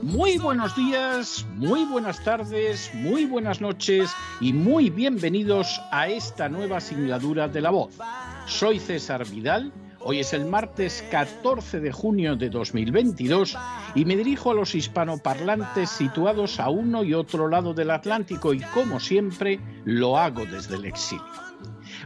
muy 0.00 0.38
buenos 0.38 0.76
días, 0.76 1.44
muy 1.56 1.84
buenas 1.84 2.22
tardes, 2.22 2.90
muy 2.94 3.24
buenas 3.24 3.60
noches 3.60 4.14
y 4.40 4.52
muy 4.52 4.90
bienvenidos 4.90 5.80
a 5.90 6.06
esta 6.06 6.48
nueva 6.48 6.80
singladura 6.80 7.48
de 7.48 7.60
la 7.62 7.70
voz. 7.70 7.98
Soy 8.46 8.78
César 8.78 9.26
Vidal. 9.28 9.72
Hoy 9.98 10.20
es 10.20 10.32
el 10.32 10.44
martes 10.44 11.04
14 11.10 11.80
de 11.80 11.90
junio 11.90 12.36
de 12.36 12.48
2022 12.48 13.58
y 13.96 14.04
me 14.04 14.16
dirijo 14.16 14.52
a 14.52 14.54
los 14.54 14.76
hispanoparlantes 14.76 15.90
situados 15.90 16.60
a 16.60 16.68
uno 16.68 17.02
y 17.02 17.14
otro 17.14 17.48
lado 17.48 17.74
del 17.74 17.90
Atlántico 17.90 18.54
y 18.54 18.60
como 18.60 19.00
siempre 19.00 19.58
lo 19.84 20.16
hago 20.16 20.46
desde 20.46 20.76
el 20.76 20.84
exilio. 20.84 21.51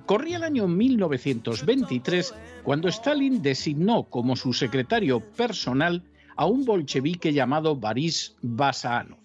Corría 0.05 0.37
el 0.37 0.45
año 0.45 0.69
1923 0.69 2.35
cuando 2.63 2.89
Stalin 2.89 3.41
designó 3.43 4.05
como 4.05 4.37
su 4.37 4.53
secretario 4.53 5.21
personal 5.21 6.03
a 6.37 6.47
un 6.47 6.65
bolchevique 6.65 7.33
llamado 7.33 7.77
Boris 7.77 8.37
Basanov. 8.43 9.19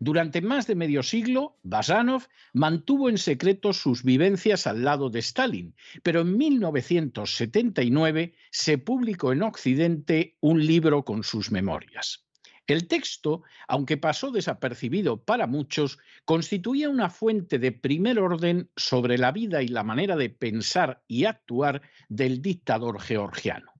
Durante 0.00 0.40
más 0.40 0.68
de 0.68 0.76
medio 0.76 1.02
siglo, 1.02 1.56
Basanov 1.64 2.28
mantuvo 2.52 3.08
en 3.08 3.18
secreto 3.18 3.72
sus 3.72 4.04
vivencias 4.04 4.68
al 4.68 4.84
lado 4.84 5.10
de 5.10 5.18
Stalin, 5.18 5.74
pero 6.04 6.20
en 6.20 6.38
1979 6.38 8.34
se 8.50 8.78
publicó 8.78 9.32
en 9.32 9.42
Occidente 9.42 10.36
un 10.40 10.64
libro 10.64 11.04
con 11.04 11.24
sus 11.24 11.50
memorias. 11.50 12.27
El 12.68 12.86
texto, 12.86 13.42
aunque 13.66 13.96
pasó 13.96 14.30
desapercibido 14.30 15.24
para 15.24 15.46
muchos, 15.46 15.98
constituía 16.26 16.90
una 16.90 17.08
fuente 17.08 17.58
de 17.58 17.72
primer 17.72 18.18
orden 18.18 18.70
sobre 18.76 19.16
la 19.16 19.32
vida 19.32 19.62
y 19.62 19.68
la 19.68 19.84
manera 19.84 20.16
de 20.16 20.28
pensar 20.28 21.02
y 21.08 21.24
actuar 21.24 21.80
del 22.10 22.42
dictador 22.42 23.00
georgiano. 23.00 23.72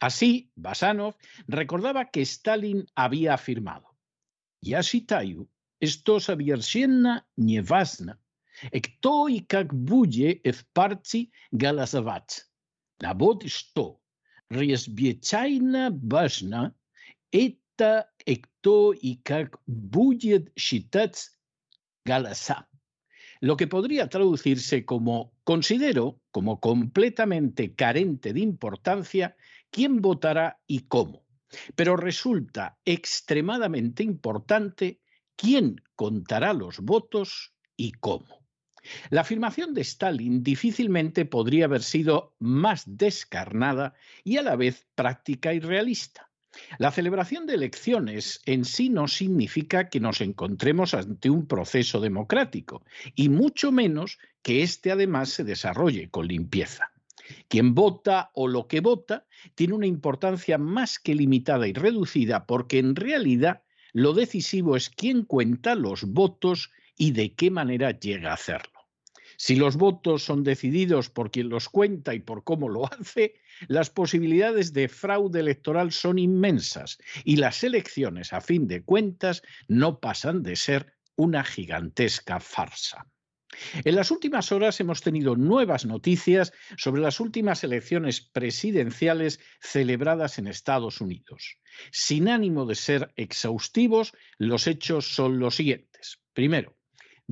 Así, 0.00 0.50
Basanov 0.56 1.14
recordaba 1.46 2.10
que 2.10 2.22
Stalin 2.22 2.84
había 2.96 3.34
afirmado: 3.34 3.96
Ya 4.60 4.82
citayu, 4.82 5.48
esto 5.78 6.18
sabiersienna 6.18 7.28
nievasna, 7.36 8.18
ekto 8.72 9.28
y 9.28 9.42
kak 9.46 9.70
buye 9.72 10.40
efparci 10.42 11.30
galazavat, 11.52 12.32
nabot 12.98 13.46
sto, 13.46 14.02
riesbiechaina 14.50 15.90
basna, 15.92 16.74
eta 17.30 18.11
важно – 18.21 18.25
это 18.25 18.91
y 19.01 19.17
как 19.23 19.59
будет 19.65 20.53
galasa. 22.05 22.69
Lo 23.39 23.55
que 23.55 23.67
podría 23.67 24.09
traducirse 24.09 24.85
como 24.85 25.33
considero 25.43 26.19
como 26.31 26.59
completamente 26.59 27.75
carente 27.75 28.33
de 28.33 28.39
importancia 28.39 29.35
quién 29.69 30.01
votará 30.01 30.59
y 30.65 30.87
cómo. 30.87 31.25
Pero 31.75 31.95
resulta 31.95 32.77
extremadamente 32.83 34.03
importante 34.03 35.01
quién 35.35 35.81
contará 35.95 36.53
los 36.53 36.79
votos 36.79 37.53
y 37.77 37.91
cómo. 37.93 38.45
La 39.09 39.21
afirmación 39.21 39.73
de 39.73 39.81
Stalin 39.81 40.43
difícilmente 40.43 41.25
podría 41.25 41.65
haber 41.65 41.83
sido 41.83 42.35
más 42.39 42.83
descarnada 42.85 43.93
y 44.23 44.37
a 44.37 44.41
la 44.41 44.55
vez 44.55 44.87
práctica 44.95 45.53
y 45.53 45.59
realista. 45.59 46.27
La 46.78 46.90
celebración 46.90 47.46
de 47.46 47.54
elecciones 47.54 48.40
en 48.46 48.64
sí 48.64 48.90
no 48.90 49.08
significa 49.08 49.88
que 49.88 50.00
nos 50.00 50.20
encontremos 50.20 50.94
ante 50.94 51.30
un 51.30 51.46
proceso 51.46 52.00
democrático, 52.00 52.82
y 53.14 53.28
mucho 53.28 53.72
menos 53.72 54.18
que 54.42 54.62
éste 54.62 54.90
además 54.90 55.30
se 55.30 55.44
desarrolle 55.44 56.10
con 56.10 56.28
limpieza. 56.28 56.92
Quien 57.48 57.74
vota 57.74 58.30
o 58.34 58.48
lo 58.48 58.66
que 58.66 58.80
vota 58.80 59.26
tiene 59.54 59.74
una 59.74 59.86
importancia 59.86 60.58
más 60.58 60.98
que 60.98 61.14
limitada 61.14 61.66
y 61.66 61.72
reducida 61.72 62.46
porque 62.46 62.78
en 62.78 62.96
realidad 62.96 63.62
lo 63.92 64.12
decisivo 64.12 64.76
es 64.76 64.90
quién 64.90 65.24
cuenta 65.24 65.74
los 65.74 66.04
votos 66.04 66.70
y 66.96 67.12
de 67.12 67.34
qué 67.34 67.50
manera 67.50 67.98
llega 67.98 68.30
a 68.30 68.34
hacerlo. 68.34 68.71
Si 69.44 69.56
los 69.56 69.76
votos 69.76 70.22
son 70.22 70.44
decididos 70.44 71.10
por 71.10 71.32
quien 71.32 71.48
los 71.48 71.68
cuenta 71.68 72.14
y 72.14 72.20
por 72.20 72.44
cómo 72.44 72.68
lo 72.68 72.86
hace, 72.86 73.34
las 73.66 73.90
posibilidades 73.90 74.72
de 74.72 74.86
fraude 74.86 75.40
electoral 75.40 75.90
son 75.90 76.20
inmensas 76.20 76.96
y 77.24 77.34
las 77.34 77.64
elecciones, 77.64 78.32
a 78.32 78.40
fin 78.40 78.68
de 78.68 78.84
cuentas, 78.84 79.42
no 79.66 79.98
pasan 79.98 80.44
de 80.44 80.54
ser 80.54 80.94
una 81.16 81.42
gigantesca 81.42 82.38
farsa. 82.38 83.08
En 83.82 83.96
las 83.96 84.12
últimas 84.12 84.52
horas 84.52 84.78
hemos 84.78 85.00
tenido 85.00 85.34
nuevas 85.34 85.86
noticias 85.86 86.52
sobre 86.76 87.02
las 87.02 87.18
últimas 87.18 87.64
elecciones 87.64 88.20
presidenciales 88.20 89.40
celebradas 89.60 90.38
en 90.38 90.46
Estados 90.46 91.00
Unidos. 91.00 91.58
Sin 91.90 92.28
ánimo 92.28 92.64
de 92.64 92.76
ser 92.76 93.12
exhaustivos, 93.16 94.12
los 94.38 94.68
hechos 94.68 95.12
son 95.12 95.40
los 95.40 95.56
siguientes. 95.56 96.20
Primero, 96.32 96.76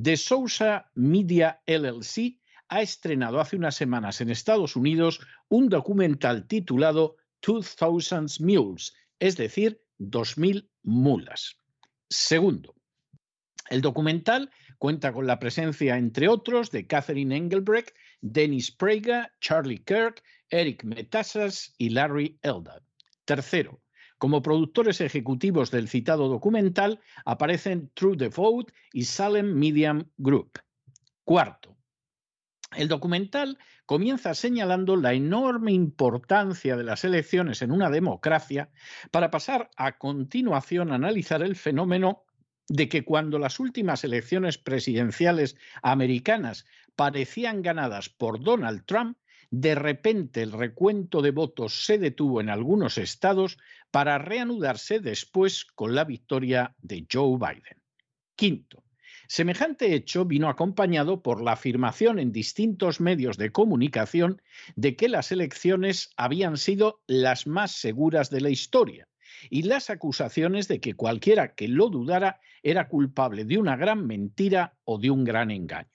The 0.01 0.17
Sousa 0.17 0.89
Media 0.95 1.61
LLC 1.67 2.39
ha 2.69 2.81
estrenado 2.81 3.39
hace 3.39 3.55
unas 3.55 3.75
semanas 3.75 4.19
en 4.21 4.31
Estados 4.31 4.75
Unidos 4.75 5.19
un 5.47 5.69
documental 5.69 6.47
titulado 6.47 7.17
2000 7.45 8.39
Mules, 8.39 8.93
es 9.19 9.37
decir, 9.37 9.83
2000 9.99 10.67
mulas. 10.81 11.57
Segundo, 12.09 12.73
el 13.69 13.81
documental 13.81 14.49
cuenta 14.79 15.13
con 15.13 15.27
la 15.27 15.37
presencia, 15.37 15.97
entre 15.97 16.29
otros, 16.29 16.71
de 16.71 16.87
Catherine 16.87 17.35
Engelbrecht, 17.35 17.95
Dennis 18.21 18.71
Prager, 18.71 19.31
Charlie 19.39 19.83
Kirk, 19.83 20.23
Eric 20.49 20.83
Metaxas 20.83 21.75
y 21.77 21.89
Larry 21.89 22.39
Eldad. 22.41 22.81
Tercero, 23.25 23.81
como 24.21 24.43
productores 24.43 25.01
ejecutivos 25.01 25.71
del 25.71 25.87
citado 25.87 26.29
documental 26.29 26.99
aparecen 27.25 27.89
True 27.95 28.15
Devote 28.15 28.71
y 28.93 29.05
Salem 29.05 29.51
Medium 29.55 30.03
Group. 30.15 30.59
Cuarto, 31.23 31.75
el 32.75 32.87
documental 32.87 33.57
comienza 33.87 34.35
señalando 34.35 34.95
la 34.95 35.13
enorme 35.13 35.71
importancia 35.71 36.77
de 36.77 36.83
las 36.83 37.03
elecciones 37.03 37.63
en 37.63 37.71
una 37.71 37.89
democracia 37.89 38.69
para 39.09 39.31
pasar 39.31 39.71
a 39.75 39.97
continuación 39.97 40.91
a 40.91 40.95
analizar 40.95 41.41
el 41.41 41.55
fenómeno 41.55 42.25
de 42.67 42.89
que 42.89 43.03
cuando 43.03 43.39
las 43.39 43.59
últimas 43.59 44.03
elecciones 44.03 44.59
presidenciales 44.59 45.57
americanas 45.81 46.67
parecían 46.95 47.63
ganadas 47.63 48.09
por 48.09 48.39
Donald 48.39 48.85
Trump, 48.85 49.17
de 49.51 49.75
repente 49.75 50.41
el 50.41 50.53
recuento 50.53 51.21
de 51.21 51.31
votos 51.31 51.85
se 51.85 51.97
detuvo 51.97 52.39
en 52.39 52.49
algunos 52.49 52.97
estados 52.97 53.57
para 53.91 54.17
reanudarse 54.17 54.99
después 54.99 55.65
con 55.65 55.93
la 55.93 56.05
victoria 56.05 56.75
de 56.79 57.05
Joe 57.11 57.37
Biden. 57.37 57.81
Quinto, 58.35 58.83
Semejante 59.33 59.95
hecho 59.95 60.25
vino 60.25 60.49
acompañado 60.49 61.21
por 61.21 61.41
la 61.41 61.53
afirmación 61.53 62.19
en 62.19 62.33
distintos 62.33 62.99
medios 62.99 63.37
de 63.37 63.53
comunicación 63.53 64.41
de 64.75 64.97
que 64.97 65.07
las 65.07 65.31
elecciones 65.31 66.09
habían 66.17 66.57
sido 66.57 67.01
las 67.07 67.47
más 67.47 67.71
seguras 67.71 68.29
de 68.29 68.41
la 68.41 68.49
historia 68.49 69.07
y 69.49 69.61
las 69.63 69.89
acusaciones 69.89 70.67
de 70.67 70.81
que 70.81 70.95
cualquiera 70.95 71.55
que 71.55 71.69
lo 71.69 71.87
dudara 71.87 72.41
era 72.61 72.89
culpable 72.89 73.45
de 73.45 73.57
una 73.57 73.77
gran 73.77 74.05
mentira 74.05 74.75
o 74.83 74.99
de 74.99 75.11
un 75.11 75.23
gran 75.23 75.49
engaño. 75.49 75.87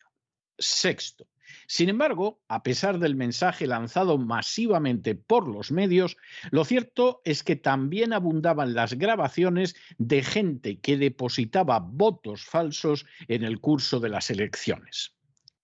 Sexto, 0.59 1.29
sin 1.67 1.89
embargo, 1.89 2.41
a 2.49 2.63
pesar 2.63 2.99
del 2.99 3.17
mensaje 3.17 3.67
lanzado 3.67 4.19
masivamente 4.19 5.15
por 5.15 5.49
los 5.49 5.71
medios, 5.73 6.17
lo 6.51 6.65
cierto 6.65 7.21
es 7.25 7.43
que 7.43 7.57
también 7.57 8.13
abundaban 8.13 8.75
las 8.75 8.95
grabaciones 8.95 9.77
de 9.99 10.23
gente 10.23 10.79
que 10.81 10.97
depositaba 10.97 11.79
votos 11.79 12.45
falsos 12.45 13.07
en 13.29 13.45
el 13.45 13.61
curso 13.61 14.01
de 14.01 14.09
las 14.09 14.31
elecciones. 14.31 15.15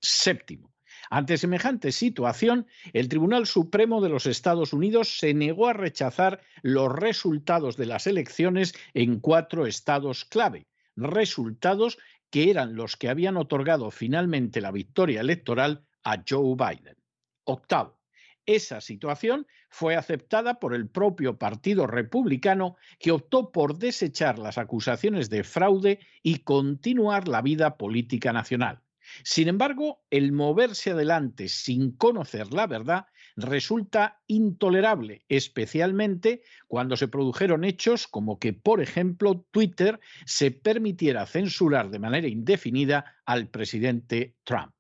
Séptimo. 0.01 0.73
Ante 1.11 1.37
semejante 1.37 1.93
situación, 1.93 2.67
el 2.95 3.09
Tribunal 3.09 3.47
Supremo 3.47 4.01
de 4.01 4.09
los 4.09 4.27
Estados 4.27 4.73
Unidos 4.73 5.19
se 5.19 5.35
negó 5.35 5.69
a 5.69 5.75
rechazar 5.75 6.41
los 6.63 6.91
resultados 6.91 7.77
de 7.77 7.87
las 7.87 8.07
elecciones 8.07 8.75
en 8.95 9.21
cuatro 9.21 9.67
estados 9.67 10.25
clave, 10.25 10.67
resultados 10.97 11.99
que 12.33 12.51
eran 12.51 12.75
los 12.75 12.97
que 12.97 13.11
habían 13.11 13.37
otorgado 13.37 13.91
finalmente 13.91 14.63
la 14.63 14.73
victoria 14.73 15.21
electoral 15.21 15.85
a 16.03 16.25
Joe 16.27 16.57
Biden. 16.57 16.97
Octavo, 17.45 18.01
esa 18.47 18.81
situación 18.81 19.47
fue 19.69 19.97
aceptada 19.97 20.59
por 20.59 20.75
el 20.75 20.89
propio 20.89 21.37
Partido 21.37 21.87
Republicano, 21.87 22.77
que 22.99 23.13
optó 23.13 23.53
por 23.53 23.79
desechar 23.79 24.39
las 24.39 24.57
acusaciones 24.57 25.29
de 25.29 25.45
fraude 25.45 26.01
y 26.23 26.39
continuar 26.39 27.29
la 27.29 27.43
vida 27.43 27.77
política 27.77 28.33
nacional. 28.33 28.81
Sin 29.25 29.49
embargo, 29.49 30.03
el 30.11 30.33
moverse 30.33 30.91
adelante 30.91 31.49
sin 31.49 31.93
conocer 31.93 32.53
la 32.53 32.67
verdad 32.67 33.07
resulta 33.37 34.21
intolerable, 34.27 35.25
especialmente 35.29 36.43
cuando 36.69 36.97
se 36.97 37.09
produjeron 37.09 37.65
hechos 37.65 38.07
como 38.07 38.39
que, 38.39 38.53
por 38.53 38.81
ejemplo, 38.81 39.47
Twitter 39.51 40.01
se 40.27 40.51
permitiera 40.51 41.27
censurar 41.27 41.91
de 41.91 41.99
manera 41.99 42.29
indefinida 42.29 43.17
al 43.25 43.49
presidente 43.49 44.37
Trump. 44.45 44.73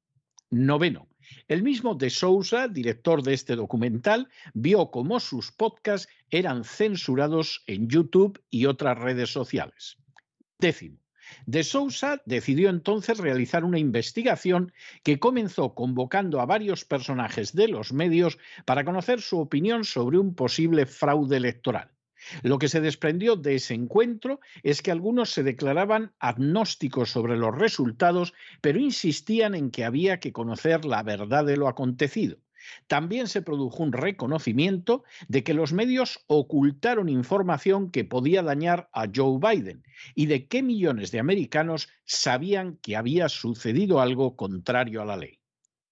Noveno. 0.50 1.08
El 1.48 1.62
mismo 1.62 1.94
de 1.94 2.10
Sousa, 2.10 2.68
director 2.68 3.22
de 3.22 3.32
este 3.32 3.56
documental, 3.56 4.28
vio 4.52 4.90
cómo 4.90 5.18
sus 5.18 5.50
podcasts 5.50 6.08
eran 6.30 6.64
censurados 6.64 7.62
en 7.66 7.88
YouTube 7.88 8.42
y 8.50 8.66
otras 8.66 8.98
redes 8.98 9.30
sociales. 9.30 9.96
Décimo. 10.58 11.01
De 11.46 11.64
Sousa 11.64 12.22
decidió 12.26 12.70
entonces 12.70 13.18
realizar 13.18 13.64
una 13.64 13.78
investigación 13.78 14.72
que 15.02 15.18
comenzó 15.18 15.74
convocando 15.74 16.40
a 16.40 16.46
varios 16.46 16.84
personajes 16.84 17.54
de 17.54 17.68
los 17.68 17.92
medios 17.92 18.38
para 18.64 18.84
conocer 18.84 19.20
su 19.20 19.38
opinión 19.38 19.84
sobre 19.84 20.18
un 20.18 20.34
posible 20.34 20.86
fraude 20.86 21.36
electoral. 21.36 21.90
Lo 22.42 22.58
que 22.58 22.68
se 22.68 22.80
desprendió 22.80 23.36
de 23.36 23.56
ese 23.56 23.74
encuentro 23.74 24.40
es 24.62 24.80
que 24.82 24.92
algunos 24.92 25.30
se 25.30 25.42
declaraban 25.42 26.12
agnósticos 26.18 27.10
sobre 27.10 27.36
los 27.36 27.56
resultados, 27.56 28.32
pero 28.60 28.78
insistían 28.78 29.54
en 29.54 29.70
que 29.70 29.84
había 29.84 30.20
que 30.20 30.32
conocer 30.32 30.84
la 30.84 31.02
verdad 31.02 31.44
de 31.44 31.56
lo 31.56 31.68
acontecido. 31.68 32.38
También 32.86 33.28
se 33.28 33.42
produjo 33.42 33.82
un 33.82 33.92
reconocimiento 33.92 35.04
de 35.28 35.42
que 35.42 35.54
los 35.54 35.72
medios 35.72 36.24
ocultaron 36.26 37.08
información 37.08 37.90
que 37.90 38.04
podía 38.04 38.42
dañar 38.42 38.88
a 38.92 39.06
Joe 39.14 39.38
Biden 39.38 39.84
y 40.14 40.26
de 40.26 40.46
que 40.46 40.62
millones 40.62 41.10
de 41.10 41.20
americanos 41.20 41.88
sabían 42.04 42.76
que 42.82 42.96
había 42.96 43.28
sucedido 43.28 44.00
algo 44.00 44.36
contrario 44.36 45.02
a 45.02 45.04
la 45.04 45.16
ley. 45.16 45.38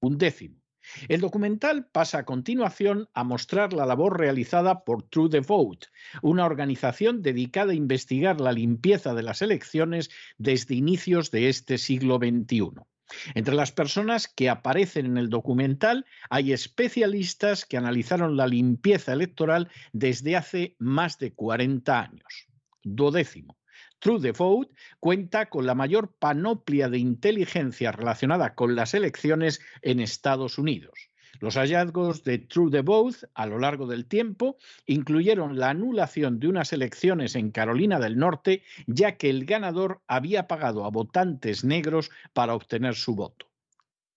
Un 0.00 0.18
décimo. 0.18 0.60
El 1.08 1.20
documental 1.20 1.86
pasa 1.86 2.18
a 2.18 2.24
continuación 2.24 3.08
a 3.12 3.22
mostrar 3.22 3.72
la 3.72 3.86
labor 3.86 4.18
realizada 4.18 4.84
por 4.84 5.02
True 5.04 5.28
the 5.28 5.40
Vote, 5.40 5.88
una 6.22 6.46
organización 6.46 7.22
dedicada 7.22 7.72
a 7.72 7.76
investigar 7.76 8.40
la 8.40 8.52
limpieza 8.52 9.14
de 9.14 9.22
las 9.22 9.42
elecciones 9.42 10.10
desde 10.38 10.74
inicios 10.74 11.30
de 11.30 11.48
este 11.48 11.78
siglo 11.78 12.16
XXI. 12.16 12.89
Entre 13.34 13.54
las 13.54 13.72
personas 13.72 14.28
que 14.28 14.48
aparecen 14.48 15.06
en 15.06 15.16
el 15.16 15.30
documental 15.30 16.06
hay 16.28 16.52
especialistas 16.52 17.64
que 17.64 17.76
analizaron 17.76 18.36
la 18.36 18.46
limpieza 18.46 19.12
electoral 19.12 19.70
desde 19.92 20.36
hace 20.36 20.76
más 20.78 21.18
de 21.18 21.32
40 21.32 22.00
años. 22.00 22.48
Duodécimo. 22.82 23.58
True 23.98 24.20
the 24.20 24.32
Vote 24.32 24.72
cuenta 24.98 25.50
con 25.50 25.66
la 25.66 25.74
mayor 25.74 26.14
panoplia 26.18 26.88
de 26.88 26.98
inteligencia 26.98 27.92
relacionada 27.92 28.54
con 28.54 28.74
las 28.74 28.94
elecciones 28.94 29.60
en 29.82 30.00
Estados 30.00 30.56
Unidos. 30.56 31.09
Los 31.40 31.56
hallazgos 31.56 32.22
de 32.22 32.38
True 32.38 32.70
the 32.70 32.82
Vote 32.82 33.26
a 33.32 33.46
lo 33.46 33.58
largo 33.58 33.86
del 33.86 34.04
tiempo 34.04 34.58
incluyeron 34.84 35.58
la 35.58 35.70
anulación 35.70 36.38
de 36.38 36.48
unas 36.48 36.74
elecciones 36.74 37.34
en 37.34 37.50
Carolina 37.50 37.98
del 37.98 38.18
Norte, 38.18 38.62
ya 38.86 39.16
que 39.16 39.30
el 39.30 39.46
ganador 39.46 40.02
había 40.06 40.46
pagado 40.46 40.84
a 40.84 40.90
votantes 40.90 41.64
negros 41.64 42.10
para 42.34 42.54
obtener 42.54 42.94
su 42.94 43.14
voto. 43.14 43.50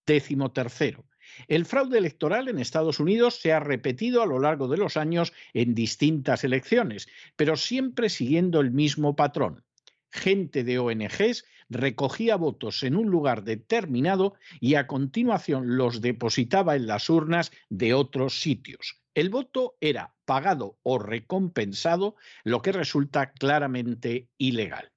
Décimo 0.06 0.51
tercero. 0.51 1.06
El 1.48 1.65
fraude 1.65 1.98
electoral 1.98 2.50
en 2.50 2.60
Estados 2.60 3.00
Unidos 3.00 3.39
se 3.39 3.53
ha 3.53 3.62
repetido 3.62 4.22
a 4.22 4.25
lo 4.25 4.39
largo 4.39 4.68
de 4.68 4.77
los 4.77 4.98
años 4.98 5.32
en 5.53 5.74
distintas 5.74 6.44
elecciones, 6.44 7.08
pero 7.38 7.56
siempre 7.56 8.10
siguiendo 8.10 8.60
el 8.60 8.72
mismo 8.72 9.15
patrón. 9.15 9.63
Gente 10.12 10.65
de 10.65 10.77
ONGs 10.77 11.46
recogía 11.74 12.36
votos 12.36 12.84
en 12.84 12.96
un 12.96 13.10
lugar 13.10 13.44
determinado 13.44 14.36
y 14.60 14.75
a 14.75 14.88
continuación 14.88 15.77
los 15.77 16.01
depositaba 16.01 16.75
en 16.75 16.88
las 16.88 17.10
urnas 17.10 17.51
de 17.70 17.94
otros 17.94 18.39
sitios. 18.39 19.01
El 19.13 19.30
voto 19.30 19.75
era 19.80 20.15
pagado 20.25 20.80
o 20.84 20.98
recompensado, 20.98 22.15
lo 22.44 22.62
que 22.62 22.72
resulta 22.72 23.32
claramente 23.32 24.30
ilegal. 24.38 24.92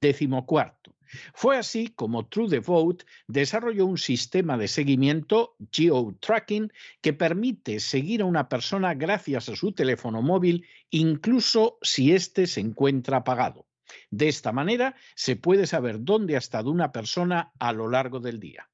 Décimo 0.00 0.46
cuarto. 0.46 0.96
Fue 1.34 1.58
así 1.58 1.88
como 1.88 2.28
True 2.28 2.48
the 2.48 2.60
Vote 2.60 3.04
desarrolló 3.26 3.86
un 3.86 3.98
sistema 3.98 4.56
de 4.56 4.68
seguimiento 4.68 5.56
geo-tracking 5.72 6.72
que 7.00 7.12
permite 7.12 7.80
seguir 7.80 8.22
a 8.22 8.26
una 8.26 8.48
persona 8.48 8.94
gracias 8.94 9.48
a 9.48 9.56
su 9.56 9.72
teléfono 9.72 10.22
móvil, 10.22 10.66
incluso 10.90 11.78
si 11.82 12.12
éste 12.12 12.46
se 12.46 12.60
encuentra 12.60 13.18
apagado. 13.18 13.66
De 14.10 14.28
esta 14.28 14.52
manera 14.52 14.94
se 15.14 15.36
puede 15.36 15.66
saber 15.66 15.96
dónde 16.00 16.34
ha 16.34 16.38
estado 16.38 16.70
una 16.70 16.92
persona 16.92 17.52
a 17.58 17.72
lo 17.72 17.88
largo 17.88 18.20
del 18.20 18.40
día. 18.40 18.68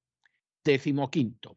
Décimo 0.65 1.11
quinto. 1.11 1.57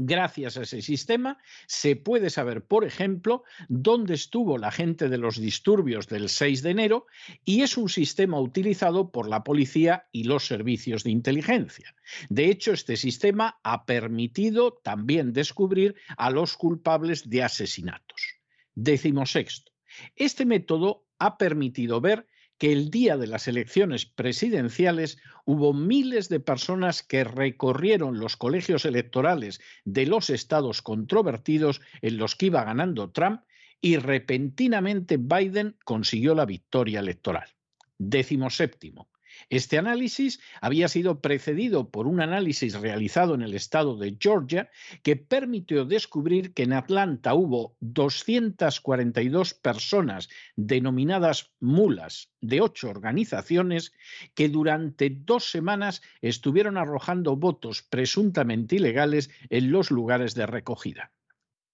Gracias 0.00 0.56
a 0.56 0.62
ese 0.62 0.80
sistema 0.80 1.38
se 1.66 1.96
puede 1.96 2.30
saber, 2.30 2.64
por 2.64 2.84
ejemplo, 2.84 3.42
dónde 3.68 4.14
estuvo 4.14 4.56
la 4.56 4.70
gente 4.70 5.08
de 5.08 5.18
los 5.18 5.40
disturbios 5.40 6.06
del 6.06 6.28
6 6.28 6.62
de 6.62 6.70
enero 6.70 7.06
y 7.44 7.62
es 7.62 7.76
un 7.76 7.88
sistema 7.88 8.38
utilizado 8.40 9.10
por 9.10 9.28
la 9.28 9.42
policía 9.42 10.06
y 10.12 10.22
los 10.22 10.46
servicios 10.46 11.02
de 11.02 11.10
inteligencia. 11.10 11.96
De 12.28 12.48
hecho, 12.48 12.72
este 12.72 12.96
sistema 12.96 13.58
ha 13.64 13.86
permitido 13.86 14.80
también 14.84 15.32
descubrir 15.32 15.96
a 16.16 16.30
los 16.30 16.56
culpables 16.56 17.28
de 17.28 17.42
asesinatos. 17.42 18.36
Décimo 18.76 19.26
sexto. 19.26 19.72
Este 20.14 20.46
método 20.46 21.08
ha 21.18 21.38
permitido 21.38 22.00
ver 22.00 22.28
que 22.58 22.72
el 22.72 22.90
día 22.90 23.16
de 23.16 23.28
las 23.28 23.48
elecciones 23.48 24.04
presidenciales 24.04 25.18
hubo 25.44 25.72
miles 25.72 26.28
de 26.28 26.40
personas 26.40 27.02
que 27.02 27.24
recorrieron 27.24 28.18
los 28.18 28.36
colegios 28.36 28.84
electorales 28.84 29.60
de 29.84 30.06
los 30.06 30.28
estados 30.28 30.82
controvertidos 30.82 31.80
en 32.02 32.18
los 32.18 32.34
que 32.34 32.46
iba 32.46 32.64
ganando 32.64 33.10
Trump 33.10 33.42
y 33.80 33.96
repentinamente 33.96 35.16
Biden 35.16 35.76
consiguió 35.84 36.34
la 36.34 36.46
victoria 36.46 37.00
electoral. 37.00 37.48
Décimo 37.96 38.50
séptimo. 38.50 39.08
Este 39.50 39.78
análisis 39.78 40.40
había 40.60 40.88
sido 40.88 41.20
precedido 41.20 41.90
por 41.90 42.06
un 42.06 42.20
análisis 42.20 42.74
realizado 42.74 43.34
en 43.34 43.42
el 43.42 43.54
estado 43.54 43.96
de 43.96 44.16
Georgia 44.18 44.70
que 45.02 45.16
permitió 45.16 45.84
descubrir 45.84 46.54
que 46.54 46.64
en 46.64 46.72
Atlanta 46.72 47.34
hubo 47.34 47.76
242 47.80 49.54
personas 49.54 50.28
denominadas 50.56 51.52
mulas 51.60 52.30
de 52.40 52.60
ocho 52.60 52.88
organizaciones 52.90 53.92
que 54.34 54.48
durante 54.48 55.10
dos 55.10 55.50
semanas 55.50 56.02
estuvieron 56.20 56.76
arrojando 56.76 57.36
votos 57.36 57.82
presuntamente 57.82 58.76
ilegales 58.76 59.30
en 59.50 59.70
los 59.70 59.90
lugares 59.90 60.34
de 60.34 60.46
recogida. 60.46 61.12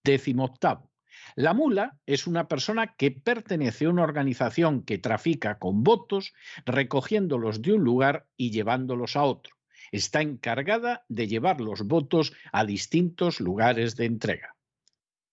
Décimo 0.05 0.45
octavo. 0.45 0.94
La 1.37 1.55
mula 1.55 1.99
es 2.07 2.27
una 2.27 2.49
persona 2.49 2.95
que 2.97 3.11
pertenece 3.11 3.87
a 3.87 3.91
una 3.91 4.03
organización 4.03 4.83
que 4.83 4.99
trafica 4.99 5.59
con 5.59 5.83
votos, 5.83 6.33
recogiéndolos 6.65 7.63
de 7.63 7.73
un 7.73 7.85
lugar 7.85 8.27
y 8.37 8.51
llevándolos 8.51 9.17
a 9.17 9.25
otro. 9.25 9.55
Está 9.93 10.23
encargada 10.23 11.05
de 11.09 11.27
llevar 11.27 11.61
los 11.61 11.83
votos 11.83 12.33
a 12.53 12.65
distintos 12.65 13.41
lugares 13.41 13.97
de 13.97 14.07
entrega. 14.07 14.57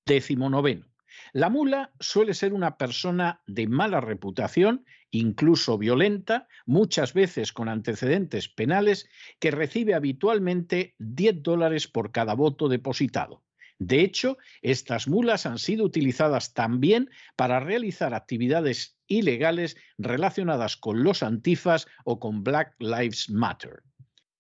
Décimo 0.06 0.50
noveno. 0.50 0.88
La 1.34 1.50
mula 1.50 1.92
suele 2.00 2.34
ser 2.34 2.54
una 2.54 2.78
persona 2.78 3.42
de 3.46 3.68
mala 3.68 4.02
reputación, 4.02 4.86
incluso 5.12 5.78
violenta, 5.78 6.48
muchas 6.66 7.14
veces 7.14 7.54
con 7.54 7.70
antecedentes 7.70 8.50
penales, 8.50 9.10
que 9.40 9.52
recibe 9.52 9.94
habitualmente 9.94 10.96
10 11.00 11.44
dólares 11.44 11.88
por 11.88 12.12
cada 12.12 12.34
voto 12.34 12.70
depositado. 12.70 13.44
De 13.84 14.02
hecho, 14.02 14.38
estas 14.62 15.08
mulas 15.08 15.48
han 15.48 15.58
sido 15.58 15.84
utilizadas 15.84 16.54
también 16.54 17.10
para 17.36 17.60
realizar 17.60 18.14
actividades 18.14 18.96
ilegales 19.08 19.76
relacionadas 19.98 20.78
con 20.78 21.04
los 21.04 21.24
antifas 21.24 21.88
o 22.06 22.20
con 22.20 22.44
Black 22.44 22.76
Lives 22.78 23.32
Matter. 23.32 23.82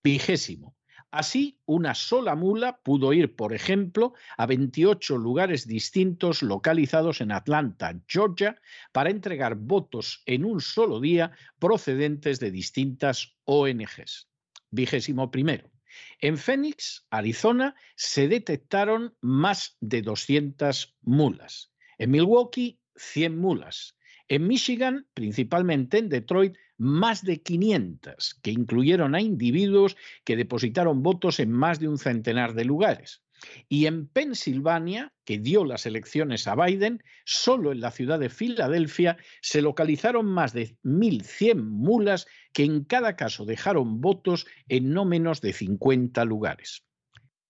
Vigésimo. 0.03 0.75
Así, 1.09 1.59
una 1.65 1.95
sola 1.95 2.35
mula 2.35 2.81
pudo 2.83 3.13
ir, 3.13 3.35
por 3.35 3.55
ejemplo, 3.55 4.13
a 4.37 4.45
28 4.45 5.17
lugares 5.17 5.65
distintos 5.65 6.43
localizados 6.43 7.19
en 7.19 7.31
Atlanta, 7.31 7.99
Georgia, 8.07 8.61
para 8.91 9.09
entregar 9.09 9.55
votos 9.55 10.21
en 10.27 10.45
un 10.45 10.61
solo 10.61 10.99
día 10.99 11.31
procedentes 11.57 12.39
de 12.39 12.51
distintas 12.51 13.33
ONGs. 13.45 14.27
Vigésimo 14.69 15.31
primero. 15.31 15.70
En 16.19 16.37
Phoenix, 16.37 17.05
Arizona, 17.09 17.75
se 17.95 18.27
detectaron 18.27 19.15
más 19.21 19.77
de 19.79 20.01
200 20.01 20.95
mulas. 21.01 21.71
En 21.97 22.11
Milwaukee, 22.11 22.79
100 22.95 23.37
mulas. 23.37 23.97
En 24.27 24.47
Michigan, 24.47 25.07
principalmente 25.13 25.97
en 25.97 26.09
Detroit, 26.09 26.55
más 26.77 27.23
de 27.23 27.41
500, 27.41 28.35
que 28.41 28.51
incluyeron 28.51 29.13
a 29.13 29.21
individuos 29.21 29.97
que 30.23 30.35
depositaron 30.35 31.03
votos 31.03 31.39
en 31.39 31.51
más 31.51 31.79
de 31.79 31.87
un 31.87 31.97
centenar 31.97 32.53
de 32.53 32.65
lugares. 32.65 33.23
Y 33.67 33.85
en 33.85 34.07
Pensilvania, 34.07 35.13
que 35.25 35.39
dio 35.39 35.65
las 35.65 35.85
elecciones 35.85 36.47
a 36.47 36.55
Biden, 36.55 37.03
solo 37.25 37.71
en 37.71 37.81
la 37.81 37.91
ciudad 37.91 38.19
de 38.19 38.29
Filadelfia 38.29 39.17
se 39.41 39.61
localizaron 39.61 40.25
más 40.25 40.53
de 40.53 40.77
1.100 40.83 41.63
mulas 41.63 42.27
que 42.53 42.63
en 42.63 42.83
cada 42.83 43.15
caso 43.15 43.45
dejaron 43.45 44.01
votos 44.01 44.45
en 44.67 44.93
no 44.93 45.05
menos 45.05 45.41
de 45.41 45.53
50 45.53 46.23
lugares. 46.25 46.83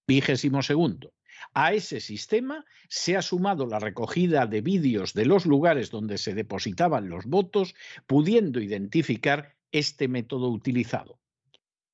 Vigésimo 0.08 0.62
segundo. 0.62 1.14
A 1.54 1.74
ese 1.74 2.00
sistema 2.00 2.66
se 2.88 3.18
ha 3.18 3.22
sumado 3.22 3.66
la 3.66 3.80
recogida 3.80 4.46
de 4.46 4.62
vídeos 4.62 5.14
de 5.14 5.26
los 5.26 5.46
lugares 5.46 5.90
donde 5.90 6.18
se 6.18 6.34
depositaban 6.34 7.10
los 7.10 7.26
votos, 7.26 7.74
pudiendo 8.06 8.62
identificar 8.62 9.56
este 9.72 10.08
método 10.08 10.50
utilizado. 10.50 11.20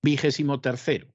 Vigésimo 0.04 0.60
tercero. 0.60 1.08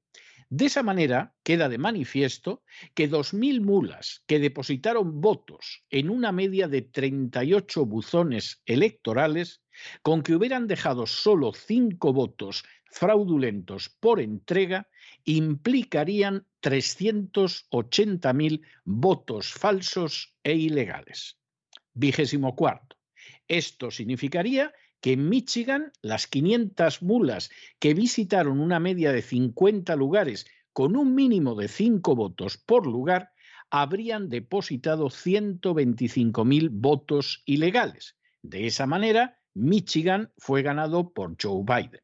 De 0.55 0.67
esa 0.67 0.83
manera 0.83 1.35
queda 1.45 1.71
de 1.71 1.79
manifiesto 1.79 2.63
que 2.93 3.09
2.000 3.09 3.63
mulas 3.63 4.23
que 4.27 4.39
depositaron 4.39 5.23
votos 5.23 5.83
en 5.89 6.11
una 6.11 6.31
media 6.31 6.69
de 6.69 6.83
38 6.83 7.87
buzones 7.87 8.61
electorales, 8.67 9.63
con 10.03 10.23
que 10.23 10.35
hubieran 10.35 10.67
dejado 10.67 11.07
solo 11.07 11.55
5 11.55 12.13
votos 12.13 12.65
fraudulentos 12.85 13.97
por 13.99 14.21
entrega, 14.21 14.91
implicarían 15.25 16.47
380.000 16.61 18.61
votos 18.85 19.55
falsos 19.55 20.35
e 20.45 20.55
ilegales. 20.55 21.39
Vigésimo 21.95 22.55
cuarto. 22.55 22.99
Esto 23.49 23.91
significaría 23.91 24.71
que 25.03 25.13
en 25.13 25.29
Michigan 25.29 25.93
las 26.01 26.27
500 26.29 27.03
mulas 27.03 27.51
que 27.81 27.93
visitaron 27.93 28.61
una 28.61 28.79
media 28.79 29.13
de 29.13 29.21
50 29.21 29.95
lugares 29.97 30.47
con 30.73 30.97
un 30.97 31.15
mínimo 31.15 31.57
de 31.57 31.69
5 31.69 32.15
votos 32.15 32.57
por 32.57 32.87
lugar 32.87 33.33
habrían 33.69 34.29
depositado 34.29 35.07
125.000 35.07 36.69
votos 36.71 37.43
ilegales. 37.47 38.17
De 38.43 38.67
esa 38.67 38.87
manera, 38.87 39.41
Michigan 39.55 40.31
fue 40.39 40.63
ganado 40.63 41.13
por 41.13 41.37
Joe 41.41 41.65
Biden. 41.65 42.01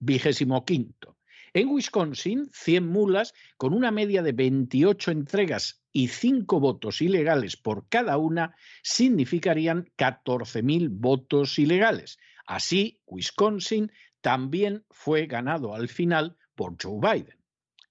Vigésimo 0.00 0.64
quinto. 0.64 1.16
En 1.52 1.68
Wisconsin, 1.68 2.50
100 2.52 2.86
mulas 2.88 3.32
con 3.56 3.74
una 3.74 3.92
media 3.92 4.22
de 4.22 4.32
28 4.32 5.12
entregas 5.12 5.83
y 5.94 6.08
5 6.08 6.58
votos 6.58 7.00
ilegales 7.00 7.56
por 7.56 7.88
cada 7.88 8.18
una 8.18 8.56
significarían 8.82 9.88
14.000 9.96 10.88
votos 10.90 11.58
ilegales. 11.58 12.18
Así, 12.46 13.00
Wisconsin 13.06 13.92
también 14.20 14.84
fue 14.90 15.26
ganado 15.26 15.74
al 15.74 15.88
final 15.88 16.36
por 16.56 16.76
Joe 16.82 16.98
Biden. 17.00 17.38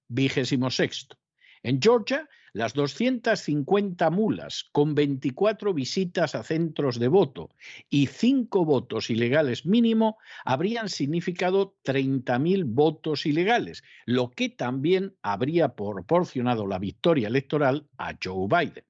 Vigésimo 0.10 0.70
sexto. 0.70 1.18
En 1.64 1.82
Georgia, 1.82 2.30
las 2.52 2.74
250 2.74 4.10
mulas 4.10 4.66
con 4.74 4.94
24 4.94 5.74
visitas 5.74 6.36
a 6.36 6.44
centros 6.44 7.00
de 7.00 7.08
voto 7.08 7.50
y 7.90 8.08
5 8.08 8.66
votos 8.66 9.10
ilegales 9.10 9.66
mínimo 9.66 10.18
habrían 10.44 10.90
significado 10.90 11.76
30.000 11.86 12.66
votos 12.68 13.26
ilegales, 13.26 13.84
lo 14.06 14.30
que 14.30 14.50
también 14.50 15.16
habría 15.22 15.70
proporcionado 15.70 16.68
la 16.68 16.80
victoria 16.80 17.30
electoral 17.30 17.88
a 17.98 18.14
Joe 18.22 18.48
Biden. 18.48 18.84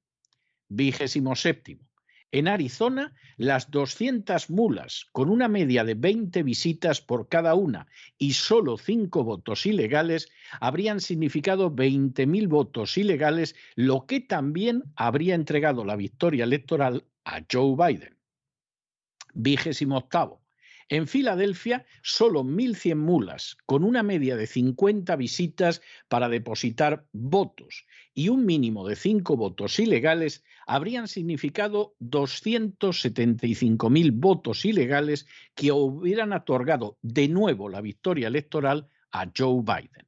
Vigésimo 0.67 1.35
séptimo. 1.35 1.92
En 2.33 2.47
Arizona, 2.47 3.13
las 3.37 3.69
200 3.69 4.49
mulas, 4.49 5.05
con 5.11 5.29
una 5.29 5.47
media 5.47 5.83
de 5.83 5.93
20 5.93 6.41
visitas 6.41 6.99
por 6.99 7.29
cada 7.29 7.53
una 7.53 7.85
y 8.17 8.33
solo 8.33 8.79
5 8.79 9.23
votos 9.23 9.67
ilegales, 9.67 10.29
habrían 10.59 10.99
significado 10.99 11.71
20.000 11.71 12.47
votos 12.47 12.97
ilegales, 12.97 13.55
lo 13.75 14.07
que 14.07 14.19
también 14.19 14.81
habría 14.95 15.35
entregado 15.35 15.85
la 15.85 15.95
victoria 15.95 16.45
electoral 16.45 17.05
a 17.23 17.43
Joe 17.49 17.75
Biden. 17.77 18.17
Vigésimo 19.35 19.97
octavo. 19.97 20.42
En 20.89 21.07
Filadelfia, 21.07 21.85
solo 22.01 22.43
1.100 22.43 22.95
mulas, 22.95 23.55
con 23.65 23.83
una 23.83 24.01
media 24.03 24.35
de 24.35 24.45
50 24.47 25.15
visitas 25.15 25.81
para 26.07 26.29
depositar 26.29 27.05
votos 27.11 27.85
y 28.13 28.29
un 28.29 28.45
mínimo 28.45 28.87
de 28.87 28.95
5 28.95 29.35
votos 29.37 29.79
ilegales, 29.79 30.43
habrían 30.67 31.07
significado 31.07 31.95
275.000 31.99 34.11
votos 34.13 34.65
ilegales 34.65 35.25
que 35.55 35.71
hubieran 35.71 36.33
otorgado 36.33 36.99
de 37.01 37.27
nuevo 37.27 37.69
la 37.69 37.81
victoria 37.81 38.27
electoral 38.27 38.87
a 39.11 39.31
Joe 39.35 39.61
Biden. 39.61 40.05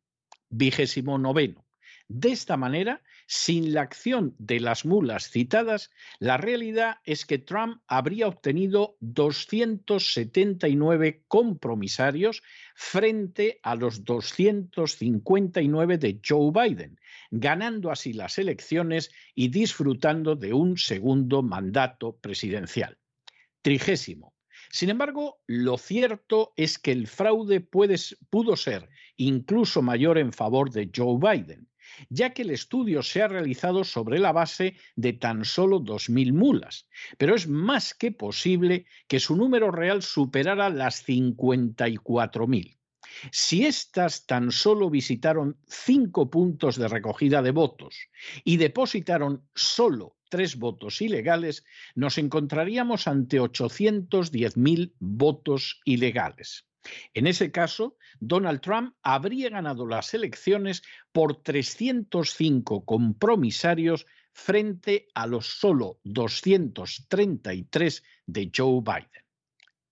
Vigésimo 0.50 1.18
noveno. 1.18 1.66
De 2.08 2.32
esta 2.32 2.56
manera, 2.56 3.02
sin 3.28 3.74
la 3.74 3.82
acción 3.82 4.36
de 4.38 4.60
las 4.60 4.86
mulas 4.86 5.30
citadas, 5.30 5.90
la 6.20 6.38
realidad 6.38 6.98
es 7.04 7.26
que 7.26 7.40
Trump 7.40 7.82
habría 7.88 8.28
obtenido 8.28 8.98
279 9.00 11.24
compromisarios 11.28 12.44
frente 12.76 13.60
a 13.64 13.74
los 13.76 14.04
259 14.04 15.98
de 15.98 16.22
Joe 16.26 16.52
Biden, 16.52 17.00
ganando 17.32 17.90
así 17.92 18.14
las 18.14 18.38
elecciones 18.38 19.12
y 19.34 19.48
disfrutando 19.48 20.36
de 20.36 20.54
un 20.54 20.78
segundo 20.78 21.42
mandato 21.42 22.18
presidencial. 22.18 23.00
Trigésimo. 23.62 24.36
Sin 24.70 24.90
embargo, 24.90 25.40
lo 25.48 25.78
cierto 25.78 26.54
es 26.56 26.78
que 26.78 26.92
el 26.92 27.08
fraude 27.08 27.62
pudo 27.62 28.56
ser 28.56 28.90
incluso 29.16 29.82
mayor 29.82 30.18
en 30.18 30.34
favor 30.34 30.70
de 30.72 30.92
Joe 30.94 31.18
Biden 31.18 31.70
ya 32.10 32.34
que 32.34 32.44
el 32.44 32.52
estudio 32.52 33.04
se 33.04 33.22
ha 33.22 33.28
realizado 33.28 33.84
sobre 33.84 34.20
la 34.20 34.32
base 34.32 34.76
de 34.96 35.14
tan 35.14 35.46
solo 35.46 35.80
2.000 35.80 36.34
mulas, 36.34 36.88
pero 37.18 37.36
es 37.36 37.48
más 37.48 37.94
que 37.94 38.12
posible 38.12 38.86
que 39.08 39.20
su 39.20 39.36
número 39.36 39.72
real 39.72 40.02
superara 40.02 40.70
las 40.70 41.08
54.000. 41.08 42.78
Si 43.32 43.66
éstas 43.66 44.26
tan 44.26 44.52
solo 44.52 44.90
visitaron 44.90 45.58
cinco 45.68 46.30
puntos 46.30 46.76
de 46.76 46.88
recogida 46.88 47.42
de 47.42 47.52
votos 47.52 47.96
y 48.44 48.58
depositaron 48.58 49.48
solo 49.54 50.18
tres 50.30 50.58
votos 50.58 51.02
ilegales, 51.02 51.64
nos 51.94 52.18
encontraríamos 52.18 53.08
ante 53.08 53.40
810.000 53.40 54.94
votos 55.00 55.80
ilegales. 55.86 56.68
En 57.14 57.28
ese 57.28 57.52
caso, 57.52 57.98
Donald 58.20 58.62
Trump 58.62 58.96
habría 59.04 59.50
ganado 59.50 59.88
las 59.88 60.14
elecciones 60.14 60.84
por 61.12 61.42
305 61.42 62.86
compromisarios 62.86 64.06
frente 64.32 65.08
a 65.14 65.28
los 65.28 65.60
solo 65.60 66.00
233 66.04 68.04
de 68.26 68.52
Joe 68.56 68.82
Biden. 68.82 69.26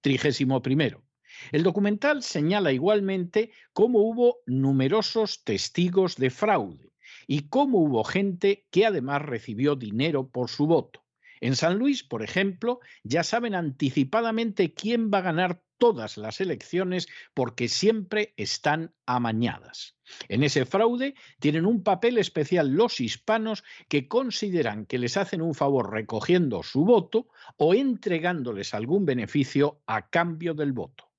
Trigésimo 0.01 0.61
primero. 0.61 1.03
El 1.51 1.63
documental 1.63 2.23
señala 2.23 2.71
igualmente 2.71 3.51
cómo 3.73 3.99
hubo 3.99 4.37
numerosos 4.45 5.43
testigos 5.43 6.15
de 6.17 6.29
fraude 6.29 6.93
y 7.27 7.47
cómo 7.47 7.79
hubo 7.79 8.03
gente 8.03 8.67
que 8.69 8.85
además 8.85 9.21
recibió 9.21 9.75
dinero 9.75 10.29
por 10.29 10.49
su 10.49 10.67
voto. 10.67 11.03
En 11.41 11.55
San 11.55 11.77
Luis, 11.77 12.03
por 12.03 12.23
ejemplo, 12.23 12.79
ya 13.03 13.23
saben 13.23 13.55
anticipadamente 13.55 14.73
quién 14.73 15.11
va 15.11 15.19
a 15.19 15.23
ganar 15.23 15.61
todas 15.83 16.15
las 16.15 16.39
elecciones 16.39 17.09
porque 17.33 17.67
siempre 17.67 18.33
están 18.37 18.93
amañadas. 19.05 19.97
En 20.29 20.41
ese 20.41 20.65
fraude 20.65 21.13
tienen 21.41 21.65
un 21.65 21.83
papel 21.83 22.17
especial 22.19 22.69
los 22.69 23.01
hispanos 23.01 23.65
que 23.89 24.07
consideran 24.07 24.85
que 24.85 24.97
les 24.97 25.17
hacen 25.17 25.41
un 25.41 25.53
favor 25.53 25.91
recogiendo 25.91 26.63
su 26.63 26.85
voto 26.85 27.27
o 27.57 27.73
entregándoles 27.73 28.73
algún 28.73 29.03
beneficio 29.03 29.81
a 29.85 30.09
cambio 30.09 30.53
del 30.53 30.71
voto. 30.71 31.11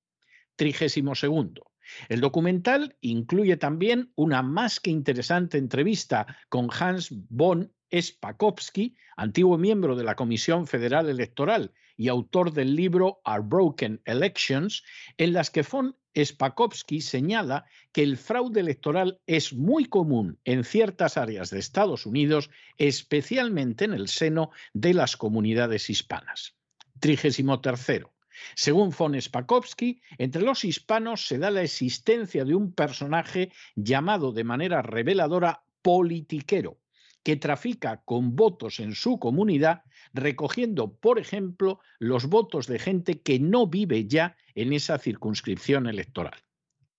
Trigésimo 0.57 1.15
segundo. 1.15 1.71
El 2.09 2.23
documental 2.23 2.97
incluye 3.03 3.59
también 3.59 4.13
una 4.15 4.43
más 4.43 4.81
que 4.81 4.91
interesante 4.91 5.59
entrevista 5.59 6.39
con 6.49 6.71
Hans 6.73 7.11
von 7.29 7.71
Spakowski, 7.93 8.97
antiguo 9.19 9.59
miembro 9.59 9.95
de 9.95 10.05
la 10.05 10.17
Comisión 10.17 10.67
Federal 10.67 11.11
Electoral 11.11 11.75
y 11.97 12.09
autor 12.09 12.53
del 12.53 12.75
libro 12.75 13.21
Our 13.25 13.43
Broken 13.43 14.01
Elections, 14.05 14.83
en 15.17 15.33
las 15.33 15.51
que 15.51 15.63
von 15.63 15.97
Spakowski 16.17 17.01
señala 17.01 17.65
que 17.93 18.03
el 18.03 18.17
fraude 18.17 18.61
electoral 18.61 19.21
es 19.27 19.53
muy 19.53 19.87
común 19.87 20.39
en 20.45 20.65
ciertas 20.65 21.17
áreas 21.17 21.51
de 21.51 21.59
Estados 21.59 22.07
Unidos, 22.07 22.51
especialmente 22.79 23.85
en 23.85 23.95
el 23.95 24.09
seno 24.09 24.51
de 24.73 24.95
las 24.95 25.17
comunidades 25.17 25.91
hispanas. 25.91 26.57
Trigésimo 27.01 27.61
tercero. 27.61 28.13
Según 28.55 28.91
von 28.97 29.21
Spakowski, 29.21 30.01
entre 30.19 30.43
los 30.43 30.65
hispanos 30.65 31.27
se 31.27 31.39
da 31.39 31.51
la 31.51 31.63
existencia 31.63 32.45
de 32.45 32.55
un 32.55 32.73
personaje 32.73 33.53
llamado 33.75 34.33
de 34.33 34.45
manera 34.45 34.83
reveladora 34.83 35.65
politiquero, 35.83 36.79
que 37.23 37.37
trafica 37.37 38.03
con 38.05 38.37
votos 38.37 38.81
en 38.81 38.95
su 38.95 39.19
comunidad, 39.19 39.83
recogiendo, 40.15 40.97
por 40.97 41.19
ejemplo, 41.19 41.81
los 41.99 42.27
votos 42.27 42.67
de 42.67 42.79
gente 42.79 43.21
que 43.21 43.39
no 43.39 43.67
vive 43.67 44.07
ya 44.07 44.37
en 44.55 44.73
esa 44.73 44.99
circunscripción 44.99 45.87
electoral. 45.87 46.41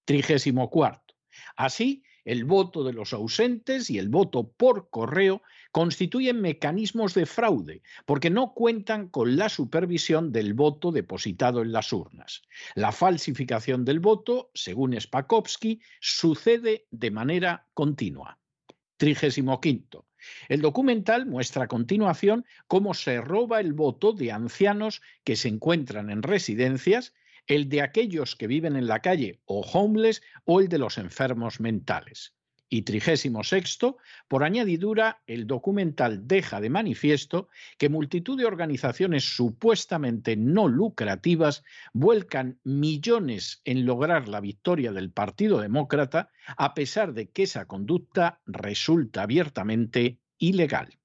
Trigésimo 0.04 0.70
cuarto. 0.70 1.16
Así, 1.56 2.04
el 2.26 2.44
voto 2.44 2.84
de 2.84 2.94
los 2.94 3.14
ausentes 3.14 3.90
y 3.90 4.00
el 4.00 4.10
voto 4.10 4.52
por 4.52 4.90
correo 4.90 5.42
constituyen 5.72 6.42
mecanismos 6.42 7.14
de 7.14 7.26
fraude 7.26 7.82
porque 8.06 8.30
no 8.30 8.54
cuentan 8.54 9.10
con 9.10 9.38
la 9.38 9.48
supervisión 9.48 10.32
del 10.32 10.54
voto 10.54 10.92
depositado 10.92 11.62
en 11.62 11.72
las 11.72 11.94
urnas. 11.94 12.42
La 12.74 12.92
falsificación 12.92 13.86
del 13.86 14.00
voto, 14.00 14.50
según 14.54 15.00
Spakowski, 15.00 15.82
sucede 16.00 16.88
de 16.92 17.12
manera 17.12 17.68
continua. 17.74 18.40
Trigésimo 18.98 19.62
quinto. 19.62 20.08
El 20.50 20.62
documental 20.62 21.26
muestra 21.26 21.64
a 21.64 21.68
continuación 21.68 22.46
cómo 22.68 22.94
se 22.94 23.22
roba 23.22 23.60
el 23.60 23.74
voto 23.74 24.14
de 24.14 24.32
ancianos 24.32 25.02
que 25.24 25.36
se 25.36 25.48
encuentran 25.48 26.10
en 26.10 26.24
residencias, 26.24 27.14
el 27.48 27.70
de 27.70 27.82
aquellos 27.82 28.36
que 28.36 28.48
viven 28.48 28.76
en 28.76 28.88
la 28.88 29.02
calle 29.02 29.42
o 29.46 29.62
homeless 29.62 30.22
o 30.46 30.60
el 30.60 30.68
de 30.68 30.78
los 30.78 30.98
enfermos 30.98 31.60
mentales. 31.60 32.35
Y 32.68 32.82
trigésimo 32.82 33.44
sexto, 33.44 33.98
por 34.28 34.44
añadidura, 34.44 35.22
el 35.28 35.46
documental 35.46 36.28
deja 36.28 36.60
de 36.60 36.72
manifiesto 36.72 37.48
que 37.78 37.90
multitud 37.90 38.38
de 38.38 38.46
organizaciones 38.46 39.36
supuestamente 39.36 40.36
no 40.36 40.68
lucrativas 40.68 41.64
vuelcan 41.94 42.60
millones 42.64 43.62
en 43.66 43.86
lograr 43.86 44.28
la 44.28 44.42
victoria 44.42 44.92
del 44.92 45.12
Partido 45.12 45.62
Demócrata, 45.62 46.32
a 46.58 46.74
pesar 46.74 47.14
de 47.14 47.30
que 47.30 47.44
esa 47.44 47.66
conducta 47.66 48.42
resulta 48.48 49.22
abiertamente 49.22 50.20
ilegal. 50.40 50.98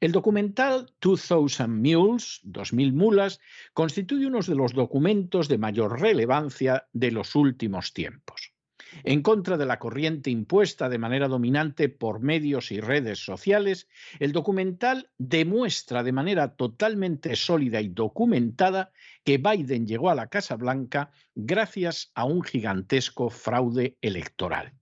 El 0.00 0.10
documental 0.10 0.92
2000 1.00 1.68
Mules, 1.68 2.40
2000 2.42 2.92
mulas, 2.92 3.40
constituye 3.72 4.26
uno 4.26 4.40
de 4.40 4.54
los 4.56 4.72
documentos 4.74 5.48
de 5.48 5.56
mayor 5.56 6.00
relevancia 6.00 6.88
de 6.92 7.12
los 7.12 7.36
últimos 7.36 7.92
tiempos 7.92 8.53
en 9.02 9.22
contra 9.22 9.56
de 9.56 9.66
la 9.66 9.78
corriente 9.78 10.30
impuesta 10.30 10.88
de 10.88 10.98
manera 10.98 11.28
dominante 11.28 11.88
por 11.88 12.20
medios 12.20 12.70
y 12.70 12.80
redes 12.80 13.18
sociales, 13.24 13.88
el 14.20 14.32
documental 14.32 15.10
demuestra 15.18 16.02
de 16.02 16.12
manera 16.12 16.54
totalmente 16.54 17.36
sólida 17.36 17.80
y 17.80 17.88
documentada 17.88 18.92
que 19.24 19.38
Biden 19.38 19.86
llegó 19.86 20.10
a 20.10 20.14
la 20.14 20.28
Casa 20.28 20.56
Blanca 20.56 21.10
gracias 21.34 22.12
a 22.14 22.24
un 22.24 22.42
gigantesco 22.42 23.30
fraude 23.30 23.96
electoral. 24.00 24.72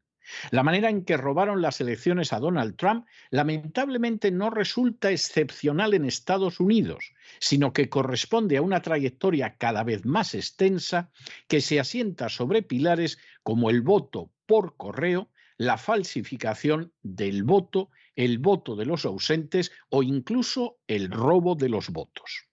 La 0.51 0.62
manera 0.62 0.90
en 0.90 1.05
que 1.05 1.16
robaron 1.16 1.62
las 1.62 1.81
elecciones 1.81 2.33
a 2.33 2.38
Donald 2.38 2.77
Trump 2.77 3.07
lamentablemente 3.31 4.31
no 4.31 4.51
resulta 4.51 5.11
excepcional 5.11 5.95
en 5.95 6.05
Estados 6.05 6.61
Unidos, 6.61 7.12
sino 7.38 7.73
que 7.73 7.88
corresponde 7.88 8.57
a 8.57 8.62
una 8.62 8.83
trayectoria 8.83 9.57
cada 9.57 9.85
vez 9.85 10.05
más 10.05 10.35
extensa 10.35 11.11
que 11.49 11.61
se 11.61 11.81
asienta 11.81 12.29
sobre 12.29 12.62
pilares 12.62 13.18
como 13.42 13.71
el 13.71 13.83
voto 13.83 14.31
por 14.47 14.77
correo, 14.77 15.31
la 15.57 15.79
falsificación 15.79 16.92
del 17.03 17.45
voto, 17.45 17.90
el 18.16 18.38
voto 18.38 18.77
de 18.77 18.87
los 18.87 19.05
ausentes 19.05 19.73
o 19.90 20.03
incluso 20.03 20.79
el 20.87 21.11
robo 21.11 21.55
de 21.55 21.68
los 21.68 21.90
votos. 21.90 22.51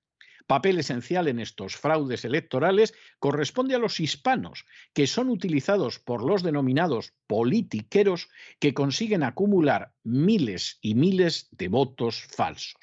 Papel 0.49 0.79
esencial 0.79 1.27
en 1.27 1.39
estos 1.39 1.75
fraudes 1.75 2.25
electorales 2.25 2.95
corresponde 3.19 3.75
a 3.75 3.77
los 3.77 3.99
hispanos, 3.99 4.65
que 4.93 5.05
son 5.05 5.29
utilizados 5.29 5.99
por 5.99 6.23
los 6.25 6.41
denominados 6.41 7.13
politiqueros 7.27 8.29
que 8.57 8.73
consiguen 8.73 9.21
acumular 9.21 9.93
miles 10.03 10.79
y 10.81 10.95
miles 10.95 11.49
de 11.51 11.67
votos 11.67 12.23
falsos. 12.35 12.81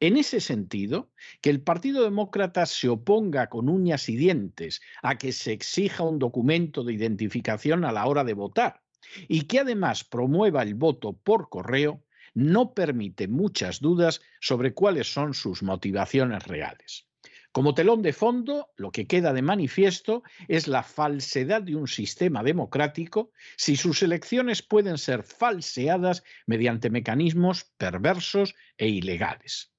En 0.00 0.16
ese 0.16 0.40
sentido, 0.40 1.12
que 1.40 1.50
el 1.50 1.62
Partido 1.62 2.02
Demócrata 2.02 2.66
se 2.66 2.88
oponga 2.88 3.48
con 3.50 3.68
uñas 3.68 4.08
y 4.08 4.16
dientes 4.16 4.80
a 5.00 5.16
que 5.16 5.30
se 5.30 5.52
exija 5.52 6.02
un 6.02 6.18
documento 6.18 6.82
de 6.82 6.94
identificación 6.94 7.84
a 7.84 7.92
la 7.92 8.04
hora 8.06 8.24
de 8.24 8.34
votar 8.34 8.82
y 9.28 9.42
que 9.42 9.60
además 9.60 10.02
promueva 10.02 10.64
el 10.64 10.74
voto 10.74 11.12
por 11.12 11.50
correo, 11.50 12.02
no 12.34 12.74
permite 12.74 13.28
muchas 13.28 13.80
dudas 13.80 14.20
sobre 14.40 14.74
cuáles 14.74 15.12
son 15.12 15.34
sus 15.34 15.62
motivaciones 15.62 16.46
reales. 16.46 17.06
Como 17.52 17.74
telón 17.74 18.02
de 18.02 18.12
fondo, 18.12 18.68
lo 18.76 18.92
que 18.92 19.08
queda 19.08 19.32
de 19.32 19.42
manifiesto 19.42 20.22
es 20.46 20.68
la 20.68 20.84
falsedad 20.84 21.62
de 21.62 21.74
un 21.74 21.88
sistema 21.88 22.44
democrático 22.44 23.32
si 23.56 23.74
sus 23.74 24.04
elecciones 24.04 24.62
pueden 24.62 24.98
ser 24.98 25.24
falseadas 25.24 26.22
mediante 26.46 26.90
mecanismos 26.90 27.72
perversos 27.76 28.54
e 28.78 28.88
ilegales. 28.88 29.72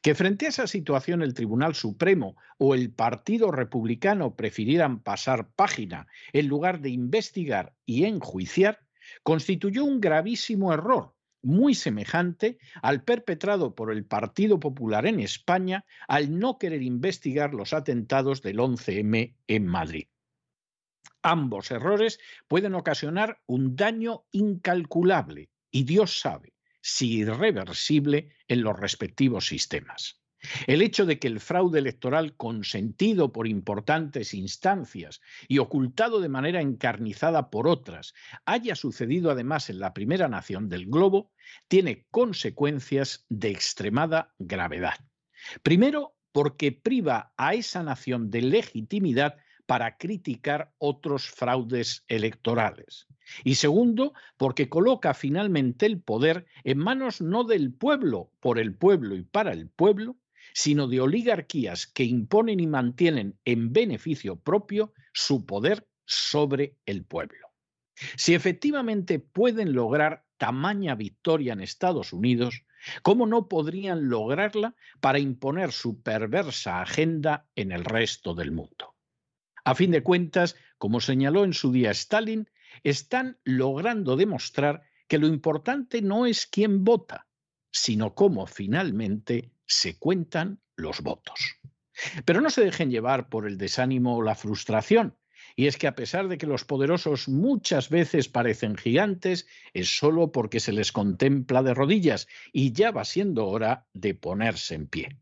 Que 0.00 0.14
frente 0.14 0.46
a 0.46 0.48
esa 0.48 0.66
situación 0.66 1.20
el 1.20 1.34
Tribunal 1.34 1.74
Supremo 1.74 2.36
o 2.56 2.74
el 2.74 2.90
Partido 2.92 3.50
Republicano 3.50 4.34
prefirieran 4.34 5.02
pasar 5.02 5.50
página 5.54 6.06
en 6.32 6.48
lugar 6.48 6.80
de 6.80 6.90
investigar 6.90 7.74
y 7.84 8.04
enjuiciar, 8.04 8.80
constituyó 9.22 9.84
un 9.84 10.00
gravísimo 10.00 10.72
error 10.72 11.14
muy 11.42 11.74
semejante 11.74 12.58
al 12.82 13.04
perpetrado 13.04 13.74
por 13.74 13.92
el 13.92 14.04
Partido 14.04 14.60
Popular 14.60 15.06
en 15.06 15.20
España 15.20 15.84
al 16.06 16.38
no 16.38 16.58
querer 16.58 16.82
investigar 16.82 17.54
los 17.54 17.72
atentados 17.72 18.42
del 18.42 18.58
11M 18.58 19.34
en 19.46 19.66
Madrid. 19.66 20.08
Ambos 21.22 21.70
errores 21.70 22.18
pueden 22.46 22.74
ocasionar 22.74 23.40
un 23.46 23.76
daño 23.76 24.24
incalculable 24.32 25.50
y 25.70 25.84
Dios 25.84 26.20
sabe 26.20 26.54
si 26.80 27.18
irreversible 27.18 28.30
en 28.46 28.62
los 28.62 28.78
respectivos 28.78 29.46
sistemas. 29.46 30.17
El 30.66 30.82
hecho 30.82 31.04
de 31.04 31.18
que 31.18 31.28
el 31.28 31.40
fraude 31.40 31.80
electoral 31.80 32.36
consentido 32.36 33.32
por 33.32 33.48
importantes 33.48 34.34
instancias 34.34 35.20
y 35.48 35.58
ocultado 35.58 36.20
de 36.20 36.28
manera 36.28 36.60
encarnizada 36.60 37.50
por 37.50 37.66
otras 37.66 38.14
haya 38.44 38.76
sucedido 38.76 39.30
además 39.30 39.68
en 39.68 39.80
la 39.80 39.94
primera 39.94 40.28
nación 40.28 40.68
del 40.68 40.86
globo 40.86 41.32
tiene 41.66 42.06
consecuencias 42.10 43.26
de 43.28 43.50
extremada 43.50 44.34
gravedad. 44.38 44.94
Primero, 45.62 46.14
porque 46.32 46.72
priva 46.72 47.32
a 47.36 47.54
esa 47.54 47.82
nación 47.82 48.30
de 48.30 48.42
legitimidad 48.42 49.36
para 49.66 49.98
criticar 49.98 50.72
otros 50.78 51.28
fraudes 51.28 52.04
electorales. 52.08 53.06
Y 53.44 53.56
segundo, 53.56 54.14
porque 54.36 54.68
coloca 54.68 55.12
finalmente 55.14 55.84
el 55.84 56.00
poder 56.00 56.46
en 56.64 56.78
manos 56.78 57.20
no 57.20 57.44
del 57.44 57.74
pueblo, 57.74 58.30
por 58.40 58.58
el 58.58 58.74
pueblo 58.74 59.14
y 59.14 59.22
para 59.22 59.52
el 59.52 59.68
pueblo, 59.68 60.16
sino 60.54 60.88
de 60.88 61.00
oligarquías 61.00 61.86
que 61.86 62.04
imponen 62.04 62.60
y 62.60 62.66
mantienen 62.66 63.38
en 63.44 63.72
beneficio 63.72 64.36
propio 64.40 64.92
su 65.12 65.46
poder 65.46 65.88
sobre 66.04 66.76
el 66.86 67.04
pueblo. 67.04 67.48
Si 68.16 68.34
efectivamente 68.34 69.18
pueden 69.18 69.72
lograr 69.72 70.24
tamaña 70.36 70.94
victoria 70.94 71.52
en 71.52 71.60
Estados 71.60 72.12
Unidos, 72.12 72.64
¿cómo 73.02 73.26
no 73.26 73.48
podrían 73.48 74.08
lograrla 74.08 74.76
para 75.00 75.18
imponer 75.18 75.72
su 75.72 76.00
perversa 76.02 76.80
agenda 76.80 77.48
en 77.56 77.72
el 77.72 77.84
resto 77.84 78.34
del 78.34 78.52
mundo? 78.52 78.94
A 79.64 79.74
fin 79.74 79.90
de 79.90 80.02
cuentas, 80.02 80.56
como 80.78 81.00
señaló 81.00 81.44
en 81.44 81.52
su 81.52 81.72
día 81.72 81.90
Stalin, 81.90 82.48
están 82.84 83.38
logrando 83.44 84.16
demostrar 84.16 84.82
que 85.08 85.18
lo 85.18 85.26
importante 85.26 86.00
no 86.02 86.26
es 86.26 86.46
quién 86.46 86.84
vota, 86.84 87.26
sino 87.70 88.14
cómo 88.14 88.46
finalmente 88.46 89.50
se 89.68 89.98
cuentan 89.98 90.60
los 90.76 91.02
votos. 91.02 91.56
Pero 92.24 92.40
no 92.40 92.50
se 92.50 92.64
dejen 92.64 92.90
llevar 92.90 93.28
por 93.28 93.46
el 93.46 93.58
desánimo 93.58 94.16
o 94.16 94.22
la 94.22 94.34
frustración. 94.34 95.16
Y 95.54 95.66
es 95.66 95.76
que 95.76 95.88
a 95.88 95.94
pesar 95.94 96.28
de 96.28 96.38
que 96.38 96.46
los 96.46 96.64
poderosos 96.64 97.28
muchas 97.28 97.88
veces 97.88 98.28
parecen 98.28 98.76
gigantes, 98.76 99.46
es 99.74 99.96
solo 99.96 100.30
porque 100.30 100.60
se 100.60 100.72
les 100.72 100.92
contempla 100.92 101.62
de 101.62 101.74
rodillas 101.74 102.28
y 102.52 102.72
ya 102.72 102.92
va 102.92 103.04
siendo 103.04 103.46
hora 103.46 103.86
de 103.92 104.14
ponerse 104.14 104.74
en 104.74 104.86
pie. 104.86 105.18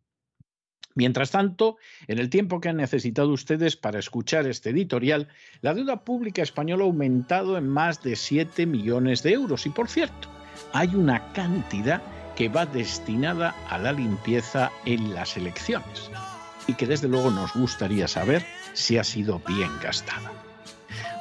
Mientras 0.94 1.30
tanto, 1.30 1.76
en 2.06 2.18
el 2.18 2.30
tiempo 2.30 2.60
que 2.60 2.70
han 2.70 2.78
necesitado 2.78 3.30
ustedes 3.30 3.76
para 3.76 3.98
escuchar 3.98 4.46
este 4.46 4.70
editorial, 4.70 5.28
la 5.60 5.74
deuda 5.74 6.04
pública 6.04 6.42
española 6.42 6.84
ha 6.84 6.86
aumentado 6.86 7.58
en 7.58 7.68
más 7.68 8.02
de 8.02 8.16
7 8.16 8.64
millones 8.66 9.22
de 9.22 9.32
euros. 9.32 9.66
Y 9.66 9.70
por 9.70 9.88
cierto, 9.88 10.28
hay 10.72 10.94
una 10.94 11.32
cantidad 11.32 12.02
que 12.36 12.48
va 12.48 12.66
destinada 12.66 13.54
a 13.68 13.78
la 13.78 13.92
limpieza 13.92 14.70
en 14.84 15.14
las 15.14 15.36
elecciones 15.36 16.10
y 16.66 16.74
que 16.74 16.86
desde 16.86 17.08
luego 17.08 17.30
nos 17.30 17.52
gustaría 17.54 18.06
saber 18.06 18.44
si 18.74 18.98
ha 18.98 19.04
sido 19.04 19.40
bien 19.46 19.70
gastada. 19.82 20.30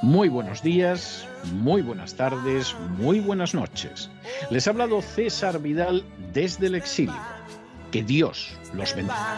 Muy 0.02 0.28
buenos 0.30 0.62
días, 0.62 1.26
muy 1.54 1.82
buenas 1.82 2.16
tardes, 2.16 2.76
muy 2.98 3.20
buenas 3.20 3.54
noches. 3.56 4.10
Les 4.50 4.68
ha 4.68 4.72
hablado 4.72 5.02
César 5.02 5.60
Vidal 5.62 6.04
desde 6.34 6.68
el 6.68 6.76
exilio. 6.76 7.16
Que 7.92 8.04
Dios 8.04 8.52
los 8.74 8.94
bendiga. 8.94 9.38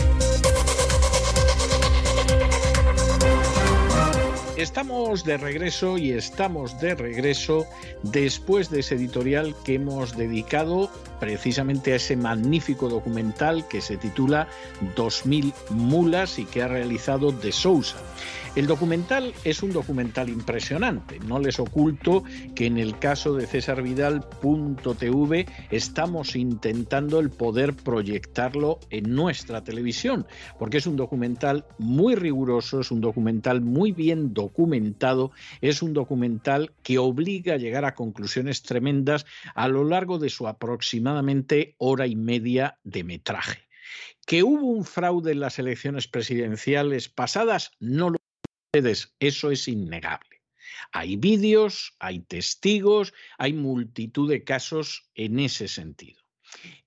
Estamos 4.61 5.23
de 5.23 5.37
regreso 5.37 5.97
y 5.97 6.11
estamos 6.11 6.79
de 6.79 6.93
regreso 6.93 7.65
después 8.03 8.69
de 8.69 8.81
ese 8.81 8.93
editorial 8.93 9.55
que 9.65 9.73
hemos 9.73 10.15
dedicado 10.15 10.91
precisamente 11.19 11.93
a 11.93 11.95
ese 11.95 12.15
magnífico 12.15 12.87
documental 12.87 13.67
que 13.67 13.81
se 13.81 13.97
titula 13.97 14.47
2000 14.95 15.51
mulas 15.71 16.37
y 16.37 16.45
que 16.45 16.61
ha 16.61 16.67
realizado 16.67 17.31
De 17.31 17.51
Sousa. 17.51 17.97
El 18.53 18.67
documental 18.67 19.33
es 19.45 19.63
un 19.63 19.71
documental 19.71 20.27
impresionante. 20.27 21.19
No 21.19 21.39
les 21.39 21.57
oculto 21.57 22.25
que 22.53 22.65
en 22.65 22.77
el 22.77 22.99
caso 22.99 23.33
de 23.33 23.47
César 23.47 23.81
Vidal.tv 23.81 25.45
estamos 25.71 26.35
intentando 26.35 27.21
el 27.21 27.29
poder 27.29 27.73
proyectarlo 27.73 28.81
en 28.89 29.15
nuestra 29.15 29.63
televisión, 29.63 30.27
porque 30.59 30.79
es 30.79 30.85
un 30.85 30.97
documental 30.97 31.65
muy 31.77 32.15
riguroso, 32.15 32.81
es 32.81 32.91
un 32.91 32.99
documental 32.99 33.61
muy 33.61 33.93
bien 33.93 34.33
documentado, 34.33 35.31
es 35.61 35.81
un 35.81 35.93
documental 35.93 36.73
que 36.83 36.97
obliga 36.97 37.53
a 37.53 37.57
llegar 37.57 37.85
a 37.85 37.95
conclusiones 37.95 38.63
tremendas 38.63 39.25
a 39.55 39.69
lo 39.69 39.85
largo 39.85 40.19
de 40.19 40.29
su 40.29 40.49
aproximadamente 40.49 41.75
hora 41.77 42.05
y 42.05 42.17
media 42.17 42.79
de 42.83 43.05
metraje. 43.05 43.59
Que 44.25 44.43
hubo 44.43 44.67
un 44.67 44.83
fraude 44.83 45.31
en 45.31 45.39
las 45.39 45.57
elecciones 45.57 46.07
presidenciales 46.07 47.07
pasadas, 47.07 47.71
no 47.79 48.09
lo 48.09 48.20
eso 48.73 49.51
es 49.51 49.67
innegable. 49.67 50.41
Hay 50.93 51.17
vídeos, 51.17 51.93
hay 51.99 52.21
testigos, 52.21 53.13
hay 53.37 53.51
multitud 53.51 54.29
de 54.29 54.45
casos 54.45 55.09
en 55.13 55.39
ese 55.39 55.67
sentido. 55.67 56.21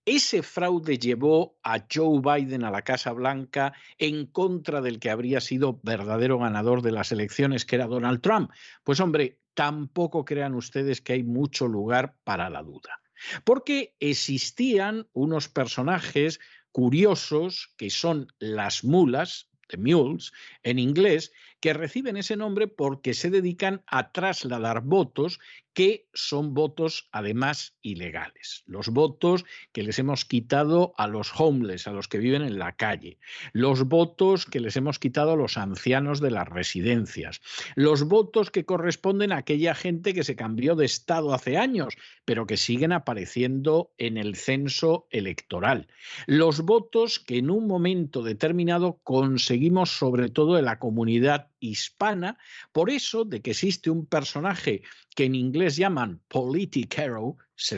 Ese 0.07 0.43
fraude 0.43 0.99
llevó 0.99 1.59
a 1.63 1.85
Joe 1.93 2.21
Biden 2.21 2.65
a 2.65 2.71
la 2.71 2.83
Casa 2.83 3.13
Blanca 3.13 3.75
en 3.99 4.27
contra 4.27 4.81
del 4.81 4.99
que 4.99 5.11
habría 5.11 5.41
sido 5.41 5.81
verdadero 5.83 6.39
ganador 6.39 6.81
de 6.81 6.93
las 6.93 7.13
elecciones, 7.13 7.67
que 7.67 7.77
era 7.77 7.87
Donald 7.87 8.23
Trump. 8.23 8.51
Pues 8.83 9.01
hombre, 9.01 9.41
tampoco 9.53 10.25
crean 10.25 10.55
ustedes 10.55 11.03
que 11.03 11.15
hay 11.15 11.23
mucho 11.23 11.69
lugar 11.69 12.17
para 12.25 12.49
la 12.49 12.63
duda. 12.63 13.01
Porque 13.45 13.95
existían 14.01 15.07
unos 15.13 15.49
personajes 15.49 16.41
curiosos 16.73 17.75
que 17.77 17.91
son 17.91 18.29
las 18.39 18.85
mulas, 18.85 19.51
the 19.69 19.77
mules, 19.77 20.33
en 20.63 20.79
inglés, 20.79 21.33
que 21.65 21.73
reciben 21.73 22.19
ese 22.19 22.37
nombre 22.37 22.69
porque 22.69 23.15
se 23.15 23.31
dedican 23.31 23.83
a 23.87 24.13
trasladar 24.13 24.83
votos 24.83 25.41
que 25.73 26.07
son 26.13 26.55
votos 26.55 27.09
además 27.11 27.75
ilegales. 27.83 28.63
Los 28.67 28.91
votos 28.91 29.45
que 29.73 29.83
les 29.83 29.99
hemos 29.99 30.25
quitado 30.27 30.95
a 30.99 31.09
los 31.09 31.33
homeless, 31.35 31.89
a 31.89 31.93
los 31.93 32.07
que 32.07 32.19
viven 32.19 32.43
en 32.43 32.59
la 32.59 32.77
calle. 32.77 33.19
Los 33.53 33.89
votos 33.89 34.45
que 34.45 34.61
les 34.61 34.77
hemos 34.77 34.99
quitado 34.99 35.33
a 35.33 35.37
los 35.37 35.57
ancianos 35.57 36.21
de 36.21 36.31
las 36.31 36.47
residencias. 36.47 37.41
Los 37.75 38.05
votos 38.05 38.51
que 38.51 38.67
corresponden 38.67 39.33
a 39.33 39.39
aquella 39.39 39.75
gente 39.75 40.15
que 40.15 40.23
se 40.23 40.37
cambió 40.37 40.77
de 40.77 40.85
estado 40.85 41.33
hace 41.33 41.57
años, 41.57 41.97
pero 42.27 42.47
que 42.47 42.59
siguen 42.59 42.93
apareciendo 42.93 43.91
en 43.99 44.17
el 44.19 44.37
censo 44.37 45.09
electoral. 45.11 45.89
Los 46.27 46.61
votos 46.61 47.19
que 47.19 47.39
en 47.39 47.51
un 47.51 47.67
momento 47.67 48.23
determinado 48.23 49.01
conseguimos 49.03 49.91
sobre 49.91 50.29
todo 50.29 50.57
en 50.57 50.67
la 50.67 50.79
comunidad 50.79 51.49
hispana, 51.71 52.39
por 52.73 52.91
eso 52.91 53.25
de 53.25 53.41
que 53.41 53.53
existe 53.53 53.91
un 53.91 54.07
personaje 54.07 54.83
que 55.15 55.25
en 55.25 55.35
inglés 55.35 55.77
llaman 55.77 56.21
politicero, 56.29 57.37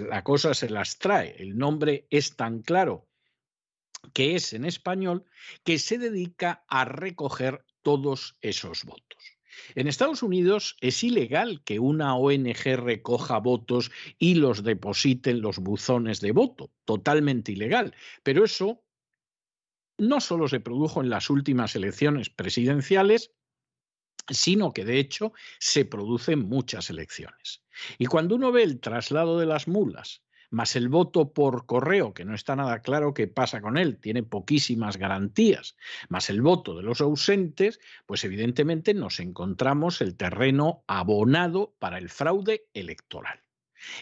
la 0.08 0.22
cosa 0.24 0.54
se 0.54 0.70
las 0.70 0.98
trae, 0.98 1.36
el 1.38 1.56
nombre 1.56 2.06
es 2.10 2.36
tan 2.36 2.62
claro 2.62 3.08
que 4.12 4.36
es 4.36 4.52
en 4.52 4.64
español, 4.64 5.24
que 5.64 5.78
se 5.78 5.98
dedica 5.98 6.64
a 6.68 6.84
recoger 6.84 7.64
todos 7.82 8.36
esos 8.40 8.84
votos. 8.84 9.36
En 9.74 9.88
Estados 9.88 10.22
Unidos 10.22 10.76
es 10.80 11.02
ilegal 11.02 11.62
que 11.64 11.78
una 11.78 12.14
ONG 12.14 12.76
recoja 12.76 13.38
votos 13.38 13.90
y 14.18 14.34
los 14.34 14.62
deposite 14.62 15.30
en 15.30 15.40
los 15.40 15.58
buzones 15.58 16.20
de 16.20 16.32
voto, 16.32 16.70
totalmente 16.84 17.52
ilegal. 17.52 17.94
Pero 18.22 18.44
eso 18.44 18.82
no 19.98 20.20
solo 20.20 20.48
se 20.48 20.60
produjo 20.60 21.00
en 21.00 21.10
las 21.10 21.30
últimas 21.30 21.74
elecciones 21.74 22.28
presidenciales, 22.28 23.32
sino 24.28 24.72
que 24.72 24.84
de 24.84 24.98
hecho 24.98 25.32
se 25.58 25.84
producen 25.84 26.48
muchas 26.48 26.90
elecciones. 26.90 27.62
Y 27.98 28.06
cuando 28.06 28.36
uno 28.36 28.52
ve 28.52 28.62
el 28.62 28.80
traslado 28.80 29.38
de 29.38 29.46
las 29.46 29.68
mulas, 29.68 30.22
más 30.50 30.76
el 30.76 30.88
voto 30.88 31.32
por 31.32 31.66
correo, 31.66 32.14
que 32.14 32.24
no 32.24 32.34
está 32.34 32.56
nada 32.56 32.80
claro 32.80 33.14
qué 33.14 33.26
pasa 33.26 33.60
con 33.60 33.76
él, 33.76 33.98
tiene 33.98 34.22
poquísimas 34.22 34.96
garantías, 34.96 35.76
más 36.08 36.30
el 36.30 36.40
voto 36.40 36.76
de 36.76 36.82
los 36.82 37.00
ausentes, 37.00 37.80
pues 38.06 38.24
evidentemente 38.24 38.94
nos 38.94 39.20
encontramos 39.20 40.00
el 40.00 40.16
terreno 40.16 40.84
abonado 40.86 41.74
para 41.78 41.98
el 41.98 42.08
fraude 42.08 42.66
electoral. 42.74 43.45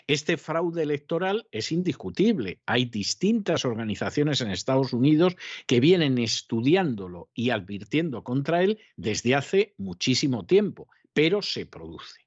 Este 0.07 0.37
fraude 0.37 0.83
electoral 0.83 1.47
es 1.51 1.73
indiscutible. 1.73 2.61
Hay 2.67 2.87
distintas 2.87 3.65
organizaciones 3.65 4.41
en 4.41 4.51
Estados 4.51 4.93
Unidos 4.93 5.37
que 5.67 5.81
vienen 5.81 6.19
estudiándolo 6.19 7.31
y 7.35 7.51
advirtiendo 7.51 8.23
contra 8.23 8.63
él 8.63 8.79
desde 8.97 9.35
hace 9.35 9.75
muchísimo 9.79 10.47
tiempo, 10.47 10.89
pero 11.13 11.43
se 11.43 11.67
produce. 11.67 12.21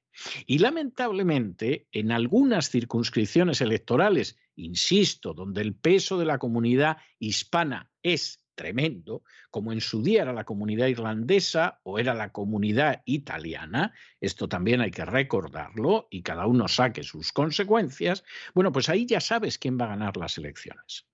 Y 0.46 0.58
lamentablemente, 0.58 1.86
en 1.92 2.10
algunas 2.10 2.70
circunscripciones 2.70 3.60
electorales, 3.60 4.36
insisto, 4.56 5.32
donde 5.32 5.60
el 5.60 5.74
peso 5.74 6.18
de 6.18 6.24
la 6.24 6.38
comunidad 6.38 6.96
hispana 7.18 7.90
es 8.02 8.44
tremendo, 8.58 9.22
como 9.50 9.72
en 9.72 9.80
su 9.80 10.02
día 10.02 10.22
era 10.22 10.32
la 10.32 10.44
comunidad 10.44 10.88
irlandesa 10.88 11.80
o 11.84 11.98
era 12.00 12.12
la 12.12 12.32
comunidad 12.32 13.02
italiana, 13.06 13.94
esto 14.20 14.48
también 14.48 14.80
hay 14.80 14.90
que 14.90 15.04
recordarlo 15.04 16.08
y 16.10 16.22
cada 16.22 16.46
uno 16.46 16.66
saque 16.66 17.04
sus 17.04 17.32
consecuencias, 17.32 18.24
bueno, 18.54 18.72
pues 18.72 18.88
ahí 18.88 19.06
ya 19.06 19.20
sabes 19.20 19.58
quién 19.58 19.78
va 19.80 19.84
a 19.84 19.96
ganar 19.96 20.16
las 20.16 20.36
elecciones. 20.36 21.06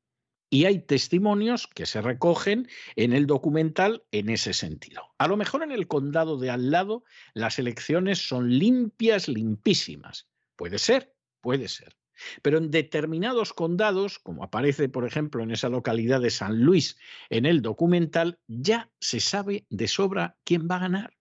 Y 0.50 0.64
hay 0.64 0.80
testimonios 0.80 1.66
que 1.66 1.84
se 1.84 2.00
recogen 2.00 2.68
en 2.96 3.12
el 3.12 3.26
documental 3.26 4.04
en 4.10 4.30
ese 4.30 4.54
sentido. 4.54 5.02
A 5.18 5.28
lo 5.28 5.36
mejor 5.36 5.62
en 5.62 5.72
el 5.72 5.86
condado 5.86 6.38
de 6.38 6.48
al 6.50 6.70
lado 6.70 7.04
las 7.34 7.58
elecciones 7.58 8.26
son 8.26 8.58
limpias, 8.58 9.28
limpísimas. 9.28 10.28
Puede 10.56 10.78
ser, 10.78 11.14
puede 11.40 11.68
ser. 11.68 11.94
Pero 12.42 12.58
en 12.58 12.70
determinados 12.70 13.52
condados, 13.52 14.18
como 14.18 14.44
aparece 14.44 14.88
por 14.88 15.06
ejemplo 15.06 15.42
en 15.42 15.50
esa 15.50 15.68
localidad 15.68 16.20
de 16.20 16.30
San 16.30 16.60
Luis 16.62 16.96
en 17.30 17.46
el 17.46 17.62
documental, 17.62 18.38
ya 18.46 18.90
se 19.00 19.20
sabe 19.20 19.66
de 19.70 19.88
sobra 19.88 20.36
quién 20.44 20.68
va 20.70 20.76
a 20.76 20.80
ganar. 20.80 21.14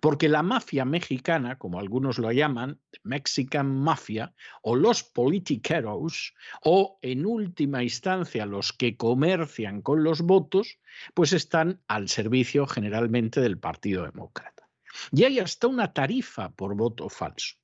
Porque 0.00 0.28
la 0.28 0.42
mafia 0.42 0.84
mexicana, 0.84 1.58
como 1.58 1.78
algunos 1.78 2.18
lo 2.18 2.32
llaman, 2.32 2.80
Mexican 3.04 3.72
Mafia, 3.72 4.34
o 4.62 4.74
los 4.74 5.04
politiqueros, 5.04 6.34
o 6.62 6.98
en 7.02 7.24
última 7.24 7.82
instancia 7.84 8.46
los 8.46 8.72
que 8.72 8.96
comercian 8.96 9.82
con 9.82 10.02
los 10.02 10.22
votos, 10.22 10.80
pues 11.14 11.32
están 11.32 11.80
al 11.86 12.08
servicio 12.08 12.66
generalmente 12.66 13.40
del 13.40 13.58
Partido 13.58 14.04
Demócrata. 14.04 14.68
Y 15.12 15.24
hay 15.24 15.38
hasta 15.38 15.68
una 15.68 15.92
tarifa 15.92 16.50
por 16.50 16.74
voto 16.74 17.08
falso 17.08 17.56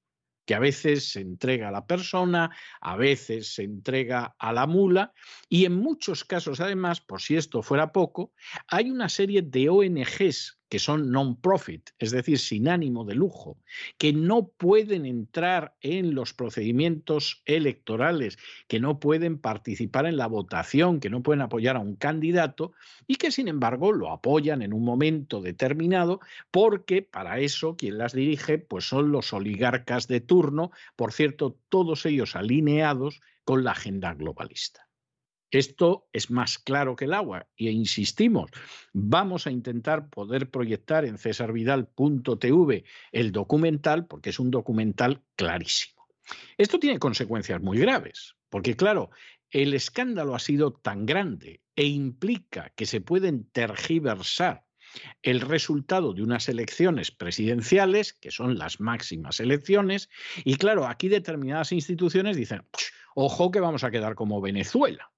que 0.44 0.54
a 0.54 0.58
veces 0.58 1.10
se 1.10 1.20
entrega 1.20 1.68
a 1.68 1.72
la 1.72 1.86
persona, 1.86 2.50
a 2.80 2.96
veces 2.96 3.54
se 3.54 3.64
entrega 3.64 4.34
a 4.38 4.52
la 4.52 4.66
mula 4.66 5.12
y 5.48 5.64
en 5.64 5.74
muchos 5.74 6.24
casos 6.24 6.60
además, 6.60 7.00
por 7.00 7.20
si 7.20 7.36
esto 7.36 7.62
fuera 7.62 7.92
poco, 7.92 8.32
hay 8.68 8.90
una 8.90 9.08
serie 9.08 9.42
de 9.42 9.68
ONGs 9.68 10.58
que 10.72 10.78
son 10.78 11.12
non-profit, 11.12 11.90
es 11.98 12.12
decir, 12.12 12.38
sin 12.38 12.66
ánimo 12.66 13.04
de 13.04 13.14
lujo, 13.14 13.58
que 13.98 14.14
no 14.14 14.48
pueden 14.48 15.04
entrar 15.04 15.76
en 15.82 16.14
los 16.14 16.32
procedimientos 16.32 17.42
electorales, 17.44 18.38
que 18.68 18.80
no 18.80 18.98
pueden 18.98 19.36
participar 19.36 20.06
en 20.06 20.16
la 20.16 20.28
votación, 20.28 20.98
que 20.98 21.10
no 21.10 21.22
pueden 21.22 21.42
apoyar 21.42 21.76
a 21.76 21.80
un 21.80 21.94
candidato 21.96 22.72
y 23.06 23.16
que 23.16 23.30
sin 23.30 23.48
embargo 23.48 23.92
lo 23.92 24.12
apoyan 24.12 24.62
en 24.62 24.72
un 24.72 24.82
momento 24.82 25.42
determinado 25.42 26.20
porque 26.50 27.02
para 27.02 27.38
eso 27.40 27.76
quien 27.76 27.98
las 27.98 28.14
dirige 28.14 28.56
pues 28.56 28.88
son 28.88 29.12
los 29.12 29.34
oligarcas 29.34 30.08
de 30.08 30.22
turno, 30.22 30.70
por 30.96 31.12
cierto, 31.12 31.58
todos 31.68 32.06
ellos 32.06 32.34
alineados 32.34 33.20
con 33.44 33.62
la 33.62 33.72
agenda 33.72 34.14
globalista. 34.14 34.88
Esto 35.52 36.08
es 36.14 36.30
más 36.30 36.58
claro 36.58 36.96
que 36.96 37.04
el 37.04 37.12
agua 37.12 37.46
y 37.56 37.68
insistimos, 37.68 38.50
vamos 38.94 39.46
a 39.46 39.50
intentar 39.50 40.08
poder 40.08 40.50
proyectar 40.50 41.04
en 41.04 41.18
cesarvidal.tv 41.18 42.84
el 43.12 43.32
documental 43.32 44.06
porque 44.06 44.30
es 44.30 44.40
un 44.40 44.50
documental 44.50 45.20
clarísimo. 45.36 46.08
Esto 46.56 46.78
tiene 46.78 46.98
consecuencias 46.98 47.60
muy 47.60 47.78
graves, 47.78 48.34
porque 48.48 48.76
claro, 48.76 49.10
el 49.50 49.74
escándalo 49.74 50.34
ha 50.34 50.38
sido 50.38 50.72
tan 50.72 51.04
grande 51.04 51.60
e 51.76 51.84
implica 51.84 52.72
que 52.74 52.86
se 52.86 53.02
pueden 53.02 53.44
tergiversar 53.50 54.64
el 55.20 55.42
resultado 55.42 56.14
de 56.14 56.22
unas 56.22 56.48
elecciones 56.48 57.10
presidenciales, 57.10 58.14
que 58.14 58.30
son 58.30 58.56
las 58.56 58.80
máximas 58.80 59.38
elecciones, 59.38 60.08
y 60.44 60.56
claro, 60.56 60.86
aquí 60.86 61.08
determinadas 61.08 61.72
instituciones 61.72 62.38
dicen, 62.38 62.62
ojo 63.14 63.50
que 63.50 63.60
vamos 63.60 63.84
a 63.84 63.90
quedar 63.90 64.14
como 64.14 64.40
Venezuela. 64.40 65.12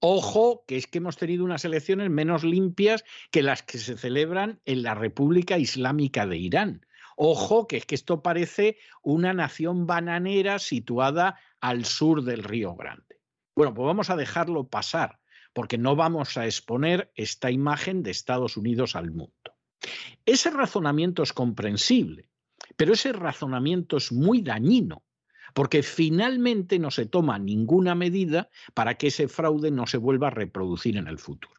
Ojo, 0.00 0.64
que 0.66 0.76
es 0.76 0.86
que 0.86 0.98
hemos 0.98 1.16
tenido 1.16 1.44
unas 1.44 1.64
elecciones 1.64 2.08
menos 2.08 2.44
limpias 2.44 3.04
que 3.32 3.42
las 3.42 3.62
que 3.62 3.78
se 3.78 3.96
celebran 3.96 4.60
en 4.64 4.84
la 4.84 4.94
República 4.94 5.58
Islámica 5.58 6.24
de 6.24 6.36
Irán. 6.36 6.86
Ojo, 7.16 7.66
que 7.66 7.78
es 7.78 7.84
que 7.84 7.96
esto 7.96 8.22
parece 8.22 8.78
una 9.02 9.32
nación 9.32 9.88
bananera 9.88 10.60
situada 10.60 11.40
al 11.60 11.84
sur 11.84 12.22
del 12.22 12.44
Río 12.44 12.76
Grande. 12.76 13.20
Bueno, 13.56 13.74
pues 13.74 13.86
vamos 13.86 14.08
a 14.08 14.16
dejarlo 14.16 14.68
pasar, 14.68 15.18
porque 15.52 15.78
no 15.78 15.96
vamos 15.96 16.36
a 16.36 16.46
exponer 16.46 17.10
esta 17.16 17.50
imagen 17.50 18.04
de 18.04 18.12
Estados 18.12 18.56
Unidos 18.56 18.94
al 18.94 19.10
mundo. 19.10 19.32
Ese 20.24 20.50
razonamiento 20.50 21.24
es 21.24 21.32
comprensible, 21.32 22.28
pero 22.76 22.92
ese 22.92 23.12
razonamiento 23.12 23.96
es 23.96 24.12
muy 24.12 24.42
dañino 24.42 25.02
porque 25.54 25.82
finalmente 25.82 26.78
no 26.78 26.90
se 26.90 27.06
toma 27.06 27.38
ninguna 27.38 27.94
medida 27.94 28.50
para 28.74 28.94
que 28.94 29.08
ese 29.08 29.28
fraude 29.28 29.70
no 29.70 29.86
se 29.86 29.98
vuelva 29.98 30.28
a 30.28 30.30
reproducir 30.30 30.96
en 30.96 31.08
el 31.08 31.18
futuro. 31.18 31.54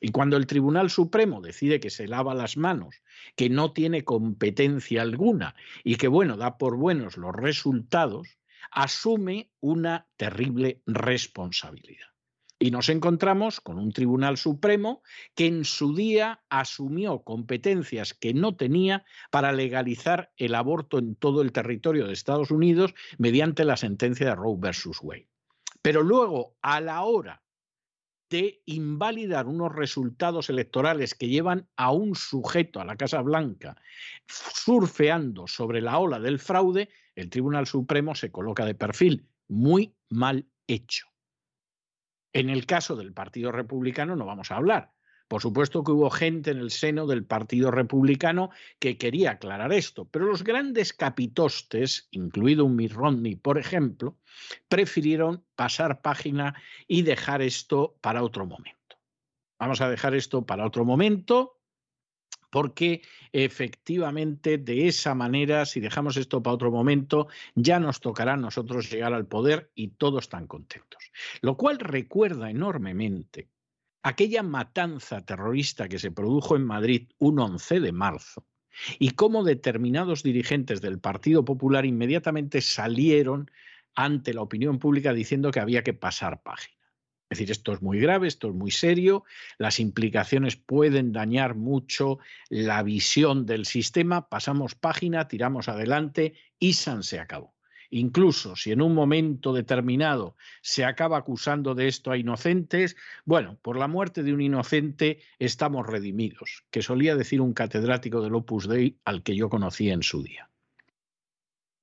Y 0.00 0.12
cuando 0.12 0.36
el 0.36 0.46
Tribunal 0.46 0.88
Supremo 0.88 1.40
decide 1.40 1.78
que 1.78 1.90
se 1.90 2.08
lava 2.08 2.34
las 2.34 2.56
manos, 2.56 3.02
que 3.36 3.50
no 3.50 3.72
tiene 3.72 4.02
competencia 4.02 5.02
alguna 5.02 5.54
y 5.84 5.96
que, 5.96 6.08
bueno, 6.08 6.38
da 6.38 6.56
por 6.56 6.76
buenos 6.76 7.18
los 7.18 7.34
resultados, 7.34 8.38
asume 8.70 9.50
una 9.60 10.06
terrible 10.16 10.82
responsabilidad. 10.86 12.09
Y 12.62 12.70
nos 12.70 12.90
encontramos 12.90 13.58
con 13.62 13.78
un 13.78 13.90
Tribunal 13.90 14.36
Supremo 14.36 15.02
que 15.34 15.46
en 15.46 15.64
su 15.64 15.94
día 15.94 16.42
asumió 16.50 17.22
competencias 17.22 18.12
que 18.12 18.34
no 18.34 18.54
tenía 18.54 19.06
para 19.30 19.50
legalizar 19.50 20.30
el 20.36 20.54
aborto 20.54 20.98
en 20.98 21.14
todo 21.14 21.40
el 21.40 21.52
territorio 21.52 22.06
de 22.06 22.12
Estados 22.12 22.50
Unidos 22.50 22.94
mediante 23.16 23.64
la 23.64 23.78
sentencia 23.78 24.26
de 24.26 24.34
Roe 24.34 24.58
versus 24.58 24.98
Wade. 25.00 25.30
Pero 25.80 26.02
luego, 26.02 26.58
a 26.60 26.82
la 26.82 27.02
hora 27.04 27.42
de 28.28 28.60
invalidar 28.66 29.46
unos 29.46 29.74
resultados 29.74 30.50
electorales 30.50 31.14
que 31.14 31.28
llevan 31.28 31.66
a 31.76 31.92
un 31.92 32.14
sujeto 32.14 32.78
a 32.78 32.84
la 32.84 32.96
Casa 32.96 33.22
Blanca 33.22 33.74
surfeando 34.28 35.46
sobre 35.46 35.80
la 35.80 35.98
ola 35.98 36.20
del 36.20 36.38
fraude, 36.38 36.90
el 37.14 37.30
Tribunal 37.30 37.66
Supremo 37.66 38.14
se 38.14 38.30
coloca 38.30 38.66
de 38.66 38.74
perfil 38.74 39.26
muy 39.48 39.96
mal 40.10 40.46
hecho. 40.66 41.09
En 42.32 42.48
el 42.48 42.66
caso 42.66 42.96
del 42.96 43.12
Partido 43.12 43.52
Republicano 43.52 44.16
no 44.16 44.24
vamos 44.24 44.50
a 44.50 44.56
hablar, 44.56 44.92
Por 45.28 45.42
supuesto 45.42 45.84
que 45.84 45.92
hubo 45.92 46.10
gente 46.10 46.50
en 46.50 46.58
el 46.58 46.72
seno 46.72 47.06
del 47.06 47.24
Partido 47.24 47.70
Republicano 47.70 48.50
que 48.80 48.98
quería 48.98 49.30
aclarar 49.32 49.72
esto, 49.72 50.04
pero 50.04 50.26
los 50.26 50.42
grandes 50.42 50.92
capitostes, 50.92 52.08
incluido 52.10 52.64
un 52.64 52.74
Mitt 52.74 52.92
Romney, 52.92 53.36
por 53.36 53.56
ejemplo, 53.56 54.16
prefirieron 54.68 55.44
pasar 55.54 56.02
página 56.02 56.60
y 56.88 57.02
dejar 57.02 57.42
esto 57.42 57.96
para 58.00 58.24
otro 58.24 58.44
momento. 58.44 58.98
Vamos 59.60 59.80
a 59.80 59.88
dejar 59.88 60.16
esto 60.16 60.44
para 60.44 60.66
otro 60.66 60.84
momento 60.84 61.59
porque 62.50 63.02
efectivamente 63.32 64.58
de 64.58 64.88
esa 64.88 65.14
manera, 65.14 65.64
si 65.66 65.80
dejamos 65.80 66.16
esto 66.16 66.42
para 66.42 66.54
otro 66.54 66.70
momento, 66.70 67.28
ya 67.54 67.80
nos 67.80 68.00
tocará 68.00 68.34
a 68.34 68.36
nosotros 68.36 68.90
llegar 68.90 69.14
al 69.14 69.26
poder 69.26 69.70
y 69.74 69.88
todos 69.88 70.24
están 70.24 70.46
contentos. 70.46 71.10
Lo 71.40 71.56
cual 71.56 71.78
recuerda 71.78 72.50
enormemente 72.50 73.48
aquella 74.02 74.42
matanza 74.42 75.24
terrorista 75.24 75.88
que 75.88 75.98
se 75.98 76.10
produjo 76.10 76.56
en 76.56 76.64
Madrid 76.64 77.08
un 77.18 77.38
11 77.38 77.80
de 77.80 77.92
marzo 77.92 78.46
y 78.98 79.10
cómo 79.10 79.44
determinados 79.44 80.22
dirigentes 80.22 80.80
del 80.80 80.98
Partido 80.98 81.44
Popular 81.44 81.84
inmediatamente 81.84 82.60
salieron 82.60 83.50
ante 83.94 84.32
la 84.32 84.42
opinión 84.42 84.78
pública 84.78 85.12
diciendo 85.12 85.50
que 85.50 85.60
había 85.60 85.82
que 85.82 85.94
pasar 85.94 86.42
página. 86.42 86.79
Es 87.30 87.38
decir, 87.38 87.52
esto 87.52 87.72
es 87.72 87.80
muy 87.80 88.00
grave, 88.00 88.26
esto 88.26 88.48
es 88.48 88.54
muy 88.54 88.72
serio, 88.72 89.22
las 89.56 89.78
implicaciones 89.78 90.56
pueden 90.56 91.12
dañar 91.12 91.54
mucho 91.54 92.18
la 92.48 92.82
visión 92.82 93.46
del 93.46 93.66
sistema, 93.66 94.28
pasamos 94.28 94.74
página, 94.74 95.28
tiramos 95.28 95.68
adelante 95.68 96.34
y 96.58 96.72
San 96.72 97.04
se 97.04 97.20
acabó. 97.20 97.54
Incluso 97.90 98.56
si 98.56 98.72
en 98.72 98.82
un 98.82 98.94
momento 98.94 99.52
determinado 99.52 100.36
se 100.60 100.84
acaba 100.84 101.18
acusando 101.18 101.76
de 101.76 101.86
esto 101.86 102.10
a 102.10 102.16
inocentes, 102.16 102.96
bueno, 103.24 103.58
por 103.62 103.76
la 103.76 103.86
muerte 103.86 104.24
de 104.24 104.32
un 104.32 104.40
inocente 104.40 105.20
estamos 105.38 105.86
redimidos, 105.86 106.64
que 106.72 106.82
solía 106.82 107.14
decir 107.14 107.40
un 107.40 107.52
catedrático 107.52 108.22
del 108.22 108.34
Opus 108.34 108.68
Dei 108.68 108.98
al 109.04 109.22
que 109.22 109.36
yo 109.36 109.48
conocí 109.48 109.88
en 109.88 110.02
su 110.02 110.24
día. 110.24 110.50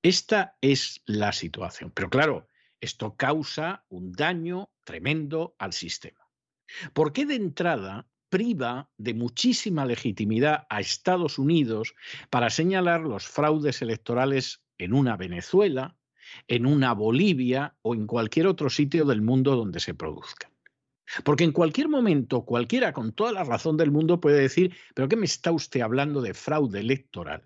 Esta 0.02 0.56
es 0.60 1.02
la 1.06 1.32
situación. 1.32 1.90
Pero 1.94 2.08
claro, 2.10 2.46
esto 2.80 3.16
causa 3.16 3.84
un 3.88 4.12
daño 4.12 4.70
tremendo 4.84 5.54
al 5.58 5.72
sistema. 5.72 6.28
¿Por 6.92 7.12
qué 7.12 7.26
de 7.26 7.34
entrada 7.34 8.08
priva 8.28 8.90
de 8.98 9.14
muchísima 9.14 9.86
legitimidad 9.86 10.66
a 10.68 10.80
Estados 10.80 11.38
Unidos 11.38 11.94
para 12.30 12.50
señalar 12.50 13.00
los 13.00 13.26
fraudes 13.26 13.80
electorales 13.82 14.62
en 14.76 14.92
una 14.92 15.16
Venezuela, 15.16 15.96
en 16.46 16.66
una 16.66 16.92
Bolivia 16.92 17.76
o 17.82 17.94
en 17.94 18.06
cualquier 18.06 18.46
otro 18.46 18.68
sitio 18.70 19.04
del 19.04 19.22
mundo 19.22 19.56
donde 19.56 19.80
se 19.80 19.94
produzcan. 19.94 20.52
Porque 21.24 21.44
en 21.44 21.52
cualquier 21.52 21.88
momento 21.88 22.44
cualquiera 22.44 22.92
con 22.92 23.12
toda 23.12 23.32
la 23.32 23.44
razón 23.44 23.78
del 23.78 23.90
mundo 23.90 24.20
puede 24.20 24.40
decir, 24.40 24.76
pero 24.94 25.08
¿qué 25.08 25.16
me 25.16 25.24
está 25.24 25.52
usted 25.52 25.80
hablando 25.80 26.20
de 26.20 26.34
fraude 26.34 26.80
electoral? 26.80 27.42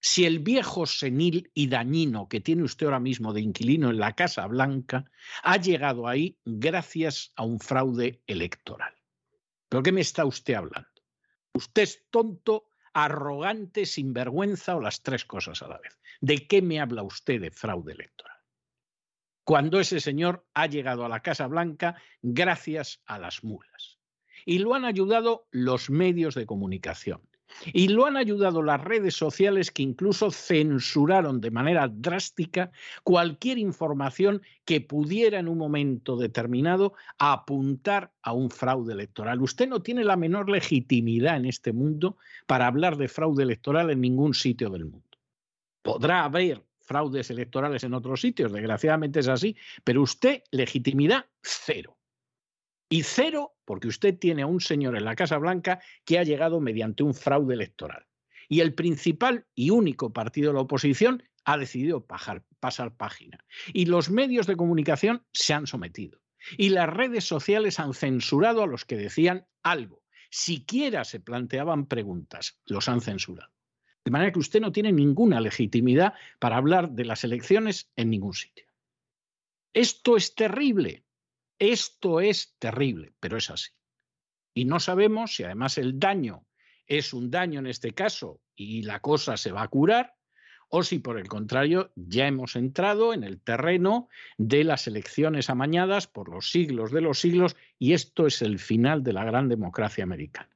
Si 0.00 0.24
el 0.24 0.38
viejo 0.38 0.86
senil 0.86 1.50
y 1.54 1.66
dañino 1.66 2.28
que 2.28 2.40
tiene 2.40 2.62
usted 2.62 2.86
ahora 2.86 3.00
mismo 3.00 3.32
de 3.32 3.40
inquilino 3.40 3.90
en 3.90 3.98
la 3.98 4.14
Casa 4.14 4.46
Blanca 4.46 5.04
ha 5.42 5.56
llegado 5.56 6.06
ahí 6.06 6.38
gracias 6.44 7.32
a 7.34 7.44
un 7.44 7.58
fraude 7.58 8.22
electoral. 8.26 8.94
¿Pero 9.68 9.82
qué 9.82 9.90
me 9.90 10.00
está 10.00 10.24
usted 10.24 10.54
hablando? 10.54 10.88
Usted 11.52 11.82
es 11.82 12.06
tonto, 12.10 12.70
arrogante, 12.92 13.86
sinvergüenza 13.86 14.76
o 14.76 14.80
las 14.80 15.02
tres 15.02 15.24
cosas 15.24 15.62
a 15.62 15.68
la 15.68 15.78
vez. 15.78 15.98
¿De 16.20 16.46
qué 16.46 16.62
me 16.62 16.80
habla 16.80 17.02
usted 17.02 17.40
de 17.40 17.50
fraude 17.50 17.92
electoral? 17.92 18.36
Cuando 19.42 19.80
ese 19.80 19.98
señor 19.98 20.46
ha 20.54 20.66
llegado 20.66 21.04
a 21.04 21.08
la 21.08 21.20
Casa 21.20 21.48
Blanca 21.48 21.96
gracias 22.22 23.02
a 23.06 23.18
las 23.18 23.42
mulas. 23.42 23.98
Y 24.46 24.58
lo 24.58 24.74
han 24.74 24.84
ayudado 24.84 25.48
los 25.50 25.90
medios 25.90 26.34
de 26.34 26.46
comunicación 26.46 27.28
y 27.72 27.88
lo 27.88 28.06
han 28.06 28.16
ayudado 28.16 28.62
las 28.62 28.82
redes 28.82 29.14
sociales 29.14 29.70
que 29.70 29.82
incluso 29.82 30.30
censuraron 30.30 31.40
de 31.40 31.50
manera 31.50 31.88
drástica 31.88 32.70
cualquier 33.02 33.58
información 33.58 34.42
que 34.64 34.80
pudiera 34.80 35.38
en 35.38 35.48
un 35.48 35.58
momento 35.58 36.16
determinado 36.16 36.94
apuntar 37.18 38.12
a 38.22 38.32
un 38.32 38.50
fraude 38.50 38.92
electoral. 38.92 39.40
Usted 39.42 39.68
no 39.68 39.82
tiene 39.82 40.04
la 40.04 40.16
menor 40.16 40.48
legitimidad 40.50 41.36
en 41.36 41.46
este 41.46 41.72
mundo 41.72 42.16
para 42.46 42.66
hablar 42.66 42.96
de 42.96 43.08
fraude 43.08 43.42
electoral 43.42 43.90
en 43.90 44.00
ningún 44.00 44.34
sitio 44.34 44.70
del 44.70 44.84
mundo. 44.86 45.06
Podrá 45.82 46.24
haber 46.24 46.64
fraudes 46.80 47.30
electorales 47.30 47.84
en 47.84 47.92
otros 47.92 48.22
sitios, 48.22 48.50
desgraciadamente 48.50 49.20
es 49.20 49.28
así, 49.28 49.56
pero 49.84 50.02
usted 50.02 50.42
legitimidad 50.50 51.26
cero. 51.42 51.97
Y 52.88 53.02
cero 53.02 53.54
porque 53.64 53.88
usted 53.88 54.18
tiene 54.18 54.42
a 54.42 54.46
un 54.46 54.60
señor 54.60 54.96
en 54.96 55.04
la 55.04 55.14
Casa 55.16 55.36
Blanca 55.38 55.80
que 56.04 56.18
ha 56.18 56.24
llegado 56.24 56.60
mediante 56.60 57.02
un 57.02 57.14
fraude 57.14 57.54
electoral. 57.54 58.06
Y 58.48 58.60
el 58.60 58.74
principal 58.74 59.46
y 59.54 59.70
único 59.70 60.12
partido 60.12 60.48
de 60.48 60.54
la 60.54 60.62
oposición 60.62 61.22
ha 61.44 61.58
decidido 61.58 62.06
pasar 62.06 62.96
página. 62.96 63.44
Y 63.72 63.86
los 63.86 64.10
medios 64.10 64.46
de 64.46 64.56
comunicación 64.56 65.24
se 65.32 65.52
han 65.52 65.66
sometido. 65.66 66.20
Y 66.56 66.70
las 66.70 66.88
redes 66.88 67.24
sociales 67.24 67.78
han 67.78 67.94
censurado 67.94 68.62
a 68.62 68.66
los 68.66 68.84
que 68.84 68.96
decían 68.96 69.46
algo. 69.62 70.02
Siquiera 70.30 71.04
se 71.04 71.20
planteaban 71.20 71.86
preguntas, 71.86 72.60
los 72.66 72.88
han 72.88 73.00
censurado. 73.00 73.52
De 74.04 74.10
manera 74.10 74.32
que 74.32 74.38
usted 74.38 74.60
no 74.60 74.72
tiene 74.72 74.92
ninguna 74.92 75.40
legitimidad 75.40 76.14
para 76.38 76.56
hablar 76.56 76.90
de 76.92 77.04
las 77.04 77.24
elecciones 77.24 77.90
en 77.96 78.10
ningún 78.10 78.34
sitio. 78.34 78.66
Esto 79.74 80.16
es 80.16 80.34
terrible, 80.34 81.04
esto 81.58 82.20
es 82.20 82.56
terrible, 82.58 83.12
pero 83.20 83.36
es 83.36 83.50
así. 83.50 83.70
Y 84.54 84.64
no 84.64 84.80
sabemos 84.80 85.34
si 85.34 85.44
además 85.44 85.78
el 85.78 85.98
daño 85.98 86.46
es 86.86 87.12
un 87.12 87.30
daño 87.30 87.60
en 87.60 87.66
este 87.66 87.92
caso 87.92 88.40
y 88.56 88.82
la 88.82 89.00
cosa 89.00 89.36
se 89.36 89.52
va 89.52 89.62
a 89.62 89.68
curar, 89.68 90.14
o 90.70 90.82
si 90.82 90.98
por 90.98 91.18
el 91.18 91.28
contrario 91.28 91.92
ya 91.94 92.26
hemos 92.26 92.56
entrado 92.56 93.14
en 93.14 93.24
el 93.24 93.40
terreno 93.40 94.08
de 94.36 94.64
las 94.64 94.86
elecciones 94.86 95.48
amañadas 95.48 96.06
por 96.06 96.28
los 96.28 96.50
siglos 96.50 96.92
de 96.92 97.00
los 97.00 97.20
siglos 97.20 97.56
y 97.78 97.92
esto 97.92 98.26
es 98.26 98.42
el 98.42 98.58
final 98.58 99.02
de 99.02 99.12
la 99.12 99.24
gran 99.24 99.48
democracia 99.48 100.04
americana. 100.04 100.50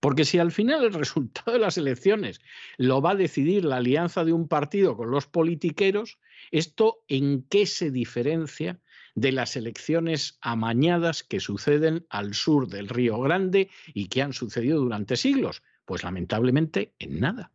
Porque 0.00 0.24
si 0.24 0.38
al 0.38 0.50
final 0.50 0.84
el 0.84 0.92
resultado 0.94 1.52
de 1.52 1.60
las 1.60 1.78
elecciones 1.78 2.40
lo 2.76 3.00
va 3.00 3.12
a 3.12 3.16
decidir 3.16 3.64
la 3.64 3.76
alianza 3.76 4.24
de 4.24 4.32
un 4.32 4.48
partido 4.48 4.96
con 4.96 5.10
los 5.10 5.26
politiqueros, 5.26 6.18
¿esto 6.50 7.04
en 7.08 7.44
qué 7.44 7.66
se 7.66 7.90
diferencia 7.90 8.80
de 9.14 9.32
las 9.32 9.56
elecciones 9.56 10.38
amañadas 10.40 11.22
que 11.22 11.40
suceden 11.40 12.06
al 12.08 12.34
sur 12.34 12.68
del 12.68 12.88
Río 12.88 13.20
Grande 13.20 13.70
y 13.94 14.08
que 14.08 14.22
han 14.22 14.32
sucedido 14.32 14.80
durante 14.80 15.16
siglos? 15.16 15.62
Pues 15.84 16.02
lamentablemente 16.02 16.94
en 16.98 17.20
nada, 17.20 17.52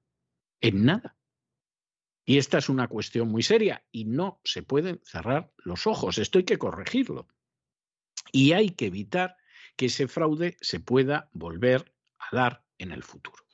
en 0.61 0.85
nada. 0.85 1.17
Y 2.25 2.37
esta 2.37 2.57
es 2.57 2.67
una 2.67 2.89
cuestión 2.89 3.29
muy 3.29 3.41
seria 3.41 3.85
y 3.91 4.05
no 4.05 4.41
se 4.43 4.61
pueden 4.61 4.99
cerrar 5.05 5.53
los 5.57 5.87
ojos, 5.87 6.17
esto 6.17 6.39
hay 6.39 6.43
que 6.43 6.57
corregirlo. 6.57 7.27
Y 8.33 8.51
hay 8.51 8.71
que 8.71 8.87
evitar 8.87 9.37
que 9.77 9.85
ese 9.85 10.09
fraude 10.09 10.57
se 10.59 10.81
pueda 10.81 11.29
volver 11.31 11.93
a 12.19 12.35
dar 12.35 12.65
en 12.77 12.91
el 12.91 13.03
futuro. 13.03 13.47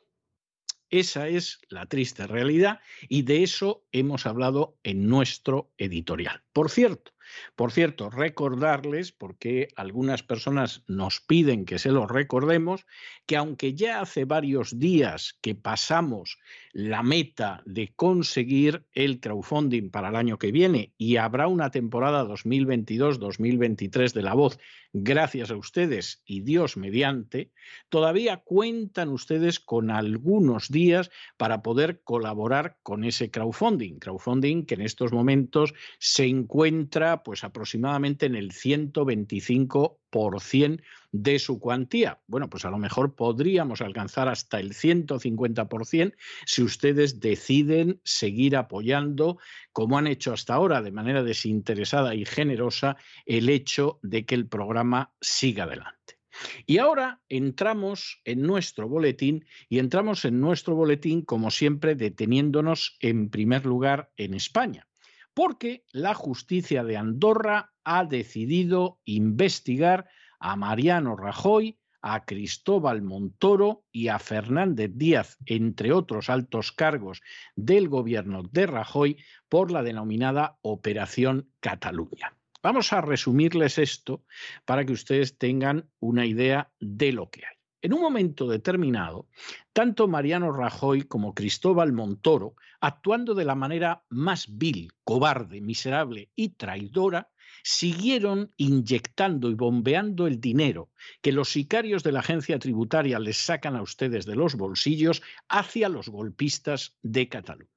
Esa 0.89 1.28
es 1.28 1.60
la 1.70 1.88
triste 1.88 2.28
realidad 2.28 2.80
y 3.10 3.24
de 3.24 3.42
eso 3.44 3.84
hemos 3.92 4.28
hablado 4.28 4.78
en 4.84 5.08
nuestro 5.08 5.72
editorial. 5.78 6.44
Por 6.54 6.70
cierto, 6.70 7.12
por 7.55 7.71
cierto, 7.71 8.09
recordarles, 8.09 9.12
porque 9.12 9.67
algunas 9.75 10.23
personas 10.23 10.83
nos 10.88 11.21
piden 11.21 11.65
que 11.65 11.79
se 11.79 11.89
lo 11.89 12.07
recordemos, 12.07 12.86
que 13.25 13.38
aunque 13.38 13.73
ya 13.73 14.01
hace 14.01 14.25
varios 14.25 14.79
días 14.79 15.38
que 15.41 15.55
pasamos 15.55 16.39
la 16.73 17.03
meta 17.03 17.62
de 17.65 17.93
conseguir 17.95 18.86
el 18.93 19.19
crowdfunding 19.19 19.91
para 19.91 20.09
el 20.09 20.15
año 20.15 20.39
que 20.39 20.51
viene 20.51 20.91
y 20.97 21.17
habrá 21.17 21.47
una 21.47 21.69
temporada 21.69 22.25
2022-2023 22.25 24.12
de 24.12 24.23
La 24.23 24.33
Voz, 24.33 24.57
gracias 24.91 25.51
a 25.51 25.55
ustedes 25.55 26.23
y 26.25 26.41
Dios 26.41 26.75
mediante, 26.75 27.51
todavía 27.89 28.38
cuentan 28.38 29.09
ustedes 29.09 29.59
con 29.59 29.91
algunos 29.91 30.69
días 30.69 31.12
para 31.38 31.62
poder 31.62 32.01
colaborar 32.03 32.79
con 32.81 33.03
ese 33.03 33.29
crowdfunding. 33.29 33.99
Crowdfunding 33.99 34.65
que 34.65 34.73
en 34.73 34.81
estos 34.81 35.13
momentos 35.13 35.75
se 35.99 36.25
encuentra 36.25 37.21
pues 37.21 37.43
aproximadamente 37.43 38.25
en 38.25 38.33
el 38.33 38.51
125% 38.51 40.81
de 41.13 41.38
su 41.38 41.60
cuantía. 41.60 42.19
Bueno, 42.28 42.49
pues 42.49 42.65
a 42.65 42.71
lo 42.71 42.80
mejor 42.80 43.15
podríamos 43.15 43.82
alcanzar 43.82 44.28
hasta 44.28 44.60
el 44.60 44.73
150% 44.73 46.15
si 46.45 46.63
ustedes 46.63 47.19
deciden 47.19 48.02
seguir 48.04 48.58
apoyando, 48.58 49.38
como 49.71 49.97
han 49.97 50.08
hecho 50.08 50.34
hasta 50.34 50.56
ahora, 50.56 50.82
de 50.82 50.91
manera 50.91 51.23
desinteresada 51.23 52.15
y 52.15 52.26
generosa, 52.26 52.97
el 53.26 53.49
hecho 53.49 53.99
de 54.02 54.26
que 54.26 54.36
el 54.36 54.47
programa 54.47 55.13
siga 55.21 55.65
adelante. 55.65 56.18
Y 56.66 56.80
ahora 56.80 57.22
entramos 57.30 58.20
en 58.26 58.41
nuestro 58.41 58.89
boletín 58.89 59.45
y 59.70 59.78
entramos 59.78 60.26
en 60.26 60.41
nuestro 60.41 60.74
boletín, 60.76 61.22
como 61.22 61.51
siempre, 61.51 61.93
deteniéndonos 61.93 62.97
en 62.99 63.30
primer 63.30 63.68
lugar 63.68 64.11
en 64.18 64.34
España 64.34 64.88
porque 65.36 65.84
la 65.91 66.14
justicia 66.14 66.84
de 66.84 66.95
Andorra 66.95 67.74
ha 67.84 68.05
decidido 68.05 68.99
investigar 69.03 70.07
a 70.44 70.58
Mariano 70.58 71.16
Rajoy, 71.16 71.80
a 72.02 72.26
Cristóbal 72.26 73.02
Montoro 73.02 73.86
y 73.94 74.10
a 74.10 74.20
Fernández 74.20 74.91
Díaz, 74.94 75.38
entre 75.46 75.94
otros 75.94 76.30
altos 76.30 76.74
cargos 76.74 77.22
del 77.56 77.88
gobierno 77.88 78.44
de 78.44 78.68
Rajoy, 78.68 79.18
por 79.48 79.72
la 79.72 79.84
denominada 79.84 80.58
Operación 80.62 81.50
Cataluña. 81.62 82.36
Vamos 82.62 82.91
a 82.91 83.00
resumirles 83.00 83.78
esto 83.78 84.26
para 84.66 84.84
que 84.84 84.91
ustedes 84.91 85.38
tengan 85.38 85.89
una 86.00 86.26
idea 86.26 86.74
de 86.82 87.14
lo 87.14 87.30
que 87.30 87.46
hay. 87.46 87.56
En 87.82 87.94
un 87.94 88.02
momento 88.02 88.48
determinado, 88.50 89.30
tanto 89.72 90.10
Mariano 90.10 90.52
Rajoy 90.52 91.04
como 91.04 91.34
Cristóbal 91.34 91.94
Montoro, 91.94 92.56
actuando 92.82 93.34
de 93.34 93.46
la 93.46 93.56
manera 93.56 94.04
más 94.10 94.58
vil, 94.58 94.91
cobarde, 95.06 95.62
miserable 95.62 96.32
y 96.36 96.50
traidora, 96.50 97.30
siguieron 97.64 98.51
inyectando 98.57 99.49
y 99.49 99.55
bombeando 99.55 100.28
el 100.28 100.39
dinero 100.39 100.91
que 101.22 101.32
los 101.32 101.49
sicarios 101.49 102.03
de 102.03 102.11
la 102.11 102.20
agencia 102.20 102.59
tributaria 102.59 103.20
les 103.20 103.38
sacan 103.38 103.76
a 103.76 103.82
ustedes 103.82 104.26
de 104.26 104.36
los 104.36 104.55
bolsillos 104.55 105.24
hacia 105.47 105.89
los 105.89 106.09
golpistas 106.09 106.97
de 107.01 107.30
Cataluña. 107.30 107.70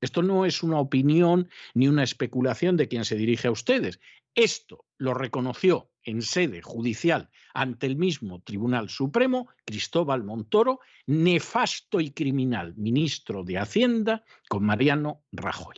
Esto 0.00 0.22
no 0.22 0.44
es 0.44 0.62
una 0.62 0.78
opinión 0.78 1.48
ni 1.74 1.88
una 1.88 2.04
especulación 2.04 2.76
de 2.76 2.88
quien 2.88 3.04
se 3.04 3.16
dirige 3.16 3.48
a 3.48 3.52
ustedes. 3.52 4.00
Esto 4.34 4.84
lo 4.96 5.14
reconoció 5.14 5.90
en 6.02 6.22
sede 6.22 6.62
judicial 6.62 7.30
ante 7.52 7.86
el 7.86 7.96
mismo 7.96 8.40
Tribunal 8.42 8.88
Supremo 8.88 9.48
Cristóbal 9.64 10.22
Montoro, 10.22 10.80
nefasto 11.06 12.00
y 12.00 12.12
criminal 12.12 12.74
ministro 12.76 13.42
de 13.44 13.58
Hacienda 13.58 14.24
con 14.48 14.64
Mariano 14.64 15.24
Rajoy. 15.32 15.76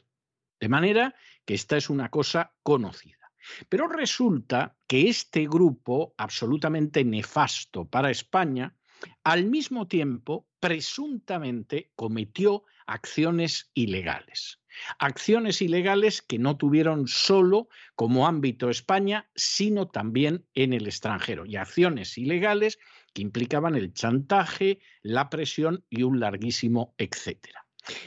De 0.61 0.69
manera 0.69 1.15
que 1.47 1.55
esta 1.55 1.79
es 1.79 1.89
una 1.89 2.11
cosa 2.11 2.53
conocida. 2.63 3.20
Pero 3.69 3.89
resulta 3.89 4.77
que 4.87 5.09
este 5.09 5.47
grupo 5.47 6.15
absolutamente 6.17 7.05
nefasto 7.05 7.87
para 7.87 8.11
España, 8.11 8.77
al 9.25 9.45
mismo 9.47 9.89
tiempo, 9.89 10.47
presuntamente 10.61 11.91
cometió 11.97 12.65
acciones 12.87 13.71
ilegales. 13.75 14.61
Acciones 14.99 15.63
ilegales 15.63 16.23
que 16.23 16.39
no 16.39 16.57
tuvieron 16.57 17.07
solo 17.09 17.69
como 17.95 18.27
ámbito 18.27 18.69
España, 18.69 19.31
sino 19.35 19.89
también 19.89 20.47
en 20.55 20.73
el 20.73 20.87
extranjero. 20.87 21.47
Y 21.47 21.57
acciones 21.57 22.19
ilegales 22.19 22.79
que 23.15 23.23
implicaban 23.23 23.75
el 23.75 23.93
chantaje, 23.93 24.81
la 25.03 25.31
presión 25.31 25.85
y 25.89 26.03
un 26.03 26.21
larguísimo 26.21 26.95
etcétera. 26.99 27.67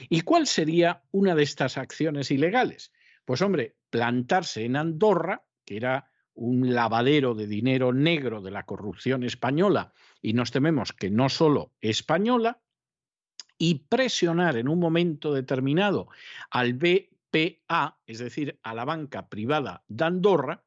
¿Y 0.10 0.22
cuál 0.22 0.48
sería 0.48 1.04
una 1.12 1.36
de 1.36 1.44
estas 1.44 1.78
acciones 1.78 2.32
ilegales? 2.32 2.92
Pues 3.26 3.42
hombre, 3.42 3.76
plantarse 3.94 4.66
en 4.66 4.76
Andorra, 4.76 5.46
que 5.64 5.78
era 5.78 6.10
un 6.34 6.74
lavadero 6.74 7.36
de 7.36 7.46
dinero 7.46 7.94
negro 7.94 8.42
de 8.42 8.50
la 8.50 8.66
corrupción 8.66 9.24
española, 9.24 9.94
y 10.20 10.34
nos 10.34 10.50
tememos 10.50 10.94
que 10.94 11.12
no 11.12 11.30
solo 11.30 11.74
española, 11.80 12.60
y 13.56 13.86
presionar 13.88 14.58
en 14.58 14.68
un 14.68 14.80
momento 14.80 15.32
determinado 15.32 16.08
al 16.50 16.74
BPA, 16.74 18.00
es 18.08 18.18
decir, 18.18 18.60
a 18.64 18.74
la 18.74 18.84
banca 18.84 19.30
privada 19.30 19.84
de 19.88 20.06
Andorra, 20.06 20.64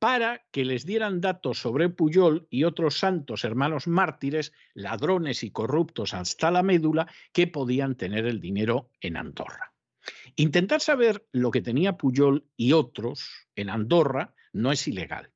para 0.00 0.44
que 0.50 0.64
les 0.64 0.84
dieran 0.84 1.20
datos 1.20 1.60
sobre 1.60 1.90
Puyol 1.90 2.48
y 2.50 2.64
otros 2.64 2.98
santos 2.98 3.44
hermanos 3.44 3.86
mártires, 3.86 4.52
ladrones 4.74 5.44
y 5.44 5.52
corruptos 5.52 6.12
hasta 6.12 6.50
la 6.50 6.64
médula, 6.64 7.06
que 7.32 7.46
podían 7.46 7.94
tener 7.94 8.26
el 8.26 8.40
dinero 8.40 8.90
en 9.00 9.16
Andorra. 9.16 9.73
Intentar 10.36 10.80
saber 10.80 11.26
lo 11.32 11.50
que 11.50 11.62
tenía 11.62 11.96
Puyol 11.96 12.46
y 12.56 12.72
otros 12.72 13.30
en 13.56 13.70
Andorra 13.70 14.34
no 14.52 14.72
es 14.72 14.86
ilegal. 14.88 15.32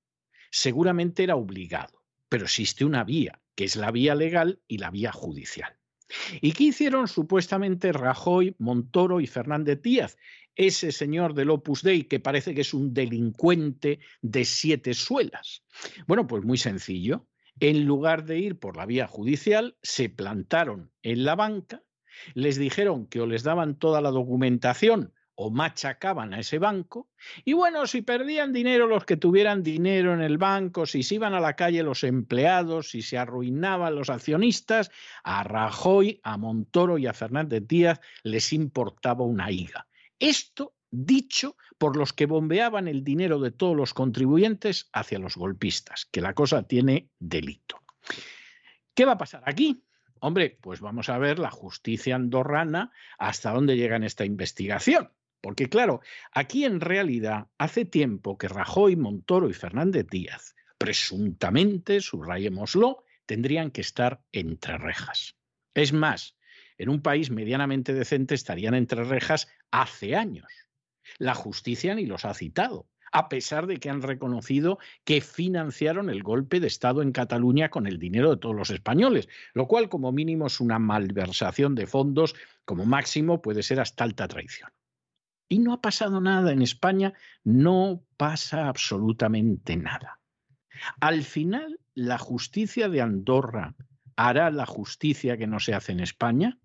Seguramente 0.50 1.22
era 1.22 1.36
obligado, 1.36 2.02
pero 2.28 2.44
existe 2.44 2.84
una 2.84 3.04
vía, 3.04 3.40
que 3.54 3.64
es 3.64 3.76
la 3.76 3.90
vía 3.90 4.14
legal 4.14 4.60
y 4.66 4.78
la 4.78 4.90
vía 4.90 5.12
judicial. 5.12 5.78
¿Y 6.40 6.52
qué 6.52 6.64
hicieron 6.64 7.06
supuestamente 7.06 7.92
Rajoy, 7.92 8.54
Montoro 8.58 9.20
y 9.20 9.26
Fernández 9.26 9.82
Díaz? 9.82 10.16
Ese 10.56 10.90
señor 10.90 11.34
del 11.34 11.50
Opus 11.50 11.82
Dei 11.82 12.04
que 12.04 12.18
parece 12.18 12.54
que 12.54 12.62
es 12.62 12.74
un 12.74 12.94
delincuente 12.94 14.00
de 14.22 14.44
siete 14.44 14.94
suelas. 14.94 15.62
Bueno, 16.06 16.26
pues 16.26 16.44
muy 16.44 16.58
sencillo. 16.58 17.26
En 17.60 17.84
lugar 17.84 18.24
de 18.24 18.38
ir 18.38 18.58
por 18.58 18.76
la 18.76 18.86
vía 18.86 19.06
judicial, 19.06 19.76
se 19.82 20.08
plantaron 20.08 20.92
en 21.02 21.24
la 21.24 21.34
banca 21.34 21.82
les 22.34 22.58
dijeron 22.58 23.06
que 23.06 23.20
o 23.20 23.26
les 23.26 23.42
daban 23.42 23.76
toda 23.76 24.00
la 24.00 24.10
documentación 24.10 25.12
o 25.40 25.50
machacaban 25.50 26.34
a 26.34 26.40
ese 26.40 26.58
banco. 26.58 27.08
Y 27.44 27.52
bueno, 27.52 27.86
si 27.86 28.02
perdían 28.02 28.52
dinero 28.52 28.88
los 28.88 29.04
que 29.04 29.16
tuvieran 29.16 29.62
dinero 29.62 30.12
en 30.12 30.20
el 30.20 30.36
banco, 30.36 30.84
si 30.84 31.04
se 31.04 31.14
iban 31.14 31.32
a 31.32 31.38
la 31.38 31.54
calle 31.54 31.84
los 31.84 32.02
empleados, 32.02 32.90
si 32.90 33.02
se 33.02 33.18
arruinaban 33.18 33.94
los 33.94 34.10
accionistas, 34.10 34.90
a 35.22 35.44
Rajoy, 35.44 36.20
a 36.24 36.36
Montoro 36.38 36.98
y 36.98 37.06
a 37.06 37.12
Fernández 37.12 37.62
Díaz 37.68 38.00
les 38.24 38.52
importaba 38.52 39.24
una 39.24 39.52
higa. 39.52 39.86
Esto 40.18 40.74
dicho 40.90 41.56
por 41.78 41.96
los 41.96 42.12
que 42.12 42.26
bombeaban 42.26 42.88
el 42.88 43.04
dinero 43.04 43.38
de 43.38 43.52
todos 43.52 43.76
los 43.76 43.94
contribuyentes 43.94 44.88
hacia 44.92 45.20
los 45.20 45.36
golpistas, 45.36 46.08
que 46.10 46.20
la 46.20 46.34
cosa 46.34 46.64
tiene 46.64 47.10
delito. 47.20 47.80
¿Qué 48.92 49.04
va 49.04 49.12
a 49.12 49.18
pasar 49.18 49.44
aquí? 49.46 49.84
Hombre, 50.20 50.58
pues 50.60 50.80
vamos 50.80 51.08
a 51.08 51.18
ver 51.18 51.38
la 51.38 51.50
justicia 51.50 52.16
andorrana 52.16 52.92
hasta 53.18 53.52
dónde 53.52 53.76
llega 53.76 53.96
en 53.96 54.04
esta 54.04 54.24
investigación. 54.24 55.10
Porque 55.40 55.68
claro, 55.68 56.00
aquí 56.32 56.64
en 56.64 56.80
realidad 56.80 57.46
hace 57.58 57.84
tiempo 57.84 58.38
que 58.38 58.48
Rajoy, 58.48 58.96
Montoro 58.96 59.48
y 59.48 59.52
Fernández 59.52 60.06
Díaz, 60.10 60.56
presuntamente, 60.78 62.00
subrayémoslo, 62.00 63.04
tendrían 63.26 63.70
que 63.70 63.80
estar 63.80 64.22
entre 64.32 64.78
rejas. 64.78 65.36
Es 65.74 65.92
más, 65.92 66.36
en 66.76 66.88
un 66.88 67.02
país 67.02 67.30
medianamente 67.30 67.92
decente 67.92 68.34
estarían 68.34 68.74
entre 68.74 69.04
rejas 69.04 69.48
hace 69.70 70.16
años. 70.16 70.52
La 71.18 71.34
justicia 71.34 71.94
ni 71.94 72.06
los 72.06 72.24
ha 72.24 72.34
citado 72.34 72.88
a 73.12 73.28
pesar 73.28 73.66
de 73.66 73.78
que 73.78 73.90
han 73.90 74.02
reconocido 74.02 74.78
que 75.04 75.20
financiaron 75.20 76.10
el 76.10 76.22
golpe 76.22 76.60
de 76.60 76.66
Estado 76.66 77.02
en 77.02 77.12
Cataluña 77.12 77.70
con 77.70 77.86
el 77.86 77.98
dinero 77.98 78.30
de 78.30 78.36
todos 78.36 78.54
los 78.54 78.70
españoles, 78.70 79.28
lo 79.54 79.66
cual 79.66 79.88
como 79.88 80.12
mínimo 80.12 80.46
es 80.46 80.60
una 80.60 80.78
malversación 80.78 81.74
de 81.74 81.86
fondos, 81.86 82.34
como 82.64 82.84
máximo 82.84 83.42
puede 83.42 83.62
ser 83.62 83.80
hasta 83.80 84.04
alta 84.04 84.28
traición. 84.28 84.70
Y 85.48 85.60
no 85.60 85.72
ha 85.72 85.80
pasado 85.80 86.20
nada 86.20 86.52
en 86.52 86.62
España, 86.62 87.14
no 87.42 88.02
pasa 88.16 88.68
absolutamente 88.68 89.76
nada. 89.76 90.20
Al 91.00 91.22
final, 91.22 91.80
¿la 91.94 92.18
justicia 92.18 92.88
de 92.88 93.00
Andorra 93.00 93.74
hará 94.16 94.50
la 94.50 94.66
justicia 94.66 95.36
que 95.36 95.46
no 95.46 95.58
se 95.58 95.74
hace 95.74 95.92
en 95.92 96.00
España? 96.00 96.58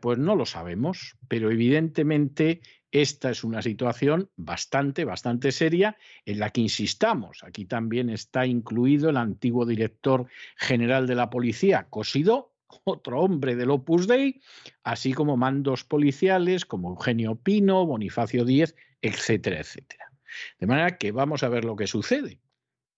pues 0.00 0.18
no 0.18 0.36
lo 0.36 0.44
sabemos, 0.44 1.16
pero 1.28 1.50
evidentemente 1.50 2.60
esta 2.92 3.30
es 3.30 3.42
una 3.42 3.62
situación 3.62 4.30
bastante, 4.36 5.06
bastante 5.06 5.50
seria 5.50 5.96
en 6.26 6.38
la 6.38 6.50
que 6.50 6.60
insistamos. 6.60 7.42
Aquí 7.42 7.64
también 7.64 8.10
está 8.10 8.44
incluido 8.46 9.08
el 9.08 9.16
antiguo 9.16 9.64
director 9.64 10.26
general 10.56 11.06
de 11.06 11.14
la 11.14 11.30
policía, 11.30 11.86
Cosido, 11.88 12.52
otro 12.84 13.20
hombre 13.20 13.56
del 13.56 13.70
Opus 13.70 14.06
Dei, 14.06 14.42
así 14.84 15.14
como 15.14 15.38
mandos 15.38 15.84
policiales 15.84 16.66
como 16.66 16.90
Eugenio 16.90 17.36
Pino, 17.36 17.86
Bonifacio 17.86 18.44
Díez, 18.44 18.76
etcétera, 19.00 19.60
etcétera. 19.60 20.12
De 20.60 20.66
manera 20.66 20.98
que 20.98 21.12
vamos 21.12 21.42
a 21.42 21.48
ver 21.48 21.64
lo 21.64 21.76
que 21.76 21.86
sucede. 21.86 22.40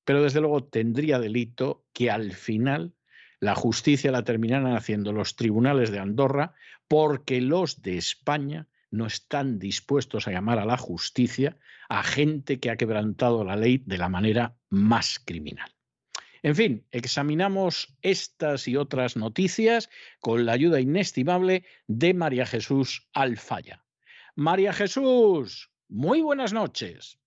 Pero 0.04 0.22
desde 0.22 0.40
luego 0.40 0.64
tendría 0.64 1.20
delito 1.20 1.86
que 1.92 2.10
al 2.10 2.32
final 2.32 2.94
la 3.38 3.54
justicia 3.54 4.10
la 4.10 4.24
terminaran 4.24 4.74
haciendo 4.74 5.12
los 5.12 5.36
tribunales 5.36 5.90
de 5.90 6.00
Andorra 6.00 6.54
porque 6.88 7.40
los 7.40 7.80
de 7.80 7.96
España 7.96 8.68
no 8.94 9.06
están 9.06 9.58
dispuestos 9.58 10.26
a 10.26 10.30
llamar 10.30 10.58
a 10.58 10.64
la 10.64 10.76
justicia 10.76 11.58
a 11.88 12.02
gente 12.02 12.60
que 12.60 12.70
ha 12.70 12.76
quebrantado 12.76 13.44
la 13.44 13.56
ley 13.56 13.82
de 13.84 13.98
la 13.98 14.08
manera 14.08 14.56
más 14.70 15.18
criminal. 15.18 15.70
En 16.42 16.54
fin, 16.54 16.86
examinamos 16.90 17.96
estas 18.02 18.68
y 18.68 18.76
otras 18.76 19.16
noticias 19.16 19.90
con 20.20 20.44
la 20.44 20.52
ayuda 20.52 20.80
inestimable 20.80 21.64
de 21.86 22.14
María 22.14 22.46
Jesús 22.46 23.08
Alfaya. 23.14 23.82
María 24.36 24.72
Jesús, 24.72 25.70
muy 25.88 26.20
buenas 26.20 26.52
noches. 26.52 27.18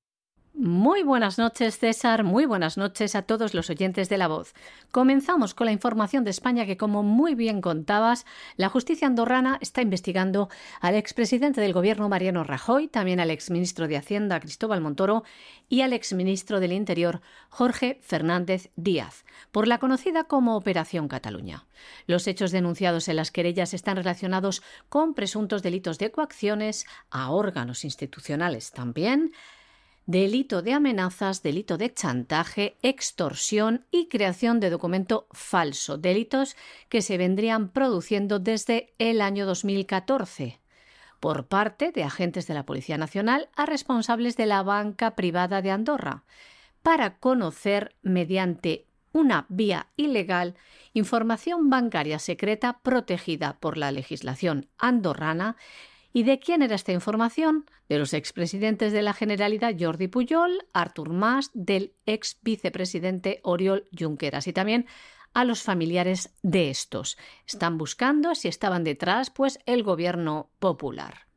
Muy 0.60 1.04
buenas 1.04 1.38
noches, 1.38 1.78
César. 1.78 2.24
Muy 2.24 2.48
buenas 2.48 2.78
noches 2.78 3.14
a 3.14 3.22
todos 3.22 3.54
los 3.54 3.70
oyentes 3.70 4.10
de 4.10 4.18
La 4.18 4.28
Voz. 4.28 4.56
Comenzamos 4.92 5.54
con 5.54 5.66
la 5.66 5.72
información 5.72 6.24
de 6.24 6.32
España 6.32 6.66
que, 6.66 6.78
como 6.78 7.04
muy 7.04 7.36
bien 7.36 7.62
contabas, 7.62 8.26
la 8.56 8.68
justicia 8.68 9.06
andorrana 9.06 9.60
está 9.62 9.84
investigando 9.84 10.50
al 10.82 10.96
expresidente 10.96 11.62
del 11.62 11.74
gobierno 11.74 12.10
Mariano 12.10 12.44
Rajoy, 12.44 12.88
también 12.88 13.20
al 13.20 13.30
exministro 13.30 13.88
de 13.88 13.98
Hacienda 13.98 14.40
Cristóbal 14.40 14.82
Montoro 14.82 15.24
y 15.70 15.82
al 15.82 15.94
exministro 15.94 16.60
del 16.60 16.74
Interior 16.74 17.22
Jorge 17.50 18.00
Fernández 18.02 18.72
Díaz, 18.76 19.26
por 19.52 19.68
la 19.68 19.78
conocida 19.78 20.24
como 20.24 20.58
Operación 20.58 21.08
Cataluña. 21.08 21.68
Los 22.08 22.26
hechos 22.26 22.50
denunciados 22.50 23.10
en 23.10 23.18
las 23.18 23.30
querellas 23.30 23.76
están 23.76 23.98
relacionados 23.98 24.64
con 24.90 25.14
presuntos 25.14 25.62
delitos 25.62 26.00
de 26.00 26.10
coacciones 26.10 26.88
a 27.12 27.30
órganos 27.30 27.86
institucionales 27.86 28.72
también 28.72 29.34
delito 30.08 30.62
de 30.62 30.74
amenazas, 30.74 31.44
delito 31.44 31.78
de 31.78 31.94
chantaje, 31.94 32.78
extorsión 32.82 33.86
y 33.92 34.08
creación 34.08 34.60
de 34.60 34.70
documento 34.70 35.28
falso, 35.32 35.98
delitos 35.98 36.56
que 36.90 37.02
se 37.02 37.18
vendrían 37.18 37.70
produciendo 37.70 38.40
desde 38.40 38.94
el 38.98 39.22
año 39.22 39.46
2014 39.46 40.60
por 41.20 41.48
parte 41.48 41.92
de 41.92 42.04
agentes 42.04 42.48
de 42.48 42.54
la 42.54 42.66
Policía 42.66 42.98
Nacional 42.98 43.50
a 43.56 43.66
responsables 43.66 44.38
de 44.38 44.46
la 44.46 44.64
banca 44.64 45.16
privada 45.16 45.62
de 45.62 45.72
Andorra, 45.72 46.24
para 46.84 47.18
conocer 47.18 47.96
mediante 48.02 48.86
una 49.12 49.46
vía 49.50 49.88
ilegal 49.98 50.56
información 50.94 51.70
bancaria 51.70 52.20
secreta 52.20 52.80
protegida 52.80 53.58
por 53.60 53.78
la 53.78 53.92
legislación 53.92 54.68
andorrana. 54.78 55.58
¿Y 56.14 56.24
de 56.24 56.40
quién 56.40 56.62
era 56.62 56.76
esta 56.76 56.92
información? 56.92 57.66
De 57.90 58.00
los 58.00 58.14
expresidentes 58.14 58.94
de 58.94 59.02
la 59.02 59.14
Generalidad 59.14 59.76
Jordi 59.78 60.08
Pujol, 60.08 60.66
Artur 60.74 61.12
Mas, 61.12 61.52
del 61.54 61.94
ex 62.06 62.38
vicepresidente 62.42 63.40
Oriol 63.44 63.88
Junqueras 63.98 64.48
y 64.48 64.54
también 64.54 64.88
a 65.34 65.44
los 65.44 65.62
familiares 65.62 66.34
de 66.42 66.70
estos. 66.70 67.18
Están 67.46 67.78
buscando 67.78 68.34
si 68.34 68.48
estaban 68.48 68.84
detrás, 68.84 69.30
pues 69.30 69.60
el 69.66 69.84
gobierno 69.84 70.50
popular. 70.60 71.28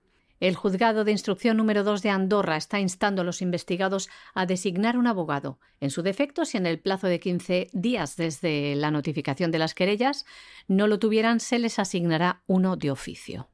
El 0.41 0.57
juzgado 0.57 1.05
de 1.05 1.12
instrucción 1.12 1.59
número 1.59 1.85
2 1.85 2.01
de 2.01 2.09
Andorra 2.09 2.57
está 2.57 2.81
instando 2.81 3.21
a 3.21 3.25
los 3.27 3.43
investigados 3.43 4.09
a 4.33 4.47
designar 4.47 4.97
un 4.97 5.07
abogado. 5.07 5.59
En 5.81 5.91
su 5.91 6.01
defecto, 6.01 6.47
si 6.47 6.57
en 6.57 6.64
el 6.64 6.81
plazo 6.81 7.09
de 7.09 7.21
15 7.21 7.68
días 7.75 8.16
desde 8.16 8.75
la 8.75 8.91
notificación 8.91 9.51
de 9.51 9.59
las 9.59 9.75
querellas 9.75 10.25
no 10.66 10.87
lo 10.87 10.99
tuvieran, 10.99 11.41
se 11.41 11.59
les 11.59 11.79
asignará 11.79 12.43
uno 12.47 12.77
de 12.77 12.91
oficio. 12.91 13.49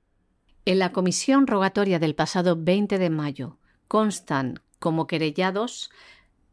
En 0.66 0.80
la 0.80 0.90
comisión 0.90 1.46
rogatoria 1.46 2.00
del 2.00 2.16
pasado 2.16 2.56
20 2.58 2.98
de 2.98 3.08
mayo 3.08 3.56
constan 3.86 4.58
como 4.80 5.06
querellados 5.06 5.90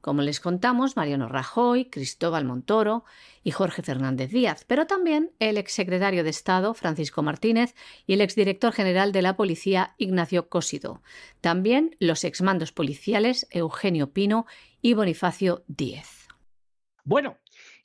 como 0.01 0.21
les 0.21 0.39
contamos, 0.39 0.97
Mariano 0.97 1.29
Rajoy, 1.29 1.85
Cristóbal 1.85 2.45
Montoro 2.45 3.05
y 3.41 3.51
Jorge 3.51 3.81
Fernández 3.81 4.31
Díaz, 4.31 4.65
pero 4.67 4.85
también 4.85 5.31
el 5.39 5.57
exsecretario 5.57 6.23
de 6.25 6.29
Estado, 6.29 6.73
Francisco 6.73 7.23
Martínez, 7.23 7.73
y 8.05 8.13
el 8.13 8.21
exdirector 8.21 8.73
general 8.73 9.13
de 9.13 9.21
la 9.21 9.37
Policía, 9.37 9.95
Ignacio 9.97 10.49
Cósido. 10.49 11.01
También 11.39 11.95
los 11.99 12.25
exmandos 12.25 12.73
policiales, 12.73 13.47
Eugenio 13.49 14.11
Pino 14.11 14.45
y 14.81 14.93
Bonifacio 14.93 15.63
Díez. 15.67 16.27
Bueno, 17.05 17.37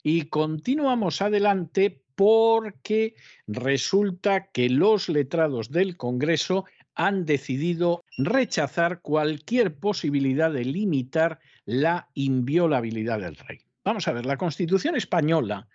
y 0.03 0.23
continuamos 0.23 1.21
adelante 1.21 2.03
porque 2.19 3.15
resulta 3.47 4.47
que 4.51 4.69
los 4.69 5.07
letrados 5.07 5.71
del 5.71 5.95
Congreso 5.95 6.65
han 6.93 7.23
decidido 7.23 8.03
rechazar 8.17 8.99
cualquier 8.99 9.75
posibilidad 9.75 10.51
de 10.51 10.65
limitar 10.65 11.39
la 11.63 12.09
inviolabilidad 12.15 13.21
del 13.21 13.37
rey. 13.37 13.59
Vamos 13.85 14.09
a 14.09 14.11
ver, 14.11 14.25
la 14.25 14.35
Constitución 14.35 14.97
española 14.97 15.69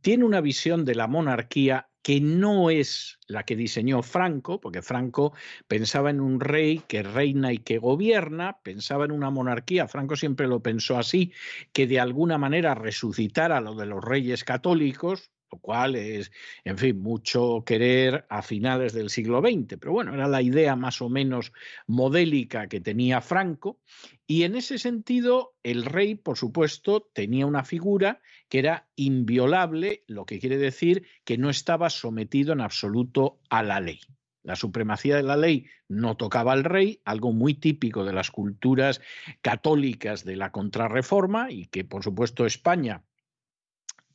tiene 0.00 0.24
una 0.24 0.40
visión 0.40 0.84
de 0.84 0.94
la 0.94 1.08
monarquía 1.08 1.88
que 2.00 2.20
no 2.20 2.70
es 2.70 3.18
la 3.26 3.42
que 3.42 3.56
diseñó 3.56 4.04
Franco, 4.04 4.60
porque 4.60 4.82
Franco 4.82 5.32
pensaba 5.66 6.10
en 6.10 6.20
un 6.20 6.38
rey 6.38 6.80
que 6.86 7.02
reina 7.02 7.52
y 7.52 7.58
que 7.58 7.78
gobierna, 7.78 8.58
pensaba 8.62 9.04
en 9.04 9.10
una 9.10 9.30
monarquía, 9.30 9.88
Franco 9.88 10.14
siempre 10.14 10.46
lo 10.46 10.62
pensó 10.62 10.96
así, 10.96 11.32
que 11.72 11.88
de 11.88 11.98
alguna 11.98 12.38
manera 12.38 12.76
resucitara 12.76 13.60
lo 13.60 13.74
de 13.74 13.86
los 13.86 14.04
reyes 14.04 14.44
católicos, 14.44 15.32
lo 15.50 15.58
cual 15.58 15.96
es, 15.96 16.30
en 16.64 16.78
fin, 16.78 17.00
mucho 17.00 17.62
querer 17.64 18.26
a 18.28 18.42
finales 18.42 18.92
del 18.92 19.10
siglo 19.10 19.40
XX, 19.40 19.78
pero 19.78 19.92
bueno, 19.92 20.14
era 20.14 20.28
la 20.28 20.42
idea 20.42 20.76
más 20.76 21.00
o 21.00 21.08
menos 21.08 21.52
modélica 21.86 22.68
que 22.68 22.80
tenía 22.80 23.20
Franco, 23.20 23.80
y 24.26 24.42
en 24.42 24.56
ese 24.56 24.78
sentido 24.78 25.54
el 25.62 25.84
rey, 25.84 26.14
por 26.14 26.36
supuesto, 26.36 27.08
tenía 27.12 27.46
una 27.46 27.64
figura 27.64 28.20
que 28.48 28.58
era 28.58 28.88
inviolable, 28.96 30.04
lo 30.06 30.26
que 30.26 30.38
quiere 30.38 30.58
decir 30.58 31.06
que 31.24 31.38
no 31.38 31.50
estaba 31.50 31.90
sometido 31.90 32.52
en 32.52 32.60
absoluto 32.60 33.40
a 33.48 33.62
la 33.62 33.80
ley. 33.80 34.00
La 34.42 34.56
supremacía 34.56 35.16
de 35.16 35.22
la 35.22 35.36
ley 35.36 35.66
no 35.88 36.16
tocaba 36.16 36.52
al 36.52 36.64
rey, 36.64 37.00
algo 37.04 37.32
muy 37.32 37.54
típico 37.54 38.04
de 38.04 38.12
las 38.12 38.30
culturas 38.30 39.00
católicas 39.42 40.24
de 40.24 40.36
la 40.36 40.52
contrarreforma 40.52 41.50
y 41.50 41.66
que, 41.66 41.84
por 41.84 42.02
supuesto, 42.02 42.46
España 42.46 43.02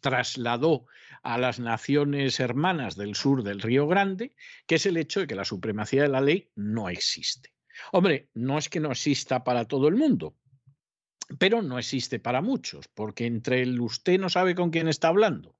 trasladó 0.04 0.86
a 1.24 1.38
las 1.38 1.60
naciones 1.60 2.39
hermanas 2.41 2.95
del 2.97 3.16
sur 3.16 3.41
del 3.41 3.62
Río 3.62 3.88
Grande, 3.88 4.36
que 4.68 4.76
es 4.76 4.86
el 4.86 4.97
hecho 4.97 5.22
de 5.22 5.28
que 5.28 5.36
la 5.36 5.45
supremacía 5.45 6.04
de 6.04 6.10
la 6.10 6.22
ley 6.22 6.51
no 6.56 6.89
existe. 6.89 7.56
Hombre, 7.93 8.30
no 8.34 8.58
es 8.58 8.68
que 8.68 8.82
no 8.82 8.91
exista 8.91 9.43
para 9.45 9.66
todo 9.66 9.88
el 9.88 9.95
mundo, 9.95 10.36
pero 11.39 11.62
no 11.62 11.80
existe 11.80 12.20
para 12.20 12.41
muchos, 12.41 12.89
porque 12.89 13.26
entre 13.26 13.62
el 13.62 13.80
usted 13.80 14.20
no 14.20 14.30
sabe 14.30 14.56
con 14.56 14.70
quién 14.70 14.89
está 14.89 15.08
hablando 15.08 15.56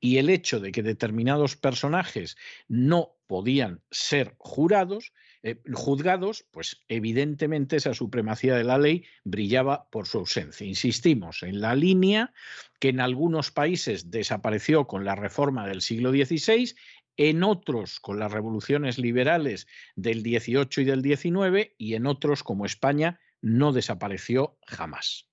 y 0.00 0.18
el 0.18 0.30
hecho 0.30 0.60
de 0.60 0.70
que 0.70 0.82
determinados 0.82 1.56
personajes 1.56 2.36
no 2.68 3.16
podían 3.26 3.82
ser 3.90 4.34
jurados, 4.38 5.12
eh, 5.42 5.60
juzgados, 5.72 6.46
pues 6.50 6.82
evidentemente 6.88 7.76
esa 7.76 7.94
supremacía 7.94 8.56
de 8.56 8.64
la 8.64 8.78
ley 8.78 9.04
brillaba 9.24 9.88
por 9.90 10.06
su 10.06 10.18
ausencia. 10.18 10.66
Insistimos 10.66 11.44
en 11.44 11.60
la 11.60 11.76
línea 11.76 12.32
que 12.80 12.88
en 12.88 13.00
algunos 13.00 13.52
países 13.52 14.10
desapareció 14.10 14.86
con 14.86 15.04
la 15.04 15.14
reforma 15.14 15.66
del 15.66 15.80
siglo 15.80 16.10
XVI, 16.10 16.74
en 17.16 17.42
otros 17.44 18.00
con 18.00 18.18
las 18.18 18.32
revoluciones 18.32 18.98
liberales 18.98 19.66
del 19.94 20.22
XVIII 20.22 20.68
y 20.78 20.84
del 20.84 21.02
XIX 21.02 21.72
y 21.78 21.94
en 21.94 22.06
otros 22.06 22.42
como 22.42 22.64
España 22.64 23.20
no 23.40 23.72
desapareció 23.72 24.58
jamás. 24.66 25.28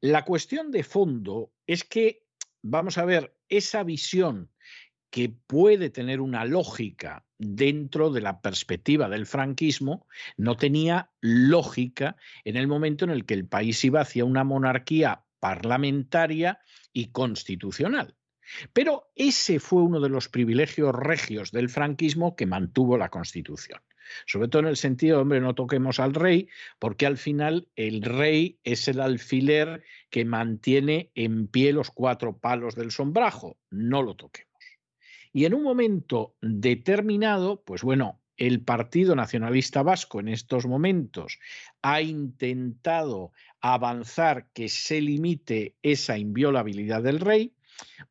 La 0.00 0.24
cuestión 0.24 0.70
de 0.70 0.84
fondo 0.84 1.52
es 1.66 1.84
que, 1.84 2.26
vamos 2.62 2.98
a 2.98 3.04
ver, 3.04 3.36
esa 3.48 3.82
visión 3.82 4.51
que 5.12 5.28
puede 5.28 5.90
tener 5.90 6.22
una 6.22 6.46
lógica 6.46 7.26
dentro 7.36 8.10
de 8.10 8.22
la 8.22 8.40
perspectiva 8.40 9.10
del 9.10 9.26
franquismo, 9.26 10.08
no 10.38 10.56
tenía 10.56 11.10
lógica 11.20 12.16
en 12.44 12.56
el 12.56 12.66
momento 12.66 13.04
en 13.04 13.10
el 13.10 13.26
que 13.26 13.34
el 13.34 13.46
país 13.46 13.84
iba 13.84 14.00
hacia 14.00 14.24
una 14.24 14.42
monarquía 14.42 15.22
parlamentaria 15.38 16.60
y 16.94 17.08
constitucional. 17.08 18.16
Pero 18.72 19.12
ese 19.14 19.60
fue 19.60 19.82
uno 19.82 20.00
de 20.00 20.08
los 20.08 20.30
privilegios 20.30 20.94
regios 20.94 21.52
del 21.52 21.68
franquismo 21.68 22.34
que 22.34 22.46
mantuvo 22.46 22.96
la 22.96 23.10
Constitución. 23.10 23.82
Sobre 24.26 24.48
todo 24.48 24.62
en 24.62 24.68
el 24.68 24.78
sentido, 24.78 25.20
hombre, 25.20 25.42
no 25.42 25.54
toquemos 25.54 26.00
al 26.00 26.14
rey, 26.14 26.48
porque 26.78 27.04
al 27.04 27.18
final 27.18 27.68
el 27.76 28.00
rey 28.00 28.58
es 28.64 28.88
el 28.88 28.98
alfiler 28.98 29.84
que 30.08 30.24
mantiene 30.24 31.10
en 31.14 31.48
pie 31.48 31.74
los 31.74 31.90
cuatro 31.90 32.38
palos 32.38 32.74
del 32.76 32.92
sombrajo. 32.92 33.58
No 33.70 34.02
lo 34.02 34.16
toquemos. 34.16 34.51
Y 35.32 35.44
en 35.46 35.54
un 35.54 35.62
momento 35.62 36.34
determinado, 36.40 37.62
pues 37.64 37.82
bueno, 37.82 38.20
el 38.36 38.60
Partido 38.60 39.14
Nacionalista 39.14 39.82
Vasco 39.82 40.20
en 40.20 40.28
estos 40.28 40.66
momentos 40.66 41.38
ha 41.82 42.02
intentado 42.02 43.32
avanzar 43.60 44.48
que 44.52 44.68
se 44.68 45.00
limite 45.00 45.76
esa 45.82 46.18
inviolabilidad 46.18 47.02
del 47.02 47.20
rey. 47.20 47.54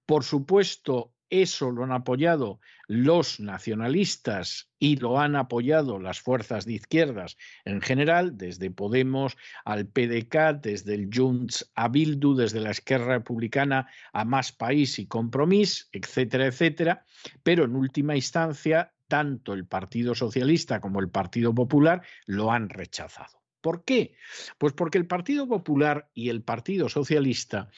Por 0.06 0.24
supuesto, 0.24 1.12
eso 1.30 1.72
lo 1.72 1.84
han 1.84 1.92
apoyado 1.92 2.60
los 2.92 3.40
nacionalistas 3.40 4.70
y 4.78 4.98
lo 4.98 5.18
han 5.18 5.38
apoyado 5.38 5.98
las 5.98 6.20
fuerzas 6.20 6.66
de 6.66 6.74
izquierdas 6.74 7.38
en 7.64 7.80
general, 7.80 8.38
desde 8.38 8.70
Podemos 8.70 9.38
al 9.64 9.88
PDK, 9.88 10.60
desde 10.62 10.96
el 10.96 11.10
Junts 11.10 11.72
a 11.74 11.88
Bildu, 11.88 12.36
desde 12.36 12.60
la 12.60 12.72
Esquerra 12.72 13.14
Republicana 13.14 13.88
a 14.12 14.26
Más 14.26 14.52
País 14.52 15.00
y 15.00 15.06
Compromís, 15.06 15.88
etcétera, 15.94 16.48
etcétera. 16.48 17.06
Pero 17.44 17.64
en 17.64 17.78
última 17.78 18.14
instancia, 18.14 18.92
tanto 19.08 19.54
el 19.54 19.66
Partido 19.66 20.14
Socialista 20.14 20.82
como 20.82 21.00
el 21.00 21.08
Partido 21.08 21.56
Popular 21.56 22.02
lo 22.26 22.52
han 22.52 22.68
rechazado. 22.68 23.40
¿Por 23.62 23.86
qué? 23.86 24.16
Pues 24.58 24.74
porque 24.74 24.98
el 24.98 25.08
Partido 25.08 25.48
Popular 25.48 26.10
y 26.14 26.28
el 26.28 26.42
Partido 26.42 26.90
Socialista 26.90 27.70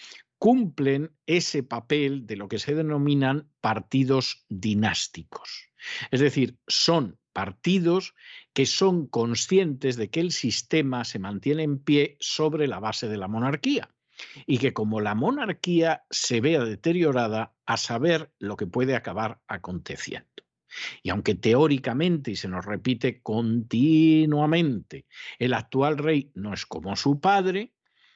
cumplen 0.44 1.16
ese 1.26 1.64
papel 1.64 2.28
de 2.28 2.36
lo 2.36 2.50
que 2.50 2.60
se 2.60 2.76
denominan 2.76 3.50
partidos 3.62 4.44
dinásticos. 4.50 5.70
Es 6.12 6.20
decir, 6.20 6.58
son 6.68 7.18
partidos 7.32 8.14
que 8.52 8.66
son 8.66 9.08
conscientes 9.08 9.96
de 9.96 10.10
que 10.10 10.20
el 10.20 10.34
sistema 10.34 11.06
se 11.06 11.18
mantiene 11.18 11.64
en 11.64 11.80
pie 11.80 12.18
sobre 12.20 12.68
la 12.68 12.82
base 12.82 13.08
de 13.08 13.16
la 13.16 13.30
monarquía 13.30 13.90
y 14.46 14.58
que 14.58 14.74
como 14.74 15.00
la 15.00 15.16
monarquía 15.16 16.04
se 16.10 16.42
vea 16.42 16.66
deteriorada, 16.66 17.56
a 17.66 17.78
saber 17.78 18.30
lo 18.38 18.58
que 18.58 18.68
puede 18.68 18.98
acabar 18.98 19.40
aconteciendo. 19.48 20.28
Y 21.04 21.10
aunque 21.10 21.36
teóricamente, 21.36 22.32
y 22.32 22.36
se 22.36 22.50
nos 22.50 22.66
repite 22.66 23.22
continuamente, 23.22 25.06
el 25.40 25.54
actual 25.54 25.98
rey 25.98 26.34
no 26.36 26.54
es 26.54 26.66
como 26.66 26.98
su 26.98 27.22
padre, 27.22 27.72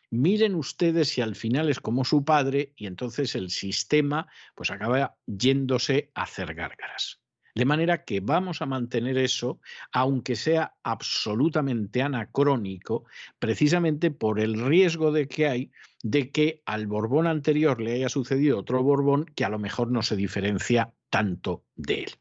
miren 0.09 0.55
ustedes 0.55 1.09
si 1.09 1.21
al 1.21 1.35
final 1.35 1.69
es 1.69 1.79
como 1.79 2.05
su 2.05 2.23
padre 2.23 2.73
y 2.75 2.87
entonces 2.87 3.35
el 3.35 3.49
sistema 3.49 4.27
pues 4.55 4.71
acaba 4.71 5.17
yéndose 5.25 6.11
a 6.13 6.23
hacer 6.23 6.53
gárgaras. 6.53 7.21
De 7.57 7.65
manera 7.65 8.03
que 8.03 8.19
vamos 8.19 8.61
a 8.61 8.67
mantener 8.67 9.17
eso, 9.17 9.59
aunque 9.91 10.35
sea 10.35 10.75
absolutamente 10.83 12.03
anacrónico, 12.03 13.05
precisamente 13.39 14.11
por 14.11 14.39
el 14.39 14.63
riesgo 14.63 15.11
de 15.11 15.27
que 15.27 15.47
hay 15.47 15.71
de 16.03 16.29
que 16.29 16.61
al 16.67 16.85
Borbón 16.85 17.25
anterior 17.25 17.81
le 17.81 17.93
haya 17.93 18.09
sucedido 18.09 18.59
otro 18.59 18.83
Borbón 18.83 19.25
que 19.25 19.43
a 19.43 19.49
lo 19.49 19.57
mejor 19.57 19.89
no 19.89 20.03
se 20.03 20.15
diferencia 20.15 20.93
tanto 21.09 21.65
de 21.75 22.03
él. 22.03 22.11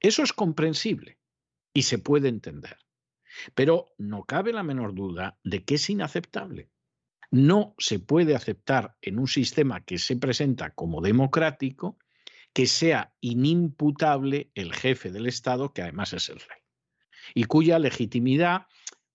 Eso 0.00 0.22
es 0.22 0.32
comprensible 0.32 1.18
y 1.74 1.82
se 1.82 1.98
puede 1.98 2.28
entender. 2.28 2.78
Pero 3.54 3.92
no 3.98 4.24
cabe 4.24 4.54
la 4.54 4.62
menor 4.62 4.94
duda 4.94 5.38
de 5.44 5.62
que 5.62 5.74
es 5.74 5.90
inaceptable. 5.90 6.70
No 7.30 7.74
se 7.78 7.98
puede 7.98 8.34
aceptar 8.34 8.96
en 9.02 9.18
un 9.18 9.28
sistema 9.28 9.84
que 9.84 9.98
se 9.98 10.16
presenta 10.16 10.70
como 10.70 11.00
democrático 11.00 11.98
que 12.52 12.66
sea 12.66 13.12
inimputable 13.20 14.50
el 14.54 14.72
jefe 14.72 15.10
del 15.10 15.26
Estado, 15.26 15.72
que 15.72 15.82
además 15.82 16.12
es 16.12 16.28
el 16.28 16.40
rey, 16.40 16.58
y 17.34 17.44
cuya 17.44 17.78
legitimidad, 17.78 18.66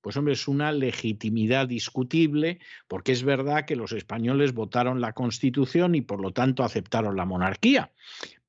pues 0.01 0.15
hombre, 0.15 0.33
es 0.33 0.47
una 0.47 0.71
legitimidad 0.71 1.67
discutible, 1.67 2.59
porque 2.87 3.11
es 3.11 3.23
verdad 3.23 3.65
que 3.65 3.75
los 3.75 3.91
españoles 3.91 4.53
votaron 4.53 5.01
la 5.01 5.13
Constitución 5.13 5.95
y 5.95 6.01
por 6.01 6.21
lo 6.21 6.31
tanto 6.31 6.63
aceptaron 6.63 7.17
la 7.17 7.25
monarquía, 7.25 7.91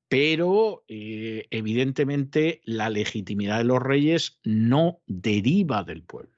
pero 0.07 0.85
eh, 0.87 1.47
evidentemente 1.49 2.61
la 2.63 2.89
legitimidad 2.89 3.57
de 3.57 3.65
los 3.65 3.81
reyes 3.81 4.39
no 4.43 5.01
deriva 5.05 5.83
del 5.83 6.03
pueblo. 6.03 6.36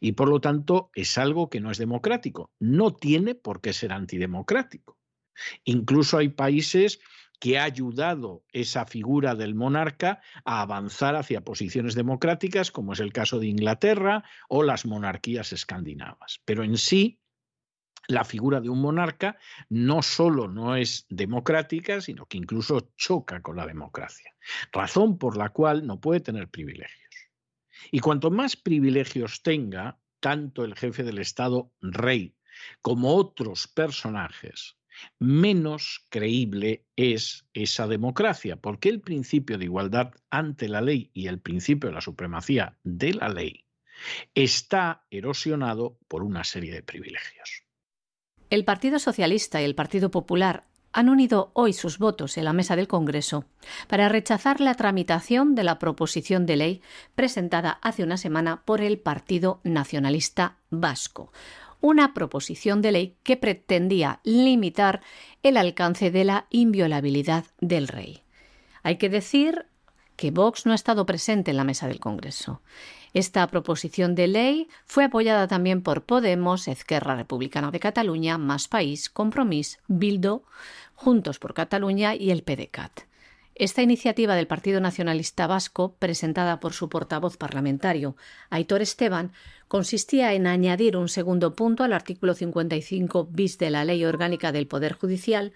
Y 0.00 0.12
por 0.12 0.28
lo 0.28 0.40
tanto 0.40 0.90
es 0.94 1.18
algo 1.18 1.48
que 1.48 1.60
no 1.60 1.70
es 1.70 1.78
democrático. 1.78 2.50
No 2.58 2.94
tiene 2.94 3.34
por 3.34 3.60
qué 3.60 3.72
ser 3.72 3.92
antidemocrático. 3.92 4.98
Incluso 5.64 6.18
hay 6.18 6.30
países 6.30 7.00
que 7.40 7.58
ha 7.58 7.64
ayudado 7.64 8.44
esa 8.52 8.84
figura 8.84 9.34
del 9.34 9.54
monarca 9.54 10.20
a 10.44 10.60
avanzar 10.62 11.14
hacia 11.14 11.42
posiciones 11.42 11.94
democráticas, 11.94 12.72
como 12.72 12.92
es 12.92 13.00
el 13.00 13.12
caso 13.12 13.38
de 13.38 13.46
Inglaterra 13.46 14.24
o 14.48 14.62
las 14.62 14.86
monarquías 14.86 15.52
escandinavas. 15.52 16.40
Pero 16.44 16.64
en 16.64 16.76
sí, 16.76 17.20
la 18.08 18.24
figura 18.24 18.60
de 18.60 18.70
un 18.70 18.80
monarca 18.80 19.36
no 19.68 20.02
solo 20.02 20.48
no 20.48 20.74
es 20.74 21.06
democrática, 21.10 22.00
sino 22.00 22.26
que 22.26 22.38
incluso 22.38 22.90
choca 22.96 23.42
con 23.42 23.56
la 23.56 23.66
democracia, 23.66 24.34
razón 24.72 25.18
por 25.18 25.36
la 25.36 25.50
cual 25.50 25.86
no 25.86 26.00
puede 26.00 26.20
tener 26.20 26.48
privilegios. 26.48 27.07
Y 27.90 28.00
cuanto 28.00 28.30
más 28.30 28.56
privilegios 28.56 29.42
tenga, 29.42 29.98
tanto 30.20 30.64
el 30.64 30.74
jefe 30.74 31.02
del 31.02 31.18
Estado, 31.18 31.72
rey, 31.80 32.34
como 32.82 33.14
otros 33.14 33.68
personajes, 33.68 34.76
menos 35.18 36.06
creíble 36.10 36.84
es 36.96 37.46
esa 37.52 37.86
democracia, 37.86 38.56
porque 38.56 38.88
el 38.88 39.00
principio 39.00 39.58
de 39.58 39.64
igualdad 39.64 40.12
ante 40.30 40.68
la 40.68 40.80
ley 40.80 41.10
y 41.14 41.28
el 41.28 41.40
principio 41.40 41.90
de 41.90 41.94
la 41.94 42.00
supremacía 42.00 42.76
de 42.82 43.14
la 43.14 43.28
ley 43.28 43.64
está 44.34 45.04
erosionado 45.10 45.98
por 46.08 46.22
una 46.22 46.44
serie 46.44 46.72
de 46.72 46.82
privilegios. 46.82 47.64
El 48.50 48.64
Partido 48.64 48.98
Socialista 48.98 49.60
y 49.60 49.64
el 49.64 49.74
Partido 49.74 50.10
Popular 50.10 50.66
han 50.92 51.08
unido 51.08 51.50
hoy 51.54 51.72
sus 51.72 51.98
votos 51.98 52.36
en 52.38 52.44
la 52.44 52.52
mesa 52.52 52.76
del 52.76 52.88
Congreso 52.88 53.44
para 53.88 54.08
rechazar 54.08 54.60
la 54.60 54.74
tramitación 54.74 55.54
de 55.54 55.64
la 55.64 55.78
proposición 55.78 56.46
de 56.46 56.56
ley 56.56 56.82
presentada 57.14 57.78
hace 57.82 58.02
una 58.02 58.16
semana 58.16 58.62
por 58.64 58.80
el 58.80 58.98
Partido 58.98 59.60
Nacionalista 59.64 60.56
Vasco, 60.70 61.32
una 61.80 62.14
proposición 62.14 62.82
de 62.82 62.92
ley 62.92 63.16
que 63.22 63.36
pretendía 63.36 64.20
limitar 64.24 65.00
el 65.42 65.56
alcance 65.56 66.10
de 66.10 66.24
la 66.24 66.46
inviolabilidad 66.50 67.44
del 67.60 67.88
rey. 67.88 68.22
Hay 68.82 68.96
que 68.96 69.08
decir 69.08 69.66
que 70.18 70.32
Vox 70.32 70.66
no 70.66 70.72
ha 70.72 70.74
estado 70.74 71.06
presente 71.06 71.52
en 71.52 71.56
la 71.56 71.64
mesa 71.64 71.86
del 71.86 72.00
Congreso. 72.00 72.60
Esta 73.14 73.46
proposición 73.46 74.16
de 74.16 74.26
ley 74.26 74.68
fue 74.84 75.04
apoyada 75.04 75.46
también 75.46 75.80
por 75.80 76.02
Podemos, 76.02 76.66
Ezquerra 76.66 77.14
Republicana 77.14 77.70
de 77.70 77.78
Cataluña, 77.78 78.36
Más 78.36 78.66
País, 78.66 79.08
Compromís, 79.08 79.78
Bildo, 79.86 80.42
Juntos 80.94 81.38
por 81.38 81.54
Cataluña 81.54 82.16
y 82.16 82.32
el 82.32 82.42
PDCAT. 82.42 83.02
Esta 83.54 83.82
iniciativa 83.82 84.34
del 84.34 84.48
Partido 84.48 84.80
Nacionalista 84.80 85.46
Vasco, 85.46 85.94
presentada 86.00 86.58
por 86.58 86.72
su 86.72 86.88
portavoz 86.88 87.36
parlamentario, 87.36 88.16
Aitor 88.50 88.82
Esteban, 88.82 89.32
consistía 89.68 90.32
en 90.34 90.48
añadir 90.48 90.96
un 90.96 91.08
segundo 91.08 91.54
punto 91.54 91.84
al 91.84 91.92
artículo 91.92 92.34
55 92.34 93.28
bis 93.30 93.56
de 93.58 93.70
la 93.70 93.84
Ley 93.84 94.04
Orgánica 94.04 94.50
del 94.50 94.66
Poder 94.66 94.94
Judicial 94.94 95.52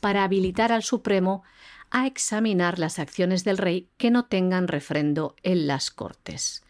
para 0.00 0.24
habilitar 0.24 0.72
al 0.72 0.82
Supremo 0.82 1.44
a 1.90 2.06
examinar 2.06 2.78
las 2.78 2.98
acciones 2.98 3.44
del 3.44 3.58
rey 3.58 3.88
que 3.96 4.10
no 4.10 4.26
tengan 4.26 4.68
refrendo 4.68 5.36
en 5.42 5.66
las 5.66 5.90
Cortes. 5.90 6.62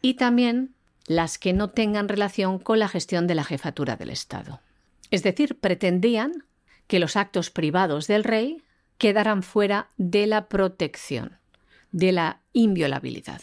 Y 0.00 0.14
también 0.14 0.74
las 1.06 1.38
que 1.38 1.52
no 1.52 1.70
tengan 1.70 2.08
relación 2.08 2.58
con 2.58 2.78
la 2.78 2.88
gestión 2.88 3.26
de 3.26 3.34
la 3.34 3.44
jefatura 3.44 3.96
del 3.96 4.10
Estado. 4.10 4.60
Es 5.10 5.22
decir, 5.22 5.58
pretendían 5.58 6.44
que 6.86 6.98
los 6.98 7.16
actos 7.16 7.50
privados 7.50 8.06
del 8.06 8.24
rey 8.24 8.62
quedarán 8.98 9.42
fuera 9.42 9.90
de 9.96 10.26
la 10.26 10.48
protección, 10.48 11.38
de 11.90 12.12
la 12.12 12.40
inviolabilidad. 12.52 13.42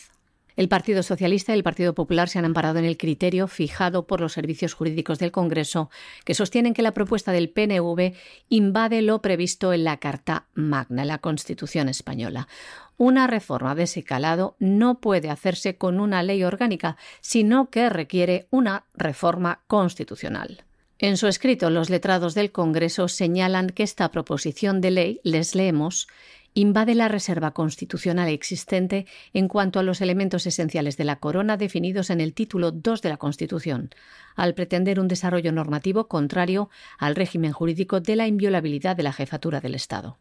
El 0.59 0.67
Partido 0.67 1.03
Socialista 1.03 1.53
y 1.53 1.55
el 1.55 1.63
Partido 1.63 1.93
Popular 1.93 2.27
se 2.27 2.37
han 2.37 2.43
amparado 2.43 2.79
en 2.79 2.83
el 2.83 2.97
criterio 2.97 3.47
fijado 3.47 4.05
por 4.07 4.19
los 4.19 4.33
servicios 4.33 4.73
jurídicos 4.73 5.17
del 5.17 5.31
Congreso, 5.31 5.89
que 6.25 6.33
sostienen 6.33 6.73
que 6.73 6.81
la 6.81 6.93
propuesta 6.93 7.31
del 7.31 7.49
PNV 7.49 8.13
invade 8.49 9.01
lo 9.01 9.21
previsto 9.21 9.71
en 9.71 9.85
la 9.85 10.01
Carta 10.01 10.47
Magna, 10.55 11.05
la 11.05 11.19
Constitución 11.19 11.87
española. 11.87 12.49
Una 12.97 13.25
reforma 13.25 13.73
de 13.73 13.83
ese 13.83 14.03
calado 14.03 14.57
no 14.59 14.99
puede 14.99 15.29
hacerse 15.29 15.77
con 15.77 16.01
una 16.01 16.23
ley 16.23 16.43
orgánica, 16.43 16.97
sino 17.21 17.69
que 17.69 17.87
requiere 17.87 18.47
una 18.49 18.83
reforma 18.95 19.61
constitucional. 19.67 20.65
En 21.01 21.15
su 21.15 21.27
escrito, 21.27 21.69
los 21.69 21.89
letrados 21.89 22.35
del 22.35 22.51
Congreso 22.51 23.07
señalan 23.07 23.69
que 23.69 23.83
esta 23.83 24.11
proposición 24.11 24.81
de 24.81 24.91
ley, 24.91 25.21
les 25.23 25.55
leemos, 25.55 26.09
invade 26.53 26.95
la 26.95 27.07
reserva 27.07 27.51
constitucional 27.51 28.29
existente 28.29 29.05
en 29.33 29.47
cuanto 29.47 29.79
a 29.79 29.83
los 29.83 30.01
elementos 30.01 30.45
esenciales 30.45 30.97
de 30.97 31.05
la 31.05 31.19
corona 31.19 31.57
definidos 31.57 32.09
en 32.09 32.21
el 32.21 32.33
título 32.33 32.71
2 32.71 33.01
de 33.01 33.09
la 33.09 33.17
Constitución, 33.17 33.89
al 34.35 34.53
pretender 34.53 34.99
un 34.99 35.07
desarrollo 35.07 35.51
normativo 35.51 36.07
contrario 36.07 36.69
al 36.97 37.15
régimen 37.15 37.51
jurídico 37.51 37.99
de 37.99 38.15
la 38.15 38.27
inviolabilidad 38.27 38.95
de 38.95 39.03
la 39.03 39.13
jefatura 39.13 39.61
del 39.61 39.75
Estado. 39.75 40.17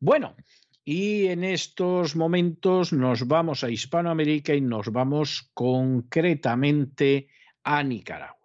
Bueno, 0.00 0.34
y 0.84 1.26
en 1.26 1.44
estos 1.44 2.16
momentos 2.16 2.92
nos 2.92 3.28
vamos 3.28 3.62
a 3.62 3.70
Hispanoamérica 3.70 4.54
y 4.54 4.60
nos 4.60 4.90
vamos 4.90 5.50
concretamente 5.54 7.28
a 7.62 7.82
Nicaragua. 7.84 8.41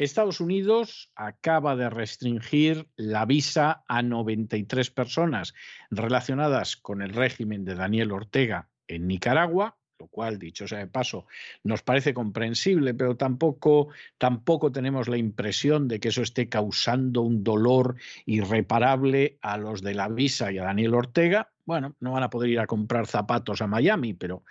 Estados 0.00 0.40
Unidos 0.40 1.12
acaba 1.14 1.76
de 1.76 1.90
restringir 1.90 2.88
la 2.96 3.26
visa 3.26 3.84
a 3.86 4.00
93 4.00 4.90
personas 4.90 5.52
relacionadas 5.90 6.76
con 6.76 7.02
el 7.02 7.10
régimen 7.10 7.66
de 7.66 7.74
Daniel 7.74 8.12
Ortega 8.12 8.70
en 8.88 9.06
Nicaragua, 9.06 9.76
lo 10.00 10.06
cual, 10.06 10.38
dicho 10.38 10.66
sea 10.66 10.78
de 10.78 10.86
paso, 10.86 11.26
nos 11.62 11.82
parece 11.82 12.14
comprensible, 12.14 12.94
pero 12.94 13.16
tampoco, 13.16 13.88
tampoco 14.16 14.72
tenemos 14.72 15.08
la 15.08 15.18
impresión 15.18 15.88
de 15.88 16.00
que 16.00 16.08
eso 16.08 16.22
esté 16.22 16.48
causando 16.48 17.20
un 17.20 17.44
dolor 17.44 17.96
irreparable 18.24 19.38
a 19.42 19.58
los 19.58 19.82
de 19.82 19.94
la 19.94 20.08
visa 20.08 20.50
y 20.50 20.58
a 20.58 20.64
Daniel 20.64 20.94
Ortega. 20.94 21.50
Bueno, 21.66 21.94
no 22.00 22.12
van 22.12 22.22
a 22.22 22.30
poder 22.30 22.50
ir 22.50 22.60
a 22.60 22.66
comprar 22.66 23.06
zapatos 23.06 23.60
a 23.60 23.66
Miami, 23.66 24.14
pero 24.14 24.42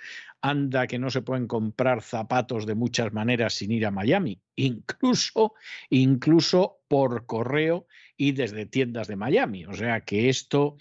anda 0.41 0.87
que 0.87 0.99
no 0.99 1.09
se 1.09 1.23
pueden 1.23 1.47
comprar 1.47 2.01
zapatos 2.01 2.65
de 2.65 2.75
muchas 2.75 3.11
maneras 3.11 3.55
sin 3.55 3.71
ir 3.71 3.85
a 3.85 3.91
Miami, 3.91 4.39
incluso, 4.55 5.53
incluso 5.89 6.77
por 6.87 7.25
correo 7.25 7.87
y 8.15 8.33
desde 8.33 8.67
tiendas 8.67 9.07
de 9.07 9.15
Miami. 9.15 9.65
O 9.65 9.73
sea 9.73 10.01
que 10.01 10.29
esto 10.29 10.77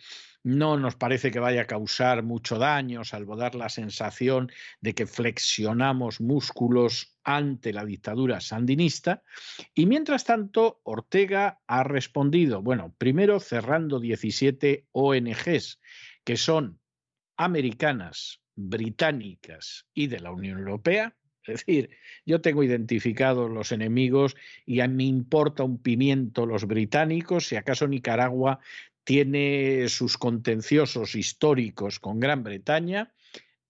no 0.48 0.78
nos 0.78 0.96
parece 0.96 1.30
que 1.30 1.40
vaya 1.40 1.62
a 1.62 1.66
causar 1.66 2.22
mucho 2.22 2.58
daño, 2.58 3.04
salvo 3.04 3.36
dar 3.36 3.54
la 3.54 3.68
sensación 3.68 4.50
de 4.80 4.94
que 4.94 5.06
flexionamos 5.06 6.22
músculos 6.22 7.18
ante 7.22 7.74
la 7.74 7.84
dictadura 7.84 8.40
sandinista. 8.40 9.22
Y 9.74 9.84
mientras 9.84 10.24
tanto, 10.24 10.80
Ortega 10.84 11.60
ha 11.66 11.82
respondido, 11.82 12.62
bueno, 12.62 12.94
primero 12.96 13.40
cerrando 13.40 14.00
17 14.00 14.86
ONGs 14.92 15.80
que 16.24 16.38
son 16.38 16.80
americanas, 17.36 18.40
británicas 18.54 19.86
y 19.92 20.06
de 20.06 20.20
la 20.20 20.32
Unión 20.32 20.60
Europea. 20.60 21.14
Es 21.42 21.64
decir, 21.64 21.90
yo 22.26 22.40
tengo 22.40 22.62
identificados 22.62 23.50
los 23.50 23.72
enemigos 23.72 24.34
y 24.66 24.80
a 24.80 24.88
mí 24.88 24.94
me 24.96 25.04
importa 25.04 25.62
un 25.62 25.78
pimiento 25.78 26.46
los 26.46 26.66
británicos, 26.66 27.46
si 27.46 27.56
acaso 27.56 27.86
Nicaragua 27.86 28.60
tiene 29.08 29.88
sus 29.88 30.18
contenciosos 30.18 31.14
históricos 31.14 31.98
con 31.98 32.20
Gran 32.20 32.42
Bretaña, 32.42 33.14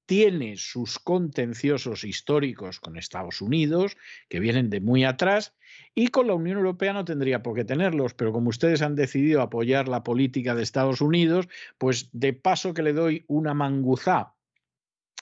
tiene 0.05 0.57
sus 0.57 0.99
contenciosos 0.99 2.03
históricos 2.03 2.81
con 2.81 2.97
Estados 2.97 3.41
Unidos, 3.41 3.97
que 4.29 4.41
vienen 4.41 4.69
de 4.69 4.81
muy 4.81 5.05
atrás, 5.05 5.55
y 5.95 6.09
con 6.09 6.27
la 6.27 6.35
Unión 6.35 6.59
Europea 6.59 6.93
no 6.93 7.05
tendría 7.05 7.41
por 7.41 7.55
qué 7.55 7.65
tenerlos, 7.65 8.15
pero 8.15 8.33
como 8.33 8.49
ustedes 8.49 8.83
han 8.83 8.97
decidido 8.97 9.41
apoyar 9.41 9.87
la 9.87 10.03
política 10.03 10.57
de 10.57 10.65
Estados 10.65 11.01
Unidos, 11.01 11.47
pues 11.79 12.09
de 12.11 12.33
paso 12.33 12.75
que 12.75 12.83
le 12.83 12.93
doy 12.93 13.25
una 13.29 13.55
manguzá 13.55 14.35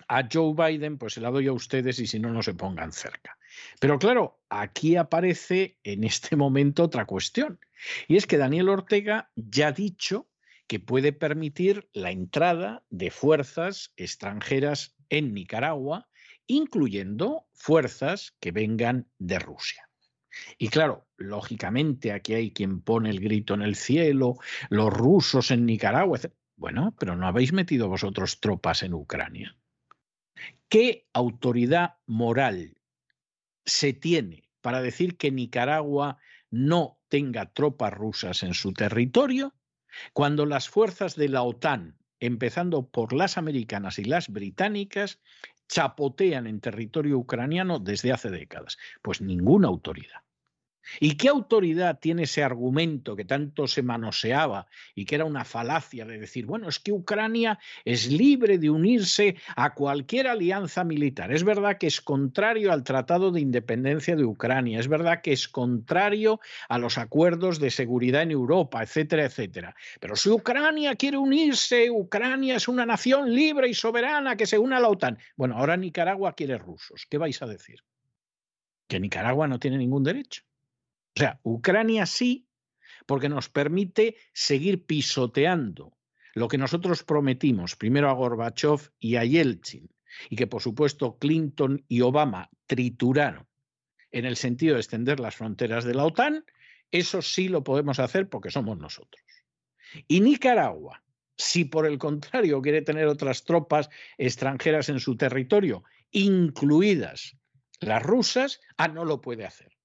a 0.09 0.29
Joe 0.33 0.55
Biden, 0.55 0.97
pues 0.97 1.13
se 1.13 1.21
la 1.21 1.31
doy 1.31 1.49
a 1.49 1.53
ustedes 1.53 1.99
y 1.99 2.07
si 2.07 2.19
no, 2.19 2.31
no 2.31 2.43
se 2.43 2.55
pongan 2.55 2.93
cerca. 2.93 3.37
Pero 3.81 3.99
claro, 3.99 4.41
aquí 4.49 4.97
aparece 4.97 5.77
en 5.85 6.05
este 6.05 6.37
momento 6.37 6.85
otra 6.85 7.05
cuestión, 7.05 7.59
y 8.09 8.17
es 8.17 8.27
que 8.27 8.39
Daniel 8.39 8.69
Ortega 8.69 9.31
ya 9.35 9.69
ha 9.69 9.73
dicho 9.73 10.29
que 10.67 10.81
puede 10.81 11.13
permitir 11.13 11.89
la 11.93 12.11
entrada 12.11 12.85
de 12.91 13.11
fuerzas 13.11 13.93
extranjeras 13.97 14.97
en 15.09 15.33
Nicaragua, 15.33 16.09
incluyendo 16.47 17.47
fuerzas 17.55 18.35
que 18.41 18.53
vengan 18.53 19.09
de 19.19 19.39
Rusia. 19.39 19.89
Y 20.59 20.69
claro, 20.69 21.07
lógicamente 21.17 22.13
aquí 22.13 22.35
hay 22.35 22.51
quien 22.53 22.81
pone 22.81 23.11
el 23.11 23.21
grito 23.21 23.55
en 23.55 23.63
el 23.63 23.75
cielo, 23.77 24.37
los 24.69 24.93
rusos 24.93 25.51
en 25.51 25.67
Nicaragua. 25.67 26.19
Bueno, 26.57 26.95
pero 26.99 27.17
no 27.17 27.27
habéis 27.27 27.53
metido 27.53 27.89
vosotros 27.89 28.41
tropas 28.41 28.83
en 28.83 28.95
Ucrania. 28.95 29.57
¿Qué 30.69 31.07
autoridad 31.13 31.95
moral 32.07 32.77
se 33.65 33.93
tiene 33.93 34.49
para 34.61 34.83
decir 34.83 35.17
que 35.17 35.31
Nicaragua 35.31 36.19
no 36.51 36.99
tenga 37.09 37.53
tropas 37.53 37.93
rusas 37.93 38.43
en 38.43 38.55
su 38.55 38.73
territorio 38.73 39.55
cuando 40.13 40.47
las 40.47 40.69
fuerzas 40.69 41.17
de 41.17 41.29
la 41.29 41.43
OTAN, 41.43 41.99
empezando 42.21 42.89
por 42.89 43.13
las 43.13 43.39
americanas 43.39 43.99
y 43.99 44.05
las 44.05 44.29
británicas, 44.29 45.21
chapotean 45.69 46.47
en 46.47 46.61
territorio 46.61 47.19
ucraniano 47.19 47.79
desde 47.79 48.13
hace 48.13 48.31
décadas? 48.31 48.79
Pues 49.03 49.21
ninguna 49.21 49.69
autoridad. 49.69 50.26
¿Y 51.01 51.17
qué 51.17 51.29
autoridad 51.29 51.99
tiene 51.99 52.25
ese 52.25 52.43
argumento 52.43 53.17
que 53.17 53.25
tanto 53.25 53.67
se 53.67 53.83
manoseaba 53.83 54.67
y 54.95 55.05
que 55.05 55.17
era 55.17 55.25
una 55.25 55.45
falacia 55.45 56.05
de 56.05 56.19
decir, 56.19 56.47
bueno, 56.47 56.69
es 56.69 56.79
que 56.79 56.93
Ucrania 56.93 57.59
es 57.85 58.11
libre 58.11 58.59
de 58.59 58.71
unirse 58.71 59.37
a 59.57 59.75
cualquier 59.75 60.29
alianza 60.29 60.85
militar? 60.85 61.33
Es 61.33 61.45
verdad 61.45 61.79
que 61.79 61.87
es 61.87 62.01
contrario 62.01 62.73
al 62.73 62.85
Tratado 62.85 63.31
de 63.31 63.41
Independencia 63.41 64.17
de 64.17 64.25
Ucrania, 64.25 64.81
es 64.81 64.89
verdad 64.89 65.21
que 65.23 65.33
es 65.33 65.49
contrario 65.49 66.41
a 66.69 66.79
los 66.79 66.99
acuerdos 66.99 67.59
de 67.59 67.71
seguridad 67.71 68.23
en 68.23 68.31
Europa, 68.31 68.83
etcétera, 68.83 69.25
etcétera. 69.25 69.75
Pero 70.01 70.17
si 70.17 70.31
Ucrania 70.31 70.95
quiere 70.97 71.19
unirse, 71.19 71.91
Ucrania 71.91 72.57
es 72.57 72.69
una 72.69 72.87
nación 72.87 73.35
libre 73.35 73.69
y 73.69 73.75
soberana 73.75 74.37
que 74.37 74.47
se 74.47 74.59
une 74.59 74.77
a 74.77 74.81
la 74.81 74.89
OTAN. 74.89 75.19
Bueno, 75.37 75.57
ahora 75.57 75.77
Nicaragua 75.77 76.35
quiere 76.35 76.59
rusos. 76.59 77.07
¿Qué 77.09 77.19
vais 77.19 77.41
a 77.43 77.47
decir? 77.47 77.83
Que 78.89 79.01
Nicaragua 79.01 79.49
no 79.49 79.59
tiene 79.59 79.79
ningún 79.79 80.05
derecho. 80.05 80.46
O 81.17 81.19
sea, 81.19 81.41
Ucrania 81.45 82.05
sí, 82.05 82.47
porque 83.07 83.31
nos 83.31 83.49
permite 83.49 84.17
seguir 84.35 84.85
pisoteando 84.85 85.97
lo 86.35 86.47
que 86.47 86.59
nosotros 86.59 87.05
prometimos, 87.05 87.75
primero 87.75 88.11
a 88.11 88.13
Gorbachev 88.13 88.91
y 88.99 89.17
a 89.17 89.25
Yeltsin, 89.25 89.89
y 90.29 90.37
que 90.37 90.47
por 90.47 90.61
supuesto 90.61 91.17
Clinton 91.19 91.83
y 91.89 92.03
Obama 92.03 92.51
trituraron 92.67 93.47
en 94.11 94.27
el 94.27 94.37
sentido 94.37 94.75
de 94.75 94.81
extender 94.81 95.19
las 95.19 95.37
fronteras 95.37 95.85
de 95.85 95.95
la 95.95 96.05
OTAN, 96.05 96.45
eso 96.91 97.23
sí 97.23 97.49
lo 97.49 97.65
podemos 97.65 97.99
hacer 97.99 98.29
porque 98.29 98.51
somos 98.51 98.77
nosotros. 98.77 99.25
Y 100.07 100.21
Nicaragua, 100.21 101.03
si 101.39 101.65
por 101.65 101.87
el 101.87 101.97
contrario 101.97 102.61
quiere 102.61 102.83
tener 102.83 103.07
otras 103.07 103.45
tropas 103.45 103.89
extranjeras 104.19 104.91
en 104.91 105.01
su 105.01 105.17
territorio, 105.17 105.83
incluidas 106.11 107.39
las 107.81 108.03
rusas, 108.03 108.61
ah, 108.77 108.89
no 108.89 109.07
lo 109.07 109.23
puede 109.23 109.47
hacer 109.47 109.76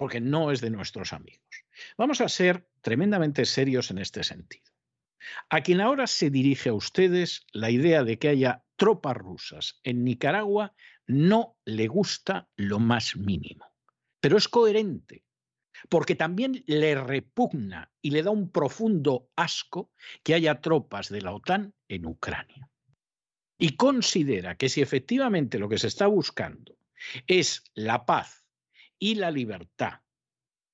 porque 0.00 0.22
no 0.22 0.50
es 0.50 0.62
de 0.62 0.70
nuestros 0.70 1.12
amigos. 1.12 1.66
Vamos 1.98 2.22
a 2.22 2.28
ser 2.30 2.66
tremendamente 2.80 3.44
serios 3.44 3.90
en 3.90 3.98
este 3.98 4.24
sentido. 4.24 4.64
A 5.50 5.60
quien 5.60 5.82
ahora 5.82 6.06
se 6.06 6.30
dirige 6.30 6.70
a 6.70 6.72
ustedes 6.72 7.44
la 7.52 7.70
idea 7.70 8.02
de 8.02 8.18
que 8.18 8.30
haya 8.30 8.64
tropas 8.76 9.18
rusas 9.18 9.78
en 9.84 10.02
Nicaragua 10.02 10.72
no 11.06 11.58
le 11.66 11.86
gusta 11.86 12.48
lo 12.56 12.78
más 12.78 13.14
mínimo, 13.14 13.66
pero 14.20 14.38
es 14.38 14.48
coherente, 14.48 15.22
porque 15.90 16.14
también 16.14 16.64
le 16.66 16.94
repugna 16.94 17.92
y 18.00 18.12
le 18.12 18.22
da 18.22 18.30
un 18.30 18.50
profundo 18.50 19.28
asco 19.36 19.92
que 20.22 20.32
haya 20.32 20.62
tropas 20.62 21.10
de 21.10 21.20
la 21.20 21.34
OTAN 21.34 21.74
en 21.88 22.06
Ucrania. 22.06 22.70
Y 23.58 23.76
considera 23.76 24.56
que 24.56 24.70
si 24.70 24.80
efectivamente 24.80 25.58
lo 25.58 25.68
que 25.68 25.76
se 25.76 25.88
está 25.88 26.06
buscando 26.06 26.78
es 27.26 27.64
la 27.74 28.06
paz 28.06 28.40
y 29.00 29.16
la 29.16 29.32
libertad 29.32 29.94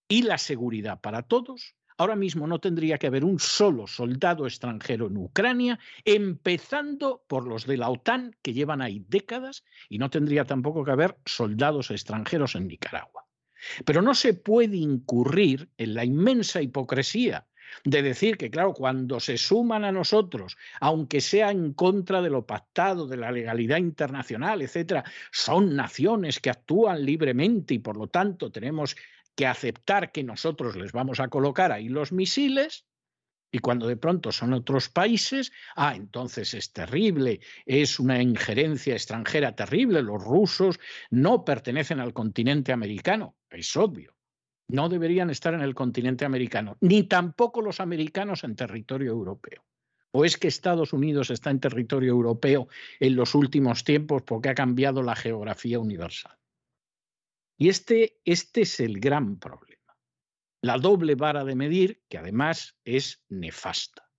y 0.08 0.22
la 0.22 0.36
seguridad 0.36 1.00
para 1.00 1.22
todos, 1.22 1.74
ahora 1.96 2.16
mismo 2.16 2.46
no 2.46 2.58
tendría 2.58 2.98
que 2.98 3.06
haber 3.06 3.24
un 3.24 3.38
solo 3.38 3.86
soldado 3.86 4.46
extranjero 4.46 5.06
en 5.06 5.16
Ucrania, 5.16 5.78
empezando 6.04 7.24
por 7.26 7.46
los 7.46 7.66
de 7.66 7.78
la 7.78 7.88
OTAN 7.88 8.36
que 8.42 8.52
llevan 8.52 8.82
ahí 8.82 9.04
décadas, 9.08 9.64
y 9.88 9.98
no 9.98 10.10
tendría 10.10 10.44
tampoco 10.44 10.84
que 10.84 10.90
haber 10.90 11.16
soldados 11.24 11.90
extranjeros 11.90 12.54
en 12.54 12.68
Nicaragua. 12.68 13.26
Pero 13.84 14.02
no 14.02 14.14
se 14.14 14.34
puede 14.34 14.76
incurrir 14.76 15.70
en 15.78 15.94
la 15.94 16.04
inmensa 16.04 16.60
hipocresía 16.60 17.46
de 17.84 18.02
decir 18.02 18.36
que, 18.36 18.50
claro, 18.50 18.72
cuando 18.72 19.20
se 19.20 19.38
suman 19.38 19.84
a 19.84 19.92
nosotros, 19.92 20.56
aunque 20.80 21.20
sea 21.20 21.50
en 21.50 21.72
contra 21.72 22.22
de 22.22 22.30
lo 22.30 22.46
pactado, 22.46 23.06
de 23.06 23.16
la 23.16 23.30
legalidad 23.30 23.78
internacional, 23.78 24.62
etcétera, 24.62 25.04
son 25.30 25.76
naciones 25.76 26.40
que 26.40 26.50
actúan 26.50 27.04
libremente 27.04 27.74
y 27.74 27.78
por 27.78 27.96
lo 27.96 28.08
tanto 28.08 28.50
tenemos 28.50 28.96
que 29.34 29.46
aceptar 29.46 30.12
que 30.12 30.24
nosotros 30.24 30.76
les 30.76 30.92
vamos 30.92 31.20
a 31.20 31.28
colocar 31.28 31.70
ahí 31.70 31.88
los 31.88 32.12
misiles. 32.12 32.86
Y 33.52 33.60
cuando 33.60 33.86
de 33.86 33.96
pronto 33.96 34.32
son 34.32 34.52
otros 34.52 34.88
países, 34.88 35.52
ah, 35.76 35.94
entonces 35.94 36.52
es 36.52 36.72
terrible, 36.72 37.40
es 37.64 38.00
una 38.00 38.20
injerencia 38.20 38.94
extranjera 38.94 39.54
terrible, 39.54 40.02
los 40.02 40.22
rusos 40.22 40.80
no 41.10 41.44
pertenecen 41.44 42.00
al 42.00 42.12
continente 42.12 42.72
americano, 42.72 43.36
es 43.48 43.76
obvio 43.76 44.15
no 44.68 44.88
deberían 44.88 45.30
estar 45.30 45.54
en 45.54 45.60
el 45.60 45.74
continente 45.74 46.24
americano, 46.24 46.76
ni 46.80 47.04
tampoco 47.04 47.62
los 47.62 47.80
americanos 47.80 48.44
en 48.44 48.56
territorio 48.56 49.12
europeo. 49.12 49.64
¿O 50.10 50.24
es 50.24 50.38
que 50.38 50.48
Estados 50.48 50.92
Unidos 50.92 51.30
está 51.30 51.50
en 51.50 51.60
territorio 51.60 52.10
europeo 52.10 52.68
en 53.00 53.16
los 53.16 53.34
últimos 53.34 53.84
tiempos 53.84 54.22
porque 54.22 54.48
ha 54.48 54.54
cambiado 54.54 55.02
la 55.02 55.14
geografía 55.14 55.78
universal? 55.78 56.36
Y 57.58 57.68
este, 57.68 58.18
este 58.24 58.62
es 58.62 58.80
el 58.80 58.98
gran 58.98 59.38
problema. 59.38 59.96
La 60.62 60.78
doble 60.78 61.14
vara 61.14 61.44
de 61.44 61.54
medir, 61.54 62.02
que 62.08 62.18
además 62.18 62.78
es 62.84 63.24
nefasta. 63.28 64.10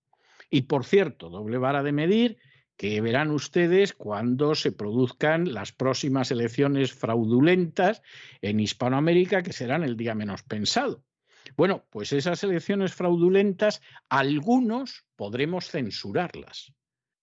Y 0.50 0.62
por 0.62 0.84
cierto, 0.84 1.30
doble 1.30 1.58
vara 1.58 1.82
de 1.82 1.92
medir 1.92 2.38
que 2.78 3.00
verán 3.00 3.32
ustedes 3.32 3.92
cuando 3.92 4.54
se 4.54 4.70
produzcan 4.70 5.52
las 5.52 5.72
próximas 5.72 6.30
elecciones 6.30 6.92
fraudulentas 6.92 8.02
en 8.40 8.60
Hispanoamérica, 8.60 9.42
que 9.42 9.52
serán 9.52 9.82
el 9.82 9.96
día 9.96 10.14
menos 10.14 10.44
pensado. 10.44 11.04
Bueno, 11.56 11.84
pues 11.90 12.12
esas 12.12 12.44
elecciones 12.44 12.94
fraudulentas, 12.94 13.82
algunos 14.08 15.04
podremos 15.16 15.68
censurarlas, 15.68 16.72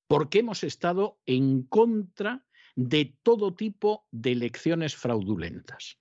porque 0.08 0.40
hemos 0.40 0.66
estado 0.66 1.22
en 1.26 1.64
contra 1.64 2.46
de 2.76 3.18
todo 3.24 3.56
tipo 3.56 4.06
de 4.12 4.34
elecciones 4.34 4.98
fraudulentas. 4.98 5.98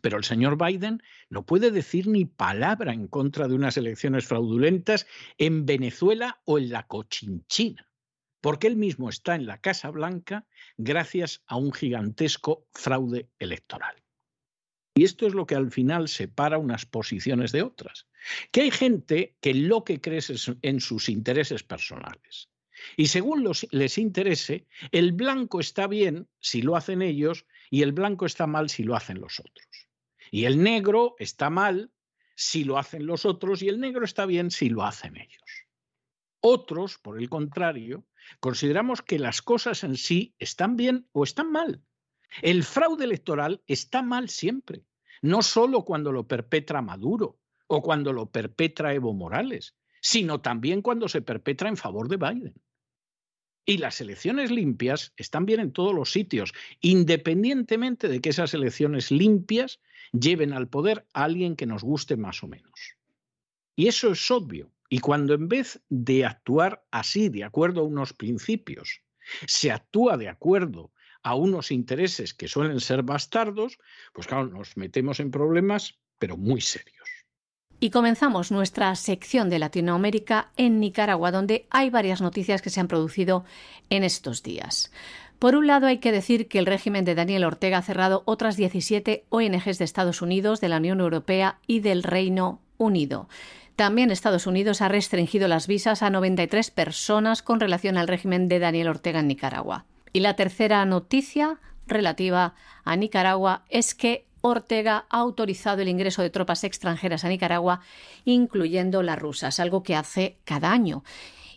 Pero 0.00 0.16
el 0.16 0.24
señor 0.24 0.56
Biden 0.56 1.02
no 1.28 1.44
puede 1.44 1.70
decir 1.70 2.06
ni 2.06 2.24
palabra 2.24 2.94
en 2.94 3.08
contra 3.08 3.46
de 3.46 3.54
unas 3.56 3.76
elecciones 3.76 4.24
fraudulentas 4.24 5.06
en 5.36 5.66
Venezuela 5.66 6.40
o 6.46 6.56
en 6.56 6.70
la 6.70 6.86
Cochinchina 6.86 7.86
porque 8.44 8.66
él 8.66 8.76
mismo 8.76 9.08
está 9.08 9.36
en 9.36 9.46
la 9.46 9.56
Casa 9.56 9.88
Blanca 9.88 10.46
gracias 10.76 11.42
a 11.46 11.56
un 11.56 11.72
gigantesco 11.72 12.66
fraude 12.74 13.30
electoral. 13.38 13.96
Y 14.94 15.04
esto 15.04 15.26
es 15.26 15.32
lo 15.32 15.46
que 15.46 15.54
al 15.54 15.70
final 15.70 16.08
separa 16.08 16.58
unas 16.58 16.84
posiciones 16.84 17.52
de 17.52 17.62
otras. 17.62 18.06
Que 18.52 18.60
hay 18.60 18.70
gente 18.70 19.34
que 19.40 19.54
lo 19.54 19.82
que 19.82 19.98
cree 19.98 20.18
es 20.18 20.52
en 20.60 20.80
sus 20.82 21.08
intereses 21.08 21.62
personales. 21.62 22.50
Y 22.98 23.06
según 23.06 23.50
les 23.70 23.96
interese, 23.96 24.66
el 24.92 25.12
blanco 25.12 25.58
está 25.58 25.86
bien 25.86 26.28
si 26.38 26.60
lo 26.60 26.76
hacen 26.76 27.00
ellos 27.00 27.46
y 27.70 27.80
el 27.80 27.92
blanco 27.92 28.26
está 28.26 28.46
mal 28.46 28.68
si 28.68 28.82
lo 28.82 28.94
hacen 28.94 29.22
los 29.22 29.40
otros. 29.40 29.88
Y 30.30 30.44
el 30.44 30.62
negro 30.62 31.16
está 31.18 31.48
mal 31.48 31.90
si 32.36 32.64
lo 32.64 32.76
hacen 32.76 33.06
los 33.06 33.24
otros 33.24 33.62
y 33.62 33.70
el 33.70 33.80
negro 33.80 34.04
está 34.04 34.26
bien 34.26 34.50
si 34.50 34.68
lo 34.68 34.84
hacen 34.84 35.16
ellos. 35.16 35.40
Otros, 36.46 36.98
por 36.98 37.18
el 37.18 37.30
contrario, 37.30 38.04
consideramos 38.40 39.02
que 39.02 39.18
las 39.18 39.42
cosas 39.42 39.84
en 39.84 39.96
sí 39.96 40.34
están 40.38 40.76
bien 40.76 41.08
o 41.12 41.24
están 41.24 41.50
mal. 41.50 41.82
El 42.42 42.64
fraude 42.64 43.04
electoral 43.04 43.62
está 43.66 44.02
mal 44.02 44.28
siempre, 44.28 44.84
no 45.22 45.42
solo 45.42 45.84
cuando 45.84 46.12
lo 46.12 46.26
perpetra 46.26 46.82
Maduro 46.82 47.38
o 47.66 47.82
cuando 47.82 48.12
lo 48.12 48.30
perpetra 48.30 48.94
Evo 48.94 49.14
Morales, 49.14 49.74
sino 50.00 50.40
también 50.40 50.82
cuando 50.82 51.08
se 51.08 51.22
perpetra 51.22 51.68
en 51.68 51.76
favor 51.76 52.08
de 52.08 52.16
Biden. 52.16 52.54
Y 53.66 53.78
las 53.78 54.00
elecciones 54.02 54.50
limpias 54.50 55.14
están 55.16 55.46
bien 55.46 55.60
en 55.60 55.72
todos 55.72 55.94
los 55.94 56.12
sitios, 56.12 56.52
independientemente 56.80 58.08
de 58.08 58.20
que 58.20 58.28
esas 58.28 58.52
elecciones 58.52 59.10
limpias 59.10 59.80
lleven 60.12 60.52
al 60.52 60.68
poder 60.68 61.06
a 61.14 61.24
alguien 61.24 61.56
que 61.56 61.64
nos 61.64 61.82
guste 61.82 62.16
más 62.16 62.42
o 62.42 62.48
menos. 62.48 62.96
Y 63.74 63.88
eso 63.88 64.12
es 64.12 64.30
obvio. 64.30 64.73
Y 64.88 64.98
cuando 65.00 65.34
en 65.34 65.48
vez 65.48 65.82
de 65.88 66.24
actuar 66.24 66.84
así, 66.90 67.28
de 67.28 67.44
acuerdo 67.44 67.80
a 67.80 67.84
unos 67.84 68.12
principios, 68.12 69.00
se 69.46 69.72
actúa 69.72 70.16
de 70.16 70.28
acuerdo 70.28 70.92
a 71.22 71.34
unos 71.34 71.70
intereses 71.70 72.34
que 72.34 72.48
suelen 72.48 72.80
ser 72.80 73.02
bastardos, 73.02 73.78
pues 74.12 74.26
claro, 74.26 74.46
nos 74.46 74.76
metemos 74.76 75.20
en 75.20 75.30
problemas, 75.30 75.98
pero 76.18 76.36
muy 76.36 76.60
serios. 76.60 77.08
Y 77.80 77.90
comenzamos 77.90 78.52
nuestra 78.52 78.94
sección 78.94 79.50
de 79.50 79.58
Latinoamérica 79.58 80.52
en 80.56 80.80
Nicaragua, 80.80 81.30
donde 81.30 81.66
hay 81.70 81.90
varias 81.90 82.20
noticias 82.20 82.62
que 82.62 82.70
se 82.70 82.80
han 82.80 82.88
producido 82.88 83.44
en 83.90 84.04
estos 84.04 84.42
días. 84.42 84.92
Por 85.38 85.56
un 85.56 85.66
lado, 85.66 85.86
hay 85.86 85.98
que 85.98 86.12
decir 86.12 86.48
que 86.48 86.58
el 86.58 86.66
régimen 86.66 87.04
de 87.04 87.14
Daniel 87.14 87.44
Ortega 87.44 87.78
ha 87.78 87.82
cerrado 87.82 88.22
otras 88.26 88.56
17 88.56 89.26
ONGs 89.28 89.78
de 89.78 89.84
Estados 89.84 90.22
Unidos, 90.22 90.60
de 90.60 90.68
la 90.68 90.78
Unión 90.78 91.00
Europea 91.00 91.58
y 91.66 91.80
del 91.80 92.02
Reino 92.02 92.62
Unido. 92.78 93.28
También 93.76 94.12
Estados 94.12 94.46
Unidos 94.46 94.82
ha 94.82 94.88
restringido 94.88 95.48
las 95.48 95.66
visas 95.66 96.02
a 96.02 96.10
93 96.10 96.70
personas 96.70 97.42
con 97.42 97.58
relación 97.58 97.96
al 97.96 98.06
régimen 98.06 98.46
de 98.46 98.60
Daniel 98.60 98.88
Ortega 98.88 99.20
en 99.20 99.28
Nicaragua. 99.28 99.84
Y 100.12 100.20
la 100.20 100.36
tercera 100.36 100.84
noticia 100.84 101.58
relativa 101.88 102.54
a 102.84 102.96
Nicaragua 102.96 103.64
es 103.68 103.94
que 103.96 104.26
Ortega 104.42 105.06
ha 105.10 105.18
autorizado 105.18 105.82
el 105.82 105.88
ingreso 105.88 106.22
de 106.22 106.30
tropas 106.30 106.62
extranjeras 106.62 107.24
a 107.24 107.28
Nicaragua, 107.28 107.80
incluyendo 108.24 109.02
las 109.02 109.18
rusas, 109.18 109.58
algo 109.58 109.82
que 109.82 109.96
hace 109.96 110.38
cada 110.44 110.70
año. 110.70 111.02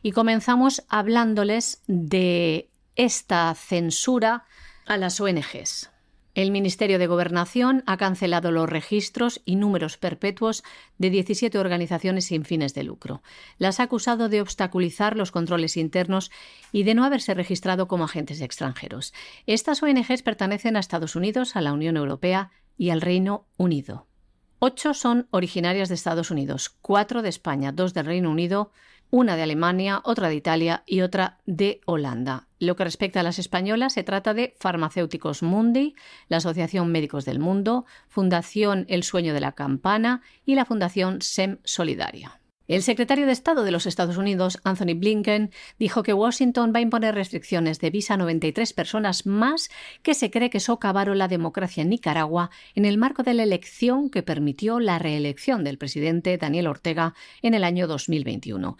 Y 0.01 0.11
comenzamos 0.11 0.84
hablándoles 0.89 1.84
de 1.88 2.70
esta 2.95 3.53
censura 3.53 4.45
a 4.88 4.97
las 4.97 5.20
ONGs. 5.20 5.91
El 6.38 6.51
Ministerio 6.51 6.99
de 6.99 7.07
Gobernación 7.07 7.81
ha 7.88 7.97
cancelado 7.97 8.51
los 8.51 8.69
registros 8.69 9.41
y 9.43 9.55
números 9.55 9.97
perpetuos 9.97 10.63
de 10.99 11.09
17 11.09 11.57
organizaciones 11.57 12.25
sin 12.25 12.45
fines 12.45 12.75
de 12.75 12.83
lucro. 12.83 13.23
Las 13.57 13.79
ha 13.79 13.83
acusado 13.83 14.29
de 14.29 14.39
obstaculizar 14.39 15.17
los 15.17 15.31
controles 15.31 15.77
internos 15.77 16.29
y 16.71 16.83
de 16.83 16.93
no 16.93 17.05
haberse 17.05 17.33
registrado 17.33 17.88
como 17.88 18.03
agentes 18.03 18.41
extranjeros. 18.41 19.15
Estas 19.47 19.81
ONGs 19.81 20.21
pertenecen 20.21 20.75
a 20.75 20.79
Estados 20.79 21.15
Unidos, 21.15 21.55
a 21.55 21.61
la 21.61 21.73
Unión 21.73 21.97
Europea 21.97 22.51
y 22.77 22.91
al 22.91 23.01
Reino 23.01 23.47
Unido. 23.57 24.05
Ocho 24.59 24.93
son 24.93 25.27
originarias 25.31 25.89
de 25.89 25.95
Estados 25.95 26.29
Unidos, 26.29 26.69
cuatro 26.69 27.23
de 27.23 27.29
España, 27.29 27.71
dos 27.71 27.95
del 27.95 28.05
Reino 28.05 28.29
Unido, 28.29 28.71
una 29.10 29.36
de 29.36 29.43
Alemania, 29.43 30.01
otra 30.03 30.30
de 30.30 30.36
Italia 30.36 30.84
y 30.86 31.01
otra 31.01 31.38
de 31.45 31.82
Holanda. 31.86 32.47
Lo 32.60 32.76
que 32.76 32.84
respecta 32.84 33.20
a 33.20 33.24
las 33.24 33.39
españolas, 33.39 33.93
se 33.93 34.03
trata 34.03 34.34
de 34.34 34.55
Farmacéuticos 34.60 35.43
Mundi, 35.43 35.95
la 36.28 36.38
Asociación 36.38 36.91
Médicos 36.91 37.26
del 37.26 37.39
Mundo, 37.39 37.86
Fundación 38.08 38.86
El 38.89 39.03
Sueño 39.03 39.34
de 39.34 39.41
la 39.41 39.53
Campana 39.53 40.22
y 40.45 40.55
la 40.55 40.66
Fundación 40.66 41.22
SEM 41.22 41.60
Solidaria. 41.64 42.39
El 42.68 42.84
secretario 42.84 43.26
de 43.26 43.32
Estado 43.32 43.63
de 43.63 43.72
los 43.72 43.86
Estados 43.86 44.18
Unidos, 44.18 44.59
Anthony 44.65 44.93
Blinken, 44.93 45.51
dijo 45.80 46.03
que 46.03 46.13
Washington 46.13 46.74
va 46.76 46.80
a 46.80 46.82
imponer 46.82 47.15
restricciones 47.15 47.80
de 47.80 47.91
visa 47.91 48.15
a 48.15 48.18
93 48.18 48.74
personas 48.74 49.26
más 49.26 49.70
que 50.03 50.13
se 50.13 50.30
cree 50.30 50.49
que 50.49 50.59
socavaron 50.59 51.18
la 51.18 51.30
democracia 51.30 51.84
en 51.84 51.89
Nicaragua 51.89 52.49
en 52.76 52.84
el 52.84 52.97
marco 52.97 53.24
de 53.24 53.36
la 53.36 53.43
elección 53.43 54.09
que 54.09 54.22
permitió 54.22 54.82
la 54.82 54.99
reelección 54.99 55.63
del 55.63 55.78
presidente 55.78 56.38
Daniel 56.38 56.68
Ortega 56.68 57.13
en 57.41 57.53
el 57.53 57.63
año 57.63 57.88
2021. 57.88 58.78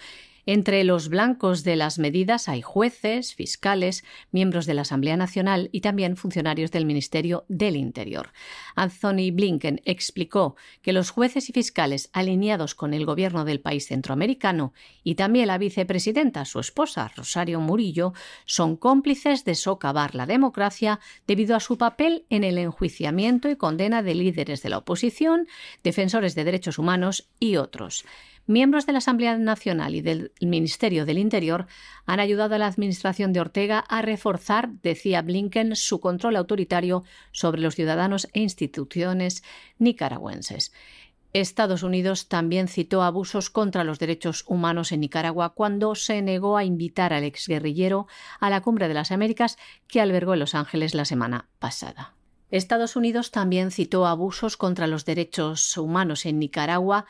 Entre 0.50 0.86
los 0.86 1.10
blancos 1.10 1.66
de 1.66 1.76
las 1.76 2.00
medidas 2.00 2.48
hay 2.48 2.62
jueces, 2.62 3.36
fiscales, 3.36 4.06
miembros 4.32 4.66
de 4.66 4.76
la 4.76 4.84
Asamblea 4.84 5.18
Nacional 5.18 5.68
y 5.74 5.82
también 5.82 6.16
funcionarios 6.16 6.72
del 6.72 6.86
Ministerio 6.86 7.44
del 7.50 7.76
Interior. 7.76 8.32
Anthony 8.74 9.34
Blinken 9.34 9.82
explicó 9.84 10.56
que 10.82 10.94
los 10.94 11.10
jueces 11.10 11.50
y 11.50 11.52
fiscales 11.52 12.10
alineados 12.14 12.76
con 12.76 12.94
el 12.94 13.06
gobierno 13.06 13.44
del 13.44 13.60
país 13.60 13.88
centroamericano 13.88 14.72
y 15.04 15.16
también 15.16 15.48
la 15.48 15.58
vicepresidenta, 15.58 16.46
su 16.46 16.62
esposa, 16.62 17.12
Rosario 17.14 17.60
Murillo, 17.60 18.14
son 18.46 18.78
cómplices 18.78 19.44
de 19.44 19.54
socavar 19.54 20.16
la 20.16 20.26
democracia 20.26 21.02
debido 21.28 21.58
a 21.58 21.60
su 21.60 21.78
papel 21.78 22.26
en 22.30 22.46
el 22.46 22.58
enjuiciamiento 22.58 23.50
y 23.50 23.58
condena 23.58 24.02
de 24.02 24.16
líderes 24.16 24.64
de 24.64 24.70
la 24.70 24.78
oposición, 24.78 25.46
defensores 25.84 26.36
de 26.36 26.46
derechos 26.46 26.80
humanos 26.80 27.28
y 27.38 27.58
otros. 27.58 28.06
Miembros 28.48 28.86
de 28.86 28.94
la 28.94 29.00
Asamblea 29.00 29.38
Nacional 29.38 29.94
y 29.94 30.02
del 30.02 30.32
Ministerio 30.40 31.06
del 31.06 31.18
Interior 31.18 31.68
han 32.06 32.22
ayudado 32.22 32.56
a 32.56 32.58
la 32.58 32.68
administración 32.68 33.34
de 33.34 33.42
Ortega 33.42 33.80
a 33.80 34.02
reforzar, 34.02 34.70
decía 34.82 35.22
Blinken, 35.22 35.76
su 35.76 36.00
control 36.00 36.38
autoritario 36.38 37.04
sobre 37.34 37.60
los 37.60 37.76
ciudadanos 37.76 38.30
e 38.32 38.40
instituciones 38.40 39.44
nicaragüenses. 39.80 40.72
Estados 41.34 41.84
Unidos 41.84 42.30
también 42.30 42.70
citó 42.70 43.04
abusos 43.04 43.50
contra 43.50 43.84
los 43.84 44.00
derechos 44.00 44.46
humanos 44.48 44.94
en 44.94 45.02
Nicaragua 45.02 45.54
cuando 45.54 45.94
se 45.96 46.22
negó 46.22 46.56
a 46.56 46.64
invitar 46.64 47.12
al 47.12 47.26
exguerrillero 47.26 48.08
a 48.40 48.50
la 48.50 48.62
Cumbre 48.62 48.88
de 48.88 48.94
las 48.94 49.12
Américas 49.12 49.58
que 49.90 50.00
albergó 50.00 50.36
en 50.36 50.40
Los 50.40 50.56
Ángeles 50.56 50.96
la 50.96 51.04
semana 51.04 51.50
pasada. 51.60 52.14
Estados 52.50 52.96
Unidos 52.96 53.32
también 53.32 53.72
citó 53.72 54.08
abusos 54.08 54.56
contra 54.56 54.88
los 54.88 55.04
derechos 55.04 55.78
humanos 55.78 56.26
en 56.26 56.40
Nicaragua 56.40 57.08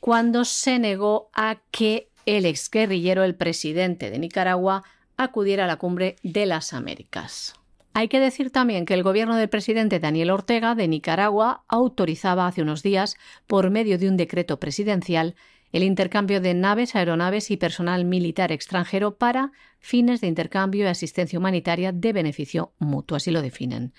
cuando 0.00 0.44
se 0.44 0.78
negó 0.78 1.30
a 1.32 1.58
que 1.70 2.10
el 2.26 2.44
exguerrillero, 2.44 3.24
el 3.24 3.34
presidente 3.34 4.10
de 4.10 4.18
Nicaragua, 4.18 4.82
acudiera 5.16 5.64
a 5.64 5.66
la 5.68 5.76
cumbre 5.76 6.16
de 6.22 6.46
las 6.46 6.72
Américas. 6.72 7.54
Hay 7.94 8.08
que 8.08 8.20
decir 8.20 8.50
también 8.50 8.84
que 8.84 8.92
el 8.92 9.02
gobierno 9.02 9.36
del 9.36 9.48
presidente 9.48 10.00
Daniel 10.00 10.30
Ortega 10.30 10.74
de 10.74 10.86
Nicaragua 10.86 11.64
autorizaba 11.66 12.46
hace 12.46 12.60
unos 12.60 12.82
días, 12.82 13.16
por 13.46 13.70
medio 13.70 13.96
de 13.96 14.08
un 14.08 14.18
decreto 14.18 14.60
presidencial, 14.60 15.34
el 15.72 15.82
intercambio 15.82 16.40
de 16.40 16.52
naves, 16.52 16.94
aeronaves 16.94 17.50
y 17.50 17.56
personal 17.56 18.04
militar 18.04 18.52
extranjero 18.52 19.16
para 19.16 19.52
fines 19.78 20.20
de 20.20 20.26
intercambio 20.26 20.84
y 20.84 20.88
asistencia 20.88 21.38
humanitaria 21.38 21.92
de 21.92 22.12
beneficio 22.12 22.72
mutuo, 22.78 23.16
así 23.16 23.30
lo 23.30 23.40
definen. 23.40 23.94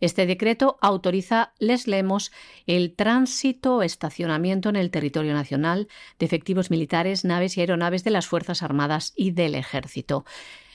Este 0.00 0.26
decreto 0.26 0.78
autoriza, 0.80 1.52
les 1.58 1.86
leemos, 1.86 2.32
el 2.66 2.94
tránsito 2.94 3.76
o 3.76 3.82
estacionamiento 3.82 4.68
en 4.68 4.76
el 4.76 4.90
territorio 4.90 5.34
nacional 5.34 5.88
de 6.18 6.26
efectivos 6.26 6.70
militares, 6.70 7.24
naves 7.24 7.56
y 7.56 7.60
aeronaves 7.60 8.04
de 8.04 8.10
las 8.10 8.26
Fuerzas 8.26 8.62
Armadas 8.62 9.12
y 9.16 9.32
del 9.32 9.54
Ejército. 9.54 10.24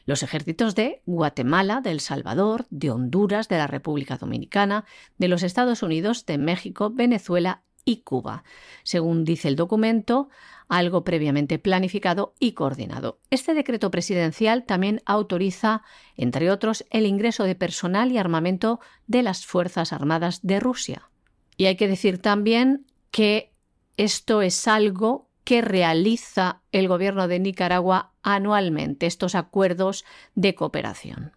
Los 0.06 0.22
ejércitos 0.22 0.76
de 0.76 1.02
Guatemala, 1.08 1.82
de 1.82 1.90
El 1.90 2.00
Salvador, 2.00 2.68
de 2.70 2.92
Honduras, 2.92 3.48
de 3.48 3.58
la 3.58 3.66
República 3.66 4.18
Dominicana, 4.18 4.86
de 5.18 5.28
los 5.28 5.42
Estados 5.42 5.82
Unidos, 5.82 6.28
de 6.28 6.38
México, 6.38 6.92
Venezuela 6.92 7.64
y 7.86 7.98
Cuba. 7.98 8.44
Según 8.84 9.24
dice 9.24 9.48
el 9.48 9.56
documento, 9.56 10.30
algo 10.68 11.04
previamente 11.04 11.60
planificado 11.60 12.34
y 12.40 12.54
coordinado. 12.54 13.20
Este 13.30 13.54
decreto 13.54 13.92
presidencial 13.92 14.66
también 14.66 15.02
autoriza, 15.06 15.84
entre 16.18 16.52
otros, 16.52 16.86
el 16.90 17.06
ingreso 17.06 17.44
de 17.44 17.56
personal 17.56 18.12
y 18.12 18.18
armamento 18.18 18.80
de 19.08 19.24
las 19.24 19.46
Fuerzas 19.46 19.94
Armadas 19.94 20.42
de 20.42 20.60
Rusia. 20.60 21.10
Y 21.56 21.66
hay 21.66 21.78
que 21.78 21.88
decir 21.88 22.18
también 22.18 22.86
que 23.12 23.54
esto 23.98 24.42
es 24.42 24.68
algo 24.68 25.30
que 25.46 25.62
realiza 25.62 26.64
el 26.72 26.88
gobierno 26.88 27.28
de 27.28 27.40
Nicaragua 27.40 28.14
anualmente, 28.24 29.06
estos 29.06 29.36
acuerdos 29.36 30.04
de 30.34 30.56
cooperación. 30.56 31.32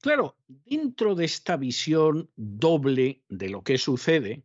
Claro, 0.00 0.36
dentro 0.48 1.14
de 1.14 1.26
esta 1.26 1.58
visión 1.58 2.30
doble 2.36 3.22
de 3.28 3.50
lo 3.50 3.62
que 3.62 3.76
sucede, 3.76 4.44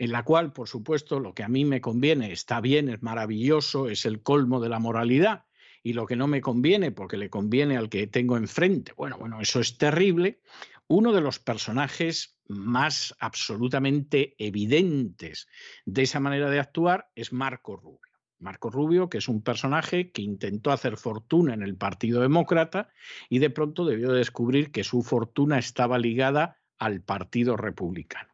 en 0.00 0.12
la 0.12 0.24
cual, 0.24 0.54
por 0.54 0.66
supuesto, 0.66 1.20
lo 1.20 1.34
que 1.34 1.42
a 1.42 1.48
mí 1.48 1.66
me 1.66 1.82
conviene 1.82 2.32
está 2.32 2.62
bien, 2.62 2.88
es 2.88 3.02
maravilloso, 3.02 3.90
es 3.90 4.06
el 4.06 4.22
colmo 4.22 4.58
de 4.58 4.70
la 4.70 4.78
moralidad, 4.78 5.44
y 5.82 5.92
lo 5.92 6.06
que 6.06 6.16
no 6.16 6.26
me 6.26 6.40
conviene, 6.40 6.90
porque 6.90 7.18
le 7.18 7.28
conviene 7.28 7.76
al 7.76 7.90
que 7.90 8.06
tengo 8.06 8.38
enfrente, 8.38 8.94
bueno, 8.96 9.18
bueno, 9.18 9.42
eso 9.42 9.60
es 9.60 9.76
terrible. 9.76 10.40
Uno 10.88 11.12
de 11.12 11.20
los 11.20 11.38
personajes 11.38 12.38
más 12.48 13.14
absolutamente 13.20 14.34
evidentes 14.38 15.48
de 15.84 16.02
esa 16.02 16.18
manera 16.18 16.48
de 16.48 16.60
actuar 16.60 17.10
es 17.14 17.34
Marco 17.34 17.76
Rubio. 17.76 18.00
Marco 18.38 18.70
Rubio, 18.70 19.10
que 19.10 19.18
es 19.18 19.28
un 19.28 19.42
personaje 19.42 20.12
que 20.12 20.22
intentó 20.22 20.72
hacer 20.72 20.96
fortuna 20.96 21.52
en 21.52 21.62
el 21.62 21.76
Partido 21.76 22.22
Demócrata 22.22 22.88
y 23.28 23.38
de 23.38 23.50
pronto 23.50 23.84
debió 23.84 24.12
descubrir 24.12 24.72
que 24.72 24.82
su 24.82 25.02
fortuna 25.02 25.58
estaba 25.58 25.98
ligada 25.98 26.56
al 26.78 27.02
Partido 27.02 27.58
Republicano. 27.58 28.29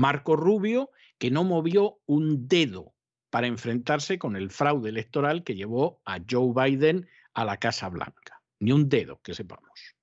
Marco 0.00 0.34
Rubio, 0.34 0.92
que 1.18 1.30
no 1.30 1.44
movió 1.44 1.98
un 2.06 2.48
dedo 2.48 2.94
para 3.28 3.48
enfrentarse 3.48 4.18
con 4.18 4.34
el 4.34 4.48
fraude 4.48 4.88
electoral 4.88 5.44
que 5.44 5.56
llevó 5.56 6.00
a 6.06 6.20
Joe 6.26 6.54
Biden 6.54 7.06
a 7.34 7.44
la 7.44 7.58
Casa 7.58 7.90
Blanca. 7.90 8.40
Ni 8.60 8.72
un 8.72 8.88
dedo, 8.88 9.20
que 9.22 9.34
sepamos. 9.34 9.94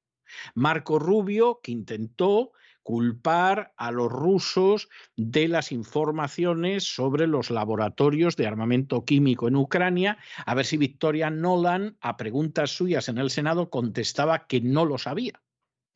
Marco 0.54 1.00
Rubio, 1.00 1.62
que 1.64 1.72
intentó 1.72 2.52
culpar 2.84 3.74
a 3.76 3.92
los 3.92 4.12
rusos 4.12 4.88
de 5.16 5.48
las 5.48 5.72
informaciones 5.72 6.84
sobre 6.84 7.26
los 7.26 7.50
laboratorios 7.50 8.36
de 8.36 8.46
armamento 8.46 9.04
químico 9.04 9.48
en 9.48 9.56
Ucrania, 9.56 10.20
a 10.46 10.54
ver 10.54 10.68
si 10.68 10.78
Victoria 10.78 11.32
Nolan, 11.32 11.98
a 12.02 12.18
preguntas 12.18 12.70
suyas 12.70 13.10
en 13.10 13.18
el 13.18 13.32
Senado, 13.32 13.72
contestaba 13.72 14.46
que 14.46 14.62
no 14.62 14.86
lo 14.86 15.00
sabía 15.00 15.42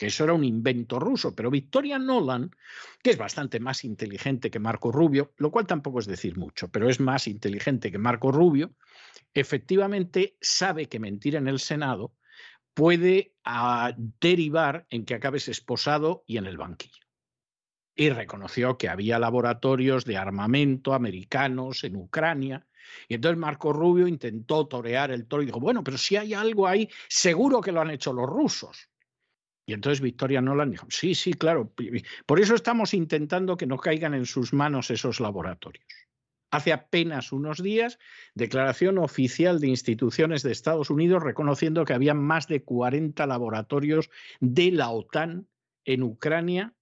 que 0.01 0.07
eso 0.07 0.23
era 0.23 0.33
un 0.33 0.43
invento 0.43 0.97
ruso, 0.97 1.35
pero 1.35 1.51
Victoria 1.51 1.99
Nolan, 1.99 2.49
que 3.03 3.11
es 3.11 3.19
bastante 3.19 3.59
más 3.59 3.85
inteligente 3.85 4.49
que 4.49 4.57
Marco 4.57 4.91
Rubio, 4.91 5.31
lo 5.37 5.51
cual 5.51 5.67
tampoco 5.67 5.99
es 5.99 6.07
decir 6.07 6.39
mucho, 6.39 6.71
pero 6.71 6.89
es 6.89 6.99
más 6.99 7.27
inteligente 7.27 7.91
que 7.91 7.99
Marco 7.99 8.31
Rubio, 8.31 8.73
efectivamente 9.31 10.37
sabe 10.41 10.87
que 10.87 10.99
mentir 10.99 11.35
en 11.35 11.47
el 11.47 11.59
Senado 11.59 12.15
puede 12.73 13.35
ah, 13.45 13.93
derivar 13.95 14.87
en 14.89 15.05
que 15.05 15.13
acabes 15.13 15.47
esposado 15.47 16.23
y 16.25 16.37
en 16.37 16.47
el 16.47 16.57
banquillo. 16.57 17.05
Y 17.93 18.09
reconoció 18.09 18.79
que 18.79 18.89
había 18.89 19.19
laboratorios 19.19 20.03
de 20.03 20.17
armamento 20.17 20.95
americanos 20.95 21.83
en 21.83 21.95
Ucrania. 21.95 22.65
Y 23.07 23.13
entonces 23.13 23.37
Marco 23.37 23.71
Rubio 23.71 24.07
intentó 24.07 24.65
torear 24.65 25.11
el 25.11 25.27
toro 25.27 25.43
y 25.43 25.45
dijo, 25.45 25.59
bueno, 25.59 25.83
pero 25.83 25.99
si 25.99 26.15
hay 26.15 26.33
algo 26.33 26.65
ahí, 26.65 26.89
seguro 27.07 27.61
que 27.61 27.71
lo 27.71 27.81
han 27.81 27.91
hecho 27.91 28.13
los 28.13 28.27
rusos. 28.27 28.90
Y 29.72 29.74
entonces 29.74 30.01
Victoria 30.01 30.41
Nolan 30.41 30.69
dijo, 30.69 30.86
sí, 30.89 31.15
sí, 31.15 31.32
claro, 31.34 31.74
por 32.26 32.41
eso 32.41 32.55
estamos 32.55 32.93
intentando 32.93 33.55
que 33.55 33.65
no 33.65 33.78
caigan 33.78 34.13
en 34.13 34.26
sus 34.26 34.51
manos 34.51 34.91
esos 34.91 35.22
laboratorios. 35.22 35.86
Hace 36.51 36.74
apenas 36.74 37.32
unos 37.32 37.63
días, 37.63 37.97
declaración 38.36 38.97
oficial 38.97 39.61
de 39.61 39.69
instituciones 39.69 40.43
de 40.43 40.51
Estados 40.51 40.89
Unidos 40.89 41.24
reconociendo 41.24 41.86
que 41.86 41.93
había 41.93 42.13
más 42.13 42.49
de 42.49 42.65
40 42.65 43.26
laboratorios 43.26 44.09
de 44.41 44.74
la 44.74 44.89
OTAN 44.89 45.47
en 45.86 46.03
Ucrania 46.03 46.74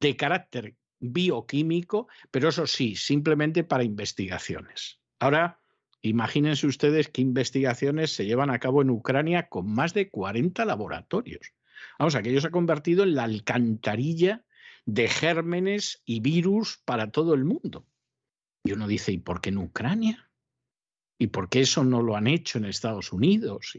de 0.00 0.16
carácter 0.16 0.76
bioquímico, 1.00 2.08
pero 2.30 2.48
eso 2.48 2.66
sí, 2.66 2.96
simplemente 2.96 3.64
para 3.64 3.84
investigaciones. 3.84 4.98
Ahora, 5.18 5.60
imagínense 6.00 6.66
ustedes 6.66 7.08
qué 7.10 7.20
investigaciones 7.20 8.14
se 8.14 8.24
llevan 8.24 8.48
a 8.48 8.60
cabo 8.60 8.80
en 8.80 8.88
Ucrania 8.88 9.50
con 9.50 9.70
más 9.70 9.92
de 9.92 10.08
40 10.08 10.64
laboratorios. 10.64 11.52
Vamos, 11.98 12.14
aquello 12.14 12.40
se 12.40 12.48
ha 12.48 12.50
convertido 12.50 13.04
en 13.04 13.14
la 13.14 13.24
alcantarilla 13.24 14.44
de 14.86 15.08
gérmenes 15.08 16.02
y 16.04 16.20
virus 16.20 16.80
para 16.84 17.10
todo 17.10 17.34
el 17.34 17.44
mundo. 17.44 17.86
Y 18.64 18.72
uno 18.72 18.86
dice, 18.86 19.12
¿y 19.12 19.18
por 19.18 19.40
qué 19.40 19.50
en 19.50 19.58
Ucrania? 19.58 20.30
¿Y 21.18 21.28
por 21.28 21.48
qué 21.48 21.60
eso 21.60 21.84
no 21.84 22.02
lo 22.02 22.16
han 22.16 22.26
hecho 22.26 22.58
en 22.58 22.64
Estados 22.64 23.12
Unidos? 23.12 23.76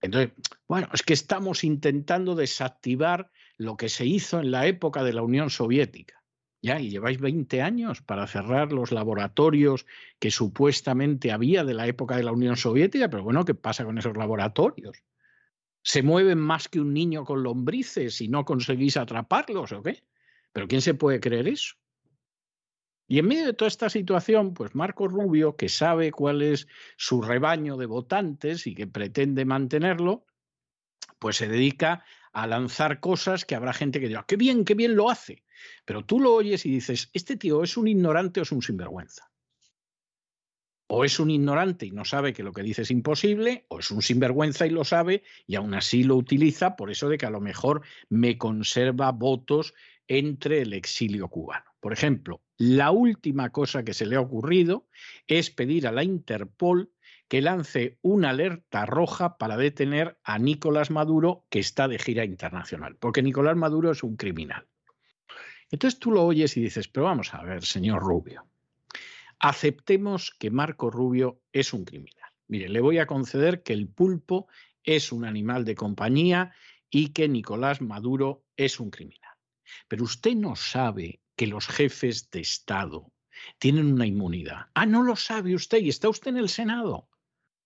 Entonces, 0.00 0.32
bueno, 0.66 0.88
es 0.92 1.02
que 1.02 1.14
estamos 1.14 1.62
intentando 1.62 2.34
desactivar 2.34 3.30
lo 3.56 3.76
que 3.76 3.88
se 3.88 4.04
hizo 4.04 4.40
en 4.40 4.50
la 4.50 4.66
época 4.66 5.04
de 5.04 5.12
la 5.12 5.22
Unión 5.22 5.50
Soviética. 5.50 6.22
Ya, 6.60 6.80
y 6.80 6.90
lleváis 6.90 7.18
20 7.18 7.60
años 7.60 8.02
para 8.02 8.26
cerrar 8.26 8.72
los 8.72 8.92
laboratorios 8.92 9.86
que 10.20 10.30
supuestamente 10.30 11.32
había 11.32 11.64
de 11.64 11.74
la 11.74 11.86
época 11.86 12.16
de 12.16 12.22
la 12.22 12.32
Unión 12.32 12.56
Soviética, 12.56 13.08
pero 13.08 13.24
bueno, 13.24 13.44
¿qué 13.44 13.54
pasa 13.54 13.84
con 13.84 13.98
esos 13.98 14.16
laboratorios? 14.16 15.02
¿Se 15.82 16.02
mueven 16.02 16.38
más 16.38 16.68
que 16.68 16.80
un 16.80 16.94
niño 16.94 17.24
con 17.24 17.42
lombrices 17.42 18.20
y 18.20 18.28
no 18.28 18.44
conseguís 18.44 18.96
atraparlos 18.96 19.72
o 19.72 19.82
qué? 19.82 20.04
¿Pero 20.52 20.68
quién 20.68 20.80
se 20.80 20.94
puede 20.94 21.20
creer 21.20 21.48
eso? 21.48 21.74
Y 23.08 23.18
en 23.18 23.26
medio 23.26 23.46
de 23.46 23.52
toda 23.52 23.68
esta 23.68 23.90
situación, 23.90 24.54
pues 24.54 24.74
Marco 24.74 25.08
Rubio, 25.08 25.56
que 25.56 25.68
sabe 25.68 26.12
cuál 26.12 26.40
es 26.40 26.68
su 26.96 27.20
rebaño 27.20 27.76
de 27.76 27.86
votantes 27.86 28.66
y 28.66 28.74
que 28.74 28.86
pretende 28.86 29.44
mantenerlo, 29.44 30.24
pues 31.18 31.36
se 31.36 31.48
dedica 31.48 32.04
a 32.32 32.46
lanzar 32.46 33.00
cosas 33.00 33.44
que 33.44 33.54
habrá 33.54 33.72
gente 33.72 34.00
que 34.00 34.08
dirá, 34.08 34.24
qué 34.26 34.36
bien, 34.36 34.64
qué 34.64 34.74
bien 34.74 34.96
lo 34.96 35.10
hace. 35.10 35.44
Pero 35.84 36.04
tú 36.04 36.20
lo 36.20 36.32
oyes 36.32 36.64
y 36.64 36.70
dices, 36.70 37.10
este 37.12 37.36
tío 37.36 37.62
es 37.62 37.76
un 37.76 37.88
ignorante 37.88 38.40
o 38.40 38.44
es 38.44 38.52
un 38.52 38.62
sinvergüenza. 38.62 39.31
O 40.94 41.06
es 41.06 41.18
un 41.18 41.30
ignorante 41.30 41.86
y 41.86 41.90
no 41.90 42.04
sabe 42.04 42.34
que 42.34 42.42
lo 42.42 42.52
que 42.52 42.62
dice 42.62 42.82
es 42.82 42.90
imposible, 42.90 43.64
o 43.68 43.78
es 43.78 43.90
un 43.90 44.02
sinvergüenza 44.02 44.66
y 44.66 44.70
lo 44.70 44.84
sabe 44.84 45.22
y 45.46 45.54
aún 45.54 45.72
así 45.72 46.04
lo 46.04 46.16
utiliza 46.16 46.76
por 46.76 46.90
eso 46.90 47.08
de 47.08 47.16
que 47.16 47.24
a 47.24 47.30
lo 47.30 47.40
mejor 47.40 47.80
me 48.10 48.36
conserva 48.36 49.10
votos 49.10 49.72
entre 50.06 50.60
el 50.60 50.74
exilio 50.74 51.28
cubano. 51.28 51.64
Por 51.80 51.94
ejemplo, 51.94 52.42
la 52.58 52.90
última 52.90 53.48
cosa 53.48 53.84
que 53.84 53.94
se 53.94 54.04
le 54.04 54.16
ha 54.16 54.20
ocurrido 54.20 54.86
es 55.28 55.48
pedir 55.48 55.86
a 55.86 55.92
la 55.92 56.04
Interpol 56.04 56.92
que 57.26 57.40
lance 57.40 57.96
una 58.02 58.28
alerta 58.28 58.84
roja 58.84 59.38
para 59.38 59.56
detener 59.56 60.18
a 60.24 60.38
Nicolás 60.38 60.90
Maduro, 60.90 61.46
que 61.48 61.60
está 61.60 61.88
de 61.88 61.98
gira 61.98 62.26
internacional, 62.26 62.96
porque 62.96 63.22
Nicolás 63.22 63.56
Maduro 63.56 63.92
es 63.92 64.02
un 64.02 64.16
criminal. 64.16 64.66
Entonces 65.70 65.98
tú 65.98 66.10
lo 66.10 66.22
oyes 66.26 66.54
y 66.58 66.60
dices, 66.60 66.86
pero 66.86 67.06
vamos 67.06 67.32
a 67.32 67.42
ver, 67.42 67.64
señor 67.64 68.02
Rubio, 68.02 68.44
aceptemos 69.42 70.30
que 70.38 70.50
Marco 70.50 70.88
Rubio 70.90 71.42
es 71.52 71.74
un 71.74 71.84
criminal. 71.84 72.30
Mire, 72.48 72.68
le 72.68 72.80
voy 72.80 72.98
a 72.98 73.06
conceder 73.06 73.62
que 73.62 73.72
el 73.72 73.88
pulpo 73.88 74.46
es 74.84 75.10
un 75.12 75.24
animal 75.24 75.64
de 75.64 75.74
compañía 75.74 76.54
y 76.88 77.08
que 77.08 77.28
Nicolás 77.28 77.80
Maduro 77.80 78.44
es 78.56 78.78
un 78.78 78.90
criminal. 78.90 79.34
Pero 79.88 80.04
usted 80.04 80.36
no 80.36 80.54
sabe 80.54 81.20
que 81.36 81.48
los 81.48 81.66
jefes 81.66 82.30
de 82.30 82.40
Estado 82.40 83.12
tienen 83.58 83.92
una 83.92 84.06
inmunidad. 84.06 84.66
Ah, 84.74 84.86
no 84.86 85.02
lo 85.02 85.16
sabe 85.16 85.54
usted 85.54 85.78
y 85.78 85.88
está 85.88 86.08
usted 86.08 86.30
en 86.30 86.36
el 86.36 86.48
Senado. 86.48 87.08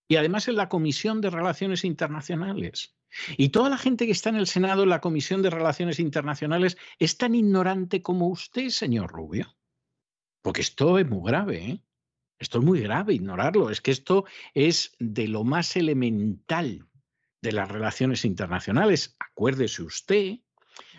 Y 0.08 0.16
además 0.16 0.48
en 0.48 0.56
la 0.56 0.68
Comisión 0.68 1.20
de 1.20 1.30
Relaciones 1.30 1.84
Internacionales. 1.84 2.96
Y 3.36 3.50
toda 3.50 3.68
la 3.68 3.78
gente 3.78 4.06
que 4.06 4.12
está 4.12 4.30
en 4.30 4.36
el 4.36 4.46
Senado, 4.46 4.84
en 4.84 4.90
la 4.90 5.00
Comisión 5.00 5.42
de 5.42 5.50
Relaciones 5.50 5.98
Internacionales, 5.98 6.78
es 6.98 7.18
tan 7.18 7.34
ignorante 7.34 8.02
como 8.02 8.28
usted, 8.28 8.68
señor 8.70 9.10
Rubio. 9.10 9.56
Porque 10.46 10.60
esto 10.60 10.96
es 10.96 11.08
muy 11.08 11.28
grave, 11.28 11.70
¿eh? 11.70 11.82
Esto 12.38 12.60
es 12.60 12.64
muy 12.64 12.80
grave, 12.80 13.14
ignorarlo. 13.14 13.68
Es 13.68 13.80
que 13.80 13.90
esto 13.90 14.26
es 14.54 14.94
de 15.00 15.26
lo 15.26 15.42
más 15.42 15.74
elemental 15.74 16.86
de 17.42 17.50
las 17.50 17.68
relaciones 17.68 18.24
internacionales. 18.24 19.16
Acuérdese 19.18 19.82
usted 19.82 20.38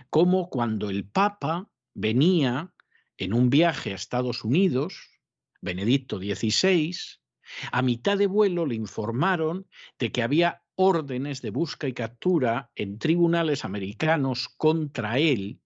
como 0.10 0.50
cuando 0.50 0.90
el 0.90 1.06
Papa 1.06 1.70
venía 1.94 2.74
en 3.16 3.34
un 3.34 3.50
viaje 3.50 3.94
a 3.94 3.96
Estados 3.96 4.44
Unidos, 4.44 5.22
Benedicto 5.62 6.18
XVI, 6.18 6.94
a 7.72 7.82
mitad 7.82 8.18
de 8.18 8.28
vuelo 8.28 8.66
le 8.66 8.76
informaron 8.76 9.66
de 9.98 10.12
que 10.12 10.24
había 10.24 10.62
órdenes 10.76 11.42
de 11.42 11.52
busca 11.52 11.88
y 11.88 11.94
captura 11.94 12.70
en 12.76 13.00
tribunales 13.00 13.64
americanos 13.64 14.50
contra 14.58 15.20
él, 15.20 15.62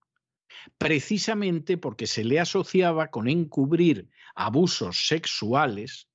precisamente 0.78 1.78
porque 1.78 2.08
se 2.08 2.24
le 2.24 2.40
asociaba 2.40 3.12
con 3.12 3.28
encubrir 3.28 4.10
abusos 4.36 5.08
sexuales 5.08 6.08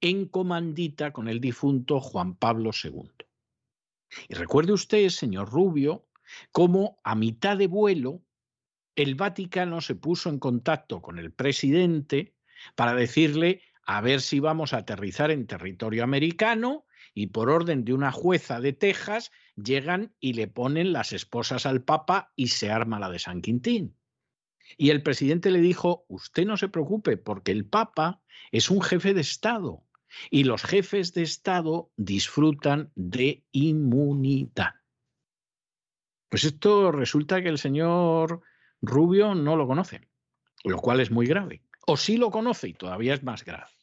en 0.00 0.26
comandita 0.26 1.12
con 1.12 1.28
el 1.28 1.40
difunto 1.40 2.00
Juan 2.00 2.36
Pablo 2.36 2.70
II. 2.82 3.10
Y 4.28 4.34
recuerde 4.34 4.72
usted, 4.72 5.08
señor 5.08 5.50
Rubio, 5.50 6.06
cómo 6.52 6.98
a 7.04 7.14
mitad 7.14 7.56
de 7.56 7.66
vuelo 7.66 8.22
el 8.94 9.14
Vaticano 9.14 9.80
se 9.80 9.94
puso 9.94 10.30
en 10.30 10.38
contacto 10.38 11.02
con 11.02 11.18
el 11.18 11.32
presidente 11.32 12.34
para 12.74 12.94
decirle 12.94 13.62
a 13.84 14.00
ver 14.00 14.20
si 14.20 14.40
vamos 14.40 14.72
a 14.72 14.78
aterrizar 14.78 15.30
en 15.30 15.46
territorio 15.46 16.02
americano 16.02 16.86
y 17.14 17.28
por 17.28 17.50
orden 17.50 17.84
de 17.84 17.94
una 17.94 18.10
jueza 18.10 18.60
de 18.60 18.72
Texas 18.72 19.30
llegan 19.56 20.14
y 20.20 20.34
le 20.34 20.48
ponen 20.48 20.92
las 20.92 21.12
esposas 21.12 21.66
al 21.66 21.82
Papa 21.82 22.32
y 22.36 22.48
se 22.48 22.70
arma 22.70 23.00
la 23.00 23.10
de 23.10 23.18
San 23.18 23.42
Quintín. 23.42 23.96
Y 24.76 24.90
el 24.90 25.02
presidente 25.02 25.50
le 25.50 25.60
dijo, 25.60 26.04
usted 26.08 26.44
no 26.44 26.56
se 26.56 26.68
preocupe 26.68 27.16
porque 27.16 27.52
el 27.52 27.66
Papa 27.66 28.22
es 28.52 28.70
un 28.70 28.82
jefe 28.82 29.14
de 29.14 29.20
Estado 29.20 29.84
y 30.30 30.44
los 30.44 30.62
jefes 30.62 31.14
de 31.14 31.22
Estado 31.22 31.90
disfrutan 31.96 32.90
de 32.94 33.44
inmunidad. 33.52 34.74
Pues 36.28 36.44
esto 36.44 36.92
resulta 36.92 37.42
que 37.42 37.48
el 37.48 37.58
señor 37.58 38.42
Rubio 38.82 39.34
no 39.34 39.56
lo 39.56 39.66
conoce, 39.66 40.08
lo 40.64 40.78
cual 40.78 41.00
es 41.00 41.10
muy 41.10 41.26
grave. 41.26 41.62
O 41.86 41.96
sí 41.96 42.16
lo 42.16 42.30
conoce 42.30 42.68
y 42.68 42.74
todavía 42.74 43.14
es 43.14 43.22
más 43.22 43.44
grave. 43.44 43.75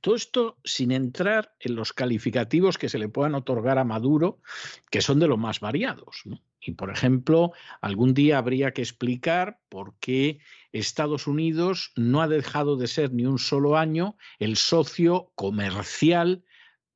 Todo 0.00 0.14
esto 0.14 0.58
sin 0.64 0.90
entrar 0.90 1.54
en 1.60 1.74
los 1.74 1.92
calificativos 1.92 2.78
que 2.78 2.88
se 2.88 2.98
le 2.98 3.08
puedan 3.08 3.34
otorgar 3.34 3.78
a 3.78 3.84
Maduro, 3.84 4.40
que 4.90 5.00
son 5.00 5.18
de 5.18 5.28
los 5.28 5.38
más 5.38 5.60
variados. 5.60 6.22
Y, 6.60 6.72
por 6.72 6.90
ejemplo, 6.90 7.52
algún 7.80 8.14
día 8.14 8.38
habría 8.38 8.72
que 8.72 8.82
explicar 8.82 9.60
por 9.68 9.94
qué 9.98 10.40
Estados 10.72 11.26
Unidos 11.26 11.92
no 11.96 12.22
ha 12.22 12.28
dejado 12.28 12.76
de 12.76 12.88
ser 12.88 13.12
ni 13.12 13.26
un 13.26 13.38
solo 13.38 13.76
año 13.76 14.16
el 14.38 14.56
socio 14.56 15.32
comercial 15.34 16.44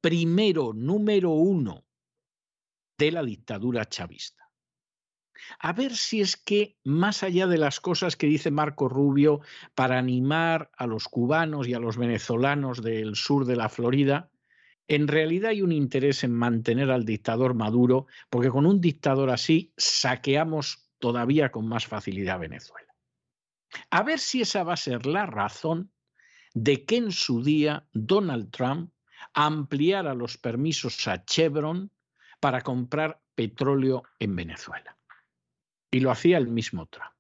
primero, 0.00 0.72
número 0.74 1.30
uno 1.30 1.84
de 2.98 3.12
la 3.12 3.22
dictadura 3.22 3.86
chavista 3.86 4.39
a 5.59 5.72
ver 5.72 5.95
si 5.97 6.20
es 6.20 6.36
que, 6.36 6.76
más 6.84 7.22
allá 7.22 7.47
de 7.47 7.59
las 7.59 7.80
cosas 7.80 8.16
que 8.16 8.26
dice 8.26 8.51
Marco 8.51 8.88
Rubio 8.88 9.41
para 9.74 9.99
animar 9.99 10.70
a 10.76 10.86
los 10.86 11.09
cubanos 11.09 11.68
y 11.68 11.74
a 11.74 11.78
los 11.78 11.97
venezolanos 11.97 12.82
del 12.82 13.16
sur 13.16 13.45
de 13.45 13.57
la 13.57 13.68
Florida, 13.68 14.30
en 14.88 15.07
realidad 15.07 15.51
hay 15.51 15.62
un 15.62 15.72
interés 15.72 16.24
en 16.24 16.32
mantener 16.32 16.91
al 16.91 17.05
dictador 17.05 17.55
Maduro, 17.55 18.07
porque 18.28 18.51
con 18.51 18.66
un 18.66 18.80
dictador 18.80 19.30
así 19.30 19.72
saqueamos 19.76 20.91
todavía 20.99 21.51
con 21.51 21.68
más 21.68 21.86
facilidad 21.86 22.41
Venezuela. 22.41 22.93
A 23.91 24.03
ver 24.03 24.18
si 24.18 24.41
esa 24.43 24.64
va 24.64 24.72
a 24.72 24.76
ser 24.76 25.07
la 25.07 25.26
razón 25.26 25.93
de 26.55 26.84
que 26.84 26.97
en 26.97 27.12
su 27.12 27.43
día 27.43 27.86
Donald 27.93 28.51
Trump 28.51 28.93
ampliara 29.32 30.14
los 30.14 30.38
permisos 30.38 31.07
a 31.07 31.24
Chevron 31.24 31.93
para 32.41 32.62
comprar 32.62 33.20
petróleo 33.34 34.03
en 34.18 34.34
Venezuela. 34.34 34.97
Y 35.91 36.01
lo 36.01 36.11
hacía 36.11 36.38
el 36.38 36.49
mismo 36.49 36.86
Trump. 36.86 37.12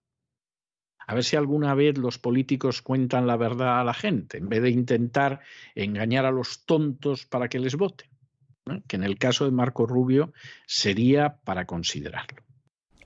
A 1.06 1.14
ver 1.14 1.24
si 1.24 1.34
alguna 1.34 1.74
vez 1.74 1.98
los 1.98 2.18
políticos 2.18 2.82
cuentan 2.82 3.26
la 3.26 3.36
verdad 3.36 3.80
a 3.80 3.84
la 3.84 3.94
gente, 3.94 4.38
en 4.38 4.48
vez 4.48 4.62
de 4.62 4.70
intentar 4.70 5.40
engañar 5.74 6.24
a 6.24 6.30
los 6.30 6.64
tontos 6.64 7.26
para 7.26 7.48
que 7.48 7.58
les 7.58 7.74
voten, 7.74 8.08
que 8.86 8.94
en 8.94 9.02
el 9.02 9.18
caso 9.18 9.44
de 9.44 9.50
Marco 9.50 9.86
Rubio 9.86 10.32
sería 10.66 11.40
para 11.42 11.66
considerarlo. 11.66 12.44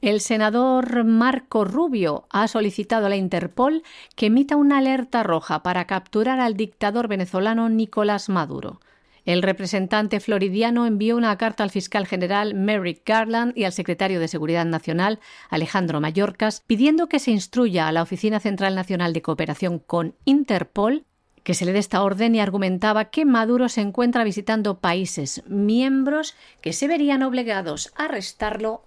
El 0.02 0.20
senador 0.20 1.04
Marco 1.04 1.64
Rubio 1.64 2.26
ha 2.28 2.46
solicitado 2.46 3.06
a 3.06 3.08
la 3.08 3.16
Interpol 3.16 3.82
que 4.16 4.26
emita 4.26 4.54
una 4.54 4.76
alerta 4.76 5.22
roja 5.22 5.62
para 5.62 5.86
capturar 5.86 6.40
al 6.40 6.58
dictador 6.58 7.08
venezolano 7.08 7.70
Nicolás 7.70 8.28
Maduro. 8.28 8.80
El 9.24 9.42
representante 9.42 10.20
floridiano 10.20 10.86
envió 10.86 11.16
una 11.16 11.36
carta 11.38 11.62
al 11.62 11.70
fiscal 11.70 12.06
general 12.06 12.54
Merrick 12.54 13.08
Garland 13.08 13.56
y 13.56 13.64
al 13.64 13.72
secretario 13.72 14.20
de 14.20 14.28
Seguridad 14.28 14.66
Nacional, 14.66 15.18
Alejandro 15.48 16.00
Mayorkas, 16.00 16.62
pidiendo 16.66 17.08
que 17.08 17.18
se 17.18 17.30
instruya 17.30 17.88
a 17.88 17.92
la 17.92 18.02
Oficina 18.02 18.38
Central 18.38 18.74
Nacional 18.74 19.12
de 19.14 19.22
Cooperación 19.22 19.78
con 19.78 20.14
Interpol 20.24 21.06
que 21.44 21.54
se 21.54 21.66
le 21.66 21.72
dé 21.72 21.78
esta 21.78 22.02
orden 22.02 22.34
y 22.34 22.40
argumentaba 22.40 23.10
que 23.10 23.26
Maduro 23.26 23.68
se 23.68 23.82
encuentra 23.82 24.24
visitando 24.24 24.78
países 24.78 25.42
miembros 25.46 26.34
que 26.62 26.72
se 26.72 26.88
verían 26.88 27.22
obligados 27.22 27.92
a 27.96 28.06
arrestarlo 28.06 28.82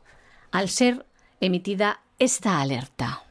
al 0.51 0.67
ser 0.67 1.05
emitida 1.39 2.01
esta 2.17 2.59
alerta. 2.59 3.23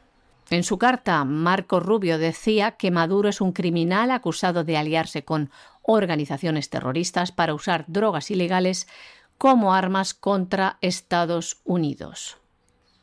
En 0.49 0.63
su 0.63 0.79
carta, 0.79 1.25
Marco 1.25 1.81
Rubio 1.81 2.19
decía 2.19 2.73
que 2.73 2.93
Maduro 2.93 3.29
es 3.29 3.41
un 3.41 3.51
criminal 3.51 4.13
acusado 4.13 4.63
de 4.63 4.77
aliarse 4.77 5.25
con 5.25 5.51
organizaciones 5.87 6.68
terroristas 6.68 7.32
para 7.32 7.55
usar 7.55 7.84
drogas 7.89 8.30
ilegales 8.30 8.87
como 9.39 9.74
armas 9.74 10.14
contra 10.14 10.78
Estados 10.80 11.59
Unidos. 11.64 12.39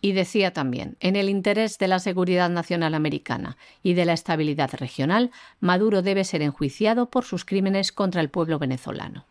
Y 0.01 0.11
decía 0.11 0.51
también, 0.51 0.97
en 0.99 1.15
el 1.15 1.29
interés 1.29 1.77
de 1.77 1.87
la 1.87 1.99
seguridad 1.99 2.49
nacional 2.49 2.93
americana 2.93 3.57
y 3.81 3.93
de 3.93 4.03
la 4.03 4.13
estabilidad 4.13 4.71
regional, 4.73 5.31
Maduro 5.61 6.01
debe 6.01 6.25
ser 6.25 6.41
enjuiciado 6.41 7.09
por 7.09 7.23
sus 7.23 7.45
crímenes 7.45 7.93
contra 7.93 8.19
el 8.19 8.29
pueblo 8.29 8.59
venezolano. 8.59 9.25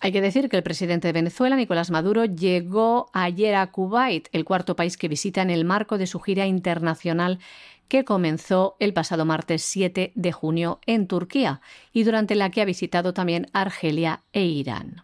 Hay 0.00 0.12
que 0.12 0.20
decir 0.20 0.48
que 0.48 0.56
el 0.56 0.62
presidente 0.62 1.08
de 1.08 1.12
Venezuela, 1.12 1.56
Nicolás 1.56 1.90
Maduro, 1.90 2.24
llegó 2.24 3.10
ayer 3.12 3.56
a 3.56 3.70
Kuwait, 3.72 4.28
el 4.32 4.44
cuarto 4.44 4.76
país 4.76 4.96
que 4.96 5.08
visita 5.08 5.42
en 5.42 5.50
el 5.50 5.64
marco 5.64 5.98
de 5.98 6.06
su 6.06 6.20
gira 6.20 6.46
internacional 6.46 7.40
que 7.88 8.04
comenzó 8.04 8.76
el 8.78 8.92
pasado 8.92 9.24
martes 9.24 9.62
7 9.62 10.12
de 10.14 10.32
junio 10.32 10.78
en 10.86 11.08
Turquía 11.08 11.60
y 11.92 12.04
durante 12.04 12.34
la 12.34 12.50
que 12.50 12.60
ha 12.60 12.66
visitado 12.66 13.12
también 13.12 13.46
Argelia 13.52 14.22
e 14.32 14.44
Irán. 14.44 15.02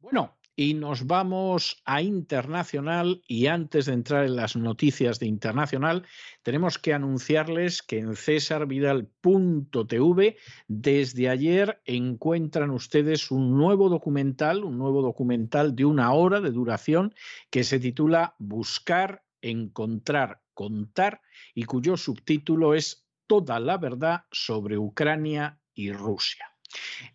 Bueno, 0.00 0.34
y 0.56 0.74
nos 0.74 1.06
vamos 1.06 1.80
a 1.84 2.02
internacional 2.02 3.22
y 3.26 3.46
antes 3.46 3.86
de 3.86 3.94
entrar 3.94 4.24
en 4.24 4.36
las 4.36 4.54
noticias 4.56 5.18
de 5.18 5.26
internacional, 5.26 6.06
tenemos 6.42 6.78
que 6.78 6.94
anunciarles 6.94 7.82
que 7.82 7.98
en 7.98 8.14
cesarvidal.tv 8.14 10.36
desde 10.68 11.28
ayer 11.28 11.82
encuentran 11.84 12.70
ustedes 12.70 13.32
un 13.32 13.56
nuevo 13.56 13.88
documental, 13.88 14.62
un 14.64 14.78
nuevo 14.78 15.02
documental 15.02 15.74
de 15.74 15.84
una 15.84 16.12
hora 16.12 16.40
de 16.40 16.52
duración 16.52 17.12
que 17.50 17.64
se 17.64 17.80
titula 17.80 18.36
Buscar, 18.38 19.24
Encontrar, 19.40 20.42
Contar 20.54 21.20
y 21.52 21.64
cuyo 21.64 21.96
subtítulo 21.96 22.74
es 22.74 23.08
Toda 23.26 23.58
la 23.58 23.78
verdad 23.78 24.26
sobre 24.30 24.78
Ucrania 24.78 25.58
y 25.74 25.90
Rusia. 25.92 26.53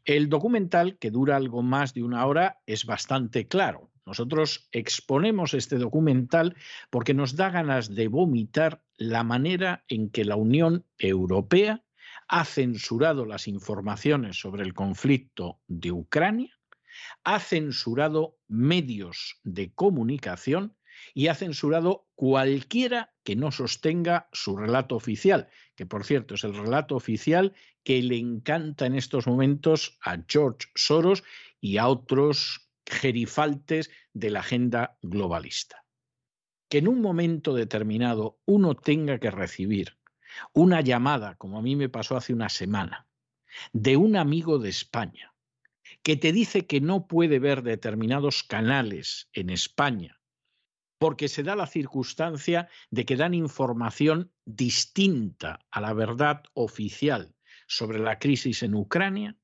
El 0.05 0.29
documental, 0.29 0.97
que 0.97 1.11
dura 1.11 1.35
algo 1.35 1.61
más 1.61 1.93
de 1.93 2.03
una 2.03 2.25
hora, 2.25 2.59
es 2.65 2.85
bastante 2.85 3.47
claro. 3.47 3.91
Nosotros 4.05 4.67
exponemos 4.71 5.53
este 5.53 5.77
documental 5.77 6.55
porque 6.89 7.13
nos 7.13 7.35
da 7.35 7.51
ganas 7.51 7.93
de 7.93 8.07
vomitar 8.07 8.81
la 8.97 9.23
manera 9.23 9.85
en 9.87 10.09
que 10.09 10.25
la 10.25 10.35
Unión 10.35 10.85
Europea 10.97 11.83
ha 12.27 12.45
censurado 12.45 13.25
las 13.25 13.47
informaciones 13.47 14.39
sobre 14.39 14.63
el 14.63 14.73
conflicto 14.73 15.59
de 15.67 15.91
Ucrania, 15.91 16.59
ha 17.23 17.39
censurado 17.39 18.37
medios 18.47 19.39
de 19.43 19.73
comunicación 19.73 20.75
y 21.13 21.27
ha 21.27 21.35
censurado 21.35 22.07
cualquiera 22.15 23.13
que 23.23 23.35
no 23.35 23.51
sostenga 23.51 24.27
su 24.33 24.57
relato 24.57 24.95
oficial, 24.95 25.49
que 25.75 25.85
por 25.85 26.03
cierto 26.03 26.35
es 26.35 26.43
el 26.43 26.55
relato 26.55 26.95
oficial 26.95 27.53
que 27.83 28.01
le 28.01 28.17
encanta 28.17 28.85
en 28.85 28.95
estos 28.95 29.27
momentos 29.27 29.97
a 30.01 30.17
George 30.27 30.67
Soros 30.75 31.23
y 31.61 31.77
a 31.77 31.87
otros 31.87 32.69
gerifaltes 32.85 33.89
de 34.13 34.29
la 34.29 34.39
agenda 34.39 34.97
globalista. 35.01 35.85
Que 36.69 36.79
en 36.79 36.87
un 36.87 37.01
momento 37.01 37.53
determinado 37.53 38.39
uno 38.45 38.75
tenga 38.75 39.19
que 39.19 39.31
recibir 39.31 39.97
una 40.53 40.81
llamada, 40.81 41.35
como 41.35 41.57
a 41.57 41.61
mí 41.61 41.75
me 41.75 41.89
pasó 41.89 42.15
hace 42.15 42.33
una 42.33 42.49
semana, 42.49 43.07
de 43.73 43.97
un 43.97 44.15
amigo 44.15 44.59
de 44.59 44.69
España, 44.69 45.33
que 46.03 46.15
te 46.15 46.31
dice 46.31 46.67
que 46.67 46.81
no 46.81 47.07
puede 47.07 47.39
ver 47.39 47.63
determinados 47.63 48.43
canales 48.43 49.29
en 49.33 49.49
España 49.49 50.19
porque 50.99 51.29
se 51.29 51.43
da 51.43 51.55
la 51.55 51.65
circunstancia 51.65 52.67
de 52.91 53.05
que 53.05 53.15
dan 53.15 53.33
información 53.33 54.31
distinta 54.45 55.65
a 55.71 55.81
la 55.81 55.93
verdad 55.93 56.43
oficial 56.53 57.33
sobre 57.69 57.99
la 57.99 58.17
crisis 58.17 58.63
en 58.63 58.73
Ucrania, 58.73 59.37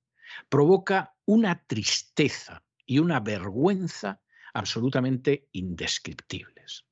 provoca 0.50 1.14
una 1.26 1.64
tristeza 1.66 2.64
y 2.86 3.00
una 3.00 3.20
vergüenza 3.20 4.20
absolutamente 4.54 5.48
indescriptibles. 5.52 6.86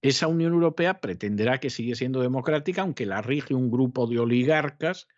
Esa 0.00 0.28
Unión 0.28 0.54
Europea 0.54 1.00
pretenderá 1.00 1.58
que 1.58 1.70
sigue 1.70 1.94
siendo 1.94 2.20
democrática, 2.20 2.82
aunque 2.82 3.06
la 3.06 3.22
rige 3.22 3.54
un 3.54 3.70
grupo 3.70 4.06
de 4.06 4.18
oligarcas 4.18 5.08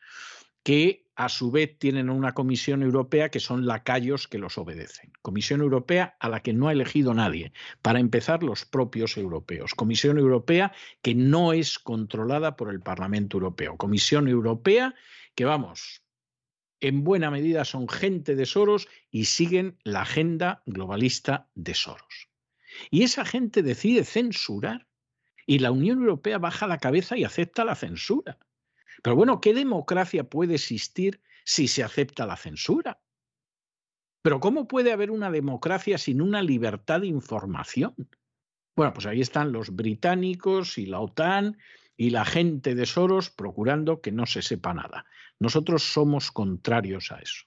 que 0.62 1.06
a 1.14 1.28
su 1.28 1.50
vez 1.50 1.78
tienen 1.78 2.10
una 2.10 2.32
Comisión 2.32 2.82
Europea 2.82 3.28
que 3.28 3.40
son 3.40 3.66
lacayos 3.66 4.28
que 4.28 4.38
los 4.38 4.56
obedecen. 4.58 5.12
Comisión 5.22 5.60
Europea 5.60 6.16
a 6.20 6.28
la 6.28 6.40
que 6.40 6.52
no 6.52 6.68
ha 6.68 6.72
elegido 6.72 7.12
nadie, 7.14 7.52
para 7.82 8.00
empezar 8.00 8.42
los 8.42 8.64
propios 8.64 9.16
europeos. 9.16 9.74
Comisión 9.74 10.18
Europea 10.18 10.72
que 11.02 11.14
no 11.14 11.52
es 11.52 11.78
controlada 11.78 12.56
por 12.56 12.70
el 12.70 12.80
Parlamento 12.80 13.36
Europeo. 13.36 13.76
Comisión 13.76 14.28
Europea 14.28 14.94
que, 15.38 15.44
vamos, 15.44 16.02
en 16.80 17.04
buena 17.04 17.30
medida 17.30 17.64
son 17.64 17.88
gente 17.88 18.34
de 18.34 18.44
Soros 18.44 18.88
y 19.12 19.26
siguen 19.26 19.78
la 19.84 20.02
agenda 20.02 20.64
globalista 20.66 21.48
de 21.54 21.74
Soros. 21.74 22.28
Y 22.90 23.04
esa 23.04 23.24
gente 23.24 23.62
decide 23.62 24.02
censurar 24.02 24.88
y 25.46 25.60
la 25.60 25.70
Unión 25.70 26.00
Europea 26.00 26.38
baja 26.38 26.66
la 26.66 26.78
cabeza 26.78 27.16
y 27.16 27.22
acepta 27.22 27.64
la 27.64 27.76
censura. 27.76 28.40
Pero 29.00 29.14
bueno, 29.14 29.40
¿qué 29.40 29.54
democracia 29.54 30.24
puede 30.24 30.56
existir 30.56 31.22
si 31.44 31.68
se 31.68 31.84
acepta 31.84 32.26
la 32.26 32.36
censura? 32.36 33.00
Pero 34.22 34.40
¿cómo 34.40 34.66
puede 34.66 34.90
haber 34.90 35.12
una 35.12 35.30
democracia 35.30 35.98
sin 35.98 36.20
una 36.20 36.42
libertad 36.42 37.02
de 37.02 37.06
información? 37.06 37.94
Bueno, 38.74 38.92
pues 38.92 39.06
ahí 39.06 39.20
están 39.20 39.52
los 39.52 39.70
británicos 39.76 40.78
y 40.78 40.86
la 40.86 40.98
OTAN 40.98 41.58
y 41.98 42.10
la 42.10 42.24
gente 42.24 42.74
de 42.76 42.86
Soros 42.86 43.28
procurando 43.28 44.00
que 44.00 44.12
no 44.12 44.24
se 44.24 44.40
sepa 44.40 44.72
nada. 44.72 45.04
Nosotros 45.40 45.92
somos 45.92 46.32
contrarios 46.32 47.12
a 47.12 47.18
eso. 47.18 47.44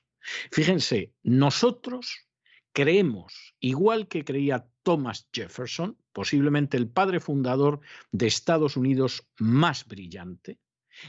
Fíjense, 0.51 1.13
nosotros 1.23 2.27
creemos, 2.73 3.55
igual 3.59 4.07
que 4.07 4.23
creía 4.23 4.67
Thomas 4.83 5.27
Jefferson, 5.33 5.97
posiblemente 6.13 6.77
el 6.77 6.89
padre 6.89 7.19
fundador 7.19 7.81
de 8.11 8.27
Estados 8.27 8.77
Unidos 8.77 9.27
más 9.37 9.85
brillante, 9.85 10.59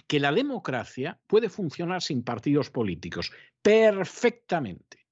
que 0.06 0.20
la 0.20 0.32
democracia 0.32 1.20
puede 1.26 1.48
funcionar 1.48 2.02
sin 2.02 2.22
partidos 2.22 2.70
políticos 2.70 3.32
perfectamente. 3.62 5.06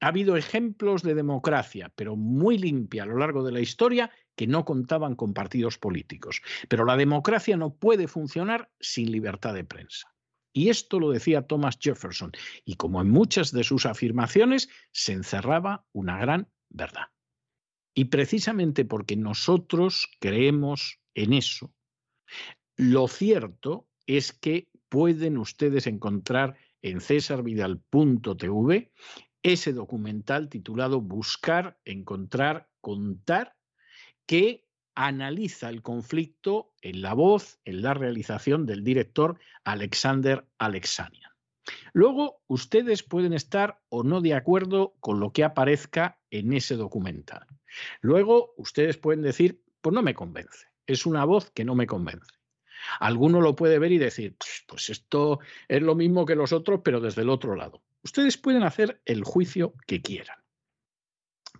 Ha 0.00 0.08
habido 0.08 0.36
ejemplos 0.36 1.02
de 1.02 1.14
democracia, 1.14 1.92
pero 1.94 2.14
muy 2.14 2.56
limpia 2.56 3.02
a 3.02 3.06
lo 3.06 3.16
largo 3.16 3.42
de 3.42 3.52
la 3.52 3.60
historia, 3.60 4.10
que 4.36 4.46
no 4.46 4.64
contaban 4.64 5.16
con 5.16 5.34
partidos 5.34 5.76
políticos. 5.76 6.40
Pero 6.68 6.84
la 6.84 6.96
democracia 6.96 7.56
no 7.56 7.74
puede 7.74 8.06
funcionar 8.06 8.70
sin 8.78 9.10
libertad 9.10 9.54
de 9.54 9.64
prensa. 9.64 10.14
Y 10.52 10.70
esto 10.70 10.98
lo 10.98 11.10
decía 11.10 11.46
Thomas 11.46 11.78
Jefferson, 11.80 12.32
y 12.64 12.74
como 12.74 13.00
en 13.00 13.10
muchas 13.10 13.52
de 13.52 13.64
sus 13.64 13.86
afirmaciones, 13.86 14.68
se 14.92 15.12
encerraba 15.12 15.86
una 15.92 16.18
gran 16.18 16.48
verdad. 16.68 17.08
Y 17.94 18.06
precisamente 18.06 18.84
porque 18.84 19.16
nosotros 19.16 20.08
creemos 20.20 21.00
en 21.14 21.32
eso, 21.32 21.72
lo 22.76 23.08
cierto 23.08 23.88
es 24.06 24.32
que 24.32 24.68
pueden 24.88 25.36
ustedes 25.36 25.86
encontrar 25.86 26.56
en 26.80 27.00
cesarvidal.tv 27.00 28.92
ese 29.42 29.72
documental 29.72 30.48
titulado 30.48 31.00
Buscar, 31.00 31.78
Encontrar, 31.84 32.68
Contar, 32.80 33.56
que 34.26 34.67
analiza 34.98 35.68
el 35.68 35.80
conflicto 35.80 36.72
en 36.82 37.02
la 37.02 37.14
voz, 37.14 37.60
en 37.64 37.82
la 37.82 37.94
realización 37.94 38.66
del 38.66 38.82
director 38.82 39.38
Alexander 39.62 40.44
Alexanian. 40.58 41.30
Luego, 41.92 42.42
ustedes 42.48 43.04
pueden 43.04 43.32
estar 43.32 43.80
o 43.90 44.02
no 44.02 44.20
de 44.20 44.34
acuerdo 44.34 44.96
con 44.98 45.20
lo 45.20 45.32
que 45.32 45.44
aparezca 45.44 46.18
en 46.30 46.52
ese 46.52 46.74
documental. 46.74 47.46
Luego, 48.00 48.54
ustedes 48.56 48.96
pueden 48.96 49.22
decir, 49.22 49.62
pues 49.80 49.94
no 49.94 50.02
me 50.02 50.14
convence, 50.14 50.66
es 50.84 51.06
una 51.06 51.24
voz 51.24 51.52
que 51.52 51.64
no 51.64 51.76
me 51.76 51.86
convence. 51.86 52.34
Alguno 52.98 53.40
lo 53.40 53.54
puede 53.54 53.78
ver 53.78 53.92
y 53.92 53.98
decir, 53.98 54.36
pues 54.66 54.90
esto 54.90 55.38
es 55.68 55.80
lo 55.80 55.94
mismo 55.94 56.26
que 56.26 56.34
los 56.34 56.52
otros, 56.52 56.80
pero 56.82 57.00
desde 57.00 57.22
el 57.22 57.30
otro 57.30 57.54
lado. 57.54 57.84
Ustedes 58.02 58.36
pueden 58.36 58.64
hacer 58.64 59.00
el 59.04 59.22
juicio 59.22 59.74
que 59.86 60.02
quieran. 60.02 60.38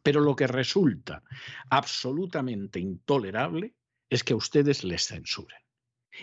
Pero 0.03 0.21
lo 0.21 0.37
que 0.37 0.47
resulta 0.47 1.23
absolutamente 1.71 2.81
intolerable 2.81 3.75
es 4.11 4.25
que 4.25 4.35
ustedes 4.35 4.85
les 4.85 5.07
censuren 5.07 5.59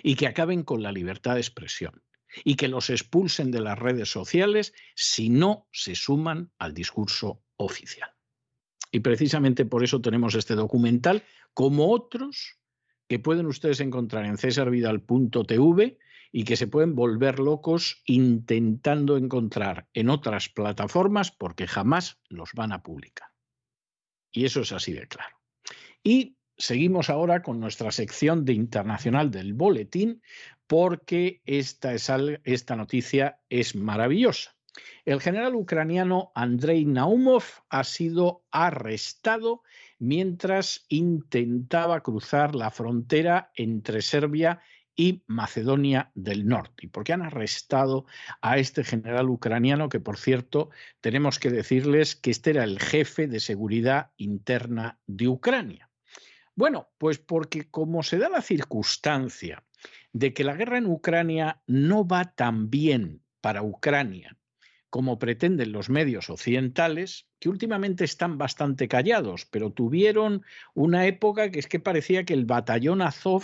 y 0.03 0.15
que 0.15 0.27
acaben 0.27 0.63
con 0.63 0.81
la 0.81 0.91
libertad 0.91 1.35
de 1.35 1.41
expresión 1.41 2.03
y 2.43 2.55
que 2.55 2.67
los 2.67 2.89
expulsen 2.89 3.51
de 3.51 3.61
las 3.61 3.79
redes 3.79 4.09
sociales 4.09 4.73
si 4.95 5.29
no 5.29 5.67
se 5.71 5.95
suman 5.95 6.51
al 6.57 6.73
discurso 6.73 7.43
oficial. 7.57 8.09
Y 8.91 8.99
precisamente 8.99 9.65
por 9.65 9.83
eso 9.83 10.01
tenemos 10.01 10.35
este 10.35 10.55
documental, 10.55 11.23
como 11.53 11.91
otros 11.91 12.57
que 13.07 13.19
pueden 13.19 13.45
ustedes 13.45 13.79
encontrar 13.79 14.25
en 14.25 14.37
cesarvidal.tv 14.37 15.97
y 16.31 16.43
que 16.43 16.57
se 16.57 16.67
pueden 16.67 16.95
volver 16.95 17.39
locos 17.39 18.01
intentando 18.05 19.15
encontrar 19.15 19.87
en 19.93 20.09
otras 20.09 20.49
plataformas 20.49 21.31
porque 21.31 21.67
jamás 21.67 22.19
los 22.29 22.49
van 22.53 22.71
a 22.71 22.83
publicar. 22.83 23.34
Y 24.35 24.45
eso 24.45 24.61
es 24.61 24.71
así 24.73 24.91
de 24.93 25.07
claro. 25.07 25.37
Y 26.03 26.35
seguimos 26.57 27.09
ahora 27.09 27.41
con 27.41 27.59
nuestra 27.59 27.91
sección 27.91 28.43
de 28.45 28.53
internacional 28.53 29.31
del 29.31 29.53
boletín 29.53 30.21
porque 30.67 31.41
esta, 31.45 31.93
es, 31.93 32.11
esta 32.43 32.75
noticia 32.75 33.39
es 33.49 33.75
maravillosa. 33.75 34.55
El 35.05 35.21
general 35.21 35.55
ucraniano 35.55 36.33
Andrei 36.35 36.83
Naumov 36.85 37.43
ha 37.69 37.85
sido 37.85 38.43
arrestado 38.51 39.63
mientras 39.99 40.85
intentaba 40.89 42.01
cruzar 42.01 42.55
la 42.55 42.71
frontera 42.71 43.51
entre 43.55 44.01
Serbia 44.01 44.59
y 44.59 44.74
Macedonia 45.27 46.11
del 46.15 46.47
Norte. 46.47 46.85
¿Y 46.85 46.87
por 46.87 47.03
qué 47.03 47.13
han 47.13 47.21
arrestado 47.21 48.05
a 48.41 48.57
este 48.57 48.83
general 48.83 49.29
ucraniano 49.29 49.89
que, 49.89 49.99
por 49.99 50.17
cierto, 50.17 50.69
tenemos 51.01 51.39
que 51.39 51.49
decirles 51.49 52.15
que 52.15 52.31
este 52.31 52.51
era 52.51 52.63
el 52.63 52.79
jefe 52.79 53.27
de 53.27 53.39
seguridad 53.39 54.11
interna 54.17 54.99
de 55.07 55.27
Ucrania? 55.27 55.89
Bueno, 56.55 56.89
pues 56.97 57.19
porque 57.19 57.69
como 57.69 58.03
se 58.03 58.17
da 58.17 58.29
la 58.29 58.41
circunstancia 58.41 59.63
de 60.13 60.33
que 60.33 60.45
la 60.45 60.55
guerra 60.55 60.77
en 60.77 60.85
Ucrania 60.85 61.61
no 61.67 62.07
va 62.07 62.33
tan 62.33 62.69
bien 62.69 63.21
para 63.41 63.61
Ucrania 63.61 64.37
como 64.95 65.19
pretenden 65.19 65.73
los 65.73 65.89
medios 65.89 66.29
occidentales, 66.29 67.27
que 67.39 67.49
últimamente 67.49 68.05
están 68.05 68.37
bastante 68.37 68.87
callados, 68.87 69.45
pero 69.45 69.73
tuvieron 69.73 70.45
una 70.73 71.05
época 71.05 71.51
que 71.51 71.59
es 71.59 71.67
que 71.67 71.81
parecía 71.81 72.23
que 72.23 72.33
el 72.33 72.45
batallón 72.45 73.01
Azov 73.01 73.43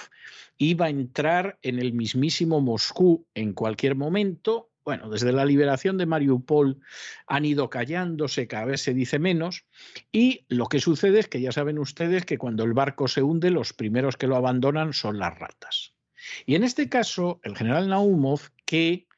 iba 0.58 0.86
a 0.86 0.90
entrar 0.90 1.60
en 1.62 1.80
el 1.80 1.92
mismísimo 1.92 2.62
Moscú 2.62 3.28
en 3.34 3.52
cualquier 3.52 3.96
momento. 3.96 4.72
Bueno, 4.86 5.10
desde 5.10 5.34
la 5.34 5.44
liberación 5.44 5.98
de 5.98 6.06
Mariupol 6.06 6.80
han 7.28 7.44
ido 7.44 7.70
callándose, 7.70 8.48
cada 8.48 8.64
vez 8.64 8.80
se 8.80 8.94
dice 8.94 9.20
menos, 9.20 9.66
y 10.10 10.46
lo 10.48 10.68
que 10.68 10.80
sucede 10.80 11.20
es 11.20 11.28
que 11.28 11.42
ya 11.42 11.52
saben 11.52 11.80
ustedes 11.80 12.24
que 12.24 12.38
cuando 12.38 12.64
el 12.64 12.72
barco 12.72 13.10
se 13.10 13.24
hunde, 13.24 13.50
los 13.50 13.74
primeros 13.74 14.16
que 14.16 14.28
lo 14.28 14.38
abandonan 14.38 14.94
son 14.94 15.20
las 15.20 15.38
ratas. 15.38 15.96
Y 16.46 16.56
en 16.56 16.64
este 16.64 16.88
caso, 16.88 17.42
el 17.44 17.58
general 17.58 17.90
Naumov, 17.90 18.40
que 18.64 19.10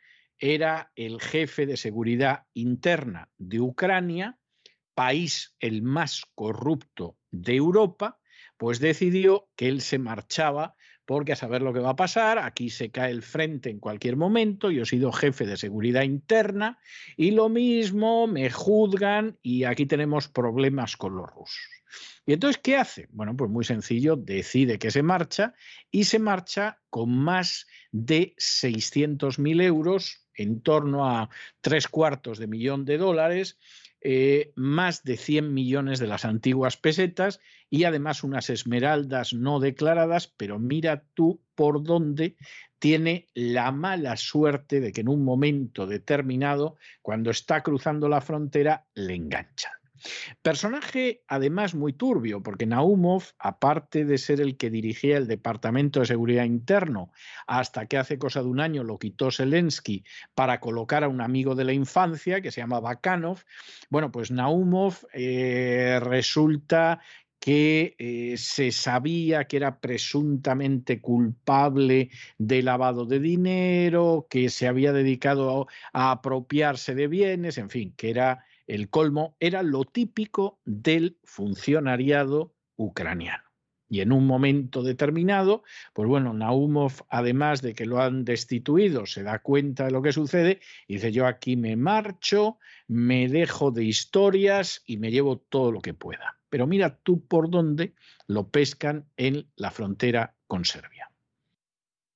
era 0.46 0.92
el 0.98 1.22
jefe 1.22 1.66
de 1.66 1.78
seguridad 1.78 2.48
interna 2.54 3.30
de 3.38 3.62
Ucrania, 3.62 4.38
país 4.94 5.56
el 5.62 5.84
más 5.84 6.24
corrupto 6.36 7.18
de 7.32 7.56
Europa, 7.56 8.20
pues 8.58 8.82
decidió 8.82 9.48
que 9.56 9.70
él 9.70 9.80
se 9.80 10.00
marchaba 10.00 10.76
porque 11.06 11.32
a 11.32 11.38
saber 11.38 11.62
lo 11.62 11.72
que 11.72 11.80
va 11.80 11.92
a 11.92 11.96
pasar, 11.96 12.40
aquí 12.40 12.70
se 12.70 12.92
cae 12.92 13.12
el 13.12 13.22
frente 13.22 13.70
en 13.70 13.80
cualquier 13.80 14.18
momento, 14.18 14.70
yo 14.70 14.84
he 14.84 14.86
sido 14.86 15.14
jefe 15.14 15.46
de 15.46 15.56
seguridad 15.56 16.04
interna 16.04 16.78
y 17.16 17.32
lo 17.32 17.48
mismo 17.48 18.28
me 18.28 18.50
juzgan 18.50 19.38
y 19.42 19.64
aquí 19.64 19.86
tenemos 19.86 20.28
problemas 20.28 20.98
con 20.98 21.16
los 21.16 21.30
rusos. 21.30 21.70
¿Y 22.26 22.34
entonces 22.34 22.62
qué 22.62 22.76
hace? 22.76 23.08
Bueno, 23.12 23.36
pues 23.38 23.50
muy 23.50 23.64
sencillo, 23.64 24.18
decide 24.18 24.78
que 24.78 24.92
se 24.92 25.04
marcha 25.04 25.54
y 25.92 26.06
se 26.06 26.20
marcha 26.20 26.82
con 26.90 27.18
más 27.18 27.66
de 27.92 28.34
600.000 28.38 29.62
euros, 29.62 30.23
en 30.36 30.62
torno 30.62 31.10
a 31.10 31.30
tres 31.62 31.88
cuartos 31.88 32.40
de 32.40 32.48
millón 32.48 32.86
de 32.86 32.98
dólares, 32.98 33.60
eh, 34.02 34.52
más 34.56 35.04
de 35.04 35.16
100 35.16 35.54
millones 35.54 36.00
de 36.00 36.08
las 36.08 36.26
antiguas 36.26 36.76
pesetas 36.76 37.40
y 37.70 37.86
además 37.86 38.24
unas 38.24 38.50
esmeraldas 38.50 39.34
no 39.34 39.60
declaradas, 39.60 40.28
pero 40.28 40.60
mira 40.60 41.06
tú 41.14 41.42
por 41.56 41.84
dónde 41.84 42.36
tiene 42.80 43.30
la 43.34 43.72
mala 43.72 44.18
suerte 44.18 44.82
de 44.82 44.92
que 44.92 45.02
en 45.02 45.08
un 45.08 45.24
momento 45.24 45.88
determinado, 45.88 46.76
cuando 47.02 47.32
está 47.32 47.64
cruzando 47.64 48.10
la 48.10 48.20
frontera, 48.20 48.86
le 48.94 49.16
enganchan. 49.16 49.72
Personaje 50.42 51.24
además 51.28 51.76
muy 51.76 51.94
turbio, 51.94 52.44
porque 52.44 52.66
Naumov, 52.66 53.24
aparte 53.40 54.06
de 54.06 54.18
ser 54.18 54.42
el 54.42 54.58
que 54.58 54.70
dirigía 54.70 55.18
el 55.18 55.28
Departamento 55.28 56.00
de 56.00 56.06
Seguridad 56.06 56.46
Interno, 56.46 57.12
hasta 57.48 57.86
que 57.86 57.98
hace 57.98 58.18
cosa 58.18 58.42
de 58.42 58.48
un 58.48 58.60
año 58.60 58.84
lo 58.84 59.00
quitó 59.00 59.32
Zelensky 59.32 60.04
para 60.36 60.60
colocar 60.60 61.04
a 61.04 61.10
un 61.10 61.22
amigo 61.22 61.56
de 61.56 61.64
la 61.64 61.74
infancia 61.74 62.42
que 62.42 62.52
se 62.52 62.62
llama 62.62 62.80
Bakanov, 62.80 63.40
bueno, 63.90 64.12
pues 64.12 64.32
Naumov 64.32 64.96
eh, 65.14 66.00
resulta 66.02 67.00
que 67.40 67.96
eh, 67.98 68.38
se 68.38 68.72
sabía 68.72 69.48
que 69.48 69.58
era 69.58 69.82
presuntamente 69.82 71.02
culpable 71.02 72.10
de 72.38 72.64
lavado 72.64 73.06
de 73.06 73.20
dinero, 73.20 74.28
que 74.30 74.50
se 74.50 74.66
había 74.66 74.94
dedicado 74.94 75.68
a 75.92 76.12
apropiarse 76.12 76.96
de 76.96 77.10
bienes, 77.10 77.58
en 77.58 77.70
fin, 77.70 77.94
que 77.98 78.12
era 78.12 78.46
el 78.68 78.90
colmo, 78.90 79.36
era 79.40 79.64
lo 79.64 79.86
típico 79.86 80.60
del 80.66 81.18
funcionariado 81.24 82.54
ucraniano. 82.76 83.44
Y 83.90 84.02
en 84.02 84.12
un 84.12 84.26
momento 84.26 84.82
determinado, 84.82 85.64
pues 85.94 86.08
bueno, 86.10 86.34
Naumov, 86.34 86.94
además 87.10 87.62
de 87.62 87.76
que 87.76 87.86
lo 87.86 88.02
han 88.02 88.26
destituido, 88.26 89.06
se 89.06 89.22
da 89.22 89.38
cuenta 89.40 89.86
de 89.86 89.92
lo 89.92 90.02
que 90.02 90.12
sucede 90.12 90.62
y 90.88 90.96
dice, 90.96 91.12
yo 91.12 91.28
aquí 91.28 91.56
me 91.58 91.76
marcho, 91.76 92.58
me 92.88 93.28
dejo 93.28 93.70
de 93.70 93.84
historias 93.84 94.82
y 94.88 94.98
me 94.98 95.12
llevo 95.12 95.38
todo 95.38 95.72
lo 95.72 95.80
que 95.80 95.94
pueda. 95.94 96.40
Pero 96.50 96.66
mira 96.66 96.98
tú 97.04 97.24
por 97.28 97.52
dónde 97.52 97.94
lo 98.26 98.50
pescan 98.50 99.06
en 99.16 99.48
la 99.56 99.70
frontera 99.70 100.34
con 100.48 100.66
Serbia. 100.66 101.12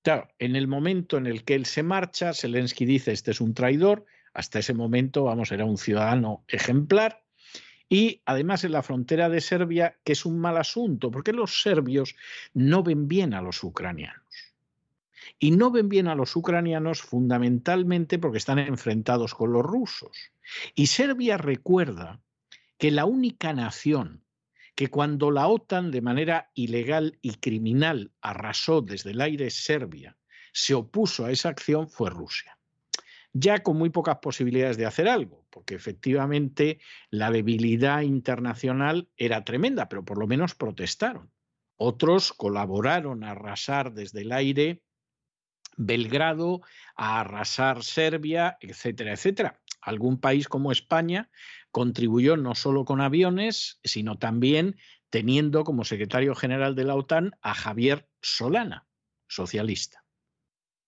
Claro, 0.02 0.30
en 0.40 0.56
el 0.56 0.68
momento 0.68 1.18
en 1.18 1.28
el 1.28 1.44
que 1.44 1.54
él 1.54 1.66
se 1.66 1.84
marcha, 1.84 2.34
Zelensky 2.34 2.86
dice, 2.86 3.12
este 3.12 3.32
es 3.32 3.42
un 3.42 3.54
traidor, 3.54 4.06
hasta 4.38 4.60
ese 4.60 4.76
momento, 4.76 5.24
vamos, 5.24 5.52
era 5.52 5.66
un 5.66 5.80
ciudadano 5.80 6.46
ejemplar. 6.48 7.24
Y 7.90 8.22
además 8.24 8.64
en 8.64 8.74
la 8.74 8.84
frontera 8.84 9.30
de 9.30 9.42
Serbia, 9.42 9.98
que 10.04 10.12
es 10.12 10.28
un 10.28 10.38
mal 10.38 10.58
asunto, 10.58 11.10
porque 11.10 11.34
los 11.34 11.64
serbios 11.64 12.16
no 12.54 12.84
ven 12.84 13.08
bien 13.08 13.34
a 13.34 13.42
los 13.42 13.64
ucranianos. 13.64 14.54
Y 15.40 15.52
no 15.52 15.72
ven 15.72 15.90
bien 15.90 16.08
a 16.08 16.14
los 16.14 16.36
ucranianos 16.36 17.02
fundamentalmente 17.02 18.20
porque 18.20 18.38
están 18.38 18.60
enfrentados 18.60 19.34
con 19.34 19.54
los 19.54 19.64
rusos. 19.64 20.16
Y 20.76 20.86
Serbia 20.86 21.38
recuerda 21.38 22.22
que 22.78 22.92
la 22.92 23.06
única 23.06 23.54
nación 23.54 24.24
que 24.76 24.90
cuando 24.90 25.32
la 25.32 25.48
OTAN 25.48 25.90
de 25.90 26.02
manera 26.02 26.52
ilegal 26.54 27.18
y 27.24 27.34
criminal 27.38 28.12
arrasó 28.22 28.82
desde 28.82 29.12
el 29.12 29.22
aire 29.22 29.50
Serbia, 29.50 30.16
se 30.54 30.76
opuso 30.76 31.26
a 31.26 31.32
esa 31.32 31.50
acción 31.50 31.90
fue 31.90 32.12
Rusia 32.12 32.57
ya 33.34 33.64
con 33.64 33.78
muy 33.78 33.90
pocas 33.90 34.18
posibilidades 34.18 34.78
de 34.78 34.86
hacer 34.86 35.08
algo, 35.08 35.46
porque 35.50 35.76
efectivamente 35.76 36.80
la 37.10 37.32
debilidad 37.32 38.02
internacional 38.02 39.10
era 39.16 39.44
tremenda, 39.44 39.90
pero 39.90 40.04
por 40.06 40.18
lo 40.18 40.28
menos 40.28 40.56
protestaron. 40.56 41.32
Otros 41.76 42.34
colaboraron 42.34 43.24
a 43.24 43.32
arrasar 43.32 43.94
desde 43.94 44.22
el 44.22 44.32
aire 44.32 44.82
Belgrado, 45.78 46.62
a 46.96 47.20
arrasar 47.20 47.84
Serbia, 47.84 48.58
etcétera, 48.62 49.14
etcétera. 49.14 49.62
Algún 49.82 50.20
país 50.20 50.48
como 50.48 50.72
España 50.72 51.30
contribuyó 51.72 52.36
no 52.36 52.56
solo 52.56 52.84
con 52.84 53.00
aviones, 53.00 53.80
sino 53.84 54.18
también 54.18 54.78
teniendo 55.10 55.64
como 55.64 55.86
secretario 55.86 56.34
general 56.36 56.76
de 56.76 56.84
la 56.84 56.96
OTAN 56.96 57.36
a 57.42 57.54
Javier 57.54 58.10
Solana, 58.22 58.88
socialista. 59.28 60.04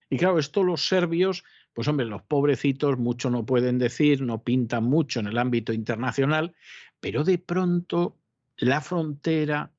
Y 0.10 0.18
claro, 0.18 0.40
esto 0.40 0.64
los 0.64 0.88
serbios 0.88 1.44
pues 1.80 1.88
hombre, 1.88 2.06
los 2.06 2.24
pobrecitos 2.24 3.00
mucho 3.00 3.30
no 3.30 3.46
pueden 3.46 3.80
decir, 3.80 4.22
no 4.22 4.44
pintan 4.44 4.84
mucho 4.84 5.22
en 5.22 5.28
el 5.28 5.38
ámbito 5.38 5.72
internacional, 5.72 6.54
pero 7.00 7.24
de 7.24 7.38
pronto 7.38 8.18
la 8.58 8.82
frontera 8.82 9.72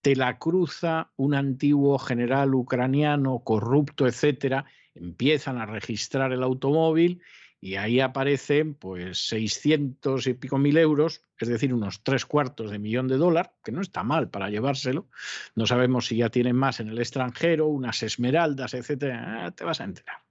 te 0.00 0.16
la 0.16 0.40
cruza 0.40 1.12
un 1.14 1.34
antiguo 1.34 2.00
general 2.00 2.52
ucraniano 2.52 3.44
corrupto, 3.44 4.08
etcétera, 4.08 4.64
empiezan 4.96 5.58
a 5.58 5.66
registrar 5.66 6.32
el 6.32 6.42
automóvil 6.42 7.22
y 7.60 7.76
ahí 7.76 8.00
aparecen 8.00 8.74
pues 8.74 9.28
600 9.28 10.26
y 10.26 10.34
pico 10.34 10.58
mil 10.58 10.76
euros, 10.76 11.22
es 11.38 11.46
decir, 11.46 11.72
unos 11.72 12.02
tres 12.02 12.26
cuartos 12.26 12.72
de 12.72 12.80
millón 12.80 13.06
de 13.06 13.18
dólares, 13.18 13.52
que 13.62 13.70
no 13.70 13.82
está 13.82 14.02
mal 14.02 14.30
para 14.30 14.50
llevárselo. 14.50 15.06
No 15.54 15.64
sabemos 15.64 16.06
si 16.06 16.16
ya 16.16 16.28
tienen 16.28 16.56
más 16.56 16.80
en 16.80 16.88
el 16.88 16.98
extranjero, 16.98 17.68
unas 17.68 18.02
esmeraldas, 18.02 18.74
etcétera. 18.74 19.46
Ah, 19.46 19.50
te 19.52 19.62
vas 19.62 19.80
a 19.80 19.84
enterar. 19.84 20.25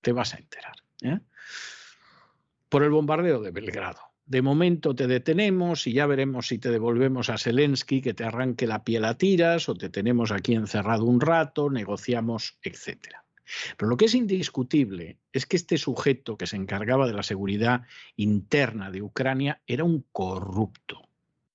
Te 0.00 0.12
vas 0.12 0.34
a 0.34 0.38
enterar. 0.38 0.76
¿eh? 1.02 1.20
Por 2.68 2.82
el 2.82 2.90
bombardeo 2.90 3.40
de 3.40 3.50
Belgrado 3.50 4.10
de 4.30 4.42
momento 4.42 4.94
te 4.94 5.08
detenemos 5.08 5.88
y 5.88 5.92
ya 5.92 6.06
veremos 6.06 6.46
si 6.46 6.58
te 6.58 6.70
devolvemos 6.70 7.30
a 7.30 7.36
Zelensky, 7.36 8.00
que 8.00 8.14
te 8.14 8.22
arranque 8.22 8.68
la 8.68 8.84
piel 8.84 9.04
a 9.04 9.18
tiras, 9.18 9.68
o 9.68 9.74
te 9.74 9.88
tenemos 9.88 10.30
aquí 10.30 10.54
encerrado 10.54 11.04
un 11.04 11.20
rato, 11.20 11.68
negociamos, 11.68 12.56
etc. 12.62 13.08
Pero 13.76 13.90
lo 13.90 13.96
que 13.96 14.04
es 14.04 14.14
indiscutible 14.14 15.18
es 15.32 15.46
que 15.46 15.56
este 15.56 15.78
sujeto 15.78 16.36
que 16.36 16.46
se 16.46 16.54
encargaba 16.54 17.08
de 17.08 17.14
la 17.14 17.24
seguridad 17.24 17.82
interna 18.14 18.92
de 18.92 19.02
Ucrania 19.02 19.62
era 19.66 19.82
un 19.82 20.06
corrupto, 20.12 21.08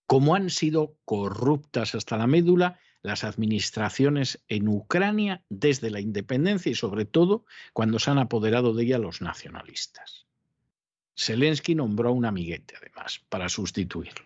como 0.06 0.36
han 0.36 0.50
sido 0.50 0.98
corruptas 1.06 1.96
hasta 1.96 2.18
la 2.18 2.28
médula 2.28 2.78
las 3.06 3.24
administraciones 3.24 4.44
en 4.48 4.68
Ucrania 4.68 5.44
desde 5.50 5.92
la 5.92 6.00
independencia 6.00 6.72
y 6.72 6.76
sobre 6.76 7.06
todo 7.06 7.46
cuando 7.72 8.00
se 8.00 8.10
han 8.10 8.18
apoderado 8.18 8.74
de 8.74 8.84
ella 8.84 8.98
los 8.98 9.22
nacionalistas. 9.22 10.26
Zelensky 11.16 11.76
nombró 11.76 12.10
a 12.10 12.14
un 12.14 12.26
amiguete, 12.26 12.74
además, 12.76 13.22
para 13.30 13.48
sustituirlo. 13.48 14.26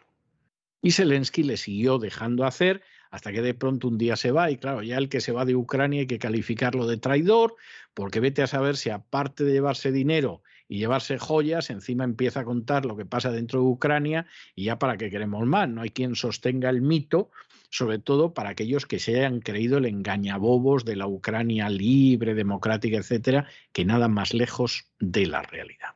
Y 0.82 0.92
Zelensky 0.92 1.44
le 1.44 1.58
siguió 1.58 2.00
dejando 2.00 2.46
hacer 2.46 2.82
hasta 3.12 3.34
que 3.34 3.42
de 3.42 3.54
pronto 3.54 3.90
un 3.90 3.98
día 3.98 4.16
se 4.16 4.32
va 4.32 4.50
y 4.50 4.58
claro, 4.58 4.82
ya 4.82 4.98
el 4.98 5.10
que 5.10 5.20
se 5.20 5.34
va 5.34 5.44
de 5.44 5.56
Ucrania 5.56 6.02
hay 6.02 6.08
que 6.08 6.20
calificarlo 6.20 6.88
de 6.88 6.98
traidor, 6.98 7.56
porque 7.94 8.22
vete 8.22 8.44
a 8.44 8.48
saber 8.48 8.78
si 8.78 8.92
aparte 8.92 9.44
de 9.44 9.52
llevarse 9.52 9.92
dinero 9.92 10.42
y 10.70 10.78
llevarse 10.78 11.18
joyas, 11.18 11.70
encima 11.70 12.06
empieza 12.06 12.42
a 12.42 12.46
contar 12.46 12.86
lo 12.86 12.96
que 12.96 13.06
pasa 13.06 13.32
dentro 13.32 13.60
de 13.60 13.66
Ucrania 13.66 14.28
y 14.56 14.66
ya 14.66 14.80
para 14.80 14.98
qué 14.98 15.10
queremos 15.10 15.46
más, 15.46 15.68
no 15.68 15.82
hay 15.82 15.90
quien 15.90 16.16
sostenga 16.16 16.70
el 16.70 16.82
mito, 16.82 17.30
sobre 17.70 18.00
todo 18.00 18.34
para 18.34 18.50
aquellos 18.50 18.86
que 18.86 19.00
se 19.00 19.18
hayan 19.18 19.40
creído 19.40 19.78
el 19.78 19.86
engañabobos 19.86 20.86
de 20.86 20.96
la 20.96 21.08
Ucrania 21.08 21.70
libre, 21.70 22.34
democrática, 22.34 22.98
etcétera, 22.98 23.46
que 23.72 23.86
nada 23.86 24.08
más 24.08 24.34
lejos 24.34 24.88
de 25.00 25.28
la 25.28 25.42
realidad. 25.42 25.96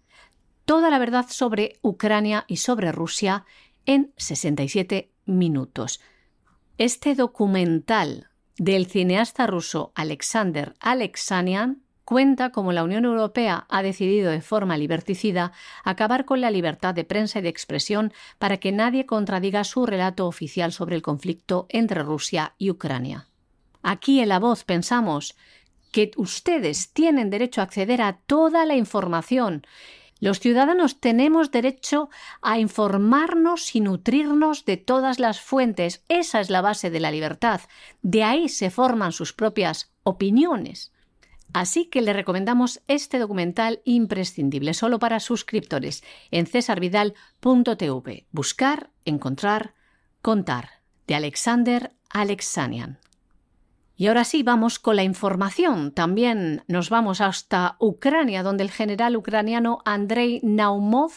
Toda 0.65 0.89
la 0.89 0.97
verdad 0.97 1.27
sobre 1.29 1.77
Ucrania 1.83 2.45
y 2.47 2.57
sobre 2.57 2.91
Rusia 2.91 3.45
en 3.85 4.11
67 4.17 5.11
minutos. 5.25 6.01
Este 6.77 7.15
documental 7.15 8.27
del 8.57 8.87
cineasta 8.87 9.47
ruso 9.47 9.93
Alexander 9.95 10.73
Alexanian 10.81 11.83
cuenta 12.03 12.51
cómo 12.51 12.73
la 12.73 12.83
Unión 12.83 13.05
Europea 13.05 13.65
ha 13.69 13.81
decidido 13.81 14.29
de 14.29 14.41
forma 14.41 14.77
liberticida 14.77 15.53
acabar 15.85 16.25
con 16.25 16.41
la 16.41 16.51
libertad 16.51 16.93
de 16.93 17.05
prensa 17.05 17.39
y 17.39 17.43
de 17.43 17.49
expresión 17.49 18.11
para 18.39 18.57
que 18.57 18.73
nadie 18.73 19.05
contradiga 19.05 19.63
su 19.63 19.85
relato 19.85 20.27
oficial 20.27 20.73
sobre 20.73 20.97
el 20.97 21.01
conflicto 21.01 21.65
entre 21.69 22.03
Rusia 22.03 22.55
y 22.57 22.69
Ucrania. 22.71 23.29
Aquí 23.81 24.19
en 24.19 24.27
La 24.27 24.39
Voz 24.39 24.65
pensamos 24.65 25.33
que 25.93 26.11
ustedes 26.17 26.91
tienen 26.91 27.29
derecho 27.29 27.61
a 27.61 27.63
acceder 27.63 28.01
a 28.01 28.17
toda 28.25 28.65
la 28.65 28.75
información. 28.75 29.65
Los 30.19 30.39
ciudadanos 30.39 30.99
tenemos 31.01 31.51
derecho 31.51 32.09
a 32.41 32.57
informarnos 32.57 33.75
y 33.75 33.81
nutrirnos 33.81 34.63
de 34.65 34.77
todas 34.77 35.19
las 35.19 35.41
fuentes. 35.41 36.03
Esa 36.07 36.39
es 36.39 36.49
la 36.49 36.61
base 36.61 36.89
de 36.89 36.99
la 36.99 37.11
libertad. 37.11 37.61
De 38.01 38.23
ahí 38.23 38.47
se 38.47 38.69
forman 38.69 39.11
sus 39.11 39.33
propias 39.33 39.91
opiniones. 40.03 40.93
Así 41.53 41.85
que 41.85 42.01
le 42.01 42.13
recomendamos 42.13 42.81
este 42.87 43.19
documental 43.19 43.81
imprescindible 43.85 44.73
solo 44.73 44.99
para 44.99 45.19
suscriptores 45.19 46.03
en 46.31 46.47
cesarvidal.tv. 46.47 48.25
Buscar, 48.31 48.89
encontrar, 49.05 49.73
contar. 50.21 50.81
De 51.07 51.15
Alexander 51.15 51.93
Alexanian. 52.09 52.99
Y 53.97 54.07
ahora 54.07 54.25
sí, 54.25 54.43
vamos 54.43 54.77
con 54.77 54.97
la 54.97 55.03
información. 55.03 55.91
También 55.91 56.63
nos 56.67 56.89
vamos 56.89 57.21
hasta 57.21 57.77
Ucrania, 57.79 58.43
donde 58.43 58.63
el 58.63 58.71
general 58.71 59.15
ucraniano 59.15 59.79
Andrei 59.85 60.41
Naumov 60.43 61.13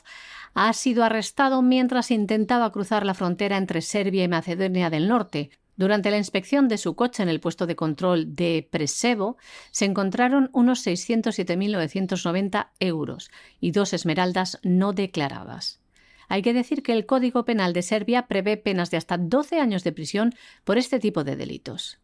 ha 0.55 0.73
sido 0.73 1.03
arrestado 1.03 1.61
mientras 1.61 2.13
intentaba 2.13 2.71
cruzar 2.71 3.05
la 3.05 3.15
frontera 3.15 3.57
entre 3.57 3.83
Serbia 3.83 4.25
y 4.25 4.29
Macedonia 4.29 4.91
del 4.91 5.09
Norte. 5.09 5.51
Durante 5.77 6.11
la 6.11 6.19
inspección 6.19 6.67
de 6.69 6.79
su 6.79 6.95
coche 6.97 7.23
en 7.23 7.29
el 7.29 7.41
puesto 7.41 7.67
de 7.67 7.77
control 7.77 8.35
de 8.35 8.69
Presevo, 8.69 9.39
se 9.71 9.85
encontraron 9.85 10.51
unos 10.53 10.85
607.990 10.85 12.71
euros 12.81 13.31
y 13.61 13.71
dos 13.71 13.93
esmeraldas 13.93 14.59
no 14.65 14.93
declaradas. 14.93 15.81
Hay 16.29 16.43
que 16.43 16.53
decir 16.53 16.83
que 16.83 16.93
el 16.93 17.07
Código 17.07 17.45
Penal 17.45 17.73
de 17.73 17.83
Serbia 17.83 18.27
prevé 18.27 18.57
penas 18.57 18.91
de 18.91 18.97
hasta 18.97 19.17
12 19.17 19.61
años 19.61 19.85
de 19.85 19.93
prisión 19.93 20.35
por 20.65 20.79
este 20.79 20.99
tipo 20.99 21.23
de 21.25 21.37
delitos. 21.37 22.01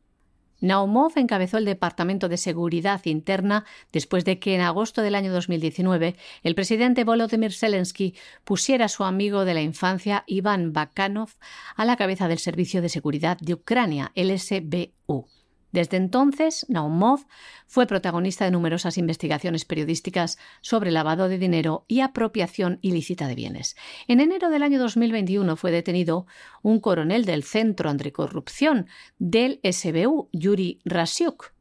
Naumov 0.65 1.13
encabezó 1.17 1.59
el 1.59 1.67
Departamento 1.67 2.31
de 2.31 2.39
Seguridad 2.39 3.03
Interna 3.05 3.67
después 3.93 4.25
de 4.25 4.39
que 4.39 4.55
en 4.55 4.63
agosto 4.63 5.03
del 5.03 5.15
año 5.15 5.31
2019 5.31 6.17
el 6.43 6.55
presidente 6.55 7.05
Volodymyr 7.05 7.53
Zelensky 7.53 8.15
pusiera 8.45 8.87
a 8.87 8.89
su 8.89 9.05
amigo 9.05 9.45
de 9.45 9.53
la 9.53 9.61
infancia 9.61 10.25
Iván 10.27 10.73
Bakanov 10.73 11.29
a 11.77 11.85
la 11.85 11.97
cabeza 11.97 12.29
del 12.29 12.39
Servicio 12.39 12.81
de 12.81 12.89
Seguridad 12.89 13.37
de 13.39 13.53
Ucrania, 13.53 14.11
el 14.15 14.39
SBU. 14.39 15.27
Desde 15.75 15.97
entonces, 15.97 16.65
Naumov 16.69 17.27
fue 17.67 17.89
protagonista 17.89 18.45
de 18.45 18.53
numerosas 18.53 18.97
investigaciones 18.97 19.65
periodísticas 19.65 20.39
sobre 20.61 20.93
lavado 20.93 21.29
de 21.29 21.37
dinero 21.37 21.85
y 21.89 21.99
apropiación 21.99 22.79
ilícita 22.81 23.27
de 23.27 23.35
bienes. 23.35 23.75
En 24.07 24.21
enero 24.21 24.51
del 24.51 24.63
año 24.63 24.79
2021 24.79 25.57
fue 25.57 25.73
detenido 25.73 26.29
un 26.63 26.79
coronel 26.79 27.25
del 27.25 27.43
Centro 27.43 27.91
Anticorrupción 27.91 28.87
del 29.19 29.59
SBU, 29.65 30.29
Yuri 30.33 30.79
Rasiuk, 30.85 31.53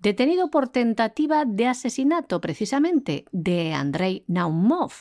detenido 0.00 0.50
por 0.50 0.70
tentativa 0.70 1.44
de 1.44 1.66
asesinato 1.66 2.40
precisamente 2.40 3.26
de 3.32 3.74
Andrei 3.74 4.24
Naumov, 4.28 4.92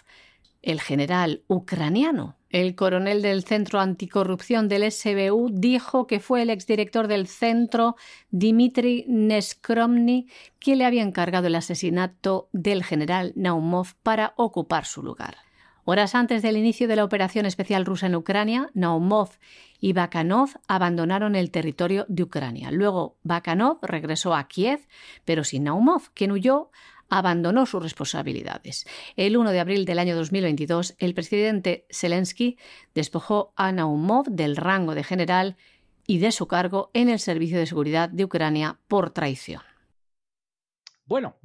el 0.61 0.81
general 0.81 1.45
ucraniano. 1.47 2.40
El 2.51 2.75
coronel 2.75 3.21
del 3.21 3.45
Centro 3.45 3.79
Anticorrupción 3.79 4.67
del 4.67 4.91
SBU 4.91 5.51
dijo 5.53 6.05
que 6.05 6.19
fue 6.19 6.41
el 6.41 6.49
exdirector 6.49 7.07
del 7.07 7.27
centro, 7.27 7.95
Dmitry 8.29 9.05
Neskromny, 9.07 10.27
quien 10.59 10.79
le 10.79 10.85
había 10.85 11.01
encargado 11.01 11.47
el 11.47 11.55
asesinato 11.55 12.49
del 12.51 12.83
general 12.83 13.31
Naumov 13.37 13.93
para 14.03 14.33
ocupar 14.35 14.83
su 14.83 15.01
lugar. 15.01 15.37
Horas 15.85 16.13
antes 16.13 16.41
del 16.41 16.57
inicio 16.57 16.89
de 16.89 16.97
la 16.97 17.05
operación 17.05 17.45
especial 17.45 17.85
rusa 17.85 18.07
en 18.07 18.15
Ucrania, 18.15 18.69
Naumov 18.73 19.29
y 19.79 19.93
Bakanov 19.93 20.49
abandonaron 20.67 21.35
el 21.35 21.51
territorio 21.51 22.05
de 22.09 22.23
Ucrania. 22.23 22.69
Luego 22.69 23.17
Bakanov 23.23 23.79
regresó 23.81 24.35
a 24.35 24.47
Kiev, 24.47 24.87
pero 25.23 25.45
sin 25.45 25.63
Naumov, 25.63 26.11
quien 26.13 26.33
huyó 26.33 26.69
abandonó 27.11 27.65
sus 27.65 27.83
responsabilidades. 27.83 28.87
El 29.17 29.37
1 29.37 29.51
de 29.51 29.59
abril 29.59 29.85
del 29.85 29.99
año 29.99 30.15
2022, 30.15 30.95
el 30.97 31.13
presidente 31.13 31.85
Zelensky 31.91 32.57
despojó 32.95 33.53
a 33.57 33.71
Naumov 33.71 34.29
del 34.29 34.55
rango 34.55 34.95
de 34.95 35.03
general 35.03 35.57
y 36.07 36.19
de 36.19 36.31
su 36.31 36.47
cargo 36.47 36.89
en 36.93 37.09
el 37.09 37.19
Servicio 37.19 37.59
de 37.59 37.67
Seguridad 37.67 38.09
de 38.09 38.23
Ucrania 38.23 38.79
por 38.87 39.11
traición. 39.11 39.61
Bueno, 41.05 41.35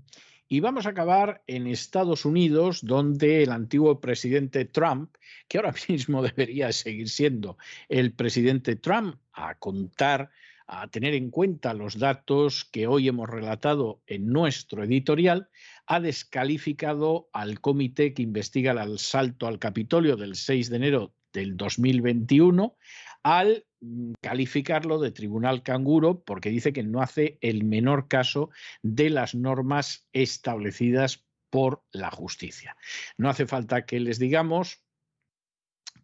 y 0.49 0.61
vamos 0.61 0.87
a 0.87 0.91
acabar 0.91 1.43
en 1.49 1.67
Estados 1.67 2.25
Unidos, 2.25 2.81
donde 2.85 3.43
el 3.43 3.51
antiguo 3.51 4.01
presidente 4.01 4.67
Trump, 4.67 5.17
que 5.49 5.59
ahora 5.59 5.75
mismo 5.89 6.23
debería 6.23 6.71
seguir 6.71 7.09
siendo 7.09 7.59
el 7.89 8.13
presidente 8.13 8.77
Trump, 8.77 9.17
a 9.33 9.57
contar 9.57 10.31
a 10.67 10.89
tener 10.89 11.15
en 11.15 11.31
cuenta 11.31 11.75
los 11.75 11.99
datos 11.99 12.65
que 12.65 12.87
hoy 12.87 13.09
hemos 13.09 13.29
relatado 13.29 14.03
en 14.07 14.29
nuestro 14.29 14.83
editorial, 14.83 15.49
ha 15.87 16.01
descalificado 16.01 17.29
al 17.33 17.61
comité 17.61 18.15
que 18.15 18.23
investiga 18.23 18.73
el 18.73 18.79
asalto 18.79 19.47
al 19.47 19.59
Capitolio 19.59 20.17
del 20.17 20.35
6 20.35 20.71
de 20.71 20.77
enero 20.77 21.15
del 21.33 21.57
2021 21.57 22.77
al 23.23 23.67
mm, 23.81 24.13
calificarlo 24.21 24.99
de 24.99 25.13
tribunal 25.13 25.63
canguro 25.63 26.23
porque 26.25 26.51
dice 26.51 26.73
que 26.73 26.83
no 26.83 27.03
hace 27.03 27.39
el 27.41 27.65
menor 27.65 28.09
caso 28.09 28.51
de 28.83 29.11
las 29.11 29.35
normas 29.35 30.09
establecidas 30.13 31.25
por 31.51 31.85
la 31.93 32.11
justicia. 32.11 32.77
No 33.19 33.29
hace 33.29 33.47
falta 33.47 33.87
que 33.87 34.01
les 34.01 34.19
digamos 34.19 34.83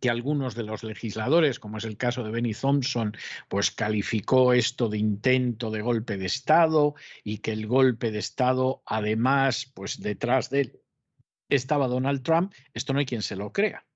que 0.02 0.10
algunos 0.10 0.56
de 0.56 0.64
los 0.64 0.82
legisladores, 0.82 1.60
como 1.60 1.78
es 1.78 1.84
el 1.84 1.96
caso 1.96 2.24
de 2.24 2.32
Benny 2.32 2.54
Thompson, 2.54 3.16
pues 3.48 3.70
calificó 3.70 4.52
esto 4.52 4.88
de 4.88 4.98
intento 4.98 5.70
de 5.70 5.80
golpe 5.80 6.16
de 6.18 6.26
Estado 6.26 6.96
y 7.22 7.38
que 7.38 7.52
el 7.52 7.68
golpe 7.68 8.10
de 8.10 8.18
Estado, 8.18 8.82
además, 8.84 9.70
pues 9.72 10.00
detrás 10.00 10.50
de 10.50 10.60
él 10.62 10.80
estaba 11.48 11.86
Donald 11.86 12.24
Trump, 12.24 12.52
esto 12.74 12.92
no 12.92 12.98
hay 12.98 13.06
quien 13.06 13.22
se 13.22 13.36
lo 13.36 13.52
crea. 13.52 13.86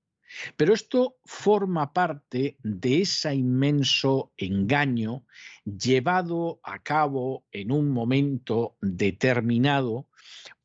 Pero 0.56 0.74
esto 0.74 1.18
forma 1.24 1.92
parte 1.92 2.56
de 2.62 3.02
ese 3.02 3.34
inmenso 3.34 4.32
engaño 4.36 5.24
llevado 5.64 6.60
a 6.62 6.84
cabo 6.84 7.46
en 7.50 7.72
un 7.72 7.90
momento 7.90 8.76
determinado 8.80 10.08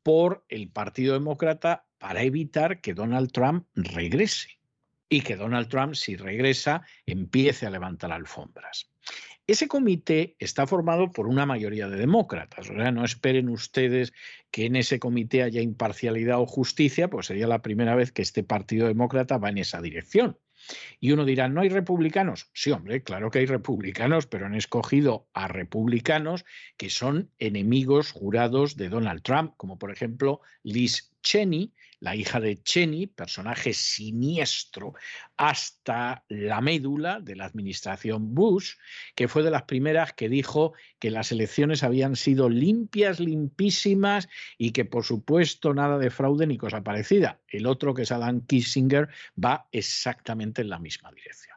por 0.04 0.44
el 0.48 0.68
Partido 0.68 1.14
Demócrata 1.14 1.84
para 1.98 2.22
evitar 2.22 2.80
que 2.80 2.94
Donald 2.94 3.32
Trump 3.32 3.66
regrese 3.74 4.61
y 5.12 5.20
que 5.20 5.36
Donald 5.36 5.68
Trump, 5.68 5.94
si 5.94 6.16
regresa, 6.16 6.86
empiece 7.04 7.66
a 7.66 7.70
levantar 7.70 8.10
alfombras. 8.12 8.90
Ese 9.46 9.68
comité 9.68 10.36
está 10.38 10.66
formado 10.66 11.12
por 11.12 11.26
una 11.26 11.44
mayoría 11.44 11.86
de 11.90 11.98
demócratas, 11.98 12.70
o 12.70 12.74
sea, 12.74 12.92
no 12.92 13.04
esperen 13.04 13.50
ustedes 13.50 14.14
que 14.50 14.64
en 14.64 14.74
ese 14.74 14.98
comité 14.98 15.42
haya 15.42 15.60
imparcialidad 15.60 16.40
o 16.40 16.46
justicia, 16.46 17.10
pues 17.10 17.26
sería 17.26 17.46
la 17.46 17.60
primera 17.60 17.94
vez 17.94 18.10
que 18.10 18.22
este 18.22 18.42
Partido 18.42 18.86
Demócrata 18.86 19.36
va 19.36 19.50
en 19.50 19.58
esa 19.58 19.82
dirección. 19.82 20.38
Y 20.98 21.12
uno 21.12 21.26
dirá, 21.26 21.46
¿no 21.48 21.60
hay 21.60 21.68
republicanos? 21.68 22.48
Sí, 22.54 22.70
hombre, 22.70 23.02
claro 23.02 23.30
que 23.30 23.40
hay 23.40 23.46
republicanos, 23.46 24.26
pero 24.26 24.46
han 24.46 24.54
escogido 24.54 25.28
a 25.34 25.46
republicanos 25.46 26.46
que 26.78 26.88
son 26.88 27.30
enemigos 27.38 28.12
jurados 28.12 28.76
de 28.76 28.88
Donald 28.88 29.20
Trump, 29.20 29.52
como 29.58 29.78
por 29.78 29.90
ejemplo 29.90 30.40
Liz 30.62 31.12
Cheney, 31.22 31.74
la 32.02 32.16
hija 32.16 32.40
de 32.40 32.60
Cheney, 32.60 33.06
personaje 33.06 33.72
siniestro 33.72 34.94
hasta 35.36 36.24
la 36.28 36.60
médula 36.60 37.20
de 37.20 37.36
la 37.36 37.44
administración 37.44 38.34
Bush, 38.34 38.72
que 39.14 39.28
fue 39.28 39.44
de 39.44 39.52
las 39.52 39.62
primeras 39.62 40.12
que 40.12 40.28
dijo 40.28 40.72
que 40.98 41.12
las 41.12 41.30
elecciones 41.30 41.84
habían 41.84 42.16
sido 42.16 42.48
limpias, 42.48 43.20
limpísimas 43.20 44.28
y 44.58 44.72
que 44.72 44.84
por 44.84 45.04
supuesto 45.04 45.74
nada 45.74 45.96
de 45.98 46.10
fraude 46.10 46.48
ni 46.48 46.58
cosa 46.58 46.82
parecida. 46.82 47.40
El 47.46 47.66
otro, 47.66 47.94
que 47.94 48.02
es 48.02 48.10
Adam 48.10 48.44
Kissinger, 48.46 49.08
va 49.42 49.68
exactamente 49.70 50.62
en 50.62 50.70
la 50.70 50.80
misma 50.80 51.12
dirección. 51.12 51.56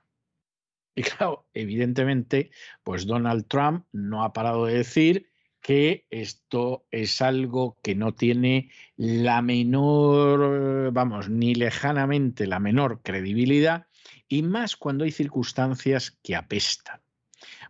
Y 0.93 1.01
claro, 1.01 1.47
evidentemente, 1.55 2.51
pues 2.83 3.07
Donald 3.07 3.47
Trump 3.47 3.87
no 3.91 4.23
ha 4.23 4.31
parado 4.31 4.67
de 4.67 4.75
decir 4.75 5.27
que 5.65 6.05
esto 6.11 6.85
es 6.91 7.23
algo 7.23 7.79
que 7.81 7.95
no 7.95 8.13
tiene 8.13 8.69
la 8.97 9.41
menor, 9.41 10.91
vamos, 10.93 11.27
ni 11.27 11.55
lejanamente 11.55 12.45
la 12.45 12.59
menor 12.59 13.01
credibilidad, 13.01 13.87
y 14.27 14.43
más 14.43 14.75
cuando 14.75 15.05
hay 15.05 15.11
circunstancias 15.11 16.19
que 16.21 16.35
apestan. 16.35 17.01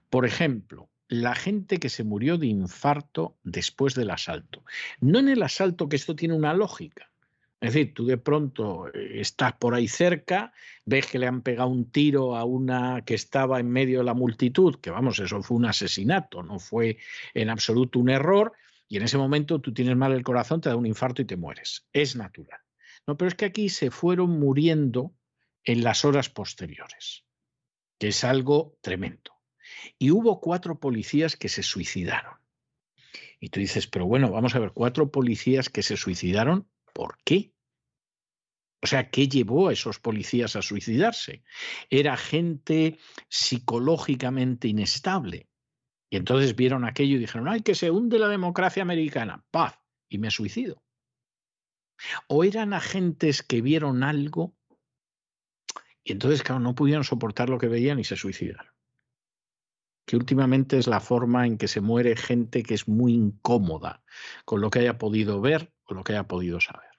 Por 0.09 0.25
ejemplo, 0.25 0.89
la 1.07 1.35
gente 1.35 1.77
que 1.77 1.87
se 1.87 2.03
murió 2.03 2.37
de 2.37 2.47
infarto 2.47 3.37
después 3.43 3.95
del 3.95 4.11
asalto. 4.11 4.65
No 4.99 5.19
en 5.19 5.29
el 5.29 5.41
asalto, 5.41 5.87
que 5.87 5.95
esto 5.95 6.17
tiene 6.17 6.33
una 6.33 6.53
lógica, 6.53 7.09
es 7.65 7.73
decir, 7.73 7.93
tú 7.93 8.05
de 8.05 8.17
pronto 8.17 8.87
eh, 8.87 9.19
estás 9.19 9.53
por 9.53 9.73
ahí 9.73 9.87
cerca, 9.87 10.53
ves 10.85 11.07
que 11.07 11.19
le 11.19 11.27
han 11.27 11.41
pegado 11.41 11.69
un 11.69 11.91
tiro 11.91 12.35
a 12.35 12.43
una 12.43 13.03
que 13.05 13.15
estaba 13.15 13.59
en 13.59 13.69
medio 13.69 13.99
de 13.99 14.05
la 14.05 14.13
multitud, 14.13 14.75
que 14.79 14.91
vamos, 14.91 15.19
eso 15.19 15.41
fue 15.41 15.57
un 15.57 15.65
asesinato, 15.65 16.43
no 16.43 16.59
fue 16.59 16.97
en 17.33 17.49
absoluto 17.49 17.99
un 17.99 18.09
error, 18.09 18.53
y 18.87 18.97
en 18.97 19.03
ese 19.03 19.17
momento 19.17 19.59
tú 19.59 19.73
tienes 19.73 19.95
mal 19.95 20.11
el 20.11 20.23
corazón, 20.23 20.61
te 20.61 20.69
da 20.69 20.75
un 20.75 20.85
infarto 20.85 21.21
y 21.21 21.25
te 21.25 21.37
mueres. 21.37 21.87
Es 21.91 22.15
natural. 22.15 22.59
No, 23.07 23.17
pero 23.17 23.29
es 23.29 23.35
que 23.35 23.45
aquí 23.45 23.69
se 23.69 23.91
fueron 23.91 24.39
muriendo 24.39 25.13
en 25.63 25.83
las 25.83 26.05
horas 26.05 26.29
posteriores, 26.29 27.25
que 27.99 28.09
es 28.09 28.23
algo 28.23 28.77
tremendo. 28.81 29.31
Y 29.97 30.11
hubo 30.11 30.39
cuatro 30.39 30.79
policías 30.79 31.35
que 31.35 31.49
se 31.49 31.63
suicidaron. 31.63 32.35
Y 33.39 33.49
tú 33.49 33.59
dices, 33.59 33.87
pero 33.87 34.05
bueno, 34.05 34.31
vamos 34.31 34.55
a 34.55 34.59
ver, 34.59 34.71
cuatro 34.71 35.11
policías 35.11 35.69
que 35.69 35.83
se 35.83 35.97
suicidaron, 35.97 36.67
¿por 36.93 37.17
qué? 37.23 37.54
O 38.81 38.87
sea, 38.87 39.09
¿qué 39.09 39.27
llevó 39.27 39.69
a 39.69 39.73
esos 39.73 39.99
policías 39.99 40.55
a 40.55 40.61
suicidarse? 40.61 41.43
Era 41.89 42.17
gente 42.17 42.99
psicológicamente 43.29 44.67
inestable. 44.67 45.49
Y 46.09 46.17
entonces 46.17 46.55
vieron 46.55 46.85
aquello 46.85 47.15
y 47.15 47.19
dijeron, 47.19 47.47
ay, 47.47 47.61
que 47.61 47.75
se 47.75 47.89
hunde 47.89 48.19
la 48.19 48.27
democracia 48.27 48.83
americana, 48.83 49.43
paz, 49.49 49.79
y 50.07 50.19
me 50.19 50.29
suicido. 50.29 50.83
O 52.27 52.43
eran 52.43 52.73
agentes 52.73 53.41
que 53.41 53.61
vieron 53.61 54.03
algo 54.03 54.55
y 56.05 56.11
entonces, 56.11 56.43
claro, 56.43 56.61
no 56.61 56.75
pudieron 56.75 57.03
soportar 57.03 57.49
lo 57.49 57.57
que 57.57 57.67
veían 57.67 57.99
y 57.99 58.03
se 58.03 58.15
suicidaron. 58.15 58.71
Que 60.05 60.15
últimamente 60.15 60.77
es 60.77 60.85
la 60.85 60.99
forma 60.99 61.47
en 61.47 61.57
que 61.57 61.67
se 61.67 61.81
muere 61.81 62.15
gente 62.15 62.61
que 62.61 62.75
es 62.75 62.87
muy 62.87 63.13
incómoda 63.13 64.03
con 64.45 64.61
lo 64.61 64.69
que 64.69 64.79
haya 64.79 64.99
podido 64.99 65.41
ver 65.41 65.73
o 65.85 65.95
lo 65.95 66.03
que 66.03 66.13
haya 66.13 66.27
podido 66.27 66.61
saber. 66.61 66.91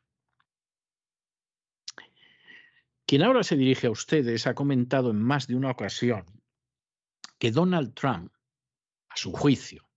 Quien 3.07 3.23
ahora 3.23 3.45
se 3.45 3.57
dirige 3.57 3.87
a 3.87 3.91
ustedes 3.91 4.47
ha 4.47 4.55
comentado 4.55 5.11
en 5.11 5.23
más 5.23 5.47
de 5.47 5.55
una 5.55 5.70
ocasión 5.70 6.24
que 7.39 7.53
Donald 7.53 7.95
Trump, 7.95 8.33
a 9.09 9.16
su 9.16 9.33
juicio, 9.33 9.89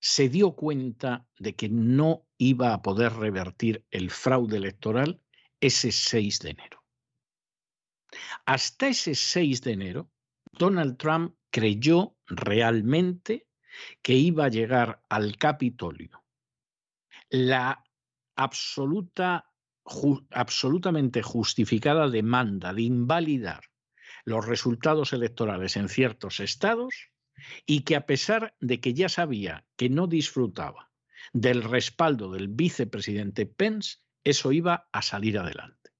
se 0.00 0.28
dio 0.28 0.52
cuenta 0.52 1.26
de 1.38 1.54
que 1.54 1.68
no 1.68 2.26
iba 2.36 2.72
a 2.72 2.82
poder 2.82 3.12
revertir 3.12 3.84
el 3.90 4.10
fraude 4.10 4.56
electoral 4.56 5.22
ese 5.60 5.92
6 5.92 6.40
de 6.40 6.50
enero. 6.50 6.82
Hasta 8.44 8.88
ese 8.88 9.14
6 9.14 9.62
de 9.62 9.72
enero, 9.72 10.10
Donald 10.52 10.96
Trump 10.96 11.36
creyó 11.50 12.16
realmente 12.26 13.46
que 14.02 14.14
iba 14.14 14.46
a 14.46 14.50
llegar 14.50 15.02
al 15.08 15.36
Capitolio 15.36 16.24
la 17.28 17.84
absoluta 18.36 19.45
absolutamente 20.30 21.22
justificada 21.22 22.08
demanda 22.08 22.72
de 22.72 22.82
invalidar 22.82 23.64
los 24.24 24.46
resultados 24.46 25.12
electorales 25.12 25.76
en 25.76 25.88
ciertos 25.88 26.40
estados 26.40 27.10
y 27.66 27.82
que 27.82 27.96
a 27.96 28.06
pesar 28.06 28.54
de 28.60 28.80
que 28.80 28.94
ya 28.94 29.08
sabía 29.08 29.64
que 29.76 29.88
no 29.88 30.06
disfrutaba 30.06 30.90
del 31.32 31.62
respaldo 31.62 32.32
del 32.32 32.48
vicepresidente 32.48 33.46
Pence, 33.46 33.98
eso 34.24 34.52
iba 34.52 34.88
a 34.92 35.02
salir 35.02 35.38
adelante. 35.38 35.90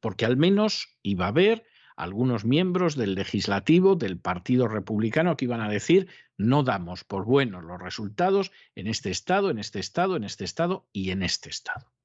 Porque 0.00 0.24
al 0.24 0.36
menos 0.36 0.96
iba 1.02 1.26
a 1.26 1.28
haber 1.28 1.64
algunos 1.96 2.44
miembros 2.44 2.94
del 2.94 3.14
legislativo 3.14 3.96
del 3.96 4.18
Partido 4.18 4.68
Republicano 4.68 5.36
que 5.36 5.46
iban 5.46 5.62
a 5.62 5.70
decir 5.70 6.08
no 6.36 6.62
damos 6.62 7.04
por 7.04 7.24
buenos 7.24 7.64
los 7.64 7.80
resultados 7.80 8.52
en 8.74 8.86
este 8.86 9.10
estado, 9.10 9.50
en 9.50 9.58
este 9.58 9.80
estado, 9.80 10.16
en 10.16 10.24
este 10.24 10.44
estado 10.44 10.88
y 10.92 11.10
en 11.10 11.22
este 11.22 11.48
estado. 11.48 11.95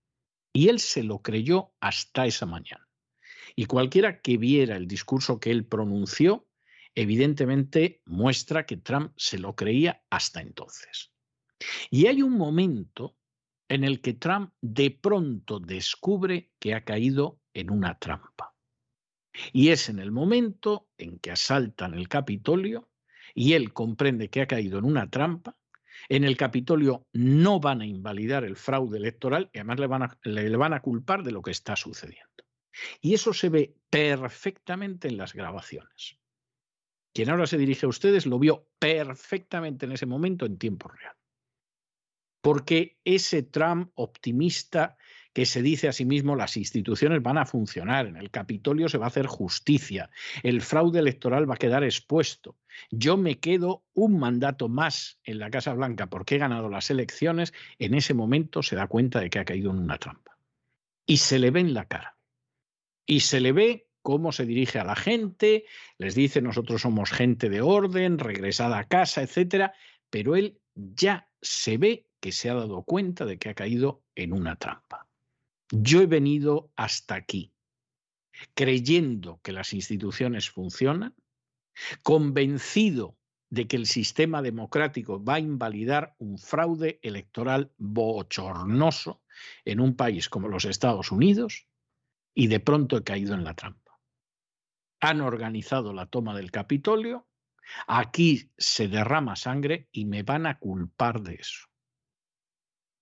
Y 0.53 0.69
él 0.69 0.79
se 0.79 1.03
lo 1.03 1.21
creyó 1.21 1.73
hasta 1.79 2.25
esa 2.25 2.45
mañana. 2.45 2.87
Y 3.55 3.65
cualquiera 3.65 4.21
que 4.21 4.37
viera 4.37 4.75
el 4.75 4.87
discurso 4.87 5.39
que 5.39 5.51
él 5.51 5.65
pronunció, 5.65 6.47
evidentemente 6.95 8.01
muestra 8.05 8.65
que 8.65 8.77
Trump 8.77 9.13
se 9.17 9.39
lo 9.39 9.55
creía 9.55 10.03
hasta 10.09 10.41
entonces. 10.41 11.11
Y 11.89 12.07
hay 12.07 12.21
un 12.21 12.37
momento 12.37 13.17
en 13.69 13.83
el 13.83 14.01
que 14.01 14.13
Trump 14.13 14.53
de 14.61 14.91
pronto 14.91 15.59
descubre 15.59 16.51
que 16.59 16.73
ha 16.73 16.83
caído 16.83 17.39
en 17.53 17.71
una 17.71 17.97
trampa. 17.99 18.55
Y 19.53 19.69
es 19.69 19.87
en 19.87 19.99
el 19.99 20.11
momento 20.11 20.89
en 20.97 21.19
que 21.19 21.31
asaltan 21.31 21.93
el 21.93 22.09
Capitolio 22.09 22.89
y 23.33 23.53
él 23.53 23.71
comprende 23.71 24.29
que 24.29 24.41
ha 24.41 24.47
caído 24.47 24.79
en 24.79 24.85
una 24.85 25.09
trampa 25.09 25.57
en 26.09 26.23
el 26.23 26.37
Capitolio 26.37 27.07
no 27.13 27.59
van 27.59 27.81
a 27.81 27.85
invalidar 27.85 28.43
el 28.43 28.55
fraude 28.55 28.97
electoral 28.97 29.49
y 29.53 29.59
además 29.59 29.79
le 29.79 29.87
van 29.87 30.03
a, 30.03 30.57
van 30.57 30.73
a 30.73 30.81
culpar 30.81 31.23
de 31.23 31.31
lo 31.31 31.41
que 31.41 31.51
está 31.51 31.75
sucediendo. 31.75 32.29
Y 33.01 33.13
eso 33.13 33.33
se 33.33 33.49
ve 33.49 33.75
perfectamente 33.89 35.07
en 35.07 35.17
las 35.17 35.33
grabaciones. 35.33 36.17
Quien 37.13 37.29
ahora 37.29 37.47
se 37.47 37.57
dirige 37.57 37.85
a 37.85 37.89
ustedes 37.89 38.25
lo 38.25 38.39
vio 38.39 38.67
perfectamente 38.79 39.85
en 39.85 39.91
ese 39.91 40.05
momento 40.05 40.45
en 40.45 40.57
tiempo 40.57 40.87
real. 40.87 41.15
Porque 42.41 42.97
ese 43.03 43.43
Trump 43.43 43.91
optimista 43.95 44.97
que 45.33 45.45
se 45.45 45.61
dice 45.61 45.87
a 45.87 45.93
sí 45.93 46.05
mismo 46.05 46.35
las 46.35 46.57
instituciones 46.57 47.21
van 47.21 47.37
a 47.37 47.45
funcionar, 47.45 48.05
en 48.07 48.17
el 48.17 48.29
Capitolio 48.29 48.89
se 48.89 48.97
va 48.97 49.05
a 49.05 49.07
hacer 49.09 49.27
justicia, 49.27 50.09
el 50.43 50.61
fraude 50.61 50.99
electoral 50.99 51.49
va 51.49 51.55
a 51.55 51.57
quedar 51.57 51.83
expuesto. 51.83 52.57
Yo 52.89 53.17
me 53.17 53.39
quedo 53.39 53.83
un 53.93 54.19
mandato 54.19 54.69
más 54.69 55.19
en 55.23 55.39
la 55.39 55.49
Casa 55.49 55.73
Blanca 55.73 56.07
porque 56.07 56.35
he 56.35 56.39
ganado 56.39 56.69
las 56.69 56.89
elecciones, 56.89 57.53
en 57.79 57.93
ese 57.93 58.13
momento 58.13 58.63
se 58.63 58.75
da 58.75 58.87
cuenta 58.87 59.19
de 59.19 59.29
que 59.29 59.39
ha 59.39 59.45
caído 59.45 59.71
en 59.71 59.79
una 59.79 59.97
trampa. 59.97 60.37
Y 61.05 61.17
se 61.17 61.39
le 61.39 61.51
ve 61.51 61.61
en 61.61 61.73
la 61.73 61.85
cara. 61.85 62.17
Y 63.05 63.21
se 63.21 63.39
le 63.41 63.51
ve 63.51 63.87
cómo 64.01 64.31
se 64.31 64.45
dirige 64.45 64.79
a 64.79 64.83
la 64.83 64.95
gente, 64.95 65.65
les 65.97 66.15
dice 66.15 66.41
nosotros 66.41 66.81
somos 66.81 67.11
gente 67.11 67.49
de 67.49 67.61
orden, 67.61 68.19
regresada 68.19 68.79
a 68.79 68.87
casa, 68.87 69.21
etcétera, 69.21 69.73
pero 70.09 70.35
él 70.35 70.59
ya 70.75 71.29
se 71.41 71.77
ve 71.77 72.07
que 72.19 72.31
se 72.31 72.49
ha 72.49 72.53
dado 72.53 72.83
cuenta 72.83 73.25
de 73.25 73.37
que 73.37 73.49
ha 73.49 73.53
caído 73.53 74.03
en 74.15 74.33
una 74.33 74.55
trampa. 74.55 75.07
Yo 75.71 76.01
he 76.01 76.05
venido 76.05 76.71
hasta 76.75 77.15
aquí. 77.15 77.53
creyendo 78.55 79.39
que 79.43 79.51
las 79.51 79.73
instituciones 79.73 80.49
funcionan, 80.49 81.15
convencido 82.01 83.17
de 83.49 83.67
que 83.67 83.75
el 83.75 83.85
sistema 83.85 84.41
democrático 84.41 85.23
va 85.23 85.35
a 85.35 85.39
invalidar 85.39 86.15
un 86.17 86.37
fraude 86.37 86.99
electoral 87.03 87.71
bochornoso 87.77 89.21
en 89.65 89.79
un 89.79 89.95
país 89.95 90.29
como 90.29 90.47
los 90.47 90.65
Estados 90.65 91.11
Unidos 91.11 91.67
y 92.33 92.47
de 92.47 92.59
pronto 92.61 92.97
he 92.97 93.03
caído 93.03 93.35
en 93.35 93.43
la 93.43 93.53
trampa. 93.53 93.99
Han 95.01 95.21
organizado 95.21 95.93
la 95.93 96.05
toma 96.05 96.35
del 96.35 96.49
Capitolio, 96.49 97.27
aquí 97.87 98.51
se 98.57 98.87
derrama 98.87 99.35
sangre 99.35 99.89
y 99.91 100.05
me 100.05 100.23
van 100.23 100.45
a 100.45 100.57
culpar 100.57 101.21
de 101.21 101.35
eso. 101.35 101.70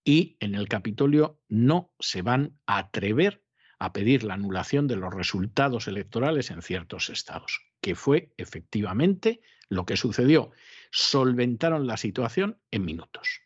Y 0.04 0.38
en 0.40 0.56
el 0.56 0.68
Capitolio 0.68 1.40
no 1.48 1.94
se 2.00 2.22
van 2.22 2.58
a 2.66 2.78
atrever 2.78 3.44
a 3.80 3.94
pedir 3.94 4.24
la 4.24 4.34
anulación 4.34 4.88
de 4.88 4.98
los 4.98 5.14
resultados 5.14 5.88
electorales 5.88 6.52
en 6.52 6.62
ciertos 6.62 7.10
estados, 7.10 7.62
que 7.82 7.96
fue 7.96 8.34
efectivamente 8.38 9.42
lo 9.70 9.86
que 9.86 9.98
sucedió. 9.98 10.52
Solventaron 10.92 11.88
la 11.88 11.98
situación 11.98 12.60
en 12.72 12.86
minutos. 12.86 13.42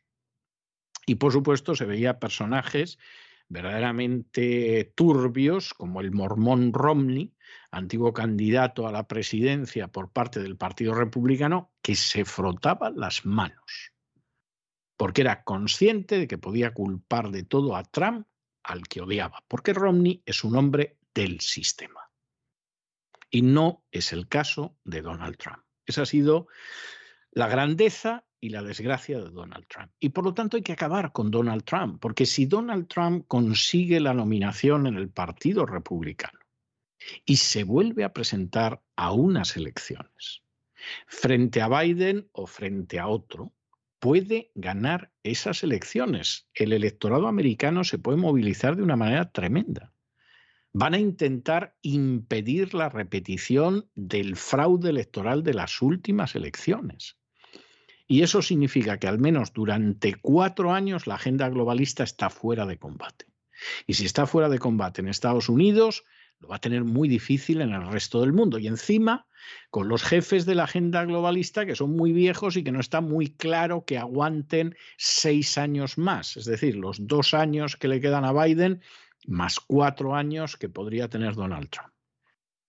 Y 1.06 1.16
por 1.16 1.32
supuesto 1.32 1.76
se 1.76 1.86
veía 1.86 2.20
personajes 2.20 2.98
verdaderamente 3.50 4.92
turbios, 4.96 5.74
como 5.74 6.02
el 6.02 6.12
mormón 6.12 6.74
Romney, 6.74 7.36
antiguo 7.72 8.14
candidato 8.14 8.88
a 8.88 8.92
la 8.92 9.08
presidencia 9.08 9.90
por 9.90 10.12
parte 10.12 10.42
del 10.42 10.58
Partido 10.58 10.96
Republicano, 10.96 11.72
que 11.82 11.96
se 11.96 12.26
frotaba 12.26 12.90
las 12.90 13.26
manos, 13.26 13.93
porque 15.04 15.20
era 15.20 15.44
consciente 15.44 16.18
de 16.18 16.30
que 16.30 16.38
podía 16.38 16.74
culpar 16.74 17.30
de 17.30 17.44
todo 17.44 17.76
a 17.76 17.84
Trump, 17.84 18.26
al 18.64 18.88
que 18.88 19.02
odiaba, 19.02 19.44
porque 19.50 19.74
Romney 19.74 20.24
es 20.26 20.46
un 20.46 20.56
hombre 20.56 20.98
del 21.14 21.42
sistema. 21.42 22.10
Y 23.30 23.42
no 23.42 23.84
es 23.92 24.14
el 24.14 24.30
caso 24.30 24.78
de 24.86 25.02
Donald 25.02 25.36
Trump. 25.36 25.62
Esa 25.86 26.04
ha 26.04 26.06
sido 26.06 26.48
la 27.32 27.50
grandeza 27.50 28.24
y 28.40 28.48
la 28.48 28.64
desgracia 28.64 29.20
de 29.20 29.30
Donald 29.30 29.68
Trump. 29.68 29.92
Y 30.00 30.08
por 30.08 30.24
lo 30.24 30.34
tanto 30.34 30.56
hay 30.56 30.64
que 30.64 30.72
acabar 30.72 31.12
con 31.12 31.30
Donald 31.32 31.66
Trump, 31.66 32.00
porque 32.00 32.26
si 32.26 32.46
Donald 32.46 32.88
Trump 32.88 33.26
consigue 33.28 34.00
la 34.00 34.14
nominación 34.14 34.88
en 34.88 34.96
el 34.96 35.10
Partido 35.10 35.66
Republicano 35.66 36.40
y 37.26 37.36
se 37.36 37.66
vuelve 37.66 38.06
a 38.06 38.14
presentar 38.14 38.82
a 38.96 39.12
unas 39.12 39.58
elecciones 39.58 40.44
frente 41.08 41.62
a 41.62 41.68
Biden 41.68 42.30
o 42.32 42.48
frente 42.48 43.00
a 43.00 43.10
otro, 43.10 43.52
puede 44.04 44.52
ganar 44.54 45.14
esas 45.24 45.64
elecciones. 45.64 46.50
El 46.54 46.74
electorado 46.74 47.26
americano 47.26 47.86
se 47.86 47.98
puede 47.98 48.18
movilizar 48.18 48.76
de 48.76 48.84
una 48.84 48.98
manera 48.98 49.32
tremenda. 49.32 49.94
Van 50.74 50.94
a 50.94 51.00
intentar 51.00 51.78
impedir 51.82 52.74
la 52.74 52.90
repetición 52.90 53.90
del 53.96 54.36
fraude 54.36 54.90
electoral 54.90 55.42
de 55.42 55.54
las 55.54 55.82
últimas 55.82 56.36
elecciones. 56.36 57.16
Y 58.06 58.24
eso 58.24 58.42
significa 58.42 59.00
que 59.00 59.08
al 59.08 59.20
menos 59.20 59.54
durante 59.54 60.16
cuatro 60.16 60.74
años 60.74 61.08
la 61.08 61.16
agenda 61.16 61.48
globalista 61.48 62.04
está 62.04 62.30
fuera 62.30 62.66
de 62.66 62.78
combate. 62.78 63.28
Y 63.88 63.94
si 63.94 64.04
está 64.04 64.26
fuera 64.26 64.50
de 64.50 64.60
combate 64.60 65.00
en 65.00 65.08
Estados 65.08 65.48
Unidos, 65.48 66.04
lo 66.40 66.50
va 66.50 66.58
a 66.58 66.62
tener 66.62 66.84
muy 66.84 67.08
difícil 67.08 67.62
en 67.62 67.72
el 67.72 67.88
resto 67.88 68.22
del 68.22 68.34
mundo. 68.34 68.60
Y 68.60 68.68
encima, 68.68 69.26
con 69.70 69.88
los 69.88 70.04
jefes 70.04 70.46
de 70.46 70.56
la 70.56 70.66
agenda 70.66 71.06
globalista 71.06 71.66
que 71.66 71.76
son 71.76 71.92
muy 71.92 72.12
viejos 72.12 72.58
y 72.58 72.64
que 72.64 72.72
no 72.72 72.80
está 72.80 73.02
muy 73.02 73.30
claro 73.36 73.86
que 73.86 73.98
aguanten 73.98 74.76
seis 74.98 75.58
años 75.58 75.98
más. 75.98 76.38
Es 76.38 76.46
decir, 76.46 76.76
los 76.76 77.08
dos 77.08 77.34
años 77.34 77.78
que 77.78 77.88
le 77.88 78.02
quedan 78.02 78.26
a 78.26 78.34
Biden 78.34 78.82
más 79.26 79.60
cuatro 79.60 80.16
años 80.16 80.58
que 80.58 80.70
podría 80.70 81.08
tener 81.08 81.36
Donald 81.36 81.70
Trump. 81.70 81.94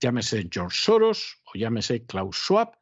Llámese 0.01 0.49
George 0.51 0.77
Soros 0.81 1.41
o 1.45 1.59
llámese 1.59 2.05
Klaus 2.05 2.37
Schwab, 2.37 2.79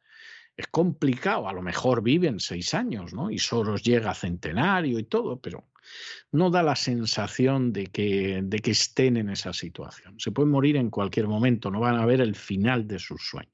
es 0.55 0.67
complicado, 0.67 1.47
a 1.47 1.53
lo 1.53 1.61
mejor 1.61 2.03
viven 2.03 2.39
seis 2.39 2.73
años, 2.73 3.13
¿no? 3.13 3.31
Y 3.31 3.39
Soros 3.39 3.81
llega 3.81 4.11
a 4.11 4.15
centenario 4.15 4.99
y 4.99 5.03
todo, 5.03 5.39
pero 5.39 5.67
no 6.31 6.49
da 6.49 6.63
la 6.63 6.75
sensación 6.75 7.73
de 7.73 7.87
que, 7.87 8.41
de 8.43 8.59
que 8.59 8.71
estén 8.71 9.17
en 9.17 9.29
esa 9.29 9.53
situación. 9.53 10.19
Se 10.19 10.31
pueden 10.31 10.51
morir 10.51 10.77
en 10.77 10.89
cualquier 10.89 11.27
momento, 11.27 11.71
no 11.71 11.79
van 11.79 11.95
a 11.95 12.05
ver 12.05 12.21
el 12.21 12.35
final 12.35 12.87
de 12.87 12.99
sus 12.99 13.27
sueños. 13.27 13.53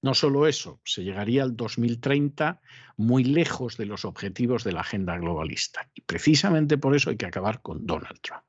No 0.00 0.14
solo 0.14 0.46
eso, 0.46 0.80
se 0.84 1.02
llegaría 1.02 1.42
al 1.42 1.56
2030 1.56 2.60
muy 2.96 3.24
lejos 3.24 3.76
de 3.76 3.86
los 3.86 4.04
objetivos 4.04 4.62
de 4.62 4.72
la 4.72 4.80
agenda 4.80 5.18
globalista. 5.18 5.90
Y 5.92 6.02
precisamente 6.02 6.78
por 6.78 6.94
eso 6.94 7.10
hay 7.10 7.16
que 7.16 7.26
acabar 7.26 7.62
con 7.62 7.84
Donald 7.84 8.20
Trump. 8.20 8.44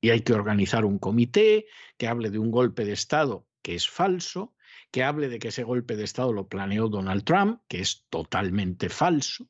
Y 0.00 0.10
hay 0.10 0.20
que 0.20 0.32
organizar 0.32 0.84
un 0.84 0.98
comité 0.98 1.66
que 1.98 2.08
hable 2.08 2.30
de 2.30 2.38
un 2.38 2.50
golpe 2.50 2.84
de 2.84 2.92
Estado 2.92 3.46
que 3.60 3.74
es 3.74 3.88
falso, 3.88 4.54
que 4.90 5.02
hable 5.02 5.28
de 5.28 5.38
que 5.38 5.48
ese 5.48 5.64
golpe 5.64 5.96
de 5.96 6.04
Estado 6.04 6.32
lo 6.32 6.48
planeó 6.48 6.88
Donald 6.88 7.24
Trump, 7.24 7.60
que 7.68 7.80
es 7.80 8.06
totalmente 8.08 8.88
falso, 8.88 9.48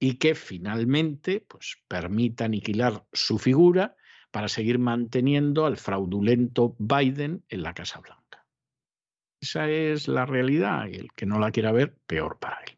y 0.00 0.14
que 0.14 0.34
finalmente 0.34 1.44
pues, 1.48 1.76
permita 1.88 2.44
aniquilar 2.44 3.04
su 3.12 3.38
figura 3.38 3.96
para 4.30 4.48
seguir 4.48 4.78
manteniendo 4.78 5.66
al 5.66 5.76
fraudulento 5.76 6.76
Biden 6.78 7.44
en 7.48 7.62
la 7.62 7.74
Casa 7.74 8.00
Blanca. 8.00 8.46
Esa 9.40 9.68
es 9.68 10.08
la 10.08 10.26
realidad 10.26 10.86
y 10.88 10.96
el 10.96 11.12
que 11.14 11.26
no 11.26 11.38
la 11.38 11.50
quiera 11.50 11.72
ver, 11.72 11.94
peor 12.06 12.38
para 12.38 12.58
él. 12.66 12.76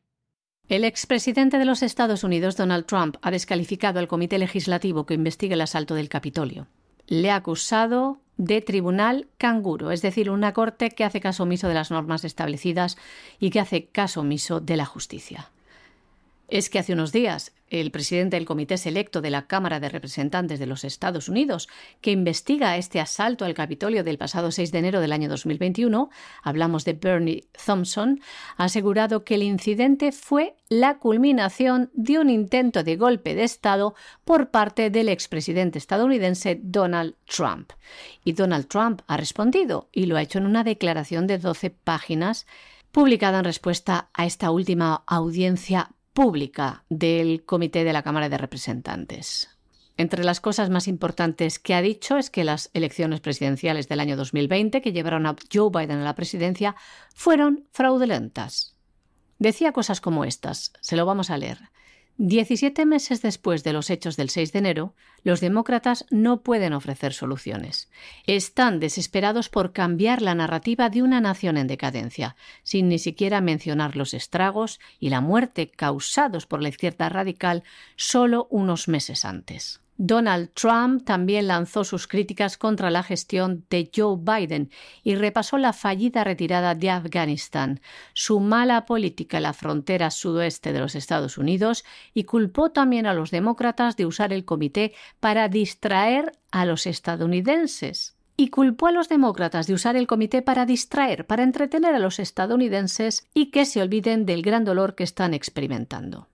El 0.68 0.84
expresidente 0.84 1.58
de 1.58 1.64
los 1.64 1.82
Estados 1.82 2.22
Unidos, 2.22 2.56
Donald 2.56 2.86
Trump, 2.86 3.16
ha 3.22 3.30
descalificado 3.30 3.98
al 3.98 4.06
comité 4.06 4.38
legislativo 4.38 5.04
que 5.04 5.14
investiga 5.14 5.54
el 5.54 5.62
asalto 5.62 5.94
del 5.94 6.08
Capitolio. 6.08 6.68
Le 7.08 7.30
ha 7.30 7.36
acusado 7.36 8.20
de 8.36 8.60
tribunal 8.60 9.26
canguro, 9.36 9.90
es 9.90 10.00
decir, 10.00 10.30
una 10.30 10.52
corte 10.52 10.90
que 10.90 11.04
hace 11.04 11.20
caso 11.20 11.42
omiso 11.42 11.66
de 11.66 11.74
las 11.74 11.90
normas 11.90 12.24
establecidas 12.24 12.96
y 13.40 13.50
que 13.50 13.58
hace 13.58 13.86
caso 13.86 14.20
omiso 14.20 14.60
de 14.60 14.76
la 14.76 14.86
justicia 14.86 15.50
es 16.50 16.68
que 16.68 16.78
hace 16.78 16.92
unos 16.92 17.12
días 17.12 17.52
el 17.68 17.92
presidente 17.92 18.36
del 18.36 18.46
Comité 18.46 18.76
Selecto 18.76 19.20
de 19.20 19.30
la 19.30 19.46
Cámara 19.46 19.78
de 19.78 19.88
Representantes 19.88 20.58
de 20.58 20.66
los 20.66 20.82
Estados 20.82 21.28
Unidos, 21.28 21.68
que 22.00 22.10
investiga 22.10 22.76
este 22.76 22.98
asalto 22.98 23.44
al 23.44 23.54
Capitolio 23.54 24.02
del 24.02 24.18
pasado 24.18 24.50
6 24.50 24.72
de 24.72 24.78
enero 24.78 25.00
del 25.00 25.12
año 25.12 25.28
2021, 25.28 26.10
hablamos 26.42 26.84
de 26.84 26.94
Bernie 26.94 27.44
Thompson, 27.64 28.20
ha 28.56 28.64
asegurado 28.64 29.24
que 29.24 29.36
el 29.36 29.44
incidente 29.44 30.10
fue 30.10 30.56
la 30.68 30.98
culminación 30.98 31.90
de 31.94 32.18
un 32.18 32.28
intento 32.28 32.82
de 32.82 32.96
golpe 32.96 33.36
de 33.36 33.44
Estado 33.44 33.94
por 34.24 34.50
parte 34.50 34.90
del 34.90 35.08
expresidente 35.08 35.78
estadounidense 35.78 36.58
Donald 36.60 37.14
Trump. 37.24 37.72
Y 38.24 38.32
Donald 38.32 38.66
Trump 38.66 39.02
ha 39.06 39.16
respondido 39.16 39.88
y 39.92 40.06
lo 40.06 40.16
ha 40.16 40.22
hecho 40.22 40.38
en 40.38 40.46
una 40.46 40.64
declaración 40.64 41.28
de 41.28 41.38
12 41.38 41.70
páginas 41.70 42.46
publicada 42.90 43.38
en 43.38 43.44
respuesta 43.44 44.10
a 44.12 44.26
esta 44.26 44.50
última 44.50 45.04
audiencia 45.06 45.90
pública 46.20 46.84
del 46.90 47.46
Comité 47.46 47.82
de 47.82 47.94
la 47.94 48.02
Cámara 48.02 48.28
de 48.28 48.36
Representantes. 48.36 49.48
Entre 49.96 50.22
las 50.22 50.42
cosas 50.42 50.68
más 50.68 50.86
importantes 50.86 51.58
que 51.58 51.72
ha 51.72 51.80
dicho 51.80 52.18
es 52.18 52.28
que 52.28 52.44
las 52.44 52.68
elecciones 52.74 53.20
presidenciales 53.20 53.88
del 53.88 54.00
año 54.00 54.18
2020 54.18 54.82
que 54.82 54.92
llevaron 54.92 55.24
a 55.24 55.34
Joe 55.50 55.70
Biden 55.70 56.00
a 56.00 56.04
la 56.04 56.14
presidencia 56.14 56.76
fueron 57.14 57.64
fraudulentas. 57.72 58.76
Decía 59.38 59.72
cosas 59.72 60.02
como 60.02 60.26
estas, 60.26 60.74
se 60.82 60.94
lo 60.94 61.06
vamos 61.06 61.30
a 61.30 61.38
leer. 61.38 61.70
17 62.22 62.84
meses 62.84 63.22
después 63.22 63.64
de 63.64 63.72
los 63.72 63.88
hechos 63.88 64.18
del 64.18 64.28
6 64.28 64.52
de 64.52 64.58
enero, 64.58 64.94
los 65.22 65.40
demócratas 65.40 66.04
no 66.10 66.42
pueden 66.42 66.74
ofrecer 66.74 67.14
soluciones. 67.14 67.88
Están 68.26 68.78
desesperados 68.78 69.48
por 69.48 69.72
cambiar 69.72 70.20
la 70.20 70.34
narrativa 70.34 70.90
de 70.90 71.02
una 71.02 71.22
nación 71.22 71.56
en 71.56 71.66
decadencia, 71.66 72.36
sin 72.62 72.90
ni 72.90 72.98
siquiera 72.98 73.40
mencionar 73.40 73.96
los 73.96 74.12
estragos 74.12 74.80
y 74.98 75.08
la 75.08 75.22
muerte 75.22 75.70
causados 75.70 76.44
por 76.44 76.60
la 76.60 76.68
izquierda 76.68 77.08
radical 77.08 77.62
solo 77.96 78.48
unos 78.50 78.86
meses 78.86 79.24
antes. 79.24 79.79
Donald 80.02 80.48
Trump 80.54 81.04
también 81.04 81.46
lanzó 81.46 81.84
sus 81.84 82.06
críticas 82.06 82.56
contra 82.56 82.90
la 82.90 83.02
gestión 83.02 83.66
de 83.68 83.90
Joe 83.94 84.16
Biden 84.18 84.70
y 85.02 85.14
repasó 85.14 85.58
la 85.58 85.74
fallida 85.74 86.24
retirada 86.24 86.74
de 86.74 86.88
Afganistán, 86.88 87.82
su 88.14 88.40
mala 88.40 88.86
política 88.86 89.36
en 89.36 89.42
la 89.42 89.52
frontera 89.52 90.10
sudoeste 90.10 90.72
de 90.72 90.78
los 90.78 90.94
Estados 90.94 91.36
Unidos 91.36 91.84
y 92.14 92.24
culpó 92.24 92.70
también 92.70 93.04
a 93.04 93.12
los 93.12 93.30
demócratas 93.30 93.98
de 93.98 94.06
usar 94.06 94.32
el 94.32 94.46
comité 94.46 94.94
para 95.20 95.48
distraer 95.48 96.32
a 96.50 96.64
los 96.64 96.86
estadounidenses 96.86 98.16
y 98.38 98.48
culpó 98.48 98.86
a 98.86 98.92
los 98.92 99.10
demócratas 99.10 99.66
de 99.66 99.74
usar 99.74 99.96
el 99.96 100.06
comité 100.06 100.40
para 100.40 100.64
distraer, 100.64 101.26
para 101.26 101.42
entretener 101.42 101.94
a 101.94 101.98
los 101.98 102.18
estadounidenses 102.20 103.28
y 103.34 103.50
que 103.50 103.66
se 103.66 103.82
olviden 103.82 104.24
del 104.24 104.40
gran 104.40 104.64
dolor 104.64 104.94
que 104.94 105.04
están 105.04 105.34
experimentando. 105.34 106.29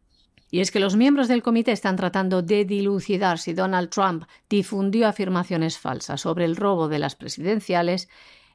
Y 0.56 0.60
es 0.60 0.70
que 0.70 0.80
los 0.80 0.96
miembros 0.96 1.28
del 1.28 1.42
comité 1.42 1.72
están 1.72 1.96
tratando 1.96 2.40
de 2.40 2.64
dilucidar 2.64 3.38
si 3.38 3.52
Donald 3.52 3.90
Trump 3.90 4.24
difundió 4.48 5.06
afirmaciones 5.06 5.76
falsas 5.76 6.22
sobre 6.22 6.46
el 6.46 6.56
robo 6.56 6.88
de 6.88 6.98
las 6.98 7.14
presidenciales 7.14 8.08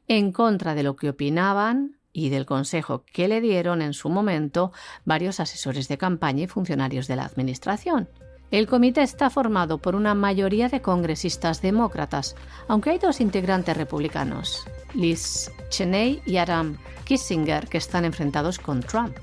en 0.07 0.31
contra 0.31 0.73
de 0.73 0.81
lo 0.81 0.95
que 0.95 1.09
opinaban 1.09 1.99
y 2.11 2.29
del 2.29 2.47
consejo 2.47 3.03
que 3.05 3.27
le 3.27 3.39
dieron 3.39 3.83
en 3.83 3.93
su 3.93 4.09
momento 4.09 4.71
varios 5.05 5.39
asesores 5.39 5.87
de 5.89 5.99
campaña 5.99 6.45
y 6.45 6.47
funcionarios 6.47 7.07
de 7.07 7.17
la 7.17 7.25
Administración. 7.25 8.09
El 8.49 8.65
comité 8.65 9.03
está 9.03 9.29
formado 9.29 9.77
por 9.77 9.93
una 9.93 10.15
mayoría 10.15 10.69
de 10.69 10.81
congresistas 10.81 11.61
demócratas, 11.61 12.35
aunque 12.67 12.89
hay 12.89 12.97
dos 12.97 13.21
integrantes 13.21 13.77
republicanos, 13.77 14.65
Liz 14.95 15.51
Cheney 15.69 16.19
y 16.25 16.37
Adam 16.37 16.79
Kissinger, 17.03 17.67
que 17.67 17.77
están 17.77 18.05
enfrentados 18.05 18.57
con 18.57 18.79
Trump. 18.79 19.15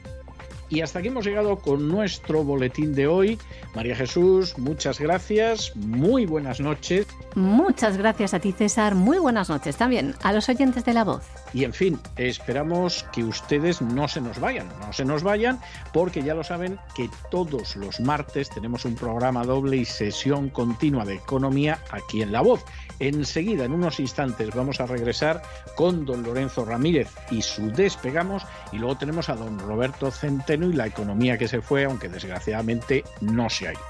Y 0.70 0.82
hasta 0.82 0.98
aquí 0.98 1.08
hemos 1.08 1.24
llegado 1.24 1.56
con 1.56 1.88
nuestro 1.88 2.44
boletín 2.44 2.94
de 2.94 3.06
hoy. 3.06 3.38
María 3.74 3.96
Jesús, 3.96 4.58
muchas 4.58 5.00
gracias, 5.00 5.74
muy 5.76 6.26
buenas 6.26 6.60
noches. 6.60 7.06
Muchas 7.34 7.96
gracias 7.96 8.34
a 8.34 8.40
ti, 8.40 8.52
César, 8.52 8.94
muy 8.94 9.18
buenas 9.18 9.48
noches 9.48 9.76
también 9.76 10.14
a 10.22 10.32
los 10.32 10.48
oyentes 10.48 10.84
de 10.84 10.92
la 10.92 11.04
voz. 11.04 11.24
Y 11.52 11.64
en 11.64 11.72
fin, 11.72 11.98
esperamos 12.16 13.04
que 13.12 13.24
ustedes 13.24 13.80
no 13.80 14.08
se 14.08 14.20
nos 14.20 14.38
vayan, 14.38 14.68
no 14.80 14.92
se 14.92 15.04
nos 15.04 15.22
vayan, 15.22 15.60
porque 15.92 16.22
ya 16.22 16.34
lo 16.34 16.44
saben 16.44 16.78
que 16.94 17.08
todos 17.30 17.76
los 17.76 18.00
martes 18.00 18.50
tenemos 18.50 18.84
un 18.84 18.94
programa 18.94 19.44
doble 19.44 19.78
y 19.78 19.84
sesión 19.84 20.50
continua 20.50 21.04
de 21.04 21.14
economía 21.14 21.78
aquí 21.90 22.22
en 22.22 22.32
La 22.32 22.42
Voz. 22.42 22.64
Enseguida, 23.00 23.64
en 23.64 23.72
unos 23.72 24.00
instantes, 24.00 24.54
vamos 24.54 24.80
a 24.80 24.86
regresar 24.86 25.42
con 25.76 26.04
don 26.04 26.22
Lorenzo 26.22 26.64
Ramírez 26.64 27.08
y 27.30 27.42
su 27.42 27.70
despegamos, 27.70 28.44
y 28.72 28.78
luego 28.78 28.96
tenemos 28.96 29.28
a 29.28 29.36
don 29.36 29.58
Roberto 29.58 30.10
Centeno 30.10 30.66
y 30.66 30.72
la 30.72 30.86
economía 30.86 31.38
que 31.38 31.48
se 31.48 31.62
fue, 31.62 31.84
aunque 31.84 32.08
desgraciadamente 32.08 33.04
no 33.20 33.48
se 33.48 33.68
ha 33.68 33.72
ido. 33.72 33.80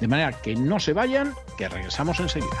De 0.00 0.08
manera 0.08 0.32
que 0.32 0.54
no 0.54 0.80
se 0.80 0.92
vayan, 0.92 1.34
que 1.58 1.68
regresamos 1.68 2.18
enseguida. 2.20 2.60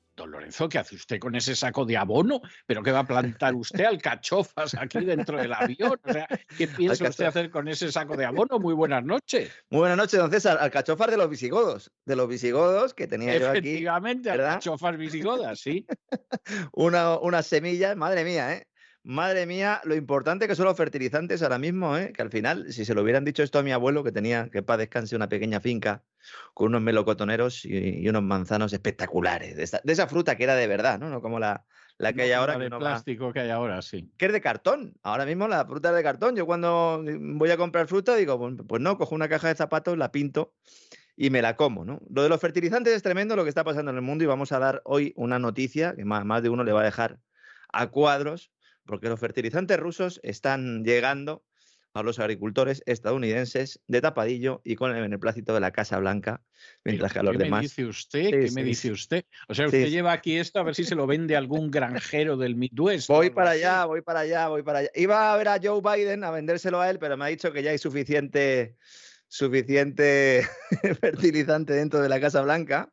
Don 0.21 0.29
Lorenzo, 0.29 0.69
¿qué 0.69 0.77
hace 0.77 0.93
usted 0.93 1.17
con 1.17 1.35
ese 1.35 1.55
saco 1.55 1.83
de 1.83 1.97
abono? 1.97 2.41
¿Pero 2.67 2.83
qué 2.83 2.91
va 2.91 2.99
a 2.99 3.07
plantar 3.07 3.55
usted 3.55 3.85
alcachofas 3.85 4.75
aquí 4.75 4.99
dentro 4.99 5.39
del 5.39 5.51
avión? 5.51 5.99
O 6.03 6.13
sea, 6.13 6.27
¿qué 6.55 6.67
piensa 6.67 7.09
usted 7.09 7.25
hacer 7.25 7.49
con 7.49 7.67
ese 7.67 7.91
saco 7.91 8.15
de 8.15 8.25
abono? 8.25 8.59
Muy 8.59 8.75
buenas 8.75 9.03
noches. 9.03 9.51
Muy 9.71 9.79
buenas 9.79 9.97
noches, 9.97 10.19
don 10.19 10.29
César. 10.29 10.59
Alcachofas 10.61 11.09
de 11.09 11.17
los 11.17 11.27
visigodos. 11.27 11.91
De 12.05 12.15
los 12.15 12.27
visigodos 12.27 12.93
que 12.93 13.07
tenía 13.07 13.35
yo 13.35 13.49
aquí. 13.49 13.57
Efectivamente, 13.57 14.29
alcachofas 14.29 14.95
visigodas, 14.95 15.59
sí. 15.59 15.87
una, 16.73 17.17
una 17.17 17.41
semilla, 17.41 17.95
madre 17.95 18.23
mía, 18.23 18.53
¿eh? 18.53 18.67
Madre 19.03 19.47
mía, 19.47 19.81
lo 19.83 19.95
importante 19.95 20.47
que 20.47 20.55
son 20.55 20.65
los 20.65 20.77
fertilizantes 20.77 21.41
ahora 21.41 21.57
mismo, 21.57 21.97
¿eh? 21.97 22.13
que 22.13 22.21
al 22.21 22.29
final, 22.29 22.71
si 22.71 22.85
se 22.85 22.93
lo 22.93 23.01
hubieran 23.01 23.25
dicho 23.25 23.41
esto 23.41 23.57
a 23.57 23.63
mi 23.63 23.71
abuelo, 23.71 24.03
que 24.03 24.11
tenía 24.11 24.49
que 24.49 24.61
para 24.61 24.77
descanse 24.77 25.15
una 25.15 25.27
pequeña 25.27 25.59
finca 25.59 26.03
con 26.53 26.67
unos 26.67 26.83
melocotoneros 26.83 27.65
y, 27.65 28.07
unos 28.07 28.21
manzanos 28.21 28.73
espectaculares, 28.73 29.55
de, 29.55 29.91
esa 29.91 30.07
fruta 30.07 30.35
que 30.35 30.43
era 30.43 30.55
de 30.55 30.67
verdad, 30.67 30.99
¿no? 30.99 31.09
No 31.09 31.19
como 31.19 31.39
la, 31.39 31.65
la 31.97 32.13
que 32.13 32.21
hay 32.21 32.31
ahora. 32.33 32.59
de 32.59 32.69
plástico 32.69 33.33
que 33.33 33.39
hay 33.39 33.49
ahora, 33.49 33.81
sí. 33.81 34.11
Que 34.17 34.27
es 34.27 34.33
de 34.33 34.41
cartón. 34.41 34.93
Ahora 35.01 35.25
mismo 35.25 35.47
la 35.47 35.65
fruta 35.65 35.89
es 35.89 35.95
de 35.95 36.03
cartón. 36.03 36.35
Yo 36.35 36.45
cuando 36.45 37.03
voy 37.03 37.49
a 37.49 37.57
comprar 37.57 37.87
fruta 37.87 38.15
digo, 38.15 38.37
pues, 38.37 38.53
pues 38.67 38.81
no, 38.83 38.99
cojo 38.99 39.15
una 39.15 39.29
caja 39.29 39.47
de 39.47 39.55
zapatos, 39.55 39.97
la 39.97 40.11
pinto 40.11 40.53
y 41.15 41.31
me 41.31 41.41
la 41.41 41.55
como, 41.55 41.85
¿no? 41.85 41.99
Lo 42.07 42.21
de 42.21 42.29
los 42.29 42.39
fertilizantes 42.39 42.93
es 42.93 43.01
tremendo 43.01 43.35
lo 43.35 43.43
que 43.43 43.49
está 43.49 43.63
pasando 43.63 43.89
en 43.89 43.97
el 43.97 44.03
mundo 44.03 44.23
y 44.23 44.27
vamos 44.27 44.51
a 44.51 44.59
dar 44.59 44.81
hoy 44.85 45.13
una 45.15 45.39
noticia 45.39 45.95
que 45.95 46.05
más 46.05 46.43
de 46.43 46.49
uno 46.49 46.63
le 46.63 46.71
va 46.71 46.81
a 46.81 46.85
dejar 46.85 47.19
a 47.73 47.87
cuadros 47.87 48.51
porque 48.91 49.07
los 49.07 49.21
fertilizantes 49.21 49.79
rusos 49.79 50.19
están 50.21 50.83
llegando 50.83 51.45
a 51.93 52.03
los 52.03 52.19
agricultores 52.19 52.83
estadounidenses 52.85 53.79
de 53.87 54.01
tapadillo 54.01 54.59
y 54.65 54.75
con 54.75 54.93
el 54.93 55.01
beneplácito 55.01 55.53
de 55.53 55.61
la 55.61 55.71
Casa 55.71 55.97
Blanca, 55.97 56.43
mientras 56.83 57.13
que 57.13 57.19
a 57.19 57.23
los 57.23 57.37
¿Qué 57.37 57.43
demás. 57.45 57.59
Me 57.59 57.63
dice 57.63 57.85
usted? 57.85 58.29
¿Qué 58.29 58.51
me 58.53 58.65
dice 58.65 58.91
usted? 58.91 59.23
O 59.47 59.55
sea, 59.55 59.67
usted 59.67 59.87
lleva 59.87 60.11
aquí 60.11 60.35
esto 60.35 60.59
a 60.59 60.63
ver 60.63 60.75
si 60.75 60.83
se 60.83 60.95
lo 60.95 61.07
vende 61.07 61.37
algún 61.37 61.71
granjero 61.71 62.35
del 62.35 62.57
Midwest. 62.57 63.07
Voy 63.07 63.29
para 63.29 63.51
allá, 63.51 63.85
voy 63.85 64.01
para 64.01 64.19
allá, 64.19 64.49
voy 64.49 64.61
para 64.61 64.79
allá. 64.79 64.89
Iba 64.93 65.33
a 65.33 65.37
ver 65.37 65.47
a 65.47 65.59
Joe 65.63 65.79
Biden 65.81 66.25
a 66.25 66.31
vendérselo 66.31 66.81
a 66.81 66.89
él, 66.89 66.99
pero 66.99 67.15
me 67.15 67.23
ha 67.23 67.27
dicho 67.29 67.53
que 67.53 67.63
ya 67.63 67.71
hay 67.71 67.77
suficiente, 67.77 68.75
suficiente 69.29 70.45
fertilizante 70.99 71.71
dentro 71.71 72.01
de 72.01 72.09
la 72.09 72.19
Casa 72.19 72.41
Blanca 72.41 72.91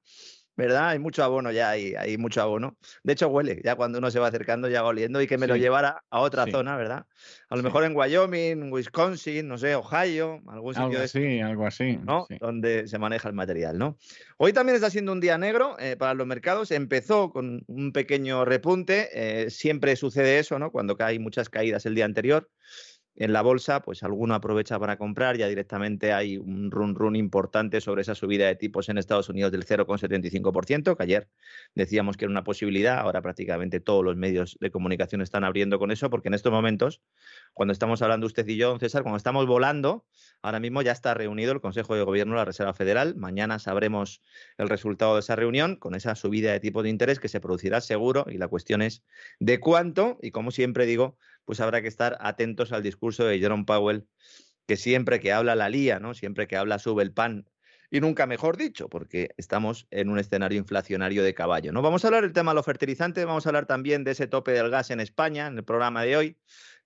¿verdad? 0.58 0.88
Hay 0.88 0.98
mucho 0.98 1.22
abono 1.22 1.52
ya, 1.52 1.70
hay, 1.70 1.94
hay 1.94 2.18
mucho 2.18 2.42
abono. 2.42 2.76
De 3.04 3.12
hecho, 3.12 3.28
huele, 3.28 3.60
ya 3.64 3.76
cuando 3.76 3.98
uno 3.98 4.10
se 4.10 4.18
va 4.18 4.26
acercando, 4.26 4.68
ya 4.68 4.82
va 4.82 4.88
oliendo 4.88 5.22
y 5.22 5.28
que 5.28 5.38
me 5.38 5.46
lo 5.46 5.54
llevara 5.56 6.02
a 6.10 6.18
otra 6.18 6.46
zona, 6.46 6.76
¿verdad? 6.76 7.06
A 7.48 7.54
lo 7.54 7.62
mejor 7.62 7.84
en 7.84 7.96
Wyoming, 7.96 8.72
Wisconsin, 8.72 9.46
no 9.46 9.56
sé, 9.56 9.76
Ohio, 9.76 10.42
algún 10.48 10.74
sitio 10.74 10.88
algo 10.88 11.02
así, 11.04 11.40
algo 11.40 11.64
así, 11.64 11.96
¿no? 12.02 12.26
Donde 12.40 12.88
se 12.88 12.98
maneja 12.98 13.28
el 13.28 13.36
material, 13.36 13.78
¿no? 13.78 13.98
Hoy 14.36 14.52
también 14.52 14.74
está 14.74 14.90
siendo 14.90 15.12
un 15.12 15.20
día 15.20 15.38
negro 15.38 15.76
eh, 15.78 15.94
para 15.96 16.14
los 16.14 16.26
mercados. 16.26 16.72
Empezó 16.72 17.30
con 17.30 17.62
un 17.68 17.92
pequeño 17.92 18.44
repunte, 18.44 19.10
eh, 19.12 19.50
siempre 19.50 19.94
sucede 19.94 20.40
eso, 20.40 20.58
¿no? 20.58 20.72
Cuando 20.72 20.96
hay 20.98 21.20
muchas 21.20 21.48
caídas 21.48 21.86
el 21.86 21.94
día 21.94 22.04
anterior 22.04 22.50
en 23.18 23.32
la 23.32 23.42
bolsa, 23.42 23.82
pues 23.82 24.04
alguno 24.04 24.34
aprovecha 24.34 24.78
para 24.78 24.96
comprar, 24.96 25.36
ya 25.36 25.48
directamente 25.48 26.12
hay 26.12 26.38
un 26.38 26.70
run 26.70 26.94
run 26.94 27.16
importante 27.16 27.80
sobre 27.80 28.02
esa 28.02 28.14
subida 28.14 28.46
de 28.46 28.54
tipos 28.54 28.88
en 28.88 28.96
Estados 28.96 29.28
Unidos 29.28 29.50
del 29.50 29.66
0,75%, 29.66 30.96
que 30.96 31.02
ayer 31.02 31.28
decíamos 31.74 32.16
que 32.16 32.26
era 32.26 32.30
una 32.30 32.44
posibilidad, 32.44 33.00
ahora 33.00 33.20
prácticamente 33.20 33.80
todos 33.80 34.04
los 34.04 34.14
medios 34.14 34.56
de 34.60 34.70
comunicación 34.70 35.20
están 35.20 35.42
abriendo 35.42 35.80
con 35.80 35.90
eso, 35.90 36.10
porque 36.10 36.28
en 36.28 36.34
estos 36.34 36.52
momentos, 36.52 37.02
cuando 37.54 37.72
estamos 37.72 38.02
hablando 38.02 38.24
usted 38.24 38.46
y 38.46 38.56
yo, 38.56 38.78
César, 38.78 39.02
cuando 39.02 39.16
estamos 39.16 39.46
volando, 39.46 40.06
ahora 40.40 40.60
mismo 40.60 40.80
ya 40.82 40.92
está 40.92 41.12
reunido 41.12 41.50
el 41.50 41.60
Consejo 41.60 41.96
de 41.96 42.04
Gobierno 42.04 42.34
de 42.34 42.38
la 42.38 42.44
Reserva 42.44 42.72
Federal, 42.72 43.16
mañana 43.16 43.58
sabremos 43.58 44.22
el 44.58 44.68
resultado 44.68 45.14
de 45.14 45.20
esa 45.20 45.34
reunión 45.34 45.74
con 45.74 45.96
esa 45.96 46.14
subida 46.14 46.52
de 46.52 46.60
tipos 46.60 46.84
de 46.84 46.90
interés 46.90 47.18
que 47.18 47.28
se 47.28 47.40
producirá 47.40 47.80
seguro 47.80 48.26
y 48.28 48.38
la 48.38 48.46
cuestión 48.46 48.80
es 48.80 49.02
de 49.40 49.58
cuánto 49.58 50.18
y 50.22 50.30
como 50.30 50.52
siempre 50.52 50.86
digo, 50.86 51.18
pues 51.48 51.60
habrá 51.60 51.80
que 51.80 51.88
estar 51.88 52.18
atentos 52.20 52.72
al 52.72 52.82
discurso 52.82 53.24
de 53.24 53.38
Jerome 53.38 53.64
Powell, 53.64 54.06
que 54.66 54.76
siempre 54.76 55.18
que 55.18 55.32
habla 55.32 55.56
la 55.56 55.70
lía, 55.70 55.98
¿no? 55.98 56.12
Siempre 56.12 56.46
que 56.46 56.58
habla 56.58 56.78
sube 56.78 57.02
el 57.02 57.10
pan. 57.10 57.48
Y 57.90 58.00
nunca 58.02 58.26
mejor 58.26 58.58
dicho, 58.58 58.90
porque 58.90 59.30
estamos 59.38 59.86
en 59.90 60.10
un 60.10 60.18
escenario 60.18 60.58
inflacionario 60.58 61.22
de 61.22 61.32
caballo. 61.32 61.72
¿no? 61.72 61.80
Vamos 61.80 62.04
a 62.04 62.08
hablar 62.08 62.24
del 62.24 62.34
tema 62.34 62.50
de 62.50 62.56
los 62.56 62.66
fertilizantes, 62.66 63.24
vamos 63.24 63.46
a 63.46 63.48
hablar 63.48 63.64
también 63.64 64.04
de 64.04 64.10
ese 64.10 64.26
tope 64.26 64.52
del 64.52 64.68
gas 64.68 64.90
en 64.90 65.00
España, 65.00 65.46
en 65.46 65.56
el 65.56 65.64
programa 65.64 66.02
de 66.02 66.18
hoy, 66.18 66.36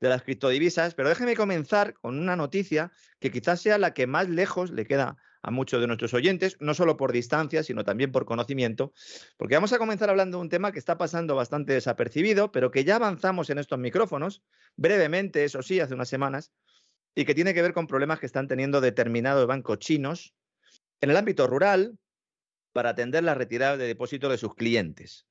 de 0.00 0.08
las 0.08 0.22
criptodivisas, 0.22 0.94
pero 0.94 1.08
déjeme 1.08 1.34
comenzar 1.34 1.94
con 1.94 2.16
una 2.16 2.36
noticia 2.36 2.92
que 3.18 3.32
quizás 3.32 3.60
sea 3.60 3.78
la 3.78 3.94
que 3.94 4.06
más 4.06 4.28
lejos 4.28 4.70
le 4.70 4.86
queda 4.86 5.16
a 5.42 5.50
muchos 5.50 5.80
de 5.80 5.88
nuestros 5.88 6.14
oyentes, 6.14 6.56
no 6.60 6.72
solo 6.72 6.96
por 6.96 7.12
distancia, 7.12 7.62
sino 7.62 7.84
también 7.84 8.12
por 8.12 8.24
conocimiento, 8.24 8.92
porque 9.36 9.56
vamos 9.56 9.72
a 9.72 9.78
comenzar 9.78 10.08
hablando 10.08 10.38
de 10.38 10.42
un 10.42 10.48
tema 10.48 10.72
que 10.72 10.78
está 10.78 10.96
pasando 10.96 11.34
bastante 11.34 11.72
desapercibido, 11.72 12.52
pero 12.52 12.70
que 12.70 12.84
ya 12.84 12.96
avanzamos 12.96 13.50
en 13.50 13.58
estos 13.58 13.78
micrófonos, 13.78 14.42
brevemente, 14.76 15.44
eso 15.44 15.62
sí, 15.62 15.80
hace 15.80 15.94
unas 15.94 16.08
semanas, 16.08 16.52
y 17.14 17.24
que 17.24 17.34
tiene 17.34 17.54
que 17.54 17.62
ver 17.62 17.72
con 17.72 17.88
problemas 17.88 18.20
que 18.20 18.26
están 18.26 18.46
teniendo 18.46 18.80
determinados 18.80 19.46
bancos 19.46 19.78
chinos 19.78 20.34
en 21.00 21.10
el 21.10 21.16
ámbito 21.16 21.46
rural 21.46 21.98
para 22.72 22.90
atender 22.90 23.24
la 23.24 23.34
retirada 23.34 23.76
de 23.76 23.86
depósitos 23.86 24.30
de 24.30 24.38
sus 24.38 24.54
clientes. 24.54 25.26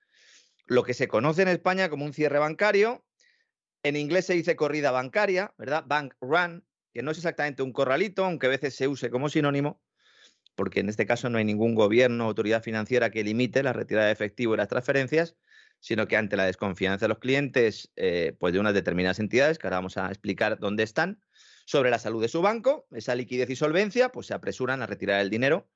Lo 0.65 0.83
que 0.83 0.93
se 0.93 1.07
conoce 1.07 1.41
en 1.41 1.47
España 1.47 1.89
como 1.89 2.05
un 2.05 2.13
cierre 2.13 2.37
bancario, 2.37 3.03
en 3.83 3.95
inglés 3.95 4.27
se 4.27 4.33
dice 4.33 4.55
corrida 4.55 4.91
bancaria, 4.91 5.53
¿verdad? 5.57 5.83
Bank 5.87 6.13
run, 6.21 6.63
que 6.93 7.01
no 7.01 7.11
es 7.11 7.17
exactamente 7.17 7.63
un 7.63 7.73
corralito, 7.73 8.25
aunque 8.25 8.45
a 8.45 8.49
veces 8.49 8.75
se 8.75 8.87
use 8.87 9.09
como 9.09 9.29
sinónimo, 9.29 9.81
porque 10.55 10.81
en 10.81 10.89
este 10.89 11.05
caso 11.05 11.29
no 11.29 11.37
hay 11.37 11.45
ningún 11.45 11.75
gobierno 11.75 12.25
o 12.25 12.27
autoridad 12.27 12.63
financiera 12.63 13.09
que 13.09 13.23
limite 13.23 13.63
la 13.63 13.73
retirada 13.73 14.07
de 14.07 14.13
efectivo 14.13 14.53
y 14.53 14.57
las 14.57 14.67
transferencias, 14.67 15.35
sino 15.79 16.07
que 16.07 16.17
ante 16.17 16.37
la 16.37 16.45
desconfianza 16.45 17.05
de 17.05 17.09
los 17.09 17.19
clientes 17.19 17.91
eh, 17.95 18.35
pues 18.39 18.53
de 18.53 18.59
unas 18.59 18.73
determinadas 18.73 19.19
entidades, 19.19 19.57
que 19.57 19.67
ahora 19.67 19.77
vamos 19.77 19.97
a 19.97 20.07
explicar 20.07 20.59
dónde 20.59 20.83
están, 20.83 21.21
sobre 21.65 21.89
la 21.89 21.99
salud 21.99 22.21
de 22.21 22.27
su 22.27 22.41
banco, 22.41 22.87
esa 22.91 23.15
liquidez 23.15 23.49
y 23.49 23.55
solvencia, 23.55 24.09
pues 24.09 24.27
se 24.27 24.33
apresuran 24.33 24.81
a 24.81 24.87
retirar 24.87 25.21
el 25.21 25.29
dinero 25.29 25.69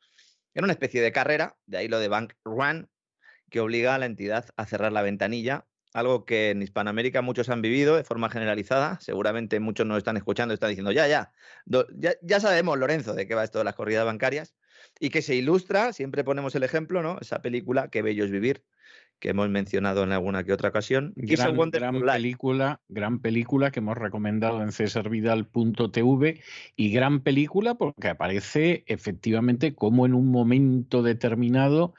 en 0.54 0.64
una 0.64 0.74
especie 0.74 1.02
de 1.02 1.12
carrera, 1.12 1.58
de 1.66 1.78
ahí 1.78 1.88
lo 1.88 2.00
de 2.00 2.08
Bank 2.08 2.34
Run, 2.44 2.90
que 3.50 3.60
obliga 3.60 3.96
a 3.96 4.00
la 4.00 4.06
entidad 4.06 4.46
a 4.58 4.66
cerrar 4.66 4.92
la 4.92 5.02
ventanilla, 5.02 5.68
algo 5.94 6.26
que 6.26 6.50
en 6.50 6.62
Hispanoamérica 6.62 7.22
muchos 7.22 7.50
han 7.50 7.62
vivido 7.62 7.96
de 7.96 8.04
forma 8.04 8.30
generalizada, 8.30 9.00
seguramente 9.00 9.60
muchos 9.60 9.86
nos 9.86 9.98
están 9.98 10.18
escuchando 10.18 10.54
y 10.54 10.56
están 10.56 10.70
diciendo, 10.70 10.92
ya, 10.92 11.08
ya, 11.08 11.32
ya, 11.66 12.16
ya 12.22 12.40
sabemos, 12.40 12.78
Lorenzo, 12.78 13.14
de 13.14 13.28
qué 13.28 13.36
va 13.36 13.44
esto 13.44 13.60
de 13.60 13.64
las 13.64 13.76
corridas 13.76 14.06
bancarias, 14.06 14.56
y 15.00 15.10
que 15.10 15.22
se 15.22 15.36
ilustra, 15.36 15.94
siempre 15.94 16.24
ponemos 16.24 16.56
el 16.56 16.64
ejemplo, 16.64 17.04
¿no? 17.04 17.18
Esa 17.20 17.42
película, 17.42 17.90
Qué 17.90 18.02
bello 18.02 18.26
es 18.26 18.32
vivir, 18.32 18.64
que 19.20 19.30
hemos 19.30 19.50
mencionado 19.50 20.04
en 20.04 20.12
alguna 20.12 20.44
que 20.44 20.54
otra 20.54 20.70
ocasión. 20.70 21.14
Gran, 21.16 21.56
gran 21.70 22.02
película, 22.02 22.82
gran 22.90 23.20
película 23.20 23.72
que 23.72 23.80
hemos 23.80 23.98
recomendado 23.98 24.62
en 24.62 24.72
cesarvidal.tv 24.72 26.42
y 26.76 26.92
gran 26.92 27.22
película 27.22 27.76
porque 27.76 28.10
aparece 28.10 28.84
efectivamente 28.88 29.74
como 29.74 30.06
en 30.06 30.14
un 30.14 30.32
momento 30.32 31.02
determinado 31.02 31.94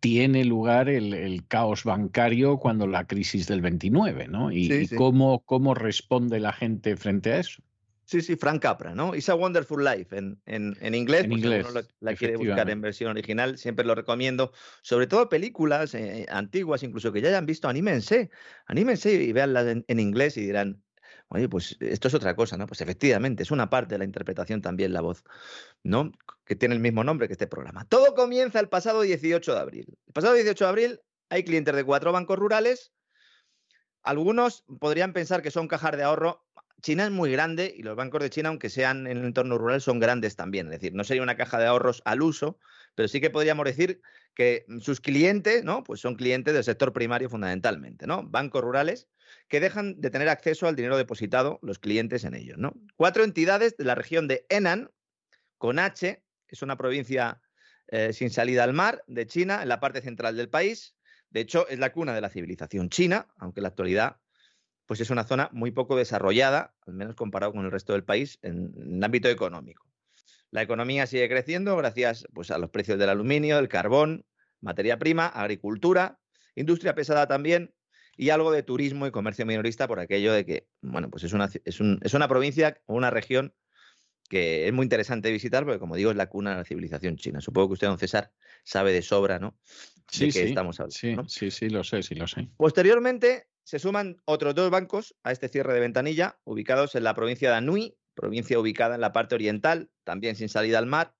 tiene 0.00 0.44
lugar 0.44 0.88
el, 0.88 1.44
caos 1.46 1.84
bancario 1.84 2.58
cuando 2.58 2.88
la 2.88 3.06
crisis 3.06 3.46
del 3.46 3.60
29, 3.60 4.26
¿no? 4.26 4.50
Y, 4.50 4.88
Cómo, 4.96 5.44
cómo 5.44 5.74
responde 5.74 6.40
la 6.40 6.52
gente 6.52 6.96
frente 6.96 7.32
a 7.32 7.38
eso. 7.38 7.62
Sí, 8.12 8.20
sí, 8.20 8.36
Frank 8.36 8.60
Capra, 8.60 8.94
¿no? 8.94 9.14
It's 9.14 9.30
a 9.30 9.34
Wonderful 9.34 9.82
Life 9.82 10.14
en, 10.14 10.38
en, 10.44 10.76
en 10.82 10.94
inglés. 10.94 11.24
En 11.24 11.32
inglés. 11.32 11.64
Si 11.64 11.72
uno 11.72 11.80
la 12.00 12.14
quiere 12.14 12.36
buscar 12.36 12.68
en 12.68 12.82
versión 12.82 13.08
original, 13.08 13.56
siempre 13.56 13.86
lo 13.86 13.94
recomiendo. 13.94 14.52
Sobre 14.82 15.06
todo 15.06 15.30
películas 15.30 15.94
eh, 15.94 16.26
antiguas, 16.28 16.82
incluso 16.82 17.10
que 17.10 17.22
ya 17.22 17.30
hayan 17.30 17.46
visto, 17.46 17.70
anímense, 17.70 18.30
anímense 18.66 19.14
y 19.14 19.32
veanlas 19.32 19.66
en, 19.66 19.86
en 19.88 19.98
inglés 19.98 20.36
y 20.36 20.42
dirán, 20.42 20.82
oye, 21.28 21.48
pues 21.48 21.78
esto 21.80 22.08
es 22.08 22.12
otra 22.12 22.36
cosa, 22.36 22.58
¿no? 22.58 22.66
Pues 22.66 22.82
efectivamente, 22.82 23.44
es 23.44 23.50
una 23.50 23.70
parte 23.70 23.94
de 23.94 24.00
la 24.00 24.04
interpretación 24.04 24.60
también 24.60 24.92
la 24.92 25.00
voz, 25.00 25.24
¿no? 25.82 26.12
Que 26.44 26.54
tiene 26.54 26.74
el 26.74 26.82
mismo 26.82 27.04
nombre 27.04 27.28
que 27.28 27.32
este 27.32 27.46
programa. 27.46 27.86
Todo 27.86 28.14
comienza 28.14 28.60
el 28.60 28.68
pasado 28.68 29.00
18 29.00 29.54
de 29.54 29.58
abril. 29.58 29.98
El 30.06 30.12
pasado 30.12 30.34
18 30.34 30.64
de 30.64 30.68
abril 30.68 31.00
hay 31.30 31.44
clientes 31.44 31.74
de 31.74 31.82
cuatro 31.82 32.12
bancos 32.12 32.38
rurales. 32.38 32.92
Algunos 34.02 34.66
podrían 34.80 35.14
pensar 35.14 35.40
que 35.40 35.50
son 35.50 35.66
cajas 35.66 35.96
de 35.96 36.02
ahorro 36.02 36.44
China 36.82 37.04
es 37.04 37.12
muy 37.12 37.30
grande 37.30 37.72
y 37.76 37.82
los 37.82 37.94
bancos 37.94 38.20
de 38.20 38.30
China, 38.30 38.48
aunque 38.48 38.68
sean 38.68 39.06
en 39.06 39.18
el 39.18 39.24
entorno 39.24 39.56
rural, 39.56 39.80
son 39.80 40.00
grandes 40.00 40.34
también. 40.34 40.66
Es 40.66 40.72
decir, 40.72 40.94
no 40.94 41.04
sería 41.04 41.22
una 41.22 41.36
caja 41.36 41.58
de 41.58 41.66
ahorros 41.66 42.02
al 42.04 42.22
uso, 42.22 42.58
pero 42.96 43.06
sí 43.08 43.20
que 43.20 43.30
podríamos 43.30 43.64
decir 43.64 44.00
que 44.34 44.66
sus 44.80 45.00
clientes, 45.00 45.62
¿no? 45.62 45.84
Pues 45.84 46.00
son 46.00 46.16
clientes 46.16 46.52
del 46.52 46.64
sector 46.64 46.92
primario 46.92 47.30
fundamentalmente, 47.30 48.06
¿no? 48.06 48.24
Bancos 48.24 48.62
rurales 48.62 49.08
que 49.48 49.60
dejan 49.60 50.00
de 50.00 50.10
tener 50.10 50.28
acceso 50.28 50.66
al 50.66 50.74
dinero 50.74 50.96
depositado 50.96 51.60
los 51.62 51.78
clientes 51.78 52.24
en 52.24 52.34
ellos, 52.34 52.58
¿no? 52.58 52.74
Cuatro 52.96 53.22
entidades 53.22 53.76
de 53.76 53.84
la 53.84 53.94
región 53.94 54.26
de 54.26 54.44
Henan, 54.48 54.90
con 55.58 55.78
H, 55.78 56.22
es 56.48 56.62
una 56.62 56.76
provincia 56.76 57.40
eh, 57.86 58.12
sin 58.12 58.30
salida 58.30 58.64
al 58.64 58.72
mar 58.72 59.04
de 59.06 59.26
China, 59.26 59.62
en 59.62 59.68
la 59.68 59.78
parte 59.78 60.02
central 60.02 60.36
del 60.36 60.48
país. 60.48 60.96
De 61.30 61.40
hecho, 61.40 61.68
es 61.68 61.78
la 61.78 61.92
cuna 61.92 62.14
de 62.14 62.20
la 62.20 62.28
civilización 62.28 62.90
china, 62.90 63.28
aunque 63.38 63.60
en 63.60 63.62
la 63.62 63.68
actualidad 63.68 64.21
pues 64.92 65.00
es 65.00 65.08
una 65.08 65.24
zona 65.24 65.48
muy 65.52 65.70
poco 65.70 65.96
desarrollada, 65.96 66.74
al 66.86 66.92
menos 66.92 67.14
comparado 67.14 67.54
con 67.54 67.64
el 67.64 67.70
resto 67.70 67.94
del 67.94 68.04
país, 68.04 68.38
en, 68.42 68.74
el 68.76 69.02
ámbito 69.02 69.30
económico. 69.30 69.90
La 70.50 70.60
economía 70.60 71.06
sigue 71.06 71.30
creciendo 71.30 71.74
gracias 71.78 72.26
pues, 72.34 72.50
a 72.50 72.58
los 72.58 72.68
precios 72.68 72.98
del 72.98 73.08
aluminio, 73.08 73.56
del 73.56 73.68
carbón, 73.68 74.26
materia 74.60 74.98
prima, 74.98 75.28
agricultura, 75.28 76.20
industria 76.56 76.94
pesada 76.94 77.26
también 77.26 77.72
y 78.18 78.28
algo 78.28 78.52
de 78.52 78.62
turismo 78.62 79.06
y 79.06 79.10
comercio 79.10 79.46
minorista 79.46 79.88
por 79.88 79.98
aquello 79.98 80.34
de 80.34 80.44
que, 80.44 80.68
bueno, 80.82 81.08
pues 81.08 81.24
es 81.24 81.32
una, 81.32 81.48
es, 81.64 81.80
una 81.80 82.28
provincia 82.28 82.78
o 82.84 82.94
una 82.94 83.08
región 83.08 83.54
que 84.28 84.66
es 84.66 84.74
muy 84.74 84.84
interesante 84.84 85.32
visitar 85.32 85.64
porque, 85.64 85.78
como 85.78 85.96
digo, 85.96 86.10
es 86.10 86.18
la 86.18 86.28
cuna 86.28 86.50
de 86.50 86.56
la 86.56 86.64
civilización 86.64 87.16
china. 87.16 87.40
Supongo 87.40 87.68
que 87.68 87.72
usted, 87.72 87.86
don 87.86 87.98
César, 87.98 88.30
sabe 88.62 88.92
de 88.92 89.00
sobra, 89.00 89.38
¿no? 89.38 89.56
Sí, 90.10 90.30
sí, 90.30 90.40
estamos 90.40 90.78
hablando. 90.80 91.26
Sí, 91.30 91.50
sí, 91.50 91.50
sí, 91.50 91.70
lo 91.70 91.82
sé, 91.82 92.02
sí 92.02 92.14
lo 92.14 92.28
sé. 92.28 92.46
Posteriormente, 92.58 93.46
se 93.64 93.78
suman 93.78 94.20
otros 94.24 94.54
dos 94.54 94.70
bancos 94.70 95.14
a 95.22 95.32
este 95.32 95.48
cierre 95.48 95.74
de 95.74 95.80
ventanilla, 95.80 96.38
ubicados 96.44 96.94
en 96.94 97.04
la 97.04 97.14
provincia 97.14 97.50
de 97.50 97.56
Anhui, 97.56 97.96
provincia 98.14 98.58
ubicada 98.58 98.94
en 98.94 99.00
la 99.00 99.12
parte 99.12 99.34
oriental, 99.34 99.90
también 100.04 100.36
sin 100.36 100.48
salida 100.48 100.78
al 100.78 100.86
mar, 100.86 101.14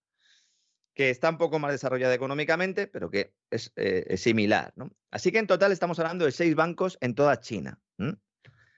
que 0.94 1.10
está 1.10 1.31
un 1.31 1.39
poco 1.39 1.59
más 1.59 1.73
desarrollada 1.73 2.14
económicamente, 2.14 2.86
pero 2.86 3.10
que 3.10 3.35
es, 3.51 3.73
eh, 3.77 4.16
similar. 4.16 4.74
Así 5.10 5.32
que 5.32 5.39
en 5.39 5.47
total 5.47 5.73
estamos 5.73 5.98
hablando 5.98 6.24
de 6.24 6.32
seis 6.32 6.55
bancos 6.55 6.98
en 7.01 7.14
toda 7.14 7.40
China. 7.40 7.81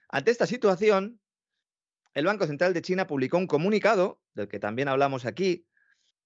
Ante 0.09 0.31
esta 0.31 0.47
situación, 0.47 1.21
el 2.13 2.27
Banco 2.27 2.47
Central 2.47 2.73
de 2.73 2.83
China 2.83 3.09
publicó 3.09 3.39
un 3.39 3.49
comunicado, 3.49 4.21
del 4.35 4.47
que 4.47 4.61
también 4.61 4.87
hablamos 4.87 5.25
aquí, 5.25 5.67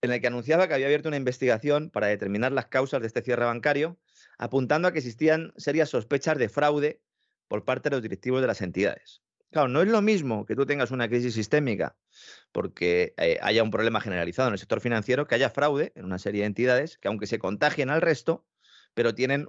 en 0.03 0.13
el 0.13 0.21
que 0.21 0.27
anunciaba 0.27 0.69
que 0.69 0.75
había 0.75 0.87
abierto 0.87 1.09
una 1.09 1.17
investigación 1.17 1.91
para 1.91 2.07
determinar 2.09 2.53
las 2.53 2.67
causas 2.67 3.01
de 3.01 3.07
este 3.07 3.23
cierre 3.23 3.47
bancario, 3.47 3.99
apuntando 4.37 4.89
a 4.89 4.93
que 4.93 4.99
existían 4.99 5.53
serias 5.57 5.89
sospechas 5.89 6.37
de 6.37 6.49
fraude 6.49 7.01
por 7.49 7.65
parte 7.65 7.89
de 7.89 7.97
los 7.97 8.03
directivos 8.03 8.41
de 8.41 8.47
las 8.47 8.63
entidades. 8.63 9.23
Claro, 9.51 9.69
no 9.69 9.81
es 9.81 9.89
lo 9.89 10.03
mismo 10.03 10.45
que 10.45 10.55
tú 10.55 10.67
tengas 10.67 10.91
una 10.91 11.09
crisis 11.09 11.35
sistémica 11.35 11.97
porque 12.53 13.15
eh, 13.17 13.39
haya 13.41 13.63
un 13.63 13.71
problema 13.71 14.01
generalizado 14.01 14.49
en 14.49 14.53
el 14.53 14.59
sector 14.59 14.81
financiero, 14.81 15.27
que 15.27 15.35
haya 15.35 15.49
fraude 15.49 15.93
en 15.95 16.05
una 16.05 16.19
serie 16.19 16.43
de 16.43 16.49
entidades 16.49 16.99
que 16.99 17.09
aunque 17.09 17.27
se 17.27 17.39
contagien 17.39 17.89
al 17.89 18.03
resto, 18.03 18.45
pero 18.93 19.15
tienen 19.15 19.49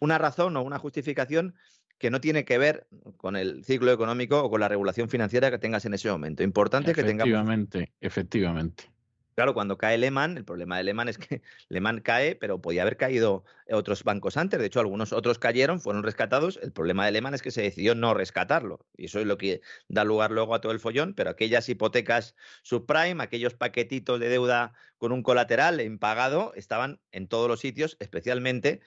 una 0.00 0.18
razón 0.18 0.56
o 0.56 0.62
una 0.62 0.78
justificación 0.78 1.54
que 1.98 2.10
no 2.10 2.20
tiene 2.20 2.44
que 2.44 2.58
ver 2.58 2.88
con 3.16 3.36
el 3.36 3.64
ciclo 3.64 3.92
económico 3.92 4.42
o 4.42 4.50
con 4.50 4.60
la 4.60 4.68
regulación 4.68 5.08
financiera 5.08 5.50
que 5.50 5.58
tengas 5.58 5.84
en 5.86 5.94
ese 5.94 6.10
momento. 6.10 6.42
Importante 6.42 6.92
que 6.92 7.04
tengamos. 7.04 7.28
Efectivamente, 7.28 7.92
efectivamente. 8.00 8.91
Claro, 9.34 9.54
cuando 9.54 9.78
cae 9.78 9.96
Lehman, 9.96 10.36
el 10.36 10.44
problema 10.44 10.76
de 10.76 10.84
Lehman 10.84 11.08
es 11.08 11.16
que 11.16 11.40
Lehman 11.68 12.00
cae, 12.00 12.36
pero 12.36 12.60
podía 12.60 12.82
haber 12.82 12.96
caído 12.98 13.44
otros 13.70 14.04
bancos 14.04 14.36
antes. 14.36 14.60
De 14.60 14.66
hecho, 14.66 14.80
algunos 14.80 15.12
otros 15.12 15.38
cayeron, 15.38 15.80
fueron 15.80 16.02
rescatados. 16.02 16.58
El 16.62 16.72
problema 16.72 17.06
de 17.06 17.12
Lehman 17.12 17.32
es 17.34 17.40
que 17.40 17.50
se 17.50 17.62
decidió 17.62 17.94
no 17.94 18.12
rescatarlo. 18.12 18.86
Y 18.96 19.06
eso 19.06 19.20
es 19.20 19.26
lo 19.26 19.38
que 19.38 19.62
da 19.88 20.04
lugar 20.04 20.32
luego 20.32 20.54
a 20.54 20.60
todo 20.60 20.72
el 20.72 20.80
follón. 20.80 21.14
Pero 21.14 21.30
aquellas 21.30 21.68
hipotecas 21.68 22.34
subprime, 22.62 23.22
aquellos 23.22 23.54
paquetitos 23.54 24.20
de 24.20 24.28
deuda 24.28 24.74
con 24.98 25.12
un 25.12 25.22
colateral 25.22 25.80
impagado, 25.80 26.52
estaban 26.54 27.00
en 27.10 27.26
todos 27.26 27.48
los 27.48 27.60
sitios, 27.60 27.96
especialmente 28.00 28.80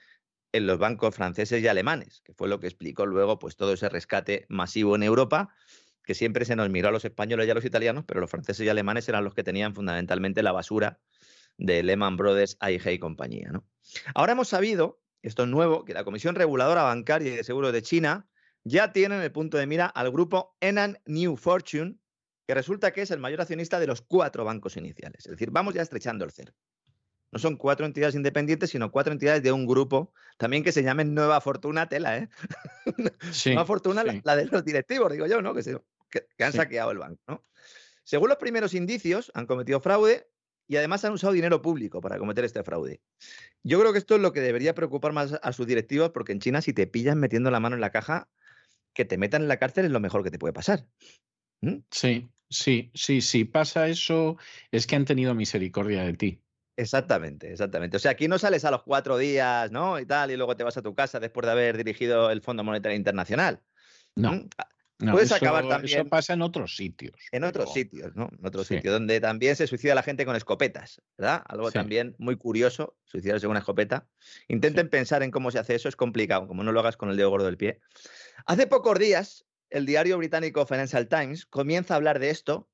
en 0.52 0.66
los 0.66 0.78
bancos 0.78 1.14
franceses 1.14 1.62
y 1.62 1.68
alemanes, 1.68 2.22
que 2.22 2.32
fue 2.32 2.48
lo 2.48 2.60
que 2.60 2.66
explicó 2.66 3.04
luego 3.04 3.38
pues, 3.38 3.56
todo 3.56 3.72
ese 3.72 3.88
rescate 3.88 4.46
masivo 4.48 4.94
en 4.94 5.02
Europa 5.02 5.54
que 6.06 6.14
siempre 6.14 6.44
se 6.44 6.56
nos 6.56 6.70
miró 6.70 6.88
a 6.88 6.92
los 6.92 7.04
españoles 7.04 7.46
y 7.46 7.50
a 7.50 7.54
los 7.54 7.64
italianos, 7.64 8.04
pero 8.06 8.20
los 8.20 8.30
franceses 8.30 8.64
y 8.64 8.68
alemanes 8.68 9.08
eran 9.08 9.24
los 9.24 9.34
que 9.34 9.42
tenían 9.42 9.74
fundamentalmente 9.74 10.42
la 10.42 10.52
basura 10.52 11.00
de 11.58 11.82
Lehman 11.82 12.16
Brothers, 12.16 12.56
AIG 12.60 12.86
y 12.92 12.98
compañía. 12.98 13.50
¿no? 13.50 13.66
Ahora 14.14 14.32
hemos 14.32 14.48
sabido, 14.48 15.00
esto 15.22 15.42
es 15.42 15.48
nuevo, 15.48 15.84
que 15.84 15.94
la 15.94 16.04
Comisión 16.04 16.36
Reguladora 16.36 16.84
Bancaria 16.84 17.32
y 17.32 17.36
de 17.36 17.44
Seguros 17.44 17.72
de 17.72 17.82
China 17.82 18.28
ya 18.62 18.92
tiene 18.92 19.16
en 19.16 19.22
el 19.22 19.32
punto 19.32 19.58
de 19.58 19.66
mira 19.66 19.86
al 19.86 20.12
grupo 20.12 20.56
Enan 20.60 20.98
New 21.06 21.36
Fortune, 21.36 21.96
que 22.46 22.54
resulta 22.54 22.92
que 22.92 23.02
es 23.02 23.10
el 23.10 23.18
mayor 23.18 23.40
accionista 23.40 23.80
de 23.80 23.88
los 23.88 24.00
cuatro 24.00 24.44
bancos 24.44 24.76
iniciales. 24.76 25.26
Es 25.26 25.32
decir, 25.32 25.50
vamos 25.50 25.74
ya 25.74 25.82
estrechando 25.82 26.24
el 26.24 26.30
cerco. 26.30 26.56
No 27.32 27.40
son 27.40 27.56
cuatro 27.56 27.84
entidades 27.84 28.14
independientes, 28.14 28.70
sino 28.70 28.92
cuatro 28.92 29.12
entidades 29.12 29.42
de 29.42 29.50
un 29.50 29.66
grupo, 29.66 30.12
también 30.38 30.62
que 30.62 30.70
se 30.70 30.84
llamen 30.84 31.14
Nueva 31.14 31.40
Fortuna 31.40 31.88
Tela, 31.88 32.18
¿eh? 32.18 32.28
Nueva 33.46 33.66
Fortuna, 33.66 34.04
la, 34.04 34.36
de 34.36 34.46
los 34.46 34.64
directivos, 34.64 35.12
digo 35.12 35.26
yo, 35.26 35.42
¿no? 35.42 35.52
Que 35.52 35.62
se, 35.62 35.76
que, 36.10 36.44
han 36.44 36.52
saqueado 36.52 36.90
el 36.90 36.98
banco. 36.98 37.20
¿no? 37.26 37.44
Según 38.04 38.28
los 38.28 38.38
primeros 38.38 38.74
indicios, 38.74 39.30
han 39.34 39.46
cometido 39.46 39.80
fraude 39.80 40.28
y 40.68 40.76
además 40.76 41.04
han 41.04 41.12
usado 41.12 41.32
dinero 41.32 41.62
público 41.62 42.00
para 42.00 42.18
cometer 42.18 42.44
este 42.44 42.62
fraude. 42.62 43.00
Yo 43.62 43.80
creo 43.80 43.92
que 43.92 43.98
esto 43.98 44.16
es 44.16 44.20
lo 44.20 44.32
que 44.32 44.40
debería 44.40 44.74
preocupar 44.74 45.12
más 45.12 45.38
a 45.42 45.52
sus 45.52 45.66
directivos, 45.66 46.10
porque 46.10 46.32
en 46.32 46.40
China, 46.40 46.60
si 46.60 46.72
te 46.72 46.86
pillan 46.86 47.18
metiendo 47.18 47.50
la 47.50 47.60
mano 47.60 47.74
en 47.74 47.80
la 47.80 47.90
caja, 47.90 48.28
que 48.94 49.04
te 49.04 49.18
metan 49.18 49.42
en 49.42 49.48
la 49.48 49.58
cárcel 49.58 49.84
es 49.84 49.90
lo 49.90 50.00
mejor 50.00 50.22
que 50.22 50.30
te 50.30 50.38
puede 50.38 50.52
pasar. 50.52 50.86
¿Mm? 51.60 51.78
Sí, 51.90 52.28
sí, 52.48 52.90
sí, 52.94 53.20
sí. 53.20 53.44
Pasa 53.44 53.88
eso, 53.88 54.36
es 54.70 54.86
que 54.86 54.96
han 54.96 55.04
tenido 55.04 55.34
misericordia 55.34 56.02
de 56.02 56.14
ti. 56.14 56.42
Exactamente, 56.76 57.50
exactamente. 57.50 57.96
O 57.96 58.00
sea, 58.00 58.12
aquí 58.12 58.28
no 58.28 58.38
sales 58.38 58.64
a 58.64 58.70
los 58.70 58.82
cuatro 58.82 59.16
días, 59.16 59.70
¿no? 59.72 59.98
Y 59.98 60.06
tal, 60.06 60.30
y 60.30 60.36
luego 60.36 60.56
te 60.56 60.64
vas 60.64 60.76
a 60.76 60.82
tu 60.82 60.94
casa 60.94 61.20
después 61.20 61.46
de 61.46 61.52
haber 61.52 61.76
dirigido 61.76 62.30
el 62.30 62.42
Fondo 62.42 62.64
Monetario 62.64 62.96
Internacional. 62.96 63.62
No. 64.14 64.32
¿Mm? 64.32 64.48
Puedes 64.98 65.30
acabar 65.30 65.68
también. 65.68 66.00
Eso 66.00 66.08
pasa 66.08 66.32
en 66.32 66.40
otros 66.40 66.74
sitios. 66.74 67.14
En 67.30 67.44
otros 67.44 67.72
sitios, 67.72 68.16
¿no? 68.16 68.30
En 68.38 68.46
otros 68.46 68.66
sitios 68.66 68.94
donde 68.94 69.20
también 69.20 69.54
se 69.54 69.66
suicida 69.66 69.94
la 69.94 70.02
gente 70.02 70.24
con 70.24 70.36
escopetas, 70.36 71.02
¿verdad? 71.18 71.42
Algo 71.46 71.70
también 71.70 72.14
muy 72.18 72.36
curioso, 72.36 72.96
suicidarse 73.04 73.44
con 73.44 73.50
una 73.50 73.60
escopeta. 73.60 74.06
Intenten 74.48 74.88
pensar 74.88 75.22
en 75.22 75.30
cómo 75.30 75.50
se 75.50 75.58
hace 75.58 75.74
eso, 75.74 75.88
es 75.88 75.96
complicado, 75.96 76.48
como 76.48 76.64
no 76.64 76.72
lo 76.72 76.80
hagas 76.80 76.96
con 76.96 77.10
el 77.10 77.16
dedo 77.16 77.28
gordo 77.28 77.44
del 77.44 77.58
pie. 77.58 77.80
Hace 78.46 78.66
pocos 78.66 78.98
días, 78.98 79.44
el 79.68 79.84
diario 79.84 80.16
británico 80.16 80.64
Financial 80.64 81.06
Times 81.08 81.44
comienza 81.44 81.92
a 81.92 81.98
hablar 81.98 82.18
de 82.18 82.30
esto, 82.30 82.70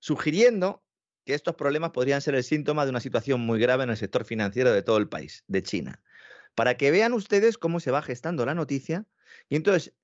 sugiriendo 0.00 0.82
que 1.24 1.34
estos 1.34 1.54
problemas 1.54 1.92
podrían 1.92 2.20
ser 2.20 2.34
el 2.34 2.42
síntoma 2.42 2.84
de 2.84 2.90
una 2.90 2.98
situación 2.98 3.40
muy 3.40 3.60
grave 3.60 3.84
en 3.84 3.90
el 3.90 3.96
sector 3.96 4.24
financiero 4.24 4.72
de 4.72 4.82
todo 4.82 4.96
el 4.96 5.08
país, 5.08 5.44
de 5.46 5.62
China. 5.62 6.02
para 6.54 6.76
que 6.76 6.90
vean 6.90 7.12
ustedes 7.12 7.58
cómo 7.58 7.80
se 7.80 7.90
va 7.90 8.02
gestando 8.02 8.44
la 8.44 8.54
noticia. 8.54 9.06
Y 9.48 9.56
entonces, 9.56 9.94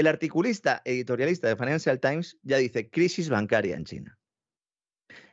el 0.00 0.06
articulista 0.06 0.82
editorialista 0.84 1.48
de 1.48 1.56
Financial 1.56 1.98
Times 2.00 2.38
ya 2.42 2.58
dice 2.58 2.88
crisis 2.90 3.28
bancaria 3.28 3.76
en 3.76 3.84
China. 3.84 4.18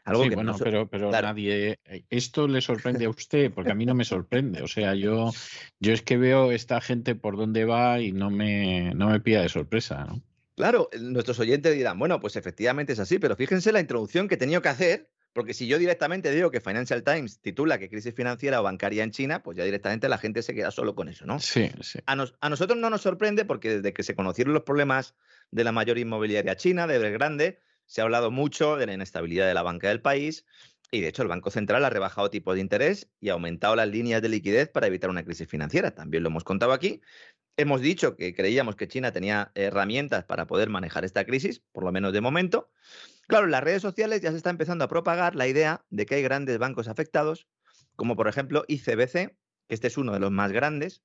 Algo 0.06 0.24
sí, 0.24 0.30
que 0.30 0.36
bueno, 0.36 0.56
pero, 0.58 0.88
pero 0.88 1.12
nadie. 1.12 1.80
Eh, 1.86 2.06
esto 2.10 2.48
le 2.48 2.62
sorprende 2.62 3.06
a 3.06 3.10
usted, 3.10 3.52
porque 3.52 3.72
a 3.72 3.76
mí 3.76 3.88
no 3.88 3.96
me 3.96 4.06
sorprende. 4.06 4.62
O 4.62 4.68
sea, 4.68 4.94
yo, 4.94 5.32
yo 5.80 5.94
es 5.94 6.04
que 6.04 6.18
veo 6.18 6.52
esta 6.52 6.80
gente 6.80 7.16
por 7.16 7.38
dónde 7.38 7.66
va 7.66 8.00
y 8.00 8.12
no 8.12 8.30
me, 8.30 8.94
no 8.94 9.10
me 9.10 9.20
pilla 9.20 9.42
de 9.42 9.50
sorpresa, 9.50 10.06
¿no? 10.06 10.22
Claro, 10.56 10.90
nuestros 10.98 11.40
oyentes 11.40 11.76
dirán, 11.76 12.00
bueno, 12.00 12.22
pues 12.22 12.38
efectivamente 12.38 12.94
es 12.94 13.00
así, 13.00 13.20
pero 13.20 13.36
fíjense 13.36 13.74
la 13.74 13.82
introducción 13.82 14.30
que 14.30 14.36
he 14.36 14.38
tenido 14.38 14.62
que 14.62 14.70
hacer, 14.70 15.10
porque 15.36 15.54
si 15.54 15.68
yo 15.68 15.78
directamente 15.78 16.32
digo 16.32 16.50
que 16.50 16.62
Financial 16.62 17.04
Times 17.04 17.42
titula 17.42 17.78
que 17.78 17.90
crisis 17.90 18.16
financiera 18.16 18.62
o 18.62 18.64
bancaria 18.64 19.04
en 19.04 19.12
China, 19.12 19.44
pues 19.44 19.58
ya 19.58 19.66
directamente 19.66 20.08
la 20.08 20.18
gente 20.18 20.42
se 20.42 20.56
queda 20.56 20.72
solo 20.72 20.96
con 20.96 21.10
eso, 21.10 21.26
¿no? 21.26 21.40
Sí, 21.40 21.70
sí. 21.82 22.00
A, 22.06 22.14
a 22.40 22.50
nosotros 22.50 22.80
no 22.80 22.90
nos 22.90 23.02
sorprende 23.02 23.44
porque 23.44 23.76
desde 23.76 23.94
que 23.94 24.02
se 24.04 24.16
conocieron 24.16 24.54
los 24.54 24.64
problemas 24.64 25.14
de 25.52 25.66
la 25.66 25.74
mayor 25.74 25.98
inmobiliaria 25.98 26.56
china, 26.56 26.88
de 26.88 27.12
Grande, 27.12 27.60
se 27.86 28.00
ha 28.00 28.06
hablado 28.06 28.32
mucho 28.32 28.78
de 28.78 28.86
la 28.86 28.94
inestabilidad 28.94 29.46
de 29.46 29.54
la 29.54 29.62
banca 29.62 29.90
del 29.90 30.00
país 30.00 30.46
y 30.92 31.02
de 31.02 31.08
hecho 31.08 31.22
el 31.22 31.28
Banco 31.28 31.52
Central 31.52 31.84
ha 31.86 31.90
rebajado 31.90 32.30
tipos 32.30 32.56
de 32.56 32.62
interés 32.62 33.10
y 33.20 33.30
ha 33.30 33.34
aumentado 33.34 33.76
las 33.76 33.88
líneas 33.88 34.22
de 34.22 34.30
liquidez 34.30 34.70
para 34.70 34.88
evitar 34.88 35.10
una 35.10 35.24
crisis 35.24 35.48
financiera. 35.48 35.92
También 35.92 36.24
lo 36.24 36.30
hemos 36.30 36.44
contado 36.44 36.74
aquí. 36.74 37.02
Hemos 37.58 37.82
dicho 37.82 38.16
que 38.16 38.34
creíamos 38.34 38.76
que 38.76 38.88
China 38.88 39.12
tenía 39.12 39.52
herramientas 39.56 40.26
para 40.26 40.46
poder 40.46 40.70
manejar 40.70 41.06
esta 41.06 41.26
crisis, 41.26 41.62
por 41.72 41.84
lo 41.84 41.92
menos 41.92 42.12
de 42.14 42.22
momento. 42.22 42.70
Claro, 43.28 43.46
en 43.46 43.52
las 43.52 43.64
redes 43.64 43.82
sociales 43.82 44.22
ya 44.22 44.32
se 44.32 44.38
está 44.38 44.50
empezando 44.50 44.84
a 44.84 44.88
propagar 44.88 45.36
la 45.36 45.48
idea 45.48 45.86
de 45.90 46.06
que 46.06 46.16
hay 46.16 46.22
grandes 46.22 46.58
bancos 46.58 46.88
afectados, 46.88 47.48
como 47.96 48.16
por 48.16 48.28
ejemplo 48.28 48.66
ICBC, 48.68 49.14
que 49.68 49.76
este 49.76 49.88
es 49.88 49.98
uno 49.98 50.14
de 50.14 50.20
los 50.20 50.32
más 50.32 50.52
grandes, 50.52 51.02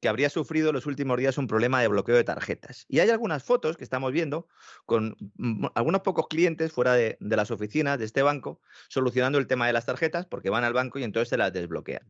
que 0.00 0.08
habría 0.08 0.30
sufrido 0.30 0.72
los 0.72 0.86
últimos 0.86 1.18
días 1.18 1.38
un 1.38 1.46
problema 1.46 1.80
de 1.80 1.88
bloqueo 1.88 2.16
de 2.16 2.24
tarjetas. 2.24 2.86
Y 2.88 3.00
hay 3.00 3.10
algunas 3.10 3.42
fotos 3.42 3.76
que 3.76 3.84
estamos 3.84 4.12
viendo 4.12 4.48
con 4.86 5.16
mm, 5.36 5.66
algunos 5.74 6.02
pocos 6.02 6.28
clientes 6.28 6.72
fuera 6.72 6.94
de, 6.94 7.16
de, 7.20 7.36
las 7.36 7.50
oficinas 7.50 7.98
de 7.98 8.04
este 8.04 8.22
banco 8.22 8.60
solucionando 8.88 9.38
el 9.38 9.46
tema 9.46 9.66
de 9.66 9.72
las 9.72 9.86
tarjetas 9.86 10.26
porque 10.26 10.50
van 10.50 10.64
al 10.64 10.72
banco 10.72 10.98
y 10.98 11.04
entonces 11.04 11.28
se 11.28 11.36
las 11.36 11.52
desbloquean. 11.52 12.02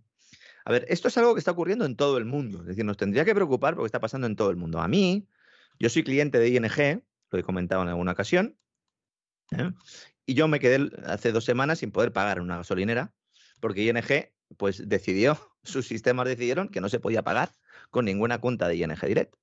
A 0.64 0.72
ver, 0.72 0.84
esto 0.88 1.08
es 1.08 1.16
algo 1.16 1.34
que 1.34 1.38
está 1.38 1.52
ocurriendo 1.52 1.86
en 1.86 1.96
todo 1.96 2.18
el 2.18 2.26
mundo. 2.26 2.60
Es 2.60 2.66
decir, 2.66 2.84
nos 2.84 2.98
tendría 2.98 3.24
que 3.24 3.34
preocupar 3.34 3.74
porque 3.74 3.86
está 3.86 4.00
pasando 4.00 4.26
en 4.26 4.36
todo 4.36 4.50
el 4.50 4.56
mundo. 4.56 4.80
A 4.80 4.88
mí, 4.88 5.26
yo 5.78 5.88
soy 5.88 6.04
cliente 6.04 6.38
de 6.38 6.48
ING, 6.48 7.02
lo 7.30 7.38
he 7.38 7.42
comentado 7.42 7.82
en 7.82 7.88
alguna 7.88 8.12
ocasión, 8.12 8.54
¿eh? 9.52 9.70
y 10.26 10.34
yo 10.34 10.46
me 10.46 10.60
quedé 10.60 10.90
hace 11.06 11.32
dos 11.32 11.46
semanas 11.46 11.78
sin 11.78 11.90
poder 11.90 12.12
pagar 12.12 12.42
una 12.42 12.58
gasolinera 12.58 13.14
porque 13.60 13.82
ING 13.82 14.30
pues 14.56 14.86
decidió, 14.88 15.38
sus 15.64 15.86
sistemas 15.86 16.26
decidieron 16.26 16.68
que 16.68 16.82
no 16.82 16.88
se 16.88 17.00
podía 17.00 17.22
pagar 17.22 17.50
con 17.90 18.04
ninguna 18.04 18.38
cuenta 18.38 18.68
de 18.68 18.76
ING 18.76 19.00
Direct. 19.00 19.34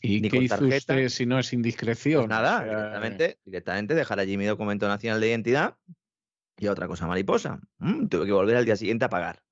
¿Y 0.00 0.28
qué 0.28 0.36
hizo 0.38 0.64
usted 0.64 1.08
si 1.08 1.26
no 1.26 1.38
es 1.38 1.52
indiscreción? 1.52 2.20
Pues 2.20 2.28
nada, 2.28 2.62
directamente, 2.62 3.38
directamente 3.44 3.94
dejar 3.94 4.20
allí 4.20 4.36
mi 4.36 4.46
documento 4.46 4.86
nacional 4.86 5.20
de 5.20 5.28
identidad 5.28 5.76
y 6.56 6.68
otra 6.68 6.86
cosa 6.86 7.06
mariposa. 7.06 7.60
Mm, 7.78 8.06
tuve 8.06 8.26
que 8.26 8.32
volver 8.32 8.56
al 8.56 8.64
día 8.64 8.76
siguiente 8.76 9.04
a 9.04 9.08
pagar. 9.08 9.42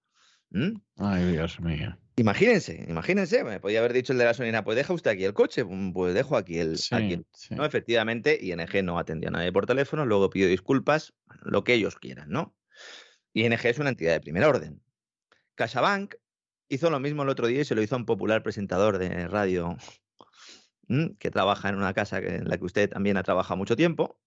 ¿Mm? 0.51 0.75
Ay, 0.99 1.33
Dios 1.33 1.61
mío. 1.61 1.99
Imagínense, 2.19 2.87
imagínense, 2.89 3.45
me 3.45 3.61
podía 3.61 3.81
haber 3.81 3.93
dicho 3.93 4.13
el 4.13 4.19
de 4.19 4.25
la 4.25 4.31
gasolina, 4.31 4.65
pues 4.65 4.77
deja 4.77 4.95
usted 4.95 5.11
aquí 5.11 5.25
el 5.25 5.35
coche, 5.35 5.65
mm, 5.65 5.93
pues 5.93 6.15
dejo 6.15 6.37
aquí 6.37 6.59
el... 6.59 6.79
No, 7.51 7.65
efectivamente, 7.65 8.39
ING 8.41 8.85
no 8.85 8.99
atendió 8.99 9.29
a 9.29 9.33
nadie 9.33 9.53
por 9.53 9.67
teléfono, 9.67 10.07
luego 10.07 10.31
pidió 10.31 10.49
disculpas, 10.49 11.13
lo 11.43 11.63
que 11.63 11.75
ellos 11.75 11.97
quieran, 11.97 12.31
¿no? 12.31 12.57
ING 13.35 13.53
es 13.53 13.79
una 13.79 13.91
entidad 13.91 14.13
de 14.15 14.21
primer 14.21 14.45
orden. 14.45 14.81
CaixaBank 15.57 16.15
hizo 16.69 16.91
lo 16.91 17.01
mismo 17.01 17.23
el 17.23 17.29
otro 17.29 17.47
día 17.47 17.61
y 17.61 17.65
se 17.65 17.75
lo 17.75 17.83
hizo 17.83 17.95
a 17.95 17.99
un 17.99 18.07
popular 18.07 18.43
presentador 18.43 18.99
de 18.99 19.29
radio 19.29 19.77
que 21.19 21.31
trabaja 21.31 21.69
en 21.69 21.77
una 21.77 21.95
casa 21.95 22.19
en 22.19 22.49
la 22.49 22.59
que 22.59 22.65
usted 22.65 22.89
también 22.89 23.17
ha 23.17 23.23
trabajado 23.23 23.57
mucho 23.57 23.77
tiempo 23.77 24.19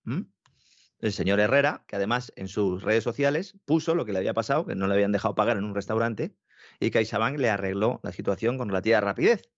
el 1.01 1.13
señor 1.13 1.39
Herrera, 1.39 1.83
que 1.87 1.95
además 1.95 2.31
en 2.35 2.47
sus 2.47 2.83
redes 2.83 3.03
sociales 3.03 3.55
puso 3.65 3.95
lo 3.95 4.05
que 4.05 4.11
le 4.11 4.19
había 4.19 4.33
pasado, 4.33 4.65
que 4.65 4.75
no 4.75 4.87
le 4.87 4.93
habían 4.93 5.11
dejado 5.11 5.35
pagar 5.35 5.57
en 5.57 5.63
un 5.63 5.75
restaurante, 5.75 6.33
y 6.79 6.91
CaixaBank 6.91 7.37
le 7.37 7.49
arregló 7.49 7.99
la 8.03 8.11
situación 8.11 8.57
con 8.57 8.69
relativa 8.69 8.99
rapidez. 8.99 9.49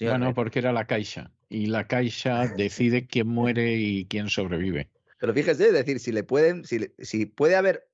Bueno, 0.00 0.34
porque 0.34 0.58
era 0.58 0.72
la 0.72 0.86
Caixa, 0.86 1.30
y 1.48 1.66
la 1.66 1.86
Caixa 1.86 2.48
decide 2.56 3.06
quién 3.06 3.28
muere 3.28 3.76
y 3.76 4.06
quién 4.06 4.28
sobrevive. 4.28 4.90
Pero 5.20 5.32
fíjese, 5.32 5.68
es 5.68 5.72
decir, 5.72 6.00
si 6.00 6.10
le 6.10 6.24
pueden, 6.24 6.64
si, 6.64 6.92
si 6.98 7.26
puede 7.26 7.54
haber 7.54 7.88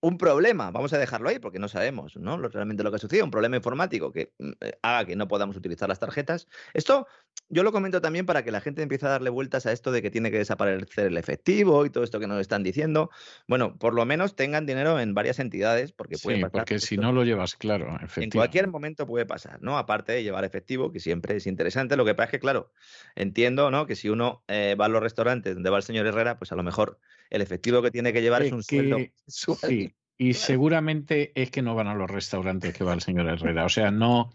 un 0.00 0.18
problema, 0.18 0.70
vamos 0.70 0.92
a 0.92 0.98
dejarlo 0.98 1.28
ahí 1.28 1.38
porque 1.38 1.58
no 1.58 1.68
sabemos 1.68 2.16
¿no? 2.16 2.36
realmente 2.36 2.82
lo 2.82 2.90
que 2.90 2.96
ha 2.96 3.00
sucedido, 3.00 3.24
un 3.24 3.30
problema 3.30 3.56
informático 3.56 4.12
que 4.12 4.32
mm, 4.38 4.50
eh, 4.60 4.78
haga 4.82 5.04
que 5.06 5.16
no 5.16 5.28
podamos 5.28 5.56
utilizar 5.56 5.88
las 5.88 5.98
tarjetas. 5.98 6.48
Esto 6.72 7.06
yo 7.50 7.62
lo 7.62 7.72
comento 7.72 8.00
también 8.00 8.26
para 8.26 8.44
que 8.44 8.50
la 8.50 8.60
gente 8.60 8.82
empiece 8.82 9.06
a 9.06 9.10
darle 9.10 9.30
vueltas 9.30 9.64
a 9.66 9.72
esto 9.72 9.90
de 9.90 10.02
que 10.02 10.10
tiene 10.10 10.30
que 10.30 10.38
desaparecer 10.38 11.06
el 11.06 11.16
efectivo 11.16 11.86
y 11.86 11.90
todo 11.90 12.04
esto 12.04 12.20
que 12.20 12.26
nos 12.26 12.40
están 12.40 12.62
diciendo. 12.62 13.10
Bueno, 13.46 13.76
por 13.78 13.94
lo 13.94 14.04
menos 14.04 14.36
tengan 14.36 14.66
dinero 14.66 15.00
en 15.00 15.14
varias 15.14 15.38
entidades 15.38 15.92
porque 15.92 16.16
puede 16.18 16.40
pasar. 16.40 16.60
Porque 16.60 16.78
si 16.78 16.98
no 16.98 17.12
lo 17.12 17.24
llevas 17.24 17.56
claro, 17.56 17.96
En 18.16 18.30
cualquier 18.30 18.68
momento 18.68 19.06
puede 19.06 19.24
pasar, 19.24 19.62
¿no? 19.62 19.78
Aparte 19.78 20.12
de 20.12 20.22
llevar 20.22 20.44
efectivo, 20.44 20.92
que 20.92 21.00
siempre 21.00 21.36
es 21.36 21.46
interesante. 21.46 21.96
Lo 21.96 22.04
que 22.04 22.14
pasa 22.14 22.26
es 22.26 22.30
que, 22.32 22.40
claro, 22.40 22.70
entiendo, 23.16 23.70
¿no? 23.70 23.86
Que 23.86 23.96
si 23.96 24.10
uno 24.10 24.42
eh, 24.48 24.76
va 24.78 24.86
a 24.86 24.88
los 24.88 25.02
restaurantes 25.02 25.54
donde 25.54 25.70
va 25.70 25.78
el 25.78 25.82
señor 25.82 26.06
Herrera, 26.06 26.38
pues 26.38 26.52
a 26.52 26.56
lo 26.56 26.62
mejor 26.62 26.98
el 27.30 27.40
efectivo 27.40 27.80
que 27.82 27.90
tiene 27.90 28.12
que 28.12 28.20
llevar 28.20 28.42
es 28.42 28.52
un 28.52 28.62
sueldo. 28.62 28.98
Sí, 29.26 29.94
y 30.18 30.34
seguramente 30.34 31.30
es 31.40 31.50
que 31.52 31.62
no 31.62 31.76
van 31.76 31.86
a 31.86 31.94
los 31.94 32.10
restaurantes 32.10 32.74
que 32.74 32.82
va 32.82 32.92
el 32.92 33.00
señor 33.00 33.28
Herrera. 33.28 33.64
O 33.64 33.68
sea, 33.68 33.92
no, 33.92 34.32